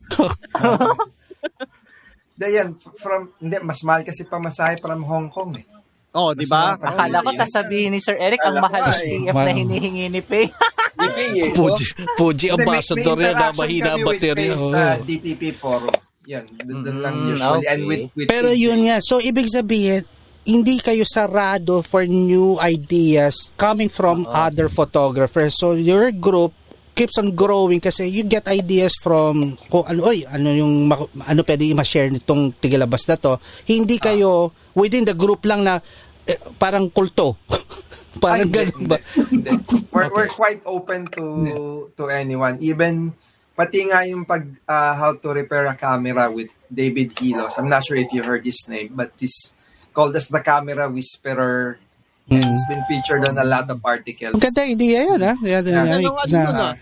Dayan, 2.35 2.75
from, 2.99 3.31
hindi, 3.39 3.63
mas 3.63 3.79
mahal 3.87 4.03
kasi 4.03 4.27
pamasahe 4.27 4.75
from 4.83 5.07
Hong 5.07 5.31
Kong 5.31 5.55
eh. 5.55 5.67
Oh, 6.15 6.31
di 6.31 6.47
ba? 6.47 6.79
Akala 6.79 7.21
ko 7.21 7.31
sasabihin 7.35 7.91
ni 7.91 7.99
Sir 7.99 8.15
Eric 8.15 8.39
ang 8.41 8.63
mahal 8.63 8.81
ng 8.81 8.95
eh. 8.95 9.09
TF 9.27 9.35
na 9.35 9.51
hinihingi 9.51 10.07
ni 10.09 10.23
Pay. 10.23 10.47
Hindi 10.95 11.25
eh. 11.43 11.51
no? 11.51 11.55
Fuji, 11.59 11.85
Fuji 12.15 12.47
ambassador 12.55 13.19
yan 13.19 13.35
na 13.35 13.51
interaction 13.51 13.59
mahina 13.59 13.91
kami 13.91 13.99
with 13.99 14.07
baterya 14.07 14.35
Face, 14.55 14.63
oo. 14.63 14.71
uh, 14.71 14.95
DTP 15.03 15.43
forum. 15.59 15.95
Yan, 16.25 16.45
doon 16.63 16.99
lang 17.03 17.15
Mm, 17.19 17.31
usually. 17.35 17.67
And 17.67 17.81
with, 17.85 18.03
with 18.15 18.27
Pero 18.31 18.49
yun 18.49 18.87
nga, 18.87 19.03
so 19.03 19.19
ibig 19.19 19.51
sabihin, 19.51 20.07
hindi 20.47 20.79
kayo 20.79 21.03
sarado 21.03 21.83
for 21.83 22.07
new 22.07 22.63
ideas 22.63 23.51
coming 23.57 23.91
from 23.91 24.23
other 24.31 24.71
photographers. 24.71 25.59
So 25.59 25.75
your 25.75 26.15
group 26.15 26.55
keeps 26.95 27.19
on 27.19 27.35
growing 27.35 27.83
kasi 27.83 28.07
you 28.07 28.23
get 28.23 28.47
ideas 28.47 28.95
from 28.95 29.59
kung 29.67 29.83
ano 29.83 30.07
oy 30.07 30.23
ano 30.31 30.47
yung 30.55 30.87
ano 31.27 31.41
pwede 31.43 31.67
i-share 31.67 32.07
nitong 32.07 32.55
tigalabas 32.63 33.03
na 33.11 33.19
to 33.19 33.35
hindi 33.67 33.99
kayo 33.99 34.55
within 34.79 35.03
the 35.03 35.11
group 35.11 35.43
lang 35.43 35.67
na 35.67 35.83
eh, 36.25 36.39
parang 36.57 36.89
kulto 36.89 37.37
parang 38.25 38.49
Ay, 38.49 38.71
ganun 38.71 38.85
ba 38.87 38.99
hindi, 39.17 39.51
hindi. 39.51 39.77
We're, 39.91 40.11
we're 40.11 40.31
quite 40.31 40.63
open 40.65 41.07
to 41.19 41.25
to 41.99 42.09
anyone. 42.09 42.59
Even 42.63 43.11
pati 43.55 43.87
nga 43.87 44.03
yung 44.03 44.25
pag 44.25 44.47
uh, 44.67 44.95
how 44.95 45.15
to 45.15 45.29
repair 45.31 45.67
a 45.67 45.75
camera 45.75 46.27
with 46.31 46.51
David 46.67 47.15
Hilos. 47.15 47.55
I'm 47.59 47.71
not 47.71 47.87
sure 47.87 47.95
if 47.95 48.11
you 48.11 48.23
heard 48.23 48.43
his 48.43 48.59
name, 48.67 48.95
but 48.95 49.15
he's 49.19 49.55
called 49.93 50.15
as 50.15 50.27
the 50.27 50.43
camera 50.43 50.87
whisperer. 50.89 51.79
And 52.25 52.41
Mm. 52.41 52.57
It's 52.57 52.65
been 52.73 52.85
featured 52.89 53.29
on 53.29 53.37
a 53.37 53.45
lot 53.45 53.69
of 53.69 53.85
articles. 53.85 54.33
ang 54.33 54.41
ganda 54.41 54.65
idea 54.65 55.13
yan 55.13 55.21
ha 55.21 55.35
yan, 55.45 55.61
yan, 55.61 55.85
yan, 55.85 56.01
Ano, 56.01 56.17
ano 56.17 56.33
na- 56.33 56.41
yun, 56.41 56.57
ah? 56.57 56.75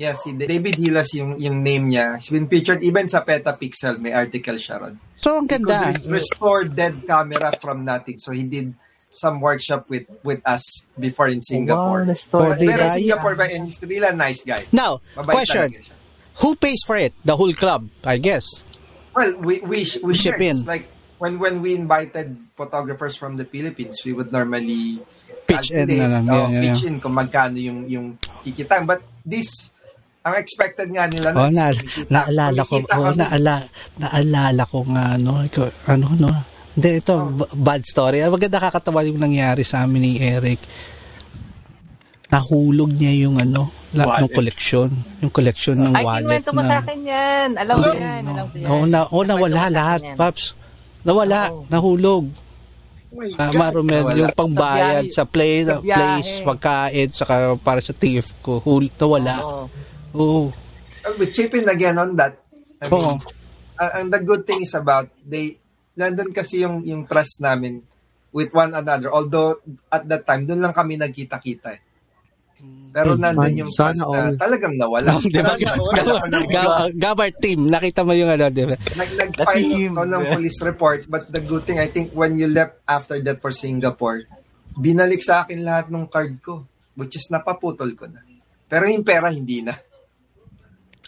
Yeah, 0.00 0.16
si 0.16 0.32
David 0.32 0.80
Hilas 0.80 1.12
yung 1.12 1.36
yung 1.36 1.60
name 1.60 1.92
niya. 1.92 2.16
He's 2.16 2.32
been 2.32 2.48
featured 2.48 2.80
even 2.80 3.04
sa 3.12 3.20
Petapixel. 3.20 4.00
May 4.00 4.16
article 4.16 4.56
siya 4.56 4.80
ron. 4.80 4.96
so 5.12 5.36
ang 5.36 5.44
He 5.44 5.60
could 5.60 5.68
ganda 5.68 5.92
res- 5.92 6.08
restore 6.08 6.64
dead 6.64 7.04
camera 7.04 7.52
from 7.60 7.84
nothing. 7.84 8.16
So 8.16 8.32
he 8.32 8.40
did 8.48 8.72
some 9.12 9.44
workshop 9.44 9.92
with 9.92 10.08
with 10.24 10.40
us 10.48 10.64
before 10.96 11.28
in 11.28 11.44
Singapore. 11.44 12.00
Wow, 12.00 12.16
restore 12.16 12.56
But- 12.56 12.64
Pero. 12.64 12.96
Singapore 12.96 13.34
ba, 13.36 13.44
and 13.52 13.68
he's 13.68 13.76
really 13.84 14.08
a 14.08 14.16
nice 14.16 14.40
guy. 14.40 14.64
now 14.72 15.04
Mabait 15.20 15.36
question 15.36 15.68
who 16.40 16.56
pays 16.56 16.80
for 16.80 16.96
it 16.96 17.12
the 17.28 17.36
whole 17.36 17.52
club 17.52 17.84
I 18.00 18.16
guess 18.16 18.64
Well, 19.12 19.36
we 19.44 19.60
we 19.60 19.84
sh- 19.84 20.00
we 20.00 20.16
Ship 20.16 20.40
in. 20.40 20.64
It's 20.64 20.70
like 20.70 20.88
when 21.20 21.36
when 21.36 21.60
we 21.60 21.76
invited 21.76 22.40
photographers 22.56 23.20
from 23.20 23.36
the 23.36 23.44
Philippines, 23.44 24.00
we 24.06 24.16
would 24.16 24.32
normally 24.32 25.04
Pitch 25.44 25.74
in 25.74 25.90
na 25.92 26.06
lang. 26.08 26.24
oh, 26.30 26.46
Yeah, 26.48 26.48
yeah, 26.48 26.62
pitch 26.72 26.86
in 26.88 26.96
kung 27.02 27.18
magkano 27.18 27.58
yung 27.60 27.84
yung 27.90 28.06
kikitang. 28.46 28.86
But 28.86 29.02
this 29.26 29.69
ang 30.20 30.34
expected 30.36 30.88
nga 30.90 31.04
nila 31.06 31.32
Oh, 31.32 31.48
na 31.48 31.72
na, 31.72 31.80
naalala 32.06 32.60
ko, 32.62 32.76
oh, 32.76 32.84
kami. 32.84 33.16
naala, 33.16 33.54
naalala 33.96 34.62
ko 34.64 34.78
nga, 34.86 35.04
no, 35.16 35.40
ikaw- 35.40 35.72
ano, 35.86 36.06
no, 36.14 36.28
hindi, 36.70 36.90
ito, 36.98 37.14
Oh. 37.14 37.32
b- 37.34 37.50
bad 37.54 37.82
story. 37.82 38.20
Ah, 38.20 38.28
Maganda 38.28 38.60
nakakatawa 38.60 39.00
yung 39.02 39.16
nangyari 39.16 39.62
sa 39.62 39.82
amin 39.82 40.02
ni 40.02 40.12
Eric. 40.18 40.60
Nahulog 42.28 42.92
niya 42.92 43.26
yung, 43.26 43.36
ano, 43.36 43.72
lahat 43.90 44.22
ng 44.22 44.32
koleksyon. 44.32 44.90
Yung 45.18 45.32
koleksyon 45.32 45.80
ng 45.80 45.92
Ay, 45.92 46.04
wallet 46.04 46.22
kinuwento 46.22 46.50
mo 46.52 46.62
na. 46.62 46.68
sa 46.68 46.76
akin 46.78 46.98
yan. 47.02 47.48
Alam 47.58 47.74
ko 47.76 47.90
yan. 47.90 48.22
Alam 48.22 48.46
ko 48.46 48.54
yan. 48.54 48.68
Oo, 48.70 48.84
na, 48.86 48.98
oh, 49.04 49.24
nawala 49.24 49.62
lahat. 49.68 50.00
Paps. 50.14 50.54
Nawala, 51.02 51.50
nahulog. 51.66 52.28
Oh 53.10 53.26
Ah, 53.34 53.50
God. 53.50 53.58
Marumel, 53.58 54.04
yung 54.14 54.30
pangbayad 54.30 55.10
Sa 55.10 55.14
sa, 55.16 55.22
play, 55.26 55.66
sa 55.66 55.82
biyahe. 55.82 55.98
place, 56.22 56.32
pagkain, 56.40 57.08
saka 57.10 57.34
para 57.58 57.82
sa 57.82 57.90
TF 57.90 58.38
ko. 58.38 58.62
Hul, 58.62 58.86
nawala. 58.94 59.34
Oo. 59.42 59.64
Oo. 60.12 60.50
Uh, 61.00 61.14
we 61.16 61.30
chip 61.30 61.54
in 61.54 61.66
again 61.66 61.96
on 61.96 62.12
that. 62.14 62.36
I 62.80 62.88
mean, 62.88 62.98
Oo. 62.98 63.16
ang, 63.76 63.90
ang 63.94 64.06
the 64.08 64.20
good 64.20 64.44
thing 64.44 64.60
is 64.60 64.74
about 64.74 65.08
they 65.22 65.56
nandun 65.94 66.32
kasi 66.32 66.60
yung 66.60 66.82
yung 66.82 67.04
trust 67.04 67.40
namin 67.40 67.80
with 68.30 68.50
one 68.52 68.72
another. 68.72 69.08
Although 69.08 69.58
at 69.88 70.04
that 70.06 70.24
time 70.24 70.44
doon 70.44 70.60
lang 70.60 70.74
kami 70.74 70.96
nagkita-kita 70.96 71.76
eh. 71.76 71.82
Pero 72.92 73.16
Hmm, 73.16 73.24
nandun 73.24 73.64
yung 73.64 73.72
sana 73.72 74.04
all. 74.04 74.12
na 74.12 74.36
talagang 74.36 74.76
nawala. 74.76 75.16
Oh, 75.16 75.24
di 75.32 75.40
ba? 75.40 75.56
Sana 75.56 76.92
Gabar, 76.92 77.32
team, 77.32 77.72
nakita 77.72 78.04
mo 78.04 78.12
yung 78.12 78.28
ano, 78.28 78.52
di 78.52 78.68
ba? 78.68 78.76
Nag, 78.76 79.10
nag-file 79.16 79.88
ako 79.88 80.04
ng 80.04 80.24
police 80.28 80.58
report 80.60 81.00
but 81.08 81.24
the 81.32 81.40
good 81.40 81.64
thing 81.64 81.80
I 81.80 81.88
think 81.88 82.12
when 82.12 82.36
you 82.36 82.52
left 82.52 82.76
after 82.84 83.16
that 83.24 83.40
for 83.40 83.48
Singapore 83.48 84.28
binalik 84.76 85.24
sa 85.24 85.42
akin 85.42 85.64
lahat 85.64 85.88
ng 85.88 86.04
card 86.06 86.36
ko 86.44 86.68
which 86.94 87.16
is 87.16 87.24
napaputol 87.32 87.88
ko 87.96 88.04
na. 88.04 88.20
Pero 88.68 88.84
yung 88.86 89.02
pera 89.02 89.32
hindi 89.32 89.64
na. 89.64 89.72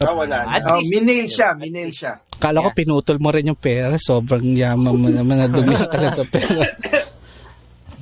Ah, 0.05 0.14
wala 0.14 0.36
na. 0.42 0.52
At 0.52 0.62
Oh, 0.64 0.76
least- 0.76 0.92
minail 0.92 1.26
siya, 1.26 1.48
minail 1.55 1.90
siya. 1.90 2.12
Kala 2.36 2.58
ko 2.60 2.70
pinutol 2.72 3.16
mo 3.16 3.31
rin 3.31 3.47
yung 3.47 3.56
pera. 3.56 3.94
Sobrang 3.97 4.42
yaman 4.42 4.92
mo 4.92 5.08
naman 5.08 5.36
na 5.36 5.47
dumi 5.47 5.72
ka 5.72 5.94
na 5.94 6.10
sa 6.10 6.24
pera. 6.24 6.66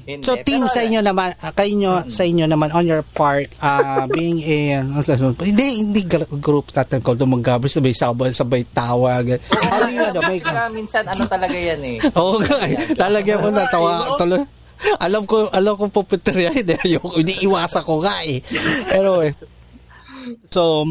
Hindi, 0.00 0.24
So 0.24 0.34
team 0.40 0.64
pero- 0.64 0.72
sa 0.72 0.80
inyo 0.82 1.00
naman, 1.00 1.36
ah, 1.38 1.52
kayo 1.52 1.70
nyo, 1.72 1.92
sa 2.08 2.24
inyo 2.24 2.42
naman 2.44 2.72
on 2.72 2.82
your 2.82 3.04
part, 3.04 3.46
ah 3.60 4.08
being 4.10 4.42
a, 4.42 4.80
ano 4.80 5.04
sa- 5.04 5.14
hindi, 5.14 5.78
hindi 5.78 6.02
gr- 6.02 6.26
group 6.40 6.72
natin 6.72 6.98
called 6.98 7.20
maggabi, 7.20 7.68
sabay 7.68 7.94
sabay, 7.94 8.32
sabay 8.32 8.64
tawag. 8.66 9.38
Ano 9.38 9.86
yun, 9.86 10.10
ano, 10.10 10.20
may, 10.26 10.40
minsan 10.72 11.04
ano 11.04 11.22
talaga 11.24 11.54
yan 11.54 11.78
eh. 11.84 11.98
Oo 12.18 12.40
nga, 12.40 12.58
eh. 12.64 12.90
Lalagyan 12.96 13.38
ko 13.38 13.48
na 13.52 13.68
tawa. 13.68 14.16
Tuloy. 14.16 14.42
Alam 14.98 15.22
ko, 15.28 15.46
alam 15.46 15.76
ko 15.76 15.84
pupunta 15.86 16.32
rin. 16.32 16.48
Hindi, 16.50 16.74
ayoko, 16.74 17.14
iniiwasan 17.14 17.84
ko 17.84 18.00
nga 18.00 18.24
eh. 18.24 18.40
Pero 18.88 19.20
eh. 19.20 19.36
So, 20.48 20.88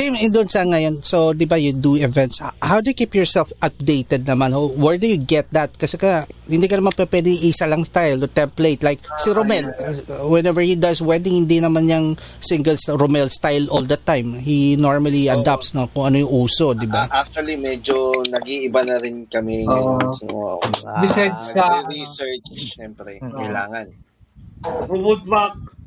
team, 0.00 0.16
eh, 0.16 0.32
doon 0.32 0.48
sa 0.48 0.64
ngayon, 0.64 1.04
so, 1.04 1.36
di 1.36 1.44
ba, 1.44 1.60
you 1.60 1.76
do 1.76 1.92
events. 1.94 2.40
How 2.40 2.80
do 2.80 2.88
you 2.88 2.96
keep 2.96 3.12
yourself 3.12 3.52
updated 3.60 4.24
naman? 4.24 4.50
How- 4.50 4.72
Where 4.72 4.96
do 4.96 5.04
you 5.04 5.20
get 5.20 5.52
that? 5.52 5.76
Kasi 5.76 6.00
ka, 6.00 6.24
hindi 6.48 6.64
ka 6.64 6.80
naman 6.80 6.96
pwede 6.96 7.28
isa 7.28 7.68
lang 7.68 7.84
style 7.84 8.16
o 8.16 8.26
template. 8.26 8.80
Like, 8.80 9.04
si 9.20 9.28
Romel, 9.28 9.68
uh, 9.68 10.24
whenever 10.24 10.64
he 10.64 10.72
does 10.72 11.04
wedding, 11.04 11.44
hindi 11.44 11.60
naman 11.60 11.84
yung 11.84 12.06
single 12.40 12.80
Romel 12.96 13.28
style 13.28 13.68
all 13.68 13.84
the 13.84 14.00
time. 14.00 14.40
He 14.40 14.74
normally 14.74 15.28
adapts 15.28 15.76
na 15.76 15.84
kung 15.84 16.08
ano 16.08 16.24
yung 16.24 16.32
uso, 16.40 16.72
di 16.72 16.88
ba? 16.88 17.04
Ah, 17.06 17.20
actually, 17.20 17.60
medyo 17.60 18.10
nag-iiba 18.24 18.80
na 18.82 18.96
rin 18.96 19.28
kami 19.28 19.68
ngayon. 19.68 20.00
Oo. 20.00 20.16
So, 20.16 20.26
Ah, 20.88 21.04
Besides 21.04 21.52
sa... 21.52 21.84
research, 21.84 22.48
syempre, 22.72 23.20
kailangan. 23.20 23.92
Woodback. 24.88 25.79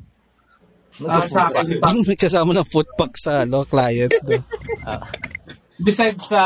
Ah, 1.02 1.26
sa 1.26 1.48
akin, 1.48 1.78
pa- 1.78 1.90
May 1.96 2.14
kasama 2.14 2.50
ng 2.52 2.64
footpack 2.64 3.12
sa 3.16 3.42
ano, 3.42 3.64
client. 3.64 4.12
no? 4.22 4.38
besides 5.76 6.30
sa 6.30 6.42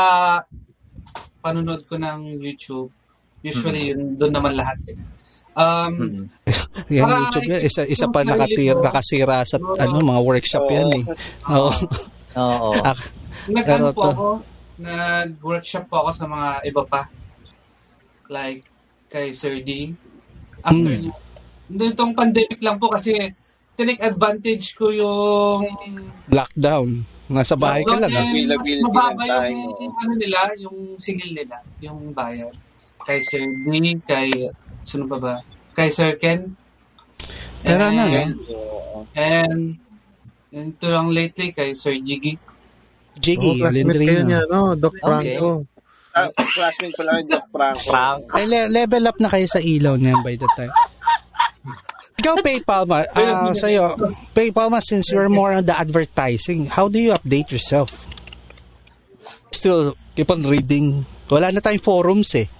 panonood 1.39 1.85
ko 1.85 1.95
ng 1.95 2.35
YouTube, 2.35 2.89
usually 3.41 3.93
yun, 3.93 4.15
doon 4.15 4.33
naman 4.33 4.53
lahat 4.53 4.79
eh. 4.87 4.97
Um, 5.53 6.23
Yan, 6.87 7.03
Para 7.03 7.19
YouTube 7.21 7.47
yan. 7.47 7.61
Isa, 7.61 7.81
isa 7.83 8.05
pa 8.07 8.23
ko. 8.71 8.81
nakasira 8.81 9.43
sa 9.43 9.57
ano, 9.59 9.99
mga 9.99 10.21
workshop 10.23 10.65
yan 10.67 10.89
eh. 10.93 11.03
Oo. 11.49 11.71
Oo. 12.37 12.69
Ah, 12.79 12.95
Pero 13.45 13.91
po 13.91 14.03
ako, 14.07 14.27
nag-workshop 14.79 15.85
po 15.85 15.95
ako 16.01 16.09
sa 16.11 16.25
mga 16.25 16.47
iba 16.63 16.83
pa. 16.85 17.01
Like, 18.29 18.63
kay 19.07 19.29
Sir 19.29 19.59
D. 19.59 19.91
After 20.61 20.75
Hmm. 20.91 21.09
niya. 21.09 21.15
Itong 21.91 22.13
pandemic 22.13 22.59
lang 22.59 22.77
po 22.77 22.89
kasi 22.89 23.13
tinake 23.79 24.03
advantage 24.03 24.75
ko 24.75 24.91
yung 24.91 25.63
lockdown. 26.27 27.07
Nasa 27.25 27.55
bahay 27.55 27.81
ka 27.81 27.95
lang. 27.95 28.09
ah. 28.09 28.19
Eh, 28.19 28.43
Availability 28.43 28.81
mas 28.81 28.89
mababa 28.89 29.13
ng 29.13 29.29
time, 29.29 29.55
yung, 29.55 29.71
oo. 29.71 29.85
ano 29.95 30.13
nila, 30.17 30.39
yung 30.57 30.77
singil 30.97 31.31
nila, 31.31 31.55
yung 31.79 31.99
bayad. 32.11 32.51
Kay 32.99 33.19
Sir 33.21 33.45
D, 33.45 33.69
kay, 34.03 34.27
sino 34.81 35.05
ba 35.05 35.17
ba? 35.17 35.35
Kay 35.71 35.87
Sir 35.87 36.17
Ken. 36.17 36.57
Pero 37.61 37.81
ano, 37.85 38.03
and, 38.03 38.33
So, 38.41 38.55
and, 39.13 39.61
and 40.49 40.67
ito 40.73 40.87
lang 40.87 41.07
lately 41.09 41.49
kay 41.49 41.71
Sir 41.71 41.95
Jiggy. 41.95 42.35
Jiggy, 43.15 43.55
Oh, 43.55 43.61
classmate 43.61 43.99
kayo 43.99 44.23
niya, 44.23 44.41
no? 44.45 44.73
Doc 44.73 44.95
Franco. 44.97 45.67
ah, 46.11 46.27
classmate 46.33 46.95
ko 46.95 47.03
lang 47.03 47.15
yung 47.21 47.29
Doc 47.29 47.45
Franco. 47.47 47.85
Frank. 47.85 48.21
Ay, 48.33 48.43
le- 48.43 48.71
level 48.73 49.05
up 49.05 49.17
na 49.19 49.29
kayo 49.29 49.45
sa 49.45 49.61
ilaw 49.61 49.95
niyan 49.95 50.19
by 50.19 50.33
the 50.33 50.49
time. 50.55 50.73
Ikaw, 52.19 52.35
Pay 52.43 52.59
Palma, 52.67 53.07
ah, 53.15 53.55
sa'yo, 53.55 53.95
Pay 54.35 54.51
Palma, 54.51 54.83
since 54.83 55.07
you're 55.07 55.31
more 55.31 55.55
on 55.55 55.63
the 55.63 55.71
advertising, 55.71 56.67
how 56.67 56.91
do 56.91 56.99
you 56.99 57.15
update 57.15 57.47
yourself? 57.55 57.95
Still, 59.55 59.95
keep 60.19 60.27
on 60.27 60.43
reading. 60.43 61.07
Wala 61.31 61.55
na 61.55 61.63
tayong 61.63 61.79
forums 61.79 62.35
eh. 62.35 62.51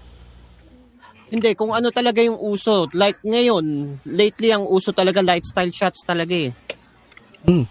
Hindi, 1.29 1.53
kung 1.53 1.75
ano 1.75 1.91
talaga 1.91 2.23
yung 2.23 2.39
uso. 2.39 2.89
Like 2.95 3.21
ngayon, 3.21 3.99
lately 4.07 4.49
ang 4.49 4.65
uso 4.65 4.95
talaga 4.95 5.21
lifestyle 5.21 5.69
shots 5.69 6.01
talaga 6.07 6.33
eh. 6.33 6.51
Hmm. 7.45 7.67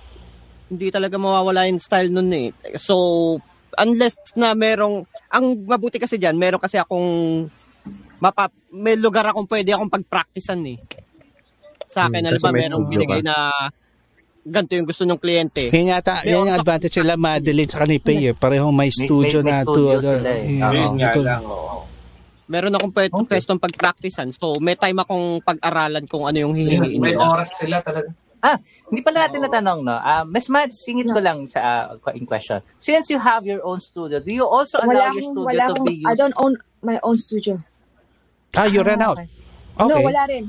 Hindi 0.69 0.87
talaga 0.93 1.17
mawawala 1.17 1.67
yung 1.67 1.81
style 1.81 2.13
nun 2.13 2.31
eh. 2.31 2.53
So, 2.77 3.41
unless 3.81 4.37
na 4.37 4.53
merong, 4.53 5.09
ang 5.33 5.45
mabuti 5.65 5.97
kasi 5.97 6.21
dyan, 6.21 6.37
meron 6.37 6.61
kasi 6.61 6.77
akong, 6.77 7.49
mapa, 8.21 8.53
may 8.71 8.95
lugar 8.95 9.25
akong 9.25 9.49
pwede 9.49 9.73
akong 9.73 9.91
pag-practicean 9.91 10.63
eh. 10.69 10.79
Sa 11.89 12.05
akin, 12.05 12.21
Hmm, 12.21 12.29
alam 12.29 12.41
ba, 12.41 12.51
may 12.51 12.63
merong 12.63 12.85
binigay 12.87 13.21
na 13.21 13.35
ganito 14.45 14.73
yung 14.73 14.85
gusto 14.85 15.05
ng 15.05 15.17
kliyente. 15.17 15.69
Yan 15.69 15.91
yata, 15.91 16.21
yan 16.23 16.45
yung 16.45 16.53
advantage 16.55 16.97
nila 16.97 17.17
Madeline 17.17 17.67
sa 17.67 17.83
kanipay 17.83 18.19
eh. 18.23 18.35
Parehong 18.35 18.73
may 18.73 18.89
studio 18.89 19.41
may 19.41 19.51
na 19.51 19.57
studio 19.63 19.97
to. 19.99 20.13
sila 20.15 20.31
eh. 20.31 20.45
yeah, 20.55 20.71
Yun 20.71 20.93
nga 20.95 21.11
ikaw- 21.11 21.25
lang, 21.27 21.43
oo. 21.45 21.77
Meron 22.47 22.73
akong 22.73 22.95
pwede 22.95 23.13
Okay. 23.15 23.29
pwestong 23.31 23.61
pag-practicean. 23.61 24.33
So, 24.33 24.57
may 24.57 24.73
time 24.73 24.97
akong 24.99 25.41
pag-aralan 25.43 26.05
kung 26.05 26.25
ano 26.25 26.39
yung 26.39 26.57
hihingiin 26.57 26.97
May 26.97 27.13
nila. 27.13 27.29
oras 27.31 27.53
sila 27.53 27.81
talaga. 27.83 28.09
Ah, 28.39 28.57
hindi 28.89 29.03
pala 29.03 29.29
natin 29.29 29.43
natanong, 29.43 29.81
no? 29.83 29.93
Ah, 29.93 30.25
Miss 30.25 30.49
Mads, 30.49 30.81
singit 30.81 31.11
ko 31.11 31.19
lang 31.19 31.45
sa 31.45 31.61
ah, 31.93 32.15
in 32.15 32.25
question. 32.25 32.63
Since 32.79 33.11
you 33.11 33.19
have 33.19 33.45
your 33.45 33.61
own 33.61 33.83
studio, 33.83 34.17
do 34.17 34.31
you 34.31 34.47
also 34.47 34.79
Wala 34.79 34.87
allow 34.87 35.11
your 35.11 35.21
akong, 35.21 35.29
studio 35.29 35.45
wala 35.45 35.61
to 35.61 35.73
akong, 35.75 35.85
be 35.85 35.95
I 35.99 36.03
used? 36.07 36.17
don't 36.17 36.37
own 36.39 36.53
my 36.81 36.97
own 37.03 37.17
studio. 37.19 37.53
Ah, 38.55 38.65
you 38.65 38.81
ran 38.81 39.03
out. 39.03 39.19
Okay. 39.19 39.29
No, 39.85 40.01
wala 40.01 40.23
rin. 40.25 40.49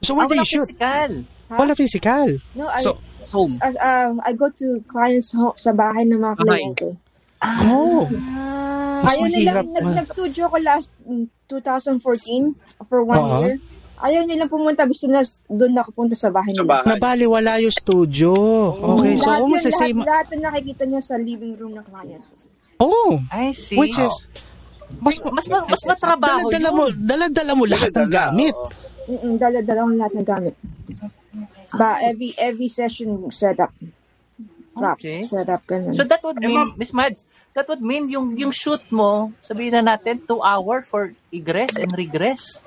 So 0.00 0.12
Ah, 0.12 0.16
where 0.18 0.26
do 0.26 0.34
wala 0.34 0.42
you 0.42 0.48
shoot? 0.48 0.68
physical. 0.68 1.10
Ha? 1.48 1.54
Wala 1.56 1.72
physical. 1.74 2.28
No, 2.52 2.68
I, 2.68 2.82
So, 2.82 2.90
Home. 3.32 3.58
as, 3.58 3.74
uh, 3.76 4.14
I 4.22 4.32
go 4.32 4.46
to 4.48 4.66
clients 4.86 5.32
ho- 5.32 5.56
sa 5.56 5.72
bahay 5.72 6.04
ng 6.04 6.16
mga 6.16 6.34
Bahay. 6.36 6.62
kliyente. 6.62 6.88
oh. 7.42 8.06
Mas 8.96 9.12
Ayaw 9.12 9.28
nilang, 9.28 9.66
nag, 9.70 9.84
nag-studio 9.94 10.48
ko 10.48 10.56
last 10.58 10.88
mm, 11.02 11.26
2014 11.46 12.56
for 12.86 13.02
one 13.02 13.18
Oo. 13.18 13.38
year. 13.40 13.54
Ayaw 13.96 14.24
nilang 14.24 14.48
pumunta. 14.48 14.84
Gusto 14.84 15.04
na 15.06 15.20
doon 15.46 15.72
na 15.72 15.82
pupunta 15.82 16.12
sa 16.12 16.28
bahay 16.28 16.52
Sa 16.52 16.62
nila. 16.62 16.80
bahay. 16.80 16.88
Nabali, 16.92 17.24
wala 17.24 17.56
yung 17.58 17.72
studio. 17.72 18.32
Okay, 18.72 19.16
so 19.16 19.26
lahat, 19.26 19.40
yun, 19.42 19.52
lahat, 19.56 19.72
same. 19.74 19.98
lahat 20.00 20.26
na 20.30 20.38
nakikita 20.46 20.82
nyo 20.84 21.00
sa 21.00 21.16
living 21.16 21.56
room 21.56 21.72
ng 21.72 21.84
client. 21.84 22.24
Oh, 22.76 23.20
I 23.28 23.50
see. 23.50 23.74
which 23.74 23.96
is, 23.96 24.12
mas, 24.98 25.16
mas 25.32 25.48
ma- 25.48 25.64
mas 25.66 25.82
matrabaho 25.82 26.46
dala-dala 26.46 26.68
yun. 26.68 26.76
mo, 26.76 26.84
dala-dala 26.94 27.52
mo 27.52 27.64
lahat 27.64 27.90
ng 27.90 28.10
gamit. 28.10 28.54
oo. 28.54 28.68
Mm-mm, 29.06 29.38
dala-dala 29.38 29.86
ko 29.86 29.90
lahat 29.94 30.14
ng 30.18 30.26
gamit. 30.26 30.54
Ba, 31.76 32.00
every 32.02 32.32
every 32.38 32.66
session 32.66 33.30
set 33.30 33.58
up. 33.60 33.70
Props, 34.76 35.00
Okay. 35.00 35.20
set 35.24 35.48
up, 35.48 35.64
ganun. 35.64 35.96
So 35.96 36.04
that 36.04 36.20
would 36.20 36.36
mean, 36.36 36.76
Miss 36.76 36.92
Mads, 36.92 37.24
that 37.56 37.64
would 37.66 37.80
mean 37.80 38.12
yung 38.12 38.36
yung 38.36 38.52
shoot 38.52 38.82
mo, 38.92 39.32
sabihin 39.40 39.72
na 39.72 39.96
natin, 39.96 40.20
two 40.20 40.44
hour 40.44 40.84
for 40.84 41.08
egress 41.32 41.80
and 41.80 41.88
regress. 41.96 42.60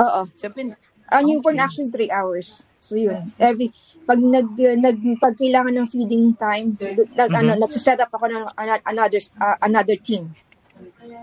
Oo. 0.00 0.24
Siyempre, 0.34 0.72
Ang 1.12 1.24
yung 1.28 1.44
porn 1.44 1.60
action, 1.60 1.92
3 1.92 2.08
hours. 2.08 2.64
So 2.80 2.96
yun, 2.96 3.28
every, 3.36 3.68
pag 4.08 4.16
nag, 4.16 4.48
nag 4.56 4.96
pag 5.20 5.36
kailangan 5.36 5.84
ng 5.84 5.88
feeding 5.88 6.32
time, 6.32 6.72
nag, 6.80 7.30
ano, 7.30 7.60
nagsiset 7.60 8.00
up 8.00 8.08
ako 8.08 8.24
ng 8.32 8.44
ano- 8.56 8.84
another, 8.88 9.20
uh, 9.36 9.56
another 9.60 10.00
team 10.00 10.32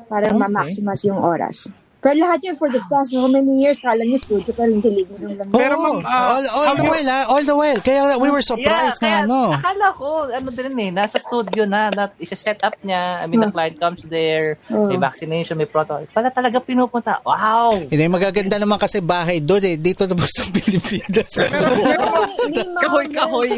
para 0.06 0.30
Okay. 0.30 0.38
ma-maximize 0.38 1.02
yung 1.10 1.18
oras. 1.18 1.66
Pero 2.02 2.18
lahat 2.18 2.42
yun 2.42 2.58
for 2.58 2.66
the 2.74 2.82
past 2.90 3.14
how 3.14 3.30
many 3.30 3.62
years, 3.62 3.78
kala 3.78 4.02
nyo 4.02 4.18
studio, 4.18 4.50
pero 4.58 4.74
hindi 4.74 5.06
room 5.06 5.38
lang. 5.38 5.54
Pero, 5.54 5.78
ma'am, 5.78 6.02
ah, 6.02 6.34
all, 6.34 6.46
all 6.50 6.74
the 6.74 6.86
while, 6.90 7.10
ha? 7.14 7.20
all 7.30 7.46
the 7.46 7.54
while. 7.54 7.78
Kaya 7.78 8.18
we 8.18 8.34
were 8.34 8.42
surprised 8.42 8.98
kaya 8.98 9.22
na 9.22 9.30
ano. 9.30 9.40
akala 9.54 9.88
ko, 9.94 10.26
ano 10.34 10.50
din 10.50 10.74
eh, 10.82 10.90
nasa 10.90 11.22
studio 11.22 11.70
na, 11.70 11.94
na 11.94 12.10
isa-set 12.18 12.58
up 12.66 12.74
niya, 12.82 13.22
I 13.22 13.30
mean, 13.30 13.46
the 13.46 13.54
client 13.54 13.78
comes 13.78 14.02
there, 14.10 14.58
may 14.66 14.98
Hmm. 14.98 15.06
vaccination, 15.06 15.62
may 15.62 15.70
protocol. 15.70 16.10
Pala 16.10 16.34
talaga 16.34 16.58
pinupunta. 16.58 17.22
Wow! 17.22 17.78
Hindi, 17.86 18.10
magaganda 18.10 18.58
naman 18.58 18.82
kasi 18.82 18.98
bahay 18.98 19.38
doon 19.38 19.62
eh. 19.62 19.76
Dito 19.78 20.10
naman 20.10 20.26
sa 20.26 20.42
Pilipinas. 20.50 21.38
Kahoy, 22.82 23.06
kahoy. 23.14 23.52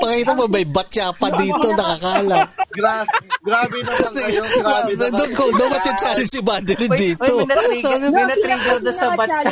Pakita 0.00 0.32
mo, 0.36 0.44
may 0.44 0.68
batya 0.68 1.08
pa 1.16 1.32
dito, 1.32 1.72
nakakala. 1.72 2.52
Gra- 2.68 3.08
grabe 3.40 3.78
naman 3.80 4.12
kayo. 4.12 4.42
Grabe 4.60 4.92
naman. 4.92 5.12
Doon 5.16 5.30
ko, 5.32 5.44
doon 5.56 5.72
challenge 5.96 6.30
si 6.30 6.40
Madeline 6.44 6.92
Wait, 6.92 7.13
dito. 7.16 7.34
wait, 7.36 7.46
may 7.46 7.54
natrigger, 7.54 7.96
No, 8.00 8.10
may 8.16 8.24
natrigger 8.26 8.76
doon 8.80 8.94
sa 8.94 9.06
batsa. 9.14 9.50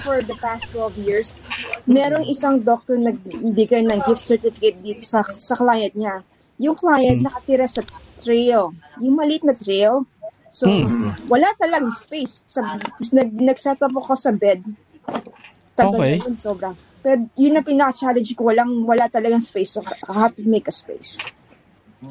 for 0.00 0.18
the 0.20 0.36
past 0.36 0.64
12 0.70 0.98
years, 1.00 1.28
merong 1.84 2.24
isang 2.24 2.60
doctor 2.60 2.96
nagbigay 2.96 3.82
ng 3.82 4.00
gift 4.04 4.20
certificate 4.20 4.78
dito 4.80 5.02
sa 5.02 5.22
sa 5.24 5.54
client 5.54 5.94
niya. 5.94 6.22
yung 6.56 6.72
client 6.72 7.20
Mm. 7.20 7.28
nakatira 7.28 7.68
sa 7.68 7.84
trail. 8.16 8.72
Yung 8.96 9.12
maliit 9.12 9.44
na 9.44 9.52
trail. 9.52 10.08
So, 10.48 10.64
Mm. 10.64 11.28
wala 11.28 11.52
talagang 11.54 11.92
space. 11.92 12.48
Sa, 12.48 12.64
nag, 13.12 13.28
nag-set 13.30 13.76
up 13.76 13.92
ako 13.92 14.16
sa 14.16 14.32
bed. 14.32 14.64
Tagal 15.76 15.92
Okay. 15.92 16.16
na 16.16 16.24
yun, 16.24 16.32
sobra. 16.34 16.72
Pero 17.04 17.28
yun 17.36 17.52
na 17.52 17.60
pinaka-challenge 17.60 18.32
ko. 18.32 18.48
Walang, 18.48 18.88
wala 18.88 19.04
talagang 19.06 19.44
space. 19.44 19.76
So, 19.76 19.84
I 19.84 20.16
have 20.16 20.32
to 20.34 20.48
make 20.48 20.64
a 20.64 20.72
space. 20.72 21.20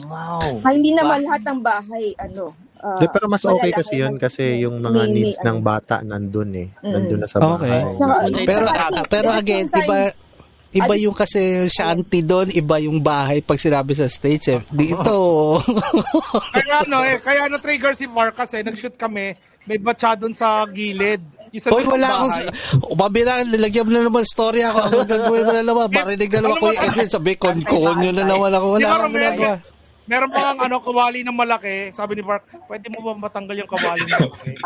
Wow. 0.06 0.62
Ah, 0.62 0.70
hindi 0.70 0.94
naman 0.94 1.26
lahat 1.26 1.42
ng 1.42 1.60
bahay, 1.62 2.14
ano, 2.16 2.54
ah, 2.80 2.98
Di, 2.98 3.06
pero 3.08 3.26
mas 3.28 3.44
okay 3.44 3.72
kasi 3.72 4.00
yun 4.00 4.16
kasi 4.16 4.60
yung 4.60 4.80
mga 4.80 5.02
may 5.04 5.12
needs 5.12 5.40
ng 5.40 5.60
ano. 5.60 5.66
bata 5.66 6.02
nandun 6.02 6.52
eh. 6.54 6.70
Mm. 6.80 6.92
Nandun 6.92 7.20
na 7.22 7.28
sa 7.28 7.38
Okay. 7.40 7.68
bahay. 7.68 7.84
Saka- 7.96 8.46
Pero 8.46 8.66
saka- 8.66 8.90
ah, 8.92 9.06
pero 9.06 9.28
again, 9.32 9.66
iba 9.70 9.98
iba 10.76 10.94
yung 11.00 11.16
kasi 11.16 11.72
shanty 11.72 12.20
doon, 12.20 12.52
iba 12.52 12.76
yung 12.78 13.00
bahay 13.00 13.40
pag 13.40 13.56
sinabi 13.56 13.96
sa 13.96 14.12
States 14.12 14.52
eh. 14.52 14.60
Dito. 14.68 15.16
Kaya 16.56 16.84
ano 16.84 17.00
eh, 17.00 17.16
kaya 17.18 17.48
ano 17.48 17.56
trigger 17.58 17.96
si 17.96 18.06
Mark 18.06 18.36
kasi 18.36 18.60
nag-shoot 18.60 19.00
kami, 19.00 19.32
may 19.66 19.80
batsa 19.80 20.20
doon 20.20 20.36
sa 20.36 20.68
gilid. 20.68 21.24
Isa 21.56 21.72
Hoy, 21.72 21.88
wala 21.88 22.12
akong... 22.12 22.52
Mabira, 23.00 23.40
nilagyan 23.48 23.88
mo 23.88 23.92
na 23.96 24.04
naman 24.04 24.28
story 24.28 24.60
ako. 24.60 24.92
Ang 24.92 25.08
gagawin 25.08 25.44
mo 25.48 25.52
na 25.56 25.64
naman. 25.64 25.88
Marinig 25.96 26.28
na 26.28 26.40
naman 26.44 26.58
ko 26.60 26.66
yung 26.68 26.84
Edwin. 26.84 27.08
Sabi, 27.08 27.32
kon-konyo 27.40 28.10
na 28.12 28.24
naman 28.28 28.52
ako. 28.52 28.66
Wala 28.76 28.90
akong 28.92 29.14
ginagawa. 29.16 29.54
Meron 30.06 30.30
pa 30.30 30.54
ang 30.54 30.60
ano, 30.62 30.78
kawali 30.86 31.26
ng 31.26 31.34
malaki. 31.34 31.90
Sabi 31.90 32.18
ni 32.18 32.24
Mark, 32.24 32.46
pwede 32.70 32.94
mo 32.94 33.02
ba 33.02 33.18
matanggal 33.18 33.58
yung 33.58 33.72
kawali 33.72 34.06
ng 34.06 34.14
malaki? 34.22 34.52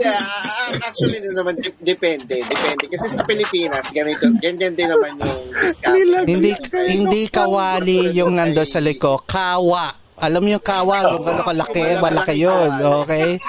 Yeah, 0.00 0.16
ah, 0.16 0.88
actually 0.88 1.20
din 1.20 1.36
naman 1.36 1.60
dep- 1.60 1.76
depende, 1.84 2.40
depende 2.40 2.84
kasi 2.88 3.12
sa 3.12 3.20
Pilipinas 3.24 3.92
ganito, 3.92 4.32
ganyan 4.40 4.72
din 4.72 4.88
naman 4.88 5.16
yung 5.20 5.40
discount. 5.60 5.96
Hindi 6.24 6.56
hindi 6.88 7.22
kawali 7.28 8.12
yung 8.16 8.36
nando 8.36 8.64
sa 8.64 8.80
liko. 8.80 9.20
Kawa. 9.24 9.92
Alam 10.20 10.40
mo 10.44 10.48
yung 10.56 10.64
kawa, 10.64 11.16
kung 11.16 11.24
ano 11.24 11.42
kalaki, 11.44 11.84
malaki 11.96 12.34
yun. 12.44 12.70
Okay? 13.04 13.40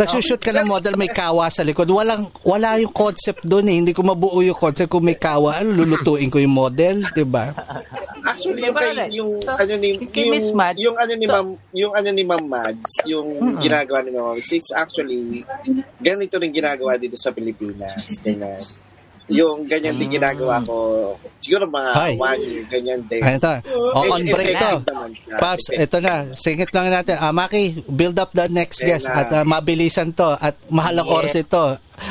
Nagsushoot 0.00 0.40
ka 0.40 0.52
ng 0.56 0.68
model, 0.68 0.96
may 0.96 1.12
kawa 1.12 1.52
sa 1.52 1.60
likod. 1.60 1.84
Walang, 1.92 2.32
wala 2.40 2.80
yung 2.80 2.92
concept 2.92 3.44
doon 3.44 3.68
eh. 3.68 3.76
Hindi 3.84 3.92
ko 3.92 4.00
mabuo 4.00 4.40
yung 4.40 4.56
concept 4.56 4.88
kung 4.88 5.04
may 5.04 5.20
kawa. 5.20 5.60
Ano, 5.60 5.76
lulutuin 5.76 6.32
ko 6.32 6.40
yung 6.40 6.56
model, 6.56 7.04
di 7.12 7.24
ba? 7.28 7.52
Actually 8.24 8.64
yung 8.64 8.76
kay, 8.76 9.12
yung 9.12 9.32
So, 9.40 9.52
ano 9.56 9.74
ni 9.76 9.88
yung, 9.96 10.40
yung 10.78 10.96
ano 10.96 11.12
ni 11.16 11.26
so- 11.26 11.32
Ma'am 11.32 11.48
yung 11.72 11.92
ano 11.92 12.08
ni 12.12 12.24
Ma'am 12.24 12.44
Mads, 12.46 12.90
yung 13.08 13.28
ginagawa 13.58 13.98
ni 14.04 14.10
Ma'am 14.14 14.36
Mads 14.36 14.52
is 14.52 14.68
actually 14.76 15.44
ganito 16.00 16.36
rin 16.38 16.52
ginagawa 16.52 16.96
dito 17.00 17.16
sa 17.16 17.32
Pilipinas. 17.32 17.96
Ganyan. 18.22 18.60
Yung 19.30 19.70
ganyan 19.70 19.94
din 19.94 20.18
ginagawa 20.18 20.58
ko 20.66 21.14
siguro 21.38 21.64
mga 21.70 21.90
Ay. 21.94 22.14
one 22.18 22.40
year 22.44 22.64
ganyan 22.66 23.00
din. 23.06 23.22
Ay, 23.22 23.38
ito. 23.38 23.54
O, 23.94 24.02
on 24.10 24.22
break 24.26 24.58
to. 24.58 24.72
Paps, 25.38 25.66
ito 25.72 25.96
na. 26.02 26.34
Singit 26.34 26.70
lang 26.74 26.90
natin. 26.90 27.16
Ah, 27.16 27.30
Maki, 27.30 27.86
build 27.86 28.18
up 28.18 28.34
the 28.34 28.50
next 28.50 28.82
guest 28.82 29.06
at 29.06 29.30
ah, 29.30 29.44
mabilisan 29.46 30.10
to 30.12 30.34
at 30.36 30.58
mahalang 30.68 31.06
Yeah. 31.06 31.16
oras 31.16 31.34
ito. 31.38 31.64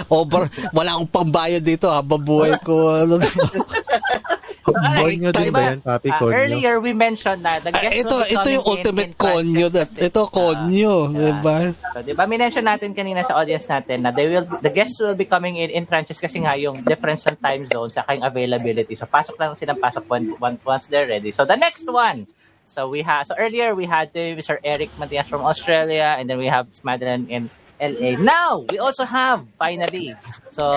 Over, 0.08 0.48
wala 0.72 0.96
akong 0.96 1.12
pambayad 1.12 1.66
dito 1.66 1.90
habang 1.90 2.22
buhay 2.22 2.56
ko. 2.62 3.04
Konyo 4.74 5.30
din 5.34 5.52
ba 5.54 5.62
yan, 5.74 5.80
Papi? 5.82 6.10
Ah, 6.12 6.20
Konyo? 6.20 6.34
earlier 6.36 6.74
we 6.80 6.92
mentioned 6.94 7.42
na 7.42 7.60
the 7.60 7.72
guest 7.72 7.94
Ah, 7.96 8.02
ito, 8.02 8.16
will 8.16 8.26
be 8.26 8.36
ito 8.36 8.48
yung 8.50 8.64
coming 8.64 8.64
in 8.64 8.80
ultimate 8.80 9.14
konyo. 9.18 9.66
That, 9.72 9.90
ito, 9.98 10.22
konyo. 10.30 10.96
Ah, 11.10 11.16
Diba? 11.16 11.58
So, 11.94 11.98
di 12.04 12.14
ba, 12.14 12.24
minention 12.26 12.66
natin 12.66 12.92
kanina 12.94 13.22
sa 13.26 13.38
audience 13.40 13.66
natin 13.68 14.06
na 14.06 14.10
they 14.10 14.28
will, 14.30 14.46
the 14.62 14.72
guests 14.74 14.98
will 15.00 15.18
be 15.18 15.26
coming 15.26 15.58
in 15.58 15.70
in 15.70 15.86
tranches 15.86 16.20
kasi 16.22 16.42
nga 16.42 16.54
yung 16.58 16.82
difference 16.84 17.26
ng 17.28 17.38
time 17.40 17.64
zone 17.66 17.90
sa 17.90 18.06
yung 18.10 18.26
availability. 18.26 18.94
So, 18.96 19.06
pasok 19.06 19.38
lang 19.40 19.56
silang 19.56 19.80
pasok 19.80 20.06
when, 20.10 20.36
when, 20.38 20.58
once 20.66 20.88
they're 20.88 21.08
ready. 21.08 21.32
So, 21.32 21.46
the 21.46 21.58
next 21.58 21.86
one. 21.90 22.26
So, 22.70 22.86
we 22.86 23.02
have, 23.02 23.26
so 23.26 23.34
earlier 23.34 23.74
we 23.74 23.90
had 23.90 24.14
the 24.14 24.38
Mr. 24.38 24.62
Eric 24.62 24.94
Matias 25.02 25.26
from 25.26 25.42
Australia 25.42 26.14
and 26.18 26.30
then 26.30 26.38
we 26.38 26.46
have 26.46 26.70
Madeline 26.86 27.26
in 27.26 27.50
LA. 27.80 28.20
Now, 28.20 28.68
we 28.68 28.76
also 28.76 29.08
have, 29.08 29.48
finally. 29.56 30.12
So, 30.52 30.68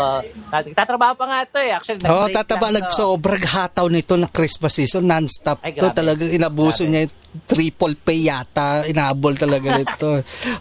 nagtatrabaho 0.54 1.18
pa 1.18 1.24
nga 1.26 1.38
ito 1.42 1.58
eh. 1.58 1.74
Actually, 1.74 1.98
Oo, 2.06 2.06
oh, 2.06 2.26
nag-break 2.30 2.36
tataba 2.38 2.70
lang 2.70 2.86
lang 2.86 2.94
to. 2.94 2.94
sobrang 2.94 3.42
hataw 3.42 3.86
nito 3.90 4.14
ng 4.14 4.30
Christmas 4.30 4.72
season. 4.78 5.10
Non-stop 5.10 5.58
Ay, 5.66 5.74
to. 5.74 5.90
grabe. 5.90 5.98
Talagang 5.98 6.30
inabuso 6.30 6.86
Grabe. 6.86 6.90
niya 6.94 7.02
triple 7.44 7.94
pay 7.96 8.26
yata. 8.26 8.84
Inabol 8.84 9.34
talaga 9.34 9.72
nito. 9.72 10.20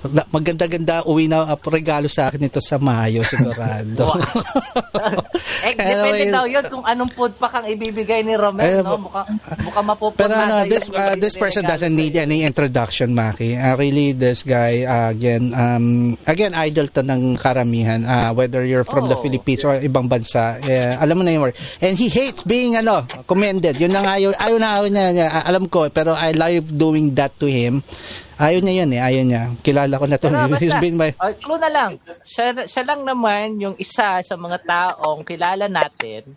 Na- 0.10 0.28
Maganda-ganda 0.28 1.04
uwi 1.04 1.28
na 1.28 1.44
uh, 1.46 1.60
regalo 1.68 2.08
sa 2.08 2.28
akin 2.28 2.48
ito 2.48 2.60
sa 2.60 2.78
Mayo, 2.78 3.22
sigurado. 3.22 4.16
eh, 5.66 5.74
Anyway, 5.74 6.28
depende 6.28 6.32
daw 6.32 6.46
yun 6.46 6.66
kung 6.68 6.84
anong 6.84 7.12
food 7.12 7.34
pa 7.36 7.48
kang 7.48 7.66
ibibigay 7.66 8.22
ni 8.22 8.34
Romel, 8.34 8.64
Eh, 8.64 8.82
no? 8.82 8.98
Mukhang, 9.02 9.28
mukhang 9.62 9.88
mapupun 9.88 10.18
Pero 10.18 10.34
ano, 10.34 10.64
this 10.66 10.88
uh, 10.90 11.16
this 11.16 11.36
person 11.36 11.64
doesn't 11.64 11.94
need 11.94 12.16
any 12.16 12.44
introduction, 12.44 13.12
Maki. 13.12 13.54
Uh, 13.54 13.76
really, 13.76 14.12
this 14.12 14.42
guy 14.42 14.84
uh, 14.84 15.10
again, 15.10 15.52
um, 15.52 16.16
again 16.26 16.54
idol 16.54 16.88
to 16.88 17.02
ng 17.02 17.38
karamihan. 17.38 18.04
Uh, 18.04 18.32
whether 18.34 18.64
you're 18.64 18.84
from 18.84 19.08
the 19.08 19.14
Oh. 19.14 19.20
Philippines 19.22 19.62
or 19.62 19.78
ibang 19.78 20.08
bansa, 20.08 20.58
eh, 20.66 20.98
alam 20.98 21.14
mo 21.14 21.24
na 21.24 21.30
yung 21.30 21.44
word. 21.46 21.54
And 21.78 21.94
he 21.94 22.10
hates 22.10 22.42
being 22.42 22.74
ano 22.74 23.06
commended. 23.28 23.78
Yun 23.78 23.92
lang 23.92 24.08
ayaw, 24.08 24.34
ayaw 24.34 24.58
na 24.58 24.68
ayaw 24.80 24.86
niya, 24.88 25.06
niya. 25.14 25.28
Alam 25.46 25.68
ko, 25.68 25.86
pero 25.92 26.16
I 26.16 26.32
love 26.34 26.61
doing 26.70 27.14
that 27.18 27.34
to 27.42 27.50
him. 27.50 27.82
Ayaw 28.42 28.62
niya 28.62 28.86
yun 28.86 28.90
eh, 28.94 29.02
ayaw 29.02 29.24
niya. 29.26 29.44
Kilala 29.62 30.02
ko 30.02 30.06
na 30.10 30.18
to. 30.18 30.30
Pero 30.30 30.58
He's 30.62 30.74
basta, 30.74 30.82
been 30.82 30.98
my... 30.98 31.12
oh, 31.18 31.34
clue 31.38 31.62
na 31.62 31.70
lang. 31.70 31.92
Siya, 32.26 32.66
siya 32.66 32.84
lang 32.86 33.02
naman 33.06 33.58
yung 33.62 33.76
isa 33.78 34.22
sa 34.22 34.36
mga 34.38 34.58
taong 34.66 35.22
kilala 35.22 35.70
natin 35.70 36.34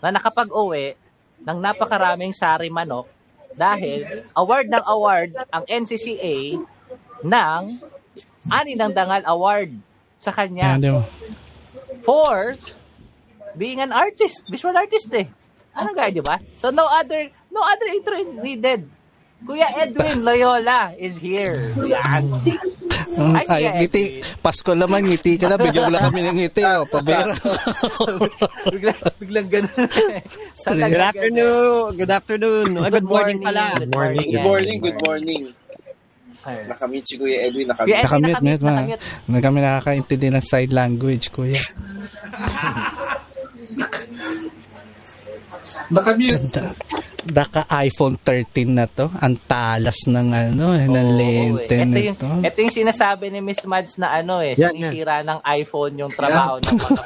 na 0.00 0.12
nakapag-uwi 0.12 0.96
ng 1.44 1.58
napakaraming 1.60 2.32
sari 2.32 2.72
manok 2.72 3.08
dahil 3.54 4.24
award 4.34 4.66
ng 4.66 4.84
award 4.88 5.30
ang 5.52 5.64
NCCA 5.68 6.58
ng 7.22 7.62
Ani 8.44 8.76
ng 8.76 8.92
Dangal 8.92 9.24
Award 9.24 9.72
sa 10.20 10.28
kanya 10.28 10.76
for 12.04 12.60
being 13.56 13.80
an 13.80 13.88
artist, 13.88 14.44
visual 14.52 14.76
artist 14.76 15.08
eh. 15.16 15.30
Ano 15.72 15.96
gaya, 15.96 16.12
di 16.12 16.20
ba? 16.20 16.36
So 16.60 16.68
no 16.68 16.84
other 16.86 17.32
no 17.48 17.64
other 17.64 17.88
intro 17.88 18.20
needed. 18.42 18.84
Kuya 19.44 19.68
Edwin 19.76 20.24
Loyola 20.24 20.96
is 20.96 21.20
here. 21.20 21.68
Yan. 21.76 22.32
Mm, 23.14 23.36
Ay, 23.46 23.62
ngiti. 23.78 24.24
Pasko 24.40 24.72
naman, 24.72 25.04
ngiti 25.04 25.36
ka 25.36 25.52
na. 25.52 25.60
Bigyan 25.60 25.86
mo 25.86 25.90
lang 25.92 26.08
kami 26.10 26.24
ng 26.24 26.36
ngiti. 26.40 26.64
Oh, 26.64 26.88
pabera. 26.88 27.36
biglang, 28.74 28.98
biglang 29.20 29.48
ganun. 29.52 29.86
Good 30.64 31.04
afternoon. 31.12 31.88
Good 31.94 32.12
afternoon. 32.12 32.68
Ah, 32.80 32.90
good 32.90 33.06
morning 33.06 33.38
pala. 33.44 33.76
Good 33.78 33.92
morning. 33.92 34.26
Good 34.32 34.46
morning, 34.48 34.76
good 34.80 35.00
morning. 35.04 35.42
Nakamit 36.44 37.04
si 37.08 37.16
Kuya 37.16 37.48
Edwin, 37.48 37.72
Nakamute, 37.72 38.04
nakamute, 38.04 38.42
mute, 38.44 38.64
ma. 38.64 38.84
nakamute. 38.84 39.00
Na 39.32 39.38
kami 39.40 39.58
nakakaintindi 39.64 40.28
ng 40.28 40.44
sign 40.44 40.68
language, 40.72 41.32
kuya. 41.32 41.56
Nakamute. 41.56 43.22
Daka 47.24 47.64
iPhone 47.80 48.20
13 48.20 48.68
na 48.68 48.84
to. 48.84 49.08
Ang 49.16 49.40
talas 49.48 49.96
ng 50.04 50.28
ano, 50.28 50.76
eh, 50.76 50.84
ng 50.84 51.08
Oo, 51.08 51.16
lente 51.16 51.72
eh. 51.72 51.80
ito, 51.80 51.98
yung, 51.98 52.16
nito. 52.20 52.26
ito 52.44 52.58
yung 52.60 52.76
sinasabi 52.84 53.32
ni 53.32 53.40
Miss 53.40 53.64
Mads 53.64 53.96
na 53.96 54.12
ano 54.12 54.44
eh, 54.44 54.52
Yan, 54.52 54.76
sinisira 54.76 55.24
ng 55.24 55.40
iPhone 55.40 56.04
yung 56.04 56.12
trabaho 56.12 56.60
ng 56.60 56.76
mga. 56.76 57.02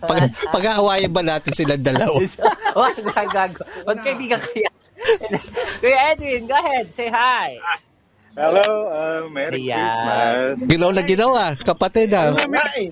Pag, 0.10 0.22
pag-aawayan 0.48 1.12
ba 1.12 1.20
natin 1.20 1.52
sila 1.52 1.76
dalawa? 1.76 2.16
Wag 2.80 2.96
gagago. 2.96 3.60
Magkaibigan 3.84 4.40
kaya. 4.40 4.70
Kuya 5.80 6.16
Edwin, 6.16 6.48
go 6.48 6.56
ahead. 6.56 6.88
Say 6.88 7.12
hi. 7.12 7.60
Hello, 8.40 8.64
uh, 8.88 9.20
Merry 9.28 9.68
Ayan. 9.68 9.76
Christmas. 9.76 10.72
Ginaw 10.72 10.90
na 10.96 11.02
ginawa, 11.04 11.42
kapatid 11.60 12.08
ah. 12.16 12.32
Ay, 12.32 12.88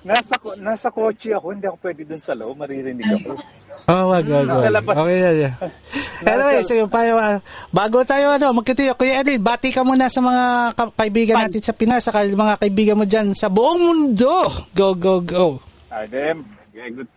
Nasa, 0.00 0.34
ko- 0.40 0.56
nasa 0.56 0.88
kotse 0.88 1.36
ako, 1.36 1.52
hindi 1.52 1.68
ako 1.68 1.78
pwede 1.84 2.02
dun 2.08 2.22
sa 2.22 2.32
loob, 2.32 2.56
maririnig 2.56 3.04
ako. 3.04 3.36
Oh, 3.86 4.10
wag, 4.10 4.24
wag, 4.24 4.48
wag. 4.48 4.64
Nasa 4.64 4.70
labas. 4.72 4.94
Okay 4.96 5.18
na 5.20 5.30
yan. 5.36 5.52
Anyway, 6.24 6.58
so 6.64 6.72
yung 6.72 6.88
payo, 6.88 7.20
ah, 7.20 7.36
bago 7.68 8.00
tayo 8.02 8.32
ano, 8.32 8.56
magkitiyo, 8.56 8.96
Kuya 8.96 9.20
Edwin, 9.20 9.44
bati 9.44 9.68
ka 9.68 9.84
muna 9.84 10.08
sa 10.08 10.24
mga 10.24 10.44
ka- 10.72 10.94
kaibigan 10.96 11.36
natin 11.44 11.60
sa 11.60 11.76
Pinas, 11.76 12.00
sa 12.06 12.16
mga 12.16 12.56
kaibigan 12.56 12.96
mo 12.96 13.04
dyan 13.04 13.36
sa 13.36 13.52
buong 13.52 13.78
mundo. 13.82 14.48
Go, 14.72 14.96
go, 14.96 15.20
go. 15.20 15.60
Ah. 15.92 16.08
Yeah, 16.08 16.92
good. 16.92 17.08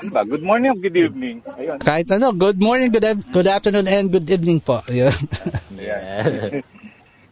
Ano 0.00 0.08
ba? 0.16 0.24
Good 0.24 0.40
morning 0.40 0.72
or 0.72 0.80
good 0.80 0.96
evening? 0.96 1.44
Ayun. 1.60 1.76
Kahit 1.84 2.08
ano, 2.08 2.32
good 2.32 2.56
morning, 2.56 2.88
good, 2.88 3.04
good 3.36 3.44
afternoon, 3.44 3.84
and 3.84 4.08
good 4.08 4.24
evening 4.32 4.56
po. 4.56 4.80
Yun. 4.88 5.12
Yeah. 5.76 6.64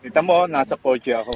Kita 0.04 0.20
mo, 0.20 0.44
nasa 0.44 0.76
kotse 0.76 1.16
ako. 1.16 1.32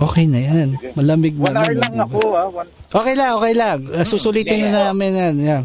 Okay 0.00 0.24
na 0.24 0.40
yan. 0.40 0.68
Malamig 0.96 1.36
One 1.36 1.52
naman. 1.52 1.68
hour 1.68 1.74
lang 1.76 1.94
ako, 2.00 2.20
ah. 2.32 2.48
One, 2.48 2.68
Okay 2.88 3.14
lang, 3.14 3.30
okay 3.36 3.54
lang. 3.54 3.78
Susulitin 4.08 4.72
na 4.72 4.88
namin 4.88 5.12
yan. 5.12 5.34
Yeah. 5.36 5.62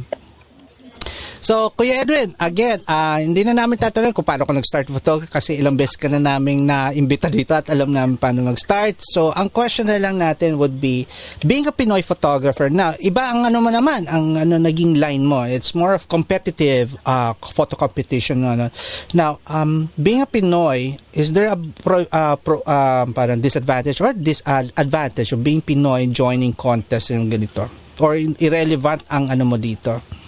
So, 1.46 1.70
Kuya 1.78 2.02
Edwin, 2.02 2.34
again, 2.42 2.82
ah, 2.90 3.22
hindi 3.22 3.46
na 3.46 3.54
namin 3.54 3.78
tatanungin 3.78 4.18
kung 4.18 4.26
paano 4.26 4.50
ka 4.50 4.54
nag-start 4.58 4.90
photography 4.90 5.30
kasi 5.30 5.52
ilang 5.62 5.78
beses 5.78 5.94
ka 5.94 6.10
na 6.10 6.18
namin 6.18 6.66
na-imbita 6.66 7.30
dito 7.30 7.54
at 7.54 7.70
alam 7.70 7.94
namin 7.94 8.18
paano 8.18 8.50
mag-start. 8.50 8.98
So, 9.06 9.30
ang 9.30 9.54
question 9.54 9.86
na 9.86 10.02
lang 10.02 10.18
natin 10.18 10.58
would 10.58 10.82
be, 10.82 11.06
being 11.46 11.70
a 11.70 11.74
Pinoy 11.76 12.02
photographer, 12.02 12.74
na 12.74 12.98
iba 12.98 13.30
ang 13.30 13.46
ano 13.46 13.62
mo 13.62 13.70
naman, 13.70 14.10
ang 14.10 14.34
ano 14.34 14.58
naging 14.58 14.98
line 14.98 15.22
mo. 15.22 15.46
It's 15.46 15.78
more 15.78 15.94
of 15.94 16.10
competitive 16.10 16.98
uh, 17.06 17.38
photo 17.38 17.78
competition. 17.78 18.42
Ano. 18.42 18.74
Now, 19.14 19.38
um, 19.46 19.94
being 20.02 20.26
a 20.26 20.30
Pinoy, 20.30 20.98
is 21.14 21.30
there 21.30 21.54
a 21.54 21.58
pro, 21.62 22.10
uh, 22.10 22.42
pro, 22.42 22.66
uh, 22.66 23.06
parang 23.14 23.38
disadvantage 23.38 24.02
or 24.02 24.18
disadvantage 24.18 25.30
of 25.30 25.46
being 25.46 25.62
Pinoy 25.62 26.10
joining 26.10 26.58
contest 26.58 27.14
yung 27.14 27.30
ganito? 27.30 27.70
Or 28.02 28.18
irrelevant 28.18 29.06
ang 29.14 29.30
ano 29.30 29.46
mo 29.46 29.62
dito? 29.62 30.25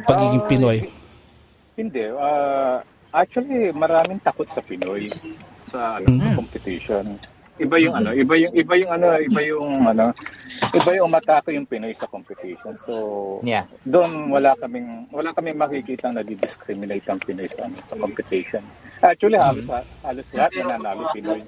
Pagiging 0.00 0.44
Pinoy. 0.48 0.78
Hindi. 1.72 2.04
ah, 2.12 2.80
actually, 3.10 3.72
maraming 3.72 4.20
takot 4.20 4.48
sa 4.48 4.60
Pinoy 4.60 5.08
sa 5.68 6.00
ano, 6.00 6.08
Mm. 6.08 6.36
competition. 6.36 7.16
Iba 7.60 7.76
yung 7.76 7.92
ano, 7.94 8.16
iba 8.16 8.32
yung 8.32 8.52
iba 8.56 8.74
yung 8.80 8.92
ano, 8.92 9.06
iba 9.20 9.40
yung 9.44 9.68
ano, 9.84 10.04
iba 10.72 10.90
yung 10.96 11.06
umatake 11.06 11.52
yung 11.52 11.68
Pinoy 11.68 11.92
sa 11.92 12.08
competition. 12.08 12.76
So, 12.88 12.92
Yeah. 13.44 13.68
doon 13.84 14.32
wala 14.32 14.56
kaming 14.56 15.08
wala 15.12 15.36
kaming 15.36 15.60
makikita 15.60 16.08
na 16.08 16.24
di-discriminate 16.24 17.04
ang 17.08 17.20
Pinoy 17.20 17.48
sa, 17.52 17.68
ano, 17.68 17.76
sa 17.84 17.96
competition. 17.96 18.64
Actually, 19.02 19.34
halos, 19.34 19.66
halos 20.06 20.26
lahat 20.30 20.62
nananalo 20.62 21.10
Pinoy. 21.10 21.42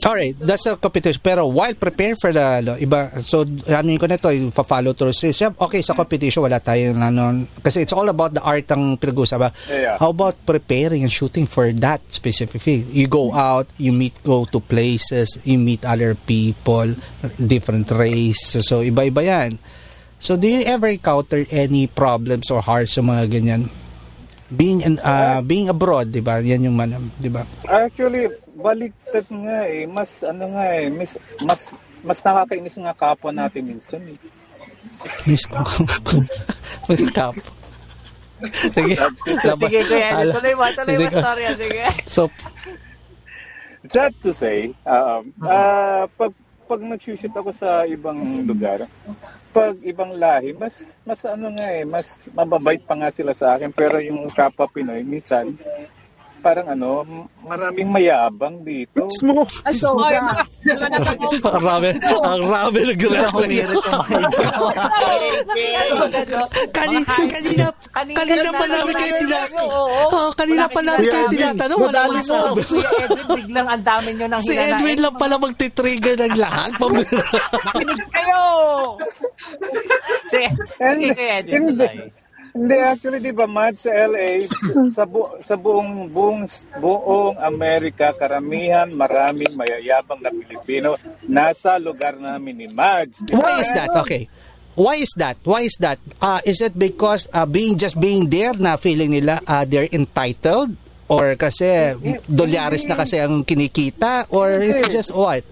Alright, 0.00 0.32
that's 0.40 0.64
a 0.64 0.72
competition. 0.80 1.20
Pero 1.20 1.44
while 1.52 1.76
prepare 1.76 2.16
for 2.16 2.32
the 2.32 2.64
ano, 2.64 2.80
iba, 2.80 3.12
so 3.20 3.44
ano 3.44 3.88
ko 4.00 4.08
na 4.08 4.16
ito, 4.16 4.32
follow 4.64 4.96
through 4.96 5.12
system. 5.12 5.52
Okay, 5.60 5.84
sa 5.84 5.92
competition, 5.92 6.40
wala 6.40 6.64
tayong 6.64 6.96
ano, 6.96 7.44
kasi 7.60 7.84
it's 7.84 7.92
all 7.92 8.08
about 8.08 8.32
the 8.32 8.40
art 8.40 8.64
ang 8.72 8.96
pinag-uusapan. 8.96 9.52
Yeah. 9.68 10.00
How 10.00 10.16
about 10.16 10.40
preparing 10.48 11.04
and 11.04 11.12
shooting 11.12 11.44
for 11.44 11.68
that 11.84 12.00
specific 12.08 12.64
thing? 12.64 12.88
You 12.88 13.04
go 13.04 13.36
out, 13.36 13.68
you 13.76 13.92
meet, 13.92 14.16
go 14.24 14.48
to 14.48 14.64
places, 14.64 15.36
you 15.44 15.60
meet 15.60 15.84
other 15.84 16.16
people, 16.16 16.96
different 17.36 17.92
race. 17.92 18.56
So, 18.64 18.80
iba-iba 18.80 19.20
yan. 19.28 19.60
So, 20.24 20.40
do 20.40 20.48
you 20.48 20.64
ever 20.64 20.88
encounter 20.88 21.44
any 21.52 21.84
problems 21.84 22.48
or 22.48 22.64
hard 22.64 22.88
sa 22.88 23.04
mga 23.04 23.28
ganyan? 23.28 23.68
Being 24.46 24.80
in, 24.80 25.00
uh, 25.00 25.40
being 25.40 25.68
abroad, 25.68 26.08
di 26.08 26.20
ba? 26.20 26.36
Yan 26.36 26.62
yung 26.62 26.76
man, 26.76 26.92
di 27.16 27.28
ba? 27.28 27.48
Actually, 27.64 28.28
baliktad 28.54 29.24
nga 29.26 29.64
eh. 29.64 29.84
Mas 29.84 30.20
ano 30.20 30.44
nga 30.52 30.64
eh, 30.70 30.86
mas 30.88 31.16
mas 31.42 31.60
mas 32.00 32.18
nakakainis 32.20 32.76
nga 32.76 32.92
kapwa 32.92 33.32
natin 33.32 33.64
minsan 33.66 34.04
eh. 34.04 34.18
Miss 35.24 35.48
ko. 35.48 35.56
Mag-stop. 36.86 37.34
Sige. 38.68 38.94
Laba- 39.40 39.64
Sige, 39.64 39.80
kuya. 39.82 40.08
Ala- 40.12 40.34
Tuloy 40.36 40.52
mo, 40.52 40.64
tuloy 40.68 40.96
mo 40.98 41.08
story. 41.08 41.44
Sige. 41.56 41.84
So, 42.04 42.22
Sad 43.84 44.12
to 44.20 44.32
say, 44.32 44.72
um, 44.84 45.28
ah, 45.42 46.08
pag 46.10 46.32
pag 46.64 46.80
nag-shoot 46.80 47.20
ako 47.28 47.52
sa 47.52 47.84
ibang 47.84 48.16
lugar, 48.42 48.88
pag 49.54 49.78
ibang 49.86 50.18
lahi, 50.18 50.50
mas 50.58 50.82
mas 51.06 51.22
ano 51.22 51.54
nga 51.54 51.70
eh, 51.70 51.86
mas 51.86 52.10
mababait 52.34 52.82
pa 52.82 52.98
nga 52.98 53.14
sila 53.14 53.30
sa 53.30 53.54
akin. 53.54 53.70
Pero 53.70 54.02
yung 54.02 54.26
kapwa 54.34 54.66
Pinoy 54.66 55.06
minsan 55.06 55.54
parang 56.44 56.68
ano, 56.68 57.08
maraming 57.40 57.88
mayabang 57.88 58.60
dito. 58.60 59.08
Smoke. 59.16 59.64
ang 59.64 61.64
rami, 61.64 61.96
ang 62.04 62.42
rami 62.44 62.80
nag-reflect. 62.92 63.72
Kanina, 66.68 67.12
kanina, 67.32 67.66
kanina 68.12 68.48
pa 68.52 68.66
namin 68.68 68.92
kayo 68.92 69.12
tinatanong. 69.24 69.70
Oh, 70.12 70.28
kanina 70.36 70.64
pa 70.68 70.80
namin 70.84 71.06
kayo 71.08 71.26
tinatanong. 71.32 71.78
Wala. 71.80 72.00
Kuya 72.68 72.90
Edwin, 73.00 73.26
biglang 73.40 73.68
ang 73.72 73.84
dami 73.84 74.08
nyo 74.12 74.26
nang 74.28 74.42
Si 74.44 74.52
Edwin 74.52 75.00
lang 75.00 75.16
pala 75.16 75.40
magtitrigger 75.40 76.20
ng 76.20 76.36
lahat. 76.36 76.76
Pamira. 76.76 77.24
Kayo! 78.12 78.44
Sige, 80.28 80.52
Edwin. 80.76 82.12
Hindi. 82.54 82.78
actually 82.78 83.18
'di 83.18 83.34
ba 83.34 83.50
Mad 83.50 83.74
sa 83.74 83.90
LA 83.90 84.46
sa 84.94 85.02
bu- 85.02 85.42
sa 85.42 85.58
buong 85.58 86.06
buong 86.06 86.46
buong 86.78 87.34
Amerika 87.42 88.14
karamihan 88.14 88.86
maraming 88.94 89.58
mayayabang 89.58 90.22
na 90.22 90.30
Pilipino 90.30 90.94
nasa 91.26 91.82
lugar 91.82 92.14
namin 92.14 92.54
ni 92.62 92.68
ba? 92.70 93.02
Why 93.34 93.58
is 93.58 93.74
that? 93.74 93.90
Okay. 94.06 94.30
Why 94.78 95.02
is 95.02 95.10
that? 95.18 95.38
Why 95.42 95.66
is 95.66 95.74
that? 95.82 95.98
Uh, 96.22 96.38
is 96.46 96.62
it 96.62 96.78
because 96.78 97.26
uh, 97.34 97.46
being 97.46 97.74
just 97.74 97.98
being 97.98 98.30
there 98.30 98.54
na 98.54 98.78
feeling 98.78 99.10
nila 99.10 99.42
uh, 99.50 99.66
they're 99.66 99.90
entitled? 99.90 100.78
Or 101.10 101.34
kasi 101.34 101.94
dolyares 102.30 102.86
na 102.86 102.94
kasi 102.94 103.18
ang 103.18 103.42
kinikita? 103.42 104.30
Or 104.30 104.62
it's 104.62 104.94
just 104.94 105.10
what? 105.10 105.42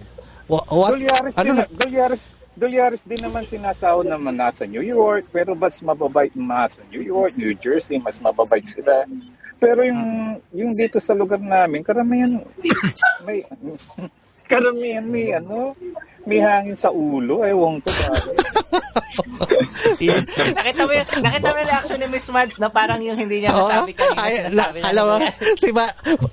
What? 0.47 0.67
what? 0.71 0.91
Dolyares 0.95 1.35
Ano 1.35 1.51
na? 1.55 1.63
Dolyares, 1.67 2.23
Dolyares 2.53 3.01
din 3.01 3.17
naman 3.17 3.49
sinasahod 3.49 4.05
naman 4.05 4.37
nasa 4.37 4.69
New 4.69 4.85
York, 4.85 5.25
pero 5.33 5.57
mas 5.57 5.81
mababait 5.81 6.29
mga 6.37 6.77
sa 6.77 6.81
New 6.93 7.01
York, 7.01 7.33
New 7.33 7.53
Jersey, 7.57 7.97
mas 7.97 8.21
mababait 8.21 8.65
sila. 8.69 9.09
Pero 9.57 9.81
yung 9.81 10.37
yung 10.53 10.71
dito 10.75 11.01
sa 11.01 11.17
lugar 11.17 11.41
namin, 11.41 11.81
karamihan 11.81 12.45
may 13.25 13.41
karamihan 14.53 15.05
may 15.09 15.33
ano, 15.33 15.73
may 16.23 16.39
hangin 16.39 16.77
sa 16.77 16.87
ulo, 16.87 17.43
ewan 17.43 17.83
ko 17.83 17.89
ba. 17.91 18.13
nakita 20.55 20.87
mo 20.87 20.91
yung, 20.95 21.07
nakita 21.19 21.51
mo 21.51 21.57
yung 21.59 21.69
reaction 21.69 21.97
ni 21.99 22.07
Miss 22.07 22.27
Mads 22.31 22.57
na 22.63 22.71
parang 22.71 22.99
yung 23.03 23.19
hindi 23.19 23.43
niya 23.43 23.51
nasabi 23.51 23.91
kanina. 23.91 24.23
Ay, 24.23 24.47
na 24.55 24.71
alam 24.87 25.03
mo, 25.03 25.15
si 25.59 25.69
ba, 25.75 25.85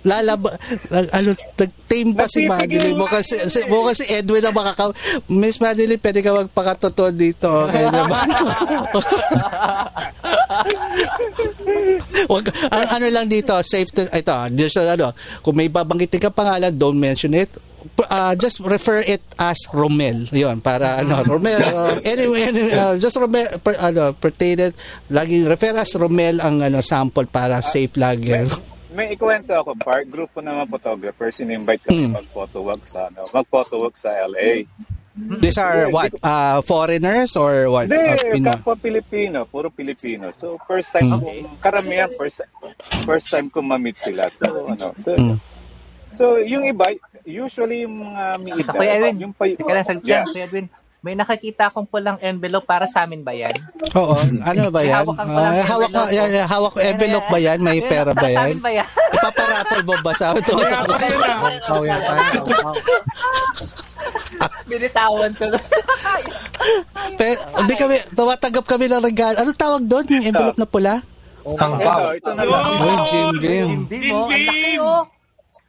lalab, 0.06 0.46
lag- 0.88 1.10
ano, 1.10 1.34
nag-tame 1.34 2.14
pa 2.14 2.30
si 2.30 2.46
Madeline 2.46 2.94
mo 2.94 3.10
kasi, 3.10 3.34
si, 3.50 3.66
mo 3.66 3.82
kasi 3.82 4.06
Edwin 4.06 4.46
ang 4.46 4.54
makaka, 4.54 4.94
Miss 5.26 5.58
Madeline, 5.58 5.98
pwede 5.98 6.22
ka 6.22 6.38
magpakatotoo 6.38 7.10
dito, 7.10 7.50
okay 7.66 7.90
naman. 7.90 8.30
Wag, 12.30 12.46
ang 12.70 12.86
ano 12.94 13.06
lang 13.10 13.26
dito, 13.26 13.58
safe 13.66 13.90
to, 13.90 14.06
ito, 14.06 14.36
there's 14.54 14.78
a, 14.78 14.94
ano, 14.94 15.10
kung 15.42 15.58
may 15.58 15.66
babanggitin 15.66 16.22
ka 16.22 16.30
pangalan, 16.30 16.70
don't 16.70 16.98
mention 16.98 17.34
it. 17.34 17.50
Uh, 18.02 18.34
just 18.34 18.60
refer 18.60 19.00
it 19.00 19.22
as 19.38 19.56
Romel. 19.72 20.28
Yun, 20.28 20.60
para 20.60 21.00
ano, 21.00 21.24
Romel. 21.32 21.60
Uh, 21.60 21.96
anyway, 22.02 22.44
anyway 22.44 22.72
uh, 22.72 22.96
just 22.96 23.16
Romel, 23.16 23.48
per, 23.58 23.76
ano, 23.76 24.12
pertained, 24.12 24.76
lagi 25.08 25.40
refer 25.42 25.72
as 25.74 25.92
Romel 25.94 26.40
ang 26.40 26.60
ano, 26.60 26.80
sample 26.80 27.24
para 27.24 27.60
safe 27.60 27.96
lagi. 27.96 28.32
May 28.90 29.14
ikwento 29.14 29.54
ako, 29.54 29.78
Park. 29.78 30.10
Grupo 30.10 30.42
mga 30.42 30.66
photographers, 30.66 31.38
in-invite 31.38 31.80
kami 31.84 32.10
Hmm. 32.10 32.18
mag-photowalk 32.18 32.82
sa, 32.84 33.06
ano, 33.06 33.22
mag-photowalk 33.30 33.94
sa 33.94 34.10
LA. 34.18 34.66
These 35.14 35.58
are 35.58 35.90
what? 35.90 36.10
Uh, 36.22 36.58
foreigners 36.62 37.36
or 37.36 37.68
what? 37.68 37.86
Hindi, 37.86 37.98
Uh, 37.98 38.34
Pino- 38.34 38.50
kapwa 38.56 38.74
Pilipino, 38.74 39.38
puro 39.44 39.68
Pilipino. 39.68 40.32
So, 40.36 40.56
first 40.64 40.90
time 40.90 41.12
Mm. 41.12 41.20
kong, 41.20 41.40
karamihan, 41.60 42.08
first, 42.14 42.40
first 43.04 43.28
time 43.28 43.46
kong 43.46 43.68
ma-meet 43.68 44.00
sila. 44.00 44.26
So, 44.32 44.66
ano, 44.66 44.86
so, 45.04 45.10
Mm. 45.12 45.36
so, 46.16 46.24
yung 46.40 46.64
iba, 46.64 46.88
usually 47.22 47.82
yung 47.82 47.96
mga 47.98 48.22
may 48.38 48.52
edad, 48.56 48.72
Kuya 48.72 48.92
Edwin, 48.94 49.16
yung 49.18 49.32
pa, 49.32 49.44
teka 49.46 49.70
lang, 49.70 49.84
saglit 49.84 50.06
Yeah. 50.06 50.24
Kuya 50.24 50.44
Edwin. 50.44 50.66
May 51.00 51.16
nakakita 51.16 51.64
akong 51.66 51.88
pulang 51.88 52.20
envelope 52.20 52.68
para 52.68 52.84
sa 52.84 53.08
amin 53.08 53.24
ba 53.24 53.32
yan? 53.32 53.56
Oo, 53.94 54.20
ano 54.20 54.68
ba 54.68 54.84
yan? 54.84 55.00
Hawak 55.00 55.16
ang 55.16 55.30
palang 55.30 55.48
Ah, 55.50 55.64
hawak 55.64 55.88
ko, 55.88 55.96
envelope. 55.96 56.12
yan, 56.12 56.28
yan, 56.30 56.44
hawak 56.46 56.70
ko 56.70 56.78
envelope 56.78 57.28
ba 57.28 57.38
yan? 57.40 57.58
May 57.58 57.78
pera 57.80 58.10
ba 58.10 58.14
Para 58.14 58.28
sa 58.28 58.32
yan? 58.34 58.44
amin 58.46 58.60
ba 58.60 58.70
yan? 58.70 58.88
Ipaparaffle 59.10 59.82
mo 59.82 59.94
ba 59.98 60.12
sa 60.12 60.26
ito? 60.36 60.52
Oh, 60.52 61.82
yan. 61.82 62.00
Oh, 62.60 62.74
Binitawan 64.66 65.32
ko. 65.34 65.44
Pero, 67.16 67.38
hindi 67.58 67.74
kami, 67.74 67.96
tumatanggap 68.12 68.64
kami 68.66 68.84
ng 68.86 69.02
regalo. 69.02 69.36
Ano 69.38 69.50
tawag 69.52 69.82
doon? 69.82 70.04
Yung 70.06 70.24
envelope 70.26 70.58
na 70.58 70.68
pula? 70.68 70.94
Ang 71.40 71.72
Ito, 71.80 72.12
ito 72.12 72.30
na 72.36 72.42
lang. 72.44 72.64
Jim 73.06 73.28
Beam. 73.40 73.68
Hindi 73.82 74.12
mo, 74.12 74.28
ang 74.28 74.44
laki 74.44 74.72
oh. 74.78 75.02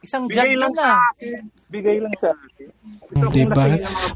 Isang 0.02 0.26
jug 0.26 0.34
Bigay 0.34 0.58
lang 0.58 0.74
lang 0.74 0.74
sa 0.74 0.86
ah. 0.98 1.10
akin. 1.14 1.40
Bigay 1.70 1.96
lang 2.02 2.14
sa 2.18 2.28
akin. 2.34 2.66
Ito 3.12 3.26
Di 3.30 3.44
ba? 3.46 3.64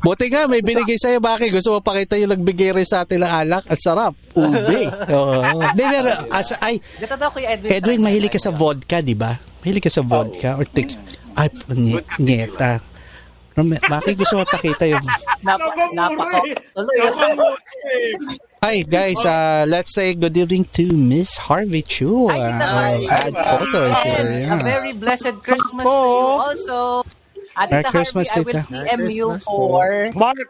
Buti 0.02 0.26
nga, 0.34 0.42
may 0.50 0.60
binigay 0.60 0.98
sa'yo. 0.98 1.22
Bakit? 1.22 1.48
Gusto 1.54 1.78
mo 1.78 1.78
pakita 1.78 2.18
yung 2.18 2.34
nagbigay 2.34 2.74
rin 2.74 2.88
sa 2.88 3.06
atin 3.06 3.22
ng 3.22 3.30
alak? 3.30 3.64
At 3.70 3.78
sarap. 3.78 4.18
Ube. 4.34 4.80
Oo. 5.14 5.62
Hindi, 5.62 5.84
pero, 5.86 6.10
as, 6.34 6.50
ay, 6.58 6.82
Edwin. 6.98 7.70
Edwin, 7.70 8.00
mahilig 8.02 8.34
ka 8.34 8.40
sa 8.42 8.50
vodka, 8.50 8.98
di 8.98 9.14
ba? 9.14 9.38
Mahilig 9.62 9.86
ka 9.86 9.92
sa 9.94 10.02
vodka 10.02 10.58
or 10.58 10.66
tik. 10.66 10.90
Ay, 11.38 11.54
nye, 11.70 12.02
nyeta. 12.18 12.82
Bakit 13.56 14.14
gusto 14.18 14.42
mo 14.42 14.44
pakita 14.44 14.84
yung... 14.90 15.04
Napa, 15.46 15.70
napako. 15.94 16.38
Tuloy. 16.74 16.96
Hi 18.66 18.82
guys, 18.82 19.22
uh, 19.22 19.62
let's 19.70 19.94
say 19.94 20.10
good 20.18 20.34
evening 20.34 20.66
to 20.74 20.90
Miss 20.90 21.38
Harvey 21.38 21.86
Chu. 21.86 22.26
Ay, 22.26 22.42
Uh, 22.42 22.50
kita- 22.50 22.66
uh, 22.66 23.14
add 23.30 23.34
photos 23.46 23.94
here. 24.02 24.18
And 24.18 24.26
a 24.26 24.42
Yeah. 24.42 24.58
very 24.58 24.90
blessed 24.90 25.38
Christmas 25.38 25.86
to 25.86 25.94
you 25.94 26.26
also. 26.42 26.78
At 27.54 27.70
Merry 27.70 27.86
Tita 27.86 27.94
Christmas, 27.94 28.26
Harvey, 28.34 28.42
I 28.42 28.58
will 28.58 28.66
Tita. 28.66 28.74
Merry 28.74 29.14
you 29.14 29.28
for... 29.46 29.86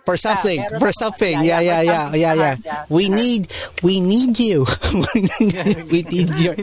For 0.08 0.16
something, 0.16 0.58
meron 0.64 0.80
for 0.80 0.90
ako- 0.90 1.02
something. 1.04 1.36
yeah, 1.44 1.60
Yeah, 1.60 1.84
yeah, 1.84 1.92
yeah, 1.92 2.06
yeah, 2.16 2.34
yeah, 2.34 2.54
yeah. 2.64 2.80
We 2.88 3.12
need, 3.12 3.52
we 3.84 4.00
need 4.00 4.40
you. 4.40 4.64
we 5.92 6.00
need 6.08 6.32
your... 6.40 6.56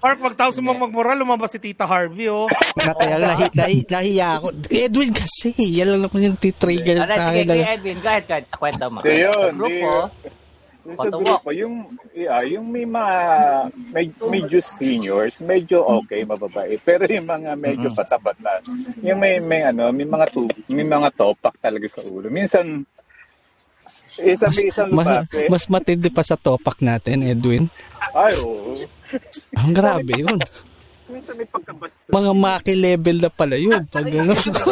Park, 0.00 0.16
magtapos 0.24 0.64
mo 0.64 0.72
magmoral, 0.72 1.20
lumabas 1.20 1.52
si 1.52 1.60
Tita 1.60 1.84
Harvey, 1.84 2.32
oh. 2.32 2.48
Na, 2.80 2.96
kaya 2.96 3.20
nahi, 3.20 3.46
nahi, 3.52 3.78
nahiya 3.84 4.28
ako. 4.40 4.48
Edwin 4.72 5.12
kasi, 5.12 5.52
yan 5.60 5.92
lang 5.92 6.08
naman 6.08 6.24
yung 6.24 6.38
titrigger 6.40 7.04
Alright, 7.04 7.20
sa 7.20 7.36
sige, 7.36 7.52
Edwin, 7.68 7.98
go 8.00 8.08
ahead, 8.08 8.24
go 8.24 8.32
ahead, 8.32 8.46
sa 8.48 8.56
kwento 8.56 8.84
mo. 8.88 8.98
Sa 9.04 9.52
grupo. 9.52 10.08
Yung 10.80 10.96
sa 10.96 11.12
grupo, 11.12 11.48
yung, 11.52 11.74
yeah, 12.16 12.40
yung 12.48 12.72
may 12.72 12.88
mga 12.88 13.16
med, 13.92 14.08
medyo 14.32 14.58
seniors, 14.64 15.36
medyo 15.44 15.84
okay, 15.84 16.24
mababait. 16.24 16.80
Pero 16.80 17.04
yung 17.04 17.28
mga 17.28 17.52
medyo 17.60 17.92
bata-bata, 17.92 18.64
yung 19.04 19.20
may, 19.20 19.36
may 19.38 19.68
ano, 19.68 19.92
may 19.92 20.08
mga 20.08 20.26
tu, 20.32 20.48
may 20.72 20.86
mga 20.86 21.12
topak 21.12 21.52
talaga 21.60 21.84
sa 21.84 22.00
ulo. 22.08 22.32
Minsan, 22.32 22.88
isa 24.16 24.48
may 24.50 24.66
isang 24.72 24.90
Mas, 24.90 25.06
lupape. 25.06 25.48
mas 25.52 25.64
matindi 25.68 26.08
pa 26.08 26.24
sa 26.24 26.40
topak 26.40 26.80
natin, 26.80 27.28
Edwin. 27.28 27.68
Ay, 28.16 28.32
oo. 28.40 28.80
Ang 29.60 29.72
grabe 29.76 30.16
yun. 30.16 30.38
Minsan 31.10 31.34
may 31.34 31.44
pagkabas. 31.44 31.90
Mga 32.06 32.30
maki 32.32 32.74
level 32.74 33.16
na 33.18 33.30
pala 33.30 33.54
yun. 33.54 33.82
Pag 33.84 34.06
ano. 34.22 34.32
Tita 34.32 34.62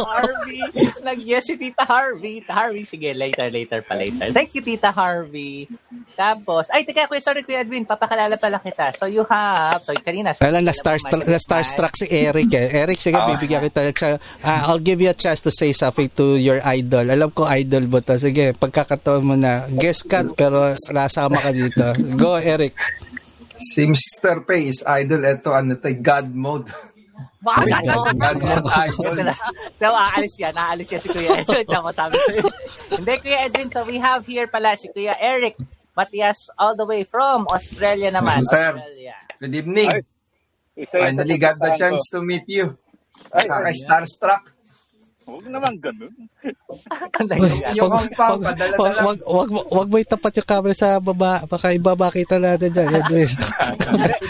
Harvey. 0.00 0.58
Nag-yes 1.00 1.44
si 1.44 1.54
Tita 1.54 1.84
Harvey. 1.84 2.40
Tita 2.40 2.52
Harvey, 2.52 2.84
sige, 2.84 3.12
later, 3.12 3.52
later 3.52 3.84
pa, 3.84 3.94
later. 3.94 4.32
Thank 4.32 4.56
you, 4.56 4.64
Tita 4.64 4.88
Harvey. 4.88 5.68
Tapos, 6.14 6.72
ay, 6.72 6.82
teka, 6.82 7.04
kuya, 7.04 7.20
sorry, 7.20 7.44
Kuya 7.44 7.60
Edwin, 7.60 7.84
papakalala 7.84 8.34
pala 8.34 8.56
kita. 8.58 8.96
So, 8.96 9.04
you 9.04 9.28
have, 9.28 9.84
so, 9.84 9.92
kanina, 10.00 10.32
Kaya 10.32 10.58
na 10.58 10.72
starstruck, 10.72 11.22
na 11.22 11.36
starstruck 11.36 11.92
si 11.94 12.08
Eric 12.08 12.48
eh. 12.50 12.80
Eric, 12.80 12.98
sige, 12.98 13.20
Ah. 13.20 13.28
bibigyan 13.28 13.60
kita. 13.62 13.92
Ah, 14.40 14.68
I'll 14.68 14.80
give 14.80 14.98
you 14.98 15.10
a 15.10 15.16
chance 15.16 15.44
to 15.44 15.52
say 15.52 15.72
something 15.72 16.08
to 16.16 16.36
your 16.36 16.64
idol. 16.64 17.04
Alam 17.04 17.28
ko 17.30 17.44
idol 17.44 17.84
mo 17.86 18.00
to. 18.00 18.16
Sige, 18.16 18.52
pagkakataon 18.52 19.22
mo 19.22 19.34
na. 19.34 19.68
Guest 19.68 20.06
cut, 20.06 20.32
pero 20.32 20.72
nasama 20.90 21.36
ka 21.38 21.50
dito. 21.50 21.84
Go, 22.16 22.36
Eric. 22.36 22.72
Si 23.58 23.86
Mr. 23.86 24.42
Pay 24.42 24.70
is 24.70 24.82
idol. 24.86 25.22
Ito, 25.22 25.54
ano 25.54 25.78
to, 25.78 25.90
God 25.94 26.34
mode. 26.34 26.68
Wow, 27.44 27.62
God 27.62 28.16
mode 28.16 28.70
idol. 28.72 29.16
So, 29.78 29.92
aalis 29.92 30.34
yan. 30.40 30.54
Aalis 30.56 30.88
yan 30.90 31.00
si 31.00 31.08
Kuya 31.12 31.38
Edwin. 31.42 31.66
Tama 31.74 31.90
sabi 31.94 32.18
yun. 32.18 32.46
Hindi, 32.98 33.14
Kuya 33.22 33.38
Edwin. 33.46 33.68
So, 33.70 33.84
we 33.86 34.00
have 34.02 34.26
here 34.26 34.48
pala 34.48 34.74
si 34.74 34.90
Kuya 34.90 35.14
Eric 35.20 35.58
Matias 35.94 36.50
all 36.58 36.74
the 36.74 36.86
way 36.86 37.06
from 37.06 37.46
Australia 37.50 38.10
naman. 38.10 38.42
Sir. 38.46 38.74
Australia. 38.74 39.14
Good 39.38 39.54
evening. 39.54 39.90
Ay, 39.90 40.02
Isa 40.74 40.98
Finally 40.98 41.38
got 41.38 41.56
the 41.62 41.70
chance 41.78 42.02
to 42.10 42.18
meet 42.18 42.46
you. 42.50 42.74
Ay, 43.30 43.46
Kakay 43.46 43.74
starstruck. 43.78 44.53
Huwag 45.24 45.46
naman 45.48 45.72
ganun. 45.80 46.12
Yung 47.78 47.88
Kong, 48.12 48.40
Wag, 48.40 48.42
padala 48.44 48.72
na 48.72 48.76
wag, 48.76 48.92
lang. 48.92 49.04
wag, 49.04 49.18
wag, 49.24 49.48
wag 49.72 49.88
mo 49.88 49.96
itapat 49.96 50.32
yung 50.36 50.48
camera 50.48 50.74
sa 50.74 51.00
baba. 51.00 51.40
Baka 51.44 51.72
ibaba 51.72 52.08
kita 52.08 52.36
natin 52.36 52.68
dyan, 52.68 52.92
Edwin. 53.00 53.30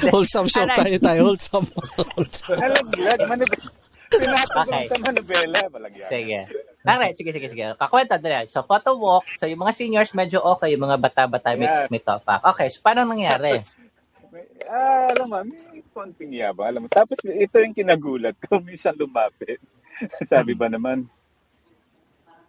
wholesome 0.08 0.46
show 0.46 0.62
tayo 0.70 0.96
tayo. 0.96 1.20
Wholesome. 1.26 1.66
wholesome. 2.14 2.56
Nalaglag, 2.56 3.20
manibela. 3.26 3.66
Pinatugod 4.06 4.66
Okay. 4.70 4.84
sa 4.86 4.96
manibela. 5.00 5.60
Malagyan. 5.66 6.06
Sige. 6.06 6.38
Alright, 6.84 7.14
sige, 7.16 7.30
sige, 7.32 7.48
sige. 7.48 7.64
Kakwenta 7.74 8.14
na 8.16 8.40
yan. 8.40 8.46
So, 8.46 8.62
photo 8.62 8.94
walk. 8.94 9.26
So, 9.34 9.50
yung 9.50 9.58
mga 9.58 9.74
seniors 9.74 10.14
medyo 10.14 10.38
okay. 10.46 10.70
Yung 10.70 10.86
mga 10.86 11.00
bata-bata 11.00 11.56
may, 11.56 11.66
Yeah. 11.66 11.90
may 11.90 11.98
topak. 11.98 12.38
Okay, 12.46 12.68
so 12.68 12.78
paano 12.78 13.02
nangyari? 13.02 13.58
Ah, 14.64 15.10
alam 15.10 15.26
mo, 15.26 15.38
may 15.42 15.82
konting 15.90 16.30
yaba. 16.30 16.66
Alam 16.66 16.84
mo. 16.84 16.88
Tapos 16.88 17.18
ito 17.22 17.56
yung 17.56 17.74
kinagulat 17.74 18.38
ko. 18.40 18.58
Minsan 18.58 18.94
lumapit. 18.94 19.58
Sabi 20.32 20.54
ba 20.54 20.70
naman, 20.70 21.06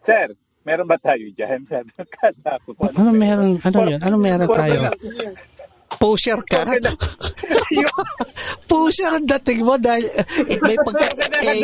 Sir, 0.06 0.38
meron 0.66 0.90
ba 0.90 0.98
tayo 1.02 1.26
dyan? 1.34 1.66
Sabi 1.72 1.90
ko, 1.94 2.04
kala 2.10 2.58
ko. 2.66 2.74
kung 2.78 2.90
Ano 2.94 3.12
meron? 3.14 3.58
Ano 3.62 3.78
yun? 3.90 4.02
Ano 4.02 4.18
meron 4.18 4.50
tayo? 4.50 4.90
Pusher 5.96 6.42
ka? 6.44 6.66
Pusher 8.70 9.16
ang 9.16 9.26
dating 9.26 9.64
mo 9.64 9.80
dahil 9.80 10.04
eh, 10.12 10.60
may 10.60 10.76
pagka 10.76 11.08
eh, 11.40 11.64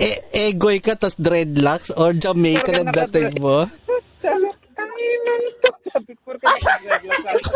eh, 0.00 0.16
egoy 0.48 0.80
ka 0.80 0.96
tas 0.96 1.18
dreadlocks 1.18 1.92
or 1.98 2.16
Jamaica 2.16 2.80
ang 2.80 2.88
dating 2.88 3.36
mo. 3.42 3.68
Sabi 4.22 4.48
ko, 4.48 4.64
"Tangina 4.72 5.32
nito." 5.44 5.68
Sabi 5.84 6.12
ko, 6.16 6.32
"Porke 6.32 6.46
nagaglag 6.46 7.26
ako." 7.26 7.52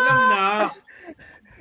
Alam 0.00 0.18
na. 0.30 0.42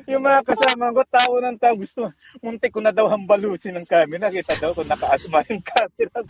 Yung 0.10 0.26
mga 0.26 0.42
kasama 0.42 0.90
ko, 0.90 1.02
tao 1.06 1.34
ng 1.38 1.58
tao, 1.62 1.78
gusto, 1.78 2.10
muntik 2.42 2.74
ko 2.74 2.82
na 2.82 2.90
daw 2.90 3.06
hambalusin 3.06 3.78
ng 3.78 3.86
camera. 3.86 4.34
Kita 4.34 4.58
daw 4.58 4.74
kung 4.74 4.90
nakaasma 4.90 5.46
yung 5.46 5.62
camera. 5.62 6.18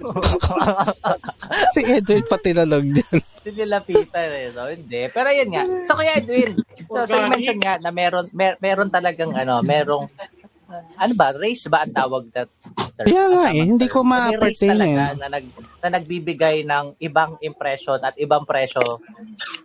Si 1.73 1.81
Edwin 1.81 2.25
pati 2.27 2.51
nalog 2.51 2.83
din. 2.83 3.17
Hindi 3.45 3.63
lapitan 3.65 4.29
eh. 4.29 4.51
So, 4.51 4.67
hindi. 4.67 5.07
Pero 5.09 5.29
yun 5.31 5.49
nga. 5.49 5.63
So, 5.87 5.95
kaya 5.95 6.19
Edwin, 6.19 6.59
so, 6.85 7.07
so 7.07 7.15
you 7.15 7.27
mentioned 7.31 7.63
nga 7.63 7.79
na 7.79 7.89
meron, 7.89 8.27
mer- 8.35 8.59
meron 8.59 8.91
talagang 8.91 9.31
ano, 9.33 9.63
merong, 9.63 10.05
ano 10.69 11.13
ba, 11.17 11.33
race 11.33 11.65
ba 11.65 11.85
ang 11.85 11.93
tawag 11.93 12.29
that? 12.33 12.49
Yeah 13.07 13.31
nga 13.31 13.47
eh, 13.55 13.63
hindi 13.63 13.87
ko 13.87 14.03
ma-pertain 14.03 14.75
eh. 14.83 15.15
na, 15.15 15.27
nag, 15.31 15.45
na 15.79 15.87
nagbibigay 15.97 16.67
ng 16.67 16.99
ibang 16.99 17.39
impression 17.39 17.95
at 18.03 18.11
ibang 18.19 18.43
presyo 18.43 18.99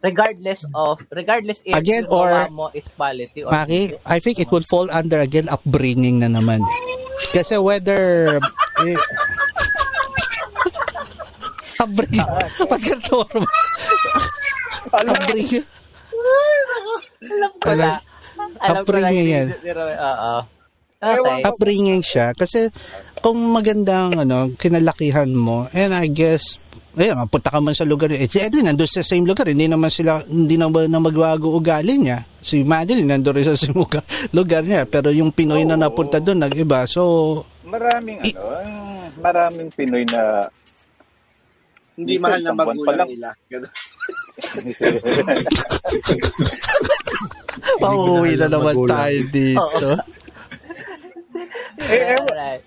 regardless 0.07 0.63
of, 0.71 1.03
regardless 1.11 1.61
if 1.67 1.75
Again, 1.75 2.07
or- 2.07 2.47
mo 2.55 2.71
is 2.71 2.87
quality 2.95 3.43
or 3.43 3.51
Maki, 3.51 3.99
I 4.07 4.23
think 4.23 4.39
it 4.39 4.53
would 4.55 4.65
fall 4.65 4.87
under 4.93 5.19
again 5.19 5.51
upbringing 5.51 6.23
na 6.23 6.31
naman. 6.31 6.63
Kasi 7.35 7.59
whether 7.59 8.37
eh, 8.87 8.95
upbringing. 11.83 12.23
Ba't 12.71 12.83
mo? 13.35 13.47
Upbringing. 14.95 15.67
Alam 17.25 17.53
ko 17.59 17.71
na. 17.75 17.91
Alam 18.63 18.83
ko 18.85 18.93
na 18.95 19.11
Upbringing 19.11 19.29
yan. 19.29 19.47
Oo. 19.99 20.54
Okay. 21.05 21.41
upbringing 21.43 22.01
siya. 22.01 22.33
Kasi 22.33 22.73
kung 23.19 23.37
magandang 23.51 24.17
ano 24.19 24.53
kinalakihan 24.55 25.29
mo 25.29 25.69
and 25.71 25.93
I 25.93 26.07
guess 26.07 26.57
ayun 26.95 27.19
punta 27.27 27.49
ka 27.49 27.59
man 27.59 27.73
sa 27.73 27.83
lugar 27.83 28.07
eh 28.09 28.25
si 28.25 28.39
Edwin 28.39 28.65
nandun 28.65 28.87
sa 28.87 29.01
same 29.01 29.25
lugar 29.25 29.45
hindi 29.45 29.65
naman 29.65 29.89
sila 29.89 30.23
hindi 30.23 30.55
naman 30.55 30.87
na 30.87 30.99
magbago 30.99 31.51
ugali 31.51 31.99
niya. 31.99 32.23
Si 32.39 32.61
Madeline 32.61 33.09
nandun 33.11 33.35
rin 33.35 33.47
sa 33.47 33.55
same 33.55 33.75
lugar, 33.79 34.01
lugar 34.31 34.61
niya. 34.61 34.85
Pero 34.85 35.09
yung 35.09 35.29
Pinoy 35.29 35.65
na 35.65 35.75
napunta 35.75 36.17
doon 36.19 36.41
nag-iba. 36.41 36.85
So 36.85 37.03
Maraming 37.65 38.21
ano, 38.23 38.41
ang- 38.55 39.13
maraming 39.17 39.69
Pinoy 39.73 40.05
na 40.05 40.45
Hindi 41.95 42.19
mahal 42.19 42.43
na 42.43 42.51
magulang 42.51 42.99
lang. 42.99 43.09
nila. 43.09 43.31
Pauwi 47.81 48.35
na 48.35 48.47
naman 48.47 48.77
tayo 48.85 49.19
dito 49.31 49.89
eh, 51.79 52.17
ewan, 52.17 52.61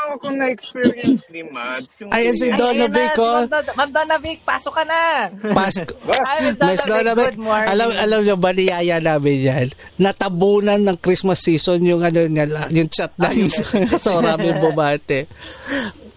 Alright. 0.00 0.10
ewan 0.10 0.16
ko 0.16 0.24
kung 0.24 0.36
na-experience 0.40 1.22
ni 1.28 1.42
Mads. 1.44 1.92
Yung 2.00 2.10
Ayan 2.10 2.34
si 2.36 2.48
Donna 2.56 2.86
na, 2.88 2.94
Vic 2.94 3.14
oh 3.20 3.44
Ma'am 3.44 3.50
Don- 3.50 3.76
Ma'am 3.76 3.90
Donna 3.92 4.16
Vic, 4.18 4.38
pasok 4.42 4.72
ka 4.72 4.84
na. 4.84 5.00
Pasko 5.52 5.92
Ay, 6.30 6.38
Miss 6.48 6.84
Donna 6.88 7.12
Vic, 7.14 7.34
alam 7.40 7.88
alam 7.92 8.20
niyo 8.24 8.36
ba 8.40 8.50
niyaya 8.52 8.96
namin 8.98 9.38
yan? 9.40 9.68
Natabunan 10.00 10.80
ng 10.80 10.96
Christmas 11.00 11.44
season 11.44 11.84
yung 11.84 12.02
ano 12.02 12.24
niya, 12.26 12.46
yung 12.72 12.88
chat 12.88 13.12
namin 13.20 13.48
sa 14.02 14.18
maraming 14.18 14.58
bumate. 14.58 15.28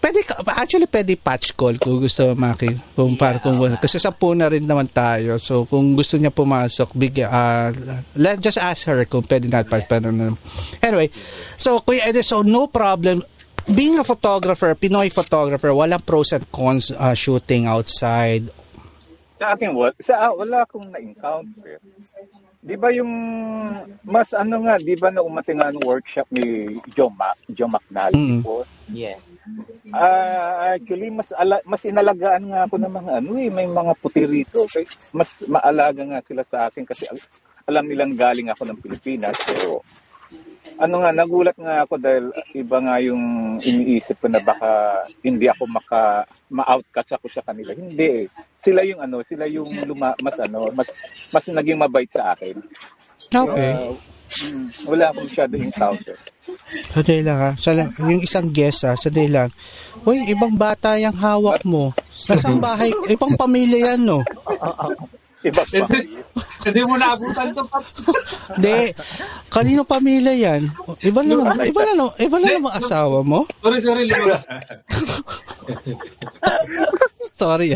Pwede 0.04 0.20
ka, 0.28 0.36
actually 0.60 0.84
pwede 0.92 1.16
patch 1.16 1.56
call 1.56 1.80
kung 1.80 2.04
gusto 2.04 2.36
Maki. 2.36 2.76
Kung 2.92 3.16
para 3.16 3.40
kung 3.40 3.56
kasi 3.80 4.04
sa 4.04 4.12
na 4.36 4.52
rin 4.52 4.68
naman 4.68 4.92
tayo. 4.92 5.40
So 5.40 5.64
kung 5.64 5.96
gusto 5.96 6.20
niya 6.20 6.28
pumasok, 6.28 6.92
big 6.92 7.24
uh, 7.24 7.72
let 8.20 8.44
just 8.44 8.60
ask 8.60 8.84
her 8.84 9.00
kung 9.08 9.24
pwede 9.24 9.48
na 9.48 9.64
patch 9.64 9.88
no. 10.04 10.36
Anyway, 10.84 11.08
so 11.56 11.80
Kuya 11.80 12.12
Eddie, 12.12 12.20
so 12.20 12.44
no 12.44 12.68
problem 12.68 13.24
being 13.68 14.00
a 14.00 14.04
photographer, 14.04 14.74
Pinoy 14.76 15.12
photographer, 15.12 15.72
walang 15.72 16.04
pros 16.04 16.32
and 16.32 16.46
cons 16.52 16.92
uh, 16.92 17.14
shooting 17.14 17.66
outside 17.66 18.50
Sa 19.40 19.56
akin, 19.56 19.76
wala, 19.76 19.92
sa, 20.00 20.30
ah, 20.30 20.34
wala 20.34 20.64
akong 20.64 20.88
na-encounter. 20.88 21.76
Di 22.64 22.80
ba 22.80 22.96
yung, 22.96 23.12
mas 24.08 24.32
ano 24.32 24.64
nga, 24.64 24.80
di 24.80 24.96
ba 24.96 25.12
na 25.12 25.20
umating 25.20 25.60
nga 25.60 25.68
ng 25.68 25.84
workshop 25.84 26.24
ni 26.32 26.72
Joe, 26.96 27.12
Mac, 27.12 27.36
Joe 27.52 27.68
McNally 27.68 28.16
Mm. 28.16 28.40
before? 28.40 28.64
Yeah. 28.88 29.20
Ah, 29.92 30.72
actually, 30.72 31.12
mas 31.12 31.36
ala, 31.36 31.60
mas 31.68 31.84
inalagaan 31.84 32.48
nga 32.48 32.64
ako 32.64 32.80
ng 32.80 32.94
mga 32.96 33.12
ano 33.20 33.32
eh, 33.36 33.52
may 33.52 33.68
mga 33.68 33.92
puti 34.00 34.24
rito. 34.24 34.64
Okay? 34.64 34.88
Mas 35.12 35.36
maalaga 35.44 36.08
nga 36.08 36.24
sila 36.24 36.44
sa 36.48 36.72
akin 36.72 36.88
kasi 36.88 37.04
al- 37.12 37.28
alam 37.68 37.84
nilang 37.84 38.16
galing 38.16 38.48
ako 38.48 38.64
ng 38.64 38.80
Pilipinas. 38.80 39.36
So, 39.44 39.84
ano 40.80 40.96
nga, 41.04 41.12
nagulat 41.14 41.58
nga 41.58 41.86
ako 41.86 41.94
dahil 42.02 42.26
iba 42.54 42.78
nga 42.82 42.96
yung 43.02 43.24
iniisip 43.62 44.18
ko 44.22 44.28
na 44.30 44.42
baka 44.42 45.04
hindi 45.22 45.46
ako 45.50 45.64
maka 45.70 46.26
ma-outcast 46.50 47.18
ako 47.18 47.28
sa 47.30 47.46
kanila. 47.46 47.74
Hindi 47.74 48.26
eh. 48.26 48.26
Sila 48.64 48.82
yung 48.86 49.02
ano, 49.02 49.22
sila 49.22 49.46
yung 49.50 49.70
luma, 49.86 50.16
mas 50.24 50.38
ano, 50.40 50.70
mas 50.74 50.90
mas 51.30 51.46
naging 51.50 51.78
mabait 51.78 52.10
sa 52.10 52.34
akin. 52.34 52.56
Okay. 53.34 53.72
Uh, 53.74 53.98
Mm, 54.42 54.66
wala 54.90 55.14
akong 55.14 55.30
masyado 55.30 55.54
encounter. 55.62 56.18
Sandali 56.90 57.22
lang 57.22 57.38
ha. 57.38 57.52
Sala, 57.54 57.86
yung 58.02 58.22
isang 58.24 58.50
guest 58.50 58.82
ha, 58.82 58.98
sandali 58.98 59.30
lang. 59.30 59.54
Uy, 60.10 60.26
ibang 60.26 60.58
bata 60.58 60.98
yung 60.98 61.14
hawak 61.14 61.62
mo. 61.70 61.94
Nasang 62.26 62.58
bahay, 62.58 62.90
ibang 63.14 63.38
pamilya 63.38 63.94
yan, 63.94 64.02
no? 64.10 64.26
Iba 65.44 65.62
pa. 65.62 65.76
Hindi, 66.64 66.80
mo 66.82 66.96
naabutan 66.96 67.52
to, 67.52 67.64
Paps. 67.68 67.96
Hindi. 68.56 68.96
Kanino 69.48 69.84
pamilya 69.84 70.32
yan? 70.32 70.72
Iba 71.00 71.20
na 71.20 71.36
naman, 71.36 71.56
iba 71.62 71.82
na 71.84 71.94
naman, 71.94 72.14
iba 72.18 72.38
na 72.38 72.48
naman 72.50 72.72
asawa 72.74 73.20
mo? 73.22 73.44
Sorry, 73.60 73.80
sorry, 73.80 74.04
Limuras. 74.08 74.44
Sorry. 77.34 77.76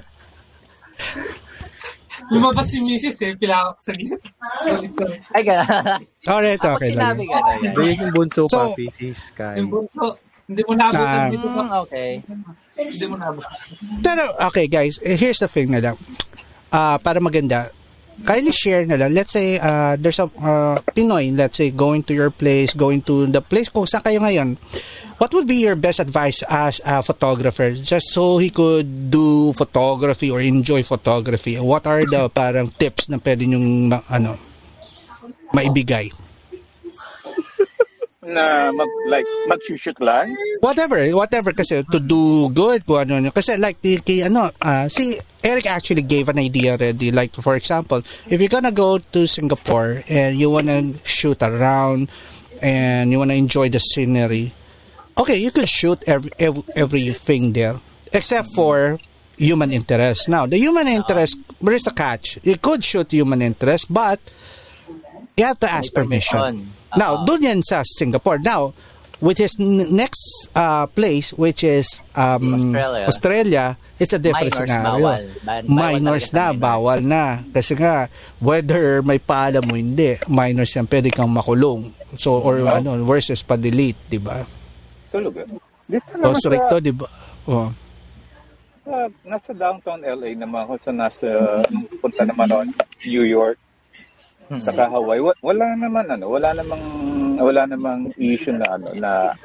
Lumabas 2.28 2.68
si 2.68 2.80
Mrs. 2.80 3.18
eh, 3.22 3.36
pila 3.36 3.56
ako 3.62 3.72
sa 3.78 3.92
gitna. 3.94 4.18
Sorry, 4.60 4.88
sorry. 4.90 5.18
Ay, 5.32 5.42
gano'n. 5.44 6.02
Alright, 6.26 6.60
Ako 6.60 6.76
okay 6.76 6.92
lang. 6.92 7.16
sinabi. 7.16 7.24
Hindi 7.62 7.80
yun 7.86 7.98
yung 8.02 8.14
bunso 8.14 8.42
So- 8.48 8.72
papi, 8.72 8.86
si 8.92 9.12
Sky. 9.12 9.60
Yung 9.60 9.72
bunso, 9.72 10.18
hindi 10.44 10.62
mo 10.64 10.74
naabutan 10.74 11.08
Ah. 11.20 11.30
dito, 11.30 11.48
Mm, 11.48 11.56
Paps. 11.56 11.72
okay. 11.84 12.12
Hindi 12.76 13.06
mo 13.06 13.16
naabutan. 13.16 13.52
Pero, 14.02 14.24
okay 14.42 14.66
guys, 14.68 15.00
eh, 15.00 15.16
here's 15.16 15.40
the 15.40 15.48
thing 15.48 15.68
na 15.68 15.80
lang. 15.82 15.96
Ah, 16.68 17.00
para 17.00 17.24
maganda, 17.24 17.72
kindly 18.26 18.52
share 18.52 18.84
na 18.84 18.98
lang. 18.98 19.14
Let's 19.14 19.32
say, 19.32 19.60
uh, 19.60 19.96
there's 19.96 20.20
a 20.20 20.28
uh, 20.42 20.82
Pinoy, 20.96 21.32
let's 21.36 21.58
say, 21.58 21.72
going 21.72 22.04
to 22.10 22.14
your 22.14 22.32
place, 22.32 22.74
going 22.74 23.02
to 23.08 23.28
the 23.28 23.42
place 23.42 23.70
kung 23.70 23.86
saan 23.86 24.04
kayo 24.04 24.20
ngayon. 24.20 24.58
What 25.18 25.34
would 25.34 25.50
be 25.50 25.66
your 25.66 25.74
best 25.74 25.98
advice 25.98 26.46
as 26.46 26.78
a 26.86 27.02
photographer 27.02 27.74
just 27.74 28.14
so 28.14 28.38
he 28.38 28.54
could 28.54 29.10
do 29.10 29.50
photography 29.54 30.30
or 30.30 30.42
enjoy 30.42 30.86
photography? 30.86 31.58
What 31.58 31.90
are 31.90 32.06
the 32.06 32.30
parang 32.30 32.70
tips 32.70 33.10
na 33.10 33.18
pwede 33.18 33.50
nyong 33.50 33.98
ano, 34.14 34.38
maibigay? 35.58 36.27
Na 38.28 38.76
mag, 38.76 38.92
like, 39.08 39.26
mag-shoot 39.48 39.96
lang. 40.04 40.28
whatever, 40.60 41.00
whatever 41.16 41.52
kasi 41.54 41.84
to 41.88 42.00
do 42.00 42.50
good 42.50 42.86
kung 42.86 43.08
ano, 43.08 43.14
ano. 43.24 43.30
kasi 43.32 43.56
like 43.58 43.80
the 43.82 43.98
kay 44.02 44.26
ano 44.26 44.52
ah, 44.62 44.90
si 44.90 45.16
Eric 45.44 45.70
actually 45.70 46.02
gave 46.04 46.30
an 46.30 46.40
idea 46.40 46.76
already. 46.76 47.12
Like 47.12 47.34
for 47.40 47.56
example 47.56 48.02
if 48.28 48.38
you're 48.42 48.52
gonna 48.52 48.74
go 48.74 48.98
to 48.98 49.20
Singapore 49.28 50.04
and 50.10 50.40
you 50.40 50.50
wanna 50.50 50.98
shoot 51.06 51.42
around 51.42 52.10
and 52.62 53.12
you 53.12 53.20
wanna 53.20 53.38
enjoy 53.38 53.70
the 53.70 53.80
scenery 53.80 54.50
okay 55.14 55.38
you 55.38 55.52
could 55.54 55.70
shoot 55.70 56.02
every, 56.10 56.32
every 56.42 56.64
everything 56.76 57.54
there 57.54 57.78
except 58.12 58.50
for 58.54 59.00
human 59.38 59.72
interest. 59.72 60.28
Now 60.28 60.50
the 60.50 60.58
human 60.58 60.88
interest 60.88 61.38
there 61.62 61.78
is 61.78 61.86
a 61.88 61.94
catch. 61.94 62.40
You 62.42 62.58
could 62.58 62.84
shoot 62.84 63.12
human 63.12 63.42
interest 63.42 63.88
but 63.94 64.20
you 65.38 65.46
have 65.46 65.60
to 65.62 65.70
ask 65.70 65.94
permission 65.94 66.74
now, 66.96 67.26
doon 67.26 67.42
yan 67.42 67.60
sa 67.62 67.84
Singapore. 67.84 68.40
Now, 68.40 68.72
with 69.20 69.42
his 69.42 69.58
n- 69.58 69.90
next 69.92 70.22
uh, 70.54 70.86
place, 70.88 71.34
which 71.34 71.66
is 71.66 72.00
um, 72.14 72.54
Australia. 72.54 73.06
Australia, 73.10 73.66
it's 73.98 74.14
a 74.14 74.22
different 74.22 74.54
Minors 74.54 74.70
scenario. 74.70 74.94
bawal. 74.94 75.22
Ba- 75.26 75.64
bawal 75.66 75.66
minors 75.68 76.26
sa 76.30 76.34
na, 76.34 76.46
minors. 76.46 76.62
bawal 76.62 77.00
na. 77.02 77.24
Kasi 77.50 77.74
nga, 77.76 77.96
whether 78.38 79.02
may 79.02 79.18
paalam 79.18 79.66
mo 79.66 79.74
hindi, 79.74 80.22
minors 80.30 80.70
yan, 80.72 80.86
pwede 80.86 81.10
kang 81.10 81.34
makulong. 81.34 81.90
So, 82.16 82.38
or 82.38 82.62
ano, 82.64 82.94
versus 83.04 83.42
pa-delete, 83.42 83.98
di 84.08 84.22
ba? 84.22 84.46
Tulog 85.10 85.34
eh. 85.36 85.50
Dito 85.88 86.08
naman 86.14 86.38
sa, 86.38 86.48
stricto, 86.48 86.76
di 86.78 86.94
ba? 86.94 87.08
Oh. 87.48 87.72
sa- 88.86 89.12
nasa 89.26 89.52
downtown 89.52 90.00
LA 90.00 90.32
naman 90.32 90.64
ako 90.64 90.80
sa 90.80 90.92
nasa 90.96 91.28
punta 92.00 92.24
naman 92.24 92.48
ako 92.48 92.62
New 93.04 93.28
York 93.28 93.60
saka 94.58 94.88
Hawaii 94.88 95.20
Wa- 95.20 95.40
wala 95.44 95.76
naman 95.76 96.06
ano 96.08 96.26
wala 96.32 96.50
namang 96.52 96.82
wala 97.38 97.62
namang 97.68 98.00
issue 98.16 98.56
na 98.56 98.66
ano 98.74 98.88
na 98.96 99.36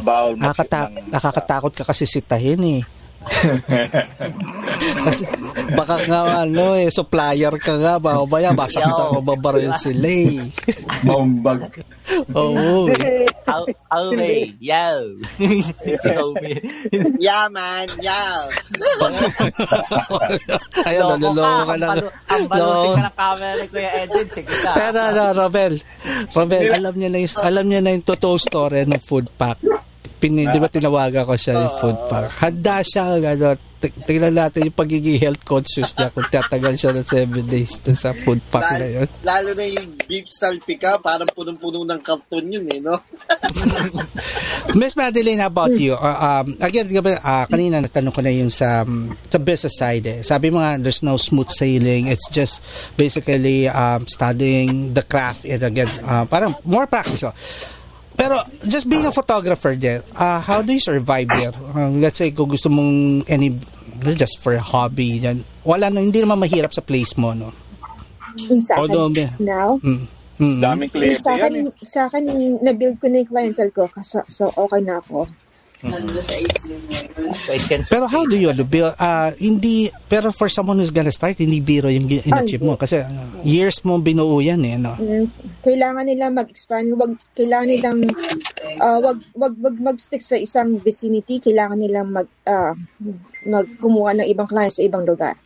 bawal 0.00 0.34
mo 0.34 0.42
Nakakata- 0.42 0.90
nakakatakot 1.12 1.72
ka 1.76 1.84
kasi 1.86 2.08
sitahin 2.08 2.62
eh. 2.64 2.82
Kasi 5.02 5.22
baka 5.74 5.96
nga 6.06 6.46
ano 6.46 6.78
eh, 6.78 6.88
supplier 6.88 7.54
ka 7.58 7.74
nga, 7.76 7.94
babaya, 7.98 8.54
basa 8.54 8.82
sa 8.86 9.10
mababaril 9.10 9.74
sila 9.76 10.06
eh. 10.06 10.46
Maumbag. 11.02 11.66
Oo. 12.32 12.86
Aume, 13.90 14.54
yo. 14.58 14.86
Si 16.00 16.10
Aume. 16.14 16.58
Yeah, 17.26 17.48
man. 17.50 17.88
Yeah. 17.98 18.46
Ayun, 20.86 21.02
Loko 21.02 21.16
naluloko 21.18 21.62
ka 21.66 21.74
ang 21.74 21.80
lang. 21.80 21.96
Ang 22.30 22.44
balusing 22.46 22.92
No. 22.92 22.96
ka 22.96 23.02
ng 23.02 23.16
camera 23.16 23.52
ni 23.56 23.66
Kuya 23.66 23.90
Edwin. 24.04 24.26
Sige 24.30 24.52
ka. 24.62 24.70
Pero 24.74 24.98
ano, 25.00 25.22
Robel, 25.34 25.72
Robel, 26.30 26.64
alam 26.70 26.94
niya 26.94 27.08
na 27.10 27.18
yung, 27.18 27.34
alam 27.40 27.64
niya 27.66 27.80
na 27.82 27.90
yung 27.94 28.06
totoo 28.06 28.36
story 28.38 28.86
ng 28.86 29.02
food 29.02 29.26
pack. 29.34 29.58
Pin, 30.16 30.32
di 30.32 30.58
ba 30.60 30.68
tinawagan 30.72 31.28
ko 31.28 31.36
siya 31.36 31.60
yung 31.60 31.74
food 31.76 31.98
pack? 32.08 32.32
Handa 32.40 32.80
siya, 32.80 33.20
ano, 33.20 33.52
tingnan 34.08 34.32
natin 34.32 34.72
yung 34.72 34.78
pagiging 34.78 35.20
health 35.20 35.44
conscious 35.44 35.92
niya 35.92 36.08
kung 36.08 36.24
tatagal 36.32 36.74
siya 36.80 36.96
ng 36.96 37.04
7 37.04 37.44
days 37.44 37.76
to 37.84 37.92
sa 37.92 38.16
food 38.24 38.40
pack 38.48 38.64
na 38.64 38.80
Lalo, 38.80 38.86
yun. 38.88 39.08
lalo 39.20 39.50
na 39.52 39.64
yung 39.68 39.88
beef 40.08 40.24
salpika, 40.24 40.96
parang 41.04 41.28
punong-puno 41.28 41.84
ng 41.84 42.00
karton 42.00 42.48
yun 42.48 42.64
eh, 42.72 42.80
no? 42.80 42.96
Miss 44.80 44.96
Madeline, 44.96 45.44
how 45.44 45.52
about 45.52 45.76
you? 45.76 45.92
Uh, 45.92 46.18
um, 46.42 46.56
again, 46.64 46.88
uh, 46.96 47.44
kanina 47.46 47.84
natanong 47.84 48.14
ko 48.16 48.20
na 48.24 48.32
yung 48.32 48.48
sa, 48.48 48.88
um, 48.88 49.12
sa 49.28 49.36
business 49.36 49.76
side 49.76 50.06
eh. 50.08 50.18
Sabi 50.24 50.48
mo 50.48 50.64
nga, 50.64 50.80
there's 50.80 51.04
no 51.04 51.20
smooth 51.20 51.52
sailing. 51.52 52.08
It's 52.08 52.32
just 52.32 52.64
basically 52.96 53.68
um, 53.68 54.08
studying 54.08 54.96
the 54.96 55.04
craft 55.04 55.44
and 55.44 55.60
again, 55.60 55.92
uh, 56.00 56.24
parang 56.24 56.56
more 56.64 56.88
practice. 56.88 57.22
oh. 57.28 57.36
Pero 58.16 58.40
just 58.64 58.88
being 58.88 59.04
a 59.04 59.12
photographer 59.12 59.76
there, 59.76 60.00
uh, 60.16 60.40
how 60.40 60.64
do 60.64 60.72
you 60.72 60.80
survive 60.80 61.28
there? 61.28 61.52
Um, 61.72 62.00
let's 62.00 62.16
say 62.16 62.32
kung 62.32 62.48
gusto 62.48 62.68
mong 62.68 63.22
any 63.28 63.60
just 64.16 64.40
for 64.40 64.52
a 64.52 64.60
hobby 64.60 65.20
yan. 65.20 65.44
Wala 65.62 65.88
na 65.88 66.00
hindi 66.00 66.20
naman 66.20 66.40
mahirap 66.40 66.72
sa 66.72 66.80
place 66.80 67.12
mo 67.16 67.32
no. 67.32 67.52
Yung 68.48 68.60
sa 68.60 68.76
akin 68.76 68.82
Although, 68.84 69.08
may- 69.12 69.32
now, 69.40 69.80
Mm. 69.80 70.04
Mm. 70.36 70.60
daming 70.60 70.84
yung 70.84 70.92
kliyente 70.92 71.24
sa 71.24 71.32
yan 71.32 71.40
akin, 71.40 71.52
eh. 71.56 71.72
sa 71.80 72.00
akin, 72.04 72.22
na-build 72.60 72.96
ko 73.00 73.06
na 73.08 73.16
yung 73.24 73.30
clientele 73.32 73.72
ko, 73.72 73.88
kasi, 73.88 74.20
so 74.28 74.52
okay 74.52 74.84
na 74.84 75.00
ako. 75.00 75.24
So 75.76 77.52
it 77.52 77.62
can 77.68 77.84
Pero 77.84 78.08
how 78.08 78.24
do 78.24 78.32
you 78.32 78.48
ano, 78.48 78.64
build, 78.64 78.96
uh, 78.96 79.30
hindi, 79.36 79.92
pero 80.08 80.32
for 80.32 80.48
someone 80.48 80.80
who's 80.80 80.90
gonna 80.90 81.12
start, 81.12 81.36
hindi 81.36 81.60
biro 81.60 81.92
yung 81.92 82.08
in-achieve 82.08 82.64
mo. 82.64 82.80
Kasi 82.80 83.04
uh, 83.04 83.10
years 83.44 83.84
mo 83.84 84.00
binuo 84.00 84.40
yan 84.40 84.64
eh, 84.64 84.80
no? 84.80 84.96
Kailangan 85.60 86.08
nila 86.08 86.32
mag-expand, 86.32 86.96
wag 86.96 87.12
kailangan 87.36 87.68
nilang 87.68 87.98
ah, 88.80 88.98
wag 88.98 89.20
wag 89.34 89.54
wag 89.60 89.76
mag-stick 89.76 90.24
sa 90.24 90.34
isang 90.34 90.80
vicinity, 90.80 91.38
kailangan 91.38 91.76
nilang 91.76 92.08
mag 92.08 92.28
ah, 92.48 92.72
magkumuha 93.44 94.16
ng 94.16 94.26
ibang 94.26 94.48
clients 94.48 94.80
sa 94.80 94.84
ibang 94.84 95.04
lugar 95.04 95.36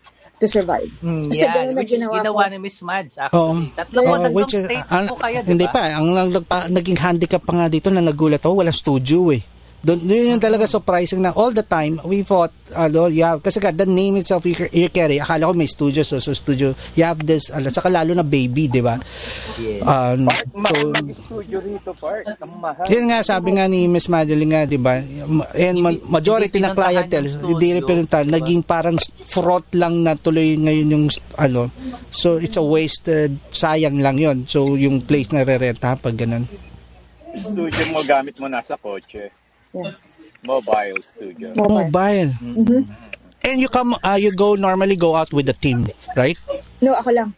to 0.40 0.48
survive. 0.48 0.88
Mm, 1.04 1.28
Kasi 1.28 1.42
yeah, 1.42 1.52
ganun 1.52 1.74
na 1.74 1.80
which 1.84 1.92
is 1.92 2.00
ginawa 2.00 2.14
ginawa 2.16 2.40
ko. 2.40 2.48
ni 2.48 2.58
Miss 2.58 2.78
Mads 2.80 3.14
actually. 3.18 3.76
Tatlong 3.76 4.04
Oo, 4.06 4.14
tatlong 4.16 4.32
which 4.32 4.54
is, 4.56 4.62
state 4.64 4.88
ang- 4.88 5.08
po 5.10 5.16
kayo, 5.20 5.36
hindi 5.44 5.58
di 5.58 5.68
ba? 5.68 5.74
pa, 5.76 5.82
ang 5.92 6.06
nag, 6.08 6.30
nagpa- 6.32 6.68
naging 6.72 6.96
handicap 6.96 7.42
pa 7.44 7.52
nga 7.52 7.66
dito 7.68 7.92
na 7.92 8.00
nagulat 8.00 8.40
ako, 8.40 8.54
walang 8.56 8.72
studio 8.72 9.36
eh. 9.36 9.42
Doon 9.80 10.04
yun 10.04 10.36
yung 10.36 10.44
talaga 10.44 10.68
surprising 10.68 11.24
na 11.24 11.32
all 11.32 11.56
the 11.56 11.64
time 11.64 11.96
we 12.04 12.20
thought 12.20 12.52
ano 12.76 13.08
yeah 13.08 13.40
kasi 13.40 13.58
ka 13.58 13.72
the 13.72 13.88
name 13.88 14.20
itself 14.20 14.44
you, 14.44 14.54
you 14.70 14.92
carry 14.92 15.16
akala 15.16 15.48
ko 15.48 15.56
may 15.56 15.66
studio 15.66 16.04
so, 16.04 16.20
so 16.20 16.36
studio 16.36 16.76
you 16.94 17.02
have 17.02 17.18
this 17.24 17.48
ano, 17.48 17.72
saka 17.72 17.88
lalo 17.88 18.12
na 18.12 18.22
baby 18.22 18.68
di 18.68 18.84
ba 18.84 19.00
Yes. 19.56 19.82
um, 19.84 20.28
Mahal 20.52 20.92
so 20.92 21.00
mag-studio 21.40 21.58
rito, 21.60 21.90
Park. 21.96 22.24
Ang 22.40 22.54
mahal. 22.60 22.84
Yun 22.88 23.04
nga, 23.10 23.18
sabi 23.24 23.48
nga 23.56 23.66
ni 23.66 23.86
Miss 23.86 24.08
Madeline 24.08 24.50
nga, 24.52 24.62
di 24.66 24.78
ba? 24.80 25.00
And 25.56 25.76
ma- 25.80 26.02
majority 26.08 26.58
pinuntahan 26.60 26.76
clientele, 26.76 27.28
studio, 27.28 27.48
hindi 27.56 27.68
rin 27.76 27.84
pinuntahan. 27.84 28.28
Naging 28.28 28.62
parang 28.64 28.96
fraught 29.30 29.68
lang 29.76 30.04
na 30.04 30.16
tuloy 30.16 30.56
ngayon 30.56 30.88
yung, 30.92 31.06
ano. 31.36 31.70
So, 32.10 32.36
it's 32.36 32.58
a 32.58 32.64
wasted, 32.64 33.38
sayang 33.50 34.02
lang 34.02 34.18
yon 34.18 34.44
So, 34.44 34.74
yung 34.74 35.04
place 35.04 35.30
na 35.32 35.46
re-renta 35.46 35.96
pag 35.96 36.16
ganun. 36.16 36.44
Studio 37.30 37.82
mo 37.94 38.02
gamit 38.02 38.34
mo 38.42 38.50
nasa 38.50 38.74
kotse. 38.74 39.30
Yeah. 39.70 39.94
Mobile 40.42 40.98
studio. 41.00 41.52
Mobile. 41.54 41.90
Mobile. 41.90 42.30
Mhm. 42.40 42.80
And 43.40 43.56
you 43.56 43.68
come, 43.68 43.96
uh, 43.96 44.20
you 44.20 44.32
go, 44.32 44.52
normally 44.54 44.96
go 44.96 45.16
out 45.16 45.32
with 45.32 45.46
the 45.46 45.56
team, 45.56 45.88
right? 46.12 46.36
No, 46.80 46.92
ako 46.92 47.10
lang. 47.12 47.30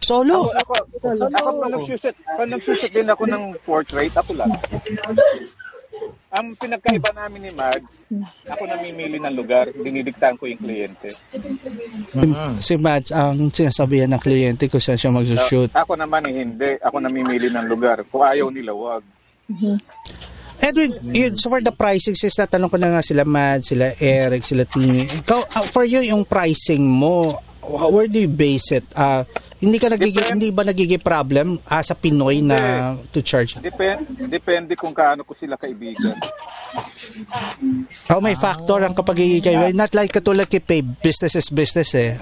Solo. 0.00 0.54
Ako, 0.54 0.72
ako, 1.02 1.06
ako 1.28 1.48
pa 1.58 1.66
nagsushoot, 1.68 2.16
pa 2.16 2.42
nagsushoot 2.46 2.92
din 2.94 3.10
ako 3.10 3.22
ng 3.26 3.44
portrait, 3.66 4.14
ako 4.14 4.38
lang. 4.38 4.50
Ang 6.30 6.54
pinagkaiba 6.54 7.10
namin 7.10 7.50
ni 7.50 7.52
Mads, 7.52 8.06
ako 8.46 8.62
namimili 8.70 9.18
ng 9.18 9.34
lugar, 9.34 9.66
dinidiktahan 9.74 10.38
ko 10.38 10.46
yung 10.46 10.62
kliyente. 10.62 11.10
Si 12.62 12.78
Mads, 12.78 13.10
ang 13.10 13.50
sinasabihan 13.50 14.06
ng 14.14 14.22
kliyente 14.22 14.70
ko 14.70 14.78
saan 14.78 14.94
siya 14.94 15.10
mag-shoot. 15.10 15.74
Ako 15.74 15.98
naman 15.98 16.22
eh, 16.30 16.46
hindi. 16.46 16.70
Ako 16.78 17.02
namimili 17.02 17.50
ng 17.50 17.66
lugar. 17.66 18.06
Kung 18.06 18.22
ayaw 18.22 18.46
nila, 18.46 18.70
wag. 18.70 19.02
Edwin, 20.60 20.92
yun, 21.10 21.32
so 21.36 21.48
for 21.48 21.60
the 21.60 21.72
pricing, 21.72 22.14
sis, 22.14 22.36
natanong 22.36 22.68
ko 22.68 22.76
na 22.76 22.92
nga 22.92 23.02
sila 23.02 23.24
Mad, 23.24 23.64
sila 23.64 23.96
Eric, 23.96 24.44
sila 24.44 24.68
Timmy. 24.68 25.08
Ikaw, 25.08 25.40
uh, 25.56 25.64
for 25.64 25.88
you, 25.88 26.04
yung 26.04 26.24
pricing 26.24 26.84
mo, 26.84 27.40
wh- 27.64 27.88
where 27.88 28.06
do 28.06 28.20
you 28.20 28.28
base 28.30 28.76
it? 28.76 28.84
Uh, 28.92 29.24
Hindi 29.60 29.76
ka 29.76 29.92
nagiging, 29.92 30.24
Depende. 30.24 30.32
hindi 30.40 30.48
ba 30.56 30.64
nagiging 30.64 31.04
problem 31.04 31.60
as 31.68 31.92
a 31.92 31.96
Pinoy 31.96 32.40
na 32.40 32.96
to 33.12 33.20
charge? 33.20 33.60
Depende, 33.60 34.08
depende 34.24 34.72
kung 34.72 34.96
kaano 34.96 35.20
ko 35.20 35.36
sila 35.36 35.60
kaibigan. 35.60 36.16
Oh, 38.08 38.24
may 38.24 38.40
factor 38.40 38.80
ang 38.80 38.96
kapag 38.96 39.20
kayo. 39.44 39.68
Not 39.76 39.92
like 39.92 40.16
katulad 40.16 40.48
kay 40.48 40.64
Pay, 40.64 40.80
business 40.80 41.36
is 41.36 41.52
business 41.52 41.92
eh. 41.92 42.16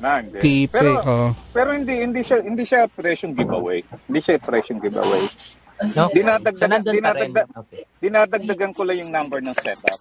Na, 0.00 0.24
hindi. 0.24 0.40
Tipe, 0.40 0.80
Pero, 0.80 0.90
oh. 1.04 1.30
pero 1.52 1.76
hindi 1.76 2.00
hindi 2.00 2.24
siya 2.24 2.40
hindi 2.40 2.64
siya 2.64 2.88
presyong 2.88 3.34
giveaway. 3.36 3.84
Hindi 4.08 4.20
siya 4.24 4.40
presyong 4.40 4.80
giveaway. 4.80 5.28
No? 5.78 6.10
Dinadagdag, 6.10 6.58
So, 6.58 6.66
nandun 6.66 6.98
pa 6.98 7.14
rin. 7.14 7.30
dinadagdag, 7.30 7.46
Okay. 7.54 7.82
dinadagdagan 8.02 8.72
ko 8.74 8.82
lang 8.82 8.96
yung 8.98 9.12
number 9.12 9.38
ng 9.38 9.54
setup. 9.54 9.98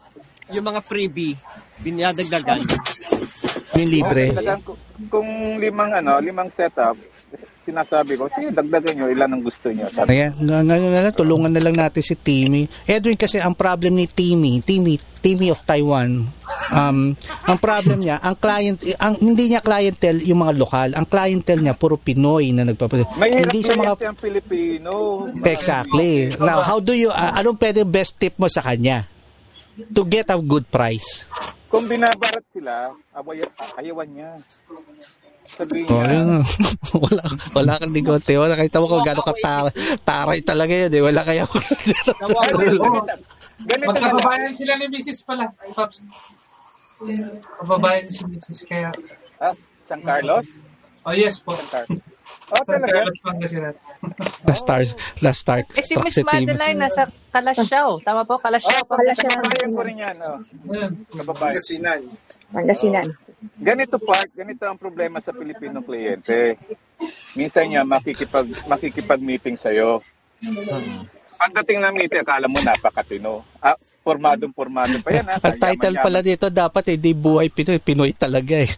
Yung 0.50 0.66
mga 0.66 0.82
freebie, 0.82 1.38
binadagdagan. 1.80 2.58
Yung 3.76 3.90
libre. 3.92 4.34
Ko, 4.66 4.74
kung 5.08 5.30
limang 5.58 5.94
ano, 5.94 6.18
limang 6.18 6.50
setup, 6.50 6.98
sinasabi 7.68 8.16
ko, 8.16 8.32
sige, 8.32 8.56
dagdagan 8.56 8.96
nyo 8.96 9.08
ilan 9.12 9.30
ang 9.36 9.44
gusto 9.44 9.68
nyo. 9.68 9.84
Sabi, 9.92 10.16
Ayan, 10.16 10.32
ng- 10.40 10.64
ngayon 10.64 10.92
na 10.96 11.02
lang, 11.04 11.16
tulungan 11.16 11.52
na 11.52 11.60
lang 11.60 11.76
natin 11.76 12.00
si 12.00 12.16
Timmy. 12.16 12.64
Edwin 12.88 13.20
kasi 13.20 13.44
ang 13.44 13.52
problem 13.52 14.00
ni 14.00 14.08
Timmy, 14.08 14.64
Timmy, 14.64 14.96
Timmy 15.20 15.52
of 15.52 15.60
Taiwan, 15.68 16.24
um, 16.72 17.00
ang 17.44 17.58
problem 17.60 18.00
niya, 18.00 18.24
ang 18.24 18.40
client, 18.40 18.80
ang 18.96 19.20
hindi 19.20 19.52
niya 19.52 19.60
clientele 19.60 20.24
yung 20.24 20.40
mga 20.40 20.54
lokal, 20.56 20.90
ang 20.96 21.04
clientele 21.04 21.60
niya 21.60 21.76
puro 21.76 22.00
Pinoy 22.00 22.56
na 22.56 22.64
nagpapadala. 22.64 23.12
may 23.20 23.36
Hindi 23.36 23.60
siya 23.60 23.76
mga 23.76 24.00
ang 24.08 24.16
Pilipino. 24.16 24.92
Exactly. 25.44 26.32
Now, 26.40 26.64
how 26.64 26.80
do 26.80 26.96
you, 26.96 27.12
uh, 27.12 27.36
anong 27.36 27.60
pwede 27.60 27.84
best 27.84 28.16
tip 28.16 28.40
mo 28.40 28.48
sa 28.48 28.64
kanya? 28.64 29.04
To 29.94 30.02
get 30.08 30.32
a 30.34 30.40
good 30.40 30.66
price. 30.72 31.28
Kung 31.68 31.86
binabarat 31.86 32.42
sila, 32.56 32.96
away, 33.12 33.44
ayawan 33.76 34.08
niya. 34.08 34.32
Sabihin 35.48 35.88
Oh, 35.88 36.04
yun. 36.04 36.44
wala, 37.08 37.24
wala 37.56 37.72
kang 37.80 37.96
ligote. 37.96 38.36
Wala 38.36 38.60
kita 38.60 38.84
mo 38.84 38.92
kung 38.92 39.08
gano'ng 39.08 39.24
katar, 39.24 39.72
taray 40.04 40.44
talaga 40.44 40.76
yun. 40.76 40.92
Eh. 40.92 41.02
Wala 41.02 41.24
lang. 41.24 41.48
Magkababayan 43.88 44.54
sila 44.54 44.78
ni 44.78 44.86
Mrs. 44.92 45.24
pala. 45.26 45.50
Pops. 45.74 46.04
Kababayan 47.64 48.06
si 48.12 48.22
Mrs. 48.28 48.60
Kaya. 48.68 48.92
Ah, 49.40 49.56
San 49.88 50.04
Carlos? 50.04 50.46
Oh 51.08 51.16
yes 51.16 51.40
po. 51.40 51.56
San 51.56 51.68
Carlos. 51.72 52.04
Oh, 52.48 52.60
San 52.64 52.80
talaga? 52.80 52.92
Carlos 53.08 53.18
Pangasinan. 53.24 53.76
last 54.44 54.64
stars, 54.64 54.90
last 55.24 55.40
star. 55.44 55.64
Eh 55.76 55.84
si 55.84 55.96
Miss 56.00 56.20
Madeline 56.20 56.76
nasa 56.80 57.08
Kalasyaw. 57.32 58.04
Tama 58.04 58.24
po, 58.24 58.36
Kalasyaw. 58.40 58.84
Oh, 58.84 58.96
kababayan 59.00 59.72
ko 59.72 59.82
rin 59.84 59.96
yan. 60.00 60.16
Oh. 60.24 60.40
Kababayan. 61.12 61.56
Pangasinan. 61.56 62.00
Pangasinan. 62.52 63.08
Ganito 63.38 64.02
part, 64.02 64.30
ganito 64.34 64.66
ang 64.66 64.82
problema 64.82 65.22
sa 65.22 65.30
Pilipino 65.30 65.86
kliyente. 65.86 66.58
Minsan 67.38 67.70
niya 67.70 67.86
makikipag 67.86 68.50
makikipag-meeting 68.66 69.62
sa 69.62 69.70
iyo. 69.70 70.02
Pagdating 71.38 71.86
ng 71.86 71.94
meeting, 71.94 72.26
akala 72.26 72.50
mo 72.50 72.58
napakatino. 72.58 73.46
Ah, 73.62 73.78
formadong 74.02 74.56
formado 74.58 74.98
pa 75.06 75.14
yan. 75.14 75.26
Ha? 75.30 75.36
Ang 75.38 75.58
title 75.62 75.98
pala 76.02 76.20
dito 76.26 76.50
dapat 76.50 76.98
hindi 76.98 77.14
buhay 77.14 77.54
Pinoy, 77.54 77.78
Pinoy 77.78 78.10
talaga 78.18 78.58
eh. 78.58 78.72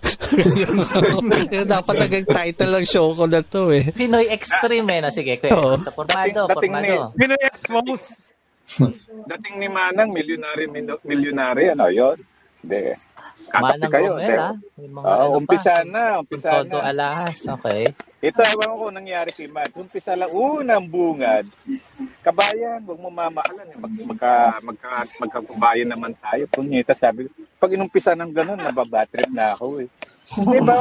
Yung 1.55 1.69
dapat 1.69 1.95
naging 2.03 2.27
title 2.27 2.71
ng 2.75 2.85
show 2.89 3.15
ko 3.15 3.31
na 3.31 3.39
to 3.39 3.71
eh. 3.71 3.95
Pinoy 3.95 4.27
Extreme 4.27 4.89
eh. 4.91 4.99
No? 5.05 5.09
Sige, 5.13 5.39
kuya. 5.39 5.55
Oo. 5.55 5.79
Sa 5.79 5.93
formado, 5.95 6.49
Dating- 6.49 6.73
dating 6.73 6.73
formado. 6.75 7.15
Pinoy 7.15 7.41
expose. 7.47 8.07
Dating 9.23 9.55
ni 9.55 9.67
Manang, 9.71 10.11
milyonary, 10.11 10.67
milyonary, 11.05 11.71
ano, 11.71 11.88
yun. 11.88 12.17
Hindi. 12.59 12.91
Kakasi 13.49 13.65
Manang 13.81 13.91
kayo. 13.91 14.11
Gomel, 14.13 14.37
ah. 14.37 14.53
Oo, 14.79 15.09
ano 15.09 15.25
pa. 15.25 15.37
umpisa 15.41 15.73
na, 15.83 16.03
umpisa 16.21 16.49
Todo 16.61 16.77
na. 16.77 16.85
alahas. 16.87 17.37
Okay. 17.59 17.83
Ito, 18.19 18.39
ewan 18.45 18.69
ko 18.69 18.75
kung 18.79 18.95
nangyari 18.95 19.29
kay 19.33 19.47
Matt. 19.47 19.73
Umpisa 19.73 20.13
lang, 20.13 20.29
unang 20.29 20.85
bungad. 20.85 21.45
Kabayan, 22.19 22.83
huwag 22.83 22.99
mo 22.99 23.09
mamahalan. 23.09 23.67
Mag, 23.73 23.93
magka, 24.05 24.33
magka, 24.61 24.89
magkakubayan 25.17 25.89
naman 25.89 26.13
tayo. 26.19 26.43
Punyeta, 26.47 26.93
sabi 26.93 27.25
ko. 27.25 27.31
Pag 27.57 27.73
inumpisa 27.73 28.13
ng 28.13 28.31
ganun, 28.31 28.59
nababatrip 28.59 29.31
na 29.31 29.57
ako 29.57 29.81
eh. 29.81 29.89
Di 30.53 30.59
ba? 30.61 30.75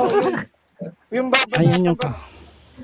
yung 1.08 1.32
babanatan 1.32 1.64
Ayun 1.64 1.88
yung 1.88 1.98
ba, 1.98 2.12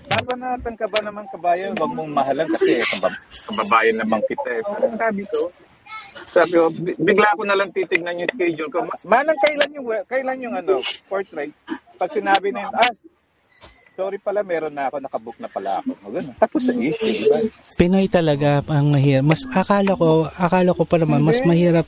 babanatan 0.09 0.75
ka 0.75 0.87
ba 0.89 0.99
naman 0.99 1.29
kabayan, 1.31 1.77
huwag 1.77 1.93
mong 1.93 2.11
mahalan 2.11 2.49
kasi 2.51 2.83
kabab, 2.89 3.15
kababayan 3.47 3.97
naman 4.01 4.19
kita 4.27 4.49
eh. 4.51 4.63
Parang 4.65 4.97
sabi 4.97 5.23
ko, 5.29 5.53
sabi 6.15 6.55
ko, 6.55 6.71
bi- 6.71 6.99
bigla 6.99 7.35
ko 7.35 7.43
na 7.43 7.59
lang 7.59 7.71
titignan 7.75 8.23
yung 8.23 8.31
schedule 8.33 8.71
ko. 8.71 8.79
Ma- 8.87 9.03
Manang 9.21 9.39
kailan 9.43 9.71
yung, 9.75 9.87
kailan 10.07 10.39
yung 10.45 10.55
ano, 10.55 10.81
portrait? 11.11 11.51
Pag 11.99 12.11
sinabi 12.15 12.55
na 12.55 12.67
yun, 12.67 12.75
ah, 12.75 12.93
sorry 13.95 14.19
pala, 14.19 14.43
meron 14.43 14.75
na 14.75 14.91
ako, 14.91 14.97
nakabook 15.03 15.39
na 15.39 15.51
pala 15.51 15.83
ako. 15.83 15.91
Ganun. 16.11 16.35
Tapos 16.39 16.61
sa 16.67 16.73
issue, 16.75 17.11
di 17.11 17.27
ba? 17.31 17.39
Pinoy 17.79 18.07
talaga 18.11 18.63
ang 18.67 18.91
mahirap. 18.91 19.27
Mas 19.27 19.43
akala 19.51 19.95
ko, 19.95 20.27
akala 20.31 20.71
ko 20.75 20.83
pa 20.87 20.97
naman 20.99 21.23
mas 21.23 21.39
mahirap 21.43 21.87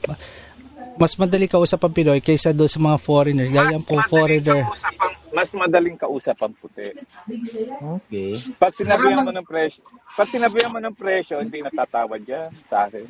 mas 0.97 1.13
madali 1.21 1.45
kausap 1.45 1.77
ang 1.85 1.93
Pinoy 1.93 2.19
kaysa 2.25 2.51
doon 2.57 2.69
sa 2.69 2.81
mga 2.81 2.97
foreigner. 2.97 3.47
Dahil 3.53 3.77
ang 3.77 3.85
kung 3.85 4.01
madaling 4.01 4.11
foreigner, 4.11 4.61
kausap 4.65 4.95
ang, 4.97 5.13
mas 5.37 5.53
madaling 5.53 5.93
kausap 5.93 6.33
ang 6.41 6.53
puti. 6.57 6.97
Okay. 8.01 8.33
Pag 8.57 8.73
sinabihan 8.73 9.21
mo 9.21 9.29
ng 9.29 9.45
presyo, 9.45 9.85
pag 10.17 10.25
sinabihan 10.33 10.73
mo 10.73 10.81
ng 10.81 10.95
presyo, 10.97 11.37
hindi 11.37 11.61
natatawad 11.61 12.25
yan 12.25 12.49
sa 12.65 12.89
akin. 12.89 13.05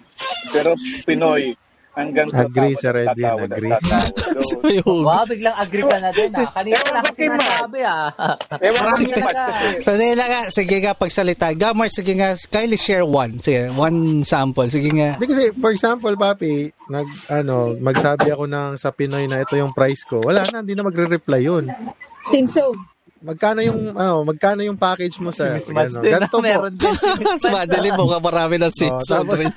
Pero 0.51 0.75
Pinoy, 1.07 1.55
hanggang 1.95 2.27
Agree, 2.35 2.75
Edwin, 2.75 3.07
tatawad 3.15 3.47
at 3.47 3.57
agree. 3.57 3.73
So. 4.43 4.59
Wow, 5.07 5.23
biglang 5.25 5.55
agree 5.57 5.87
ka 5.87 5.97
na 6.03 6.11
din 6.11 6.29
ah. 6.35 6.51
Kanina 6.51 6.77
wala 6.83 6.99
kasi 7.07 7.21
sinasabi 7.25 7.79
ah. 7.87 8.07
Ewan 8.59 8.83
ko 8.91 9.03
talaga. 9.15 9.43
kasi 9.81 9.97
Sige 9.97 10.13
nga, 10.13 10.41
sige 10.51 10.75
nga 10.83 10.93
pagsalita. 10.93 11.47
Gamar, 11.55 11.87
sige 11.89 12.11
nga, 12.13 12.35
kindly 12.51 12.77
share 12.77 13.07
one. 13.07 13.39
Sige, 13.39 13.71
one 13.73 14.21
sample. 14.27 14.67
Sige 14.67 14.91
nga. 14.91 15.15
Hindi 15.15 15.27
kasi, 15.31 15.43
for 15.57 15.71
example, 15.71 16.13
papi, 16.13 16.69
nag, 16.91 17.07
ano, 17.31 17.73
magsabi 17.79 18.29
ako 18.35 18.45
ng 18.45 18.75
sa 18.75 18.91
Pinoy 18.91 19.25
na 19.25 19.41
ito 19.41 19.57
yung 19.57 19.71
price 19.71 20.03
ko. 20.03 20.19
Wala 20.21 20.45
na, 20.51 20.61
hindi 20.61 20.75
na 20.75 20.85
magre-reply 20.85 21.41
yun. 21.41 21.65
Think 22.29 22.49
so. 22.49 22.73
Magkano 23.17 23.65
yung, 23.65 23.97
ano, 23.97 24.21
magkano 24.21 24.61
yung 24.61 24.77
package 24.77 25.17
mo 25.17 25.33
sa, 25.33 25.57
Si 25.57 25.73
ano, 25.73 26.21
na 26.21 26.29
po. 26.29 26.37
meron 26.37 26.69
din 26.71 26.93
si 27.41 27.49
madali 27.49 27.89
mo 27.89 28.05
ka 28.05 28.21
marami 28.21 28.61
na 28.61 28.69
Oh, 28.69 28.73
seats 28.73 29.09
tapos, 29.09 29.41
already. 29.41 29.49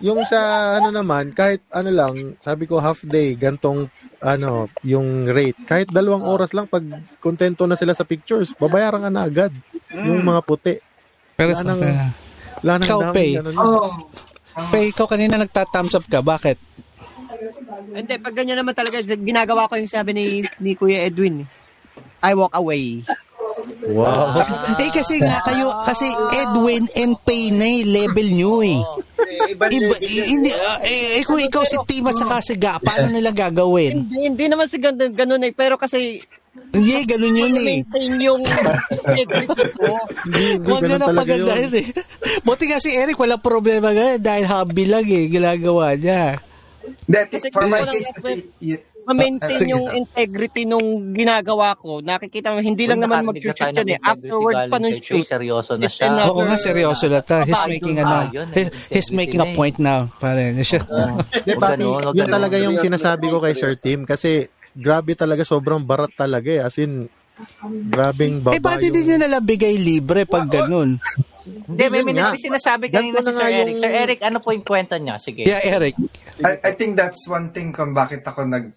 yung 0.00 0.24
sa, 0.24 0.40
ano 0.80 0.88
naman, 0.88 1.28
kahit 1.30 1.60
ano 1.68 1.92
lang, 1.92 2.14
sabi 2.40 2.64
ko 2.64 2.80
half 2.80 3.04
day, 3.04 3.36
gantong, 3.36 3.92
ano, 4.18 4.72
yung 4.80 5.28
rate. 5.28 5.60
Kahit 5.68 5.92
dalawang 5.92 6.24
oras 6.24 6.56
lang, 6.56 6.64
pag 6.66 6.82
kontento 7.20 7.68
na 7.68 7.76
sila 7.76 7.92
sa 7.92 8.08
pictures, 8.08 8.56
babayaran 8.56 9.04
ka 9.04 9.10
na 9.12 9.28
agad. 9.28 9.52
Yung 9.92 10.24
mga 10.24 10.40
puti. 10.40 10.80
Pero 11.36 11.52
Wala 11.52 11.60
sa 11.60 11.64
nang, 11.68 11.80
wala 12.64 12.72
nang 12.80 12.88
Ikaw, 12.88 13.00
Pay. 13.12 13.30
Oh. 13.60 13.92
Pay, 14.72 14.84
ikaw 14.88 15.04
kanina 15.04 15.36
nagta-thumbs 15.36 15.92
up 15.92 16.08
ka. 16.08 16.24
Bakit? 16.24 16.56
Hindi, 17.92 18.14
pag 18.16 18.32
ganyan 18.32 18.56
naman 18.56 18.72
talaga, 18.72 19.04
ginagawa 19.04 19.68
ko 19.68 19.76
yung 19.76 19.92
sabi 19.92 20.16
ni, 20.16 20.24
ni 20.58 20.72
Kuya 20.72 21.04
Edwin. 21.04 21.44
I 22.26 22.34
walk 22.34 22.54
away. 22.58 23.06
Wow. 23.86 24.34
eh 24.82 24.90
kasi 24.90 25.22
nga 25.22 25.38
kayo, 25.46 25.70
kasi 25.86 26.06
Edwin 26.34 26.90
and 26.98 27.14
Pay 27.22 27.54
na 27.54 27.66
eh, 27.70 27.86
level 27.86 28.28
nyo 28.34 28.54
eh. 28.66 28.82
Eh, 29.16 29.54
Iba, 29.54 29.70
hindi, 29.70 30.50
eh, 30.82 31.18
eh, 31.18 31.22
kung 31.22 31.38
ikaw 31.38 31.62
si 31.62 31.78
Tim 31.86 32.10
at 32.10 32.18
saka 32.18 32.42
si 32.42 32.54
Ga, 32.58 32.82
paano 32.82 33.14
nila 33.14 33.30
gagawin? 33.30 34.06
Hindi, 34.06 34.18
hindi 34.26 34.44
naman 34.50 34.66
si 34.66 34.82
ganun, 34.82 35.14
ganun 35.14 35.46
eh. 35.46 35.54
Pero 35.54 35.78
kasi, 35.78 36.18
Hindi, 36.72 37.04
ganun 37.04 37.36
yun 37.36 37.52
eh. 37.52 37.84
maintain 37.84 38.16
yung 38.16 38.40
Huwag 40.66 40.82
na 40.88 40.96
ganun 40.96 41.00
na 41.04 41.12
pagandahin 41.12 41.72
eh. 41.78 41.86
Buti 42.42 42.64
nga 42.68 42.80
si 42.80 42.96
Eric, 42.96 43.20
walang 43.20 43.44
problema 43.44 43.92
nga 43.92 44.16
dahil 44.16 44.44
hobby 44.48 44.88
lang 44.88 45.04
eh, 45.04 45.28
ginagawa 45.28 45.94
niya. 45.94 46.40
That, 47.06 47.30
Kasi 47.30 47.52
for 47.52 47.68
my 47.68 47.84
case, 47.86 48.10
y- 48.62 48.82
ma-maintain 49.06 49.62
Sige. 49.62 49.70
yung 49.70 49.86
integrity 49.94 50.66
nung 50.66 51.14
ginagawa 51.14 51.78
ko. 51.78 52.02
Nakikita 52.02 52.50
mo, 52.50 52.58
hindi 52.58 52.90
lang 52.90 52.98
naman 52.98 53.22
mag-shoot 53.22 53.54
yan 53.54 53.86
eh. 53.86 53.98
Afterwards 54.02 54.66
pa 54.66 54.76
nung 54.82 54.98
shoot. 54.98 55.22
Seryoso 55.22 55.78
na 55.78 55.86
siya. 55.86 56.10
enough. 56.10 56.34
Oo 56.34 56.42
nga, 56.42 56.58
seryoso 56.58 57.06
na 57.06 57.22
ta. 57.22 57.46
He's 57.46 57.62
making 57.70 58.02
ano, 58.02 58.26
yun? 58.34 58.50
he's, 58.50 58.70
he's 58.90 59.10
making 59.14 59.38
a 59.38 59.54
point 59.54 59.78
now. 59.78 60.10
Pare, 60.18 60.50
siya. 60.66 60.82
Huwag 61.46 62.18
yun 62.18 62.26
talaga 62.26 62.56
yung 62.58 62.74
sinasabi 62.74 63.30
ko 63.30 63.38
kay 63.38 63.54
Sir. 63.54 63.78
Tim 63.78 64.02
kasi 64.02 64.50
grabe 64.74 65.14
talaga, 65.14 65.46
sobrang 65.46 65.80
barat 65.86 66.10
talaga 66.18 66.50
eh. 66.50 66.66
As 66.66 66.76
in, 66.82 67.06
grabing 67.92 68.40
baba 68.40 68.56
Eh, 68.56 68.60
ba't 68.60 68.80
hindi 68.80 69.04
nyo 69.04 69.16
yung... 69.16 69.22
nalang 69.28 69.44
bigay 69.44 69.76
libre 69.76 70.24
pag 70.24 70.48
ganun? 70.48 70.96
Hindi, 71.46 71.84
may, 71.92 72.02
may, 72.02 72.16
may 72.16 72.40
sinasabi 72.40 72.90
kanina 72.90 73.22
si 73.22 73.30
Sir 73.30 73.46
Eric. 73.46 73.74
yung- 73.76 73.82
Sir 73.84 73.92
Eric, 73.92 74.18
ano 74.24 74.38
po 74.40 74.50
yung 74.50 74.66
kwento 74.66 74.96
niya? 74.98 75.20
Sige. 75.20 75.44
Yeah, 75.46 75.62
Eric. 75.62 75.94
I, 76.42 76.58
I 76.64 76.72
think 76.74 76.96
that's 76.96 77.28
one 77.28 77.52
thing 77.54 77.70
kung 77.70 77.92
bakit 77.94 78.24
ako 78.26 78.48
nag 78.48 78.72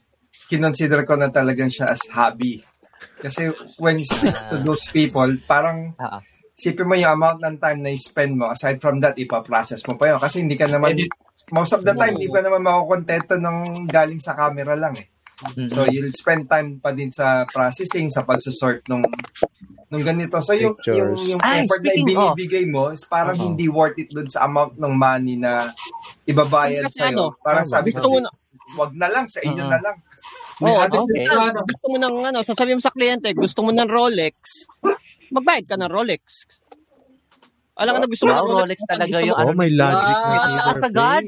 kinonsider 0.49 1.05
ko 1.05 1.13
na 1.13 1.29
talagang 1.29 1.69
siya 1.69 1.93
as 1.93 2.01
hobby. 2.09 2.65
Kasi 3.21 3.53
when 3.77 4.01
you 4.01 4.07
speak 4.07 4.33
to 4.49 4.57
those 4.59 4.89
people, 4.89 5.29
parang 5.45 5.93
Ah, 5.95 6.17
ah. 6.17 6.21
sipin 6.51 6.83
mo 6.83 6.97
yung 6.97 7.13
amount 7.13 7.39
ng 7.39 7.55
time 7.55 7.79
na 7.79 7.93
i-spend 7.93 8.33
mo. 8.35 8.49
Aside 8.49 8.81
from 8.81 8.97
that, 8.99 9.15
ipaprocess 9.15 9.85
mo 9.85 9.95
pa 9.95 10.11
yun. 10.11 10.19
Kasi 10.19 10.41
hindi 10.41 10.57
ka 10.57 10.67
naman, 10.67 10.97
Edit. 10.97 11.13
most 11.53 11.71
of 11.71 11.85
the 11.85 11.93
time, 11.93 12.17
hindi 12.17 12.27
ka 12.27 12.41
naman 12.41 12.65
makukontento 12.65 13.37
ng 13.37 13.87
galing 13.87 14.19
sa 14.19 14.33
camera 14.33 14.73
lang 14.73 14.97
eh. 14.97 15.07
So 15.71 15.87
you'll 15.87 16.11
spend 16.11 16.51
time 16.51 16.83
pa 16.83 16.91
din 16.91 17.15
sa 17.15 17.47
processing, 17.47 18.11
sa 18.11 18.27
pagsusort 18.27 18.83
nung 18.91 19.07
nung 19.87 20.03
ganito. 20.03 20.35
So 20.43 20.51
yung 20.51 20.75
yung, 20.83 21.15
Pictures. 21.15 21.19
yung 21.25 21.39
Ay, 21.39 21.63
effort 21.63 21.79
na 21.79 21.87
speaking 21.87 22.17
of. 22.19 22.35
ibinibigay 22.35 22.65
mo 22.67 22.91
is 22.91 23.07
parang 23.07 23.39
Oo. 23.39 23.45
hindi 23.47 23.71
worth 23.71 23.95
it 23.95 24.11
dun 24.11 24.27
sa 24.27 24.43
amount 24.43 24.75
ng 24.75 24.91
money 24.91 25.39
na 25.39 25.71
ibabayad 26.27 26.91
sa 26.91 27.07
ano, 27.07 27.39
Parang 27.39 27.63
sabi 27.63 27.95
ko, 27.95 28.19
wag 28.75 28.91
na 28.93 29.07
lang 29.07 29.31
sa 29.31 29.39
inyo 29.39 29.63
Oo. 29.63 29.71
na 29.71 29.79
lang. 29.79 29.95
May 30.59 30.75
Oo, 30.75 30.83
added 30.83 30.99
okay. 31.07 31.23
ano. 31.31 31.63
gusto 31.63 31.85
mo 31.87 31.97
ng 31.97 32.15
ano, 32.31 32.39
sasabihin 32.43 32.77
mo 32.79 32.83
sa 32.83 32.91
kliyente, 32.91 33.31
gusto 33.31 33.63
mo 33.63 33.71
ng 33.71 33.87
Rolex, 33.87 34.35
magbayad 35.31 35.65
ka 35.71 35.75
ng 35.79 35.91
Rolex. 35.91 36.23
Alam 37.79 37.95
ka 37.95 37.99
na 38.03 38.09
gusto 38.11 38.23
mo 38.27 38.31
Wow, 38.35 38.43
ng 38.43 38.47
Rolex 38.59 38.79
Rolex, 38.83 38.91
talaga 38.91 39.15
yung 39.23 39.39
Oh, 39.39 39.55
may 39.55 39.71
logic 39.71 40.03
Ah, 40.03 40.27
may 40.27 40.39
At 40.67 41.23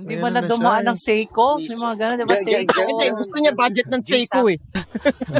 Hindi 0.00 0.14
Ayan 0.16 0.22
mo 0.22 0.28
na 0.28 0.40
na 0.40 0.48
dumaan 0.48 0.80
siya. 0.80 0.88
ng 0.88 0.98
Seiko. 0.98 1.46
May 1.56 1.76
mga 1.76 1.94
gano'n, 1.96 2.16
di 2.16 2.24
ba? 2.24 2.36
Seiko. 2.36 2.72
gan- 2.72 2.88
Hindi, 2.88 3.06
gusto 3.12 3.36
niya 3.36 3.52
budget 3.54 3.86
ng 3.86 4.02
Seiko 4.02 4.40
eh. 4.48 4.58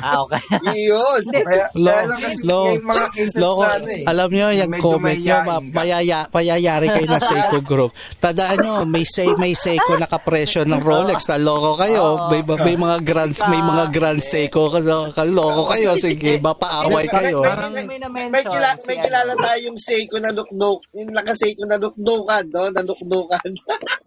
Ah, 0.00 0.22
okay. 0.22 0.40
Yun. 0.86 1.20
Kaya, 1.26 1.66
Lo- 1.74 2.06
lo- 2.42 2.78
mga 2.78 3.06
cases 3.10 3.36
Loko, 3.36 3.60
na 3.60 3.74
ano 3.74 3.88
eh. 3.90 4.02
alam 4.06 4.28
nyo, 4.30 4.46
yung 4.50 4.72
comment 4.78 5.18
nyo, 5.18 5.36
ma- 5.42 5.60
mayaya, 5.62 6.18
payayari 6.26 6.86
kayo 6.88 7.06
na 7.06 7.20
Seiko 7.20 7.58
Group. 7.70 7.90
Tandaan 8.16 8.56
nyo, 8.58 8.72
may, 8.84 9.04
say, 9.04 9.28
may 9.36 9.52
Seiko 9.52 9.96
na 9.96 10.06
kapresyo 10.06 10.62
ng 10.62 10.80
Rolex. 10.80 11.26
Naloko 11.26 11.76
kayo. 11.76 12.04
May, 12.28 12.40
may 12.44 12.76
mga 12.76 12.96
grand, 13.00 13.32
may 13.46 13.60
mga 13.60 13.84
grand 13.90 14.20
Seiko. 14.20 14.70
kalo- 14.70 15.10
Kaloko 15.10 15.62
kayo. 15.68 15.96
Sige, 15.96 16.38
mapaaway 16.42 17.06
kayo. 17.06 17.42
Parang- 17.42 17.72
may, 17.72 17.84
may, 17.84 17.98
May, 18.00 18.00
na-mention 18.00 18.48
kila, 18.48 18.68
si 18.74 18.86
may 18.86 18.96
ano. 18.96 19.04
kilala 19.04 19.32
tayong 19.36 19.78
Seiko 19.78 20.16
na 20.16 20.30
nuknuk. 20.30 20.80
Yung 20.94 21.10
naka-Seiko 21.10 21.62
na 21.66 21.76
nuknukan, 21.76 22.44
no? 22.48 22.62
Na 22.70 22.80
nuknukan. 22.80 23.50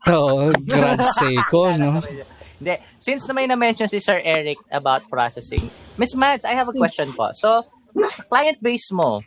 Oo, 0.09 0.42
grand 0.51 1.01
Seiko, 1.15 1.71
no? 1.79 2.03
Hindi. 2.59 2.75
Since 2.99 3.27
na 3.27 3.33
may 3.35 3.47
na-mention 3.47 3.87
si 3.87 3.99
Sir 3.99 4.19
Eric 4.23 4.59
about 4.71 5.07
processing, 5.07 5.67
Miss 5.99 6.15
Mads, 6.15 6.43
I 6.43 6.55
have 6.55 6.67
a 6.67 6.75
question 6.75 7.11
po. 7.11 7.31
So, 7.35 7.67
sa 7.93 8.23
client 8.27 8.63
base 8.63 8.87
mo, 8.91 9.21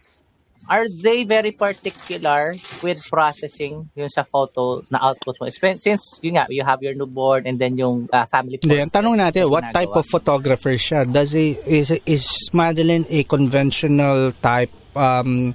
are 0.68 0.88
they 0.88 1.22
very 1.22 1.52
particular 1.52 2.54
with 2.82 2.98
processing 3.06 3.86
yung 3.94 4.08
sa 4.10 4.26
photo 4.26 4.82
na 4.90 4.98
output 4.98 5.36
mo? 5.38 5.46
Since, 5.48 6.18
yun 6.22 6.40
nga, 6.40 6.46
you 6.50 6.64
have 6.64 6.82
your 6.82 6.94
newborn 6.94 7.46
and 7.46 7.58
then 7.58 7.78
yung 7.78 8.08
uh, 8.12 8.26
family 8.26 8.58
Hindi, 8.58 8.82
ang 8.82 8.90
tanong 8.90 9.16
natin, 9.20 9.46
what 9.50 9.70
type 9.70 9.94
of 9.94 10.06
photographer 10.10 10.74
siya? 10.74 11.06
Does 11.06 11.32
he, 11.32 11.54
is, 11.66 11.94
is 12.06 12.26
Madeline 12.52 13.06
a 13.10 13.22
conventional 13.24 14.32
type 14.42 14.70
um, 14.96 15.54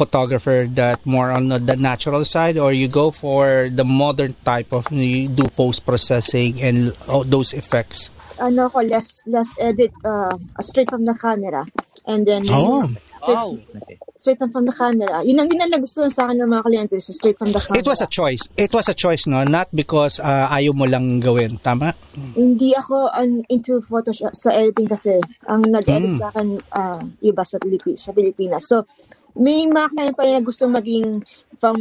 photographer 0.00 0.64
that 0.72 1.04
more 1.04 1.28
on 1.28 1.52
the, 1.52 1.76
natural 1.76 2.24
side 2.24 2.56
or 2.56 2.72
you 2.72 2.88
go 2.88 3.12
for 3.12 3.68
the 3.68 3.84
modern 3.84 4.32
type 4.42 4.72
of 4.72 4.88
you 4.88 5.28
do 5.28 5.44
post 5.52 5.84
processing 5.84 6.56
and 6.64 6.96
oh, 7.06 7.20
those 7.22 7.52
effects? 7.52 8.08
Ano 8.40 8.72
ko, 8.72 8.80
less, 8.80 9.20
less 9.28 9.52
edit 9.60 9.92
uh, 10.00 10.32
straight 10.64 10.88
from 10.88 11.04
the 11.04 11.12
camera. 11.12 11.68
And 12.08 12.24
then, 12.24 12.48
Oh. 12.48 12.88
straight, 13.20 13.36
Wow. 13.36 13.60
Okay. 13.84 14.00
straight 14.16 14.40
from 14.40 14.64
the 14.64 14.72
camera. 14.72 15.20
Yun 15.20 15.36
ang, 15.36 15.48
yun 15.52 15.60
ang 15.60 15.72
nagustuhan 15.76 16.08
sa 16.08 16.24
akin 16.24 16.40
ng 16.40 16.48
mga 16.48 16.62
kliyente, 16.64 16.96
so 16.96 17.12
straight 17.12 17.36
from 17.36 17.52
the 17.52 17.60
camera. 17.60 17.76
It 17.76 17.84
was 17.84 18.00
a 18.00 18.08
choice. 18.08 18.40
It 18.56 18.72
was 18.72 18.88
a 18.88 18.96
choice, 18.96 19.28
no? 19.28 19.44
Not 19.44 19.68
because 19.76 20.16
uh, 20.24 20.48
ayaw 20.48 20.72
mo 20.72 20.88
lang 20.88 21.20
gawin. 21.20 21.60
Tama? 21.60 21.92
Hindi 22.32 22.72
ako 22.72 23.12
um, 23.12 23.44
into 23.52 23.84
Photoshop 23.84 24.32
sa 24.32 24.56
editing 24.56 24.88
kasi 24.88 25.20
ang 25.44 25.68
nag-edit 25.68 26.16
Mm. 26.16 26.20
sa 26.20 26.32
akin 26.32 26.48
uh, 26.72 27.00
iba 27.20 27.44
sa, 27.44 27.60
Pilipi- 27.60 28.00
sa 28.00 28.16
Pilipinas. 28.16 28.64
So, 28.64 28.88
may 29.36 29.66
mga 29.66 29.88
client 29.92 30.14
pa 30.16 30.24
rin 30.26 30.34
na 30.38 30.44
gusto 30.44 30.64
maging 30.66 31.22
from 31.60 31.76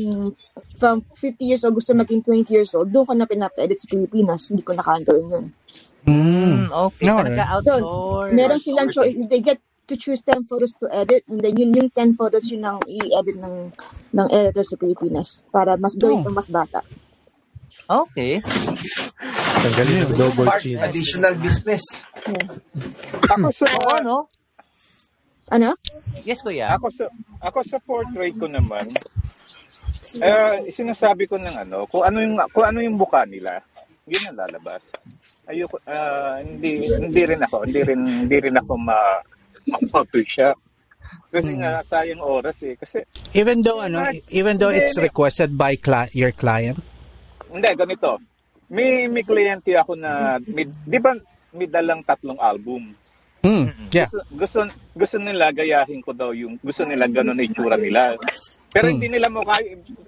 from 0.76 1.02
50 1.16 1.40
years 1.40 1.64
old, 1.64 1.76
gusto 1.76 1.96
maging 1.96 2.22
20 2.24 2.50
years 2.52 2.72
old. 2.76 2.92
Doon 2.92 3.06
ko 3.08 3.14
na 3.16 3.30
pinapa-edit 3.30 3.80
sa 3.80 3.88
Pilipinas. 3.88 4.52
Hindi 4.52 4.64
ko 4.64 4.76
na 4.76 4.84
kaya 4.84 5.04
gawin 5.04 5.28
yun. 5.30 5.46
Mm. 6.08 6.68
Mm, 6.70 6.72
okay, 6.72 7.06
so 7.06 7.20
No, 7.20 7.24
nagka-outsource. 7.28 8.34
Meron 8.34 8.60
silang 8.60 8.90
choice. 8.90 9.16
They 9.28 9.42
get 9.44 9.60
to 9.90 9.98
choose 9.98 10.22
10 10.22 10.46
photos 10.46 10.78
to 10.78 10.86
edit 10.94 11.26
and 11.26 11.42
then 11.42 11.58
yun 11.58 11.74
yung 11.74 11.90
10 11.90 12.14
photos 12.14 12.46
yun 12.54 12.62
ang 12.62 12.78
i-edit 12.86 13.42
ng 13.42 13.74
ng 14.14 14.28
editor 14.30 14.62
sa 14.62 14.78
Pilipinas 14.78 15.42
para 15.50 15.74
mas 15.82 15.98
gawin 15.98 16.22
Oh. 16.22 16.30
mas 16.30 16.54
bata. 16.54 16.86
Okay. 17.90 18.38
Tanggalin 19.60 20.06
yung 20.06 20.14
double 20.14 20.50
chin. 20.62 20.78
additional 20.78 21.34
business. 21.42 21.82
Ako 23.26 23.50
sa 23.50 23.66
Oo, 23.66 23.96
no? 24.06 24.18
Ano? 25.50 25.74
Yes, 26.26 26.46
kuya. 26.46 26.74
ako 26.78 26.88
sa 26.94 27.06
ako 27.42 27.60
sa 27.66 27.78
portrait 27.82 28.36
ko 28.38 28.46
naman 28.46 28.86
eh 30.18 30.74
sinasabi 30.74 31.30
ko 31.30 31.38
ng 31.38 31.54
ano, 31.54 31.86
kung 31.86 32.02
ano 32.02 32.18
yung 32.24 32.36
kung 32.50 32.66
ano 32.66 32.80
yung 32.82 32.98
mukha 32.98 33.30
nila, 33.30 33.62
yun 34.10 34.26
ang 34.26 34.40
lalabas. 34.42 34.82
Ayoko 35.46 35.78
ah, 35.86 36.42
hindi 36.42 36.90
hindi 36.90 37.22
rin 37.26 37.42
ako, 37.46 37.70
hindi 37.70 37.82
rin 37.86 38.02
hindi 38.26 38.38
rin 38.42 38.56
ako 38.58 38.74
ma 38.80 38.98
ma-photoshop. 39.70 40.58
Kasi 41.30 41.58
nga 41.58 41.82
sayang 41.86 42.22
oras 42.22 42.58
eh 42.62 42.74
kasi 42.78 43.06
Even 43.34 43.62
though 43.62 43.82
ano, 43.82 44.02
even 44.34 44.58
though 44.58 44.74
it's 44.74 44.98
requested 44.98 45.54
by 45.54 45.78
cli- 45.78 46.14
your 46.18 46.34
client. 46.34 46.82
hindi 47.50 47.70
ganito. 47.74 48.18
May 48.70 49.10
may 49.10 49.26
kliyente 49.26 49.74
ako 49.74 49.98
na 49.98 50.38
may, 50.54 50.70
di 50.70 51.00
ba 51.02 51.18
may 51.54 51.66
dalang 51.66 52.06
tatlong 52.06 52.38
album. 52.38 52.94
Mm. 53.40 53.72
Yeah. 53.90 54.12
Gusto, 54.12 54.20
gusto 54.36 54.58
gusto 54.92 55.16
nila 55.16 55.56
gayahin 55.56 56.04
ko 56.04 56.12
daw 56.12 56.36
yung 56.36 56.60
gusto 56.60 56.84
nila 56.84 57.08
ganun 57.08 57.40
na 57.40 57.48
itsura 57.48 57.80
nila. 57.80 58.20
Pero 58.70 58.92
Hmm. 58.92 58.94
hindi 59.00 59.08
nila 59.16 59.32
mukha 59.32 59.56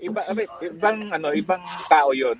iba, 0.03 0.21
ibang 0.61 0.99
ano 1.09 1.31
ibang 1.31 1.63
tao 1.87 2.11
'yon. 2.11 2.35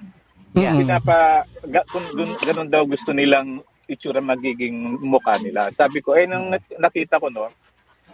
Mm-mm. 0.52 0.84
Pinapa 0.84 1.48
ga, 1.64 1.82
kung 1.88 2.04
ganun 2.44 2.68
daw 2.68 2.84
gusto 2.84 3.16
nilang 3.16 3.64
itsura 3.88 4.20
magiging 4.20 5.00
mukha 5.00 5.40
nila. 5.40 5.72
Sabi 5.72 6.04
ko 6.04 6.12
eh 6.20 6.28
nung 6.28 6.52
nak- 6.52 6.76
nakita 6.76 7.24
ko 7.24 7.32
no, 7.32 7.48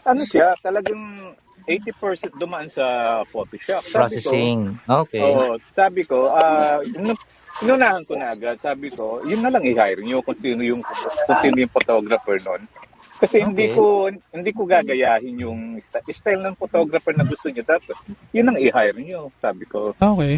ano 0.06 0.22
siya, 0.30 0.54
talagang 0.62 1.34
80% 1.68 2.32
dumaan 2.34 2.66
sa 2.66 2.86
Photoshop. 3.28 3.84
Sabi 3.84 3.92
ko, 3.92 3.94
Processing. 3.94 4.60
Okay. 4.82 5.20
Oo, 5.22 5.46
sabi 5.70 6.02
ko, 6.02 6.32
ah, 6.32 6.80
inu- 6.82 7.20
inunahan 7.60 8.08
ko 8.08 8.16
na 8.16 8.32
agad. 8.32 8.56
Sabi 8.58 8.88
ko, 8.88 9.20
yun 9.22 9.44
na 9.44 9.52
lang 9.52 9.62
i-hire 9.62 10.00
nyo 10.00 10.24
kung 10.24 10.40
sino 10.40 10.64
yung, 10.64 10.80
kung 10.80 11.38
sino 11.44 11.58
yung 11.58 11.70
photographer 11.70 12.40
nun. 12.40 12.64
Kasi 13.18 13.42
hindi 13.42 13.68
Okay. 13.68 13.76
ko 13.76 13.84
hindi 14.32 14.52
ko 14.52 14.62
gagayahin 14.64 15.36
yung 15.40 15.60
st- 15.84 16.06
style 16.14 16.40
ng 16.40 16.54
photographer 16.54 17.12
na 17.12 17.26
gusto 17.26 17.50
niyo 17.50 17.66
tapos 17.66 17.98
yun 18.32 18.46
ang 18.46 18.58
i-hire 18.58 18.96
nyo, 18.96 19.34
sabi 19.36 19.66
ko. 19.66 19.92
Okay. 19.92 20.38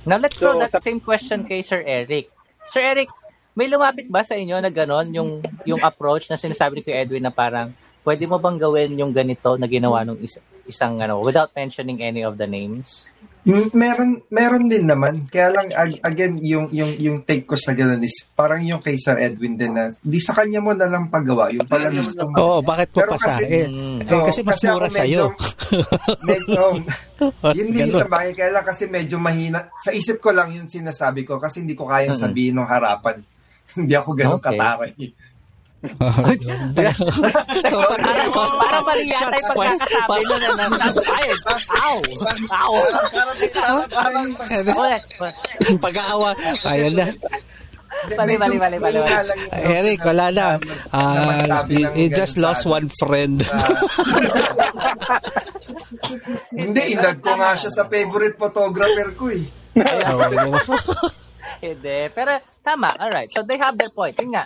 Now, 0.00 0.16
let's 0.16 0.34
So, 0.34 0.48
throw 0.48 0.58
that 0.58 0.72
sa- 0.72 0.80
same 0.80 0.96
question 0.98 1.44
kay 1.44 1.60
Sir 1.60 1.82
Eric. 1.82 2.30
Sir 2.56 2.86
Eric, 2.86 3.10
may 3.52 3.66
lumapit 3.66 4.06
ba 4.06 4.22
sa 4.22 4.32
inyo 4.32 4.56
na 4.56 4.70
ganon 4.70 5.10
yung, 5.10 5.30
yung 5.66 5.82
approach 5.82 6.30
na 6.30 6.38
sinasabi 6.38 6.80
ni 6.80 6.94
Edwin 6.94 7.20
na 7.20 7.30
parang, 7.30 7.74
pwede 8.00 8.24
mo 8.24 8.38
bang 8.38 8.56
gawin 8.56 8.94
yung 8.94 9.12
ganito 9.12 9.58
na 9.58 9.66
ginawa 9.66 10.00
nung 10.00 10.16
is- 10.16 10.40
isang 10.70 10.96
ano, 10.96 11.18
without 11.18 11.50
mentioning 11.52 11.98
any 11.98 12.22
of 12.22 12.34
the 12.34 12.46
names? 12.46 13.10
Mm, 13.40 13.72
Meron 13.72 14.10
meron 14.28 14.64
din 14.66 14.84
naman. 14.84 15.24
Kaya 15.26 15.48
lang 15.50 15.72
ag- 15.72 15.96
again 16.02 16.36
yung 16.38 16.68
yung 16.70 16.92
yung 16.94 17.16
take 17.20 17.42
ko 17.42 17.56
sa 17.56 17.72
ganun 17.72 17.98
is 18.00 18.28
parang 18.30 18.60
yung 18.60 18.78
kay 18.78 18.94
Sir 18.94 19.16
Edwin 19.16 19.56
din 19.56 19.72
na 19.72 19.88
di 19.96 20.20
sa 20.20 20.32
kanya 20.32 20.60
mo 20.60 20.70
na 20.70 20.84
lang 20.84 21.08
pagawa 21.08 21.48
yung 21.48 21.64
pala 21.64 21.88
gusto 21.88 22.20
mo. 22.22 22.36
Oo, 22.36 22.58
bakit 22.60 22.92
po 22.92 23.00
Pero 23.00 23.16
pasa? 23.16 23.40
kasi- 23.40 23.48
Eh, 23.48 23.64
Mm. 23.64 23.98
eh, 23.98 24.22
kasi 24.22 24.40
mas 24.42 24.54
Kasi 24.54 24.66
mura 24.68 24.88
sa'yo. 24.88 25.24
medyo 26.28 26.62
yun 27.56 27.68
din 27.70 27.88
sa 27.88 28.04
bagay 28.04 28.32
kaya 28.32 28.50
lang 28.52 28.62
kasi 28.62 28.84
medyo 28.86 29.16
mahina 29.16 29.72
sa 29.78 29.90
isip 29.90 30.20
ko 30.20 30.30
lang 30.30 30.52
yung 30.52 30.68
sinasabi 30.68 31.24
ko 31.24 31.40
kasi 31.40 31.64
hindi 31.64 31.72
ko 31.72 31.88
kayang 31.88 32.16
sabihin 32.16 32.54
ng 32.54 32.68
harapan. 32.68 33.24
hindi 33.80 33.94
ako 33.94 34.10
ganun 34.12 34.36
Okay. 34.36 34.52
kataray. 34.52 34.92
Parang, 35.80 36.36
mali 38.84 39.08
yata 39.08 39.32
yung 39.32 39.48
pagkakasabi 39.56 40.20
nun. 40.28 40.72
Fired. 41.00 41.40
Ow! 41.80 41.96
Ow! 42.52 42.72
Parang. 43.88 44.28
Pag-aawa. 45.80 46.36
Ayan 46.68 46.92
na. 47.00 47.08
Mali, 48.12 48.36
mali, 48.36 48.56
mali, 48.60 48.76
mali. 48.76 49.00
Eric, 49.56 50.04
wala 50.04 50.28
na. 50.28 50.60
Ah, 50.92 51.48
magsabi 51.48 51.80
you, 51.96 52.12
just 52.12 52.36
lost 52.36 52.68
one 52.68 52.92
friend. 53.00 53.40
hindi, 56.60 56.92
inad 56.92 57.24
ko 57.24 57.40
nga 57.40 57.56
siya 57.56 57.72
sa 57.72 57.88
favorite 57.88 58.36
photographer 58.36 59.16
ko 59.16 59.32
eh. 59.32 59.48
Hindi. 61.60 61.98
Pero, 62.12 62.36
tama. 62.60 62.92
Alright. 63.00 63.32
So, 63.32 63.44
they 63.48 63.56
have 63.56 63.76
their 63.80 63.92
point. 63.92 64.16
Yun 64.20 64.36
nga. 64.36 64.44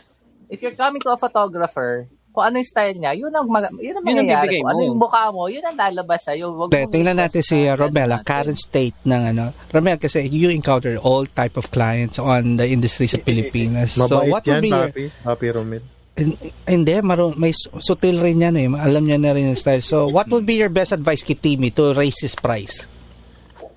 If 0.48 0.62
you're 0.62 0.76
coming 0.76 1.00
to 1.02 1.12
a 1.12 1.18
photographer, 1.18 2.08
kung 2.34 2.50
ano 2.50 2.58
yung 2.58 2.66
style 2.66 2.98
niya, 2.98 3.14
yun 3.14 3.30
ang, 3.30 3.46
mag- 3.46 3.70
yun 3.78 3.94
ang 3.94 4.02
Yun 4.02 4.18
ang 4.18 4.26
mangyayari. 4.26 4.58
Kung 4.58 4.70
ano 4.74 4.80
mo. 4.82 4.88
yung 4.90 4.98
mukha 4.98 5.24
mo, 5.30 5.42
yun 5.46 5.62
ang 5.62 5.76
lalabas 5.78 6.26
sa'yo. 6.26 6.50
Wag 6.66 6.74
tingnan 6.90 7.14
natin 7.14 7.42
si 7.46 7.62
uh, 7.70 7.78
Romela, 7.78 8.26
current 8.26 8.58
state 8.58 8.98
ng 9.06 9.22
ano. 9.30 9.54
Romel, 9.70 10.02
kasi 10.02 10.26
you 10.26 10.50
encounter 10.50 10.98
all 10.98 11.22
type 11.30 11.54
of 11.54 11.70
clients 11.70 12.18
on 12.18 12.58
the 12.58 12.66
industry 12.66 13.06
sa 13.06 13.22
Pilipinas. 13.22 13.94
so, 13.94 14.10
Mabait 14.10 14.34
what 14.34 14.42
would 14.50 14.62
be 14.66 14.74
your... 14.74 14.90
Papi. 14.90 15.04
Papi 15.22 15.46
Romel. 15.54 15.82
Hin- 16.18 16.38
Hindi, 16.66 16.94
maro, 17.06 17.30
may 17.38 17.54
su- 17.54 17.70
sutil 17.78 18.18
rin 18.18 18.42
yan 18.42 18.54
eh. 18.58 18.66
Alam 18.66 19.06
niya 19.06 19.18
na 19.22 19.30
rin 19.30 19.54
yung 19.54 19.58
style. 19.58 19.82
So, 19.82 20.10
what 20.10 20.26
would 20.26 20.42
be 20.42 20.58
your 20.58 20.74
best 20.74 20.90
advice 20.90 21.22
kay 21.22 21.38
Timmy 21.38 21.70
to 21.70 21.94
raise 21.94 22.18
his 22.18 22.34
price? 22.34 22.90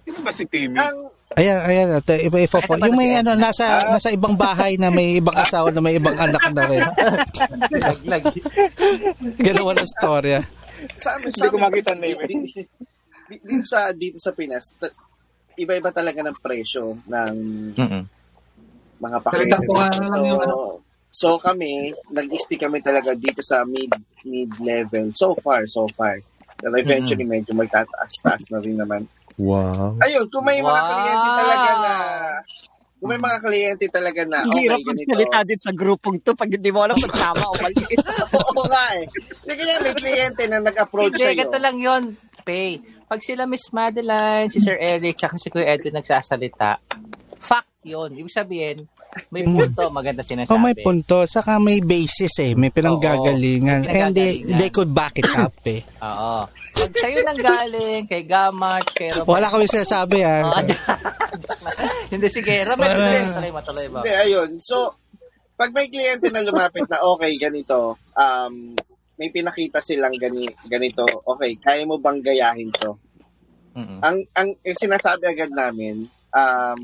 Sino 0.01 0.17
ba 0.25 0.33
si 0.33 0.49
Timmy? 0.49 0.81
ang 0.81 1.13
Ayan, 1.35 1.59
ayan. 1.59 1.87
Ito, 1.99 2.15
iba, 2.23 2.37
iba 2.39 2.59
po. 2.63 2.79
Ito 2.79 2.79
ba 2.79 2.87
Yung 2.87 2.95
may 2.95 3.19
ano, 3.19 3.35
nasa, 3.35 3.83
nasa 3.91 4.15
ibang 4.15 4.39
bahay 4.39 4.79
na 4.79 4.87
may 4.87 5.19
ibang 5.19 5.35
asawa 5.35 5.67
na 5.75 5.83
may 5.83 5.99
ibang 5.99 6.15
anak 6.15 6.39
na 6.55 6.63
rin. 6.71 6.83
Laglag. 7.83 8.23
Ganawa 9.35 9.75
ng 9.75 9.91
storya. 9.99 10.39
Sa 10.95 11.19
amin, 11.19 11.31
sa 11.35 11.51
ko 11.51 11.59
makita 11.59 11.91
name 11.99 12.21
Dito 13.27 13.65
sa, 13.67 13.91
dito 13.91 14.15
sa 14.23 14.31
Pinas, 14.31 14.71
iba-iba 15.59 15.91
talaga 15.91 16.23
ng 16.23 16.37
presyo 16.39 16.95
ng 17.09 17.33
Mm-mm. 17.75 18.03
mga 19.03 19.17
pakete. 19.19 19.57
ko 19.67 19.73
nga 19.75 19.89
lang 19.99 20.23
yung 20.23 20.41
ano. 20.47 20.79
So 21.11 21.35
kami, 21.41 21.91
nag-stick 22.13 22.61
kami 22.61 22.79
talaga 22.79 23.17
dito 23.17 23.41
sa 23.41 23.65
mid 23.65 23.89
mid 24.23 24.53
level 24.61 25.11
so 25.17 25.33
far, 25.41 25.65
so 25.65 25.89
far. 25.97 26.21
Pero 26.61 26.77
eventually 26.77 27.25
medyo 27.25 27.51
magtataas-taas 27.57 28.47
na 28.53 28.61
rin 28.61 28.77
naman. 28.77 29.03
Wow. 29.39 29.97
Ayun, 29.99 30.25
kung 30.27 30.43
may 30.43 30.57
mga 30.57 30.73
Wow! 30.75 30.89
kliyente 30.89 31.29
talaga 31.31 31.69
na 31.77 31.93
kung 32.97 33.09
may 33.09 33.21
mga 33.21 33.37
kliyente 33.39 33.85
talaga 33.87 34.21
na 34.25 34.37
okay 34.41 34.57
hirap 34.59 34.79
ganito. 34.79 34.89
magsalita 34.89 35.39
din 35.45 35.61
sa 35.61 35.69
grupong 35.71 36.17
to 36.17 36.33
pag 36.33 36.49
hindi 36.49 36.69
mo 36.69 36.81
alam 36.81 36.97
kung 36.97 37.13
tama 37.13 37.45
o 37.45 37.53
mali. 37.55 37.85
Oo 38.41 38.65
nga 38.65 38.85
eh. 38.97 39.05
Hindi 39.45 39.53
kaya 39.55 39.75
may 39.79 39.93
kliyente 39.93 40.43
na 40.45 40.57
nag-approach 40.59 41.13
Hindi, 41.13 41.21
sa'yo. 41.23 41.37
ganito 41.39 41.59
lang 41.59 41.77
yun, 41.77 42.03
Pay. 42.41 42.81
Pag 43.05 43.21
sila 43.21 43.45
Miss 43.45 43.69
Madeline, 43.69 44.49
si 44.49 44.57
Sir 44.57 44.75
Eric, 44.75 45.15
tsaka 45.15 45.37
si 45.37 45.47
Kuya 45.47 45.69
Edwin 45.69 45.93
nagsasalita, 45.93 46.81
yun. 47.87 48.11
Ibig 48.11 48.33
sabihin, 48.35 48.77
may 49.31 49.47
punto, 49.47 49.87
maganda 49.89 50.21
sinasabi. 50.21 50.51
Oh, 50.51 50.61
may 50.61 50.75
punto. 50.75 51.23
Saka 51.23 51.57
may 51.57 51.79
basis 51.79 52.35
eh. 52.43 52.51
May 52.53 52.69
pinanggagalingan. 52.69 53.87
Oo, 53.87 53.89
may 53.89 54.01
And 54.03 54.11
they, 54.11 54.43
they 54.43 54.69
could 54.69 54.91
back 54.91 55.15
it 55.15 55.31
up 55.31 55.55
eh. 55.63 55.81
Oo. 56.03 56.45
Pag 56.51 56.91
sa'yo 56.91 57.19
nang 57.23 57.39
galing, 57.39 58.03
kay 58.05 58.27
Gamach, 58.27 58.85
kay 58.91 59.09
Romel. 59.15 59.31
Wala 59.31 59.47
kami 59.47 59.65
sinasabi 59.65 60.21
ah. 60.27 60.51
Hindi, 62.11 62.27
sige. 62.27 62.67
Romel, 62.67 62.91
tuloy, 62.91 63.21
tuloy 63.31 63.51
mo, 63.55 63.59
tuloy 63.63 63.87
mo. 63.87 63.99
Hindi, 64.03 64.13
ayun. 64.13 64.49
So, 64.59 64.99
pag 65.57 65.73
may 65.73 65.89
kliyente 65.89 66.29
na 66.29 66.45
lumapit 66.45 66.85
na 66.85 67.01
okay, 67.01 67.33
ganito, 67.41 67.97
um, 68.13 68.77
may 69.17 69.33
pinakita 69.33 69.81
silang 69.81 70.13
gani, 70.13 70.45
ganito, 70.69 71.01
okay, 71.25 71.57
kaya 71.57 71.81
mo 71.89 71.97
bang 71.97 72.21
gayahin 72.21 72.69
to? 72.77 72.93
Mm-mm. 73.77 74.01
Ang, 74.01 74.17
ang 74.33 74.49
eh, 74.61 74.77
sinasabi 74.77 75.25
agad 75.29 75.49
namin, 75.53 76.05
um, 76.33 76.81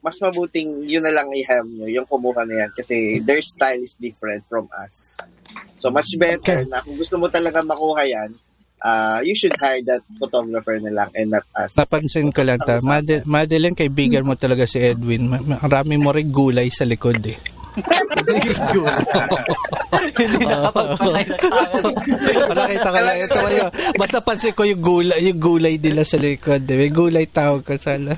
mas 0.00 0.16
mabuting 0.18 0.84
yun 0.84 1.04
na 1.04 1.12
lang 1.12 1.28
i-have 1.30 1.68
nyo, 1.68 1.86
yung 1.86 2.08
kumuha 2.08 2.44
na 2.44 2.64
yan. 2.64 2.70
Kasi 2.72 3.20
their 3.20 3.40
style 3.40 3.80
is 3.80 3.96
different 3.96 4.40
from 4.48 4.64
us. 4.72 5.16
So, 5.76 5.88
much 5.88 6.12
better 6.16 6.64
na 6.64 6.80
kung 6.80 6.96
gusto 6.96 7.16
mo 7.16 7.28
talaga 7.28 7.60
makuha 7.60 8.04
yan, 8.04 8.30
uh, 8.80 9.20
you 9.20 9.36
should 9.36 9.52
hire 9.60 9.84
that 9.84 10.00
photographer 10.16 10.76
na 10.80 10.88
lang 10.90 11.08
and 11.12 11.32
not 11.32 11.44
us. 11.52 11.76
Napansin 11.76 12.32
ko 12.32 12.40
lang 12.44 12.60
ta. 12.60 12.80
Mad- 12.80 13.24
Madeline, 13.24 13.76
kaibigan 13.76 14.24
mo 14.24 14.36
talaga 14.36 14.64
si 14.64 14.80
Edwin. 14.80 15.28
Ma- 15.28 15.60
Marami 15.60 16.00
mo 16.00 16.12
rin 16.12 16.32
gulay 16.32 16.72
sa 16.72 16.88
likod 16.88 17.20
eh. 17.24 17.36
Hindi 20.10 20.42
nakapagpangay 20.42 21.24
na. 21.24 21.36
Nakita 22.50 22.88
ko 22.88 22.98
lang. 22.98 23.16
Ito 23.20 23.38
kayo. 23.40 23.62
Basta 23.96 24.16
pansin 24.20 24.52
ko 24.52 24.62
yung 24.64 24.80
gulay, 24.80 25.18
yung 25.22 25.38
gulay 25.38 25.74
nila 25.76 26.02
sa 26.02 26.16
likod. 26.16 26.62
Eh. 26.62 26.76
May 26.76 26.90
gulay 26.90 27.24
tawag 27.26 27.62
ko 27.62 27.74
sana. 27.76 28.16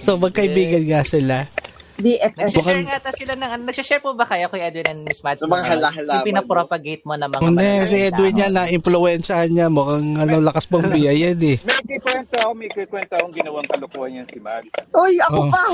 So, 0.00 0.16
magkaibigan 0.16 0.84
nga 0.84 1.02
sila. 1.02 1.46
BFF. 1.94 2.50
Nagsashare 2.50 2.82
nga 2.82 2.98
ta 2.98 3.10
sila 3.14 3.32
ng 3.32 3.48
ano. 3.48 3.62
Nagsashare 3.64 4.02
po 4.02 4.12
ba 4.12 4.26
kayo 4.26 4.50
kay 4.50 4.66
Edwin 4.66 4.84
and 4.84 5.00
Miss 5.06 5.22
Mads? 5.22 5.38
Ng 5.38 5.46
mga 5.46 5.64
hala-halaman. 5.68 6.10
Yung 6.10 6.26
pinapropagate 6.26 7.02
mo 7.06 7.14
na 7.14 7.30
mga 7.30 7.38
Hindi, 7.38 7.70
si 7.86 7.96
Edwin 8.02 8.34
tao. 8.34 8.40
yan, 8.42 8.52
na-influensahan 8.52 9.48
niya. 9.48 9.66
Mukhang 9.70 10.18
ano, 10.18 10.42
lakas 10.42 10.66
pang 10.66 10.82
biya 10.84 11.14
yan 11.14 11.38
eh. 11.38 11.56
May 11.62 11.80
kikwento 11.86 12.34
ako, 12.36 12.50
may 12.52 12.66
kikwento 12.66 13.14
akong 13.14 13.30
ginawang 13.30 13.66
kalukuhan 13.70 14.10
yan 14.12 14.26
si 14.26 14.42
Max. 14.42 14.66
Uy, 14.90 15.22
ako 15.22 15.38
Oh. 15.38 15.46
pa! 15.46 15.62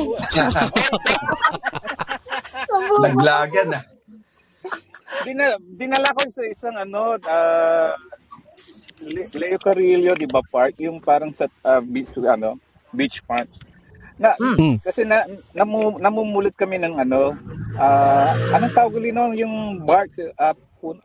Naglagan 3.00 3.68
ah. 3.76 3.84
Dinala, 5.26 5.56
dinala 5.74 6.14
ko 6.14 6.22
sa 6.30 6.44
isang 6.46 6.76
ano, 6.78 7.18
Le- 9.00 9.32
Leo 9.32 9.56
Carrillo, 9.56 10.12
di 10.12 10.28
ba, 10.28 10.44
park, 10.44 10.76
yung 10.76 11.00
parang 11.00 11.32
sa 11.32 11.48
ah, 11.64 11.80
beach, 11.80 12.12
ano, 12.20 12.60
beach 12.92 13.24
park. 13.24 13.48
Na, 14.20 14.36
Mm. 14.36 14.84
kasi 14.84 15.08
na, 15.08 15.24
namu, 15.56 15.96
namumulit 15.96 16.52
kami 16.52 16.76
ng 16.76 17.00
ano, 17.00 17.32
ah, 17.80 18.36
anong 18.52 18.76
tawag 18.76 19.00
ulit 19.00 19.16
no? 19.16 19.32
Yung 19.32 19.80
bark, 19.80 20.12
pun- 20.78 21.00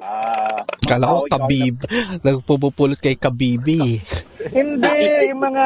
ah, 0.00 0.64
Kala 0.88 1.04
ko 1.06 1.28
kabib. 1.28 1.76
Nagpupupulot 2.24 2.96
kay 2.96 3.14
kabibi. 3.14 4.00
Hindi, 4.48 4.96
yung 5.28 5.44
mga, 5.44 5.64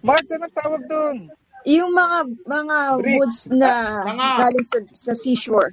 Mark, 0.00 0.24
anong 0.30 0.54
tawag 0.54 0.82
doon? 0.86 1.16
Yung 1.64 1.92
mga 1.92 2.18
mga 2.44 2.76
Drift. 2.96 3.16
woods 3.16 3.38
na 3.50 3.72
Mga. 4.06 4.26
galing 4.38 4.66
sa, 4.66 4.78
sa 4.90 5.12
seashore. 5.12 5.72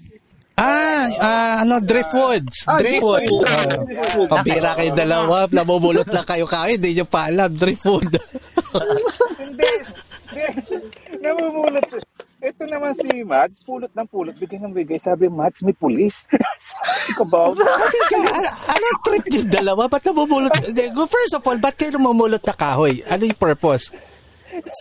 Ah, 0.57 1.05
ah, 1.21 1.55
ano, 1.61 1.77
driftwoods. 1.77 2.65
Oh, 2.65 2.81
Driftwood. 2.81 3.21
driftwood. 3.21 4.25
Uh, 4.25 4.25
pabira 4.27 4.73
kayo 4.73 4.89
dalawa. 4.91 5.45
Namumulot 5.47 6.09
lang 6.09 6.25
kayo 6.25 6.49
kayo. 6.49 6.73
Hindi 6.73 6.97
nyo 6.97 7.05
pa 7.05 7.29
alam. 7.29 7.53
Driftwood. 7.53 8.09
Hindi. 9.37 9.71
Namumulot. 11.21 11.85
Ito 12.37 12.63
naman 12.65 12.93
si 12.93 13.21
Mads, 13.21 13.65
pulot 13.65 13.89
ng 13.91 14.07
pulot, 14.07 14.33
bigay 14.33 14.57
ng 14.57 14.69
bigay. 14.71 14.97
Sabi, 14.97 15.25
Mads, 15.25 15.61
may 15.61 15.73
pulis. 15.73 16.25
Sabi 16.69 17.11
ko 17.13 17.23
ba? 17.25 17.49
Sabi 17.49 17.99
ka, 18.07 18.17
ano, 18.17 18.49
ano 18.67 18.85
trip 19.03 19.25
yung 19.31 19.49
dalawa? 19.49 19.85
Ba't 19.85 20.05
namumulot? 20.05 20.53
Hindi, 20.63 20.89
First 21.03 21.33
of 21.33 21.41
all, 21.43 21.57
ba't 21.57 21.73
kayo 21.73 21.97
namumulot 21.97 22.41
na 22.41 22.53
kahoy? 22.53 23.01
Ano 23.05 23.25
yung 23.25 23.37
purpose? 23.37 23.89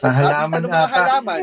Sa 0.00 0.08
halaman 0.10 0.62
Ano 0.64 0.72
ata. 0.72 0.88
halaman? 0.88 1.40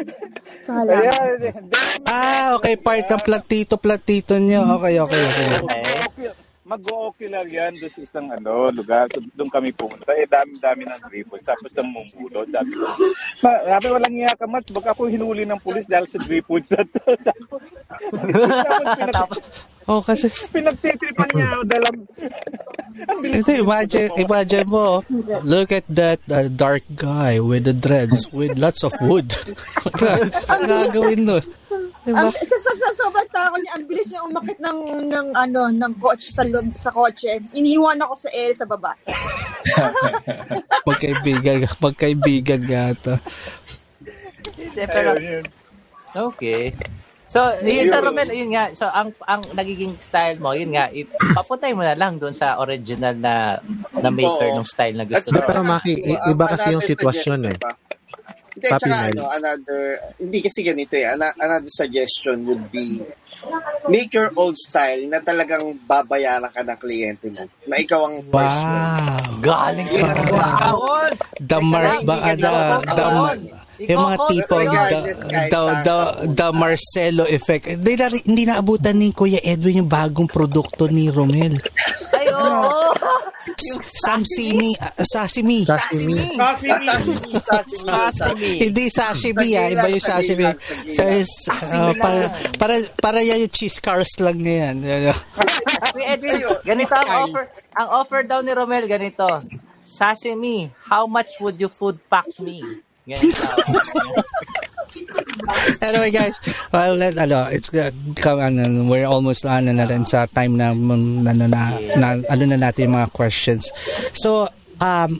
Sa 0.64 0.72
halaman. 0.80 1.64
Ah, 2.08 2.56
okay. 2.56 2.76
Part 2.76 3.08
ng 3.08 3.22
plantito-plantito 3.24 4.38
nyo. 4.38 4.80
Okay, 4.80 4.96
okay, 5.00 5.22
okay. 5.22 5.48
Okay. 5.60 6.43
Mag-ocular 6.74 7.46
yan 7.46 7.78
doon 7.78 7.94
sa 7.94 8.02
isang 8.02 8.28
ano, 8.34 8.74
lugar. 8.74 9.06
So, 9.14 9.22
doon 9.38 9.52
kami 9.54 9.70
pumunta. 9.74 10.10
Eh, 10.18 10.26
dami-dami 10.26 10.90
ng 10.90 11.02
dripple. 11.06 11.42
Tapos 11.46 11.70
ang 11.78 11.90
mumulot. 11.94 12.50
Sabi 12.50 12.72
ko, 12.74 12.86
ma, 13.46 13.52
sabi, 13.70 13.88
walang 13.94 14.16
iya 14.18 14.32
ka, 14.34 14.46
Mads. 14.50 14.74
Baka 14.74 14.90
ako 14.98 15.06
hinuli 15.06 15.46
ng 15.46 15.62
pulis 15.62 15.86
dahil 15.86 16.10
sa 16.10 16.18
to. 16.18 17.04
Tapos, 17.30 17.64
tapos 19.14 19.40
Oh, 19.84 20.00
kasi 20.00 20.32
pinagtitripan 20.56 21.28
niya 21.36 21.60
ang- 21.60 22.08
ang 23.04 23.20
bilis 23.20 23.44
Ito, 23.44 23.52
imagine, 23.68 24.10
imagine 24.16 24.68
mo, 24.72 25.04
look 25.44 25.76
at 25.76 25.84
that 25.92 26.24
uh, 26.32 26.48
dark 26.48 26.88
guy 26.96 27.44
with 27.44 27.68
the 27.68 27.76
dreads, 27.76 28.32
with 28.32 28.56
lots 28.56 28.84
of 28.88 28.96
wood. 29.04 29.36
Ano 30.54 30.88
gagawin 30.88 31.28
nun? 31.28 31.44
Diba? 32.04 32.20
Ang, 32.20 32.36
sa, 32.36 32.58
sa, 32.60 32.72
sa 32.76 32.90
sobrang 33.00 33.30
tako 33.32 33.56
niya, 33.64 33.72
ang 33.80 33.86
bilis 33.88 34.08
niya 34.12 34.28
umakit 34.28 34.60
ng, 34.60 34.80
ng, 35.08 35.28
ano, 35.40 35.72
ng 35.72 35.94
kotse, 36.04 36.36
sa, 36.36 36.44
loob, 36.44 36.76
sa 36.76 36.92
kotse. 36.92 37.40
Iniwan 37.56 38.04
ako 38.04 38.28
sa 38.28 38.30
L 38.36 38.52
sa 38.52 38.68
baba. 38.68 38.92
Magkaibigan, 40.88 41.64
magkaibigan 41.80 42.62
nga 42.68 42.92
ito. 42.92 43.14
Hindi, 44.60 44.84
pero, 44.84 45.16
Ayun, 45.16 45.24
yun. 45.24 45.46
okay. 46.12 46.76
So, 47.32 47.50
yun 47.66 47.90
sa 47.90 48.04
Romel, 48.04 48.30
yun 48.30 48.54
nga. 48.54 48.70
So, 48.78 48.86
ang 48.86 49.10
ang 49.26 49.42
nagiging 49.58 49.98
style 49.98 50.38
mo, 50.38 50.54
yun 50.54 50.76
nga, 50.76 50.92
it, 50.94 51.10
papuntay 51.34 51.74
mo 51.74 51.82
na 51.82 51.98
lang 51.98 52.22
doon 52.22 52.36
sa 52.36 52.62
original 52.62 53.18
na 53.18 53.58
na 53.96 54.14
maker 54.14 54.54
ng 54.54 54.68
style 54.68 54.94
na 54.94 55.08
gusto 55.08 55.34
mo. 55.34 55.42
Pero, 55.42 55.66
Maki, 55.66 55.98
iba 56.04 56.46
kasi 56.46 56.78
yung 56.78 56.86
sitwasyon 56.86 57.42
eh. 57.50 57.58
Hindi, 58.54 58.68
Papi 58.70 58.80
tsaka 58.86 58.98
ano, 59.10 59.24
another, 59.34 59.82
hindi 60.22 60.38
kasi 60.46 60.62
ganito 60.62 60.94
eh, 60.94 61.10
ana- 61.10 61.34
another 61.42 61.74
suggestion 61.74 62.46
would 62.46 62.70
be, 62.70 63.02
make 63.90 64.14
your 64.14 64.30
own 64.38 64.54
style 64.54 65.02
na 65.10 65.18
talagang 65.26 65.74
babayaran 65.90 66.54
ka 66.54 66.62
ng 66.62 66.78
kliyente 66.78 67.34
mo. 67.34 67.50
Na 67.66 67.82
ikaw 67.82 68.06
ang 68.06 68.22
first 68.30 68.62
one. 68.62 68.78
Wow. 68.78 69.42
Galing 69.42 69.88
ka 69.90 69.96
Yun 69.98 70.06
na 70.06 70.14
ang 70.14 70.30
kahon! 70.38 71.12
The 71.42 71.60
mar, 71.66 71.84
ba, 72.06 72.16
Hindi 72.30 73.63
yung 73.90 74.00
mga 74.00 74.18
tipo, 74.32 74.56
the, 74.60 75.00
the, 75.52 75.62
the, 75.84 75.98
the 76.32 76.50
Marcelo 76.56 77.24
effect. 77.28 77.68
Hindi 77.68 77.94
na, 78.00 78.06
hindi 78.10 78.44
na 78.48 78.56
abutan 78.64 78.96
ni 78.96 79.12
Kuya 79.12 79.44
Edwin 79.44 79.84
yung 79.84 79.92
bagong 79.92 80.30
produkto 80.32 80.88
ni 80.88 81.12
Romel. 81.12 81.60
Ay, 82.16 82.28
oo! 82.32 82.94
Samsimi, 84.04 84.72
uh, 84.80 85.04
sashimi. 85.04 85.68
Sashimi. 85.68 86.16
Sashimi, 86.36 87.36
sashimi. 87.40 88.52
Hindi 88.64 88.84
sashimi 88.90 89.50
ah, 89.56 89.68
iba 89.72 89.88
yung 89.92 90.04
sashimi. 90.04 90.48
Uh, 90.48 91.94
para, 92.00 92.22
para, 92.56 92.76
para 93.00 93.20
yan 93.20 93.44
yung 93.44 93.54
cheese 93.54 93.80
cars 93.84 94.10
lang 94.20 94.40
na 94.40 94.54
yan. 94.72 94.76
Kuya 95.94 96.16
Edwin, 96.16 96.40
ganito 96.64 96.94
ang 96.96 97.10
offer. 97.28 97.44
Ang 97.76 97.88
offer 97.92 98.22
daw 98.24 98.40
ni 98.40 98.52
Romel, 98.56 98.88
ganito. 98.88 99.28
Sashimi, 99.84 100.72
how 100.88 101.06
much 101.06 101.38
would 101.44 101.60
you 101.60 101.68
food 101.68 102.00
pack 102.08 102.28
me? 102.40 102.64
Anyway 105.82 106.12
guys, 106.12 106.40
well, 106.72 106.96
let, 106.96 107.18
ano, 107.18 107.48
it's 107.52 107.68
good. 107.68 107.94
Come 108.16 108.40
on, 108.40 108.88
we're 108.88 109.08
almost 109.08 109.46
ano 109.46 109.72
na 109.72 109.84
rin 109.84 110.06
sa 110.06 110.26
time 110.28 110.56
na, 110.56 110.72
ano 110.72 111.34
na, 111.34 111.46
na, 111.98 112.08
ano 112.30 112.44
na 112.48 112.58
natin 112.58 112.88
yung 112.88 112.96
mga 112.96 113.12
questions. 113.12 113.72
So, 114.14 114.48
um, 114.80 115.20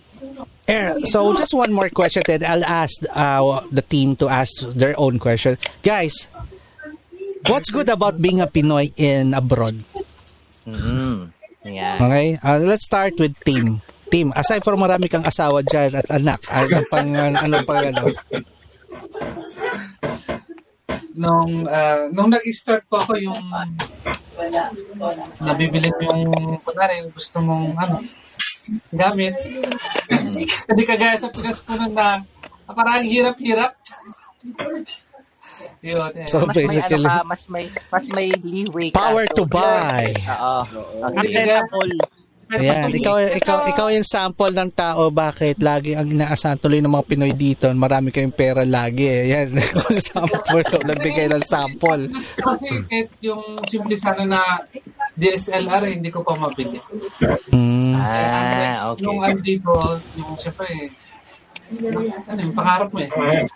Eh, 0.64 0.96
so 1.12 1.36
just 1.36 1.54
one 1.54 1.76
more 1.76 1.92
question, 1.92 2.24
then 2.26 2.40
I'll 2.48 2.64
ask 2.64 2.96
uh, 3.12 3.68
the 3.68 3.84
team 3.84 4.16
to 4.24 4.32
ask 4.32 4.64
their 4.72 4.96
own 4.96 5.20
question. 5.20 5.60
Guys, 5.84 6.16
what's 7.52 7.70
good 7.70 7.92
about 7.92 8.24
being 8.24 8.40
a 8.40 8.48
Pinoy 8.48 8.96
in 8.96 9.36
abroad? 9.36 9.76
Mm. 10.64 11.36
Yan. 11.68 11.98
Okay, 12.00 12.40
uh, 12.40 12.64
let's 12.64 12.86
start 12.86 13.20
with 13.20 13.36
team. 13.44 13.84
Team, 14.14 14.30
aside 14.38 14.62
from 14.62 14.78
marami 14.78 15.10
kang 15.10 15.26
asawa 15.26 15.66
dyan 15.66 15.90
at 15.98 16.06
anak, 16.14 16.38
ano 16.54 16.86
pang, 16.86 17.10
ano 17.18 17.58
pang, 17.66 17.82
ano? 17.82 18.06
Nung, 21.18 21.66
ah, 21.66 22.06
nung 22.14 22.30
nag-start 22.30 22.86
po 22.86 23.02
ako 23.02 23.18
yung 23.18 23.42
nabibili 25.42 25.90
mo 25.98 26.14
yung, 26.14 26.62
kunwari, 26.62 27.02
yung 27.02 27.10
gusto 27.10 27.42
mong, 27.42 27.74
ano, 27.74 28.06
gamit. 28.94 29.34
Hindi 30.70 30.84
kagaya 30.86 31.18
sa 31.18 31.34
Pinas 31.34 31.66
ko 31.66 31.74
nun 31.74 31.98
na 31.98 32.22
ah, 32.70 32.74
parang 32.78 33.02
ang 33.02 33.10
hirap-hirap. 33.10 33.74
Yun, 35.84 36.12
eh. 36.16 36.28
So, 36.30 36.46
mas 36.46 36.56
may 36.56 36.66
basically- 36.66 37.06
ano 37.06 37.12
ka, 37.12 37.24
mas 37.28 37.42
may 37.52 37.66
mas 37.92 38.06
may 38.10 38.28
leeway 38.42 38.88
ka. 38.90 38.98
Power 38.98 39.26
to 39.36 39.44
buy. 39.46 40.10
Oo. 40.16 40.62
Accessible. 41.12 41.94
Ayan, 42.54 42.94
ikaw, 42.94 43.18
ikaw, 43.18 43.58
ikaw 43.74 43.88
yung 43.90 44.06
sample 44.06 44.54
ng 44.54 44.72
tao 44.78 45.10
bakit 45.10 45.58
lagi 45.58 45.98
ang 45.98 46.06
inaasahan 46.06 46.62
tuloy 46.62 46.84
ng 46.84 46.92
mga 46.92 47.08
Pinoy 47.10 47.34
dito. 47.34 47.66
Marami 47.74 48.14
kayong 48.14 48.36
pera 48.36 48.62
lagi. 48.62 49.10
Eh. 49.10 49.24
Yan, 49.34 49.48
kung 49.82 49.98
sample, 49.98 50.62
nagbigay 50.86 51.34
ng 51.34 51.42
sample. 51.42 52.14
Kasi 52.38 52.70
kahit 52.90 53.10
yung 53.26 53.58
simple 53.66 53.98
sana 53.98 54.24
na 54.28 54.42
DSLR, 55.18 55.84
eh, 55.90 55.94
hindi 55.98 56.14
ko 56.14 56.22
pa 56.22 56.38
mabili. 56.38 56.78
Mm. 57.50 57.96
Ah, 57.98 58.94
okay. 58.94 59.02
Nung 59.06 59.22
andito, 59.26 59.74
yung 60.18 60.34
siyempre, 60.38 60.94
ano 62.30 62.40
yung 62.40 62.56
pangarap 62.56 62.90
mo 62.94 63.00
eh. 63.02 63.10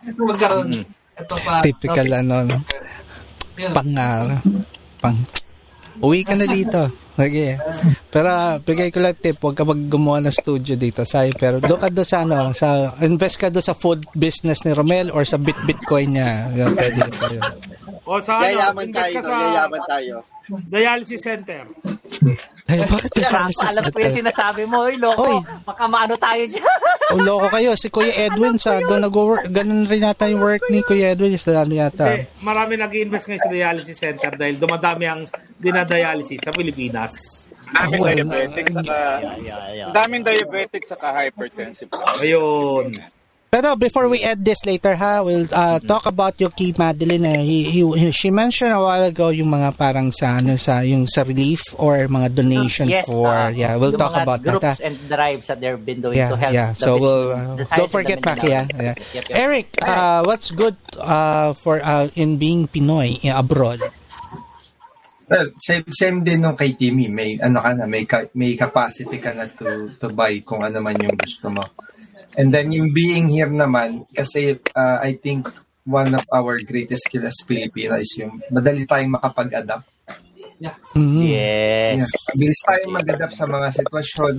Ito 0.09 0.21
magkaroon. 0.25 0.69
Ito 1.17 1.35
pa. 1.45 1.53
Typical 1.61 2.07
ano, 2.13 2.35
no? 2.45 2.57
Yun. 3.57 3.73
pang, 3.73 3.89
ah, 3.97 4.37
pang, 5.01 5.17
uwi 5.97 6.21
ka 6.21 6.37
na 6.37 6.45
dito. 6.45 7.06
Sige. 7.17 7.57
Pero 8.13 8.29
bigay 8.61 8.93
ko 8.93 9.01
lang 9.01 9.17
tip, 9.17 9.41
huwag 9.41 9.57
ka 9.57 9.65
mag 9.65 9.81
gumawa 9.89 10.21
ng 10.21 10.37
studio 10.37 10.77
dito. 10.77 11.01
Say, 11.01 11.33
pero 11.33 11.57
doon 11.57 11.81
ka 11.81 11.89
doon 11.89 12.05
sa 12.05 12.21
ano, 12.21 12.53
sa, 12.53 12.93
invest 13.01 13.41
ka 13.41 13.49
doon 13.49 13.65
sa 13.65 13.73
food 13.73 14.05
business 14.13 14.61
ni 14.61 14.77
Romel 14.77 15.09
or 15.09 15.25
sa 15.25 15.41
bit 15.41 15.57
bitcoin 15.65 16.13
niya. 16.13 16.45
Yan, 16.53 16.77
pwede 16.77 17.01
pa 17.17 17.27
yun. 17.33 17.43
O 18.05 18.21
sa 18.21 18.37
ano, 18.37 18.45
Yayaman 18.45 18.85
invest 18.93 19.01
tayo, 19.01 19.15
ka 19.17 19.21
sa 19.25 19.33
yayaman 19.33 19.83
tayo. 19.89 20.15
Dialysis 20.47 21.21
center. 21.21 21.67
Ay, 22.67 22.83
bakit 22.83 23.11
Tama, 23.23 23.51
alam 23.63 23.83
ko 23.91 23.97
yung 23.99 24.17
sinasabi 24.23 24.63
mo, 24.67 24.87
oy, 24.87 24.95
loko. 24.99 25.23
Oy. 25.23 25.37
Baka 25.63 25.83
maano 25.87 26.15
tayo 26.19 26.43
dyan. 26.43 26.67
O 27.15 27.23
loko 27.23 27.47
kayo, 27.47 27.71
si 27.79 27.87
Kuya 27.87 28.27
Edwin 28.27 28.59
sa 28.59 28.79
doon 28.83 29.07
nag-work, 29.07 29.47
ganun 29.47 29.87
rin 29.87 30.03
yata 30.03 30.27
yung 30.27 30.43
work 30.43 30.63
ni 30.67 30.83
Kuya 30.83 31.15
Edwin, 31.15 31.39
sa 31.39 31.63
ano 31.63 31.71
yata. 31.71 32.19
Kasi 32.19 32.43
marami 32.43 32.75
nag 32.75 32.91
invest 32.91 33.31
ngayon 33.31 33.43
sa 33.43 33.51
dialysis 33.51 33.97
center 33.99 34.31
dahil 34.35 34.59
dumadami 34.59 35.05
ang 35.07 35.23
dinadialysis 35.59 36.43
sa 36.43 36.51
Pilipinas. 36.51 37.47
Daming 37.67 37.99
Well, 37.99 38.15
diabetic 38.15 38.65
saka 38.71 38.95
ang 39.83 39.91
daming 39.91 40.23
diabetic 40.23 40.83
saka 40.87 41.07
hypertensive. 41.11 41.91
Ayun. 42.23 42.95
Pero 43.47 43.79
before 43.79 44.11
we 44.11 44.19
end 44.19 44.43
this 44.43 44.59
later 44.67 44.99
ha, 44.99 45.23
we'll 45.23 45.47
uh, 45.55 45.79
talk 45.79 46.03
about 46.03 46.35
yung 46.35 46.51
kay 46.51 46.75
Madeline. 46.75 47.23
Eh. 47.31 47.39
He, 47.47 47.57
he- 47.79 47.95
he- 47.95 48.11
she 48.11 48.27
mentioned 48.27 48.75
a 48.75 48.81
while 48.83 49.07
ago 49.07 49.31
yung 49.31 49.47
mga 49.47 49.71
parang 49.79 50.11
sa 50.11 50.35
ano 50.43 50.59
sa 50.59 50.83
yung 50.83 51.07
sa 51.07 51.23
relief 51.23 51.63
or 51.79 52.11
mga 52.11 52.35
donation 52.35 52.91
yes, 52.91 53.07
for 53.07 53.31
ah, 53.31 53.47
yeah, 53.47 53.79
we'll 53.79 53.95
talk 53.95 54.11
about 54.19 54.43
that. 54.43 54.59
groups 54.59 54.83
ha. 54.83 54.83
and 54.83 54.99
drives 55.07 55.47
that 55.47 55.63
they've 55.63 55.79
been 55.79 56.03
doing 56.03 56.19
Yeah, 56.19 56.27
to 56.27 56.35
help 56.35 56.51
yeah. 56.53 56.75
the 56.75 56.83
So 56.83 56.99
business- 56.99 57.01
we'll 57.07 57.27
uh, 57.63 57.77
don't 57.79 57.89
forget 57.91 58.19
Maki. 58.19 58.47
Yeah, 58.51 58.67
yeah. 58.75 58.95
Yep, 59.15 59.25
yep. 59.31 59.39
Eric, 59.39 59.67
uh, 59.79 60.27
what's 60.27 60.51
good 60.51 60.75
uh, 60.99 61.55
for 61.55 61.79
uh, 61.79 62.11
in 62.19 62.35
being 62.35 62.67
Pinoy 62.67 63.23
eh, 63.23 63.31
abroad? 63.31 63.79
Well, 65.27 65.51
same 65.59 65.87
same 65.91 66.23
din 66.23 66.43
nung 66.43 66.55
kay 66.55 66.75
Timmy, 66.75 67.07
may 67.07 67.39
ano 67.39 67.59
ka 67.59 67.71
na, 67.75 67.83
may 67.87 68.03
ka, 68.03 68.27
may 68.35 68.55
capacity 68.55 69.19
ka 69.19 69.31
na 69.31 69.47
to 69.55 69.91
to 70.03 70.11
buy 70.11 70.35
kung 70.43 70.63
ano 70.63 70.79
man 70.79 70.95
yung 70.99 71.15
gusto 71.15 71.47
mo. 71.47 71.63
And 72.37 72.53
then 72.53 72.69
yung 72.69 72.93
being 72.93 73.27
here 73.27 73.49
naman 73.49 74.05
kasi 74.13 74.61
uh, 74.77 74.97
I 75.01 75.17
think 75.17 75.49
one 75.83 76.13
of 76.13 76.21
our 76.29 76.61
greatest 76.61 77.09
skill 77.09 77.25
as 77.25 77.33
Filipino 77.41 77.97
is 77.97 78.13
yung 78.21 78.37
madali 78.53 78.85
tayong 78.85 79.17
makapag-adapt. 79.17 79.87
Mhm. 80.93 81.21
Yes. 81.21 82.05
Yeah. 82.05 82.33
Bilis 82.37 82.61
tayong 82.65 82.93
mag-adapt 82.93 83.33
sa 83.33 83.45
mga 83.45 83.67
sitwasyon. 83.73 84.33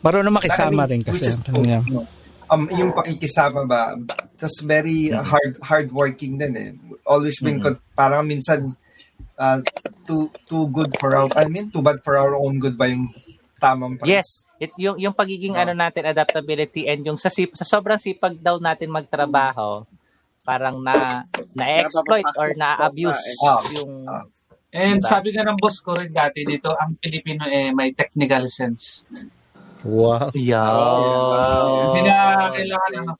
Marunong 0.00 0.34
makisama 0.34 0.84
I 0.84 0.96
rin 0.96 1.02
kasi. 1.04 1.28
is 1.28 1.40
Yeah. 1.64 1.84
no. 1.88 2.04
Um, 2.52 2.68
yung 2.68 2.92
pakikisama 2.92 3.64
ba, 3.64 3.96
tas 4.36 4.60
very 4.60 5.08
uh, 5.08 5.24
hard 5.24 5.56
hard 5.64 5.88
working 5.88 6.36
din 6.36 6.52
eh. 6.52 6.70
Always 7.08 7.40
been 7.40 7.64
con- 7.64 7.80
parang 7.96 8.28
minsan 8.28 8.76
uh, 9.40 9.64
too 10.04 10.28
too 10.44 10.68
good 10.68 10.92
for 11.00 11.16
our 11.16 11.32
I 11.32 11.48
mean 11.48 11.72
too 11.72 11.80
bad 11.80 12.04
for 12.04 12.20
our 12.20 12.36
own 12.36 12.60
good 12.60 12.76
ba 12.76 12.92
yung 12.92 13.08
tamang 13.56 13.96
pag- 13.96 14.10
Yes. 14.12 14.41
It, 14.62 14.70
yung, 14.78 14.94
yung 14.94 15.10
pagiging 15.10 15.58
ano 15.58 15.74
natin, 15.74 16.06
adaptability 16.06 16.86
and 16.86 17.02
yung 17.02 17.18
sa, 17.18 17.26
sip, 17.26 17.50
sa 17.58 17.66
sobrang 17.66 17.98
sipag 17.98 18.38
daw 18.38 18.62
natin 18.62 18.94
magtrabaho, 18.94 19.82
parang 20.46 20.78
na 20.78 21.26
na-exploit 21.50 22.30
or 22.38 22.54
na-abuse 22.54 23.18
Ah. 23.42 23.58
yung 23.74 24.06
Ah. 24.06 24.22
And 24.72 25.04
Diba? 25.04 25.10
sabi 25.10 25.36
nga 25.36 25.44
ng 25.44 25.60
boss 25.60 25.84
ko 25.84 25.92
rin 25.92 26.14
dati 26.14 26.48
dito, 26.48 26.72
ang 26.72 26.96
Pilipino 26.96 27.44
eh 27.44 27.74
may 27.76 27.92
technical 27.92 28.48
sense. 28.48 29.04
Wow. 29.84 30.32
Yo. 30.32 30.64
Hindi 31.92 32.08
na 32.08 32.48
kailangan 32.48 32.90
ano. 33.04 33.12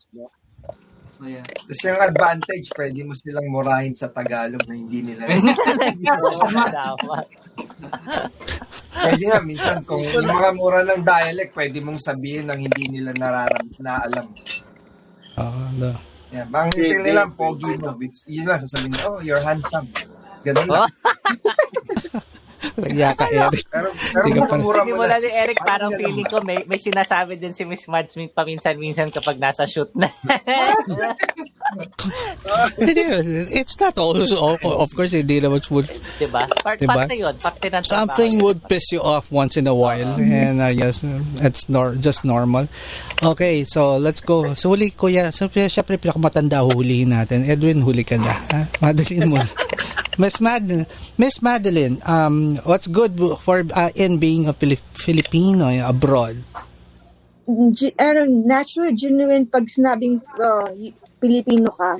Oh, 1.23 1.31
yeah. 1.31 1.47
Tas 1.47 1.79
yung 1.87 2.03
advantage, 2.03 2.67
pwede 2.75 3.07
mo 3.07 3.15
silang 3.15 3.47
murahin 3.47 3.95
sa 3.95 4.11
Tagalog 4.11 4.67
na 4.67 4.75
hindi 4.75 5.07
nila. 5.07 5.31
Pwede 8.91 9.23
nga, 9.31 9.39
minsan 9.47 9.87
kung 9.87 10.03
yung 10.03 10.27
mga 10.27 10.51
mura 10.59 10.83
ng 10.83 11.07
dialect, 11.07 11.55
pwede 11.55 11.79
mong 11.79 12.03
sabihin 12.03 12.51
ng 12.51 12.67
hindi 12.67 12.85
nila 12.91 13.15
nararam 13.15 13.67
na 13.79 14.03
alam. 14.03 14.35
Ah, 15.39 15.71
no. 15.79 15.95
Yeah, 16.35 16.51
bang 16.51 16.75
yeah, 16.75 16.99
nila, 16.99 17.31
pogi 17.31 17.71
mo. 17.79 17.95
It's- 18.03 18.27
Yun 18.27 18.51
lang, 18.51 18.59
sasabihin, 18.67 18.99
oh, 19.07 19.23
you're 19.23 19.45
handsome. 19.47 19.87
Ganun 20.43 20.67
lang. 20.67 20.91
Nagya 22.77 23.13
ka, 23.13 23.27
Eric. 23.29 23.65
Pero, 23.69 23.89
pero 23.93 24.45
ka 24.49 24.57
pa- 24.57 24.85
Simula 24.85 25.17
na. 25.17 25.19
ni 25.19 25.29
Eric, 25.29 25.59
parang 25.61 25.93
feeling 25.93 26.25
ko 26.25 26.41
may, 26.41 26.59
may 26.65 26.81
sinasabi 26.81 27.37
din 27.37 27.53
si 27.53 27.65
Miss 27.65 27.85
Mads 27.85 28.17
min- 28.17 28.33
paminsan-minsan 28.33 29.13
kapag 29.13 29.37
nasa 29.37 29.69
shoot 29.69 29.93
na. 29.93 30.09
It's 32.79 33.79
not 33.81 33.97
always, 33.99 34.33
of 34.33 34.61
of 34.65 34.91
course, 34.93 35.13
hindi 35.13 35.41
naman 35.41 35.63
would, 35.71 35.89
diba? 36.19 36.45
Part, 36.61 36.79
Diba? 36.81 36.95
Parte 37.01 37.15
yun. 37.17 37.35
Parte 37.39 37.67
ng 37.73 37.85
something 37.85 38.43
would 38.43 38.61
piss 38.69 38.93
you 38.93 39.01
off 39.01 39.31
once 39.33 39.57
in 39.57 39.67
a 39.67 39.75
while. 39.75 40.17
And 40.21 40.61
I 40.63 40.75
guess 40.75 41.01
it's 41.41 41.69
nor 41.69 41.95
just 41.97 42.25
normal. 42.25 42.69
Okay, 43.23 43.65
so 43.65 43.97
let's 43.97 44.21
go. 44.21 44.53
So 44.55 44.75
huli, 44.75 44.93
kuya. 44.93 45.33
So, 45.33 45.49
syempre, 45.49 45.97
pinakamatanda 45.97 46.61
huhulihin 46.67 47.15
natin. 47.15 47.49
Edwin, 47.49 47.81
huli 47.83 48.05
ka 48.05 48.17
na. 48.19 48.33
Ha? 48.53 48.61
Madeline 48.83 49.29
mo. 49.33 49.39
Miss 50.19 50.41
Madeline, 50.41 50.87
Miss 51.17 51.41
Madeline, 51.41 52.03
um, 52.05 52.57
what's 52.69 52.87
good 52.87 53.17
for 53.41 53.65
uh, 53.73 53.91
in 53.95 54.19
being 54.19 54.47
a 54.47 54.53
Pili- 54.53 54.81
Filipino 54.93 55.73
abroad? 55.73 56.45
G- 57.73 57.97
ano, 57.99 58.25
natural, 58.29 58.93
genuine, 58.93 59.47
pag 59.47 59.67
sinabing 59.67 60.21
uh, 60.37 60.69
Pilipino 61.17 61.73
ka, 61.73 61.97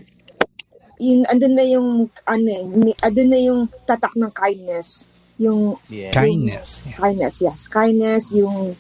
yun, 1.01 1.25
andun 1.27 1.55
na 1.57 1.65
yung, 1.65 1.89
ano 2.29 2.49
eh, 2.53 2.95
andun 3.03 3.29
na 3.33 3.41
yung 3.41 3.61
tatak 3.89 4.13
ng 4.15 4.31
kindness. 4.31 5.09
Yung 5.41 5.81
Yeah. 5.89 6.13
Kindness. 6.13 6.85
Yeah. 6.87 6.99
kindness, 7.01 7.35
yes. 7.43 7.61
Kindness, 7.67 8.31
yung 8.37 8.77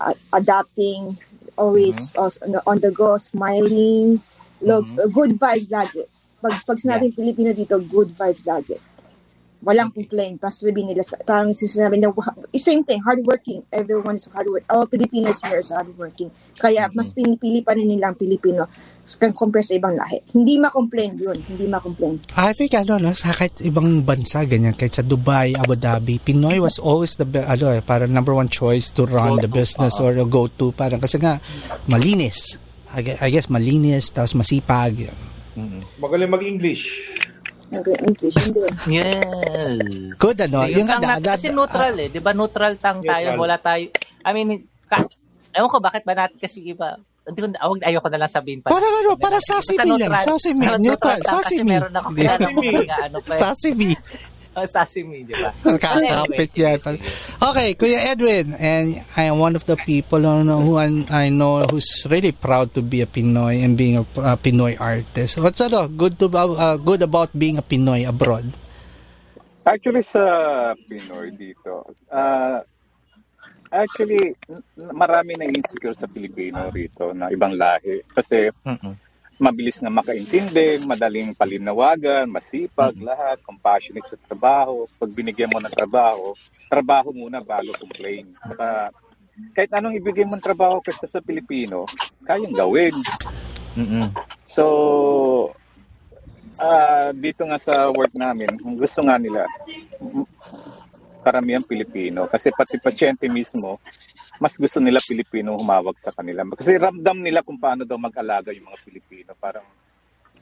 uh, 0.00 0.14
adapting, 0.32 1.14
always 1.54 2.16
os- 2.16 2.40
on, 2.42 2.52
the, 2.56 2.60
on 2.66 2.80
the 2.80 2.90
go, 2.90 3.14
smiling, 3.20 4.18
love, 4.64 4.88
good 5.12 5.38
vibes 5.38 5.68
lagi. 5.70 6.08
Pag, 6.40 6.64
pag 6.64 6.78
sinabing 6.80 7.12
Pilipino 7.12 7.52
dito, 7.52 7.76
good 7.80 8.16
vibes 8.16 8.44
lagi. 8.48 8.76
Walang 9.60 9.92
complaint. 9.92 10.40
Parang 10.40 10.56
sabihin 10.56 10.88
nila, 10.88 11.04
parang 11.28 11.52
sinasabi 11.52 12.00
nila, 12.00 12.16
same 12.56 12.80
thing, 12.80 13.04
hardworking. 13.04 13.60
Everyone 13.68 14.16
is 14.16 14.24
hardworking. 14.32 14.72
All 14.72 14.88
Filipinos 14.88 15.44
here 15.44 15.60
is 15.60 15.68
hardworking. 15.68 16.32
Kaya 16.56 16.88
mas 16.96 17.12
pinipili 17.12 17.60
pa 17.60 17.76
rin 17.76 17.84
nila 17.84 18.08
ang 18.08 18.16
Pilipino 18.16 18.64
compare 19.18 19.66
sa 19.66 19.74
ibang 19.74 19.98
lahi. 19.98 20.22
Hindi 20.30 20.60
ma-complain 20.60 21.18
yun. 21.18 21.34
Hindi 21.34 21.66
ma-complain. 21.66 22.22
I 22.38 22.54
think 22.54 22.78
ano 22.78 23.02
no, 23.02 23.10
sa 23.16 23.34
kahit 23.34 23.58
ibang 23.66 24.06
bansa 24.06 24.46
ganyan, 24.46 24.78
kahit 24.78 24.94
sa 24.94 25.02
Dubai, 25.02 25.58
Abu 25.58 25.74
Dhabi, 25.74 26.22
Pinoy 26.22 26.62
was 26.62 26.78
always 26.78 27.18
the 27.18 27.26
be- 27.26 27.42
ano 27.42 27.74
eh, 27.74 27.82
parang 27.82 28.14
number 28.14 28.30
one 28.36 28.46
choice 28.46 28.92
to 28.94 29.08
run 29.08 29.42
the 29.42 29.50
business 29.50 29.98
or 29.98 30.14
go 30.30 30.46
to 30.46 30.70
parang 30.70 31.02
kasi 31.02 31.18
nga 31.18 31.42
malinis. 31.90 32.60
I 32.90 33.02
guess, 33.02 33.18
I 33.22 33.28
guess 33.30 33.46
malinis 33.50 34.14
tapos 34.14 34.38
masipag. 34.38 35.10
Magaling 35.98 36.30
mag-English. 36.30 36.82
Okay, 37.70 37.94
English. 38.02 38.34
Hindi. 38.34 38.60
Yes. 38.90 39.78
Good 40.18 40.42
ano, 40.42 40.66
Yung 40.66 40.82
yung 40.82 40.88
tang 40.90 41.06
ada, 41.06 41.38
kasi 41.38 41.54
neutral 41.54 41.94
eh, 42.02 42.10
'di 42.10 42.18
ba? 42.18 42.34
Neutral 42.34 42.74
tang 42.82 42.98
tayo, 42.98 43.30
Neutral. 43.30 43.42
wala 43.46 43.56
tayo. 43.62 43.84
I 44.26 44.30
mean, 44.34 44.66
ka, 44.90 45.06
ewan 45.54 45.70
ko 45.70 45.78
bakit 45.78 46.02
ba 46.02 46.18
natin 46.18 46.34
kasi 46.42 46.66
iba 46.66 46.98
hindi 47.30 47.46
ko, 47.46 47.48
awag, 47.62 47.84
ayoko 47.86 48.08
na 48.10 48.18
lang 48.26 48.32
sabihin 48.32 48.58
pa. 48.58 48.74
Parang 48.74 48.90
ano, 48.90 49.10
para 49.14 49.38
sasimi 49.38 50.02
lang. 50.02 50.18
Sasimi, 50.18 50.66
neutral, 50.82 51.20
Kasi 51.22 51.62
sasimi. 51.62 51.78
meron 51.78 51.94
ako 51.94 52.08
kilala 52.16 52.46
ko 52.50 52.60
ano 53.06 53.18
pa. 53.22 53.32
Sasimi. 53.38 53.90
Oh, 54.58 54.66
sasimi, 54.66 55.22
di 55.22 55.30
ba? 55.38 55.54
Kakapit 55.78 56.50
yan. 56.58 56.82
Okay, 57.38 57.70
Kuya 57.78 58.10
Edwin, 58.10 58.58
and 58.58 58.98
I 59.14 59.30
am 59.30 59.38
one 59.38 59.54
of 59.54 59.62
the 59.62 59.78
people 59.78 60.18
who, 60.18 60.42
know, 60.42 60.58
who 60.58 60.74
I, 60.74 61.30
know 61.30 61.62
who's 61.70 61.86
really 62.10 62.34
proud 62.34 62.74
to 62.74 62.82
be 62.82 62.98
a 63.00 63.06
Pinoy 63.06 63.62
and 63.62 63.78
being 63.78 64.02
a, 64.02 64.04
a 64.18 64.34
Pinoy 64.34 64.74
artist. 64.74 65.38
What's 65.38 65.62
ano, 65.62 65.86
good 65.86 66.18
to 66.18 66.26
uh, 66.34 66.76
good 66.82 67.02
about 67.02 67.30
being 67.30 67.58
a 67.58 67.62
Pinoy 67.62 68.02
abroad? 68.02 68.50
Actually, 69.62 70.02
sa 70.02 70.74
Pinoy 70.90 71.30
dito, 71.30 71.86
ah, 72.10 72.58
actually, 73.70 74.34
marami 74.90 75.38
na 75.38 75.46
insecure 75.46 75.94
sa 75.94 76.10
Pilipino 76.10 76.74
rito 76.74 77.14
na 77.14 77.30
ibang 77.30 77.54
lahi. 77.54 78.02
Kasi 78.10 78.50
mabilis 79.40 79.80
na 79.80 79.88
makaintindi, 79.88 80.84
madaling 80.84 81.32
palinawagan, 81.32 82.28
masipag, 82.28 82.92
lahat, 83.00 83.40
compassionate 83.40 84.04
sa 84.06 84.20
trabaho. 84.28 84.84
Pag 85.00 85.10
binigyan 85.16 85.48
mo 85.48 85.58
ng 85.58 85.72
trabaho, 85.72 86.36
trabaho 86.68 87.08
muna 87.10 87.40
bago 87.40 87.72
complain. 87.80 88.28
Saka, 88.44 88.92
kahit 89.56 89.72
anong 89.72 89.96
ibigay 89.96 90.28
mong 90.28 90.44
trabaho 90.44 90.84
kasi 90.84 91.08
sa 91.08 91.24
Pilipino, 91.24 91.88
kayang 92.28 92.52
gawin. 92.52 92.92
So, 94.44 94.64
ah 96.60 97.08
dito 97.16 97.48
nga 97.48 97.56
sa 97.56 97.88
work 97.88 98.12
namin, 98.12 98.60
gusto 98.76 99.00
nga 99.00 99.16
nila, 99.16 99.48
karamihan 101.24 101.64
Pilipino. 101.64 102.28
Kasi 102.28 102.52
pati 102.52 102.76
pasyente 102.76 103.24
mismo, 103.32 103.80
mas 104.40 104.56
gusto 104.56 104.80
nila 104.80 104.96
Pilipino 104.98 105.52
humawag 105.54 106.00
sa 106.00 106.10
kanila. 106.10 106.40
Kasi 106.50 106.74
ramdam 106.74 107.20
nila 107.20 107.44
kung 107.44 107.60
paano 107.60 107.84
daw 107.84 107.94
mag-alaga 107.94 108.50
yung 108.50 108.66
mga 108.66 108.80
Pilipino. 108.82 109.30
Parang 109.36 109.62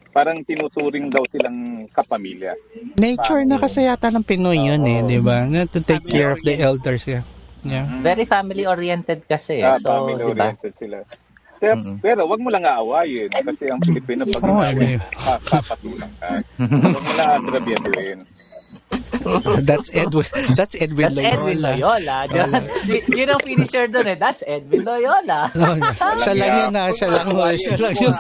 parang 0.09 0.41
tinuturing 0.41 1.11
daw 1.11 1.21
silang 1.29 1.85
kapamilya. 1.91 2.55
Nature 2.97 3.45
na 3.45 3.59
kasi 3.59 3.85
yata 3.85 4.09
ng 4.09 4.25
Pinoy 4.25 4.57
yun 4.57 4.81
eh, 4.83 5.03
di 5.03 5.19
ba? 5.19 5.45
To 5.69 5.79
take 5.81 6.07
care 6.07 6.31
of 6.31 6.41
the 6.41 6.57
elders. 6.57 7.05
Yeah. 7.05 7.27
yeah. 7.61 7.85
Very 8.01 8.25
family-oriented 8.25 9.27
kasi. 9.27 9.61
eh. 9.61 9.67
Ah, 9.67 9.77
So, 9.77 9.83
di 9.83 9.85
ba? 9.85 9.93
family-oriented 10.01 10.73
sila. 10.73 11.03
Pero, 11.59 11.75
pero 11.99 12.21
wag 12.25 12.39
mo 12.39 12.55
lang 12.55 12.63
aawayin 12.63 13.35
kasi 13.35 13.67
ang 13.67 13.83
Pilipino 13.83 14.23
pag 14.25 14.43
pa- 14.47 15.43
papatulang 15.43 16.13
ka. 16.17 16.39
Wag 16.89 17.03
mo 17.03 17.13
lang 17.13 17.31
agrabiaduhin. 17.37 18.19
That's 19.69 19.89
Edwin. 19.95 20.27
That's 20.57 20.75
Edwin 20.81 21.13
That's 21.13 21.21
Edwin 21.21 21.61
Loyola. 21.61 22.17
Loyola. 22.29 22.59
Y- 22.89 23.05
Yun 23.13 23.29
ang 23.29 23.43
finisher 23.45 23.85
doon 23.89 24.07
eh. 24.15 24.17
That's 24.17 24.43
Edwin 24.47 24.83
Loyola. 24.85 25.53
siya 26.25 26.35
lang 26.35 26.53
yun 26.57 26.73
na, 26.73 26.83
siya 26.93 27.09
lang, 27.13 27.27
siya 27.57 27.77
lang 27.77 27.95
yun. 27.97 28.15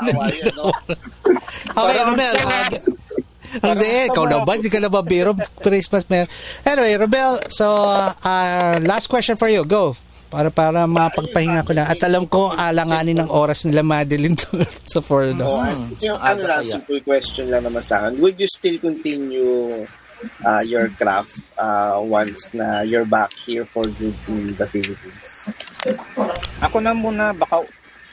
Okay, 1.72 1.98
Romel. 2.04 2.34
Uh, 2.36 3.72
hindi, 3.72 3.88
ikaw 4.12 4.24
na 4.28 4.44
ba? 4.44 4.60
Hindi 4.60 4.68
ka 4.68 4.80
na 4.80 4.92
ba 4.92 5.00
biro? 5.00 5.32
Christmas 5.64 6.04
man. 6.12 6.28
Anyway, 6.68 7.00
Romel, 7.00 7.40
so, 7.48 7.72
uh, 7.72 8.76
last 8.84 9.08
question 9.08 9.40
for 9.40 9.48
you. 9.48 9.64
Go. 9.64 9.96
Para 10.28 10.52
para 10.52 10.84
mapagpahinga 10.84 11.64
ko 11.64 11.72
na. 11.72 11.88
At 11.88 12.04
alam 12.04 12.28
ko, 12.28 12.52
alanganin 12.52 13.16
ng 13.24 13.32
oras 13.32 13.64
nila 13.64 13.80
Madeline 13.80 14.36
to, 14.36 14.60
sa 14.84 15.00
for 15.00 15.24
the... 15.32 15.40
Oh, 15.40 15.64
ano 15.64 16.40
lang, 16.44 16.68
simple 16.68 17.00
question 17.00 17.48
lang 17.48 17.64
naman 17.64 17.80
sa 17.80 18.04
akin. 18.04 18.20
Would 18.20 18.36
you 18.36 18.44
still 18.44 18.76
continue 18.76 19.88
uh, 20.44 20.62
your 20.64 20.88
craft 20.94 21.32
uh, 21.58 21.98
once 22.02 22.54
na 22.54 22.82
you're 22.82 23.06
back 23.08 23.32
here 23.34 23.64
for 23.66 23.84
good 23.98 24.14
in 24.28 24.54
the 24.56 24.66
Philippines? 24.66 25.48
Ako 26.62 26.82
na 26.82 26.92
muna, 26.94 27.30
baka... 27.34 27.62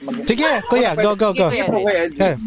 Mag- 0.04 0.28
Sige, 0.28 0.50
kuya, 0.68 0.92
go, 1.00 1.16
go, 1.16 1.32
go. 1.32 1.48
Sige 1.50 1.66
po, 1.72 1.80
kuya. 1.82 2.04
Yeah. 2.14 2.38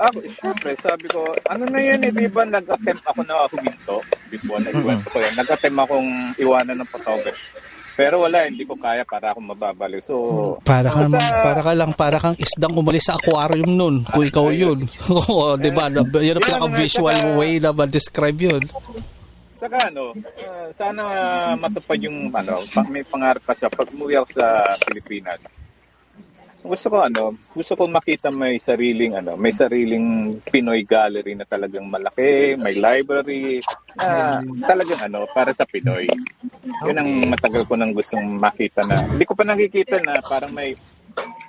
Ako, 0.00 0.16
syempre, 0.32 0.72
sabi 0.80 1.06
ko, 1.12 1.28
ano 1.44 1.68
na 1.68 1.76
yun 1.76 2.00
eh, 2.00 2.12
di 2.14 2.24
ba 2.24 2.40
nag-attempt 2.48 3.04
ako 3.04 3.20
na 3.28 3.44
huminto 3.52 4.00
before, 4.32 4.56
nagkwento 4.64 5.12
ko 5.12 5.20
yan. 5.20 5.34
Nag-attempt 5.36 5.76
akong 5.76 6.10
iwanan 6.40 6.80
ng 6.80 6.88
photography. 6.88 7.52
Pero 7.96 8.22
wala, 8.22 8.46
hindi 8.46 8.64
ko 8.64 8.74
kaya 8.74 9.02
para 9.04 9.32
akong 9.32 9.50
mababali. 9.50 10.00
So, 10.00 10.16
Para 10.62 10.88
ka, 10.88 11.04
basta- 11.04 11.42
para 11.42 11.60
ka 11.60 11.72
lang, 11.74 11.92
para 11.92 12.16
kang 12.16 12.38
isdang 12.38 12.74
umalis 12.74 13.06
sa 13.06 13.16
aquarium 13.16 13.70
nun. 13.70 13.96
Kung 14.04 14.24
ikaw 14.24 14.48
yun. 14.50 14.86
Oo, 15.10 15.54
di 15.56 15.70
ba? 15.70 15.90
Yan 15.90 16.00
ang 16.00 16.08
pinaka-visual 16.40 17.16
saka- 17.16 17.36
way 17.36 17.52
na 17.58 17.70
ma-describe 17.70 18.40
yun. 18.40 18.62
Saka 19.60 19.92
ano, 19.92 20.16
ah, 20.40 20.68
sana 20.72 21.02
matupad 21.52 22.00
yung 22.00 22.32
ano, 22.32 22.64
may 22.88 23.04
pangarap 23.04 23.44
pa 23.44 23.52
siya 23.52 23.68
pag 23.68 23.92
umuwi 23.92 24.16
ako 24.16 24.40
sa 24.40 24.46
Pilipinas. 24.88 25.36
Gusto 26.60 26.86
ko 26.92 26.96
ano, 27.00 27.32
gusto 27.56 27.72
ko 27.72 27.88
makita 27.88 28.28
may 28.36 28.60
sariling 28.60 29.16
ano, 29.16 29.32
may 29.32 29.48
sariling 29.48 30.36
Pinoy 30.44 30.84
gallery 30.84 31.32
na 31.32 31.48
talagang 31.48 31.88
malaki, 31.88 32.52
may 32.60 32.76
library 32.76 33.64
na 33.96 34.44
talagang 34.68 35.00
ano, 35.08 35.24
para 35.32 35.56
sa 35.56 35.64
Pinoy. 35.64 36.04
Yun 36.84 37.00
ang 37.00 37.10
matagal 37.32 37.64
ko 37.64 37.80
nang 37.80 37.96
gustong 37.96 38.36
makita 38.36 38.84
na. 38.84 39.00
Hindi 39.08 39.24
ko 39.24 39.32
pa 39.32 39.48
nakikita 39.48 40.04
na 40.04 40.20
parang 40.20 40.52
may 40.52 40.76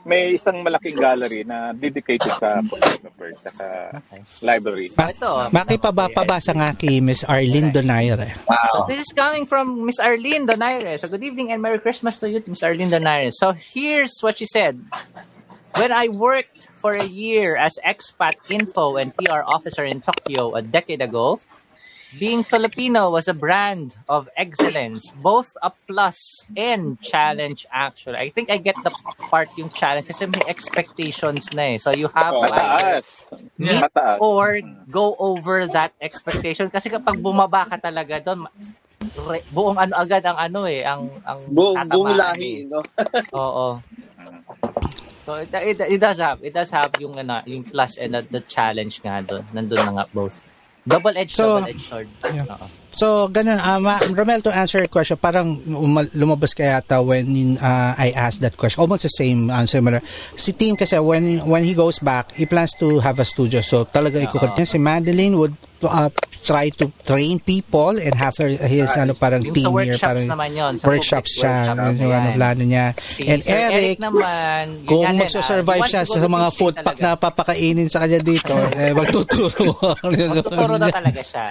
may 0.02 0.34
isang 0.34 0.66
malaking 0.66 0.98
gallery 0.98 1.46
na 1.46 1.74
dedicated 1.78 2.34
sa 2.34 2.62
photographer 2.66 3.30
sa 3.38 3.52
library. 4.42 4.90
Ito. 4.90 5.54
Maki 5.54 5.78
pa 5.78 5.94
ba 5.94 6.10
pabasa 6.10 6.58
nga 6.58 6.74
kay 6.74 6.98
Miss 7.00 7.22
Arlene 7.26 7.70
Donaire. 7.70 8.34
So 8.74 8.90
this 8.90 9.06
is 9.06 9.12
coming 9.14 9.46
from 9.46 9.86
Miss 9.86 10.02
Arlene 10.02 10.50
Donaire. 10.50 10.98
So 10.98 11.06
good 11.08 11.24
evening 11.24 11.54
and 11.54 11.62
Merry 11.62 11.78
Christmas 11.78 12.18
to 12.20 12.30
you, 12.30 12.42
Miss 12.50 12.66
Arlene 12.66 12.90
Donaire. 12.90 13.30
So 13.30 13.54
here's 13.54 14.18
what 14.22 14.42
she 14.42 14.50
said. 14.50 14.82
When 15.78 15.94
I 15.94 16.10
worked 16.12 16.68
for 16.84 16.92
a 16.92 17.08
year 17.08 17.56
as 17.56 17.80
expat 17.80 18.52
info 18.52 18.98
and 18.98 19.16
PR 19.16 19.48
officer 19.48 19.86
in 19.86 20.02
Tokyo 20.02 20.52
a 20.52 20.62
decade 20.62 21.02
ago, 21.02 21.40
being 22.18 22.44
Filipino 22.44 23.10
was 23.10 23.28
a 23.28 23.34
brand 23.34 23.96
of 24.10 24.28
excellence, 24.36 25.12
both 25.24 25.56
a 25.64 25.72
plus 25.88 26.48
and 26.58 27.00
challenge 27.00 27.66
actually. 27.72 28.18
I 28.18 28.30
think 28.30 28.52
I 28.52 28.58
get 28.58 28.76
the 28.84 28.92
part 29.30 29.48
yung 29.56 29.70
challenge 29.72 30.08
kasi 30.08 30.28
may 30.28 30.44
expectations 30.48 31.48
na 31.56 31.76
eh. 31.76 31.78
So 31.78 31.92
you 31.92 32.12
have 32.12 32.36
to 32.36 32.48
either 32.52 33.00
Mataas. 33.00 33.08
meet 33.58 33.84
or 34.20 34.60
go 34.90 35.16
over 35.20 35.68
that 35.72 35.94
expectation 36.04 36.68
kasi 36.70 36.92
kapag 36.92 37.24
bumaba 37.24 37.64
ka 37.70 37.78
talaga 37.80 38.20
doon 38.20 38.48
re- 39.32 39.46
buong 39.50 39.80
ano 39.80 39.96
agad 39.96 40.22
ang 40.28 40.38
ano 40.38 40.68
eh 40.68 40.84
ang 40.84 41.08
ang 41.24 41.40
Buong, 41.48 41.80
buong 41.88 42.12
eh. 42.12 42.18
lahi, 42.20 42.54
no? 42.68 42.84
Oo. 43.40 43.80
So 45.22 45.38
it, 45.38 45.54
it, 45.54 45.80
it 45.80 46.00
does 46.02 46.18
have 46.20 46.44
it 46.44 46.52
does 46.52 46.70
have 46.74 46.92
yung 47.00 47.16
ano, 47.18 47.40
yung 47.46 47.64
plus 47.64 47.96
and 47.98 48.14
the, 48.14 48.22
the 48.28 48.42
challenge 48.46 49.00
nga 49.00 49.22
doon. 49.22 49.46
Nandun 49.56 49.80
na 49.80 49.92
nga 50.02 50.06
both. 50.12 50.42
Double 50.88 51.18
edged 51.18 51.36
So, 51.36 51.60
double 51.60 51.70
edged 51.70 51.82
sword. 51.82 52.08
yeah. 52.24 52.58
So, 52.92 53.32
ganun, 53.32 53.56
uh, 53.56 53.80
Ma- 53.80 54.04
Romel, 54.12 54.44
to 54.44 54.52
answer 54.52 54.84
your 54.84 54.92
question, 54.92 55.16
parang 55.16 55.64
umal- 55.64 56.12
lumabas 56.12 56.52
ka 56.52 56.64
yata 56.64 57.00
when 57.00 57.56
uh, 57.56 57.96
I 57.96 58.12
asked 58.12 58.44
that 58.44 58.60
question. 58.60 58.84
Almost 58.84 59.08
the 59.08 59.14
same, 59.16 59.48
uh, 59.50 59.64
similar. 59.66 60.04
Si 60.36 60.52
Tim 60.52 60.76
kasi, 60.76 61.00
when 61.00 61.40
when 61.48 61.64
he 61.64 61.72
goes 61.72 62.04
back, 62.04 62.36
he 62.36 62.44
plans 62.44 62.76
to 62.84 63.00
have 63.00 63.18
a 63.24 63.26
studio. 63.26 63.64
So, 63.64 63.88
talaga 63.88 64.20
ikukot 64.20 64.60
niya. 64.60 64.68
Si 64.68 64.76
Madeline 64.76 65.40
would 65.40 65.56
uh, 65.88 66.12
try 66.44 66.68
to 66.70 66.92
train 67.06 67.40
people 67.40 67.96
and 67.96 68.14
have 68.18 68.36
her, 68.38 68.50
his 68.50 68.92
ano, 68.98 69.14
parang 69.14 69.46
Yung 69.46 69.56
team 69.56 69.72
here. 69.72 69.96
workshops 69.96 70.12
Parang, 70.12 70.28
naman 70.28 70.50
yun. 70.52 70.74
Sa 70.76 70.86
workshops 70.90 71.32
public 71.38 71.48
siya. 71.48 72.02
yung 72.02 72.14
ano, 72.14 72.28
plano 72.36 72.64
niya. 72.66 72.86
Si 73.00 73.22
and 73.24 73.42
Sir 73.46 73.72
Eric, 73.72 73.98
naman, 74.02 74.64
yun 74.82 74.88
kung 74.90 75.06
ah, 75.08 75.88
siya 75.88 76.04
sa 76.04 76.28
mga 76.28 76.48
food 76.52 76.76
pack 76.82 76.98
na 77.00 77.16
papakainin 77.16 77.88
sa 77.88 78.04
kanya 78.04 78.20
dito, 78.20 78.52
eh, 78.82 78.92
magtuturo. 78.92 79.80
Magtuturo 80.04 80.76
na 80.76 80.90
talaga 80.92 81.22
siya. 81.24 81.48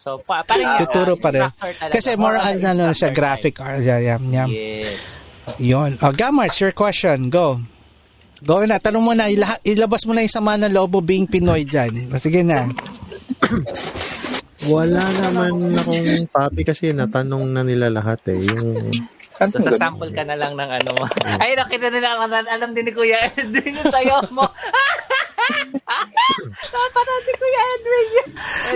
So, 0.00 0.16
pa, 0.16 0.40
parang 0.48 0.80
Tuturo 0.80 1.12
pa 1.20 1.28
rin. 1.28 1.44
Kasi 1.92 2.16
more 2.16 2.40
More 2.40 2.40
on 2.40 2.56
ano 2.64 2.84
siya, 2.96 3.12
graphic 3.12 3.60
art. 3.60 3.84
Yeah, 3.84 4.00
yeah, 4.00 4.16
yeah. 4.16 4.48
Yes. 4.48 5.20
Yun. 5.60 6.00
Oh, 6.00 6.08
Gamars, 6.08 6.56
your 6.56 6.72
question. 6.72 7.28
Go. 7.28 7.60
Go 8.40 8.64
na. 8.64 8.80
Tanong 8.80 9.04
mo 9.04 9.12
na. 9.12 9.28
Ilaha, 9.28 9.60
ilabas 9.60 10.08
mo 10.08 10.16
na 10.16 10.24
yung 10.24 10.32
sama 10.32 10.56
ng 10.56 10.72
lobo 10.72 11.04
being 11.04 11.28
Pinoy 11.28 11.68
dyan. 11.68 12.08
Sige 12.16 12.40
na. 12.40 12.64
Wala 14.64 15.04
naman 15.20 15.76
akong 15.76 16.24
papi 16.32 16.64
kasi 16.64 16.96
natanong 16.96 17.52
na 17.52 17.60
nila 17.60 17.92
lahat 17.92 18.24
eh. 18.32 18.40
Yung, 18.40 18.88
So, 19.40 19.56
sa 19.56 19.72
sample 19.72 20.12
ka 20.12 20.20
na 20.20 20.36
lang 20.36 20.52
ng 20.52 20.68
ano 20.68 20.90
mo. 21.00 21.04
Ay, 21.40 21.56
nakita 21.56 21.88
nila, 21.88 22.20
alam, 22.20 22.44
alam 22.44 22.76
din 22.76 22.84
ni 22.84 22.92
Kuya 22.92 23.24
Edwin 23.40 23.72
yung 23.72 23.88
sayo 23.88 24.20
mo. 24.36 24.44
Napanood 26.72 27.24
ni 27.24 27.34
Kuya 27.34 27.62
Edwin 27.74 28.06
yun. 28.16 28.28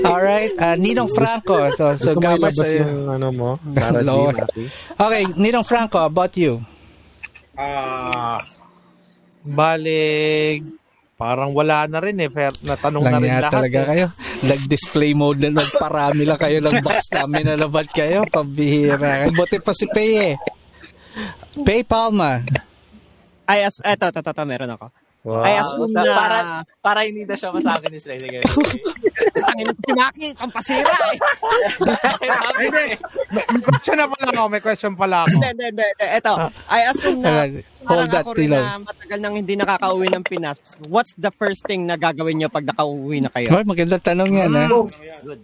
Alright. 0.04 0.52
Uh, 0.56 0.76
Ninong 0.76 1.10
Franco. 1.10 1.56
So, 1.72 1.84
so 1.94 2.12
ilabas 2.14 2.58
uh, 2.58 2.66
yung 2.66 3.06
ano 3.08 3.28
mo? 3.30 3.50
Sarah 3.74 4.02
G. 4.02 4.66
Okay. 4.94 5.22
Ninong 5.34 5.66
Franco, 5.66 5.98
about 6.02 6.34
you. 6.34 6.58
Ah, 7.54 8.42
bale, 9.40 10.58
parang 11.14 11.54
wala 11.54 11.86
na 11.86 12.02
rin 12.02 12.18
eh. 12.18 12.28
Pero 12.28 12.50
natanong 12.60 13.02
na 13.06 13.10
Lang 13.14 13.22
rin 13.22 13.30
yan 13.30 13.42
lahat. 13.46 13.52
talaga 13.54 13.78
eh. 13.78 13.86
kayo. 13.86 14.06
Nag-display 14.44 15.12
mode 15.14 15.40
na 15.40 15.62
nagparami 15.62 16.22
lang 16.26 16.36
kayo 16.36 16.58
ng 16.58 16.82
box 16.82 17.14
namin 17.14 17.46
na 17.46 17.56
labad 17.56 17.86
kayo. 17.88 18.26
Pambihira. 18.26 19.30
Buti 19.30 19.62
pa 19.62 19.70
si 19.70 19.86
Pay 19.86 20.34
eh. 20.34 20.36
Pay 21.62 21.86
Palma. 21.86 22.42
I 23.46 23.62
as 23.62 23.78
eto, 23.84 24.10
eto, 24.10 24.24
eto, 24.24 24.42
meron 24.42 24.74
ako. 24.74 24.88
Wow. 25.24 25.40
I 25.40 25.56
assume 25.56 25.88
na 25.96 26.04
para, 26.04 26.38
para 26.84 27.00
hindi 27.08 27.24
na 27.24 27.32
siya 27.32 27.48
masabi 27.48 27.88
ni 27.88 27.96
Slay. 27.96 28.20
Sige. 28.20 28.44
Tangin 29.32 29.72
si 29.72 29.92
Maki, 29.96 30.36
pampasira 30.36 30.84
eh. 30.84 31.16
Hindi. 32.60 32.84
May 33.32 33.60
question 33.64 33.96
na 33.96 34.06
pala 34.12 34.28
ako. 34.28 34.42
May 34.52 34.60
question 34.60 34.92
pala 34.92 35.24
ako. 35.24 35.32
Hindi, 35.32 35.48
hindi, 35.48 35.64
hindi. 35.72 35.88
Eto, 35.96 36.52
I 36.68 36.80
assume 36.92 37.24
na 37.24 37.48
Hold 37.88 38.12
that, 38.12 38.20
ako 38.20 38.36
rin 38.36 38.52
Tilo. 38.52 38.60
na 38.60 38.84
matagal 38.84 39.18
nang 39.24 39.34
hindi 39.40 39.54
nakakauwi 39.56 40.12
ng 40.12 40.24
Pinas. 40.28 40.60
What's 40.92 41.16
the 41.16 41.32
first 41.32 41.64
thing 41.64 41.88
na 41.88 41.96
gagawin 41.96 42.44
nyo 42.44 42.52
pag 42.52 42.68
nakauwi 42.68 43.24
na 43.24 43.32
kayo? 43.32 43.48
Well, 43.48 43.64
magandang 43.64 44.04
tanong 44.04 44.28
yan, 44.28 44.52
ha? 44.52 44.68
Good. 45.24 45.40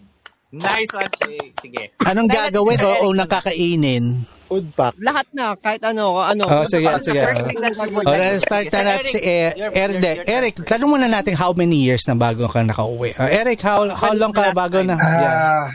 Nice 0.61 0.93
one. 0.93 1.09
Sige. 1.57 1.97
Anong 2.05 2.29
gagawin 2.29 2.77
see, 2.77 2.85
o 2.85 3.17
Eric 3.17 4.40
pack. 4.75 4.99
Lahat 4.99 5.27
na, 5.31 5.55
kahit 5.55 5.79
ano, 5.87 6.19
ano. 6.19 6.43
Oh, 6.51 6.67
sige, 6.67 6.91
the 6.91 6.99
sige. 7.07 7.23
first 7.23 7.43
thing 7.47 7.59
na 7.63 7.71
gagawin? 7.71 8.03
O, 8.03 8.11
let's 8.11 8.43
start 8.43 8.67
na 8.75 8.81
natin 8.83 9.07
si 9.07 9.19
E- 9.23 9.55
Eric. 9.55 9.97
de. 10.03 10.13
Eric, 10.27 10.55
tanong 10.67 10.91
muna 10.91 11.07
natin 11.07 11.39
how 11.39 11.55
many 11.55 11.79
years 11.79 12.03
na 12.11 12.19
bago 12.19 12.51
ka 12.51 12.67
nakauwi. 12.67 13.15
Uh, 13.15 13.31
Eric, 13.31 13.63
how 13.63 13.87
how 13.95 14.11
long 14.11 14.35
ka 14.35 14.51
bago 14.51 14.83
na? 14.83 14.99
Yeah. 14.99 15.31
Ah, 15.31 15.67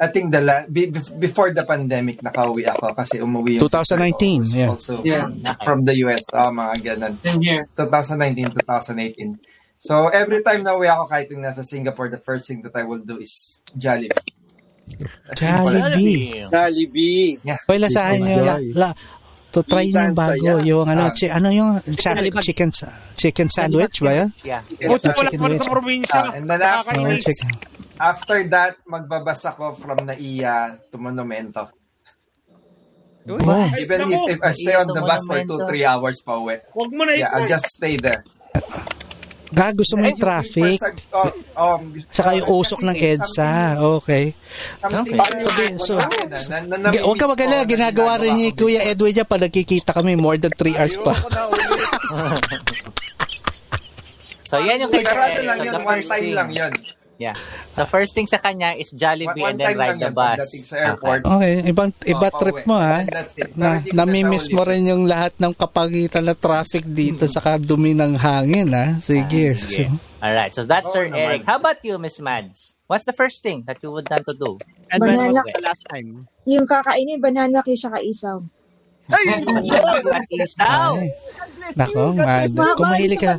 I 0.00 0.08
think 0.08 0.32
the 0.32 0.40
la- 0.40 0.64
be- 0.64 0.88
be- 0.88 1.12
before 1.20 1.52
the 1.52 1.60
pandemic 1.60 2.24
nakauwi 2.24 2.64
ako 2.64 2.96
kasi 2.96 3.20
umuwi 3.20 3.60
yung 3.60 3.68
2019, 3.68 4.44
sister 4.44 4.56
ko 4.56 4.56
yeah. 4.56 4.68
also 4.72 4.94
Yeah. 5.04 5.28
from 5.60 5.84
the 5.84 5.92
US 6.08 6.24
oh 6.32 6.48
mga 6.48 6.74
ganun 6.96 7.12
Same 7.20 7.44
here. 7.44 7.62
2019 7.76 8.48
2018 8.64 9.36
so 9.76 10.08
every 10.08 10.40
time 10.40 10.64
na 10.64 10.72
uwi 10.72 10.88
ako 10.88 11.04
kahit 11.04 11.28
yung 11.28 11.44
nasa 11.44 11.60
Singapore 11.60 12.08
the 12.08 12.16
first 12.16 12.48
thing 12.48 12.64
that 12.64 12.72
I 12.72 12.88
will 12.88 13.04
do 13.04 13.20
is 13.20 13.60
Jollibee 13.76 14.39
Jollibee. 15.36 16.46
Jollibee. 16.50 17.38
Hoy, 17.68 17.78
lasahan 17.78 18.18
nyo. 18.22 18.42
La, 18.44 18.56
la, 18.74 18.90
to 19.50 19.62
try 19.66 19.90
nyo 19.90 20.10
yung 20.10 20.14
bago. 20.18 20.52
Yung 20.62 20.86
ano, 20.86 21.02
Ah. 21.08 21.12
chi, 21.14 21.26
ano 21.26 21.48
yung 21.50 21.82
cha- 21.98 22.14
chicken 22.42 22.70
sa- 22.70 22.94
chicken 23.18 23.48
sandwich 23.50 23.98
ba 24.00 24.24
yun? 24.24 24.28
Yeah. 24.46 24.62
Chicken 24.66 25.10
pala 25.36 25.50
wings. 25.50 25.58
sa 25.62 25.70
probinsya. 25.70 26.20
Ah, 26.22 26.36
and 26.38 26.46
then 26.46 26.62
after, 26.62 26.94
Oh, 27.02 27.16
chicken. 27.18 27.48
after 28.00 28.38
that 28.48 28.74
magbabas 28.88 29.44
ako 29.44 29.76
from 29.76 29.98
Naiya 30.08 30.80
to 30.88 30.96
Monumento 30.96 31.68
Oh. 33.28 33.68
even 33.76 34.08
if, 34.08 34.20
if 34.32 34.40
I 34.40 34.52
stay 34.56 34.72
on 34.74 34.88
the 34.88 35.04
bus 35.04 35.20
for 35.28 35.36
2-3 35.44 35.84
hours 35.84 36.24
pa 36.24 36.40
uwi 36.40 36.56
Huwag 36.72 36.90
mo 36.96 37.04
na 37.04 37.12
yeah 37.12 37.28
I'll 37.36 37.44
just 37.44 37.68
stay 37.68 38.00
there 38.00 38.24
Ga, 39.50 39.74
gusto 39.74 39.98
mo 39.98 40.06
yung 40.06 40.14
traffic? 40.16 40.78
uh, 41.10 41.26
um, 41.58 41.82
Saka 42.06 42.38
yung 42.38 42.48
usok 42.48 42.80
ng 42.82 42.94
EDSA. 42.94 43.82
Okay. 43.98 44.30
Okay. 44.78 45.18
something- 45.18 45.78
So, 45.82 45.98
Huwag 47.02 47.18
ka 47.18 47.26
magalala, 47.26 47.62
na- 47.62 47.68
ginagawa 47.68 48.12
rin 48.16 48.34
ni 48.36 48.50
Kuya 48.50 48.86
Edwin 48.86 49.10
niya 49.10 49.26
pag 49.26 49.42
nagkikita 49.42 49.90
kami 49.90 50.14
more 50.14 50.38
than 50.38 50.54
3 50.54 50.78
hours 50.78 50.96
pa. 50.98 51.14
So, 54.50 54.58
yan 54.58 54.82
yung 54.82 54.90
kay 54.90 55.06
Pero 55.06 55.14
ano 55.14 55.30
Eric. 55.30 55.46
lang 55.46 55.58
yun, 55.62 55.74
one 55.86 56.02
time 56.02 56.28
lang 56.34 56.50
yun. 56.50 56.72
Yeah. 57.20 57.36
So, 57.76 57.84
first 57.84 58.16
thing 58.16 58.24
sa 58.24 58.40
kanya 58.40 58.72
is 58.72 58.96
Jollibee 58.96 59.44
One, 59.44 59.60
and 59.60 59.60
one 59.60 59.76
then 59.76 59.76
time 59.76 59.84
ride 59.84 60.00
the 60.00 60.08
bus. 60.08 60.40
sa 60.64 60.76
airport. 60.80 61.20
Okay, 61.28 61.68
ibang 61.68 61.92
iba 62.08 62.32
Oh, 62.32 62.38
trip 62.40 62.64
mo 62.64 62.80
ha. 62.80 63.04
And 63.04 63.12
Na 63.60 63.68
na 63.84 64.08
namimiss 64.08 64.48
mo 64.48 64.64
rin 64.64 64.88
yung 64.88 65.04
lahat 65.04 65.36
ng 65.36 65.52
kapagitan 65.52 66.24
ng 66.24 66.38
traffic 66.40 66.88
dito 66.88 67.28
sa 67.28 67.44
kadumi 67.44 67.92
ng 67.92 68.16
hangin 68.16 68.72
ha. 68.72 68.96
Sige. 69.04 69.52
Ah, 69.52 69.60
sige. 69.60 69.84
So, 69.92 70.24
Alright, 70.24 70.52
so 70.56 70.64
that's 70.64 70.88
Oo 70.88 70.96
Sir 70.96 71.04
naman. 71.12 71.20
Eric. 71.20 71.40
How 71.44 71.60
about 71.60 71.84
you, 71.84 72.00
Miss 72.00 72.16
Mads? 72.16 72.80
What's 72.88 73.04
the 73.04 73.12
first 73.12 73.44
thing 73.44 73.68
that 73.68 73.84
you 73.84 73.92
would 73.92 74.08
want 74.08 74.24
to 74.24 74.34
do? 74.34 74.56
And 74.88 75.04
when 75.04 75.12
was 75.12 75.36
Banana- 75.36 75.44
the 75.44 75.64
last 75.64 75.84
time? 75.92 76.24
Yung 76.48 76.64
kakainin, 76.64 77.20
banana 77.20 77.60
cake 77.60 77.76
siya 77.76 77.92
kaisaw. 77.92 78.40
At 79.10 80.26
isaw! 80.30 80.90
ay, 81.02 81.10
nako, 81.74 82.02
Mad, 82.12 82.48
kung 82.74 82.88
mahilig 82.88 83.18
ka, 83.18 83.32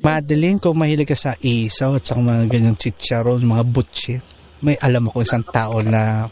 Madeline, 0.00 0.58
kung 0.58 0.76
mahilig 0.76 1.06
ka 1.06 1.14
sa 1.14 1.32
isaw 1.36 1.94
at 1.94 2.04
sa 2.04 2.14
mga 2.14 2.46
ganyang 2.46 2.74
chicharon, 2.74 3.40
mga 3.40 3.64
butchi, 3.64 4.14
may 4.58 4.74
alam 4.76 5.06
ako 5.06 5.22
isang 5.22 5.46
tao 5.46 5.78
na 5.78 6.26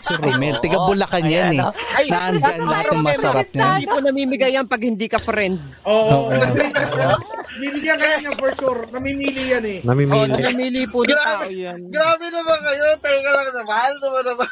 si 0.00 0.16
Romel. 0.16 0.56
Tiga 0.58 0.80
Bulacan 0.80 1.28
yan 1.28 1.52
eh. 1.52 1.60
Ayan, 1.60 2.40
Naandyan 2.40 2.60
lahat 2.64 2.86
ng 2.88 3.04
masarap 3.04 3.48
niya. 3.52 3.66
Hindi 3.68 3.84
ko 3.84 3.98
namimigay 4.00 4.50
yan 4.56 4.64
pag 4.64 4.80
hindi 4.80 5.04
ka 5.04 5.20
friend. 5.20 5.60
Oo. 5.84 6.32
Oo. 6.32 7.16
Bibigyan 7.60 8.00
kayo 8.00 8.16
niya 8.18 8.32
for 8.32 8.48
sure. 8.56 8.80
Namimili 8.88 9.52
yan 9.52 9.64
eh. 9.68 9.78
Oo, 9.80 9.92
Namimili. 9.92 10.24
namimili 10.32 10.82
po 10.88 11.04
ng 11.04 11.20
tao 11.20 11.44
yan. 11.46 11.76
Grabe 11.92 12.24
naman 12.32 12.58
kayo. 12.64 12.84
Teka 12.96 13.30
lang 13.30 13.48
naman. 13.52 13.90
Naman 14.00 14.22
naman. 14.32 14.48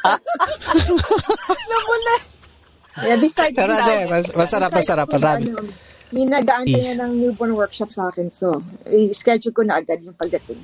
Yeah, 2.97 3.19
besides, 3.19 3.51
Pero 3.53 3.71
hindi, 3.73 3.95
mas- 4.07 4.31
masarap, 4.31 4.71
besides 4.71 4.87
masarap. 4.87 5.07
Marami. 5.09 5.43
ano, 5.45 5.67
may 6.09 6.23
nag-aantay 6.23 6.79
Is. 6.79 6.87
na 6.93 7.03
ng 7.03 7.13
newborn 7.17 7.51
workshop 7.51 7.91
sa 7.91 8.07
akin. 8.07 8.29
So, 8.29 8.61
i-schedule 8.85 9.51
ko 9.51 9.61
na 9.61 9.77
agad 9.77 9.99
yung 9.99 10.15
pagdating. 10.15 10.61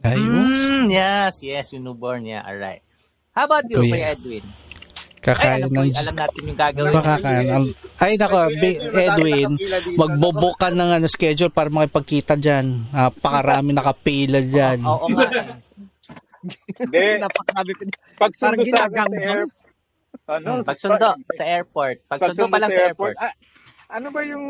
Ayos. 0.00 0.70
Mm, 0.70 0.86
yes, 0.88 1.34
yes, 1.42 1.66
yung 1.74 1.84
newborn 1.84 2.22
niya. 2.22 2.40
Alright. 2.40 2.80
How 3.32 3.44
about 3.44 3.66
you, 3.66 3.82
Kuya. 3.82 3.90
Kuya 3.90 4.06
Edwin? 4.14 4.44
Ay, 4.46 5.20
Kakain 5.20 5.60
alam, 5.60 5.68
ko, 5.68 5.80
ng... 5.82 5.92
alam 5.92 6.16
natin 6.16 6.40
yung 6.40 6.58
gagawin. 6.58 6.92
Baka 6.96 7.14
ka, 7.18 7.28
ang- 7.28 7.72
ay 8.00 8.12
nako, 8.16 8.36
Edwin, 8.96 9.50
magbobook 9.92 10.56
ka 10.56 10.68
ng 10.70 10.90
ano, 10.96 11.06
schedule 11.06 11.52
para 11.52 11.68
makipagkita 11.68 12.34
dyan. 12.34 12.88
Napakarami 12.88 13.74
nakapila 13.74 14.40
dyan. 14.40 14.80
Oo 14.80 15.06
nga. 15.10 15.26
eh. 15.28 15.44
Hindi. 16.80 17.04
Napakasabi 17.20 17.72
ko. 17.76 17.82
Pagsundo 18.16 18.16
Parang 18.16 18.32
sa 18.32 18.46
akin 18.48 18.56
sa 18.56 18.64
ginagangbang. 18.64 19.48
Ano? 20.26 20.60
Mm, 20.60 20.64
Pagsundo 20.64 21.08
sa 21.30 21.44
airport. 21.44 21.96
Pagsundo 22.06 22.46
pa 22.46 22.58
lang 22.58 22.70
sa 22.70 22.82
airport. 22.86 23.14
Ah, 23.18 23.34
ano 23.90 24.14
ba 24.14 24.22
yung 24.22 24.46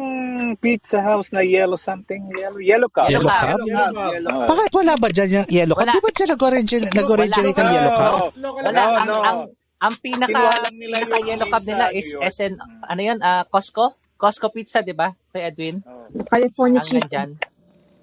pizza 0.56 1.00
house 1.00 1.32
na 1.32 1.40
yellow 1.40 1.80
something? 1.80 2.28
Yellow, 2.36 2.60
yellow 2.60 2.90
cup? 2.92 3.08
Yellow 3.08 3.24
Yellow 3.24 3.32
cup? 3.32 3.58
Yellow 3.64 3.88
cup, 3.88 4.12
yellow 4.12 4.30
cup. 4.36 4.48
Bakit 4.52 4.70
wala 4.76 4.92
ba 5.00 5.08
dyan 5.08 5.28
yung 5.32 5.46
yellow 5.48 5.76
cup? 5.76 5.84
Wala. 5.84 5.92
Di 5.92 6.00
ba 6.00 6.10
dyan 6.12 6.28
nag-originate, 6.30 6.92
nag-originate 6.92 7.56
ang 7.56 7.70
yellow 7.72 7.94
cup? 7.96 8.12
Local 8.36 8.62
Wala, 8.68 8.76
No, 8.76 8.92
ang, 8.92 9.08
no. 9.08 9.16
ang, 9.20 9.38
ang 9.80 9.94
pinaka, 9.96 10.40
nila 10.70 10.94
pinaka 11.00 11.16
yung 11.16 11.28
yellow 11.30 11.48
cup 11.48 11.64
nila 11.64 11.84
is. 11.90 12.08
SN, 12.12 12.52
ano 12.84 13.00
yun, 13.00 13.18
ah, 13.24 13.48
Costco? 13.48 13.96
Costco 14.20 14.52
pizza, 14.52 14.84
di 14.84 14.92
ba? 14.92 15.08
Kay 15.32 15.48
Edwin? 15.48 15.80
California 16.28 16.84
Ang 16.84 16.88
chicken. 16.92 17.00
nandyan. 17.08 17.30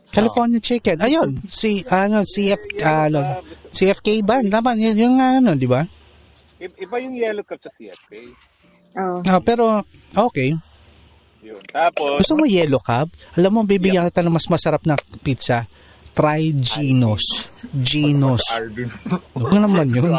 California 0.07 0.57
chicken. 0.57 0.97
Ayun, 0.97 1.29
si, 1.45 1.85
ano, 1.85 2.25
CF, 2.25 2.61
ano, 2.81 3.45
CFK 3.69 4.25
ba? 4.25 4.41
Naman, 4.41 4.81
yun, 4.81 4.97
yung 4.97 5.15
ano, 5.21 5.53
di 5.53 5.69
ba? 5.69 5.85
Iba 6.57 6.95
yung 6.97 7.13
yellow 7.13 7.45
cup 7.45 7.61
sa 7.61 7.69
CFA. 7.69 8.21
Oh. 8.97 9.21
Ah, 9.29 9.41
pero, 9.41 9.85
okay. 10.17 10.57
Yun. 11.45 11.61
Tapos, 11.69 12.17
Gusto 12.17 12.33
mo 12.33 12.49
yellow 12.49 12.81
cup? 12.81 13.13
Alam 13.37 13.51
mo, 13.53 13.59
bibigyan 13.61 14.09
kita 14.09 14.25
ng 14.25 14.33
mas 14.33 14.49
masarap 14.49 14.81
na 14.89 14.97
pizza. 15.21 15.69
Try 16.17 16.49
Geno's. 16.57 17.21
Geno's. 17.77 18.41
Huwag 19.37 19.53
mo 19.53 19.57
naman 19.61 19.85
yun. 19.93 20.09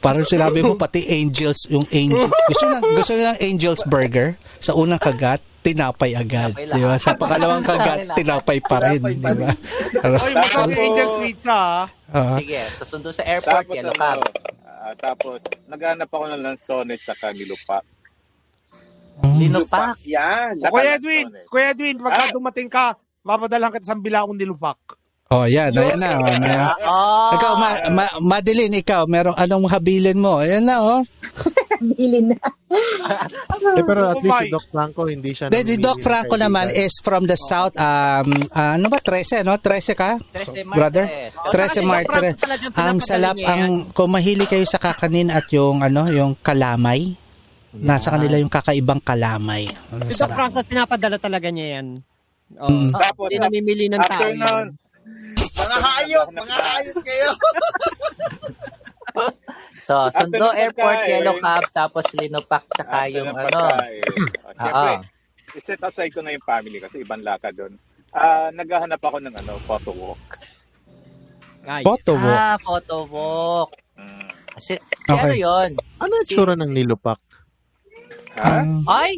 Parang 0.00 0.24
sinabi 0.24 0.64
mo, 0.64 0.80
pati 0.80 1.04
Angels, 1.12 1.68
yung 1.68 1.84
Angel. 1.92 2.32
Gusto 2.48 2.64
na, 2.72 2.78
gusto 2.80 3.12
na 3.12 3.36
ng 3.36 3.40
Angels 3.44 3.84
Burger. 3.84 4.40
Sa 4.64 4.72
unang 4.72 4.96
kagat, 4.96 5.44
tinapay 5.60 6.16
agad. 6.16 6.56
Tinapay 6.56 6.72
Di 6.72 6.80
ba? 6.80 6.96
Sa 6.96 7.12
pangalawang 7.20 7.60
kagat, 7.60 8.16
tinapay 8.16 8.58
pa 8.64 8.80
rin. 8.80 8.96
Tinapay 8.96 9.12
Di 9.12 9.20
pa 9.20 9.30
ba? 9.36 9.48
Oy, 10.24 10.32
masarap 10.40 10.68
yung 10.72 10.84
Angel's 10.88 11.16
Pizza 11.20 11.52
ah. 11.52 11.84
Ah, 12.16 12.38
Sige, 12.40 12.62
susundo 12.80 13.10
sa 13.12 13.22
airport, 13.28 13.66
tapos 13.68 13.76
yellow 13.76 13.92
ano, 13.92 14.00
cab. 14.00 14.18
Ah, 14.86 14.94
tapos, 14.94 15.42
naghanap 15.66 16.06
ako 16.06 16.24
ng 16.30 16.42
lansones 16.46 17.02
sa 17.02 17.14
Nilupa. 17.34 17.82
Linupak. 19.36 19.96
Yan. 20.04 20.60
O, 20.60 20.72
Kuya 20.72 21.00
Edwin, 21.00 21.26
Kuya 21.48 21.72
Edwin, 21.72 21.96
pagka 22.00 22.36
dumating 22.36 22.68
ka, 22.68 22.96
mapadalang 23.24 23.72
kita 23.72 23.88
sa 23.88 23.96
bilaong 23.96 24.36
nilupak. 24.36 24.76
Oh, 25.26 25.42
yan. 25.42 25.74
Ayan 25.74 25.98
na. 25.98 26.10
Oh, 26.22 26.38
na. 26.38 26.56
Oh, 26.86 27.34
Ikaw, 27.34 27.52
ma, 27.58 27.68
ma, 27.90 28.04
Madeline, 28.22 28.78
ikaw, 28.78 29.10
merong 29.10 29.34
anong 29.34 29.66
habilin 29.66 30.22
mo? 30.22 30.38
Ayan 30.38 30.62
na, 30.62 30.78
oh. 30.78 31.02
Bilin 31.82 32.30
na. 32.30 32.38
Eh, 33.74 33.82
pero 33.82 34.14
at 34.14 34.22
least 34.22 34.38
si 34.38 34.48
Doc 34.54 34.64
Franco, 34.70 35.10
hindi 35.10 35.34
siya 35.34 35.50
Then, 35.50 35.66
si 35.66 35.76
Doc 35.82 35.98
Franco 35.98 36.38
naman 36.38 36.70
is 36.70 36.94
from 37.02 37.26
the 37.26 37.34
south. 37.34 37.74
Um, 37.74 38.30
ah, 38.54 38.78
ano 38.78 38.86
ba? 38.86 39.02
13, 39.02 39.42
no? 39.42 39.58
13 39.58 39.98
ka? 39.98 40.14
13 40.30 40.62
Brother? 40.62 41.04
Martes. 41.10 41.34
Oh, 41.42 41.50
13 41.50 41.58
kasi 41.58 41.80
Martes. 41.82 42.34
Ang 42.78 42.98
salap, 43.02 43.36
ang 43.42 43.90
kung 43.90 44.14
mahilig 44.14 44.46
kayo 44.46 44.62
sa 44.62 44.78
kakanin 44.78 45.34
at 45.34 45.50
yung 45.50 45.82
ano, 45.82 46.06
yung 46.06 46.38
kalamay. 46.38 47.18
Nasa 47.76 48.14
kanila 48.14 48.38
yung 48.38 48.48
kakaibang 48.48 49.02
kalamay. 49.02 49.66
Si 50.06 50.22
Doc. 50.22 50.32
Franco, 50.32 50.62
pinapadala 50.62 51.18
talaga 51.18 51.50
niya 51.50 51.82
yan. 51.82 51.86
Oo. 52.62 52.70
Mm. 52.70 52.90
Tapos, 52.94 53.26
Hindi 53.26 53.42
namimili 53.42 53.86
ng 53.90 54.00
tao. 54.00 54.22
after 54.22 54.30
yan. 54.30 54.38
nun, 54.38 54.66
Mga 55.56 55.76
hayop, 55.78 56.28
mga 56.30 56.56
hayop 56.56 56.98
kayo. 57.00 57.30
So, 59.78 60.10
Sundo 60.10 60.50
Airport, 60.52 60.82
pagkain. 60.98 61.10
yellow 61.14 61.36
cab, 61.38 61.62
tapos 61.70 62.04
Linupak, 62.12 62.66
tsaka 62.68 62.92
after 63.00 63.14
yung 63.14 63.28
ng 63.28 63.38
ano. 63.38 63.60
pagkain, 63.64 64.02
ah, 64.02 64.52
Siyempre, 64.52 64.92
iset 65.56 65.80
aside 65.80 66.10
ko 66.10 66.20
na 66.20 66.34
yung 66.34 66.42
family 66.42 66.78
kasi 66.78 67.00
ibang 67.00 67.22
lakad 67.22 67.54
doon. 67.54 67.72
Ah, 68.10 68.50
naghahanap 68.50 68.98
ako 68.98 69.16
ng 69.20 69.34
ano, 69.36 69.52
photo 69.62 69.90
walk. 69.92 70.22
Ay, 71.64 71.82
Photo 71.82 72.12
walk. 72.14 72.36
Ah, 72.36 72.56
photo 72.58 72.96
walk. 73.06 73.70
Mm. 73.96 74.26
Si, 74.56 74.74
si 74.74 74.78
Okay. 75.06 75.22
ano 75.22 75.34
yun? 75.34 75.70
Ano 75.96 76.12
yung 76.14 76.28
tsura 76.28 76.54
ng 76.54 76.70
nilupak? 76.70 77.20
Ha? 78.36 78.60
Um, 78.60 78.84
Ay! 78.84 79.14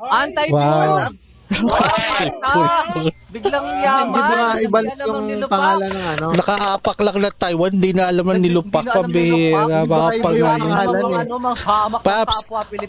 Anti-pool. 0.00 0.56
Wow. 0.56 1.10
Ah, 1.48 2.84
biglang 3.28 3.66
yaman. 3.80 4.20
Hindi 4.20 4.20
ba 4.20 4.60
iba 4.60 4.78
Hindi 4.78 4.92
alam 4.94 5.08
ang 5.08 5.26
yung 5.26 5.42
pangalan 5.48 5.88
ng 5.88 6.06
ano? 6.12 6.26
Nakaapak 6.36 6.98
lang 7.00 7.16
na 7.18 7.30
Taiwan, 7.30 7.72
di 7.72 7.90
na 7.92 8.04
alam 8.06 8.26
ang 8.26 8.40
nilupak 8.40 8.84
Hindi 8.84 8.88
na 8.88 8.92
alam 8.92 9.04
pambihira. 9.08 9.48
nilupak. 9.48 9.64
Mga 9.64 9.78
Hindi 9.78 9.88
ba 9.88 9.96
pag 10.18 10.34
Ano, 10.38 10.66
eh. 10.68 11.18
ano, 11.18 11.36
ng 11.38 11.56
Paps. 12.04 12.36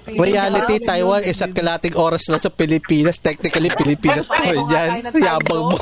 Reality, 0.09 0.75
Taiwan, 0.81 1.21
isa't 1.23 1.51
kalating 1.51 1.95
oras 1.95 2.23
lang 2.27 2.41
sa 2.41 2.51
Pilipinas. 2.51 3.17
Technically, 3.19 3.69
Pilipinas 3.71 4.27
pa 4.27 4.43
rin 4.43 4.63
yan. 4.67 4.89
Yabang 5.13 5.63
mo. 5.65 5.77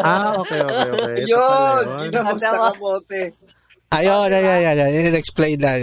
Ah, 0.00 0.32
okay, 0.38 0.60
okay, 0.62 0.88
okay. 0.90 1.16
Yun, 1.24 1.82
pala 1.84 2.00
yun. 2.00 2.08
ginamos 2.08 2.40
Ayun, 3.88 4.28
ayun, 4.28 4.52
ayun, 4.68 4.76
ayun. 4.84 5.16
explain 5.16 5.56
na. 5.56 5.80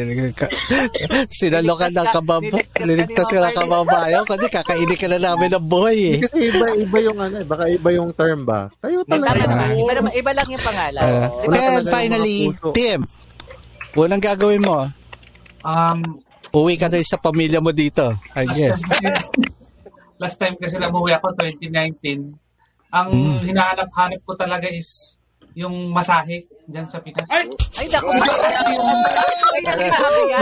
Sinalokan 1.34 1.90
ng 1.90 2.10
kababa. 2.14 2.58
Liligtas 2.78 3.34
ka 3.34 3.42
ng 3.42 3.58
kababayan. 3.58 4.22
Kasi 4.30 4.46
kakainin 4.46 4.94
ka 4.94 5.08
na 5.10 5.18
namin 5.18 5.50
ng 5.50 5.66
buhay 5.66 5.98
eh. 5.98 6.18
Kasi 6.22 6.54
iba, 6.54 6.66
iba 6.78 6.98
yung 7.02 7.18
ano, 7.18 7.36
eh, 7.42 7.48
baka 7.50 7.66
iba 7.66 7.90
yung 7.90 8.14
term 8.14 8.46
ba? 8.46 8.70
Tama 8.78 9.02
talaga. 9.10 9.42
naman. 9.50 9.68
Iba, 9.74 9.94
naman, 9.98 10.12
iba 10.14 10.32
lang 10.38 10.48
yung 10.54 10.62
pangalan. 10.62 11.02
Uh, 11.02 11.30
and 11.50 11.88
finally. 11.90 12.40
Tim, 12.78 13.00
unang 13.98 14.22
gagawin 14.22 14.62
mo, 14.62 14.86
Um, 15.66 16.22
uwi 16.54 16.78
ka 16.78 16.86
na 16.86 17.02
sa 17.02 17.18
pamilya 17.18 17.58
mo 17.58 17.74
dito. 17.74 18.14
I 18.38 18.46
last, 18.46 18.54
guess. 18.54 18.78
time 18.78 18.86
kasi, 18.86 19.08
last 20.22 20.38
time 20.38 20.56
kasi 20.62 20.78
namuwi 20.78 21.18
ako, 21.18 21.34
2019, 21.34 22.38
ang 22.94 23.10
Hmm. 23.10 23.42
hinahanap-hanap 23.42 24.22
ko 24.22 24.38
talaga 24.38 24.70
is 24.70 25.18
yung 25.56 25.90
masahe 25.90 26.44
dyan 26.68 26.84
sa 26.84 27.00
Pinas. 27.00 27.32
Ay! 27.32 27.48
Ay, 27.80 27.88
naku. 27.88 28.12
Ay, 28.12 29.62
kasi 29.64 29.88
sinabi 29.88 30.22
yan. 30.28 30.42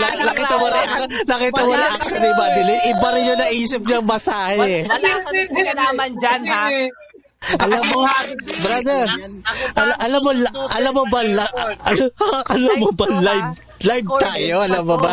Na- 0.00 0.24
nakita 0.24 0.54
mo 0.56 0.66
reaction, 0.66 1.08
nakita 1.28 1.60
mo 1.60 1.72
reaction 1.76 2.18
ni 2.18 2.30
Madeline. 2.32 2.82
Iba 2.88 3.08
rin 3.12 3.28
yung 3.28 3.40
naisip 3.40 3.80
niyang 3.84 4.06
masahe. 4.08 4.88
Wala 4.88 5.10
ka 5.20 5.28
na 5.60 5.72
naman 5.76 6.10
dyan, 6.16 6.40
ha? 6.48 6.62
Alam 7.60 7.82
mo, 7.92 8.08
brother, 8.64 9.04
al- 9.76 9.98
alam 10.00 10.20
mo, 10.24 10.32
la- 10.32 10.54
alam 10.72 10.92
mo 10.96 11.04
ba, 11.12 11.20
la- 11.28 11.52
al- 11.84 12.12
alam 12.56 12.76
mo 12.80 12.88
ba 12.88 13.04
live, 13.04 13.52
live 13.84 14.08
tayo, 14.16 14.54
alam 14.64 14.80
mo 14.80 14.96
ba? 14.96 15.12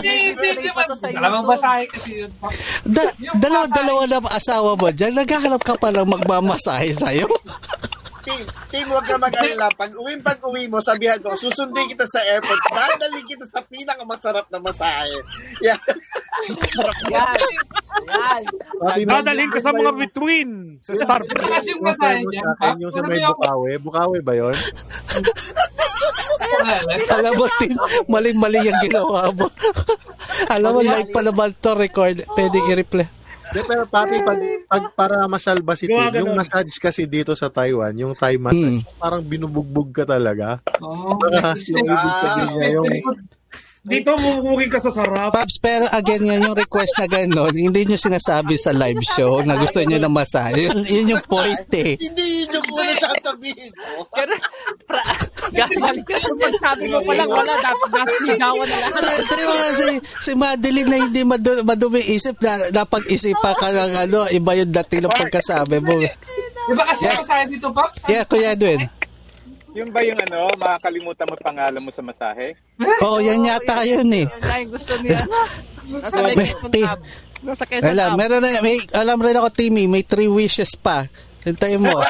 Alam 1.12 1.32
mo 1.36 1.52
masahe 1.52 1.84
kasi 1.92 2.24
yun. 2.24 2.32
Da, 2.88 3.04
dalawa, 3.36 3.68
dalawa 3.68 4.02
na 4.08 4.24
asawa 4.32 4.80
mo 4.80 4.88
dyan, 4.88 5.12
naghahanap 5.12 5.60
ka 5.60 5.76
pa 5.76 5.92
lang 5.92 6.08
magmamasahe 6.08 6.96
sa'yo. 6.96 7.28
Team, 8.32 8.48
team, 8.72 8.88
huwag 8.88 9.04
ka 9.04 9.20
mag-alala. 9.20 9.68
Pag 9.76 9.92
uwi, 10.00 10.16
pag 10.24 10.40
uwi 10.48 10.72
mo, 10.72 10.80
sabihan 10.80 11.20
mo, 11.20 11.36
susundin 11.36 11.92
kita 11.92 12.08
sa 12.08 12.24
airport, 12.32 12.64
dadalhin 12.72 13.28
kita 13.28 13.44
sa 13.44 13.60
pinakamasarap 13.60 14.48
na 14.48 14.64
masahe. 14.64 15.20
Yeah. 15.60 15.76
Yan. 17.12 17.38
Yan. 18.08 18.44
Sabi 18.80 19.02
mo, 19.04 19.12
Dadalhin 19.20 19.52
ko 19.52 19.60
sa 19.60 19.76
mga 19.76 19.92
between 20.00 20.80
sa 20.80 20.96
Starbucks. 20.96 21.28
Ito 21.28 21.48
kasi 21.52 21.70
yung 21.76 21.84
masahe 21.84 22.24
dyan. 22.24 22.46
yung 22.80 22.94
sa 22.96 23.04
may 23.04 23.20
Bukawi. 23.20 23.72
Bukawi 23.84 24.18
ba 24.24 24.34
yun? 24.40 24.56
Alam 27.12 27.34
mo, 27.36 27.46
Tim, 27.60 27.76
maling-mali 28.08 28.60
yung 28.64 28.80
ginawa 28.80 29.30
mo. 29.36 29.52
alam 30.56 30.72
mo, 30.72 30.80
live 30.80 31.12
pa 31.12 31.22
naman 31.22 31.52
to 31.60 31.72
record. 31.76 32.24
Pwedeng 32.34 32.68
i-replay. 32.72 33.21
Di, 33.52 33.62
pero 33.62 33.84
papi, 33.84 34.18
pag, 34.22 34.40
pag 34.66 34.84
para 34.96 35.16
masalba 35.28 35.76
si 35.76 35.86
Tim, 35.86 35.94
Gawa 35.94 36.08
ganun. 36.10 36.20
yung 36.24 36.34
massage 36.36 36.76
kasi 36.78 37.04
dito 37.04 37.36
sa 37.36 37.48
Taiwan, 37.48 37.92
yung 37.94 38.16
Thai 38.16 38.36
massage, 38.38 38.80
Hmm. 38.82 38.96
parang 38.96 39.20
binubugbog 39.22 39.92
ka 39.92 40.04
talaga. 40.06 40.64
Oo. 40.80 41.20
Baka 41.20 41.52
yung 41.76 41.84
Ah, 41.86 42.48
niya, 42.48 42.68
yung, 42.74 42.88
Dito, 43.82 44.14
mumugin 44.14 44.70
ka 44.70 44.78
sa 44.78 44.94
sarap. 44.94 45.34
Paps, 45.34 45.58
pero 45.58 45.90
again, 45.90 46.22
yun 46.22 46.46
yung 46.46 46.54
request 46.54 47.02
na 47.02 47.10
gano'n, 47.10 47.50
hindi 47.50 47.82
nyo 47.82 47.98
sinasabi 47.98 48.54
sa 48.54 48.70
live 48.78 49.02
show 49.02 49.42
na 49.42 49.58
gusto 49.58 49.82
nyo 49.82 49.98
na 49.98 50.06
masahe. 50.06 50.70
Yun, 50.70 50.86
yun 50.86 51.12
yung 51.18 51.26
point 51.26 51.66
eh. 51.74 51.98
Hindi 52.06 52.46
yun 52.46 52.62
yung 52.62 52.68
una 52.78 52.94
sasabihin 52.94 53.74
mo. 53.74 54.06
Pero, 54.18 54.38
pra, 54.86 55.02
galing 55.50 56.06
ka. 56.06 56.14
Sabi 56.62 56.94
mo 56.94 57.02
pa 57.02 57.14
lang, 57.18 57.30
wala. 57.34 57.54
Dapat 57.58 57.90
nasigawan 57.90 58.68
na 58.70 58.78
lahat. 58.86 59.02
Di 59.26 59.44
ba, 59.50 59.56
si, 59.74 59.88
si 60.30 60.32
Madeline 60.38 60.90
na 60.90 60.98
hindi 61.02 61.22
madu- 61.26 61.66
madumi 61.66 62.06
isip 62.06 62.38
na 62.38 62.70
napag-isipan 62.70 63.56
ka 63.58 63.68
ng 63.74 63.94
ano, 63.98 64.30
iba 64.30 64.52
yung 64.62 64.70
dating 64.78 65.10
ng 65.10 65.16
pagkasabi 65.18 65.82
mo. 65.82 65.98
Di 66.70 66.74
ba 66.78 66.86
kasi 66.86 67.10
yung 67.10 67.18
masahe 67.18 67.44
dito, 67.50 67.74
Pops? 67.74 68.06
Yeah, 68.06 68.30
Kuya 68.30 68.54
Edwin. 68.54 69.01
Yun 69.72 69.88
ba 69.88 70.04
yung 70.04 70.20
ano, 70.20 70.52
makakalimutan 70.60 71.28
mo 71.32 71.36
pangalan 71.40 71.80
mo 71.80 71.92
sa 71.96 72.04
masahe? 72.04 72.60
Oo, 73.00 73.18
oh, 73.18 73.20
yan 73.24 73.48
yata 73.48 73.88
yun 73.88 74.10
eh. 74.12 74.28
Yan 74.28 74.68
yung 74.68 74.72
gusto 74.76 74.94
niya. 75.00 75.24
Nasa 75.88 76.20
Quezon 76.28 76.72
Hub. 76.84 77.02
Nasa 77.42 77.64
Quezon 77.64 77.88
Alam, 77.96 78.10
Hub. 78.12 78.20
meron 78.20 78.42
na, 78.44 78.60
may, 78.60 78.84
alam 78.92 79.18
rin 79.24 79.40
ako, 79.40 79.48
Timmy, 79.56 79.88
may 79.88 80.04
three 80.04 80.28
wishes 80.28 80.76
pa. 80.76 81.08
Hintayin 81.48 81.88
mo. 81.88 81.96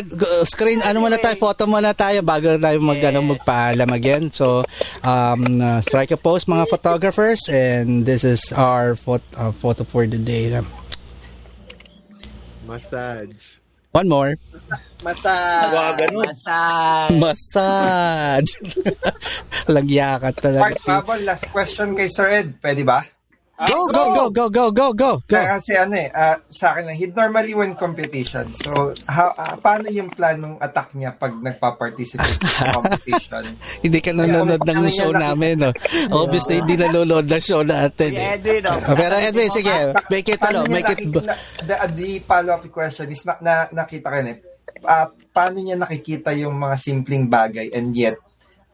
Go- 0.00 0.44
screen, 0.44 0.84
ano 0.84 1.00
muna 1.02 1.16
tayo, 1.18 1.36
photo 1.40 1.64
muna 1.66 1.96
tayo 1.96 2.20
bago 2.22 2.54
tayo 2.60 2.78
mag, 2.78 3.00
ano, 3.00 3.26
magpaalam 3.34 3.90
again. 3.90 4.30
So, 4.30 4.62
um, 5.02 5.40
uh, 5.58 5.80
strike 5.80 6.12
a 6.14 6.20
pose 6.20 6.44
mga 6.44 6.68
photographers 6.68 7.48
and 7.48 8.06
this 8.06 8.22
is 8.22 8.40
our 8.52 8.94
photo, 8.94 9.24
uh, 9.34 9.52
photo 9.52 9.82
for 9.82 10.06
the 10.06 10.20
day. 10.20 10.52
massage. 12.66 13.59
One 13.90 14.08
more. 14.08 14.38
Massage. 15.02 15.72
Wow, 15.74 15.96
ganun. 15.98 16.24
Massage. 16.28 17.10
Massage. 17.18 18.52
Lagya 19.74 20.10
ka 20.22 20.30
talaga. 20.30 20.62
Mark 20.62 20.78
Pabon, 20.86 21.20
last 21.26 21.46
question 21.50 21.98
kay 21.98 22.06
Sir 22.06 22.30
Ed. 22.30 22.62
Pwede 22.62 22.86
ba? 22.86 23.02
Go, 23.60 23.86
go, 23.92 24.04
go, 24.14 24.30
go, 24.30 24.46
go, 24.48 24.48
go, 24.48 24.66
go, 24.72 24.88
go. 24.96 25.12
Kaya 25.28 25.60
kasi 25.60 25.76
ano 25.76 25.92
eh, 25.92 26.08
ah, 26.16 26.40
sa 26.48 26.72
akin 26.72 26.88
lang, 26.88 26.96
he'd 26.96 27.12
normally 27.12 27.52
win 27.52 27.76
competition. 27.76 28.48
So, 28.56 28.96
how, 29.04 29.36
ah, 29.36 29.60
paano 29.60 29.92
yung 29.92 30.08
planong 30.08 30.56
attack 30.64 30.96
niya 30.96 31.12
pag 31.12 31.36
nagpa-participate 31.36 32.40
sa 32.40 32.72
competition? 32.80 33.44
Hindi 33.84 34.00
ka 34.00 34.16
nanonood 34.16 34.64
ng 34.64 34.88
show 34.88 35.12
namin, 35.12 35.60
no? 35.60 35.70
Obviously, 36.08 36.64
hindi 36.64 36.80
nanonood 36.80 37.28
ng 37.28 37.42
show 37.44 37.60
natin, 37.60 38.16
eh. 38.16 38.40
Oh. 38.64 38.96
Pero 38.96 39.20
Edwin, 39.20 39.52
sige, 39.52 39.92
make 40.08 40.32
it, 40.32 40.40
ano, 40.40 40.64
make 40.64 40.88
it, 40.88 41.04
na, 41.20 41.36
the, 41.60 41.76
the 41.92 42.08
follow-up 42.24 42.64
question 42.72 43.12
is, 43.12 43.20
na, 43.28 43.36
na, 43.44 43.68
nakita 43.68 44.08
ko 44.08 44.16
yun 44.24 44.30
eh, 44.32 44.38
Ah, 44.86 45.12
paano 45.34 45.60
niya 45.60 45.76
nakikita 45.76 46.32
yung 46.32 46.56
mga 46.56 46.76
simpleng 46.80 47.28
bagay 47.28 47.68
and 47.74 47.92
yet, 47.92 48.16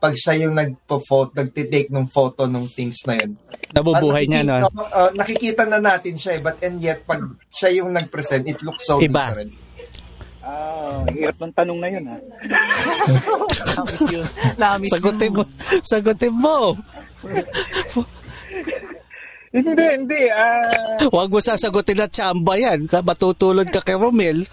pag 0.07 0.15
siya 0.15 0.35
yung 0.47 0.55
nagpo-photo, 0.55 1.35
nagtitake 1.35 1.91
ng 1.91 2.07
photo 2.07 2.47
ng 2.47 2.71
things 2.71 3.03
na 3.11 3.19
yun. 3.19 3.35
nabubuhay 3.75 4.31
niya, 4.31 4.47
no? 4.47 4.63
nakikita, 4.63 4.83
ah, 4.95 5.11
nakikita 5.11 5.63
na 5.67 5.79
natin 5.83 6.15
siya 6.15 6.39
eh, 6.39 6.41
but 6.41 6.57
and 6.63 6.79
yet, 6.79 7.03
pag 7.03 7.27
siya 7.51 7.83
yung 7.83 7.91
nag-present, 7.91 8.47
it 8.47 8.63
looks 8.63 8.87
so 8.87 9.03
Iba. 9.03 9.35
different. 9.35 9.53
Ah, 10.47 11.03
hirap 11.11 11.43
ng 11.43 11.55
tanong 11.59 11.79
na 11.83 11.89
yun 11.91 12.05
ha. 12.07 12.17
Namiss 13.75 14.07
yun. 14.15 14.27
Namiss 14.55 14.95
Sagutin 14.95 15.31
mo, 15.35 15.43
sagutin 15.83 16.35
mo. 16.39 16.79
Hindi, 19.51 19.85
hindi. 19.91 20.23
Ah, 20.31 21.03
Huwag 21.11 21.35
mo 21.35 21.43
sasagutin 21.43 21.99
na 21.99 22.07
tsamba 22.07 22.55
yan. 22.55 22.87
Matutulod 22.87 23.67
ka 23.75 23.83
kay 23.83 23.99
Romel. 23.99 24.47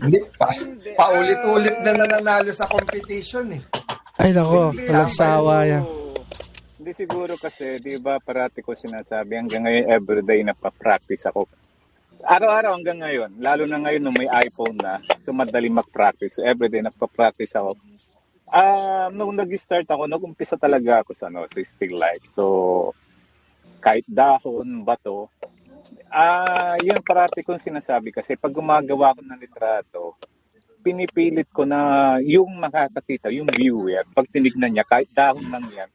Hindi, 0.00 0.24
pa, 0.40 0.48
paulit-ulit 0.96 1.76
na 1.84 1.92
nananalo 1.92 2.54
sa 2.56 2.64
competition 2.64 3.52
eh. 3.52 3.62
Ay, 4.20 4.36
nako. 4.36 4.76
Walang 4.76 5.08
sawa 5.08 5.64
yan. 5.64 5.84
Hindi 6.76 6.92
siguro 6.92 7.32
kasi, 7.40 7.80
di 7.80 7.96
ba, 7.96 8.20
parati 8.20 8.60
ko 8.60 8.76
sinasabi, 8.76 9.40
hanggang 9.40 9.64
ngayon, 9.64 9.86
everyday 9.88 10.44
nagpa-practice 10.44 11.24
ako. 11.32 11.48
Araw-araw 12.20 12.76
hanggang 12.76 13.00
ngayon, 13.00 13.40
lalo 13.40 13.64
na 13.64 13.80
ngayon 13.80 14.02
nung 14.04 14.18
may 14.18 14.28
iPhone 14.28 14.76
na, 14.76 15.00
so 15.24 15.32
madali 15.32 15.72
mag-practice. 15.72 16.36
So, 16.36 16.44
everyday 16.44 16.84
nagpa-practice 16.84 17.56
ako. 17.56 17.78
Ah, 18.52 19.08
nung 19.08 19.32
nag-start 19.32 19.88
ako, 19.88 20.04
nag-umpisa 20.04 20.60
talaga 20.60 21.00
ako 21.00 21.16
sa, 21.16 21.32
ano, 21.32 21.48
sa 21.48 21.62
still 21.64 21.96
life. 21.96 22.26
So, 22.36 22.44
kahit 23.80 24.04
dahon, 24.04 24.84
bato, 24.84 25.32
ah, 26.12 26.76
yun 26.84 27.00
parati 27.00 27.40
kong 27.40 27.64
sinasabi 27.64 28.12
kasi 28.12 28.36
pag 28.36 28.52
gumagawa 28.52 29.16
ko 29.16 29.24
ng 29.24 29.40
litrato, 29.40 30.20
pinipilit 30.82 31.46
ko 31.54 31.62
na 31.62 31.78
yung 32.20 32.58
makakakita, 32.58 33.30
yung 33.30 33.46
viewer, 33.48 34.02
pag 34.10 34.26
tinignan 34.28 34.74
niya, 34.74 34.84
kahit 34.84 35.08
dahon 35.14 35.46
lang 35.48 35.62
yan, 35.70 35.86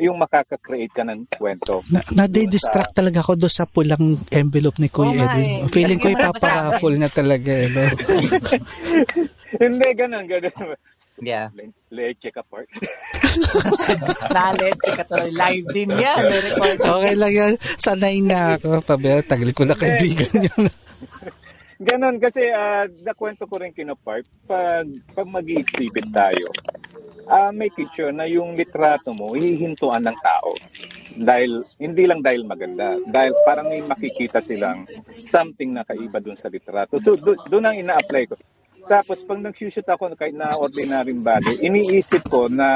yung 0.00 0.16
makaka-create 0.16 0.96
ka 0.96 1.04
ng 1.04 1.28
kwento. 1.28 1.84
Na, 1.92 2.00
nade-distract 2.24 2.96
talaga 2.96 3.20
ako 3.20 3.36
doon 3.36 3.52
sa 3.52 3.68
pulang 3.68 4.16
envelope 4.32 4.80
ni 4.80 4.88
Kuya 4.88 5.12
nga 5.12 5.36
Edwin. 5.36 5.44
eh. 5.44 5.68
Feeling 5.68 6.00
ko 6.00 6.08
ipaparaffle 6.08 6.96
na 6.96 7.08
talaga. 7.12 7.50
Eh, 7.52 7.68
no? 7.68 7.84
Hindi, 9.62 9.88
ganun, 9.92 10.24
ganun. 10.24 10.72
Yeah. 11.20 11.52
Le- 11.52 11.76
Leche 11.92 12.32
ka 12.32 12.40
part. 12.40 12.64
Nalet, 14.34 14.80
ka 14.80 15.04
to. 15.04 15.20
Live 15.28 15.68
din 15.76 15.92
yan. 15.92 16.22
Okay 16.80 17.14
lang 17.14 17.32
yan. 17.36 17.52
Sanay 17.76 18.24
na 18.24 18.56
ako. 18.56 18.80
Pabaya, 18.80 19.20
tagal 19.20 19.52
ko 19.52 19.68
na 19.68 19.76
kaibigan 19.76 20.48
yan. 20.48 20.64
Ganun, 21.80 22.20
kasi 22.20 22.44
uh, 22.52 22.84
nakwento 23.00 23.48
ko 23.48 23.56
rin 23.56 23.72
kina 23.72 23.96
Park, 23.96 24.28
pag, 24.44 24.84
pag 25.16 25.24
mag 25.24 25.48
exhibit 25.48 26.04
tayo, 26.12 26.52
ah 27.24 27.48
make 27.56 27.72
it 27.80 27.88
sure 27.96 28.12
na 28.12 28.28
yung 28.28 28.52
litrato 28.52 29.16
mo 29.16 29.32
hihintuan 29.32 30.04
ng 30.04 30.18
tao. 30.20 30.52
Dahil, 31.16 31.64
hindi 31.80 32.04
lang 32.04 32.20
dahil 32.20 32.44
maganda. 32.44 33.00
Dahil 33.08 33.32
parang 33.48 33.72
may 33.72 33.80
makikita 33.80 34.44
silang 34.44 34.84
something 35.24 35.72
na 35.72 35.80
kaiba 35.88 36.20
dun 36.20 36.36
sa 36.36 36.52
litrato. 36.52 37.00
So, 37.00 37.16
do, 37.16 37.32
doon 37.48 37.64
ang 37.66 37.76
ina-apply 37.80 38.28
ko. 38.28 38.36
Tapos, 38.84 39.24
pag 39.24 39.40
nag-shoot 39.40 39.86
ako 39.86 40.12
kahit 40.20 40.36
na 40.36 40.52
ordinary 40.60 41.16
bagay, 41.16 41.64
iniisip 41.64 42.28
ko 42.28 42.50
na, 42.50 42.68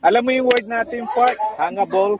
alam 0.00 0.22
mo 0.24 0.30
yung 0.32 0.48
word 0.48 0.64
natin, 0.64 1.04
Park, 1.12 1.36
hangable. 1.60 2.16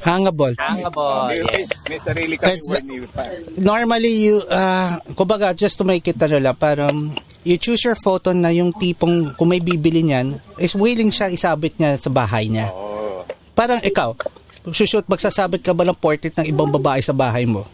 Hangable. 0.00 0.56
Hangable. 0.56 1.28
May, 1.28 1.40
may, 1.44 1.62
may 1.90 1.98
sarili 2.00 2.34
kami 2.40 2.56
That's- 2.56 2.68
word 2.72 2.86
ni 2.88 2.96
Park. 3.12 3.32
Normally, 3.60 4.12
you, 4.30 4.40
uh, 4.48 4.96
kumbaga, 5.12 5.52
just 5.52 5.76
to 5.76 5.84
make 5.84 6.08
it 6.08 6.16
ano 6.16 6.40
lang, 6.40 6.56
parang 6.56 7.12
you 7.44 7.60
choose 7.60 7.84
your 7.84 7.98
photo 7.98 8.32
na 8.32 8.48
yung 8.48 8.72
tipong, 8.72 9.36
kung 9.36 9.48
may 9.52 9.60
bibili 9.60 10.00
niyan, 10.00 10.40
is 10.56 10.72
willing 10.72 11.12
siya 11.12 11.28
isabit 11.28 11.76
niya 11.76 12.00
sa 12.00 12.08
bahay 12.08 12.48
niya. 12.48 12.72
Oo. 12.72 13.26
Parang 13.52 13.82
ikaw, 13.84 14.16
sushoot, 14.72 15.04
magsasabit 15.04 15.60
ka 15.60 15.74
ba 15.76 15.84
ng 15.84 15.98
portrait 15.98 16.32
ng 16.38 16.46
ibang 16.48 16.70
babae 16.70 17.02
sa 17.02 17.12
bahay 17.12 17.44
mo? 17.44 17.66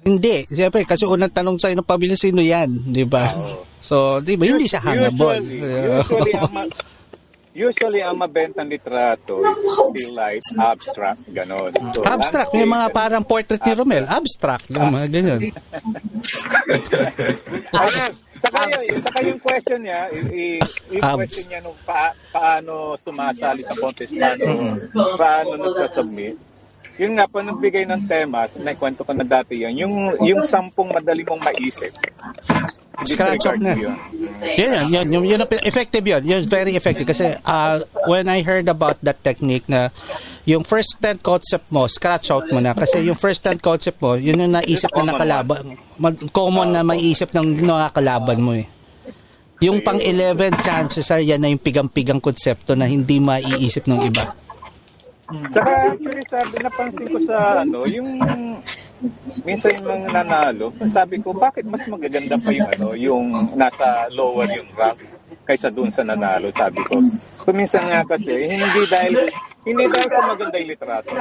Hindi. 0.00 0.48
Siyempre, 0.48 0.82
kasi 0.88 1.04
unang 1.04 1.30
tanong 1.30 1.60
sa'yo 1.60 1.76
ng 1.76 1.86
pamilya, 1.86 2.16
sino 2.16 2.40
yan? 2.40 2.72
Di 2.88 3.04
ba? 3.04 3.28
So, 3.80 4.20
di 4.20 4.36
ba, 4.36 4.48
hindi 4.48 4.64
siya 4.68 4.80
hangable. 4.80 5.40
Usually, 5.40 6.00
usually, 6.00 6.32
ang, 6.36 6.54
usually, 7.52 8.00
ang 8.02 8.18
mabentang 8.18 8.68
litrato 8.70 9.42
is 9.94 10.08
still 10.08 10.14
like 10.16 10.42
abstract, 10.58 11.22
ganon. 11.30 11.70
So, 11.94 12.02
abstract. 12.06 12.54
May 12.54 12.66
mga 12.66 12.86
parang 12.94 13.22
portrait 13.26 13.62
ni 13.64 13.72
Romel. 13.74 14.06
Abstract. 14.06 14.70
Yung 14.70 14.90
mga 14.94 15.06
ganyan. 15.10 15.40
Ayun. 17.74 18.12
Saka 18.40 18.58
yung, 18.72 19.02
saka 19.04 19.18
yung 19.20 19.40
question 19.44 19.80
niya, 19.84 20.08
yung 20.88 21.04
Abs. 21.04 21.16
question 21.20 21.48
niya 21.52 21.60
nung 21.60 21.76
pa, 21.84 22.16
paano 22.32 22.96
sumasali 22.96 23.60
sa 23.60 23.76
contest, 23.76 24.16
paano, 24.16 24.80
paano 25.20 25.50
nagka-submit. 25.60 26.36
Yun 27.00 27.16
nga, 27.16 27.24
pa 27.24 27.40
nagbigay 27.40 27.88
ng 27.88 28.04
temas, 28.04 28.52
naikwento 28.60 29.00
ko 29.08 29.16
na 29.16 29.24
dati 29.24 29.64
yan, 29.64 29.72
yung, 29.72 29.94
yung 30.20 30.44
sampung 30.44 30.92
madali 30.92 31.24
mong 31.24 31.40
maisip. 31.40 31.96
Scratch 33.08 33.48
off 33.48 33.56
na. 33.56 33.72
yun. 33.72 33.96
Yun, 34.60 34.70
yun, 34.76 34.86
yun, 34.92 35.06
yun, 35.08 35.24
yun, 35.24 35.40
effective 35.64 36.04
yun. 36.04 36.20
Yun, 36.20 36.44
very 36.44 36.76
effective. 36.76 37.08
Kasi 37.08 37.32
uh, 37.40 37.80
when 38.04 38.28
I 38.28 38.44
heard 38.44 38.68
about 38.68 39.00
that 39.00 39.24
technique 39.24 39.64
na 39.64 39.88
yung 40.44 40.60
first 40.60 41.00
10 41.00 41.24
concept 41.24 41.72
mo, 41.72 41.88
scratch 41.88 42.28
out 42.28 42.44
mo 42.52 42.60
na. 42.60 42.76
Kasi 42.76 43.00
yung 43.08 43.16
first 43.16 43.40
10 43.48 43.56
concept 43.64 43.96
mo, 44.04 44.20
yun 44.20 44.36
yung 44.36 44.52
naisip 44.52 44.92
na 44.92 45.16
nakalaban. 45.16 45.80
Common 46.36 46.68
na 46.68 46.84
maiisip 46.84 47.32
ng 47.32 47.64
nakakalaban 47.64 48.38
mo 48.44 48.52
eh. 48.52 48.68
Yung 49.64 49.80
pang 49.80 49.96
11 50.00 50.60
chances 50.60 51.08
are 51.08 51.24
yan 51.24 51.40
na 51.40 51.48
yung 51.48 51.60
pigang-pigang 51.60 52.20
konsepto 52.20 52.76
na 52.76 52.84
hindi 52.84 53.16
maiisip 53.20 53.88
ng 53.88 54.00
iba. 54.08 54.36
Saka 55.54 55.70
actually 55.94 56.24
sabi, 56.26 56.54
napansin 56.58 57.06
ko 57.06 57.18
sa 57.22 57.62
ano, 57.62 57.86
yung 57.86 58.08
minsan 59.46 59.78
yung 59.78 59.86
mga 59.86 60.08
nanalo, 60.10 60.74
sabi 60.90 61.22
ko, 61.22 61.30
bakit 61.30 61.64
mas 61.70 61.86
magaganda 61.86 62.34
pa 62.36 62.50
yung 62.50 62.70
ano, 62.74 62.88
yung 62.98 63.26
nasa 63.54 64.10
lower 64.10 64.50
yung 64.50 64.68
rank 64.74 64.98
kaysa 65.46 65.70
dun 65.70 65.88
sa 65.88 66.02
nanalo, 66.02 66.50
sabi 66.52 66.82
ko. 66.84 66.98
So 67.46 67.54
minsan 67.54 67.86
nga 67.86 68.02
kasi, 68.04 68.34
hindi 68.36 68.82
dahil, 68.90 69.30
hindi 69.62 69.84
dahil 69.86 70.08
sa 70.10 70.22
maganda 70.26 70.56
yung 70.58 70.70
litrato. 70.74 71.14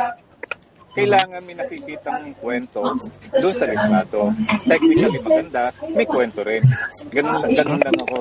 Kailangan 0.89 1.41
may 1.45 1.55
nakikitang 1.55 2.33
kwento 2.41 2.81
doon 3.37 3.55
sa 3.55 3.65
litrato. 3.69 4.21
Technically 4.65 5.19
maganda, 5.21 5.63
may 5.93 6.07
kwento 6.09 6.41
rin. 6.41 6.65
Ganun, 7.13 7.45
ganun 7.53 7.79
lang 7.79 7.97
ako, 8.09 8.17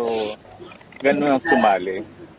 ganun 1.01 1.33
ang 1.33 1.45
sumali. 1.49 1.97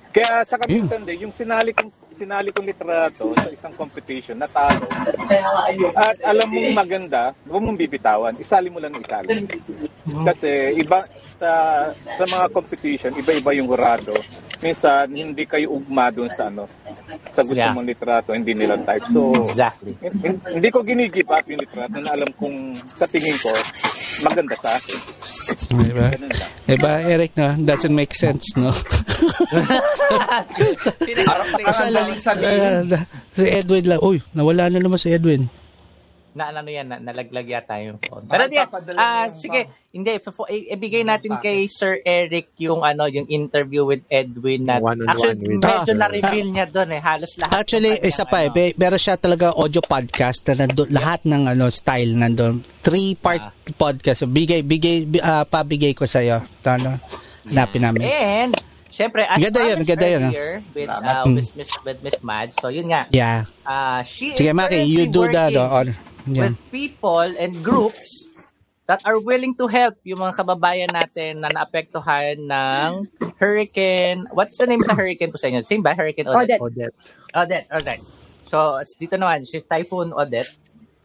Kaya 0.10 0.42
sa 0.46 0.58
kapitan 0.58 1.02
din, 1.06 1.30
yung 1.30 1.34
sinali 1.34 1.74
kong 1.74 1.90
sinali 2.20 2.52
kong 2.52 2.68
litrato 2.68 3.32
sa 3.32 3.48
isang 3.48 3.74
competition, 3.80 4.36
natalo. 4.36 4.84
At 5.96 6.20
alam 6.28 6.52
mong 6.52 6.76
maganda, 6.76 7.32
huwag 7.48 7.64
mong 7.64 7.80
bibitawan, 7.80 8.36
isali 8.36 8.68
mo 8.68 8.84
lang 8.84 8.92
ng 8.92 9.04
isali. 9.08 9.48
Kasi 10.28 10.76
iba 10.76 11.08
sa 11.40 11.52
sa 11.96 12.26
mga 12.28 12.46
competition, 12.52 13.16
iba-iba 13.16 13.56
yung 13.56 13.72
hurado. 13.72 14.12
Minsan 14.60 15.16
hindi 15.16 15.48
kayo 15.48 15.72
ugma 15.72 16.12
doon 16.12 16.28
sa 16.30 16.52
ano, 16.52 16.68
sa 17.32 17.42
gusto 17.42 17.56
Yeah. 17.56 17.72
mong 17.72 17.88
litrato, 17.88 18.36
hindi 18.36 18.52
nila 18.52 18.76
type. 18.84 19.08
So 19.10 19.32
Exactly. 19.48 19.96
hin- 20.20 20.44
hindi 20.44 20.68
ko 20.68 20.84
ginigip 20.84 21.28
up 21.28 21.48
yung 21.48 21.64
litrato 21.64 21.96
na 21.96 22.12
alam 22.12 22.28
kung 22.36 22.76
sa 22.76 23.08
tingin 23.08 23.40
ko 23.40 23.56
maganda 24.20 24.52
sa 24.60 24.76
akin. 24.76 25.00
Diba? 25.80 26.08
Diba, 26.68 26.92
Eric, 27.08 27.32
no? 27.40 27.56
Doesn't 27.58 27.96
make 27.96 28.12
sense, 28.12 28.44
no? 28.60 28.76
Kasi 31.64 31.82
alam, 31.88 32.06
uh, 32.12 33.00
si 33.32 33.44
Edwin 33.48 33.86
lang, 33.88 34.02
uy, 34.02 34.20
nawala 34.32 34.68
na 34.68 34.80
naman 34.80 35.00
si 35.00 35.10
Edwin. 35.10 35.48
Na 36.32 36.54
ano 36.54 36.66
yan, 36.66 36.86
na, 36.86 36.98
nalaglag 36.98 37.46
yata 37.46 37.82
yung 37.82 37.98
phone. 37.98 38.26
Pero 38.26 38.46
di, 38.46 38.58
ah 38.96 39.28
sige, 39.30 39.66
hindi, 39.90 40.22
fo- 40.22 40.46
i- 40.46 40.70
ibigay 40.70 41.02
natin 41.02 41.38
kay 41.38 41.66
Sir 41.66 41.98
Eric 42.02 42.54
yung 42.58 42.82
ano, 42.82 43.06
yung 43.06 43.26
interview 43.26 43.84
with 43.84 44.06
Edwin 44.08 44.64
na 44.64 44.78
actually 44.78 45.58
with- 45.58 45.66
medyo 45.66 45.94
Ah. 45.96 46.00
na-reveal 46.06 46.48
niya 46.50 46.66
doon 46.66 46.90
eh, 46.94 47.02
halos 47.02 47.34
lahat. 47.36 47.54
Actually, 47.58 47.98
isa 48.00 48.24
pa 48.24 48.42
eh, 48.42 48.50
ano, 48.50 48.54
be- 48.54 48.76
meron 48.76 49.02
siya 49.02 49.16
talaga 49.16 49.52
audio 49.52 49.82
podcast 49.82 50.46
na 50.46 50.64
nandun, 50.64 50.88
lahat 50.90 51.26
ng 51.26 51.44
ano 51.48 51.66
style 51.70 52.14
nandun. 52.14 52.62
Three-part 52.80 53.44
Ah. 53.44 53.54
podcast. 53.72 54.22
So, 54.22 54.30
bigay, 54.30 54.62
bigay, 54.62 55.06
bi- 55.06 55.22
ah, 55.22 55.44
pabigay 55.44 55.94
ko 55.94 56.06
sa'yo. 56.06 56.46
Ano, 56.64 57.02
hanapin 57.46 57.82
namin. 57.82 58.06
And, 58.06 58.54
syempre, 58.90 59.26
as 59.26 59.42
Ganda 59.42 59.64
yun, 59.64 59.80
ganda 59.82 60.08
yun, 60.08 60.24
earlier 60.28 60.52
with, 60.70 60.86
uh, 60.86 61.24
with, 61.26 61.50
Miss, 61.56 61.72
with 61.82 62.00
Miss 62.04 62.18
Mads, 62.22 62.54
so 62.54 62.70
yun 62.70 62.86
nga, 62.88 63.10
Yeah. 63.10 63.50
uh, 63.66 64.04
she 64.04 64.36
Sige, 64.36 64.52
is 64.52 64.54
Maki, 64.54 64.78
currently 64.78 64.92
you 64.92 65.04
do 65.08 65.24
that. 65.28 65.50
working 65.50 65.66
Oh, 65.66 65.80
on. 65.82 65.88
Yan. 66.36 66.54
with 66.54 66.58
people 66.70 67.28
and 67.38 67.54
groups 67.64 68.30
that 68.90 69.06
are 69.06 69.22
willing 69.22 69.54
to 69.54 69.70
help 69.70 69.94
yung 70.02 70.18
mga 70.18 70.34
kababayan 70.34 70.90
natin 70.90 71.46
na 71.46 71.54
naapektuhan 71.54 72.42
ng 72.42 72.90
hurricane. 73.38 74.26
What's 74.34 74.58
the 74.58 74.66
name 74.66 74.82
sa 74.82 74.98
hurricane 74.98 75.30
po 75.30 75.38
sa 75.38 75.54
inyo? 75.54 75.62
Same 75.62 75.86
ba? 75.86 75.94
Hurricane 75.94 76.26
Odette? 76.26 76.58
Odette. 76.58 76.62
Odette. 76.66 76.96
Odette, 77.38 77.68
Odette. 77.70 78.04
So, 78.50 78.82
it's 78.82 78.98
dito 78.98 79.14
naman, 79.14 79.46
si 79.46 79.62
Typhoon 79.62 80.10
Odette. 80.10 80.50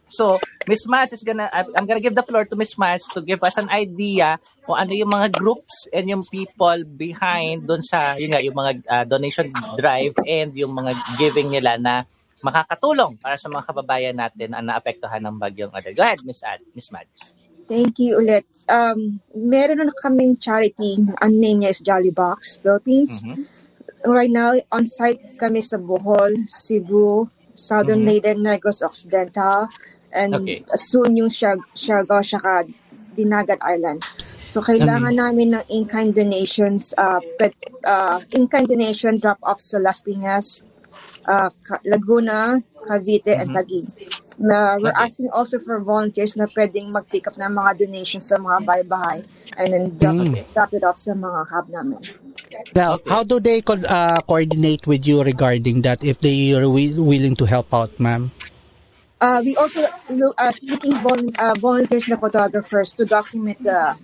So, 0.09 0.37
Miss 0.65 0.81
Mads 0.89 1.13
is 1.13 1.21
gonna, 1.21 1.45
I'm 1.53 1.85
gonna 1.85 2.01
give 2.01 2.17
the 2.17 2.25
floor 2.25 2.45
to 2.45 2.57
Miss 2.57 2.77
Mads 2.77 3.05
to 3.13 3.21
give 3.21 3.41
us 3.45 3.57
an 3.61 3.69
idea 3.69 4.41
kung 4.65 4.77
ano 4.81 4.93
yung 4.93 5.13
mga 5.13 5.37
groups 5.37 5.85
and 5.93 6.09
yung 6.09 6.25
people 6.25 6.81
behind 6.97 7.69
doon 7.69 7.85
sa, 7.85 8.17
yun 8.17 8.33
nga, 8.33 8.41
yung 8.41 8.57
mga 8.57 8.71
uh, 8.85 9.05
donation 9.05 9.49
drive 9.77 10.13
and 10.25 10.57
yung 10.57 10.73
mga 10.73 10.93
giving 11.21 11.53
nila 11.53 11.77
na 11.77 12.05
makakatulong 12.45 13.17
para 13.17 13.33
sa 13.41 13.49
mga 13.49 13.63
kababayan 13.65 14.15
natin 14.15 14.53
na 14.53 14.61
naapektuhan 14.61 15.25
ng 15.25 15.41
bagyong 15.41 15.73
Odette. 15.73 15.97
Go 15.97 16.05
ahead, 16.05 16.21
Miss 16.21 16.45
Ad, 16.45 16.61
Miss 16.77 16.93
Mads. 16.93 17.33
Thank 17.65 17.97
you 17.97 18.21
ulit. 18.21 18.45
Um, 18.69 19.17
meron 19.33 19.81
na 19.81 19.89
kaming 19.97 20.37
charity, 20.37 21.01
ang 21.17 21.33
name 21.41 21.65
niya 21.65 21.73
is 21.73 21.81
Jolly 21.81 22.13
Box 22.13 22.61
Philippines. 22.61 23.25
Mhm. 23.25 23.49
Right 24.05 24.29
now, 24.29 24.53
on-site 24.69 25.17
kami 25.41 25.65
sa 25.65 25.81
Bohol, 25.81 26.45
Cebu, 26.45 27.25
Southern 27.57 28.05
Mhm. 28.05 28.07
Leyden, 28.07 28.37
Negros 28.45 28.85
Occidental, 28.85 29.65
and 30.13 30.37
Okay. 30.37 30.61
soon 30.77 31.17
yung 31.17 31.33
Siargao, 31.73 32.21
saka 32.21 32.69
Dinagat 33.17 33.57
Island. 33.65 34.05
So, 34.53 34.61
kailangan 34.61 35.17
namin 35.17 35.57
ng 35.57 35.65
in-kind 35.67 36.15
donations, 36.15 36.93
uh, 36.95 37.19
pet, 37.35 37.51
uh, 37.83 38.21
in-kind 38.37 38.69
donation 38.69 39.17
drop-off 39.17 39.59
sa 39.59 39.81
Las 39.81 39.99
Piñas, 40.05 40.63
uh, 41.27 41.49
Laguna, 41.85 42.61
Cavite, 42.85 43.33
and 43.33 43.49
Taguig. 43.51 43.87
Na 44.35 44.75
we're 44.75 44.91
Okay. 44.91 45.03
asking 45.07 45.29
also 45.31 45.59
for 45.63 45.79
volunteers 45.79 46.35
na 46.35 46.43
pwedeng 46.51 46.91
mag-pick 46.91 47.23
up 47.25 47.39
ng 47.39 47.47
mga 47.49 47.71
donations 47.79 48.27
sa 48.27 48.35
mga 48.35 48.67
bahay-bahay 48.67 49.23
and 49.55 49.67
then 49.71 49.83
drop, 49.95 50.15
Mm. 50.19 50.33
drop 50.51 50.71
it 50.75 50.83
off 50.83 50.99
sa 50.99 51.15
mga 51.15 51.39
hub 51.47 51.65
namin. 51.71 51.99
Now, 52.75 52.99
how 53.07 53.23
do 53.23 53.39
they 53.39 53.63
co- 53.63 53.79
uh, 53.79 54.19
coordinate 54.27 54.83
with 54.85 55.07
you 55.07 55.23
regarding 55.23 55.87
that 55.87 56.03
if 56.03 56.19
they 56.19 56.51
are 56.51 56.67
wi- 56.67 56.99
willing 56.99 57.39
to 57.39 57.47
help 57.47 57.71
out, 57.71 57.95
ma'am? 57.95 58.35
Uh, 59.23 59.39
we 59.39 59.55
also 59.55 59.87
uh, 60.35 60.51
seeking 60.51 60.91
vol- 60.99 61.31
uh, 61.39 61.55
volunteers 61.55 62.03
na 62.11 62.19
photographers 62.19 62.91
to 62.91 63.07
document 63.07 63.55
the 63.63 63.95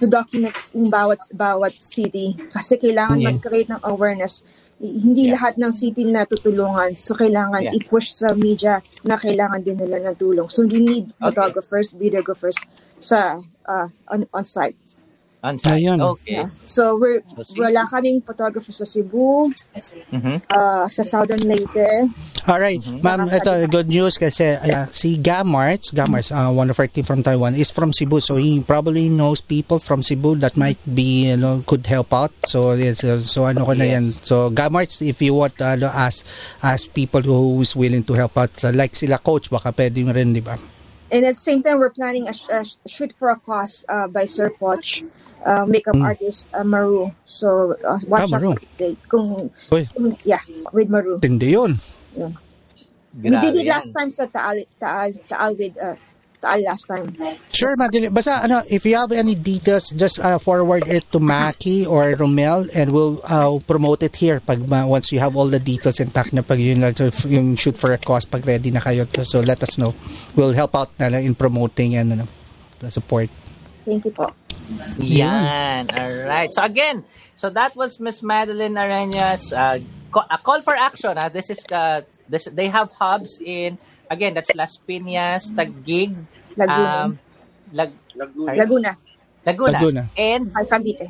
to 0.00 0.08
document 0.08 0.56
yung 0.72 0.88
bawat 0.88 1.20
bawat 1.36 1.76
city 1.76 2.32
kasi 2.48 2.80
kailangan 2.80 3.20
Yeah. 3.20 3.28
mag-create 3.28 3.68
ng 3.68 3.84
awareness 3.84 4.40
Hindi 4.78 5.26
lahat 5.34 5.58
ng 5.58 5.74
city 5.74 6.06
na 6.06 6.22
tutulungan 6.22 6.94
so 6.94 7.18
kailangan 7.18 7.66
Yeah. 7.66 7.74
i-push 7.74 8.14
sa 8.14 8.30
media 8.30 8.78
na 9.02 9.18
kailangan 9.18 9.58
din 9.58 9.74
nila 9.74 9.98
ng 10.06 10.14
tulong 10.14 10.46
so 10.46 10.62
we 10.64 10.78
need 10.78 11.10
Okay. 11.18 11.34
photographers 11.34 11.90
videographers 11.98 12.54
sa 12.98 13.42
uh, 13.66 13.86
on, 14.06 14.22
on 14.30 14.46
site 14.46 14.78
On 15.38 15.54
site. 15.54 15.86
Ayun. 15.86 16.02
Okay. 16.02 16.42
Yeah. 16.42 16.50
So, 16.58 16.98
we're, 16.98 17.22
So, 17.22 17.46
see? 17.46 17.62
wala 17.62 17.86
kaming 17.86 18.26
photographer 18.26 18.74
sa 18.74 18.82
Cebu, 18.82 19.46
Mhm. 20.10 20.42
uh, 20.50 20.90
sa 20.90 21.02
Southern 21.06 21.46
Leyte. 21.46 22.10
Alright, 22.42 22.82
ma'am, 22.82 23.30
ito, 23.30 23.52
good 23.70 23.86
news 23.86 24.18
kasi 24.18 24.58
uh, 24.58 24.90
si 24.90 25.14
Gamarts, 25.14 25.94
Gamarts, 25.94 26.34
uh, 26.34 26.50
one 26.50 26.66
of 26.74 26.80
our 26.80 26.90
team 26.90 27.06
from 27.06 27.22
Taiwan, 27.22 27.54
is 27.54 27.70
from 27.70 27.94
Cebu. 27.94 28.18
So 28.18 28.34
he 28.34 28.58
probably 28.66 29.06
knows 29.06 29.38
people 29.38 29.78
from 29.78 30.02
Cebu 30.02 30.34
that 30.42 30.58
might 30.58 30.80
be, 30.82 31.30
you 31.30 31.38
know, 31.38 31.62
could 31.62 31.86
help 31.86 32.10
out. 32.10 32.34
So, 32.50 32.74
yes, 32.74 33.06
uh, 33.06 33.22
so 33.22 33.46
ano 33.46 33.62
ko 33.62 33.78
na 33.78 33.86
yan. 33.94 34.10
So, 34.10 34.50
Gamarts, 34.50 34.98
if 35.06 35.22
you 35.22 35.38
want, 35.38 35.54
uh, 35.62 35.78
ask, 35.94 36.26
ask 36.66 36.90
people 36.90 37.22
who's 37.22 37.78
willing 37.78 38.02
to 38.02 38.14
help 38.18 38.34
out. 38.34 38.50
Uh, 38.58 38.74
like 38.74 38.98
sila 38.98 39.22
coach, 39.22 39.54
baka 39.54 39.70
pwede 39.70 40.02
rin, 40.02 40.34
di 40.34 40.42
ba? 40.42 40.58
And 41.10 41.24
at 41.24 41.34
the 41.34 41.40
same 41.40 41.62
time, 41.62 41.78
we're 41.78 41.90
planning 41.90 42.28
a, 42.28 42.32
sh- 42.32 42.48
a 42.52 42.64
sh- 42.64 42.76
shoot 42.86 43.14
for 43.18 43.30
a 43.30 43.38
cause 43.40 43.84
uh, 43.88 44.08
by 44.08 44.24
Sir 44.26 44.50
Poch, 44.60 45.02
uh, 45.44 45.64
makeup 45.64 45.96
artist 45.96 46.46
uh, 46.52 46.64
Maru. 46.64 47.10
So, 47.24 47.76
uh, 47.84 47.98
watch. 48.06 48.20
Ah, 48.20 48.24
out 48.24 48.30
Maru. 48.30 48.54
for 48.54 48.60
the 48.60 48.66
date. 48.76 48.98
Kung, 49.08 49.50
Uy. 49.72 49.88
kung- 49.94 50.18
yeah, 50.24 50.40
with 50.72 50.88
Maru. 50.90 51.18
Tindi 51.18 51.52
yun. 51.56 51.80
We 53.14 53.30
did 53.30 53.56
it 53.56 53.66
last 53.66 53.90
time 53.96 54.10
sa 54.10 54.26
Taal, 54.26 54.62
Taal, 54.78 55.12
Taal 55.28 55.56
with, 55.56 55.74
uh, 55.80 55.96
Taal 56.38 56.62
last 56.62 56.86
time. 56.86 57.10
Sure, 57.52 57.74
madali. 57.76 58.12
Basta, 58.12 58.42
ano, 58.44 58.62
if 58.70 58.86
you 58.86 58.94
have 58.94 59.10
any 59.12 59.34
details, 59.34 59.90
just 59.90 60.18
uh, 60.22 60.38
forward 60.38 60.86
it 60.86 61.04
to 61.10 61.18
Maki 61.18 61.86
or 61.86 62.14
Romel 62.14 62.70
and 62.74 62.92
we'll 62.92 63.20
uh, 63.26 63.58
promote 63.66 64.02
it 64.02 64.16
here 64.16 64.38
pag 64.38 64.62
ma- 64.68 64.86
once 64.86 65.10
you 65.10 65.18
have 65.18 65.34
all 65.34 65.50
the 65.50 65.58
details 65.58 65.98
intact 65.98 66.32
na 66.32 66.42
pag 66.42 66.60
yun, 66.60 66.80
like, 66.80 66.98
yung 67.26 67.56
shoot 67.56 67.76
for 67.76 67.92
a 67.92 67.98
cause 67.98 68.24
pag 68.24 68.46
ready 68.46 68.70
na 68.70 68.80
kayo. 68.80 69.02
So, 69.26 69.40
let 69.40 69.62
us 69.62 69.78
know. 69.78 69.94
We'll 70.36 70.54
help 70.54 70.76
out 70.76 70.90
na 70.98 71.08
lang 71.08 71.24
in 71.24 71.34
promoting 71.34 71.96
and 71.96 72.12
ano, 72.12 72.28
the 72.78 72.90
support. 72.90 73.30
Thank 73.84 74.04
you 74.04 74.12
po. 74.12 74.30
Yan. 74.98 75.88
All 75.90 76.28
right. 76.28 76.52
So 76.52 76.62
again, 76.62 77.04
so 77.36 77.48
that 77.50 77.74
was 77.74 77.98
Miss 78.00 78.22
Madeline 78.22 78.76
Arenas. 78.76 79.52
Uh, 79.52 79.80
co- 80.12 80.28
a 80.30 80.36
call 80.36 80.60
for 80.60 80.76
action. 80.76 81.16
Uh, 81.16 81.28
this 81.32 81.48
is 81.48 81.64
uh, 81.72 82.02
this. 82.28 82.44
They 82.52 82.68
have 82.68 82.92
hubs 82.92 83.40
in 83.40 83.78
again. 84.10 84.34
That's 84.34 84.54
Las 84.54 84.76
Piñas, 84.76 85.52
Taguig, 85.54 86.16
Laguna. 86.56 86.88
um, 87.04 87.18
Lag, 87.72 87.90
Laguna. 88.16 88.52
Laguna. 88.56 88.92
Laguna, 89.46 89.72
Laguna. 89.72 90.02
and 90.16 90.52
Ay, 90.56 90.64
Cavite. 90.64 91.06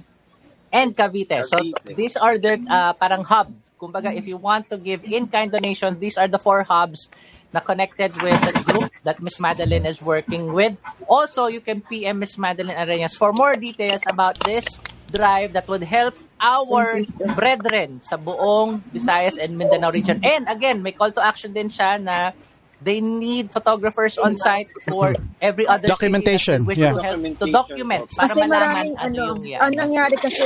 and 0.71 0.91
Cavite. 0.95 1.43
So 1.43 1.59
these 1.97 2.17
are 2.17 2.39
their 2.39 2.59
uh, 2.69 2.93
parang 2.95 3.25
hub. 3.25 3.51
Kumbaga, 3.79 4.11
if 4.11 4.27
you 4.27 4.37
want 4.37 4.67
to 4.71 4.77
give 4.77 5.07
in-kind 5.07 5.51
donation, 5.55 5.99
these 6.03 6.19
are 6.19 6.27
the 6.27 6.39
four 6.39 6.63
hubs 6.67 7.09
na 7.55 7.61
connected 7.61 8.11
with 8.21 8.35
the 8.43 8.53
group 8.67 8.91
that 9.05 9.23
Miss 9.23 9.41
Madeline 9.41 9.87
is 9.87 10.03
working 10.03 10.53
with. 10.53 10.75
Also, 11.09 11.47
you 11.47 11.63
can 11.63 11.81
PM 11.81 12.19
Miss 12.19 12.37
Madeline 12.37 12.77
Arenas 12.77 13.15
for 13.15 13.33
more 13.33 13.55
details 13.55 14.03
about 14.07 14.35
this 14.45 14.67
drive 15.15 15.55
that 15.55 15.67
would 15.71 15.83
help 15.87 16.13
our 16.43 17.01
brethren 17.35 17.99
sa 18.03 18.19
buong 18.19 18.83
Visayas 18.93 19.39
and 19.39 19.57
Mindanao 19.57 19.91
region. 19.91 20.21
And 20.23 20.47
again, 20.51 20.83
may 20.83 20.93
call 20.93 21.11
to 21.15 21.23
action 21.25 21.55
din 21.55 21.71
siya 21.71 21.97
na 22.03 22.35
they 22.79 23.01
need 23.01 23.51
photographers 23.51 24.19
on 24.19 24.37
site 24.37 24.71
for 24.87 25.11
every 25.43 25.67
other 25.67 25.87
Documentation, 25.87 26.63
city 26.63 26.81
yeah. 26.87 26.95
to 26.95 27.47
document 27.51 28.07
para 28.15 28.31
Kasi 28.31 28.39
malaman 28.47 28.55
maraming, 28.55 28.95
ano 28.95 29.07
ano, 29.19 29.23
yung 29.35 29.41
yan. 29.43 29.59
ang 29.59 29.73
nangyari 29.75 30.15
kasi, 30.15 30.43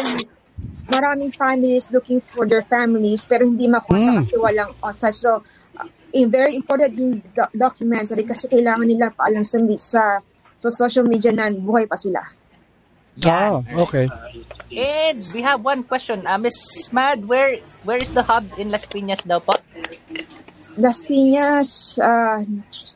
maraming 0.89 1.31
families 1.31 1.87
looking 1.93 2.21
for 2.33 2.49
their 2.49 2.65
families 2.67 3.23
pero 3.29 3.45
hindi 3.45 3.69
makontak 3.69 4.03
Mm. 4.03 4.25
kasi 4.27 4.37
walang 4.41 4.71
on-site. 4.83 5.15
So, 5.15 5.45
uh, 5.79 5.87
very 6.27 6.57
important 6.57 6.97
yung 6.97 7.21
do- 7.21 7.53
documentary 7.55 8.25
kasi 8.25 8.49
kailangan 8.49 8.89
nila 8.89 9.13
paalam 9.13 9.45
sa, 9.45 9.61
sa, 9.79 10.03
sa 10.59 10.69
social 10.73 11.05
media 11.05 11.31
na 11.31 11.53
buhay 11.53 11.85
pa 11.85 11.97
sila. 11.97 12.21
Oh, 13.29 13.61
Yan. 13.61 13.77
okay. 13.77 14.09
And 14.73 15.21
we 15.37 15.45
have 15.45 15.61
one 15.61 15.85
question. 15.85 16.25
Uh, 16.25 16.41
Miss 16.41 16.57
Mad, 16.89 17.29
where 17.29 17.61
where 17.85 18.01
is 18.01 18.09
the 18.17 18.25
hub 18.25 18.49
in 18.57 18.73
Las 18.73 18.89
Piñas 18.89 19.21
daw 19.21 19.37
po? 19.37 19.53
Las 20.77 21.05
Piñas, 21.05 22.01
ah, 22.01 22.41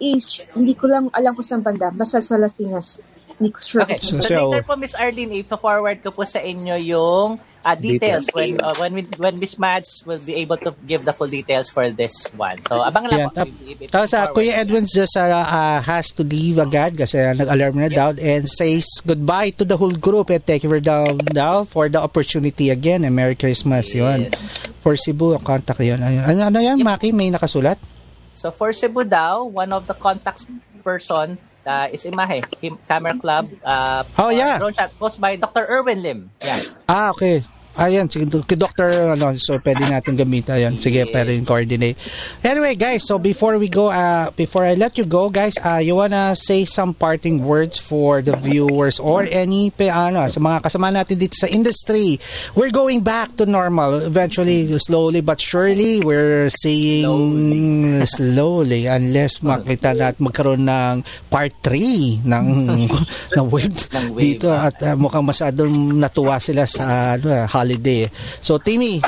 is, 0.00 0.40
hindi 0.56 0.72
ko 0.72 0.88
lang 0.88 1.06
alam 1.12 1.36
kung 1.36 1.44
saan 1.44 1.60
banda. 1.60 1.92
Basta 1.92 2.24
sa 2.24 2.40
Las 2.40 2.56
Piñas. 2.56 3.00
Hindi 3.36 3.52
ko 3.52 3.60
sure. 3.60 3.84
Okay, 3.84 4.00
so, 4.00 4.16
So- 4.16 4.48
later 4.48 4.64
po 4.64 4.80
Miss 4.80 4.96
Arlene, 4.96 5.44
i-forward 5.44 6.00
ko 6.00 6.08
po 6.08 6.24
sa 6.24 6.40
inyo 6.40 6.72
yung 6.80 7.36
uh, 7.36 7.76
details 7.76 8.24
when 8.32 8.56
uh, 8.64 8.72
when 8.80 8.96
we- 8.96 9.12
when 9.20 9.36
Miss 9.36 9.60
Mads 9.60 10.00
will 10.08 10.16
be 10.16 10.40
able 10.40 10.56
to 10.56 10.72
give 10.88 11.04
the 11.04 11.12
full 11.12 11.28
details 11.28 11.68
for 11.68 11.84
this 11.92 12.16
one. 12.32 12.56
So 12.64 12.80
abang 12.80 13.12
lang 13.12 13.20
Yeah, 13.20 13.28
po. 13.28 13.44
tap, 13.44 13.48
tapos 13.92 14.10
uh. 14.16 14.32
Kuya 14.32 14.64
Edwin 14.64 14.88
just 14.88 15.20
uh, 15.20 15.28
uh, 15.28 15.84
has 15.84 16.08
to 16.16 16.24
leave 16.24 16.56
agad 16.56 16.96
kasi 16.96 17.20
uh, 17.20 17.36
nag-alarm 17.36 17.76
na 17.76 17.92
daw 17.92 18.16
and 18.16 18.48
says 18.48 18.88
goodbye 19.04 19.52
to 19.52 19.68
the 19.68 19.76
whole 19.76 19.92
group 19.92 20.32
and 20.32 20.40
thank 20.40 20.64
you 20.64 20.72
for 20.72 20.80
the, 20.80 20.96
daw 21.28 21.68
for 21.68 21.92
the 21.92 22.00
opportunity 22.00 22.72
again 22.72 23.04
and 23.04 23.12
Merry 23.12 23.36
Christmas 23.36 23.92
yun. 23.92 24.32
For 24.80 24.96
Cebu, 24.96 25.36
contact 25.44 25.84
yun. 25.84 26.00
Ano, 26.00 26.40
ano 26.40 26.56
yan, 26.56 26.80
Maki? 26.80 27.12
May 27.12 27.28
nakasulat? 27.28 27.76
So 28.32 28.48
for 28.48 28.72
Cebu 28.72 29.04
daw, 29.04 29.44
one 29.44 29.76
of 29.76 29.84
the 29.84 29.94
contacts 29.94 30.48
person 30.80 31.36
uh, 31.66 31.88
is 31.92 32.04
Imahe, 32.06 32.40
Camera 32.88 33.18
Club. 33.18 33.50
Uh, 33.64 34.04
Oh, 34.18 34.30
yeah. 34.30 34.58
Drone 34.58 34.72
shot 34.72 34.90
post 34.98 35.20
by 35.20 35.36
Dr. 35.36 35.66
Erwin 35.66 36.00
Lim. 36.02 36.30
Yeah. 36.40 36.62
Ah, 36.88 37.10
okay. 37.10 37.42
Ayan, 37.76 38.08
sige, 38.08 38.24
kay 38.48 38.56
Dr. 38.56 39.12
Ano, 39.12 39.36
so 39.36 39.60
pwede 39.60 39.84
natin 39.84 40.16
gamitin. 40.16 40.56
Ayan, 40.56 40.74
sige, 40.80 41.04
pwede 41.12 41.36
yung 41.36 41.44
coordinate. 41.44 42.00
Anyway, 42.40 42.72
guys, 42.72 43.04
so 43.04 43.20
before 43.20 43.60
we 43.60 43.68
go, 43.68 43.92
uh, 43.92 44.32
before 44.32 44.64
I 44.64 44.72
let 44.74 44.96
you 44.96 45.04
go, 45.04 45.28
guys, 45.28 45.54
uh, 45.60 45.76
you 45.76 45.96
wanna 45.96 46.32
say 46.36 46.64
some 46.64 46.96
parting 46.96 47.44
words 47.44 47.76
for 47.76 48.24
the 48.24 48.32
viewers 48.40 48.96
or 48.96 49.28
any, 49.28 49.68
pe, 49.68 49.92
ano, 49.92 50.24
sa 50.32 50.40
mga 50.40 50.64
kasama 50.64 50.88
natin 50.88 51.20
dito 51.20 51.36
sa 51.36 51.48
industry. 51.52 52.16
We're 52.56 52.72
going 52.72 53.04
back 53.04 53.36
to 53.36 53.44
normal. 53.44 54.00
Eventually, 54.00 54.72
slowly 54.80 55.20
but 55.20 55.36
surely, 55.36 56.00
we're 56.00 56.48
seeing 56.48 57.04
slowly, 58.08 58.88
unless 58.88 59.44
makita 59.44 59.92
natin 59.92 60.20
magkaroon 60.24 60.64
ng 60.64 61.04
part 61.28 61.52
3 61.60 62.24
ng, 62.24 62.46
ng 63.36 63.46
wave, 63.52 63.76
Ng 63.92 64.06
wave, 64.16 64.22
dito 64.22 64.48
at 64.48 64.76
uh, 64.80 64.96
mukhang 64.96 65.26
masyadong 65.28 66.00
natuwa 66.00 66.40
sila 66.40 66.64
sa 66.64 67.16
ano, 67.20 67.44
holiday. 67.66 68.06
So, 68.38 68.62
Timmy, 68.62 69.02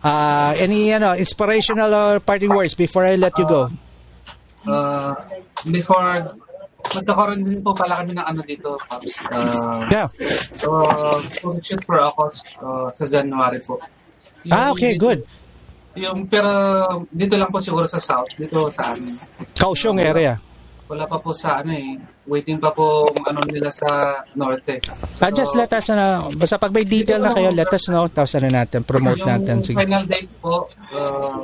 uh, 0.00 0.50
any 0.56 0.92
ano, 0.92 1.12
inspirational 1.12 1.92
or 1.92 2.20
parting 2.20 2.48
words 2.48 2.72
before 2.72 3.04
I 3.04 3.20
let 3.20 3.36
you 3.36 3.44
go? 3.44 3.68
Uh, 4.64 5.12
before, 5.68 6.32
magkakaroon 6.96 7.44
din 7.44 7.60
po 7.60 7.76
pala 7.76 8.00
kami 8.00 8.16
ng 8.16 8.24
ano 8.24 8.40
dito, 8.42 8.80
Pops. 8.88 9.20
Uh, 9.28 9.84
Yeah. 9.92 10.08
so, 10.56 10.80
shoot 11.60 11.82
for 11.84 12.00
ako 12.00 12.32
uh, 12.64 12.88
sa 12.96 13.04
January 13.04 13.60
po. 13.60 13.76
Yung- 14.48 14.54
Ah, 14.56 14.72
okay, 14.72 14.96
good. 14.96 15.20
Yung, 15.92 16.24
pero 16.24 16.48
dito 17.12 17.36
lang 17.36 17.52
po 17.52 17.60
siguro 17.60 17.84
sa 17.84 18.00
South, 18.00 18.32
dito 18.40 18.72
sa 18.72 18.96
amin. 18.96 19.12
Kaohsiung 19.52 20.00
area. 20.00 20.40
Wala 20.90 21.08
pa 21.08 21.16
po 21.22 21.30
sa 21.32 21.62
ano 21.62 21.72
eh. 21.72 21.96
Waiting 22.26 22.58
pa 22.58 22.70
po 22.74 23.08
ano 23.26 23.40
nila 23.48 23.70
sa 23.70 24.20
Norte. 24.34 24.82
Ah, 25.22 25.30
just 25.30 25.54
let 25.54 25.70
us 25.72 25.88
know. 25.88 26.28
Basta 26.34 26.58
pag 26.58 26.74
may 26.74 26.84
detail 26.84 27.22
na 27.22 27.32
kayo, 27.32 27.54
let 27.54 27.70
us 27.70 27.86
know. 27.88 28.06
Tapos 28.10 28.34
ano 28.38 28.48
natin, 28.50 28.82
promote 28.82 29.22
yung 29.22 29.30
natin. 29.30 29.56
Sige. 29.62 29.78
final 29.78 30.04
date 30.04 30.30
po, 30.42 30.66
uh, 30.94 31.42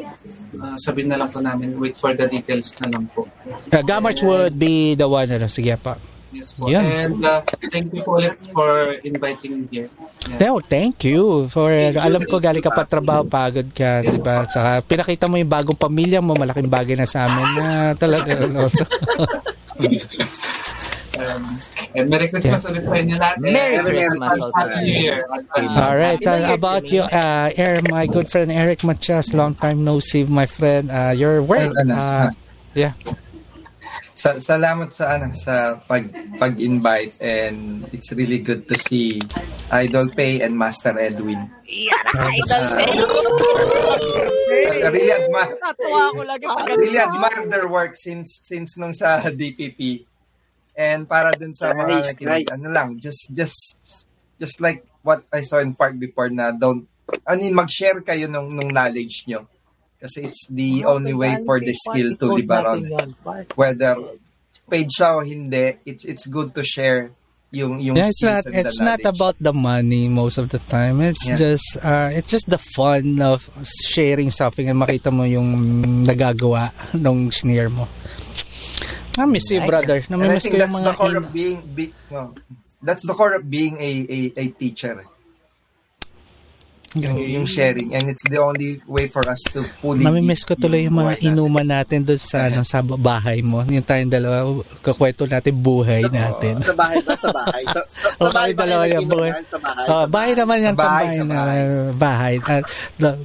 uh, 0.59 0.77
sabihin 0.77 1.15
na 1.15 1.19
lang 1.23 1.31
po 1.31 1.39
namin, 1.41 1.79
wait 1.79 1.97
for 1.97 2.13
the 2.13 2.27
details 2.27 2.75
na 2.85 2.99
lang 2.99 3.05
po. 3.15 3.27
Uh, 3.47 3.83
Gamarch 3.83 4.21
would 4.27 4.59
be 4.59 4.99
the 4.99 5.07
one. 5.07 5.31
Ano, 5.31 5.47
sige 5.47 5.75
pa. 5.79 5.97
Yes 6.29 6.53
po. 6.53 6.69
Yan. 6.69 6.85
And 6.85 7.25
uh, 7.25 7.41
thank 7.73 7.89
you 7.97 8.05
po 8.05 8.21
ulit 8.21 8.37
for 8.53 8.93
inviting 9.01 9.65
me 9.65 9.65
here. 9.73 9.89
Yeah. 10.29 10.53
No, 10.53 10.61
thank 10.61 11.01
you 11.09 11.49
for 11.49 11.73
alam 11.73 12.21
ko 12.29 12.37
galing 12.37 12.61
ka 12.61 12.69
pa 12.69 12.85
trabaho, 12.85 13.25
pagod 13.25 13.65
ka, 13.73 14.05
Yes, 14.05 14.21
diba? 14.21 14.45
Saka 14.45 14.85
pinakita 14.85 15.25
mo 15.25 15.41
yung 15.41 15.49
bagong 15.49 15.79
pamilya 15.79 16.21
mo, 16.21 16.37
malaking 16.37 16.69
bagay 16.69 17.01
na 17.01 17.09
sa 17.09 17.25
amin 17.25 17.49
na 17.65 17.67
talaga. 17.97 18.45
No? 18.45 18.69
Um, 21.19 21.59
and 21.99 22.07
Merry 22.07 22.31
Christmas 22.31 22.63
ulit 22.71 22.87
sa 22.87 22.95
inyo 22.95 23.19
lahat. 23.19 23.43
Merry 23.43 23.75
And 23.75 23.91
Christmas 23.91 24.39
Happy 24.39 24.43
also. 24.47 24.81
New 24.87 24.99
Year. 25.03 25.19
All 25.75 25.99
right, 25.99 26.23
Happy 26.23 26.47
uh, 26.47 26.55
about 26.55 26.85
you, 26.95 27.03
uh, 27.03 27.51
Eric, 27.59 27.91
my 27.91 28.07
good 28.07 28.31
friend 28.31 28.55
Eric 28.55 28.87
Matias, 28.87 29.35
long 29.35 29.59
time 29.59 29.83
no 29.83 29.99
see, 29.99 30.23
my 30.23 30.47
friend. 30.47 30.95
Uh, 30.95 31.11
your 31.11 31.43
work, 31.43 31.75
Ano, 31.75 31.91
uh, 31.91 32.31
yeah. 32.79 32.95
Sa, 34.19 34.35
salamat 34.43 34.91
sa 34.91 35.15
ano 35.15 35.31
sa 35.31 35.79
pag 35.87 36.11
pag-invite 36.43 37.23
and 37.23 37.87
it's 37.95 38.11
really 38.11 38.43
good 38.43 38.67
to 38.67 38.75
see 38.75 39.23
Idol 39.71 40.11
Pay 40.11 40.43
and 40.43 40.59
Master 40.59 40.99
Edwin. 40.99 41.39
Ang 41.39 42.27
idol 42.35 42.65
eh. 42.83 42.99
I 44.83 44.89
really 44.91 45.15
admire 45.15 45.55
Natuwa 45.63 46.01
ako 46.11 46.23
lagi 46.27 46.45
pag 46.51 46.67
I 46.67 46.75
really 46.75 46.99
admire 46.99 47.47
their 47.47 47.71
work 47.71 47.95
since 47.95 48.43
since 48.43 48.75
nung 48.75 48.91
sa 48.91 49.23
DPP. 49.31 50.03
And 50.75 51.07
para 51.07 51.31
dun 51.39 51.55
sa 51.55 51.71
mga 51.71 51.87
Nice, 51.87 52.03
nakikinig, 52.11 52.47
nice. 52.51 52.55
ano 52.59 52.69
lang, 52.75 52.89
just 52.99 53.23
just 53.31 53.63
just 54.35 54.59
like 54.59 54.83
what 55.07 55.23
I 55.31 55.47
saw 55.47 55.63
in 55.63 55.79
Park 55.79 55.95
before 55.95 56.27
na 56.27 56.51
don't 56.51 56.91
I 57.23 57.39
mean 57.39 57.55
mag-share 57.55 58.03
kayo 58.03 58.27
nung 58.27 58.51
nung 58.51 58.75
knowledge 58.75 59.31
nyo. 59.31 59.47
Kasi 59.99 60.31
it's 60.31 60.47
the 60.49 60.87
only 60.87 61.11
way 61.13 61.43
for 61.43 61.59
the 61.59 61.75
skill 61.75 62.15
to 62.17 62.27
live 62.39 62.51
around. 62.51 62.87
Whether 63.59 63.99
paid 64.71 64.89
siya 64.95 65.19
o 65.19 65.27
hindi, 65.27 65.75
it's 65.83 66.07
it's 66.07 66.27
good 66.31 66.55
to 66.55 66.63
share 66.63 67.11
yung 67.51 67.81
yung 67.81 67.97
Yeah, 67.97 68.13
it's 68.13 68.21
skills 68.21 68.45
not 68.45 68.47
and 68.47 68.55
the 68.55 68.61
it's 68.69 68.79
not 68.85 69.03
about 69.03 69.37
the 69.41 69.51
money 69.57 70.07
most 70.07 70.39
of 70.39 70.53
the 70.55 70.61
time. 70.61 71.01
It's 71.03 71.27
Yeah. 71.27 71.35
just 71.35 71.67
uh 71.83 72.15
it's 72.15 72.31
just 72.31 72.47
the 72.47 72.61
fun 72.77 73.19
of 73.19 73.49
sharing 73.89 74.31
something 74.31 74.69
and 74.71 74.79
makita 74.79 75.11
mo 75.11 75.25
yung 75.27 75.57
nagagawa 76.07 76.71
nung 76.95 77.33
sneer 77.35 77.67
mo. 77.67 77.89
I 79.19 79.27
miss 79.27 79.51
you, 79.51 79.65
brother. 79.67 79.99
Namimiss 80.07 80.47
think 80.47 80.55
ko 80.55 80.63
yung 80.63 80.71
that's 80.71 80.79
mga 80.79 80.87
the 80.87 80.95
core 80.95 81.11
in- 81.11 81.17
of 81.19 81.27
being, 81.35 81.59
be, 81.75 81.85
no, 82.15 82.39
that's 82.87 83.03
the 83.03 83.17
core 83.19 83.35
of 83.35 83.51
being 83.51 83.75
a 83.83 83.93
a, 84.07 84.19
a 84.39 84.45
teacher. 84.55 85.03
Yung, 86.97 87.21
yung 87.21 87.45
sharing 87.45 87.93
and 87.93 88.09
it's 88.09 88.25
the 88.33 88.41
only 88.41 88.81
way 88.89 89.13
for 89.13 89.21
us 89.29 89.37
to 89.53 89.61
fully 89.85 90.01
Namimiss 90.01 90.41
ko 90.41 90.57
tuloy 90.57 90.89
yung 90.89 90.97
mga 90.97 91.21
inuman 91.21 91.69
natin 91.69 92.01
doon 92.01 92.17
sa 92.17 92.49
ano, 92.49 92.65
sa 92.65 92.81
bahay 92.81 93.45
mo. 93.45 93.61
Yung 93.69 93.85
tayong 93.85 94.09
dalawa, 94.09 94.49
kakwento 94.81 95.29
natin 95.29 95.53
buhay 95.53 96.09
natin. 96.09 96.65
Sa 96.65 96.73
bahay 96.73 97.05
ba? 97.05 97.13
Sa 97.13 97.29
bahay. 97.29 97.61
Sa, 97.69 97.85
sa, 97.93 98.09
sa 98.17 98.25
O 98.25 98.33
bahay 98.33 98.57
dalawa 98.57 98.89
yan, 98.89 99.05
buhay. 99.05 99.37
Sa 99.45 99.61
bahay. 99.61 99.85
Oh, 99.85 100.05
bahay 100.09 100.33
naman 100.33 100.57
yan, 100.65 100.75
bahay, 100.81 100.89
tambahay 100.89 101.19
sa 101.21 101.25
na 101.29 101.37
bahay. 101.37 101.61
bahay. 101.93 102.35
At 102.41 102.65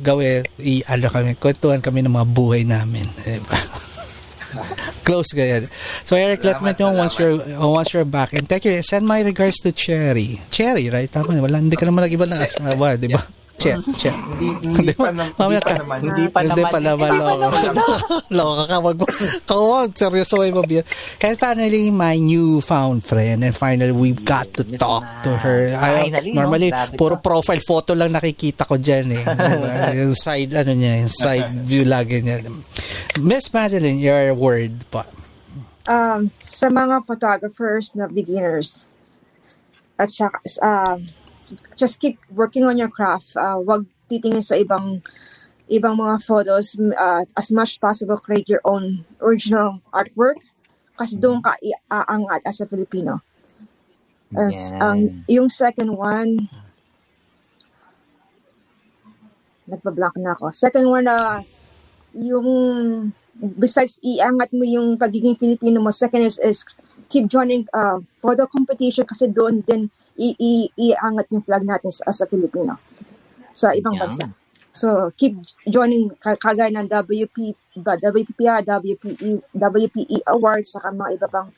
gawin, 0.03 0.43
i, 0.59 0.83
ano 0.83 1.05
kami, 1.07 1.31
kwentuhan 1.39 1.79
kami 1.79 2.03
ng 2.03 2.11
mga 2.11 2.27
buhay 2.35 2.67
namin. 2.67 3.07
Diba? 3.23 3.55
Close 5.07 5.33
ka 5.33 5.41
yan. 5.41 5.71
So 6.03 6.13
Eric, 6.13 6.43
let 6.43 6.59
me 6.59 6.75
Salamat, 6.75 6.79
know 6.83 6.91
once 6.93 7.15
you're 7.17 7.39
salamat. 7.41 7.73
once 7.73 7.89
you're 7.95 8.05
back. 8.05 8.35
And 8.35 8.43
thank 8.45 8.67
you. 8.67 8.75
Send 8.83 9.07
my 9.07 9.23
regards 9.23 9.57
to 9.63 9.71
Cherry. 9.71 10.43
Cherry, 10.51 10.91
right? 10.91 11.09
Tama, 11.09 11.33
wala 11.41 11.57
hindi 11.57 11.79
ka 11.79 11.87
naman 11.87 12.05
nag-iba 12.05 12.27
ng 12.27 12.37
asawa, 12.43 12.99
di 12.99 13.07
ba? 13.07 13.23
Che, 13.53 13.77
che. 13.95 14.09
Hindi, 14.09 14.49
hindi 14.65 14.93
pa, 14.97 15.13
nam- 15.13 15.29
hindi 15.29 15.61
pa 15.61 15.73
naman. 15.77 15.97
Hindi 16.01 16.25
pa 16.33 16.39
Hindi 16.41 16.63
naman. 16.65 16.73
pa 16.73 16.79
naman, 16.81 17.09
loko. 17.21 17.47
Loko 18.37 18.63
ka, 18.65 18.77
wag 18.81 18.95
mo. 18.97 19.05
Kawag, 19.45 19.87
seryoso 19.93 20.41
ay 20.41 20.51
mabir. 20.51 20.81
And 21.21 21.37
finally, 21.37 21.93
my 21.93 22.17
newfound 22.17 23.05
friend. 23.05 23.45
And 23.45 23.53
finally, 23.53 23.93
we've 23.93 24.25
got 24.25 24.49
to 24.57 24.65
talk 24.65 25.05
to 25.23 25.37
her. 25.37 25.69
I, 25.77 26.09
normally, 26.33 26.73
puro 26.97 27.21
profile 27.21 27.61
photo 27.61 27.93
lang 27.93 28.11
nakikita 28.11 28.65
ko 28.65 28.81
dyan 28.81 29.21
eh. 29.21 29.23
Diba? 29.37 29.95
yung 30.01 30.17
side, 30.17 30.51
ano 30.57 30.73
niya, 30.73 31.05
yung 31.05 31.13
side 31.13 31.49
view 31.63 31.85
lagi 31.85 32.25
niya. 32.25 32.41
Miss 33.21 33.53
Madeline, 33.53 34.01
your 34.01 34.33
word 34.33 34.81
pa. 34.89 35.05
Um, 35.85 36.31
sa 36.41 36.71
mga 36.73 37.05
photographers 37.05 37.93
na 37.93 38.09
beginners, 38.09 38.87
at 39.99 40.09
saka, 40.09 40.41
um, 40.65 41.05
just 41.75 41.99
keep 41.99 42.19
working 42.31 42.63
on 42.63 42.77
your 42.77 42.89
craft. 42.89 43.35
Uh, 43.35 43.59
wag 43.59 43.85
titingin 44.09 44.43
sa 44.43 44.55
ibang 44.55 45.01
ibang 45.67 45.95
mga 45.95 46.21
photos. 46.23 46.75
Uh, 46.77 47.23
as 47.37 47.51
much 47.51 47.79
possible, 47.79 48.17
create 48.17 48.47
your 48.49 48.61
own 48.63 49.05
original 49.21 49.81
artwork. 49.91 50.39
Kasi 50.93 51.17
doon 51.17 51.41
ka 51.41 51.57
iaangat 51.59 52.45
as 52.45 52.61
a 52.61 52.69
Filipino. 52.69 53.21
As, 54.33 54.73
Yan. 54.73 54.81
ang 54.81 54.99
yung 55.29 55.49
second 55.49 55.93
one, 55.93 56.49
nagpa-blank 59.69 60.17
na 60.21 60.33
ako. 60.37 60.53
Second 60.53 60.85
one, 60.89 61.05
na 61.05 61.41
yung 62.13 62.47
besides 63.33 63.97
iangat 64.05 64.53
mo 64.53 64.61
yung 64.61 64.97
pagiging 64.97 65.37
Filipino 65.37 65.81
mo, 65.81 65.89
second 65.89 66.21
is, 66.21 66.37
is 66.41 66.61
keep 67.09 67.25
joining 67.25 67.65
uh, 67.73 67.97
photo 68.21 68.45
competition 68.45 69.05
kasi 69.05 69.25
doon 69.25 69.65
din 69.65 69.89
i- 70.17 70.37
i- 70.37 70.71
iangat 70.91 71.29
yung 71.33 71.43
flag 71.45 71.63
natin 71.65 71.89
as, 71.89 71.99
as 72.05 72.19
a 72.21 72.27
Filipino 72.29 72.77
sa 73.53 73.73
ibang 73.73 73.97
Yan. 73.97 74.01
bansa. 74.09 74.25
So, 74.73 75.13
keep 75.13 75.37
joining 75.69 76.09
ka- 76.17 76.37
kagaya 76.37 76.73
ng 76.73 76.89
WP, 76.89 77.53
ba, 77.85 77.93
WPPR, 77.93 78.65
WPE, 78.65 79.45
WPE 79.53 80.25
Awards, 80.25 80.73
saka 80.73 80.89
mga 80.89 81.13
iba 81.13 81.27
pang 81.29 81.49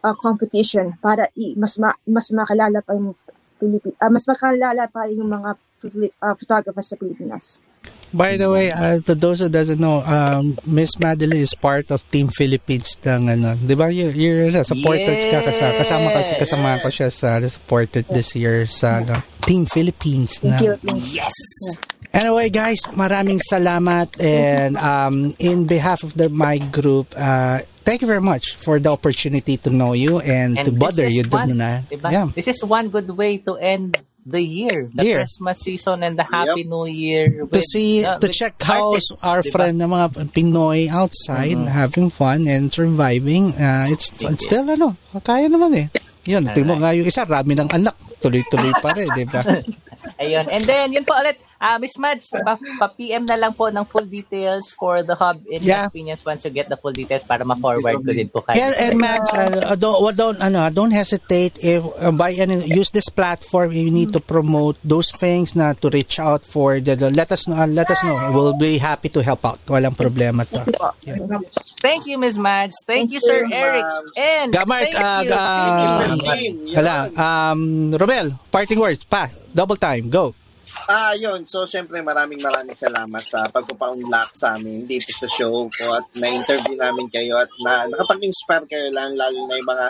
uh, 0.00 0.16
competition 0.16 0.96
para 1.00 1.28
i, 1.36 1.52
mas 1.56 1.76
ma, 1.76 1.92
mas 2.08 2.32
makalala 2.32 2.80
pa 2.80 2.96
yung 2.96 3.12
Philippi, 3.60 3.92
ah, 4.00 4.08
mas 4.08 4.24
makalala 4.24 4.88
pa 4.88 5.04
yung 5.12 5.28
mga 5.28 5.50
uh, 6.20 6.34
photographers 6.40 6.88
sa 6.88 6.96
Pilipinas. 6.96 7.60
By 8.14 8.38
the 8.38 8.46
way, 8.46 8.70
uh, 8.70 9.02
to 9.10 9.14
those 9.18 9.42
who 9.42 9.50
doesn't 9.50 9.82
know, 9.82 9.98
um, 10.06 10.54
Miss 10.62 10.94
Madeline 11.02 11.42
is 11.42 11.52
part 11.52 11.90
of 11.90 12.06
Team 12.14 12.30
Philippines 12.30 12.94
ng 13.02 13.26
ano, 13.26 13.58
'di 13.58 13.74
ba? 13.74 13.90
You're, 13.90 14.14
you're 14.14 14.54
uh, 14.54 14.62
supported 14.62 15.18
ka 15.26 15.42
kasama, 15.42 15.74
kasama 15.82 16.06
kasi 16.14 16.32
kasama 16.38 16.68
ko 16.78 16.88
siya 16.94 17.10
sa 17.10 17.42
supported 17.42 18.06
this 18.14 18.38
year 18.38 18.70
sa 18.70 19.02
ano, 19.02 19.18
Team 19.42 19.66
Philippines 19.66 20.38
In 20.46 20.54
na. 20.54 20.78
Yes! 21.02 21.34
Anyway, 22.14 22.46
guys, 22.46 22.86
maraming 22.94 23.42
salamat 23.42 24.06
and 24.22 24.78
um, 24.78 25.34
in 25.42 25.66
behalf 25.66 26.06
of 26.06 26.14
the 26.14 26.30
my 26.30 26.62
group, 26.70 27.10
uh, 27.18 27.58
thank 27.82 27.98
you 27.98 28.06
very 28.06 28.22
much 28.22 28.54
for 28.54 28.78
the 28.78 28.86
opportunity 28.86 29.58
to 29.58 29.74
know 29.74 29.98
you 29.98 30.22
and, 30.22 30.54
And 30.54 30.66
to 30.66 30.70
bother 30.70 31.10
you 31.10 31.26
one, 31.26 31.58
diba? 31.90 32.14
Yeah. 32.14 32.30
This 32.30 32.46
is 32.46 32.62
one 32.62 32.94
good 32.94 33.10
way 33.10 33.42
to 33.42 33.58
end 33.58 33.98
the 34.24 34.40
year, 34.40 34.88
the 34.90 35.04
Year. 35.04 35.18
Christmas 35.20 35.60
season 35.60 36.02
and 36.02 36.16
the 36.16 36.24
Happy 36.24 36.64
New 36.64 36.86
Year. 36.86 37.44
to 37.44 37.60
see 37.62 38.00
uh, 38.02 38.16
to 38.16 38.26
with 38.26 38.32
check 38.32 38.56
how 38.58 38.92
artists, 38.92 39.20
our 39.20 39.40
diba? 39.40 39.52
friend 39.52 39.74
na 39.78 39.86
mga 39.86 40.06
Pinoy 40.32 40.88
outside 40.88 41.56
Mhm. 41.56 41.68
having 41.68 42.08
fun 42.08 42.44
and 42.44 42.68
surviving 42.68 43.52
uh, 43.54 43.84
it's 43.86 44.08
it's 44.18 44.44
still 44.44 44.64
ano 44.64 44.96
kaya 45.20 45.46
naman 45.46 45.76
eh 45.76 45.86
yun 46.24 46.40
tingnan 46.48 46.80
mo 46.80 46.80
nga 46.80 46.96
yung 46.96 47.04
isa 47.04 47.22
rami 47.22 47.52
ng 47.52 47.68
anak 47.68 47.92
tuloy-tuloy 48.18 48.72
pa 48.80 48.96
rin 48.96 49.12
di 49.12 49.24
ba 49.24 49.44
Ayun. 50.14 50.44
And 50.52 50.64
then, 50.64 50.92
yun 50.92 51.02
po 51.02 51.16
ulit, 51.16 51.40
ah 51.64 51.80
Miss 51.80 51.96
Mads, 51.96 52.28
pa, 52.44 52.60
pa-PM 52.60 53.24
na 53.24 53.40
lang 53.40 53.56
po 53.56 53.72
ng 53.72 53.88
full 53.88 54.04
details 54.04 54.68
for 54.68 55.00
the 55.00 55.16
hub 55.16 55.40
in 55.48 55.64
Yeah. 55.64 55.88
Las 55.88 55.96
Piñas 55.96 56.20
once 56.28 56.44
you 56.44 56.52
get 56.52 56.68
the 56.68 56.76
full 56.76 56.92
details 56.92 57.24
para 57.24 57.40
ma-forward 57.40 58.04
ko 58.04 58.12
din 58.12 58.28
po 58.28 58.44
kayo. 58.44 58.60
and, 58.60 58.74
and 58.76 58.92
Max 59.00 59.32
uh, 59.32 59.72
don't, 59.72 59.96
don't 60.12 60.36
ano 60.44 60.68
don't 60.68 60.92
hesitate 60.92 61.56
if 61.64 61.80
uh, 61.96 62.12
by 62.12 62.36
any 62.36 62.60
use 62.68 62.92
this 62.92 63.08
platform 63.08 63.72
you 63.72 63.88
need 63.88 64.12
to 64.12 64.20
promote 64.20 64.76
those 64.84 65.08
things 65.08 65.56
na 65.56 65.72
to 65.72 65.88
reach 65.88 66.20
out 66.20 66.44
for 66.44 66.84
the, 66.84 66.92
the 66.92 67.08
let 67.16 67.32
us 67.32 67.48
know 67.48 67.56
uh, 67.56 67.64
let 67.64 67.88
us 67.88 68.04
know 68.04 68.12
we'll 68.36 68.52
be 68.52 68.76
happy 68.76 69.08
to 69.08 69.24
help 69.24 69.40
out 69.48 69.56
walang 69.64 69.96
problema 69.96 70.44
to 70.44 70.60
Thank 71.84 72.06
you, 72.08 72.16
Miss 72.16 72.40
Mads. 72.40 72.80
Thank, 72.86 73.12
you, 73.12 73.20
Sir 73.20 73.44
you, 73.44 73.52
Eric. 73.52 73.84
And 74.16 74.48
Gamart, 74.52 74.88
thank 74.88 74.96
uh, 74.96 75.20
you, 75.20 75.32
uh, 75.36 76.00
Philippines. 76.00 76.56
Yun. 76.72 76.74
Hala, 76.80 76.96
um, 77.12 77.92
Romel, 77.92 78.40
parting 78.48 78.80
words, 78.80 79.04
pa, 79.04 79.28
double 79.52 79.76
time, 79.76 80.08
go. 80.08 80.32
Ah, 80.84 81.16
yun. 81.16 81.48
So, 81.48 81.64
syempre, 81.64 82.04
maraming 82.04 82.44
maraming 82.44 82.76
salamat 82.76 83.24
sa 83.24 83.40
pagpapaunlak 83.48 84.36
sa 84.36 84.60
amin 84.60 84.84
dito 84.84 85.08
sa 85.16 85.24
show 85.32 85.64
ko 85.72 85.84
at 85.96 86.04
na-interview 86.20 86.76
namin 86.76 87.08
kayo 87.08 87.40
at 87.40 87.48
na 87.64 87.88
nakapag-inspire 87.88 88.68
kayo 88.68 88.88
lang, 88.92 89.16
lalo 89.16 89.48
na 89.48 89.56
yung 89.56 89.70
mga 89.70 89.86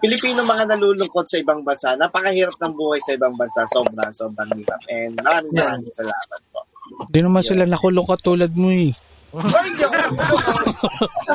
Pilipino 0.00 0.40
mga 0.46 0.64
nalulungkot 0.72 1.26
sa 1.28 1.36
ibang 1.40 1.60
bansa. 1.60 1.98
Napakahirap 2.00 2.56
ng 2.56 2.74
buhay 2.76 3.00
sa 3.04 3.12
ibang 3.16 3.36
bansa. 3.36 3.68
Sobrang, 3.68 4.12
sobrang 4.16 4.48
hirap. 4.56 4.80
And 4.88 5.20
maraming 5.20 5.52
maraming 5.52 5.92
salamat 5.92 6.40
po. 6.48 6.64
Di 7.12 7.20
naman 7.20 7.44
sila 7.44 7.68
nakulong 7.68 8.08
katulad 8.08 8.52
mo 8.56 8.72
eh. 8.72 8.96
Ay, 9.28 9.68
hindi 9.68 9.84
ako 9.84 9.94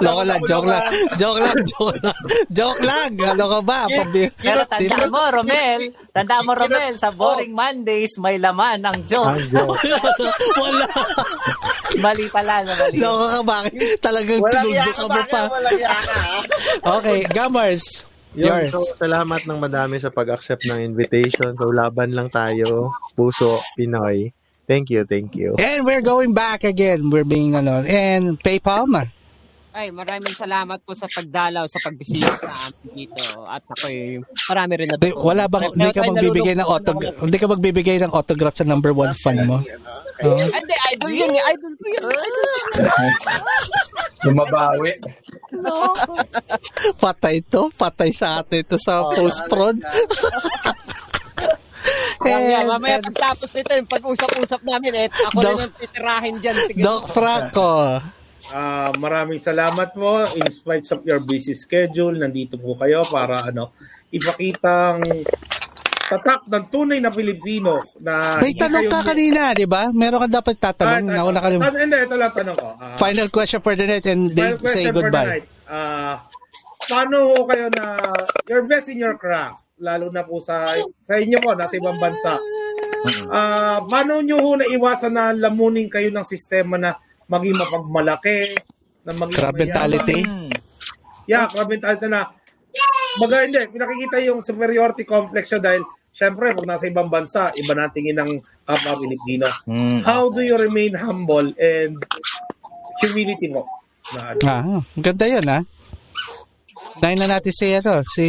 Loko 0.06 0.22
lang, 0.26 0.42
joke 0.50 0.66
lang. 0.66 0.84
Joke 1.16 1.40
lang, 1.40 1.58
joke 1.70 1.98
lang. 2.02 2.18
Joke 2.50 2.82
lang. 2.82 3.10
Ano 3.14 3.46
ka 3.46 3.60
ba? 3.62 3.80
Pabi- 3.86 4.34
Pero 4.34 4.66
tandaan 4.66 5.10
mo, 5.14 5.22
Romel, 5.30 5.82
tandaan 6.10 6.44
mo, 6.44 6.52
Romel, 6.58 6.94
sa 6.98 7.14
Boring 7.14 7.54
Mondays, 7.54 8.18
may 8.18 8.42
laman 8.42 8.82
ang 8.82 8.98
joke. 9.06 9.30
Wala. 10.62 10.88
mali 12.02 12.26
pala, 12.34 12.66
na 12.66 12.74
mali. 12.74 12.98
Loko 12.98 13.26
ka 13.30 13.42
ba? 13.46 13.58
Talagang 14.02 14.42
yaka 14.42 14.92
ka 14.92 15.06
mo 15.06 15.22
pa. 15.30 15.42
Okay, 16.98 17.18
Gamers. 17.30 18.10
Yun, 18.34 18.50
Yours. 18.50 18.74
so 18.74 18.82
salamat 18.98 19.46
ng 19.46 19.62
madami 19.62 20.02
sa 20.02 20.10
pag-accept 20.10 20.66
ng 20.66 20.82
invitation. 20.82 21.54
So 21.54 21.70
laban 21.70 22.18
lang 22.18 22.34
tayo. 22.34 22.90
Puso, 23.14 23.62
Pinoy. 23.78 24.34
Thank 24.64 24.90
you, 24.90 25.04
thank 25.04 25.36
you. 25.36 25.56
And 25.60 25.84
we're 25.84 26.02
going 26.02 26.32
back 26.32 26.64
again. 26.64 27.12
We're 27.12 27.28
being, 27.28 27.56
ano, 27.56 27.84
and 27.84 28.40
PayPal 28.40 28.88
ma. 28.88 29.04
Ay, 29.74 29.90
maraming 29.90 30.30
salamat 30.30 30.86
po 30.86 30.94
sa 30.94 31.10
pagdalaw, 31.10 31.66
sa 31.66 31.82
pagbisita 31.90 32.30
sa 32.38 32.54
amin 32.70 32.94
dito. 32.94 33.42
At 33.50 33.66
ako'y 33.66 34.22
marami 34.22 34.74
rin 34.78 34.86
Di, 34.86 34.92
natutunan. 34.94 35.26
wala 35.26 35.44
bang, 35.50 35.64
hindi 35.74 35.90
ka 35.90 36.02
magbibigay 36.06 36.54
ng 36.54 36.68
autograph, 36.70 37.16
hindi 37.26 37.38
ka 37.42 37.48
magbibigay 37.50 37.98
ng 38.06 38.12
autograph 38.14 38.54
sa 38.54 38.70
number 38.70 38.94
one 38.94 39.18
fan 39.18 39.50
mo? 39.50 39.66
Oo. 40.22 40.38
Ay, 40.38 40.62
Hindi, 40.62 40.76
idol 40.94 41.10
yun 41.10 41.34
eh. 41.34 41.44
Idol 41.58 41.74
ko 41.74 41.86
yun. 41.90 42.04
Idol. 42.06 42.50
Lumabawi. 44.30 44.92
Patay 47.04 47.42
to. 47.50 47.74
Patay 47.74 48.14
sa 48.14 48.46
atin 48.46 48.62
to 48.70 48.78
sa 48.78 49.10
post-prod. 49.10 49.82
Mamaya, 52.20 52.58
And- 52.58 52.70
mamaya 52.70 52.96
and- 52.98 53.06
pagtapos 53.06 53.50
nito, 53.52 53.72
yung 53.74 53.90
pag-usap-usap 53.90 54.62
namin, 54.64 54.92
eh, 54.96 55.08
ako 55.26 55.38
Doc- 55.38 55.50
rin 55.50 55.62
ang 55.62 55.74
titirahin 55.76 56.36
dyan. 56.40 56.56
Sige. 56.64 56.80
Doc 56.80 57.04
Franco. 57.08 57.72
Ah, 58.46 58.92
maraming 58.94 59.40
salamat 59.40 59.92
po. 59.92 60.24
In 60.36 60.48
spite 60.48 60.84
of 60.90 61.02
your 61.02 61.20
busy 61.20 61.52
schedule, 61.54 62.14
nandito 62.14 62.56
po 62.56 62.76
kayo 62.76 63.02
para 63.04 63.40
ano, 63.46 63.72
ipakitang 64.10 65.00
tatak 66.04 66.46
ng 66.46 66.66
tunay 66.68 67.00
na 67.00 67.10
Pilipino 67.10 67.80
na 67.98 68.38
May 68.38 68.54
tanong 68.54 68.86
ka 68.86 69.02
kanina, 69.02 69.56
di 69.56 69.64
ba? 69.64 69.90
Meron 69.90 70.28
ka 70.28 70.44
dapat 70.44 70.56
tatanong. 70.60 71.08
Ah, 71.10 71.16
Nauna 71.18 71.40
ka 71.40 71.48
rin. 71.50 71.58
ah, 71.58 71.72
Hindi, 71.72 71.98
ito 71.98 72.14
lang 72.14 72.32
tanong 72.32 72.56
ko. 72.56 72.68
Ah, 72.76 72.96
Final 72.98 73.28
question 73.30 73.60
for 73.60 73.74
the 73.74 73.86
night 73.88 74.06
and 74.06 74.30
final 74.30 74.60
say 74.62 74.86
for 74.86 74.92
the 74.92 74.96
goodbye. 75.02 75.28
night. 75.40 75.46
Ah, 75.66 76.20
paano 76.86 77.32
ho 77.32 77.48
kayo 77.48 77.66
na 77.72 77.96
you're 78.46 78.68
best 78.68 78.92
in 78.92 79.00
your 79.00 79.16
craft? 79.16 79.63
Lalo 79.84 80.08
na 80.08 80.24
po 80.24 80.40
sa 80.40 80.64
sa 81.04 81.20
inyo 81.20 81.38
po, 81.44 81.52
nasa 81.54 81.76
ibang 81.76 82.00
bansa. 82.00 82.40
Ah, 83.28 83.84
paano 83.84 84.24
nyo 84.24 84.40
ho 84.40 84.56
naiwasan 84.56 85.12
na 85.12 85.36
lamunin 85.36 85.92
kayo 85.92 86.08
ng 86.08 86.24
sistema 86.24 86.80
na 86.80 86.96
maging 87.28 87.60
mapagmalaki, 87.60 88.48
na 89.04 89.12
maging 89.20 89.40
Crab 89.44 89.60
mentality. 89.60 90.24
Yeah, 91.28 91.52
crab 91.52 91.68
mentality 91.68 92.08
na 92.08 92.32
Baga 93.22 93.46
hindi, 93.46 93.62
pinakikita 93.70 94.18
yung 94.26 94.42
superiority 94.42 95.06
complex 95.06 95.54
siya 95.54 95.62
dahil 95.62 95.86
syempre 96.10 96.50
pag 96.50 96.66
nasa 96.66 96.90
ibang 96.90 97.14
bansa, 97.14 97.54
iba 97.54 97.74
na 97.78 97.92
tingin 97.94 98.18
ng 98.18 98.32
kapwa 98.66 98.98
Pilipino. 98.98 99.46
Hmm. 99.70 100.02
How 100.02 100.34
do 100.34 100.42
you 100.42 100.58
remain 100.58 100.98
humble 100.98 101.54
and 101.62 102.02
humility 103.06 103.54
mo? 103.54 103.70
Na? 104.18 104.34
Ah, 104.50 104.82
ganda 104.98 105.26
yan, 105.30 105.46
ha? 105.46 105.60
Dahil 106.98 107.18
na 107.22 107.38
natin 107.38 107.54
si, 107.54 107.68
ano, 107.70 108.02
si, 108.02 108.26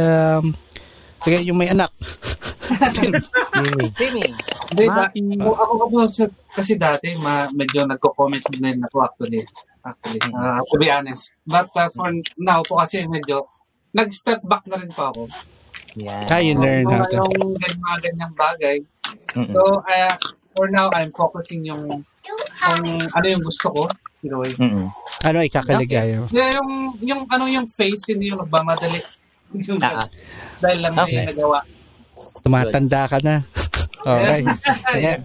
um, 0.00 0.56
sige, 1.24 1.38
yung 1.48 1.58
may 1.58 1.72
anak. 1.72 1.90
Timmy. 3.98 4.24
Hindi, 4.74 4.84
ba, 4.88 5.08
ako, 5.10 5.72
ako 5.88 5.96
kasi 6.54 6.78
dati, 6.78 7.14
ma, 7.18 7.50
medyo 7.50 7.82
nagko-comment 7.88 8.44
din 8.52 8.84
ako 8.86 9.04
actually. 9.04 9.42
Actually, 9.84 10.20
uh, 10.32 10.60
to 10.70 10.76
be 10.80 10.88
honest. 10.88 11.36
But 11.44 11.68
uh, 11.76 11.90
for 11.92 12.08
now 12.40 12.64
po 12.64 12.80
kasi 12.80 13.04
medyo 13.04 13.44
nag-step 13.92 14.42
back 14.48 14.64
na 14.70 14.80
rin 14.80 14.90
po 14.90 15.12
ako. 15.12 15.22
Yan. 16.02 16.26
Ah, 16.26 16.42
you 16.42 16.58
learn 16.58 16.90
how 16.90 17.06
to. 17.06 17.22
Yung 17.38 17.54
ganyan, 17.54 17.78
mga 17.78 17.98
ganyang 18.10 18.34
bagay. 18.34 18.76
So, 19.30 19.84
uh, 19.86 20.14
for 20.56 20.66
now, 20.66 20.90
I'm 20.90 21.14
focusing 21.14 21.62
yung 21.70 22.02
kung 22.64 22.84
ano 23.14 23.26
yung 23.26 23.42
gusto 23.44 23.70
ko. 23.70 23.82
You 24.24 24.32
know, 24.32 24.40
Mm-mm. 24.40 24.88
Ano, 25.22 25.38
ikakaligaya. 25.44 26.24
Yeah, 26.32 26.56
yung, 26.56 26.96
yung 27.04 27.22
ano 27.28 27.44
yung 27.44 27.68
face, 27.68 28.10
hindi 28.10 28.32
yung 28.32 28.40
nagmamadali. 28.40 28.98
Yung, 29.52 29.78
Ah, 29.78 30.00
ah. 30.00 30.08
dahil 30.58 30.78
lang 30.80 30.92
Okay. 30.96 31.20
may 31.20 31.26
nagawa. 31.28 31.60
Tumatanda 32.40 33.02
ka 33.06 33.18
na. 33.20 33.36
Okay. 34.04 34.44
Yeah. 35.00 35.24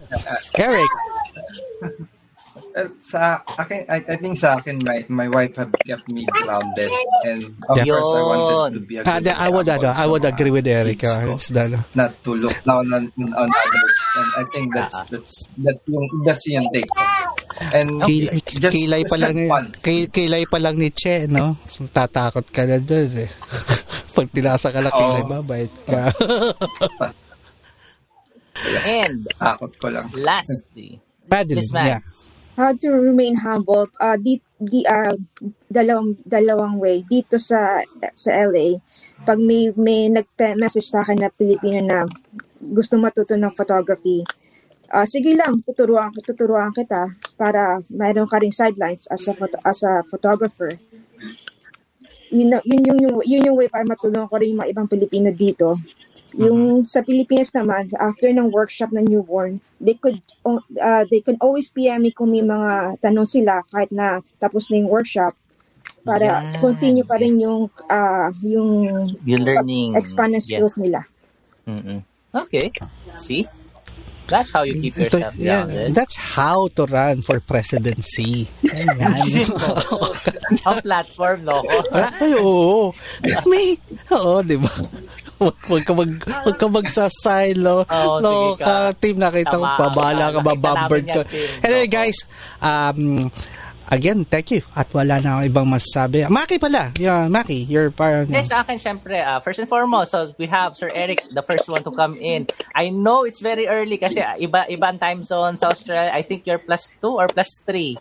Eric, 0.55 0.87
sa 3.01 3.41
akin, 3.57 3.85
I, 3.89 3.97
I 4.05 4.15
think 4.15 4.37
sa 4.37 4.57
akin, 4.57 4.79
my, 4.85 5.03
my 5.09 5.27
wife 5.27 5.55
have 5.55 5.71
kept 5.83 6.05
me 6.11 6.23
grounded. 6.27 6.89
And 7.25 7.41
of 7.67 7.75
Yeah. 7.81 7.97
course, 7.97 8.11
I 8.15 8.23
wanted 8.23 8.73
to 8.73 8.81
be 8.85 8.95
a 8.97 9.03
ah, 9.03 9.17
good 9.19 9.23
the- 9.27 9.37
I 9.39 9.47
would, 9.49 9.67
I 9.69 10.05
would 10.05 10.25
agree 10.25 10.51
with 10.51 10.65
mga 10.65 10.79
Eric. 10.83 10.97
kids 10.99 11.11
ah, 11.11 11.25
ko. 11.25 11.31
it's 11.33 11.47
that, 11.51 11.69
Not 11.95 12.11
to 12.23 12.31
look 12.35 12.57
down 12.63 12.85
on, 12.91 13.03
on 13.35 13.47
others. 13.49 13.93
And 14.15 14.29
I 14.37 14.43
think 14.51 14.65
that's, 14.73 14.95
Ah. 14.95 15.05
that's, 15.11 15.33
that's 15.57 15.81
yung, 15.87 16.05
that's 16.23 16.43
yung 16.47 16.67
take 16.71 16.89
ko. 16.89 17.03
And 17.73 17.89
kilay, 18.03 18.39
just, 18.45 18.73
kilay 18.75 19.03
pa 19.03 19.17
lang 19.19 19.35
ki- 19.83 20.07
kilay 20.09 20.43
pa 20.45 20.57
lang 20.61 20.75
ni 20.77 20.89
Che, 20.93 21.27
no? 21.27 21.57
Tatakot 21.91 22.47
ka 22.53 22.63
na 22.63 22.77
dun, 22.79 23.09
eh. 23.25 23.29
Pag 24.15 24.27
tinasa 24.31 24.69
ka 24.71 24.79
lang 24.79 24.93
Oo. 24.93 24.99
kilay, 25.01 25.23
mabait 25.27 25.73
ka. 25.87 26.01
And 28.83 29.23
Takot 29.39 29.71
ko 29.79 29.87
lang. 29.87 30.11
lastly, 30.19 30.99
Madeline, 31.31 31.63
Miss 31.63 31.71
Max. 31.71 31.87
yeah. 31.87 32.01
How 32.59 32.75
to 32.75 32.91
remain 32.91 33.39
humble? 33.39 33.87
Uh, 34.03 34.19
di, 34.19 34.35
di, 34.59 34.83
uh, 34.83 35.15
dalawang, 35.71 36.19
dalawang 36.27 36.75
way. 36.75 37.07
Dito 37.07 37.39
sa 37.39 37.79
sa 38.11 38.35
LA, 38.35 38.83
pag 39.23 39.39
may, 39.39 39.71
may 39.79 40.11
nag-message 40.11 40.91
sa 40.91 40.99
akin 41.07 41.23
na 41.23 41.31
Pilipino 41.31 41.79
na 41.79 42.03
gusto 42.59 42.99
matuto 42.99 43.39
ng 43.39 43.55
photography, 43.55 44.27
ah 44.91 45.07
sige 45.07 45.39
lang, 45.39 45.63
tuturuan, 45.63 46.11
tuturuan 46.19 46.75
kita 46.75 47.15
para 47.39 47.79
mayroon 47.95 48.27
ka 48.27 48.43
ring 48.43 48.51
sidelines 48.51 49.07
as 49.07 49.23
a, 49.31 49.33
photo, 49.39 49.55
as 49.63 49.79
a 49.87 50.03
photographer. 50.11 50.75
Yun, 52.27 52.59
yun, 52.67 52.81
yung, 52.83 52.99
yun, 52.99 53.13
yun 53.23 53.47
yung 53.47 53.55
way 53.55 53.71
para 53.71 53.87
matulungan 53.87 54.27
ko 54.27 54.35
rin 54.35 54.51
yung 54.51 54.59
mga 54.67 54.71
ibang 54.75 54.91
Pilipino 54.91 55.31
dito. 55.31 55.79
Yung 56.31 56.85
sa 56.85 57.01
Pilipinas 57.01 57.49
naman, 57.51 57.89
after 57.95 58.29
ng 58.29 58.49
workshop 58.49 58.91
ng 58.91 59.01
newborn, 59.03 59.57
they 59.77 59.93
could 59.93 60.17
o- 60.43 60.61
uh, 60.77 61.03
they 61.07 61.19
can 61.19 61.33
always 61.39 61.67
PM 61.67 62.01
me 62.01 62.11
kung 62.11 62.29
may 62.29 62.41
mga 62.41 62.99
tanong 62.99 63.25
sila 63.25 63.65
kahit 63.67 63.89
na 63.89 64.21
tapos 64.37 64.69
na 64.69 64.77
yung 64.77 64.87
workshop 64.87 65.33
para 66.01 66.45
Yan, 66.45 66.59
continue 66.59 67.03
pa 67.03 67.17
rin 67.17 67.33
yung 67.35 67.65
ah, 67.87 68.29
yung 68.39 68.85
You're 69.25 69.41
learning. 69.41 69.97
expand 69.97 70.31
ng 70.31 70.43
Yeah. 70.43 70.61
skills 70.61 70.77
nila. 70.77 71.01
Mm-mm. 71.65 72.05
Okay. 72.29 72.69
See? 73.15 73.49
That's 74.29 74.53
how 74.53 74.61
you 74.61 74.77
keep 74.77 74.93
Ito- 74.93 75.17
yourself 75.17 75.33
yeah, 75.35 75.65
grounded. 75.65 75.97
that's 75.97 76.13
how 76.13 76.69
to 76.77 76.85
run 76.85 77.25
for 77.25 77.41
presidency. 77.41 78.45
Ayan. 78.61 79.49
Ang 80.69 80.77
platform, 80.85 81.49
no? 81.49 81.65
Ay, 81.89 82.37
oo. 82.37 82.93
May, 83.49 83.81
oo, 84.13 84.45
di 84.45 84.61
ba? 84.61 84.69
Huwag 85.39 85.83
ka 85.87 85.93
mag, 85.95 86.11
huwag 86.19 86.57
ka 86.59 86.67
magsasilo. 86.67 87.87
Oo, 87.87 88.19
no, 88.19 88.31
sige 88.31 88.49
ka. 88.59 88.91
ka, 88.91 88.99
team 88.99 89.15
nakita 89.23 89.55
ko, 89.55 89.63
babala 89.79 90.35
ka, 90.35 90.39
bababird 90.43 91.07
ka. 91.07 91.23
Anyway, 91.63 91.87
guys, 91.87 92.27
um, 92.59 93.31
again, 93.87 94.27
thank 94.27 94.51
you. 94.51 94.61
At 94.75 94.91
wala 94.91 95.23
na 95.23 95.39
akong 95.39 95.47
ibang 95.47 95.67
masasabi. 95.71 96.27
Maki 96.27 96.59
pala. 96.59 96.91
Yeah, 96.99 97.31
Maki, 97.31 97.63
you're 97.71 97.87
part 97.87 98.27
Yes, 98.27 98.51
sa 98.51 98.67
akin, 98.67 98.83
syempre, 98.83 99.15
uh, 99.15 99.39
first 99.39 99.63
and 99.63 99.69
foremost, 99.71 100.11
so 100.11 100.35
we 100.35 100.45
have 100.51 100.75
Sir 100.75 100.91
Eric, 100.91 101.23
the 101.31 101.43
first 101.47 101.71
one 101.71 101.87
to 101.87 101.91
come 101.95 102.19
in. 102.19 102.47
I 102.75 102.91
know 102.91 103.23
it's 103.23 103.39
very 103.39 103.63
early 103.67 103.95
kasi 103.95 104.19
iba, 104.19 104.67
iba 104.67 104.85
ang 104.91 104.99
time 104.99 105.23
zone 105.23 105.55
sa 105.55 105.71
Australia. 105.71 106.11
I 106.11 106.21
think 106.21 106.43
you're 106.43 106.59
plus 106.59 106.91
2 106.99 107.07
or 107.15 107.27
plus 107.31 107.63
3. 107.63 107.95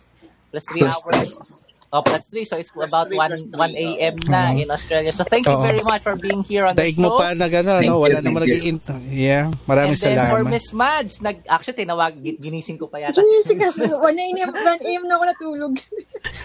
Plus 0.51 0.65
3 0.75 0.83
Plus 0.83 0.97
hours. 1.07 1.58
Oh, 1.89 2.05
plus 2.05 2.29
3. 2.29 2.45
So 2.45 2.53
it's 2.53 2.69
Plus 2.69 2.85
about 2.93 3.09
three, 3.09 3.17
1, 3.17 3.29
plus 3.33 3.41
three, 3.49 3.57
1 3.57 3.73
a.m. 3.97 4.15
na 4.29 4.53
in 4.53 4.69
Australia. 4.69 5.09
So 5.09 5.25
thank 5.25 5.49
you 5.49 5.57
Oo. 5.57 5.65
very 5.65 5.81
much 5.81 6.05
for 6.05 6.13
being 6.13 6.45
here 6.45 6.69
on 6.69 6.77
the 6.77 6.85
Daig 6.85 6.93
show. 6.93 7.09
mo 7.09 7.17
pa 7.17 7.33
na 7.33 7.49
gano'n, 7.49 7.81
Thank 7.81 7.89
no? 7.89 7.97
you, 7.97 8.03
Wala 8.05 8.21
thank 8.21 8.29
naman 8.29 8.41
you. 8.45 8.77
nag 8.77 9.09
Yeah, 9.09 9.43
maraming 9.65 9.97
And 9.97 10.05
then 10.05 10.21
for 10.29 10.45
salamat. 10.45 10.53
Miss 10.53 10.67
Mads, 10.69 11.13
nag, 11.25 11.37
actually, 11.49 11.81
tinawag, 11.81 12.13
gi- 12.21 12.37
ginising 12.37 12.77
ko 12.77 12.85
pa 12.85 13.01
yata. 13.01 13.17
Ginising 13.17 13.57
ka, 13.57 13.73
1 13.73 14.05
a.m. 14.05 14.49
1 14.53 14.85
a.m. 14.85 15.01
na 15.09 15.13
ako 15.17 15.23
natulog. 15.33 15.73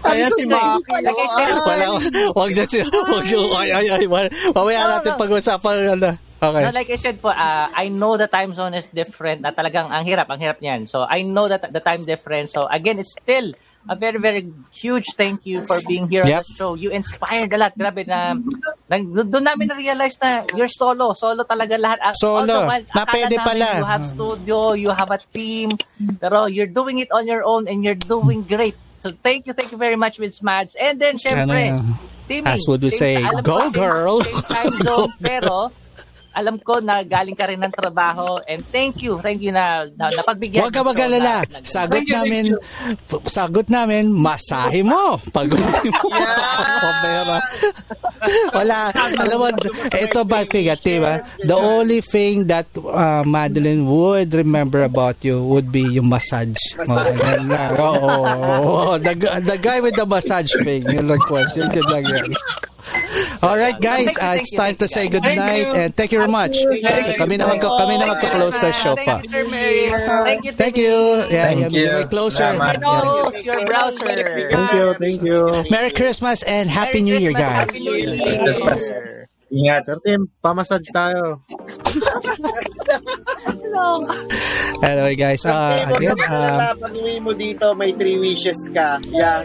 Ayan 0.08 0.30
si 0.32 0.44
Maki. 0.48 0.80
I 0.88 1.26
said, 1.28 1.56
Wala, 1.60 1.86
wag 2.32 2.50
na 2.56 2.64
siya, 2.64 2.84
wag 2.88 3.26
yung, 3.28 3.52
ay, 3.52 3.70
ay, 3.72 3.86
ay, 4.00 4.04
mamaya 4.48 4.80
No, 4.80 4.90
natin 4.96 5.10
no. 5.12 5.20
pag-usapan, 5.20 5.76
ano. 6.00 6.10
Okay. 6.44 6.60
No, 6.60 6.76
like 6.76 6.90
I 6.92 6.96
said 7.00 7.20
po, 7.20 7.32
uh, 7.32 7.68
I 7.72 7.88
know 7.88 8.16
the 8.16 8.28
time 8.28 8.52
zone 8.52 8.76
is 8.76 8.88
different 8.92 9.40
na 9.40 9.52
talagang 9.52 9.88
ang 9.88 10.04
hirap, 10.04 10.28
ang 10.28 10.36
hirap 10.36 10.60
niyan. 10.60 10.84
So 10.84 11.04
I 11.04 11.24
know 11.24 11.48
that 11.48 11.72
the 11.72 11.80
time 11.80 12.04
difference. 12.04 12.52
So 12.52 12.68
again, 12.68 13.00
it's 13.00 13.16
still 13.16 13.52
a 13.88 13.94
very, 13.94 14.16
very 14.18 14.48
huge 14.72 15.04
thank 15.16 15.44
you 15.44 15.60
for 15.62 15.80
being 15.84 16.08
here 16.08 16.24
Yep. 16.24 16.36
on 16.36 16.44
the 16.48 16.54
show. 16.56 16.70
You 16.74 16.90
inspired 16.90 17.52
a 17.52 17.58
lot. 17.58 17.72
Grabe 17.76 18.06
na, 18.08 18.32
na 18.88 18.96
doon 19.00 19.44
namin 19.44 19.68
na-realize 19.68 20.16
na 20.22 20.44
you're 20.56 20.72
solo. 20.72 21.12
Solo 21.12 21.44
talaga 21.44 21.76
lahat. 21.76 22.16
Solo. 22.16 22.40
although, 22.40 22.64
well, 22.66 22.84
Na 22.94 23.04
pwede 23.04 23.36
namin 23.36 23.44
pala. 23.44 23.68
You 23.78 23.84
have 23.84 24.04
studio, 24.06 24.72
you 24.72 24.90
have 24.90 25.10
a 25.12 25.20
team. 25.32 25.76
Pero 26.20 26.46
you're 26.46 26.70
doing 26.70 26.98
it 26.98 27.12
on 27.12 27.26
your 27.28 27.44
own 27.44 27.68
and 27.68 27.84
you're 27.84 27.98
doing 27.98 28.40
great. 28.42 28.74
So 28.98 29.12
thank 29.22 29.44
you, 29.46 29.52
thank 29.52 29.68
you 29.68 29.76
very 29.76 29.96
much, 30.00 30.16
Miss 30.18 30.40
Mads. 30.40 30.76
And 30.80 30.96
then, 30.96 31.20
syempre, 31.20 31.76
Ano, 31.76 31.84
Timmy. 32.24 32.48
as 32.48 32.64
would 32.64 32.80
we 32.80 32.88
say, 32.88 33.20
go 33.44 33.68
girl. 33.68 34.24
Same 34.24 34.42
time 34.48 34.72
zone, 34.80 35.12
pero 35.20 35.68
alam 36.34 36.58
ko 36.58 36.82
na 36.82 37.00
galing 37.00 37.32
ka 37.32 37.46
rin 37.46 37.62
ng 37.62 37.70
trabaho 37.70 38.42
and 38.44 38.60
thank 38.66 38.98
you, 39.00 39.22
thank 39.22 39.38
you 39.38 39.54
na, 39.54 39.86
na 39.94 40.10
napagbigyan. 40.10 40.66
Huwag 40.66 40.74
ka 40.74 40.82
mag-alala. 40.82 41.42
na- 41.42 41.46
na- 41.46 41.62
Sagot 41.62 42.02
Thank 42.02 42.10
you, 42.10 42.14
thank 42.18 42.26
namin, 42.26 42.44
sagot 43.30 43.66
namin, 43.70 44.04
masahe 44.10 44.82
mo. 44.82 45.16
Pag 45.30 45.54
Pabera. 46.82 47.38
Wala. 48.52 48.78
Alam 48.94 49.38
mo, 49.38 49.48
ito 49.94 50.20
ba, 50.24 50.42
Figa, 50.44 50.74
diba? 50.74 51.22
The 51.40 51.54
only 51.56 52.02
thing 52.02 52.46
that 52.48 52.66
uh, 52.76 53.22
Madeline 53.24 53.86
would 53.86 54.34
remember 54.34 54.82
about 54.82 55.22
you 55.22 55.38
would 55.38 55.70
be 55.70 55.86
yung 55.96 56.08
massage. 56.10 56.58
Massage. 56.76 57.14
Oh. 57.78 57.94
Oo, 57.94 58.10
oo, 58.10 58.70
oo. 58.90 58.98
the, 58.98 59.14
the 59.44 59.56
guy 59.56 59.78
with 59.80 59.94
the 59.94 60.06
massage 60.06 60.50
thing, 60.64 60.82
yung 60.90 61.08
request. 61.08 61.56
Yun, 61.56 61.70
yun 61.70 61.86
lang 61.88 62.04
yan. 62.04 62.28
Alright 63.42 63.80
guys, 63.80 64.12
Thank 64.12 64.20
you, 64.20 64.28
uh, 64.28 64.34
it's 64.40 64.52
time 64.52 64.76
to 64.76 64.86
say 64.88 65.08
guys. 65.08 65.20
good 65.20 65.36
night 65.36 65.66
and 65.72 65.96
thank 65.96 66.12
you 66.12 66.18
very 66.20 66.30
much. 66.30 66.52
Kami 67.16 67.36
naman 67.40 67.56
kami 67.60 67.94
naman 67.96 68.16
ko-close 68.20 68.58
the 68.60 68.72
show 68.72 68.94
pa. 69.00 69.20
Thank 69.20 69.32
you. 69.32 69.48
Thank 70.24 70.44
you, 70.44 70.52
Thank 70.52 70.74
Timmy. 70.76 70.84
you. 70.84 70.96
Yeah, 71.32 71.44
Thank 71.48 71.72
you. 71.72 71.86
May 71.92 72.04
closer. 72.08 72.52
Close 72.80 73.44
your 73.44 73.64
browser. 73.64 74.16
Thank 74.52 74.72
you, 74.72 74.86
thank 75.00 75.20
you. 75.24 75.64
Merry 75.72 75.90
Christmas 75.92 76.42
and 76.44 76.68
Happy 76.68 77.00
Merry 77.00 77.02
New 77.02 77.16
Year, 77.18 77.32
guys. 77.32 77.72
Happy 77.72 77.80
New 77.80 77.92
Merry 77.92 78.20
Year. 78.20 78.38
Christmas. 78.44 78.92
Ingat. 79.54 79.86
Tim, 80.02 80.26
pamassage 80.42 80.90
tayo. 80.90 81.38
Anyway, 84.84 85.14
guys, 85.16 85.42
uh, 85.46 85.72
again, 85.96 86.12
magalala, 86.18 86.76
pag 86.76 86.92
uwi 86.98 87.16
mo 87.22 87.32
dito, 87.32 87.72
may 87.72 87.96
three 87.96 88.20
wishes 88.20 88.58
ka. 88.68 89.00
Uh, 89.00 89.42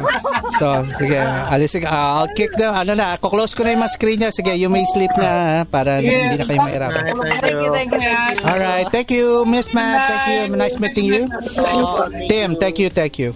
so, 0.58 0.66
sige, 0.96 1.18
alis, 1.20 1.76
uh, 1.76 1.84
I'll 1.84 2.30
kick 2.32 2.52
them, 2.56 2.72
ano 2.72 2.96
na, 2.96 3.20
close 3.20 3.52
ko 3.52 3.66
na 3.66 3.76
yung 3.76 3.84
screen 3.90 4.22
niya. 4.22 4.32
Sige, 4.32 4.56
you 4.56 4.72
may 4.72 4.88
sleep 4.88 5.12
na, 5.18 5.28
ha, 5.28 5.58
para 5.68 6.00
hindi 6.00 6.40
na 6.40 6.44
kayo 6.46 6.60
mahirapan. 6.64 7.04
Thank 7.04 7.38
Thank 7.38 7.60
you, 7.60 7.70
thank 7.72 7.90
you, 7.92 8.00
thank 8.00 8.40
you. 8.40 8.46
Alright, 8.48 8.86
thank 8.90 9.08
you, 9.10 9.26
Miss 9.44 9.68
Matt. 9.76 10.00
Thank 10.08 10.24
you. 10.30 10.56
Nice 10.56 10.76
meeting 10.80 11.04
you. 11.04 11.22
Tim, 12.28 12.56
thank 12.56 12.78
you, 12.78 12.88
thank 12.88 13.18
you. 13.18 13.34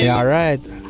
Yeah, 0.00 0.18
alright. 0.18 0.83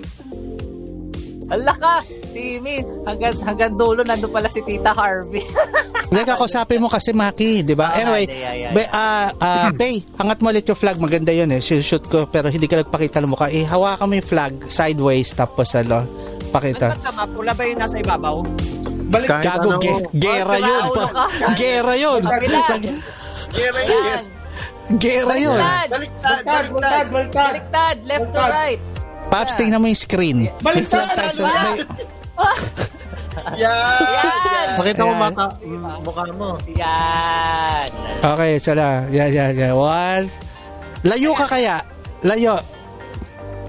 Ang 1.55 1.63
lakas, 1.63 2.03
Timmy. 2.35 2.83
Hanggang, 3.07 3.35
hanggang 3.41 3.73
dulo, 3.73 4.03
nandun 4.03 4.27
pala 4.29 4.51
si 4.51 4.59
Tita 4.61 4.91
Harvey. 4.91 5.39
Hindi, 6.11 6.21
kakusapin 6.25 6.83
mo 6.83 6.91
kasi 6.91 7.15
Maki, 7.15 7.63
di 7.63 7.73
ba? 7.73 7.95
Ah, 7.95 8.03
Anyway, 8.03 8.27
yeah, 8.27 8.35
yeah, 8.35 8.55
yeah. 8.61 8.73
be- 8.75 8.91
ah, 8.91 9.31
ah, 9.39 9.69
Pay, 9.81 10.03
angat 10.19 10.43
mo 10.43 10.51
ulit 10.51 10.67
yung 10.67 10.75
flag. 10.75 10.99
Maganda 10.99 11.31
yun 11.31 11.47
eh. 11.49 11.63
Shoot 11.63 12.11
ko, 12.11 12.27
pero 12.27 12.51
hindi 12.51 12.67
ka 12.67 12.83
nagpakita 12.83 13.23
ng 13.23 13.31
mukha. 13.31 13.49
Eh, 13.49 13.63
hawakan 13.63 14.11
mo 14.11 14.15
yung 14.15 14.27
flag 14.27 14.53
sideways, 14.67 15.31
tapos 15.31 15.71
ano, 15.73 16.03
pakita. 16.51 16.91
Ano 16.93 17.03
tama? 17.03 17.23
Pula 17.25 17.55
ba 17.55 17.63
yung 17.63 17.79
nasa 17.79 17.97
ibabaw? 17.97 18.37
Balik 19.05 19.29
Kahit 19.31 19.47
Gago, 19.47 19.69
ano, 19.71 19.79
ge- 19.79 20.05
gera 20.13 20.57
Oh, 20.59 20.67
yun. 20.67 20.91
ka. 20.91 21.07
Gera 21.61 21.95
yun. 21.95 22.23
Ayan. 22.27 22.83
yan. 23.79 24.25
Gera 24.97 25.35
yun. 25.39 25.61
Baliktad. 25.61 26.43
Baliktad, 26.43 27.05
Baliktad, 27.09 27.47
baliktad. 27.47 27.97
Left 28.05 28.29
to 28.29 28.43
right. 28.43 28.81
Paps, 29.35 29.59
tingnan 29.59 29.83
mo 29.83 29.91
yung 29.91 29.99
screen. 29.99 30.39
Baliktad, 30.63 31.11
flag 31.11 31.35
tayo 31.35 31.43
Yan. 33.59 33.99
Yan. 33.99 34.67
Pakita 34.79 35.03
mo 35.03 35.15
mm, 35.19 36.07
mukha 36.07 36.23
mo. 36.39 36.51
Yan. 36.71 37.87
Okay, 38.23 38.53
sala. 38.63 39.11
Yan, 39.11 39.35
yan, 39.35 39.53
yan. 39.59 39.75
One. 39.75 40.31
Layo 41.03 41.35
ka 41.35 41.51
kaya. 41.51 41.83
Layo. 42.23 42.63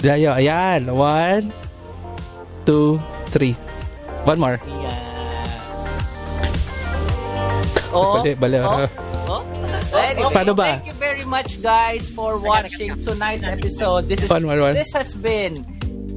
Layo. 0.05 0.37
Ayan. 0.37 0.85
One, 0.93 1.49
two, 2.61 3.01
three. 3.33 3.57
One 4.29 4.37
more. 4.37 4.57
Yan. 4.61 5.01
Oh, 7.95 8.19
Bali, 8.21 8.31
bali. 8.35 8.57
oh, 8.59 8.85
oh. 9.31 9.41
Anyway, 9.95 10.35
Paano 10.35 10.51
ba? 10.51 10.77
thank 10.83 10.91
you 10.91 10.97
very 10.99 11.14
much 11.25 11.61
guys 11.61 12.09
for 12.09 12.37
watching 12.37 12.99
tonight's 13.01 13.43
episode. 13.45 14.07
This 14.07 14.23
is 14.23 14.29
One, 14.29 14.45
one, 14.47 14.59
one. 14.61 14.73
this 14.73 14.91
has 14.93 15.15
been 15.15 15.65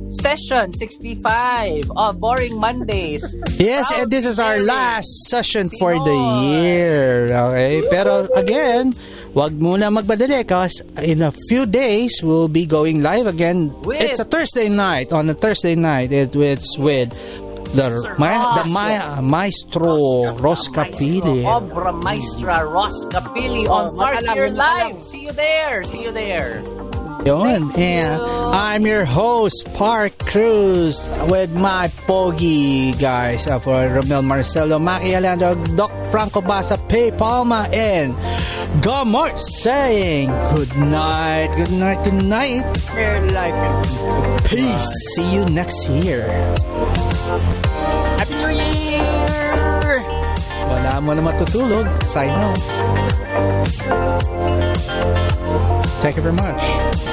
session 0.08 0.72
65 0.72 1.90
of 1.96 2.20
Boring 2.20 2.58
Mondays. 2.58 3.24
Yes, 3.58 3.90
and 3.98 4.10
this 4.10 4.24
is 4.24 4.38
our 4.38 4.60
last 4.60 5.08
session 5.26 5.68
for 5.80 5.92
the 5.98 6.14
year. 6.54 7.26
Okay? 7.34 7.82
Pero 7.90 8.28
again, 8.38 8.94
wag 9.34 9.52
muna 9.58 9.90
magbadali 9.90 10.38
because 10.46 10.78
in 11.02 11.22
a 11.22 11.32
few 11.50 11.66
days 11.66 12.20
we'll 12.22 12.46
be 12.48 12.64
going 12.66 13.02
live 13.02 13.26
again. 13.26 13.74
With- 13.82 14.00
it's 14.00 14.20
a 14.20 14.24
Thursday 14.24 14.68
night. 14.68 15.12
On 15.12 15.28
a 15.28 15.34
Thursday 15.34 15.74
night, 15.74 16.12
it, 16.12 16.36
it's 16.36 16.78
with 16.78 17.10
the 17.74 18.14
ma- 18.18 18.62
the 18.62 18.68
ma- 18.70 19.20
maestro 19.20 20.32
Ros 20.36 20.68
Capili. 20.68 21.44
Obra 21.44 21.92
Maestra 22.02 22.64
Ross 22.64 23.04
Capili 23.06 23.68
on 23.68 23.94
Oh, 23.94 23.96
Park 23.96 24.18
matalam, 24.18 24.34
Here. 24.34 24.48
Live. 24.48 25.04
See 25.04 25.22
you 25.24 25.32
there. 25.32 25.82
See 25.84 26.02
you 26.02 26.12
there. 26.12 26.62
Yun. 27.26 27.72
And 27.76 28.22
I'm 28.54 28.86
your 28.86 29.04
host, 29.04 29.68
Park 29.74 30.16
Cruz, 30.18 31.10
with 31.28 31.50
my 31.52 31.88
pogi 32.06 32.98
guys 32.98 33.46
uh, 33.46 33.58
for 33.58 33.74
Romel 33.74 34.24
Marcelo, 34.24 34.78
Maki 34.78 35.14
Alejandro, 35.14 35.54
Doc 35.76 35.90
Franco 36.10 36.40
Basa, 36.40 36.78
Pay 36.88 37.10
Palma, 37.10 37.68
and 37.72 38.14
Gomart 38.80 39.38
saying 39.40 40.30
good 40.54 40.72
night, 40.78 41.52
good 41.56 41.72
night, 41.72 42.04
good 42.04 42.22
night. 42.24 42.62
Fair 42.94 43.20
Peace. 44.48 44.88
See 45.16 45.34
you 45.34 45.44
next 45.46 45.88
year. 45.90 46.24
Wala 50.98 51.06
mo 51.06 51.14
na 51.14 51.22
matutulog. 51.30 51.86
Sign 52.02 52.34
out. 52.34 52.58
Thank 56.02 56.18
you 56.18 56.22
very 56.26 56.34
much. 56.34 57.07